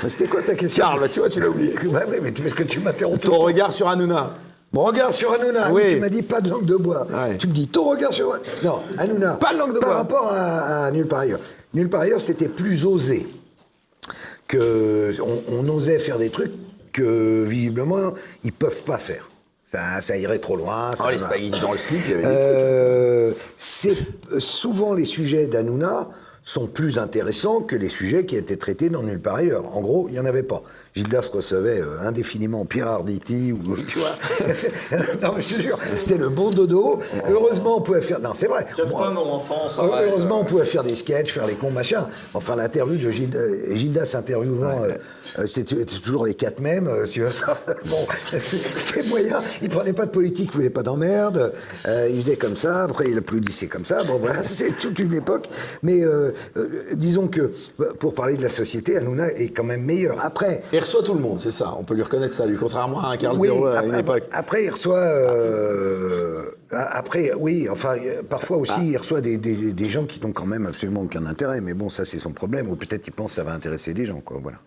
Bah, 0.02 0.08
C'était 0.08 0.26
quoi 0.26 0.42
ta 0.42 0.54
question 0.56 0.84
bah, 0.98 1.08
tu 1.08 1.20
vois, 1.20 1.28
tu 1.28 1.40
l'as 1.40 1.48
oublié. 1.48 1.74
Ouais, 1.86 2.04
ouais, 2.04 2.20
mais 2.20 2.32
tu- 2.32 2.42
parce 2.42 2.54
que 2.54 2.64
tu 2.64 2.80
m'interromps 2.80 3.20
Ton 3.20 3.32
le 3.36 3.38
regard 3.38 3.72
sur 3.72 3.88
Hanouna. 3.88 4.30
Mon 4.72 4.82
regard 4.82 5.12
sur 5.12 5.32
Hanouna. 5.32 5.70
Oui. 5.70 5.82
Tu 5.90 6.00
m'as 6.00 6.08
dit 6.08 6.22
pas 6.22 6.40
de 6.40 6.50
langue 6.50 6.64
de 6.64 6.74
bois. 6.74 7.06
Ouais. 7.08 7.36
Tu 7.38 7.46
me 7.46 7.52
dis 7.52 7.68
ton 7.68 7.84
regard 7.90 8.12
sur. 8.12 8.36
Non, 8.64 8.80
Hanouna. 8.98 9.34
Pas 9.34 9.52
de 9.54 9.58
langue 9.60 9.74
de 9.74 9.78
par 9.78 9.88
bois. 9.90 9.96
rapport 9.98 10.32
à, 10.32 10.86
à 10.86 10.90
Nulle 10.90 11.06
part 11.06 11.20
ailleurs. 11.20 11.38
Nulle 11.74 11.88
part 11.88 12.02
ailleurs, 12.02 12.20
c'était 12.20 12.48
plus 12.48 12.86
osé. 12.86 13.26
Que 14.46 15.14
on, 15.20 15.42
on 15.48 15.68
osait 15.68 15.98
faire 15.98 16.18
des 16.18 16.30
trucs 16.30 16.52
que 16.92 17.44
visiblement 17.44 18.14
ils 18.44 18.52
peuvent 18.52 18.84
pas 18.84 18.98
faire. 18.98 19.28
Ça, 19.66 20.00
ça 20.00 20.16
irait 20.16 20.38
trop 20.38 20.56
loin. 20.56 20.94
ça 20.94 21.06
Oh, 21.08 21.10
les 21.10 21.18
spaghettis 21.18 21.60
dans 21.60 21.72
le 21.72 21.78
slip, 21.78 22.00
il 22.04 22.10
y 22.10 22.14
avait 22.14 22.22
des. 22.22 22.28
Euh, 22.30 23.32
c'est 23.58 23.96
souvent 24.38 24.94
les 24.94 25.04
sujets 25.04 25.46
d'Hanouna 25.46 26.10
sont 26.42 26.66
plus 26.66 26.98
intéressants 26.98 27.60
que 27.60 27.74
les 27.74 27.88
sujets 27.88 28.26
qui 28.26 28.36
étaient 28.36 28.58
traités 28.58 28.90
dans 28.90 29.02
nulle 29.02 29.20
part 29.20 29.36
ailleurs. 29.36 29.64
En 29.76 29.80
gros, 29.80 30.06
il 30.08 30.12
n'y 30.12 30.20
en 30.20 30.26
avait 30.26 30.42
pas. 30.42 30.62
Gildas 30.94 31.30
recevait 31.32 31.80
euh, 31.80 32.00
indéfiniment 32.02 32.64
Pierre 32.64 32.88
Arditi 32.88 33.52
ou 33.52 33.76
tu 33.88 33.98
vois. 33.98 34.14
non, 35.22 35.32
mais 35.36 35.42
je 35.42 35.60
jure, 35.60 35.78
c'était 35.98 36.18
le 36.18 36.28
bon 36.28 36.50
dodo. 36.50 37.00
Heureusement, 37.28 37.78
on 37.78 37.80
pouvait 37.80 38.00
faire. 38.02 38.20
Non, 38.20 38.30
c'est 38.36 38.46
vrai. 38.46 38.66
Casse 38.76 38.92
pas 38.92 39.10
mon 39.10 39.28
enfant, 39.32 39.68
ça. 39.68 39.82
Heureusement, 39.82 40.40
on 40.40 40.44
pouvait 40.44 40.64
faire 40.64 40.84
des 40.84 40.94
sketchs, 40.94 41.32
faire 41.32 41.46
les 41.46 41.54
cons, 41.54 41.70
machin. 41.70 42.06
Enfin, 42.32 42.54
l'interview 42.56 42.96
de 42.96 43.10
Gildas, 43.10 43.38
euh, 43.40 43.74
Gildas 43.74 44.14
interviewant, 44.14 44.82
euh, 44.84 44.92
euh, 45.40 45.46
c'était 45.46 45.74
c'était 45.74 45.98
toujours 46.00 46.26
les 46.26 46.34
quatre 46.34 46.60
mêmes. 46.60 46.86
euh, 46.86 47.06
si 47.06 47.14
tu 47.14 47.22
veux. 47.22 47.30
bon, 47.86 48.06
c'était 48.78 49.08
moyen. 49.08 49.40
Il 49.62 49.70
prenait 49.70 49.92
pas 49.92 50.06
de 50.06 50.10
politique, 50.12 50.50
il 50.52 50.56
voulait 50.56 50.70
pas 50.70 50.82
d'emmerde. 50.84 51.52
Euh, 51.88 52.08
il 52.10 52.22
faisait 52.22 52.36
comme 52.36 52.54
ça. 52.56 52.84
Après, 52.84 53.08
il 53.10 53.18
applaudissait 53.18 53.66
comme 53.66 53.84
ça. 53.84 54.04
Bon, 54.04 54.18
voilà, 54.20 54.42
c'est 54.44 54.76
toute 54.76 54.98
une 55.00 55.14
époque. 55.14 55.48
Mais 55.82 56.02
euh, 56.04 56.32
euh, 56.56 56.84
disons 56.92 57.26
que, 57.26 57.50
euh, 57.80 57.92
pour 57.98 58.14
parler 58.14 58.36
de 58.36 58.42
la 58.42 58.48
société, 58.48 58.96
Hanouna 58.96 59.32
est 59.32 59.48
quand 59.48 59.64
même 59.64 59.82
meilleur. 59.82 60.18
Après, 60.24 60.62
reçoit 60.84 61.02
tout 61.02 61.14
le 61.14 61.20
monde, 61.20 61.40
c'est 61.40 61.50
ça. 61.50 61.74
On 61.78 61.84
peut 61.84 61.94
lui 61.94 62.02
reconnaître 62.02 62.32
ça, 62.34 62.46
lui. 62.46 62.56
Contrairement 62.56 63.02
à 63.04 63.08
un 63.12 63.16
Carl 63.16 63.36
oui, 63.38 63.48
Zero 63.48 63.66
à 63.66 63.82
une 63.84 63.90
après, 63.94 64.00
époque. 64.00 64.22
après, 64.32 64.64
il 64.64 64.70
reçoit. 64.70 64.98
euh, 64.98 66.44
après, 66.70 67.32
oui, 67.36 67.68
enfin, 67.70 67.96
parfois 68.28 68.56
aussi, 68.58 68.80
il 68.90 68.96
reçoit 68.96 69.20
des, 69.20 69.36
des- 69.36 69.72
des 69.72 69.88
gens 69.88 70.04
qui 70.06 70.20
n'ont 70.20 70.32
quand 70.32 70.46
même 70.46 70.66
absolument 70.66 71.02
aucun 71.02 71.26
intérêt. 71.26 71.60
Mais 71.60 71.74
bon, 71.74 71.88
ça, 71.88 72.04
c'est 72.04 72.18
son 72.18 72.32
problème. 72.32 72.68
Ou 72.70 72.76
peut-être 72.76 73.06
il 73.06 73.12
pense 73.12 73.30
que 73.32 73.36
ça 73.36 73.44
va 73.44 73.52
intéresser 73.52 73.94
des 73.94 74.04
gens, 74.06 74.20
quoi. 74.24 74.38
Voilà. 74.42 74.58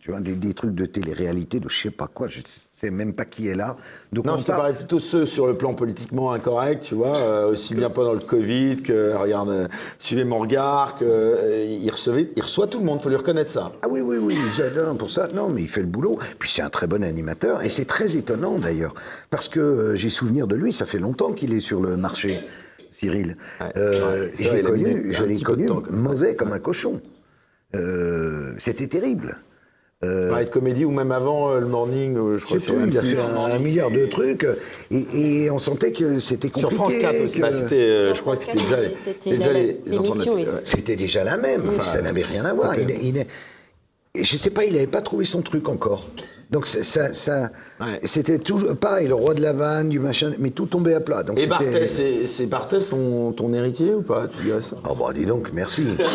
Tu, 0.00 0.10
vois, 0.10 0.20
des, 0.20 0.34
des 0.34 0.54
trucs 0.54 0.74
de 0.74 0.86
télé-réalité, 0.86 1.60
de 1.60 1.68
je 1.68 1.82
sais 1.82 1.90
pas 1.90 2.08
quoi, 2.12 2.28
je 2.28 2.40
sais 2.44 2.90
même 2.90 3.14
pas 3.14 3.24
qui 3.24 3.48
est 3.48 3.54
là. 3.54 3.76
Donc, 4.12 4.26
Non, 4.26 4.34
on 4.34 4.36
je 4.36 4.42
te 4.44 4.52
parlais 4.52 4.74
plutôt 4.74 5.00
ceux 5.00 5.26
sur 5.26 5.46
le 5.46 5.56
plan 5.56 5.74
politiquement 5.74 6.32
incorrect, 6.32 6.84
tu 6.84 6.94
vois, 6.94 7.16
euh, 7.16 7.50
aussi 7.50 7.74
bien 7.74 7.90
pendant 7.90 8.12
le 8.12 8.20
Covid 8.20 8.76
que, 8.76 9.14
regarde, 9.14 9.50
euh, 9.50 9.68
suivez 9.98 10.24
mon 10.24 10.38
regard, 10.38 10.94
que, 10.96 11.04
euh, 11.04 11.64
il, 11.64 11.90
recevait, 11.90 12.30
il 12.36 12.42
reçoit 12.42 12.66
tout 12.66 12.78
le 12.78 12.84
monde, 12.84 13.00
faut 13.00 13.08
lui 13.08 13.16
reconnaître 13.16 13.50
ça. 13.50 13.72
Ah 13.82 13.86
oui, 13.90 14.00
oui, 14.00 14.16
oui, 14.18 14.36
j'adore 14.56 14.96
pour 14.96 15.10
ça. 15.10 15.28
Non, 15.34 15.48
mais 15.48 15.62
il 15.62 15.68
fait 15.68 15.80
le 15.80 15.86
boulot. 15.86 16.18
Puis 16.38 16.50
c'est 16.50 16.62
un 16.62 16.70
très 16.70 16.86
bon 16.86 17.02
animateur. 17.02 17.62
Et 17.62 17.70
c'est 17.70 17.84
très 17.84 18.16
étonnant 18.16 18.58
d'ailleurs. 18.58 18.94
Parce 19.30 19.48
que 19.48 19.60
euh, 19.60 19.96
j'ai 19.96 20.10
souvenir 20.10 20.46
de 20.46 20.54
lui, 20.54 20.72
ça 20.72 20.86
fait 20.86 20.98
longtemps 20.98 21.32
qu'il 21.32 21.52
est 21.52 21.60
sur 21.60 21.80
le 21.80 21.96
marché, 21.96 22.40
Cyril. 22.92 23.36
Ouais, 23.60 23.66
Euh, 23.76 24.00
vrai, 24.00 24.32
je 24.34 24.52
l'ai 25.24 25.34
il 25.34 25.42
connu, 25.44 25.64
je 25.66 25.66
temps, 25.66 25.82
mauvais 25.90 26.34
comme 26.36 26.52
un 26.52 26.58
cochon. 26.58 27.00
Euh, 27.74 28.52
C'était 28.58 28.86
terrible. 28.86 29.38
Euh, 30.02 30.28
Parlait 30.28 30.44
de 30.44 30.50
comédie 30.50 30.84
ou 30.84 30.90
même 30.90 31.12
avant 31.12 31.50
euh, 31.52 31.60
le 31.60 31.66
morning, 31.66 32.16
euh, 32.18 32.36
je 32.36 32.44
crois, 32.44 32.58
sur 32.58 32.74
plus, 32.74 32.88
il 32.88 32.98
a 32.98 33.00
M6. 33.00 33.14
fait 33.16 33.20
un, 33.22 33.36
un 33.54 33.58
milliard 33.58 33.90
de 33.90 34.04
trucs 34.06 34.46
et, 34.90 35.44
et 35.44 35.50
on 35.50 35.58
sentait 35.58 35.92
que 35.92 36.18
c'était 36.18 36.48
Sur 36.48 36.68
compliqué. 36.68 36.74
France 36.74 36.98
4 36.98 37.20
aussi, 37.24 37.34
que- 37.36 37.40
bah, 37.40 37.48
euh, 37.72 38.14
je 38.14 38.20
crois 38.20 38.36
que 38.36 38.42
c'était 38.44 38.58
déjà, 38.58 38.76
déjà 39.24 39.52
les, 39.52 39.80
les 39.86 39.98
ouais. 39.98 40.44
C'était 40.64 40.96
déjà 40.96 41.24
la 41.24 41.38
même, 41.38 41.62
Enfin, 41.70 41.82
ça 41.82 41.98
euh, 41.98 42.02
n'avait 42.02 42.22
rien 42.22 42.44
à 42.44 42.52
voir. 42.52 42.78
Il, 42.78 42.90
il 42.90 43.26
je 44.22 44.36
sais 44.36 44.50
pas, 44.50 44.64
il 44.64 44.74
n'avait 44.74 44.86
pas 44.86 45.00
trouvé 45.00 45.24
son 45.24 45.40
truc 45.42 45.68
encore. 45.68 46.08
Donc 46.54 46.68
ça, 46.68 46.84
ça, 46.84 47.12
ça- 47.12 47.50
Ouais. 47.80 47.98
c'était 48.04 48.38
toujours 48.38 48.76
pareil, 48.76 49.08
le 49.08 49.14
roi 49.14 49.34
de 49.34 49.42
la 49.42 49.52
vanne, 49.52 49.88
du 49.88 49.98
machin, 49.98 50.30
mais 50.38 50.50
tout 50.50 50.66
tombait 50.66 50.94
à 50.94 51.00
plat. 51.00 51.24
Donc 51.24 51.40
Et 51.42 51.48
Barthès, 51.48 52.00
c'est, 52.26 52.46
Barthès 52.46 52.88
ton, 52.88 53.32
ton 53.32 53.52
héritier 53.52 53.92
ou 53.92 54.02
pas 54.02 54.28
Tu 54.28 54.44
dirais 54.44 54.60
ça? 54.60 54.76
Oh 54.88 54.94
bah 54.94 55.12
dis 55.12 55.26
donc, 55.26 55.50
merci. 55.52 55.82
Non, 55.98 56.06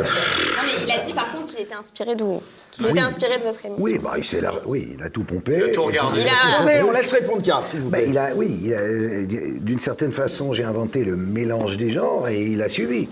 mais 0.00 0.84
il 0.86 0.90
a 0.90 1.04
dit 1.04 1.12
par 1.12 1.30
contre 1.32 1.46
qu'il 1.54 1.60
était 1.64 1.74
inspiré 1.74 2.14
de 2.16 2.24
vous. 2.24 2.40
Qu'il 2.70 2.84
s'était 2.86 2.94
Oui. 2.94 3.00
inspiré 3.04 3.38
de 3.38 3.42
votre 3.44 3.64
émission. 3.66 3.84
oui, 3.84 3.98
bah, 4.02 4.10
il, 4.16 4.40
la- 4.40 4.52
oui, 4.66 4.94
il 4.98 5.02
a 5.04 5.10
tout 5.10 5.24
pompé. 5.24 5.54
Il 5.58 5.62
a 5.70 5.74
tout 5.74 5.82
regardé. 5.84 6.20
Il 6.22 6.26
a- 6.28 6.54
Attendez, 6.56 6.82
on 6.88 6.92
laisse 6.92 7.12
répondre 7.12 7.42
Karl, 7.42 7.64
s'il 7.66 7.80
vous 7.80 7.90
Bah, 7.90 7.98
plaît. 7.98 8.06
il 8.10 8.16
a, 8.18 8.30
oui, 8.34 8.72
euh, 8.72 9.26
d'une 9.60 9.78
certaine 9.78 10.12
façon, 10.12 10.52
j'ai 10.54 10.64
inventé 10.64 11.04
le 11.04 11.16
mélange 11.16 11.76
des 11.76 11.90
genres 11.90 12.28
et 12.28 12.42
il 12.42 12.62
a 12.62 12.68
suivi. 12.70 13.08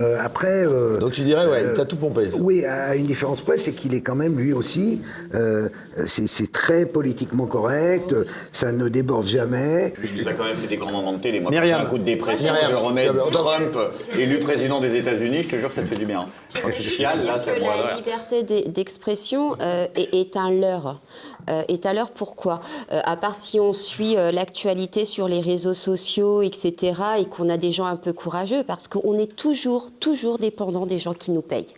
Euh, 0.00 0.18
après. 0.22 0.66
euh, 0.66 0.98
Donc 0.98 1.12
tu 1.12 1.22
dirais, 1.22 1.46
ouais, 1.46 1.62
euh, 1.64 1.68
il 1.70 1.74
t'a 1.74 1.86
tout 1.86 1.96
pompé. 1.96 2.28
Oui, 2.38 2.64
à 2.66 2.94
une 2.96 3.06
différence 3.06 3.40
près, 3.40 3.56
c'est 3.56 3.72
qu'il 3.72 3.94
est 3.94 4.02
quand 4.02 4.14
même 4.14 4.38
lui 4.38 4.52
aussi. 4.52 5.00
euh, 5.34 5.68
c'est 6.06 6.52
très 6.52 6.84
politiquement 6.84 7.46
correct, 7.46 8.14
ça 8.52 8.72
ne 8.72 8.88
déborde 8.88 9.26
jamais. 9.26 9.94
Il 10.04 10.20
nous 10.22 10.28
a 10.28 10.34
quand 10.34 10.44
même 10.44 10.56
fait 10.56 10.66
des 10.66 10.76
grands 10.76 10.92
moments 10.92 11.14
de 11.14 11.18
télé. 11.22 11.40
Moi, 11.40 11.50
Myriam. 11.50 11.80
un 11.80 11.84
coup 11.86 11.96
de 11.98 12.04
dépression, 12.04 12.52
Myriam, 12.52 12.70
je 12.70 12.74
remets. 12.76 13.08
Trump 13.32 13.76
élu 14.18 14.38
président 14.38 14.80
des 14.80 14.96
États-Unis, 14.96 15.42
je 15.44 15.48
te 15.48 15.56
jure 15.56 15.68
que 15.70 15.74
ça 15.74 15.82
te 15.82 15.88
fait 15.88 15.96
du 15.96 16.06
bien. 16.06 16.26
Quand 16.62 16.70
tu 16.70 16.82
chiales, 16.82 17.24
là, 17.24 17.38
ça 17.38 17.52
la 17.58 17.96
liberté 17.96 18.42
d'e- 18.42 18.68
d'expression 18.68 19.56
euh, 19.60 19.86
est, 19.96 20.14
est 20.14 20.36
un 20.36 20.50
leurre. 20.50 21.00
Euh, 21.48 21.62
est 21.68 21.86
un 21.86 21.92
leurre 21.92 22.10
pourquoi 22.10 22.60
Euh, 22.92 23.00
À 23.04 23.16
part 23.16 23.34
si 23.34 23.60
on 23.60 23.72
suit 23.72 24.16
euh, 24.16 24.30
l'actualité 24.32 25.04
sur 25.04 25.28
les 25.28 25.40
réseaux 25.40 25.74
sociaux, 25.74 26.42
etc., 26.42 26.94
et 27.18 27.24
qu'on 27.26 27.48
a 27.48 27.56
des 27.56 27.72
gens 27.72 27.86
un 27.86 27.96
peu 27.96 28.12
courageux, 28.12 28.62
parce 28.64 28.88
qu'on 28.88 29.18
est 29.18 29.34
toujours, 29.36 29.90
toujours 30.00 30.38
dépendant 30.38 30.86
des 30.86 30.98
gens 30.98 31.14
qui 31.14 31.30
nous 31.30 31.42
payent. 31.42 31.74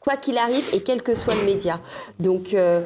Quoi 0.00 0.16
qu'il 0.16 0.36
arrive 0.36 0.64
et 0.74 0.82
quel 0.82 1.02
que 1.02 1.14
soit 1.14 1.34
le 1.36 1.44
média. 1.44 1.80
Donc, 2.18 2.54
euh, 2.54 2.80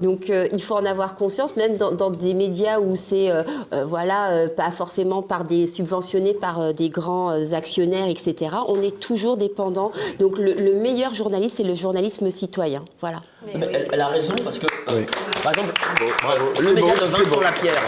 Donc 0.00 0.30
euh, 0.30 0.48
il 0.52 0.62
faut 0.62 0.74
en 0.74 0.84
avoir 0.86 1.14
conscience, 1.16 1.56
même 1.56 1.76
dans, 1.76 1.92
dans 1.92 2.10
des 2.10 2.34
médias 2.34 2.78
où 2.80 2.96
c'est 2.96 3.30
euh, 3.30 3.42
euh, 3.72 3.84
voilà 3.84 4.30
euh, 4.30 4.48
pas 4.48 4.70
forcément 4.70 5.22
par 5.22 5.44
des 5.44 5.66
subventionnés 5.66 6.34
par 6.34 6.60
euh, 6.60 6.72
des 6.72 6.88
grands 6.88 7.30
actionnaires, 7.52 8.08
etc. 8.08 8.52
On 8.68 8.80
est 8.82 8.98
toujours 8.98 9.36
dépendant. 9.36 9.90
Donc 10.18 10.38
le, 10.38 10.54
le 10.54 10.74
meilleur 10.74 11.14
journaliste, 11.14 11.56
c'est 11.58 11.64
le 11.64 11.74
journalisme 11.74 12.30
citoyen. 12.30 12.84
Voilà. 13.00 13.18
Mais 13.54 13.68
elle, 13.72 13.88
elle 13.92 14.00
a 14.00 14.08
raison 14.08 14.34
parce 14.42 14.58
que, 14.58 14.66
par 15.42 15.52
exemple, 15.52 15.72
C'est 16.56 16.62
le 16.62 16.74
média 16.74 16.94
de 16.94 17.04
Vincent. 17.04 17.40
Lapierre. 17.40 17.82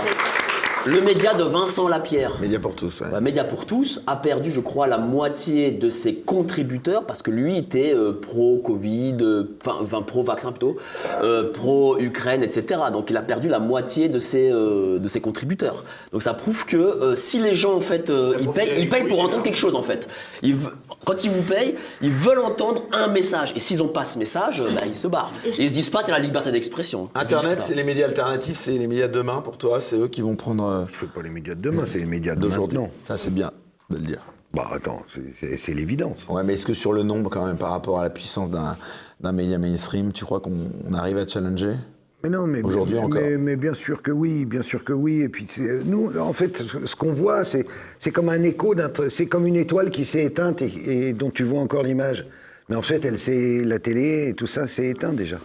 Le 0.85 1.01
média 1.01 1.33
de 1.33 1.45
Vincent 1.45 1.87
Lapierre. 1.87 2.33
Média 2.41 2.59
pour 2.59 2.75
tous, 2.75 3.01
ouais. 3.03 3.07
Bah, 3.09 3.21
Média 3.21 3.45
pour 3.45 3.67
tous 3.67 4.03
a 4.09 4.17
perdu, 4.17 4.51
je 4.51 4.59
crois, 4.59 4.89
la 4.89 4.99
moitié 4.99 5.71
de 5.71 5.89
ses 5.89 6.17
contributeurs 6.17 7.07
parce 7.07 7.23
que 7.23 7.31
lui 7.31 7.57
était 7.57 7.95
euh, 7.95 8.13
pro-Covid, 8.13 9.17
euh, 9.21 9.45
enfin 9.65 10.03
pro-vaccin 10.03 10.51
plutôt, 10.51 10.77
euh, 11.23 11.53
pro-Ukraine, 11.53 12.43
etc. 12.43 12.81
Donc 12.93 13.11
il 13.11 13.17
a 13.17 13.23
perdu 13.23 13.47
la 13.49 13.61
moitié 13.61 14.09
de 14.09 14.19
ses, 14.19 14.51
euh, 14.51 14.99
de 14.99 15.07
ses 15.07 15.21
contributeurs. 15.21 15.85
Donc 16.11 16.23
ça 16.23 16.35
prouve 16.35 16.67
que 16.67 16.77
euh, 16.77 17.15
si 17.15 17.39
les 17.39 17.55
gens 17.55 17.77
en 17.77 17.81
fait 17.81 18.11
euh, 18.11 18.35
ils 18.41 18.49
payent, 18.49 18.73
ils 18.77 18.91
payent 18.91 19.07
pour 19.07 19.21
entendre 19.21 19.45
quelque 19.45 19.59
chose 19.59 19.77
en 19.77 19.85
fait. 19.85 20.09
Ils 20.43 20.57
quand 21.05 21.25
ils 21.25 21.31
vous 21.31 21.43
payent, 21.43 21.77
ils 22.01 22.13
veulent 22.13 22.41
entendre 22.41 22.83
un 22.93 23.07
message 23.07 23.53
et 23.55 23.61
s'ils 23.61 23.79
n'ont 23.79 23.89
pas 23.89 24.05
ce 24.05 24.19
message, 24.19 24.63
bah, 24.75 24.83
ils 24.87 24.97
se 24.97 25.07
barrent. 25.07 25.33
Et 25.45 25.63
ils 25.63 25.69
se 25.69 25.75
disent 25.75 25.91
pas 25.91 26.03
tiens 26.03 26.15
la 26.15 26.21
liberté 26.21 26.51
d'expression. 26.51 27.09
Disent 27.15 27.23
Internet, 27.23 27.59
c'est 27.61 27.75
les 27.75 27.85
médias 27.85 28.07
alternatifs, 28.07 28.57
c'est 28.57 28.73
les 28.73 28.87
médias 28.89 29.07
de 29.07 29.13
demain 29.13 29.43
pour 29.43 29.59
toi, 29.59 29.81
c'est 29.81 29.97
eux 29.97 30.09
qui 30.09 30.23
vont 30.23 30.35
prendre. 30.35 30.72
Euh, 30.73 30.87
sais 30.89 31.07
pas 31.07 31.23
les 31.23 31.31
médias 31.31 31.55
de 31.55 31.61
demain, 31.61 31.85
c'est 31.85 31.99
les 31.99 32.05
médias 32.07 32.35
d'aujourd'hui. 32.35 32.79
maintenant. 32.79 32.93
Ça, 33.05 33.17
c'est 33.17 33.31
bien 33.33 33.51
de 33.91 33.97
le 33.97 34.03
dire. 34.03 34.23
Bah 34.55 34.69
attends, 34.73 35.03
c'est- 35.09 35.33
c'est 35.33 35.57
c'est 35.57 35.73
l'évidence. 35.73 36.27
Ouais, 36.29 36.43
mais 36.45 36.55
est-ce 36.55 36.67
que 36.67 36.75
sur 36.75 36.93
le 36.93 37.03
nombre, 37.03 37.31
quand 37.31 37.47
même, 37.47 37.57
par 37.57 37.71
rapport 37.71 37.99
à 38.01 38.03
la 38.03 38.11
puissance 38.11 38.51
d'un 38.51 39.33
média 39.33 39.59
mainstream, 39.59 40.13
tu 40.13 40.25
crois 40.27 40.41
qu'on 40.41 40.71
on 40.87 40.93
arrive 40.95 41.17
à 41.17 41.27
challenger 41.27 41.75
Mais 42.23 42.29
non, 42.31 42.47
mais 42.47 42.63
Aujourd'hui 42.63 42.95
mais, 42.97 43.01
encore. 43.01 43.21
mais, 43.23 43.37
mais 43.39 43.57
bien 43.57 43.73
sûr 43.75 44.03
que 44.03 44.11
oui, 44.13 44.45
bien 44.45 44.63
sûr 44.63 44.85
que 44.85 44.93
oui. 44.93 45.23
Et 45.23 45.29
puis 45.29 45.47
c'est- 45.49 45.83
nous, 45.85 46.13
en 46.19 46.33
fait, 46.35 46.63
ce 46.85 46.95
qu'on 46.95 47.13
voit, 47.15 47.45
c'est 47.45 47.67
c'est 47.99 48.11
comme 48.13 48.29
un 48.29 48.43
écho 48.43 48.75
d'un, 48.75 48.91
c'est 49.09 49.27
comme 49.27 49.47
une 49.47 49.57
étoile 49.57 49.91
qui 49.91 50.05
s'est 50.05 50.25
éteinte 50.25 50.61
et, 50.63 51.09
et 51.09 51.13
dont 51.15 51.31
tu 51.31 51.45
vois 51.45 51.61
encore 51.61 51.83
l'image. 51.83 52.27
Mais 52.69 52.77
en 52.77 52.83
fait, 52.83 53.05
elle 53.05 53.19
la 53.67 53.79
télé 53.79 54.29
et 54.29 54.35
tout 54.35 54.47
ça 54.47 54.67
s'est 54.67 54.89
éteint 54.89 55.13
déjà. 55.15 55.39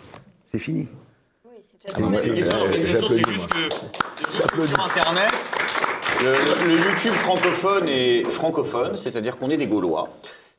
C'est 0.46 0.60
fini. 0.60 0.88
C'est 1.88 2.04
juste 2.04 3.48
que 4.52 4.68
sur 4.68 4.84
Internet, 4.84 5.32
le, 6.22 6.86
YouTube 6.86 7.14
francophone 7.14 7.88
est 7.88 8.26
francophone, 8.26 8.96
c'est-à-dire 8.96 9.38
qu'on 9.38 9.50
est 9.50 9.58
des 9.58 9.68
Gaulois. 9.68 10.10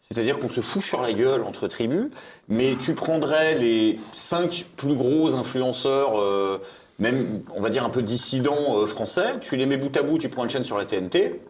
C'est-à-dire 0.01 0.39
qu'on 0.39 0.49
se 0.49 0.63
fout 0.63 0.83
sur 0.83 1.03
la 1.03 1.13
gueule 1.13 1.43
entre 1.43 1.69
tribus, 1.69 2.07
mais 2.49 2.77
tu 2.81 2.95
prendrais 2.95 3.55
les 3.57 4.01
cinq 4.13 4.65
plus 4.77 4.95
gros 4.95 5.35
influenceurs, 5.35 6.19
euh, 6.19 6.63
même 6.99 7.43
on 7.55 7.61
va 7.61 7.69
dire 7.69 7.85
un 7.85 7.91
peu 7.91 8.03
dissidents 8.03 8.79
euh, 8.79 8.87
français, 8.87 9.39
tu 9.41 9.57
les 9.57 9.67
mets 9.67 9.77
bout 9.77 9.95
à 9.99 10.03
bout, 10.03 10.17
tu 10.17 10.31
prends 10.31 10.45
une 10.45 10.51
chaîne 10.51 10.65
sur 10.65 10.79
la 10.79 10.87
TNT, 10.87 11.43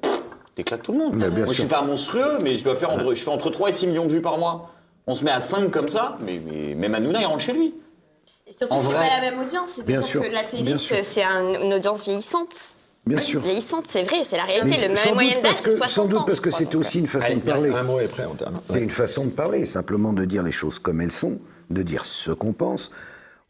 t'éclates 0.56 0.82
tout 0.82 0.90
le 0.90 0.98
monde. 0.98 1.12
Mais 1.14 1.30
bien 1.30 1.44
Moi 1.44 1.54
je 1.54 1.60
suis 1.60 1.68
pas 1.68 1.82
monstrueux, 1.82 2.38
mais 2.42 2.56
je 2.56 2.64
dois 2.64 2.74
faire 2.74 2.90
entre, 2.90 3.14
je 3.14 3.22
fais 3.22 3.30
entre 3.30 3.50
3 3.50 3.68
et 3.68 3.72
6 3.72 3.86
millions 3.86 4.06
de 4.06 4.12
vues 4.12 4.22
par 4.22 4.38
mois. 4.38 4.72
On 5.06 5.14
se 5.14 5.24
met 5.24 5.30
à 5.30 5.40
5 5.40 5.70
comme 5.70 5.88
ça, 5.88 6.18
mais, 6.20 6.42
mais 6.44 6.74
même 6.74 6.96
Hanouna 6.96 7.20
il 7.20 7.26
rentre 7.26 7.44
chez 7.44 7.52
lui. 7.52 7.74
Et 8.48 8.52
surtout, 8.52 8.74
En 8.74 8.80
c'est 8.82 8.86
vrai. 8.94 9.08
pas 9.08 9.20
la 9.20 9.30
même 9.30 9.40
audience. 9.40 9.74
Bien 9.84 10.02
C'est-à-dire 10.02 10.06
sûr, 10.06 10.22
que 10.22 10.28
la 10.28 10.44
télé, 10.44 10.76
c'est 10.78 11.02
c'est 11.02 11.22
un- 11.22 11.62
une 11.62 11.74
audience 11.74 12.04
vieillissante. 12.04 12.54
Bien 13.06 13.20
sûr. 13.20 13.40
Vieillissante, 13.40 13.86
c'est 13.88 14.02
vrai, 14.02 14.18
c'est 14.24 14.36
la 14.36 14.44
Mais 14.46 14.60
réalité. 14.60 14.88
Le 14.88 14.96
sans 14.96 15.04
doute 15.06 15.14
moyenne 15.14 15.34
d'âge, 15.42 15.42
parce 15.52 15.58
c'est 15.60 15.70
que, 15.70 15.76
60 15.76 15.88
sans 15.90 16.04
doute 16.06 16.26
parce 16.26 16.40
que 16.40 16.50
c'est 16.50 16.74
aussi 16.74 16.98
une 16.98 17.06
façon 17.06 17.26
Allez, 17.32 17.36
de 17.36 17.40
parler. 17.46 17.70
Un 17.70 17.82
mot 17.82 17.98
après 17.98 18.24
on 18.26 18.34
termine. 18.34 18.60
C'est 18.68 18.80
une 18.80 18.90
façon 18.90 19.24
de 19.24 19.30
parler, 19.30 19.64
simplement 19.66 20.12
de 20.12 20.24
dire 20.26 20.42
les 20.42 20.52
choses 20.52 20.78
comme 20.78 21.00
elles 21.00 21.12
sont, 21.12 21.38
de 21.70 21.82
dire 21.82 22.04
ce 22.04 22.30
qu'on 22.32 22.52
pense. 22.52 22.90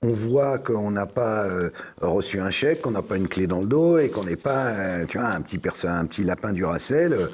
On 0.00 0.08
voit 0.10 0.58
qu'on 0.58 0.92
n'a 0.92 1.06
pas 1.06 1.44
euh, 1.46 1.70
reçu 2.00 2.38
un 2.40 2.50
chèque, 2.50 2.82
qu'on 2.82 2.92
n'a 2.92 3.02
pas 3.02 3.16
une 3.16 3.26
clé 3.26 3.48
dans 3.48 3.60
le 3.60 3.66
dos 3.66 3.98
et 3.98 4.10
qu'on 4.10 4.22
n'est 4.24 4.36
pas, 4.36 4.66
euh, 4.68 5.04
tu 5.08 5.18
vois, 5.18 5.26
un 5.28 5.40
petit, 5.40 5.58
perso- 5.58 5.88
un 5.88 6.04
petit 6.06 6.22
lapin 6.22 6.52
du 6.52 6.64
Racel. 6.64 7.28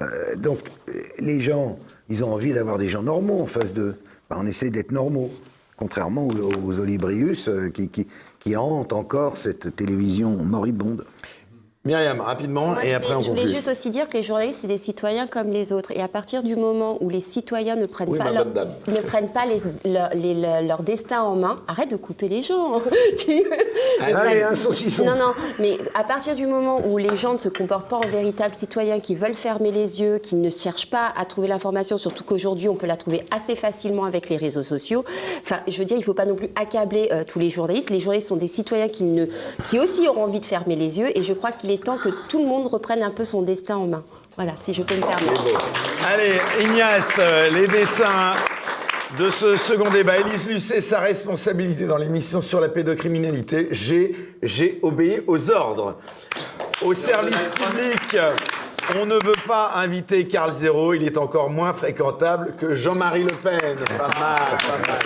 Euh, 0.00 0.34
donc, 0.36 0.58
les 1.20 1.40
gens, 1.40 1.78
ils 2.08 2.24
ont 2.24 2.32
envie 2.32 2.52
d'avoir 2.52 2.78
des 2.78 2.88
gens 2.88 3.02
normaux 3.04 3.40
en 3.40 3.46
face 3.46 3.72
d'eux. 3.72 3.94
Ben, 4.30 4.36
on 4.40 4.46
essaie 4.46 4.70
d'être 4.70 4.90
normaux, 4.90 5.30
contrairement 5.78 6.26
aux, 6.28 6.80
Olibrius 6.80 7.48
euh, 7.48 7.70
qui 7.70 8.56
hantent 8.56 8.92
encore 8.92 9.36
cette 9.36 9.74
télévision 9.76 10.36
moribonde. 10.36 11.04
Myriam, 11.84 12.20
rapidement, 12.20 12.66
Moi, 12.72 12.84
et 12.84 12.92
après 12.92 13.14
on 13.14 13.20
voulais, 13.20 13.22
je 13.22 13.28
voulais 13.30 13.40
conclut. 13.42 13.54
juste 13.54 13.68
aussi 13.68 13.88
dire 13.90 14.08
que 14.08 14.16
les 14.16 14.22
journalistes, 14.24 14.58
c'est 14.62 14.66
des 14.66 14.78
citoyens 14.78 15.26
comme 15.28 15.52
les 15.52 15.72
autres. 15.72 15.92
Et 15.92 16.02
à 16.02 16.08
partir 16.08 16.42
du 16.42 16.56
moment 16.56 16.98
où 17.00 17.08
les 17.08 17.20
citoyens 17.20 17.76
ne 17.76 17.86
prennent 17.86 18.08
Oui, 18.10 18.18
pas, 18.18 18.32
leur, 18.32 18.46
ne 18.88 18.96
prennent 19.00 19.28
pas 19.28 19.44
les- 19.46 19.90
leur, 19.90 20.10
les- 20.12 20.34
leur- 20.34 20.82
destin 20.82 21.22
en 21.22 21.36
main, 21.36 21.56
arrête 21.68 21.88
de 21.90 21.96
couper 21.96 22.28
les 22.28 22.42
gens. 22.42 22.82
Tu- 23.16 23.44
Allez, 24.00 24.42
un 24.42 24.54
saucisson. 24.54 25.04
Non, 25.06 25.16
non, 25.16 25.32
mais 25.60 25.78
à 25.94 26.02
partir 26.04 26.34
du 26.34 26.46
moment 26.46 26.80
où 26.84 26.98
les 26.98 27.16
gens 27.16 27.34
ne 27.34 27.38
se 27.38 27.48
comportent 27.48 27.88
pas 27.88 27.96
en 27.96 28.08
véritables 28.08 28.54
citoyens, 28.56 28.98
qui 29.00 29.14
veulent 29.14 29.34
fermer 29.34 29.70
les 29.70 30.00
yeux, 30.00 30.18
qui 30.18 30.34
ne 30.34 30.50
cherchent 30.50 30.90
pas 30.90 31.12
à 31.16 31.24
trouver 31.24 31.46
l'information, 31.48 31.96
surtout 31.96 32.24
qu'aujourd'hui 32.24 32.68
on 32.68 32.74
peut 32.74 32.86
la 32.86 32.96
trouver 32.96 33.24
assez 33.34 33.54
facilement 33.56 34.04
avec 34.04 34.28
les 34.28 34.36
réseaux 34.36 34.62
sociaux. 34.64 35.04
Enfin, 35.42 35.60
je 35.66 35.78
veux 35.78 35.84
dire, 35.84 35.96
il 35.96 36.00
ne 36.00 36.04
faut 36.04 36.12
pas 36.14 36.26
non 36.26 36.34
plus 36.34 36.50
accabler 36.60 37.08
euh, 37.12 37.22
tous 37.26 37.38
les 37.38 37.50
journalistes. 37.50 37.88
Les 37.90 38.00
journalistes 38.00 38.28
sont 38.28 38.36
des 38.36 38.48
citoyens 38.48 38.88
qui, 38.88 39.04
ne, 39.04 39.26
qui 39.68 39.78
aussi 39.78 40.06
auront 40.08 40.24
envie 40.24 40.40
de 40.40 40.46
fermer 40.46 40.74
les 40.76 40.98
yeux, 40.98 41.16
et 41.16 41.22
je 41.22 41.32
crois 41.32 41.52
qu'il 41.68 41.74
est 41.74 41.84
temps 41.84 41.98
que 41.98 42.08
tout 42.28 42.38
le 42.38 42.46
monde 42.46 42.66
reprenne 42.66 43.02
un 43.02 43.10
peu 43.10 43.24
son 43.24 43.42
destin 43.42 43.76
en 43.76 43.86
main. 43.86 44.04
Voilà, 44.36 44.52
si 44.60 44.72
je 44.72 44.82
peux 44.82 44.94
me 44.94 45.00
permettre. 45.00 45.42
Allez, 46.06 46.40
Ignace, 46.64 47.16
euh, 47.18 47.50
les 47.50 47.66
dessins 47.66 48.34
de 49.18 49.30
ce 49.30 49.56
second 49.56 49.90
débat. 49.90 50.18
Élise 50.18 50.48
Lucet, 50.48 50.80
sa 50.80 51.00
responsabilité 51.00 51.86
dans 51.86 51.98
l'émission 51.98 52.40
sur 52.40 52.60
la 52.60 52.68
pédocriminalité. 52.68 53.68
J'ai, 53.70 54.14
j'ai 54.42 54.78
obéi 54.82 55.22
aux 55.26 55.50
ordres. 55.50 55.96
Au 56.80 56.94
service 56.94 57.48
public, 57.48 58.16
on 58.98 59.04
ne 59.04 59.14
veut 59.14 59.46
pas 59.46 59.72
inviter 59.74 60.26
Carl 60.26 60.54
Zéro. 60.54 60.94
Il 60.94 61.04
est 61.04 61.18
encore 61.18 61.50
moins 61.50 61.72
fréquentable 61.72 62.54
que 62.58 62.74
Jean-Marie 62.74 63.24
Le 63.24 63.34
Pen. 63.42 63.76
Pas 63.98 64.08
mal, 64.18 64.58
pas 64.66 64.90
mal. 64.90 64.98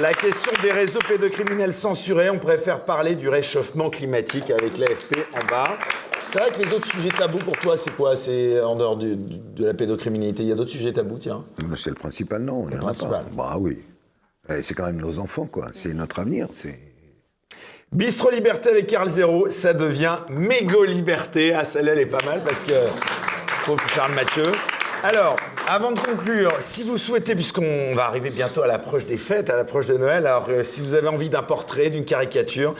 La 0.00 0.14
question 0.14 0.52
des 0.62 0.70
réseaux 0.72 0.98
pédocriminels 1.06 1.74
censurés, 1.74 2.30
on 2.30 2.38
préfère 2.38 2.84
parler 2.84 3.14
du 3.16 3.28
réchauffement 3.28 3.90
climatique 3.90 4.50
avec 4.50 4.78
l'AFP 4.78 5.26
en 5.34 5.44
bas. 5.46 5.76
C'est 6.28 6.38
vrai 6.38 6.50
que 6.52 6.62
les 6.62 6.72
autres 6.72 6.86
sujets 6.90 7.10
tabous 7.10 7.38
pour 7.38 7.56
toi, 7.58 7.76
c'est 7.76 7.90
quoi? 7.96 8.16
C'est 8.16 8.60
en 8.60 8.76
dehors 8.76 8.96
du- 8.96 9.16
de 9.16 9.66
la 9.66 9.74
pédocriminalité. 9.74 10.42
Il 10.44 10.48
y 10.48 10.52
a 10.52 10.54
d'autres 10.54 10.70
sujets 10.70 10.92
tabous, 10.92 11.18
tiens. 11.18 11.44
C'est 11.74 11.90
le 11.90 11.96
principal, 11.96 12.40
non. 12.42 12.66
a 12.68 12.76
principal. 12.76 13.24
Bah 13.32 13.56
oui. 13.58 13.80
Eh, 14.48 14.62
C'est 14.62 14.74
quand 14.74 14.86
même 14.86 15.00
nos 15.00 15.18
enfants, 15.18 15.46
quoi. 15.46 15.66
C'est 15.72 15.92
notre 15.92 16.20
avenir. 16.20 16.48
C'est. 16.54 16.78
Bistro 17.92 18.30
Liberté 18.30 18.70
avec 18.70 18.86
Carl 18.86 19.10
Zéro, 19.10 19.50
ça 19.50 19.74
devient 19.74 20.18
Mégo 20.30 20.84
Liberté. 20.84 21.52
Ah, 21.52 21.64
celle-là, 21.64 21.92
elle 21.92 21.98
est 21.98 22.06
pas 22.06 22.24
mal 22.24 22.42
parce 22.44 22.62
que. 22.64 22.72
Charles 23.94 24.14
Mathieu. 24.14 24.44
Alors, 25.02 25.36
avant 25.66 25.92
de 25.92 25.98
conclure, 25.98 26.50
si 26.60 26.82
vous 26.82 26.98
souhaitez, 26.98 27.34
puisqu'on 27.34 27.94
va 27.94 28.04
arriver 28.04 28.28
bientôt 28.28 28.60
à 28.60 28.66
l'approche 28.66 29.06
des 29.06 29.16
fêtes, 29.16 29.48
à 29.48 29.56
l'approche 29.56 29.86
de 29.86 29.96
Noël, 29.96 30.26
alors 30.26 30.44
euh, 30.50 30.62
si 30.62 30.82
vous 30.82 30.92
avez 30.92 31.08
envie 31.08 31.30
d'un 31.30 31.42
portrait, 31.42 31.88
d'une 31.88 32.04
caricature, 32.04 32.74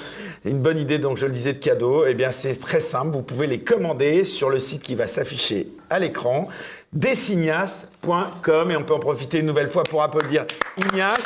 une 0.45 0.59
bonne 0.59 0.79
idée, 0.79 0.99
donc 0.99 1.17
je 1.17 1.25
le 1.25 1.33
disais, 1.33 1.55
de 1.55 1.59
cadeau, 1.59 2.05
eh 2.05 2.13
bien 2.13 2.31
c'est 2.31 2.61
très 2.61 2.81
simple, 2.81 3.13
vous 3.13 3.23
pouvez 3.23 3.47
les 3.47 3.61
commander 3.61 4.25
sur 4.25 4.51
le 4.51 4.61
site 4.61 4.83
qui 4.83 4.95
va 4.95 5.07
s'afficher 5.07 5.69
à 5.89 5.99
l'écran, 5.99 6.47
designas.com, 6.93 8.71
et 8.71 8.77
on 8.77 8.83
peut 8.83 8.95
en 8.95 8.99
profiter 8.99 9.39
une 9.39 9.47
nouvelle 9.47 9.71
fois 9.71 9.85
pour 9.85 10.03
applaudir 10.03 10.45
Ignace. 10.77 11.25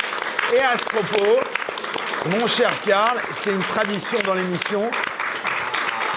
Et 0.53 0.59
à 0.59 0.77
ce 0.77 0.85
propos, 0.85 1.41
mon 2.39 2.47
cher 2.47 2.71
Karl, 2.85 3.19
c'est 3.33 3.51
une 3.51 3.63
tradition 3.63 4.19
dans 4.25 4.33
l'émission. 4.33 4.89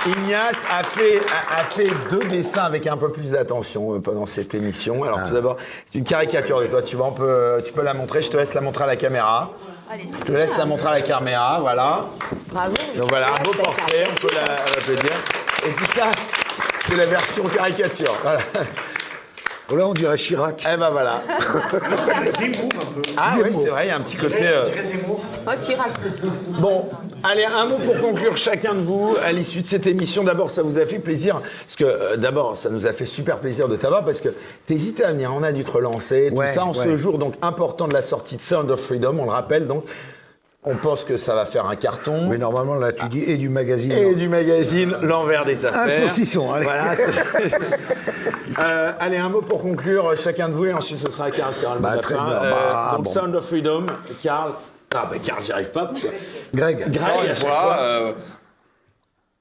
Ignace 0.09 0.65
a 0.71 0.83
fait, 0.85 1.19
a, 1.19 1.61
a 1.61 1.65
fait 1.65 1.89
deux 2.11 2.25
dessins 2.25 2.63
avec 2.65 2.87
un 2.87 2.97
peu 2.97 3.11
plus 3.13 3.31
d'attention 3.33 3.95
euh, 3.95 4.01
pendant 4.01 4.27
cette 4.27 4.55
émission. 4.55 5.05
Alors 5.05 5.25
tout 5.27 5.35
d'abord, 5.35 5.57
c'est 5.91 5.99
une 5.99 6.05
caricature 6.05 6.61
de 6.61 6.67
toi. 6.67 6.83
Tu 6.83 6.97
vois, 6.97 7.07
on 7.07 7.13
peut, 7.13 7.63
tu 7.65 7.73
peux 7.73 7.83
la 7.83 7.95
montrer. 7.95 8.23
Je 8.23 8.31
te 8.31 8.37
laisse 8.37 8.55
la 8.55 8.61
montrer 8.61 8.85
à 8.85 8.87
la 8.89 8.97
caméra. 8.97 9.53
Je 9.97 10.23
te 10.25 10.33
laisse 10.33 10.57
la 10.59 10.65
montrer 10.67 10.89
à 10.89 10.93
la 10.93 11.01
caméra, 11.01 11.59
voilà. 11.61 12.07
Bravo. 12.53 12.75
Donc 12.97 13.09
voilà, 13.11 13.29
un 13.39 13.43
beau 13.43 13.51
portrait, 13.53 14.07
on 14.11 14.15
peut 14.21 14.35
la- 14.35 14.65
l'applaudir. 14.77 15.13
Et 15.67 15.71
puis 15.71 15.87
ça, 15.87 16.07
c'est 16.83 16.97
la 16.97 17.07
version 17.07 17.45
caricature. 17.45 18.15
Voilà. 18.23 18.41
Oh 19.71 19.77
là, 19.77 19.87
on 19.87 19.93
dirait 19.93 20.17
Chirac. 20.17 20.65
Eh 20.73 20.77
ben 20.79 20.89
voilà. 20.91 21.23
Ah 23.17 23.35
oui, 23.43 23.51
c'est 23.53 23.69
vrai, 23.69 23.87
il 23.87 23.89
y 23.89 23.91
a 23.91 23.97
un 23.97 24.01
petit 24.01 24.17
côté. 24.17 24.41
euh, 24.47 24.69
Moi, 25.45 25.57
Chirac 25.57 25.93
plus. 26.01 26.25
Bon, 26.59 26.89
allez, 27.25 27.45
un 27.45 27.67
mot 27.67 27.77
pour 27.79 28.01
conclure 28.01 28.37
chacun 28.37 28.75
de 28.75 28.81
vous 28.81 29.17
à 29.23 29.33
l'issue 29.33 29.61
de 29.63 29.67
cette 29.67 29.87
émission. 29.87 30.25
D'abord, 30.25 30.51
ça 30.51 30.63
vous 30.63 30.79
a 30.79 30.87
fait 30.87 30.99
plaisir, 30.99 31.41
parce 31.65 31.77
que 31.77 31.85
euh, 31.85 32.17
d'abord, 32.17 32.57
ça 32.57 32.71
nous 32.71 32.87
a 32.87 32.93
fait 32.93 33.07
super 33.07 33.39
plaisir 33.39 33.69
de 33.69 33.77
t'avoir, 33.77 34.05
parce 34.05 34.21
que 34.21 34.31
t'hésitais 34.67 35.05
à 35.05 35.13
venir, 35.13 35.33
on 35.35 35.43
a 35.43 35.53
dû 35.53 35.65
te 35.65 35.71
relancer, 35.71 36.29
tout 36.33 36.41
Ouais, 36.41 36.47
ça, 36.49 36.65
en 36.65 36.75
ce 36.75 36.97
jour 36.97 37.19
donc 37.19 37.35
important 37.43 37.89
de 37.89 37.95
la 37.95 38.03
sortie 38.03 38.37
de 38.37 38.41
Sound 38.41 38.71
of 38.71 38.81
Freedom, 38.81 39.17
on 39.19 39.25
le 39.25 39.31
rappelle, 39.31 39.67
donc 39.67 39.85
on 40.65 40.75
pense 40.75 41.05
que 41.05 41.17
ça 41.17 41.35
va 41.35 41.47
faire 41.47 41.67
un 41.67 41.77
carton. 41.77 42.29
Mais 42.29 42.37
normalement, 42.39 42.75
là, 42.75 42.93
tu 42.93 43.09
dis 43.09 43.23
et 43.23 43.37
du 43.37 43.49
magazine. 43.49 43.93
Et 43.93 44.15
du 44.15 44.29
magazine 44.29 44.95
L'envers 45.03 45.45
des 45.45 45.65
affaires. 45.65 45.83
Un 45.83 46.09
saucisson, 46.09 46.53
allez. 46.53 46.65
Voilà. 46.65 46.95
c'est- 46.95 47.07
Euh, 48.59 48.91
allez, 48.99 49.19
un 49.19 49.29
mot 49.29 49.41
pour 49.43 49.63
conclure, 49.63 50.17
chacun 50.17 50.49
de 50.49 50.55
vous, 50.55 50.65
et 50.67 50.73
ensuite 50.73 50.99
ce 50.99 51.11
sera 51.11 51.31
Karl 51.31 51.55
Bah, 51.79 51.97
très 51.99 52.15
bien. 52.15 52.25
Euh, 52.27 52.51
Bah, 52.51 52.93
donc 52.97 53.05
bon. 53.05 53.11
Sound 53.11 53.35
of 53.37 53.45
Freedom, 53.47 53.87
Karl, 54.21 54.53
Ah 54.95 55.07
bah 55.11 55.19
car 55.23 55.41
j'y 55.41 55.53
arrive 55.53 55.71
pas. 55.71 55.87
Pourquoi 55.87 56.11
Greg. 56.55 56.77
Encore 56.81 56.93
Greg, 56.93 57.25
une 57.25 57.31
à 57.31 57.35
chaque 57.35 57.37
fois, 57.39 57.49
fois. 57.63 57.77
euh, 57.81 58.13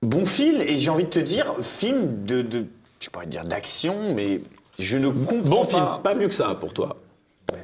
bon 0.01 0.25
film, 0.25 0.61
et 0.61 0.77
j'ai 0.77 0.89
envie 0.89 1.05
de 1.05 1.09
te 1.09 1.19
dire, 1.19 1.55
film 1.61 2.23
de, 2.23 2.41
de 2.41 2.65
je 2.99 3.09
pourrais 3.09 3.27
dire 3.27 3.45
d'action, 3.45 4.13
mais 4.15 4.41
je 4.79 4.97
ne 4.97 5.09
comprends 5.09 5.37
Bon 5.49 5.65
pas. 5.65 5.67
film, 5.69 5.87
pas 6.03 6.15
mieux 6.15 6.27
que 6.27 6.35
ça 6.35 6.55
pour 6.59 6.73
toi. 6.73 6.97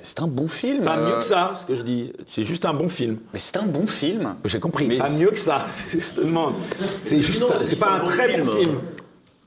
C'est 0.01 0.21
un 0.21 0.27
bon 0.27 0.47
film. 0.47 0.85
Pas 0.85 0.97
euh, 0.97 1.09
mieux 1.09 1.15
que 1.17 1.23
ça, 1.25 1.51
ce 1.59 1.65
que 1.65 1.75
je 1.75 1.81
dis. 1.81 2.13
C'est 2.29 2.43
juste 2.45 2.63
un 2.63 2.73
bon 2.73 2.87
film. 2.87 3.17
Mais 3.33 3.39
c'est 3.39 3.57
un 3.57 3.65
bon 3.65 3.85
film. 3.85 4.35
J'ai 4.45 4.59
compris. 4.61 4.87
Mais 4.87 4.97
pas 4.97 5.07
c'est- 5.09 5.21
mieux 5.21 5.31
que 5.31 5.37
ça. 5.39 5.65
Je 5.91 5.97
te 5.97 6.21
demande. 6.21 6.53
C'est 7.01 7.19
juste. 7.21 7.41
Non, 7.41 7.53
un- 7.53 7.59
C'est 7.59 7.65
c'est 7.65 7.75
pas 7.81 7.91
un 7.91 7.95
un 7.95 7.99
bon 7.99 8.05
très 8.05 8.27
bon 8.37 8.45
film. 8.45 8.59
film. 8.59 8.79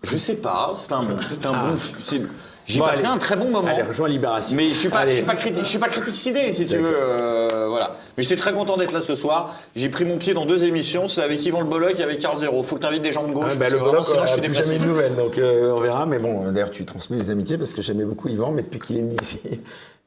Je 0.02 0.16
sais 0.18 0.36
pas, 0.36 0.72
c'est 0.76 0.92
un, 0.92 1.04
c'est 1.30 1.46
un 1.46 1.52
Ah. 1.54 1.66
bon 1.66 1.76
film. 1.78 2.28
J'ai 2.66 2.80
Bon, 2.80 2.86
passé 2.86 3.04
allez. 3.04 3.14
un 3.14 3.18
très 3.18 3.36
bon 3.36 3.48
moment. 3.50 3.68
Allez, 3.68 3.82
rejoins 3.82 4.08
Libération. 4.08 4.56
Mais 4.56 4.68
je 4.68 4.74
suis 4.74 4.88
pas, 4.88 4.98
Allez. 5.00 5.12
je 5.12 5.16
suis 5.18 5.24
pas 5.24 5.36
critique, 5.36 5.64
je 5.64 5.68
suis 5.68 5.78
pas 5.78 5.88
critique 5.88 6.16
sidé, 6.16 6.52
si 6.52 6.66
tu 6.66 6.78
veux. 6.78 6.84
euh, 6.94 7.66
voilà. 7.68 7.96
Mais 8.16 8.22
j'étais 8.24 8.34
très 8.36 8.52
content 8.52 8.76
d'être 8.76 8.92
là 8.92 9.00
ce 9.00 9.14
soir. 9.14 9.54
J'ai 9.76 9.88
pris 9.88 10.04
mon 10.04 10.16
pied 10.16 10.34
dans 10.34 10.46
deux 10.46 10.64
émissions. 10.64 11.06
C'est 11.06 11.22
avec 11.22 11.44
Yvan 11.46 11.60
Le 11.60 11.66
Bolloc 11.66 11.98
et 12.00 12.02
avec 12.02 12.18
Carl 12.18 12.36
Zéro. 12.38 12.62
Faut 12.64 12.76
que 12.76 12.80
t'invites 12.80 13.02
des 13.02 13.12
gens 13.12 13.26
de 13.28 13.32
gauche. 13.32 13.44
Ah, 13.52 13.54
bah, 13.54 13.66
parce 13.68 13.72
le 13.72 13.78
bloc, 13.78 14.04
sinon, 14.04 14.18
on 14.18 14.26
je 14.26 14.30
suis 14.32 14.40
a 14.40 14.42
plus 14.44 14.54
jamais 14.54 14.78
de 14.80 14.84
nouvelles, 14.84 15.14
donc 15.14 15.38
euh, 15.38 15.72
on 15.76 15.80
verra. 15.80 16.06
Mais 16.06 16.18
bon, 16.18 16.50
d'ailleurs, 16.50 16.70
tu 16.72 16.84
transmets 16.84 17.18
les 17.18 17.30
amitiés 17.30 17.56
parce 17.56 17.72
que 17.72 17.82
j'aimais 17.82 18.04
beaucoup 18.04 18.28
Yvan, 18.28 18.50
mais 18.50 18.62
depuis 18.62 18.80
qu'il 18.80 18.98
est 18.98 19.02
mis 19.02 19.16
ici. 19.22 19.40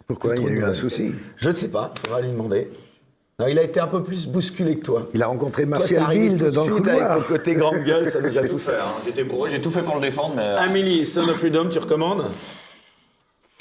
Pourquoi 0.05 0.35
Il 0.35 0.43
y 0.43 0.47
a 0.47 0.49
eu 0.49 0.63
un 0.63 0.73
souci? 0.73 1.11
Je 1.37 1.49
ne 1.49 1.53
sais 1.53 1.67
pas, 1.69 1.93
faudra 2.05 2.19
lui 2.21 2.29
demander. 2.29 2.69
Non, 3.39 3.47
il 3.47 3.57
a 3.57 3.63
été 3.63 3.79
un 3.79 3.87
peu 3.87 4.03
plus 4.03 4.27
bousculé 4.27 4.77
que 4.79 4.83
toi. 4.85 5.07
Il 5.13 5.23
a 5.23 5.27
rencontré 5.27 5.65
Martial 5.65 6.05
Bild 6.09 6.49
dans 6.51 6.65
le 6.65 6.75
couloir. 6.75 7.11
Avec 7.11 7.23
ton 7.27 7.33
côté 7.35 7.53
grande 7.53 7.83
gueule, 7.85 8.09
ça 8.11 8.19
nous 8.19 8.37
a 8.37 8.47
tout 8.47 8.57
fait. 8.59 8.73
Hein, 8.75 8.91
J'étais 9.05 9.23
bourré, 9.23 9.49
j'ai 9.49 9.61
tout 9.61 9.71
fait 9.71 9.83
pour 9.83 9.95
le 9.95 10.01
défendre, 10.01 10.33
mais. 10.35 10.43
euh, 10.43 10.59
Amélie, 10.59 11.05
Son 11.05 11.21
of 11.21 11.35
Freedom, 11.37 11.69
tu 11.69 11.79
recommandes? 11.79 12.29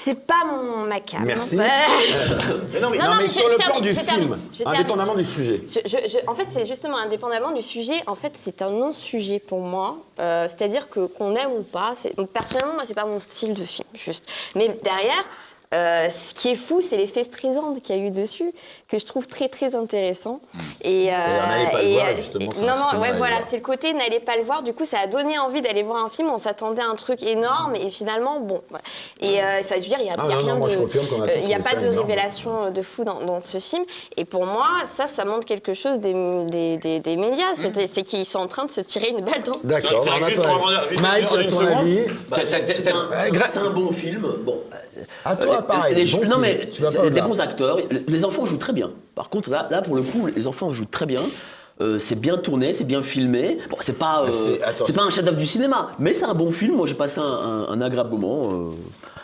C'est 0.01 0.25
pas 0.25 0.45
mon 0.45 0.85
ma 0.87 1.01
cam. 1.01 1.23
Merci. 1.25 1.57
Mais 2.73 2.79
non, 2.79 2.89
mais, 2.89 2.97
Non, 2.99 3.15
mais 3.21 3.27
sur 3.27 3.47
je- 3.49 3.53
le 3.53 3.57
plan 3.57 3.81
du 3.81 3.91
film, 3.91 4.05
termine. 4.05 4.37
indépendamment 4.65 5.13
du 5.15 5.25
sujet. 5.25 5.61
Je- 5.67 5.81
je- 5.89 6.07
je- 6.07 6.25
en 6.29 6.33
fait, 6.35 6.45
c'est 6.49 6.65
justement 6.65 6.97
indépendamment 6.97 7.51
du 7.51 7.61
sujet. 7.61 7.95
En 8.07 8.15
fait, 8.15 8.31
c'est 8.35 8.61
un 8.61 8.69
non-sujet 8.71 9.39
pour 9.39 9.59
moi. 9.59 9.97
Euh, 10.21 10.47
C'est-à-dire 10.47 10.87
que 10.89 11.05
qu'on 11.05 11.35
aime 11.35 11.51
ou 11.51 11.63
pas. 11.63 11.93
donc, 12.15 12.29
Personnellement, 12.29 12.75
moi, 12.75 12.83
c'est 12.85 12.93
pas 12.93 13.03
mon 13.05 13.19
style 13.19 13.53
de 13.53 13.65
film, 13.65 13.87
juste. 13.93 14.25
Mais 14.55 14.69
derrière. 14.83 15.25
euh, 15.71 16.09
ce 16.09 16.33
qui 16.33 16.49
est 16.49 16.55
fou, 16.55 16.81
c'est 16.81 16.97
l'effet 16.97 17.23
strisant 17.25 17.75
qu'il 17.75 17.95
y 17.95 17.99
a 17.99 18.01
eu 18.03 18.09
dessus, 18.09 18.51
que 18.89 18.97
je 18.97 19.05
trouve 19.05 19.27
très 19.27 19.49
très 19.49 19.75
intéressant. 19.75 20.39
Et, 20.81 21.09
euh, 21.09 21.15
D'ailleurs, 21.15 21.47
n'allez 21.47 21.67
pas 21.71 21.81
le 21.81 21.87
et, 21.87 21.93
voir, 21.93 22.05
euh, 22.07 22.15
justement, 22.15 22.51
ça 22.51 22.61
non, 22.61 22.67
non, 22.67 22.85
le 22.93 22.99
ouais, 22.99 23.11
voilà, 23.17 23.35
c'est 23.43 23.57
le 23.57 23.61
côté 23.61 23.93
n'allez 23.93 24.19
pas 24.19 24.35
le 24.35 24.41
voir. 24.43 24.63
Du 24.63 24.73
coup, 24.73 24.83
ça 24.85 24.97
a 25.03 25.07
donné 25.07 25.37
envie 25.37 25.61
d'aller 25.61 25.83
voir 25.83 26.03
un 26.03 26.09
film. 26.09 26.29
On 26.29 26.39
s'attendait 26.39 26.81
à 26.81 26.87
un 26.87 26.95
truc 26.95 27.21
énorme, 27.21 27.75
et 27.75 27.89
finalement, 27.89 28.39
bon. 28.39 28.61
Et 29.21 29.41
euh, 29.43 29.59
enfin, 29.59 29.75
je 29.75 29.81
veux 29.81 29.87
dire, 29.87 29.97
il 29.99 30.07
y 30.07 30.09
a, 30.09 30.15
Ah, 30.17 30.25
il 30.27 30.31
y 30.31 30.33
a 30.33 30.37
non, 30.37 30.41
non, 30.41 30.45
rien 30.47 30.55
moi, 30.55 30.69
de, 30.69 30.73
a 30.73 30.77
euh, 30.77 31.35
il 31.41 31.45
n'y 31.47 31.53
a 31.53 31.59
trouvé 31.59 31.63
pas 31.63 31.69
ça 31.69 31.75
de 31.75 31.85
énorme. 31.91 32.07
révélation 32.07 32.71
de 32.71 32.81
fou 32.81 33.03
dans, 33.03 33.21
dans 33.23 33.41
ce 33.41 33.59
film. 33.59 33.83
Et 34.17 34.25
pour 34.25 34.45
moi, 34.47 34.67
ça, 34.85 35.05
ça 35.05 35.23
montre 35.23 35.45
quelque 35.45 35.73
chose 35.75 35.99
des, 35.99 36.13
des, 36.49 36.77
des- 36.77 36.99
des 36.99 37.15
médias. 37.17 37.43
C'est- 37.55 37.85
C'est 37.87 38.03
qu'ils 38.03 38.25
sont 38.25 38.39
en 38.39 38.47
train 38.47 38.65
de 38.65 38.71
se 38.71 38.81
tirer 38.81 39.09
une 39.09 39.21
balle 39.23 39.43
dans 39.45 39.53
le. 39.63 39.69
D'accord, 39.69 40.03
a 40.07 40.19
Mike, 40.19 41.27
c'est 43.47 43.59
un, 43.59 43.69
bon 43.69 43.91
film. 43.91 44.21
Bon, 44.43 44.59
euh, 44.73 45.01
À 45.25 45.35
toi, 45.35 45.57
euh, 45.57 45.61
pareil, 45.61 46.05
non 46.27 46.37
mais 46.39 46.69
des 47.11 47.21
bons 47.21 47.39
acteurs. 47.39 47.77
Les 48.07 48.25
enfants 48.25 48.45
jouent 48.45 48.57
très 48.57 48.73
bien. 48.73 48.78
Par 49.15 49.29
contre, 49.29 49.49
là, 49.49 49.67
là 49.71 49.81
pour 49.81 49.95
le 49.95 50.01
coup, 50.03 50.27
les 50.35 50.47
enfants 50.47 50.71
jouent 50.71 50.85
très 50.85 51.05
bien. 51.05 51.21
Euh, 51.81 51.97
c'est 51.97 52.19
bien 52.19 52.37
tourné, 52.37 52.73
c'est 52.73 52.83
bien 52.83 53.01
filmé. 53.01 53.57
Bon, 53.69 53.77
c'est 53.79 53.97
pas, 53.97 54.23
euh, 54.23 54.33
c'est- 54.33 54.93
pas 54.93 55.03
un 55.03 55.09
chef-d'œuvre 55.09 55.37
du 55.37 55.45
cinéma, 55.47 55.91
mais 55.97 56.11
c'est 56.13 56.25
un 56.25 56.33
bon 56.33 56.51
film. 56.51 56.75
Moi, 56.75 56.85
j'ai 56.87 56.93
passé 56.93 57.19
un, 57.21 57.23
un- 57.23 57.69
un 57.69 57.81
agréable 57.81 58.09
moment. 58.11 58.49
euh. 58.51 58.71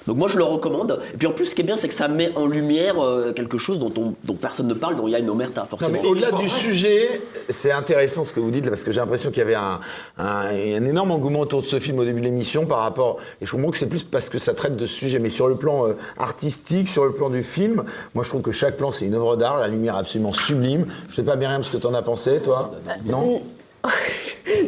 Donc 0.08 0.18
moi, 0.18 0.28
je 0.28 0.38
le 0.38 0.44
recommande. 0.44 1.00
Et 1.14 1.18
puis 1.18 1.28
en 1.28 1.32
plus, 1.32 1.46
ce 1.46 1.56
qui 1.56 1.62
est 1.62 1.66
bien, 1.66 1.78
c'est 1.78 1.88
que 1.88 1.94
ça 1.94 2.08
met 2.08 2.32
en 2.36 2.46
lumière 2.46 3.04
euh, 3.04 3.34
quelque 3.34 3.58
chose 3.58 3.80
dont, 3.80 3.92
on- 3.98 4.14
dont 4.24 4.36
personne 4.36 4.68
ne 4.68 4.74
parle, 4.74 4.96
dont 4.96 5.08
il 5.08 5.12
y 5.12 5.16
a 5.16 5.20
une 5.20 5.30
omerta 5.30 5.66
forcément. 5.70 6.00
au-delà 6.04 6.32
du 6.32 6.48
sujet, 6.50 7.22
c'est 7.50 7.72
intéressant 7.72 8.24
ce 8.24 8.34
que 8.34 8.40
vous 8.40 8.52
dites 8.52 8.66
là, 8.66 8.72
parce 8.72 8.84
que 8.84 8.92
j'ai 8.92 9.00
l'impression 9.00 9.30
qu'il 9.30 9.40
y 9.40 9.42
avait 9.42 9.56
un, 9.56 9.80
un- 10.18 10.46
un 10.48 10.86
énorme 10.86 11.12
engouement 11.12 11.40
autour 11.42 11.62
de 11.62 11.68
ce 11.68 11.80
film 11.80 12.00
au 12.00 12.06
début 12.06 12.20
de 12.20 12.26
l'émission 12.26 12.66
par 12.66 12.80
rapport. 12.80 13.18
Et 13.42 13.46
je 13.46 13.52
comprends 13.52 13.72
que 13.72 13.78
c'est 13.78 13.88
plus 13.90 14.04
parce 14.04 14.30
que 14.30 14.38
ça 14.38 14.54
traite 14.54 14.76
de 14.78 14.86
ce 14.88 14.94
sujet, 14.94 15.20
mais 15.20 15.30
sur 15.30 15.48
le 15.48 15.56
plan 15.56 15.88
euh, 15.88 15.94
artistique, 16.18 16.88
sur 16.88 17.06
le 17.06 17.14
plan 17.14 17.30
du 17.30 17.44
film, 17.44 17.84
moi 18.14 18.24
je 18.24 18.30
trouve 18.30 18.42
que 18.42 18.52
chaque 18.52 18.78
plan 18.78 18.92
c'est 18.92 19.06
une 19.06 19.16
œuvre 19.16 19.36
d'art, 19.38 19.58
la 19.60 19.68
lumière 19.68 19.96
est 19.96 20.00
absolument 20.00 20.34
sublime. 20.34 20.86
Je 21.10 21.16
sais 21.16 21.24
pas 21.24 21.36
bien 21.36 21.62
ce 21.64 21.72
que 21.72 21.78
t'en 21.78 21.94
as 21.94 22.02
pensé, 22.02 22.40
toi? 22.42 22.72
Non? 23.06 23.42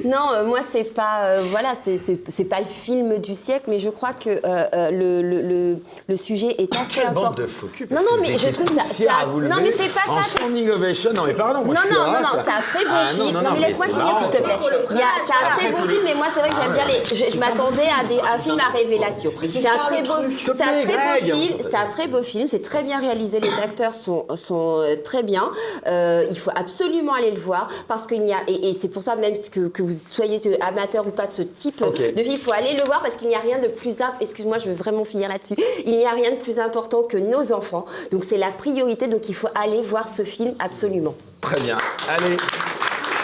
Non, 0.03 0.31
euh, 0.34 0.44
moi 0.45 0.60
c'est 0.72 0.84
pas 0.84 1.22
euh, 1.26 1.41
voilà, 1.52 1.69
c'est- 1.81 2.44
pas 2.49 2.60
le 2.60 2.65
film 2.65 3.19
du 3.19 3.35
siècle, 3.35 3.65
mais 3.68 3.77
je 3.77 3.89
crois 3.89 4.11
que 4.14 4.30
euh, 4.30 4.39
euh, 4.73 4.89
le, 4.89 5.22
le, 5.22 5.41
le, 5.41 5.77
le 6.07 6.18
sujet 6.18 6.56
est 6.57 6.76
assez 6.76 6.85
Quelle 7.02 7.14
bande 7.14 7.26
important. 7.26 7.41
de 7.44 7.48
faux 7.48 7.68
culs, 7.68 7.88
Non, 7.91 7.98
parce 7.98 8.10
non, 8.10 8.18
que 8.23 8.31
mais 8.31 8.38
je 8.39 8.48
trouve 8.49 8.68
ça. 8.76 8.81
ça- 8.84 9.03
à 9.22 9.26
vous 9.26 9.41
non, 9.41 9.56
mais 9.61 9.72
c'est 9.72 9.94
pas 9.94 10.11
En 10.11 10.18
ça. 10.18 10.23
standing 10.23 10.69
ovation, 10.72 11.14
non 11.14 11.23
mais 11.27 11.35
pardon, 11.35 11.64
moi 11.64 11.76
non, 11.76 11.81
je 11.81 11.88
suis 11.88 11.95
non, 11.95 12.02
là, 12.02 12.07
non, 12.11 12.19
non, 12.19 12.26
ça- 12.26 12.44
c'est 12.44 12.52
un 12.52 12.61
très 12.61 12.85
bon 12.85 12.91
Ah, 12.94 13.14
non, 13.14 13.23
film. 13.23 13.35
non, 13.35 13.41
Non, 13.41 13.49
non, 13.49 13.53
mais 13.56 13.60
mais 13.61 13.68
laisse-moi 13.68 13.85
c'est 13.88 13.94
finir, 13.94 14.19
s'il 14.19 14.30
te 14.30 14.38
plaît. 14.38 14.48
marrant, 14.48 14.68
Il 14.91 14.98
y 14.98 15.02
a- 15.02 15.06
C'est 15.27 15.45
un 15.45 15.49
très 15.57 15.72
bon 15.72 15.88
film, 15.88 16.02
mais 16.06 16.14
moi, 16.15 16.26
c'est 16.34 16.39
vrai 16.39 16.49
que 16.49 16.56
j'aime 16.56 16.73
bien 16.73 16.85
les. 16.88 17.31
Je, 17.31 17.38
m'attendais 17.38 17.88
à, 17.88 18.34
un 18.35 18.39
film 18.39 18.57
à 18.60 18.76
révélation. 18.76 19.31
C'est 19.48 19.68
un 19.68 19.77
très 19.85 20.02
beau, 20.02 20.14
c'est 20.44 20.61
un 20.61 20.81
très 20.84 20.85
beau 20.85 21.35
film. 21.35 21.57
C'est 21.61 21.76
un 21.76 21.85
très 21.85 22.07
beau 22.07 22.23
film. 22.23 22.48
C'est 22.48 22.61
très 22.61 22.84
bien 22.84 22.99
réalisé. 22.99 23.39
Les 23.39 23.53
acteurs 23.64 23.94
sont, 23.94 24.26
sont 24.35 24.80
euh, 24.81 24.95
très 25.03 25.22
bien. 25.23 25.52
Euh, 25.85 26.26
il 26.30 26.38
faut 26.39 26.52
absolument 26.56 27.14
aller 27.14 27.31
le 27.31 27.39
voir 27.39 27.68
parce 27.88 28.07
qu'il 28.07 28.26
y 28.27 28.34
a 28.34 28.38
et, 28.48 28.69
et 28.69 28.73
c'est 28.73 28.88
pour 28.88 29.03
ça 29.07 29.15
même 29.15 29.35
que, 29.51 29.69
que 29.69 29.81
vous 29.81 29.93
soyez 29.93 30.41
amateur 30.59 31.07
ou 31.07 31.11
pas 31.11 31.27
de 31.27 31.31
ce 31.31 31.41
type 31.41 31.81
de 31.81 31.95
film, 31.95 32.13
il 32.17 32.38
faut 32.38 32.51
aller 32.51 32.73
le 32.73 32.84
voir 32.84 33.01
parce 33.01 33.15
qu'il 33.15 33.29
n'y 33.29 33.35
a 33.35 33.39
rien 33.39 33.59
de 33.59 33.69
plus 33.69 33.93
important. 34.01 34.17
Excuse-moi, 34.19 34.57
je 34.57 34.65
veux 34.65 34.75
vraiment 34.75 35.05
finir 35.05 35.29
là-dessus. 35.29 35.55
Il 35.85 35.93
n'y 35.93 36.05
a 36.05 36.11
rien 36.11 36.31
de 36.31 36.35
plus 36.35 36.59
important 36.59 37.03
que 37.03 37.17
nos 37.17 37.53
enfants. 37.53 37.85
Donc 38.11 38.25
c'est 38.25 38.38
la 38.38 38.51
priorité. 38.51 39.07
Donc 39.07 39.29
il 39.29 39.35
faut 39.35 39.47
aller 39.55 39.81
voir 39.81 40.09
ce 40.09 40.23
film 40.23 40.55
absolument. 40.59 41.15
Très 41.39 41.59
bien. 41.61 41.77
Allez. 42.09 42.35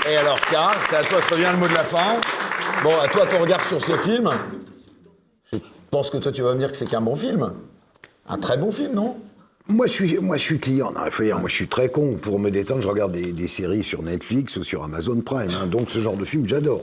Et 0.10 0.16
alors, 0.16 0.40
Cara, 0.50 0.74
c'est 0.90 0.96
à 0.96 1.04
toi 1.04 1.20
de 1.20 1.26
prévenir 1.26 1.52
le 1.52 1.58
mot 1.58 1.68
de 1.68 1.74
la 1.74 1.84
fin. 1.84 2.22
Bon, 2.82 2.98
à 2.98 3.10
toi 3.10 3.26
ton 3.26 3.40
regard 3.40 3.62
sur 3.66 3.84
ce 3.84 3.92
film. 3.98 4.30
Je 5.52 5.60
pense 5.92 6.10
que 6.10 6.18
toi, 6.18 6.32
tu 6.32 6.42
vas 6.44 6.54
me 6.54 6.60
dire 6.60 6.72
que 6.72 6.78
c'est 6.78 6.86
qu'un 6.88 7.02
bon 7.02 7.16
film. 7.16 7.54
Un 8.30 8.38
très 8.38 8.58
bon 8.58 8.72
film, 8.72 8.94
non? 8.94 9.18
Moi, 9.70 9.88
je 9.88 9.94
suis, 9.94 10.18
moi, 10.20 10.36
je 10.36 10.42
suis 10.42 10.60
client. 10.60 10.92
Non, 10.92 11.00
il 11.06 11.12
faut 11.12 11.24
dire, 11.24 11.40
moi, 11.40 11.48
je 11.48 11.56
suis 11.56 11.70
très 11.70 11.88
con. 11.88 12.18
Pour 12.22 12.38
me 12.38 12.52
détendre, 12.52 12.82
je 12.82 12.88
regarde 12.90 13.14
des, 13.14 13.32
des 13.32 13.48
séries 13.48 13.86
sur 13.86 14.04
Netflix 14.04 14.58
ou 14.58 14.64
sur 14.66 14.84
Amazon 14.84 15.22
Prime. 15.22 15.48
hein. 15.52 15.68
Donc, 15.68 15.90
ce 15.90 16.00
genre 16.00 16.18
de 16.18 16.26
film, 16.26 16.46
j'adore. 16.50 16.82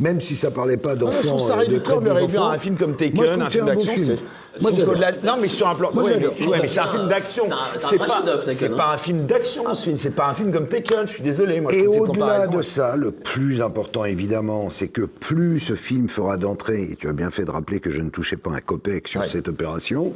Même 0.00 0.22
si 0.22 0.34
ça 0.34 0.50
parlait 0.50 0.78
pas 0.78 0.96
d'enfants. 0.96 1.18
je 1.22 1.28
trouve 1.28 1.40
ça 1.40 1.52
euh, 1.52 1.56
de 1.56 1.60
réducteur 1.60 2.00
de 2.00 2.06
très 2.06 2.14
bons 2.14 2.20
réduire 2.20 2.40
enfants. 2.42 2.50
un 2.52 2.58
film 2.58 2.76
comme 2.78 2.90
Moi, 2.92 2.96
je 2.98 3.04
Taken, 3.10 3.30
trouve 3.30 3.42
un 3.42 3.50
film 3.50 3.64
bon 3.66 3.70
d'action. 3.72 3.92
film. 3.92 4.04
c'est- 4.06 4.12
Moi, 4.14 4.20
je 4.56 4.58
trouve 4.58 4.76
j'adore. 4.78 4.94
qu'au-delà- 4.94 5.12
Non, 5.34 5.42
mais 5.42 5.48
sur 5.48 5.68
un 5.68 5.74
plan. 5.74 5.90
Moi, 5.92 6.02
ouais, 6.02 6.10
mais, 6.18 6.22
j'adore. 6.38 6.48
ouais, 6.52 6.58
mais 6.62 6.68
c'est 6.68 6.80
un 6.80 6.86
film 6.86 7.08
d'action. 7.08 7.44
C'est 7.46 7.52
un- 7.52 7.56
c'est 7.76 7.84
un 7.84 7.88
C'est 7.90 7.96
vrai 7.98 8.06
pas, 8.06 8.14
chef-d'œuvre, 8.16 8.38
Taken, 8.44 8.54
c'est 8.58 8.72
hein. 8.72 8.76
pas 8.76 8.92
un 8.94 8.96
film 8.96 9.26
d'action, 9.26 9.74
ce 9.74 9.84
film. 9.84 9.98
C'est 9.98 10.14
pas 10.14 10.26
un 10.28 10.34
film 10.34 10.50
comme 10.50 10.66
Taken. 10.68 11.06
Je 11.06 11.12
suis 11.12 11.22
désolé. 11.22 11.60
Moi, 11.60 11.72
je 11.72 11.76
Et 11.78 11.84
trouve 11.84 11.94
cette 11.94 12.02
au-delà 12.08 12.24
comparaison. 12.24 12.52
de 12.56 12.62
ça, 12.62 12.96
le 12.96 13.10
plus 13.10 13.60
important 13.60 14.06
évidemment, 14.06 14.70
c'est 14.70 14.88
que 14.88 15.02
plus 15.02 15.60
ce 15.60 15.74
film 15.74 16.08
fera 16.08 16.38
d'entrée, 16.38 16.88
et 16.92 16.96
tu 16.96 17.06
as 17.06 17.12
bien 17.12 17.30
fait 17.30 17.44
de 17.44 17.50
rappeler 17.50 17.80
que 17.80 17.90
je 17.90 18.00
ne 18.00 18.08
touchais 18.08 18.38
pas 18.38 18.50
un 18.52 18.60
copec 18.62 19.08
sur 19.08 19.20
Ouais. 19.20 19.28
cette 19.28 19.48
opération, 19.48 20.14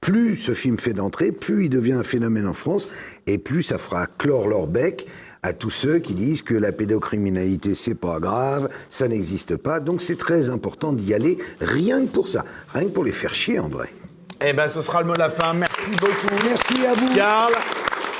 plus 0.00 0.36
ce 0.36 0.54
film 0.54 0.78
fait 0.78 0.92
d'entrée, 0.92 1.32
plus 1.32 1.66
il 1.66 1.70
devient 1.70 1.92
un 1.92 2.02
phénomène 2.02 2.46
en 2.46 2.52
France, 2.52 2.88
et 3.26 3.38
plus 3.38 3.62
ça 3.62 3.78
fera 3.78 4.06
clore 4.06 4.48
leur 4.48 4.66
bec 4.66 5.06
à 5.42 5.52
tous 5.52 5.70
ceux 5.70 5.98
qui 5.98 6.14
disent 6.14 6.42
que 6.42 6.54
la 6.54 6.72
pédocriminalité 6.72 7.74
c'est 7.74 7.94
pas 7.94 8.18
grave, 8.18 8.68
ça 8.90 9.08
n'existe 9.08 9.56
pas. 9.56 9.80
Donc 9.80 10.00
c'est 10.00 10.18
très 10.18 10.50
important 10.50 10.92
d'y 10.92 11.14
aller, 11.14 11.38
rien 11.60 12.00
que 12.00 12.10
pour 12.10 12.28
ça, 12.28 12.44
rien 12.72 12.84
que 12.84 12.90
pour 12.90 13.04
les 13.04 13.12
faire 13.12 13.34
chier 13.34 13.58
en 13.58 13.68
vrai. 13.68 13.92
Eh 14.40 14.52
ben, 14.52 14.68
ce 14.68 14.82
sera 14.82 15.00
le 15.00 15.08
mot 15.08 15.14
de 15.14 15.18
la 15.18 15.30
fin. 15.30 15.52
Merci 15.52 15.90
beaucoup. 15.90 16.44
Merci 16.44 16.86
à 16.86 16.92
vous. 16.92 17.12
Karl. 17.14 17.52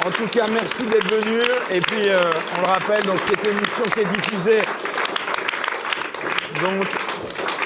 En 0.04 0.10
tout 0.10 0.26
cas, 0.28 0.46
merci 0.52 0.84
d'être 0.84 1.08
venu. 1.08 1.40
Et 1.72 1.80
puis, 1.80 2.08
euh, 2.08 2.30
on 2.56 2.60
le 2.60 2.66
rappelle, 2.66 3.04
donc 3.04 3.18
cette 3.20 3.44
émission 3.44 3.82
qui 3.94 4.00
est 4.00 4.20
diffusée 4.20 4.62
donc 6.60 6.86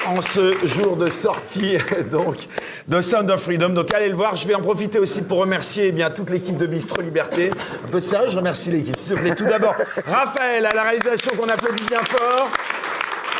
en 0.07 0.21
ce 0.21 0.67
jour 0.67 0.97
de 0.97 1.09
sortie 1.09 1.77
donc 2.11 2.35
de 2.87 3.01
Sound 3.01 3.29
of 3.29 3.41
Freedom. 3.41 3.69
Donc 3.69 3.93
allez 3.93 4.09
le 4.09 4.15
voir. 4.15 4.35
Je 4.35 4.47
vais 4.47 4.55
en 4.55 4.61
profiter 4.61 4.99
aussi 4.99 5.21
pour 5.21 5.39
remercier 5.39 5.87
eh 5.87 5.91
bien 5.91 6.09
toute 6.09 6.29
l'équipe 6.29 6.57
de 6.57 6.65
Bistro 6.65 7.01
Liberté. 7.01 7.51
Un 7.85 7.89
peu 7.89 7.99
de 7.99 8.05
sérieux, 8.05 8.29
je 8.29 8.37
remercie 8.37 8.71
l'équipe. 8.71 8.97
S'il 8.99 9.15
te 9.15 9.19
plaît, 9.19 9.35
tout 9.35 9.45
d'abord 9.45 9.75
Raphaël 10.05 10.65
à 10.65 10.73
la 10.73 10.83
réalisation 10.83 11.31
qu'on 11.35 11.49
applaudit 11.49 11.85
bien 11.85 12.01
fort. 12.03 12.49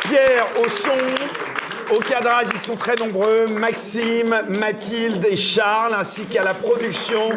Pierre 0.08 0.46
au 0.62 0.68
son, 0.68 0.90
au 1.92 1.98
cadrage, 2.00 2.46
ils 2.54 2.62
sont 2.66 2.76
très 2.76 2.96
nombreux. 2.96 3.46
Maxime, 3.46 4.42
Mathilde 4.48 5.24
et 5.28 5.36
Charles, 5.36 5.94
ainsi 5.98 6.24
qu'à 6.24 6.42
la 6.42 6.54
production. 6.54 7.30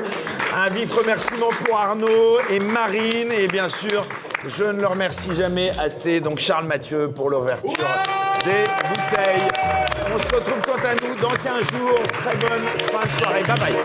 Un 0.55 0.69
vif 0.69 0.93
remerciement 0.93 1.49
pour 1.63 1.77
Arnaud 1.77 2.39
et 2.49 2.59
Marine. 2.59 3.31
Et 3.31 3.47
bien 3.47 3.69
sûr, 3.69 4.07
je 4.45 4.63
ne 4.63 4.79
le 4.79 4.87
remercie 4.87 5.35
jamais 5.35 5.71
assez. 5.77 6.19
Donc 6.19 6.39
Charles 6.39 6.65
Mathieu 6.67 7.09
pour 7.09 7.29
l'ouverture 7.29 7.71
des 8.43 8.65
bouteilles. 8.87 9.47
On 10.13 10.19
se 10.19 10.25
retrouve 10.35 10.61
quant 10.65 10.83
à 10.85 10.95
nous 10.95 11.15
dans 11.21 11.31
15 11.31 11.71
jours. 11.71 12.01
Très 12.23 12.35
bonne 12.35 12.65
fin 12.91 13.05
de 13.05 13.11
soirée. 13.19 13.43
Bye 13.43 13.59
bye. 13.59 13.75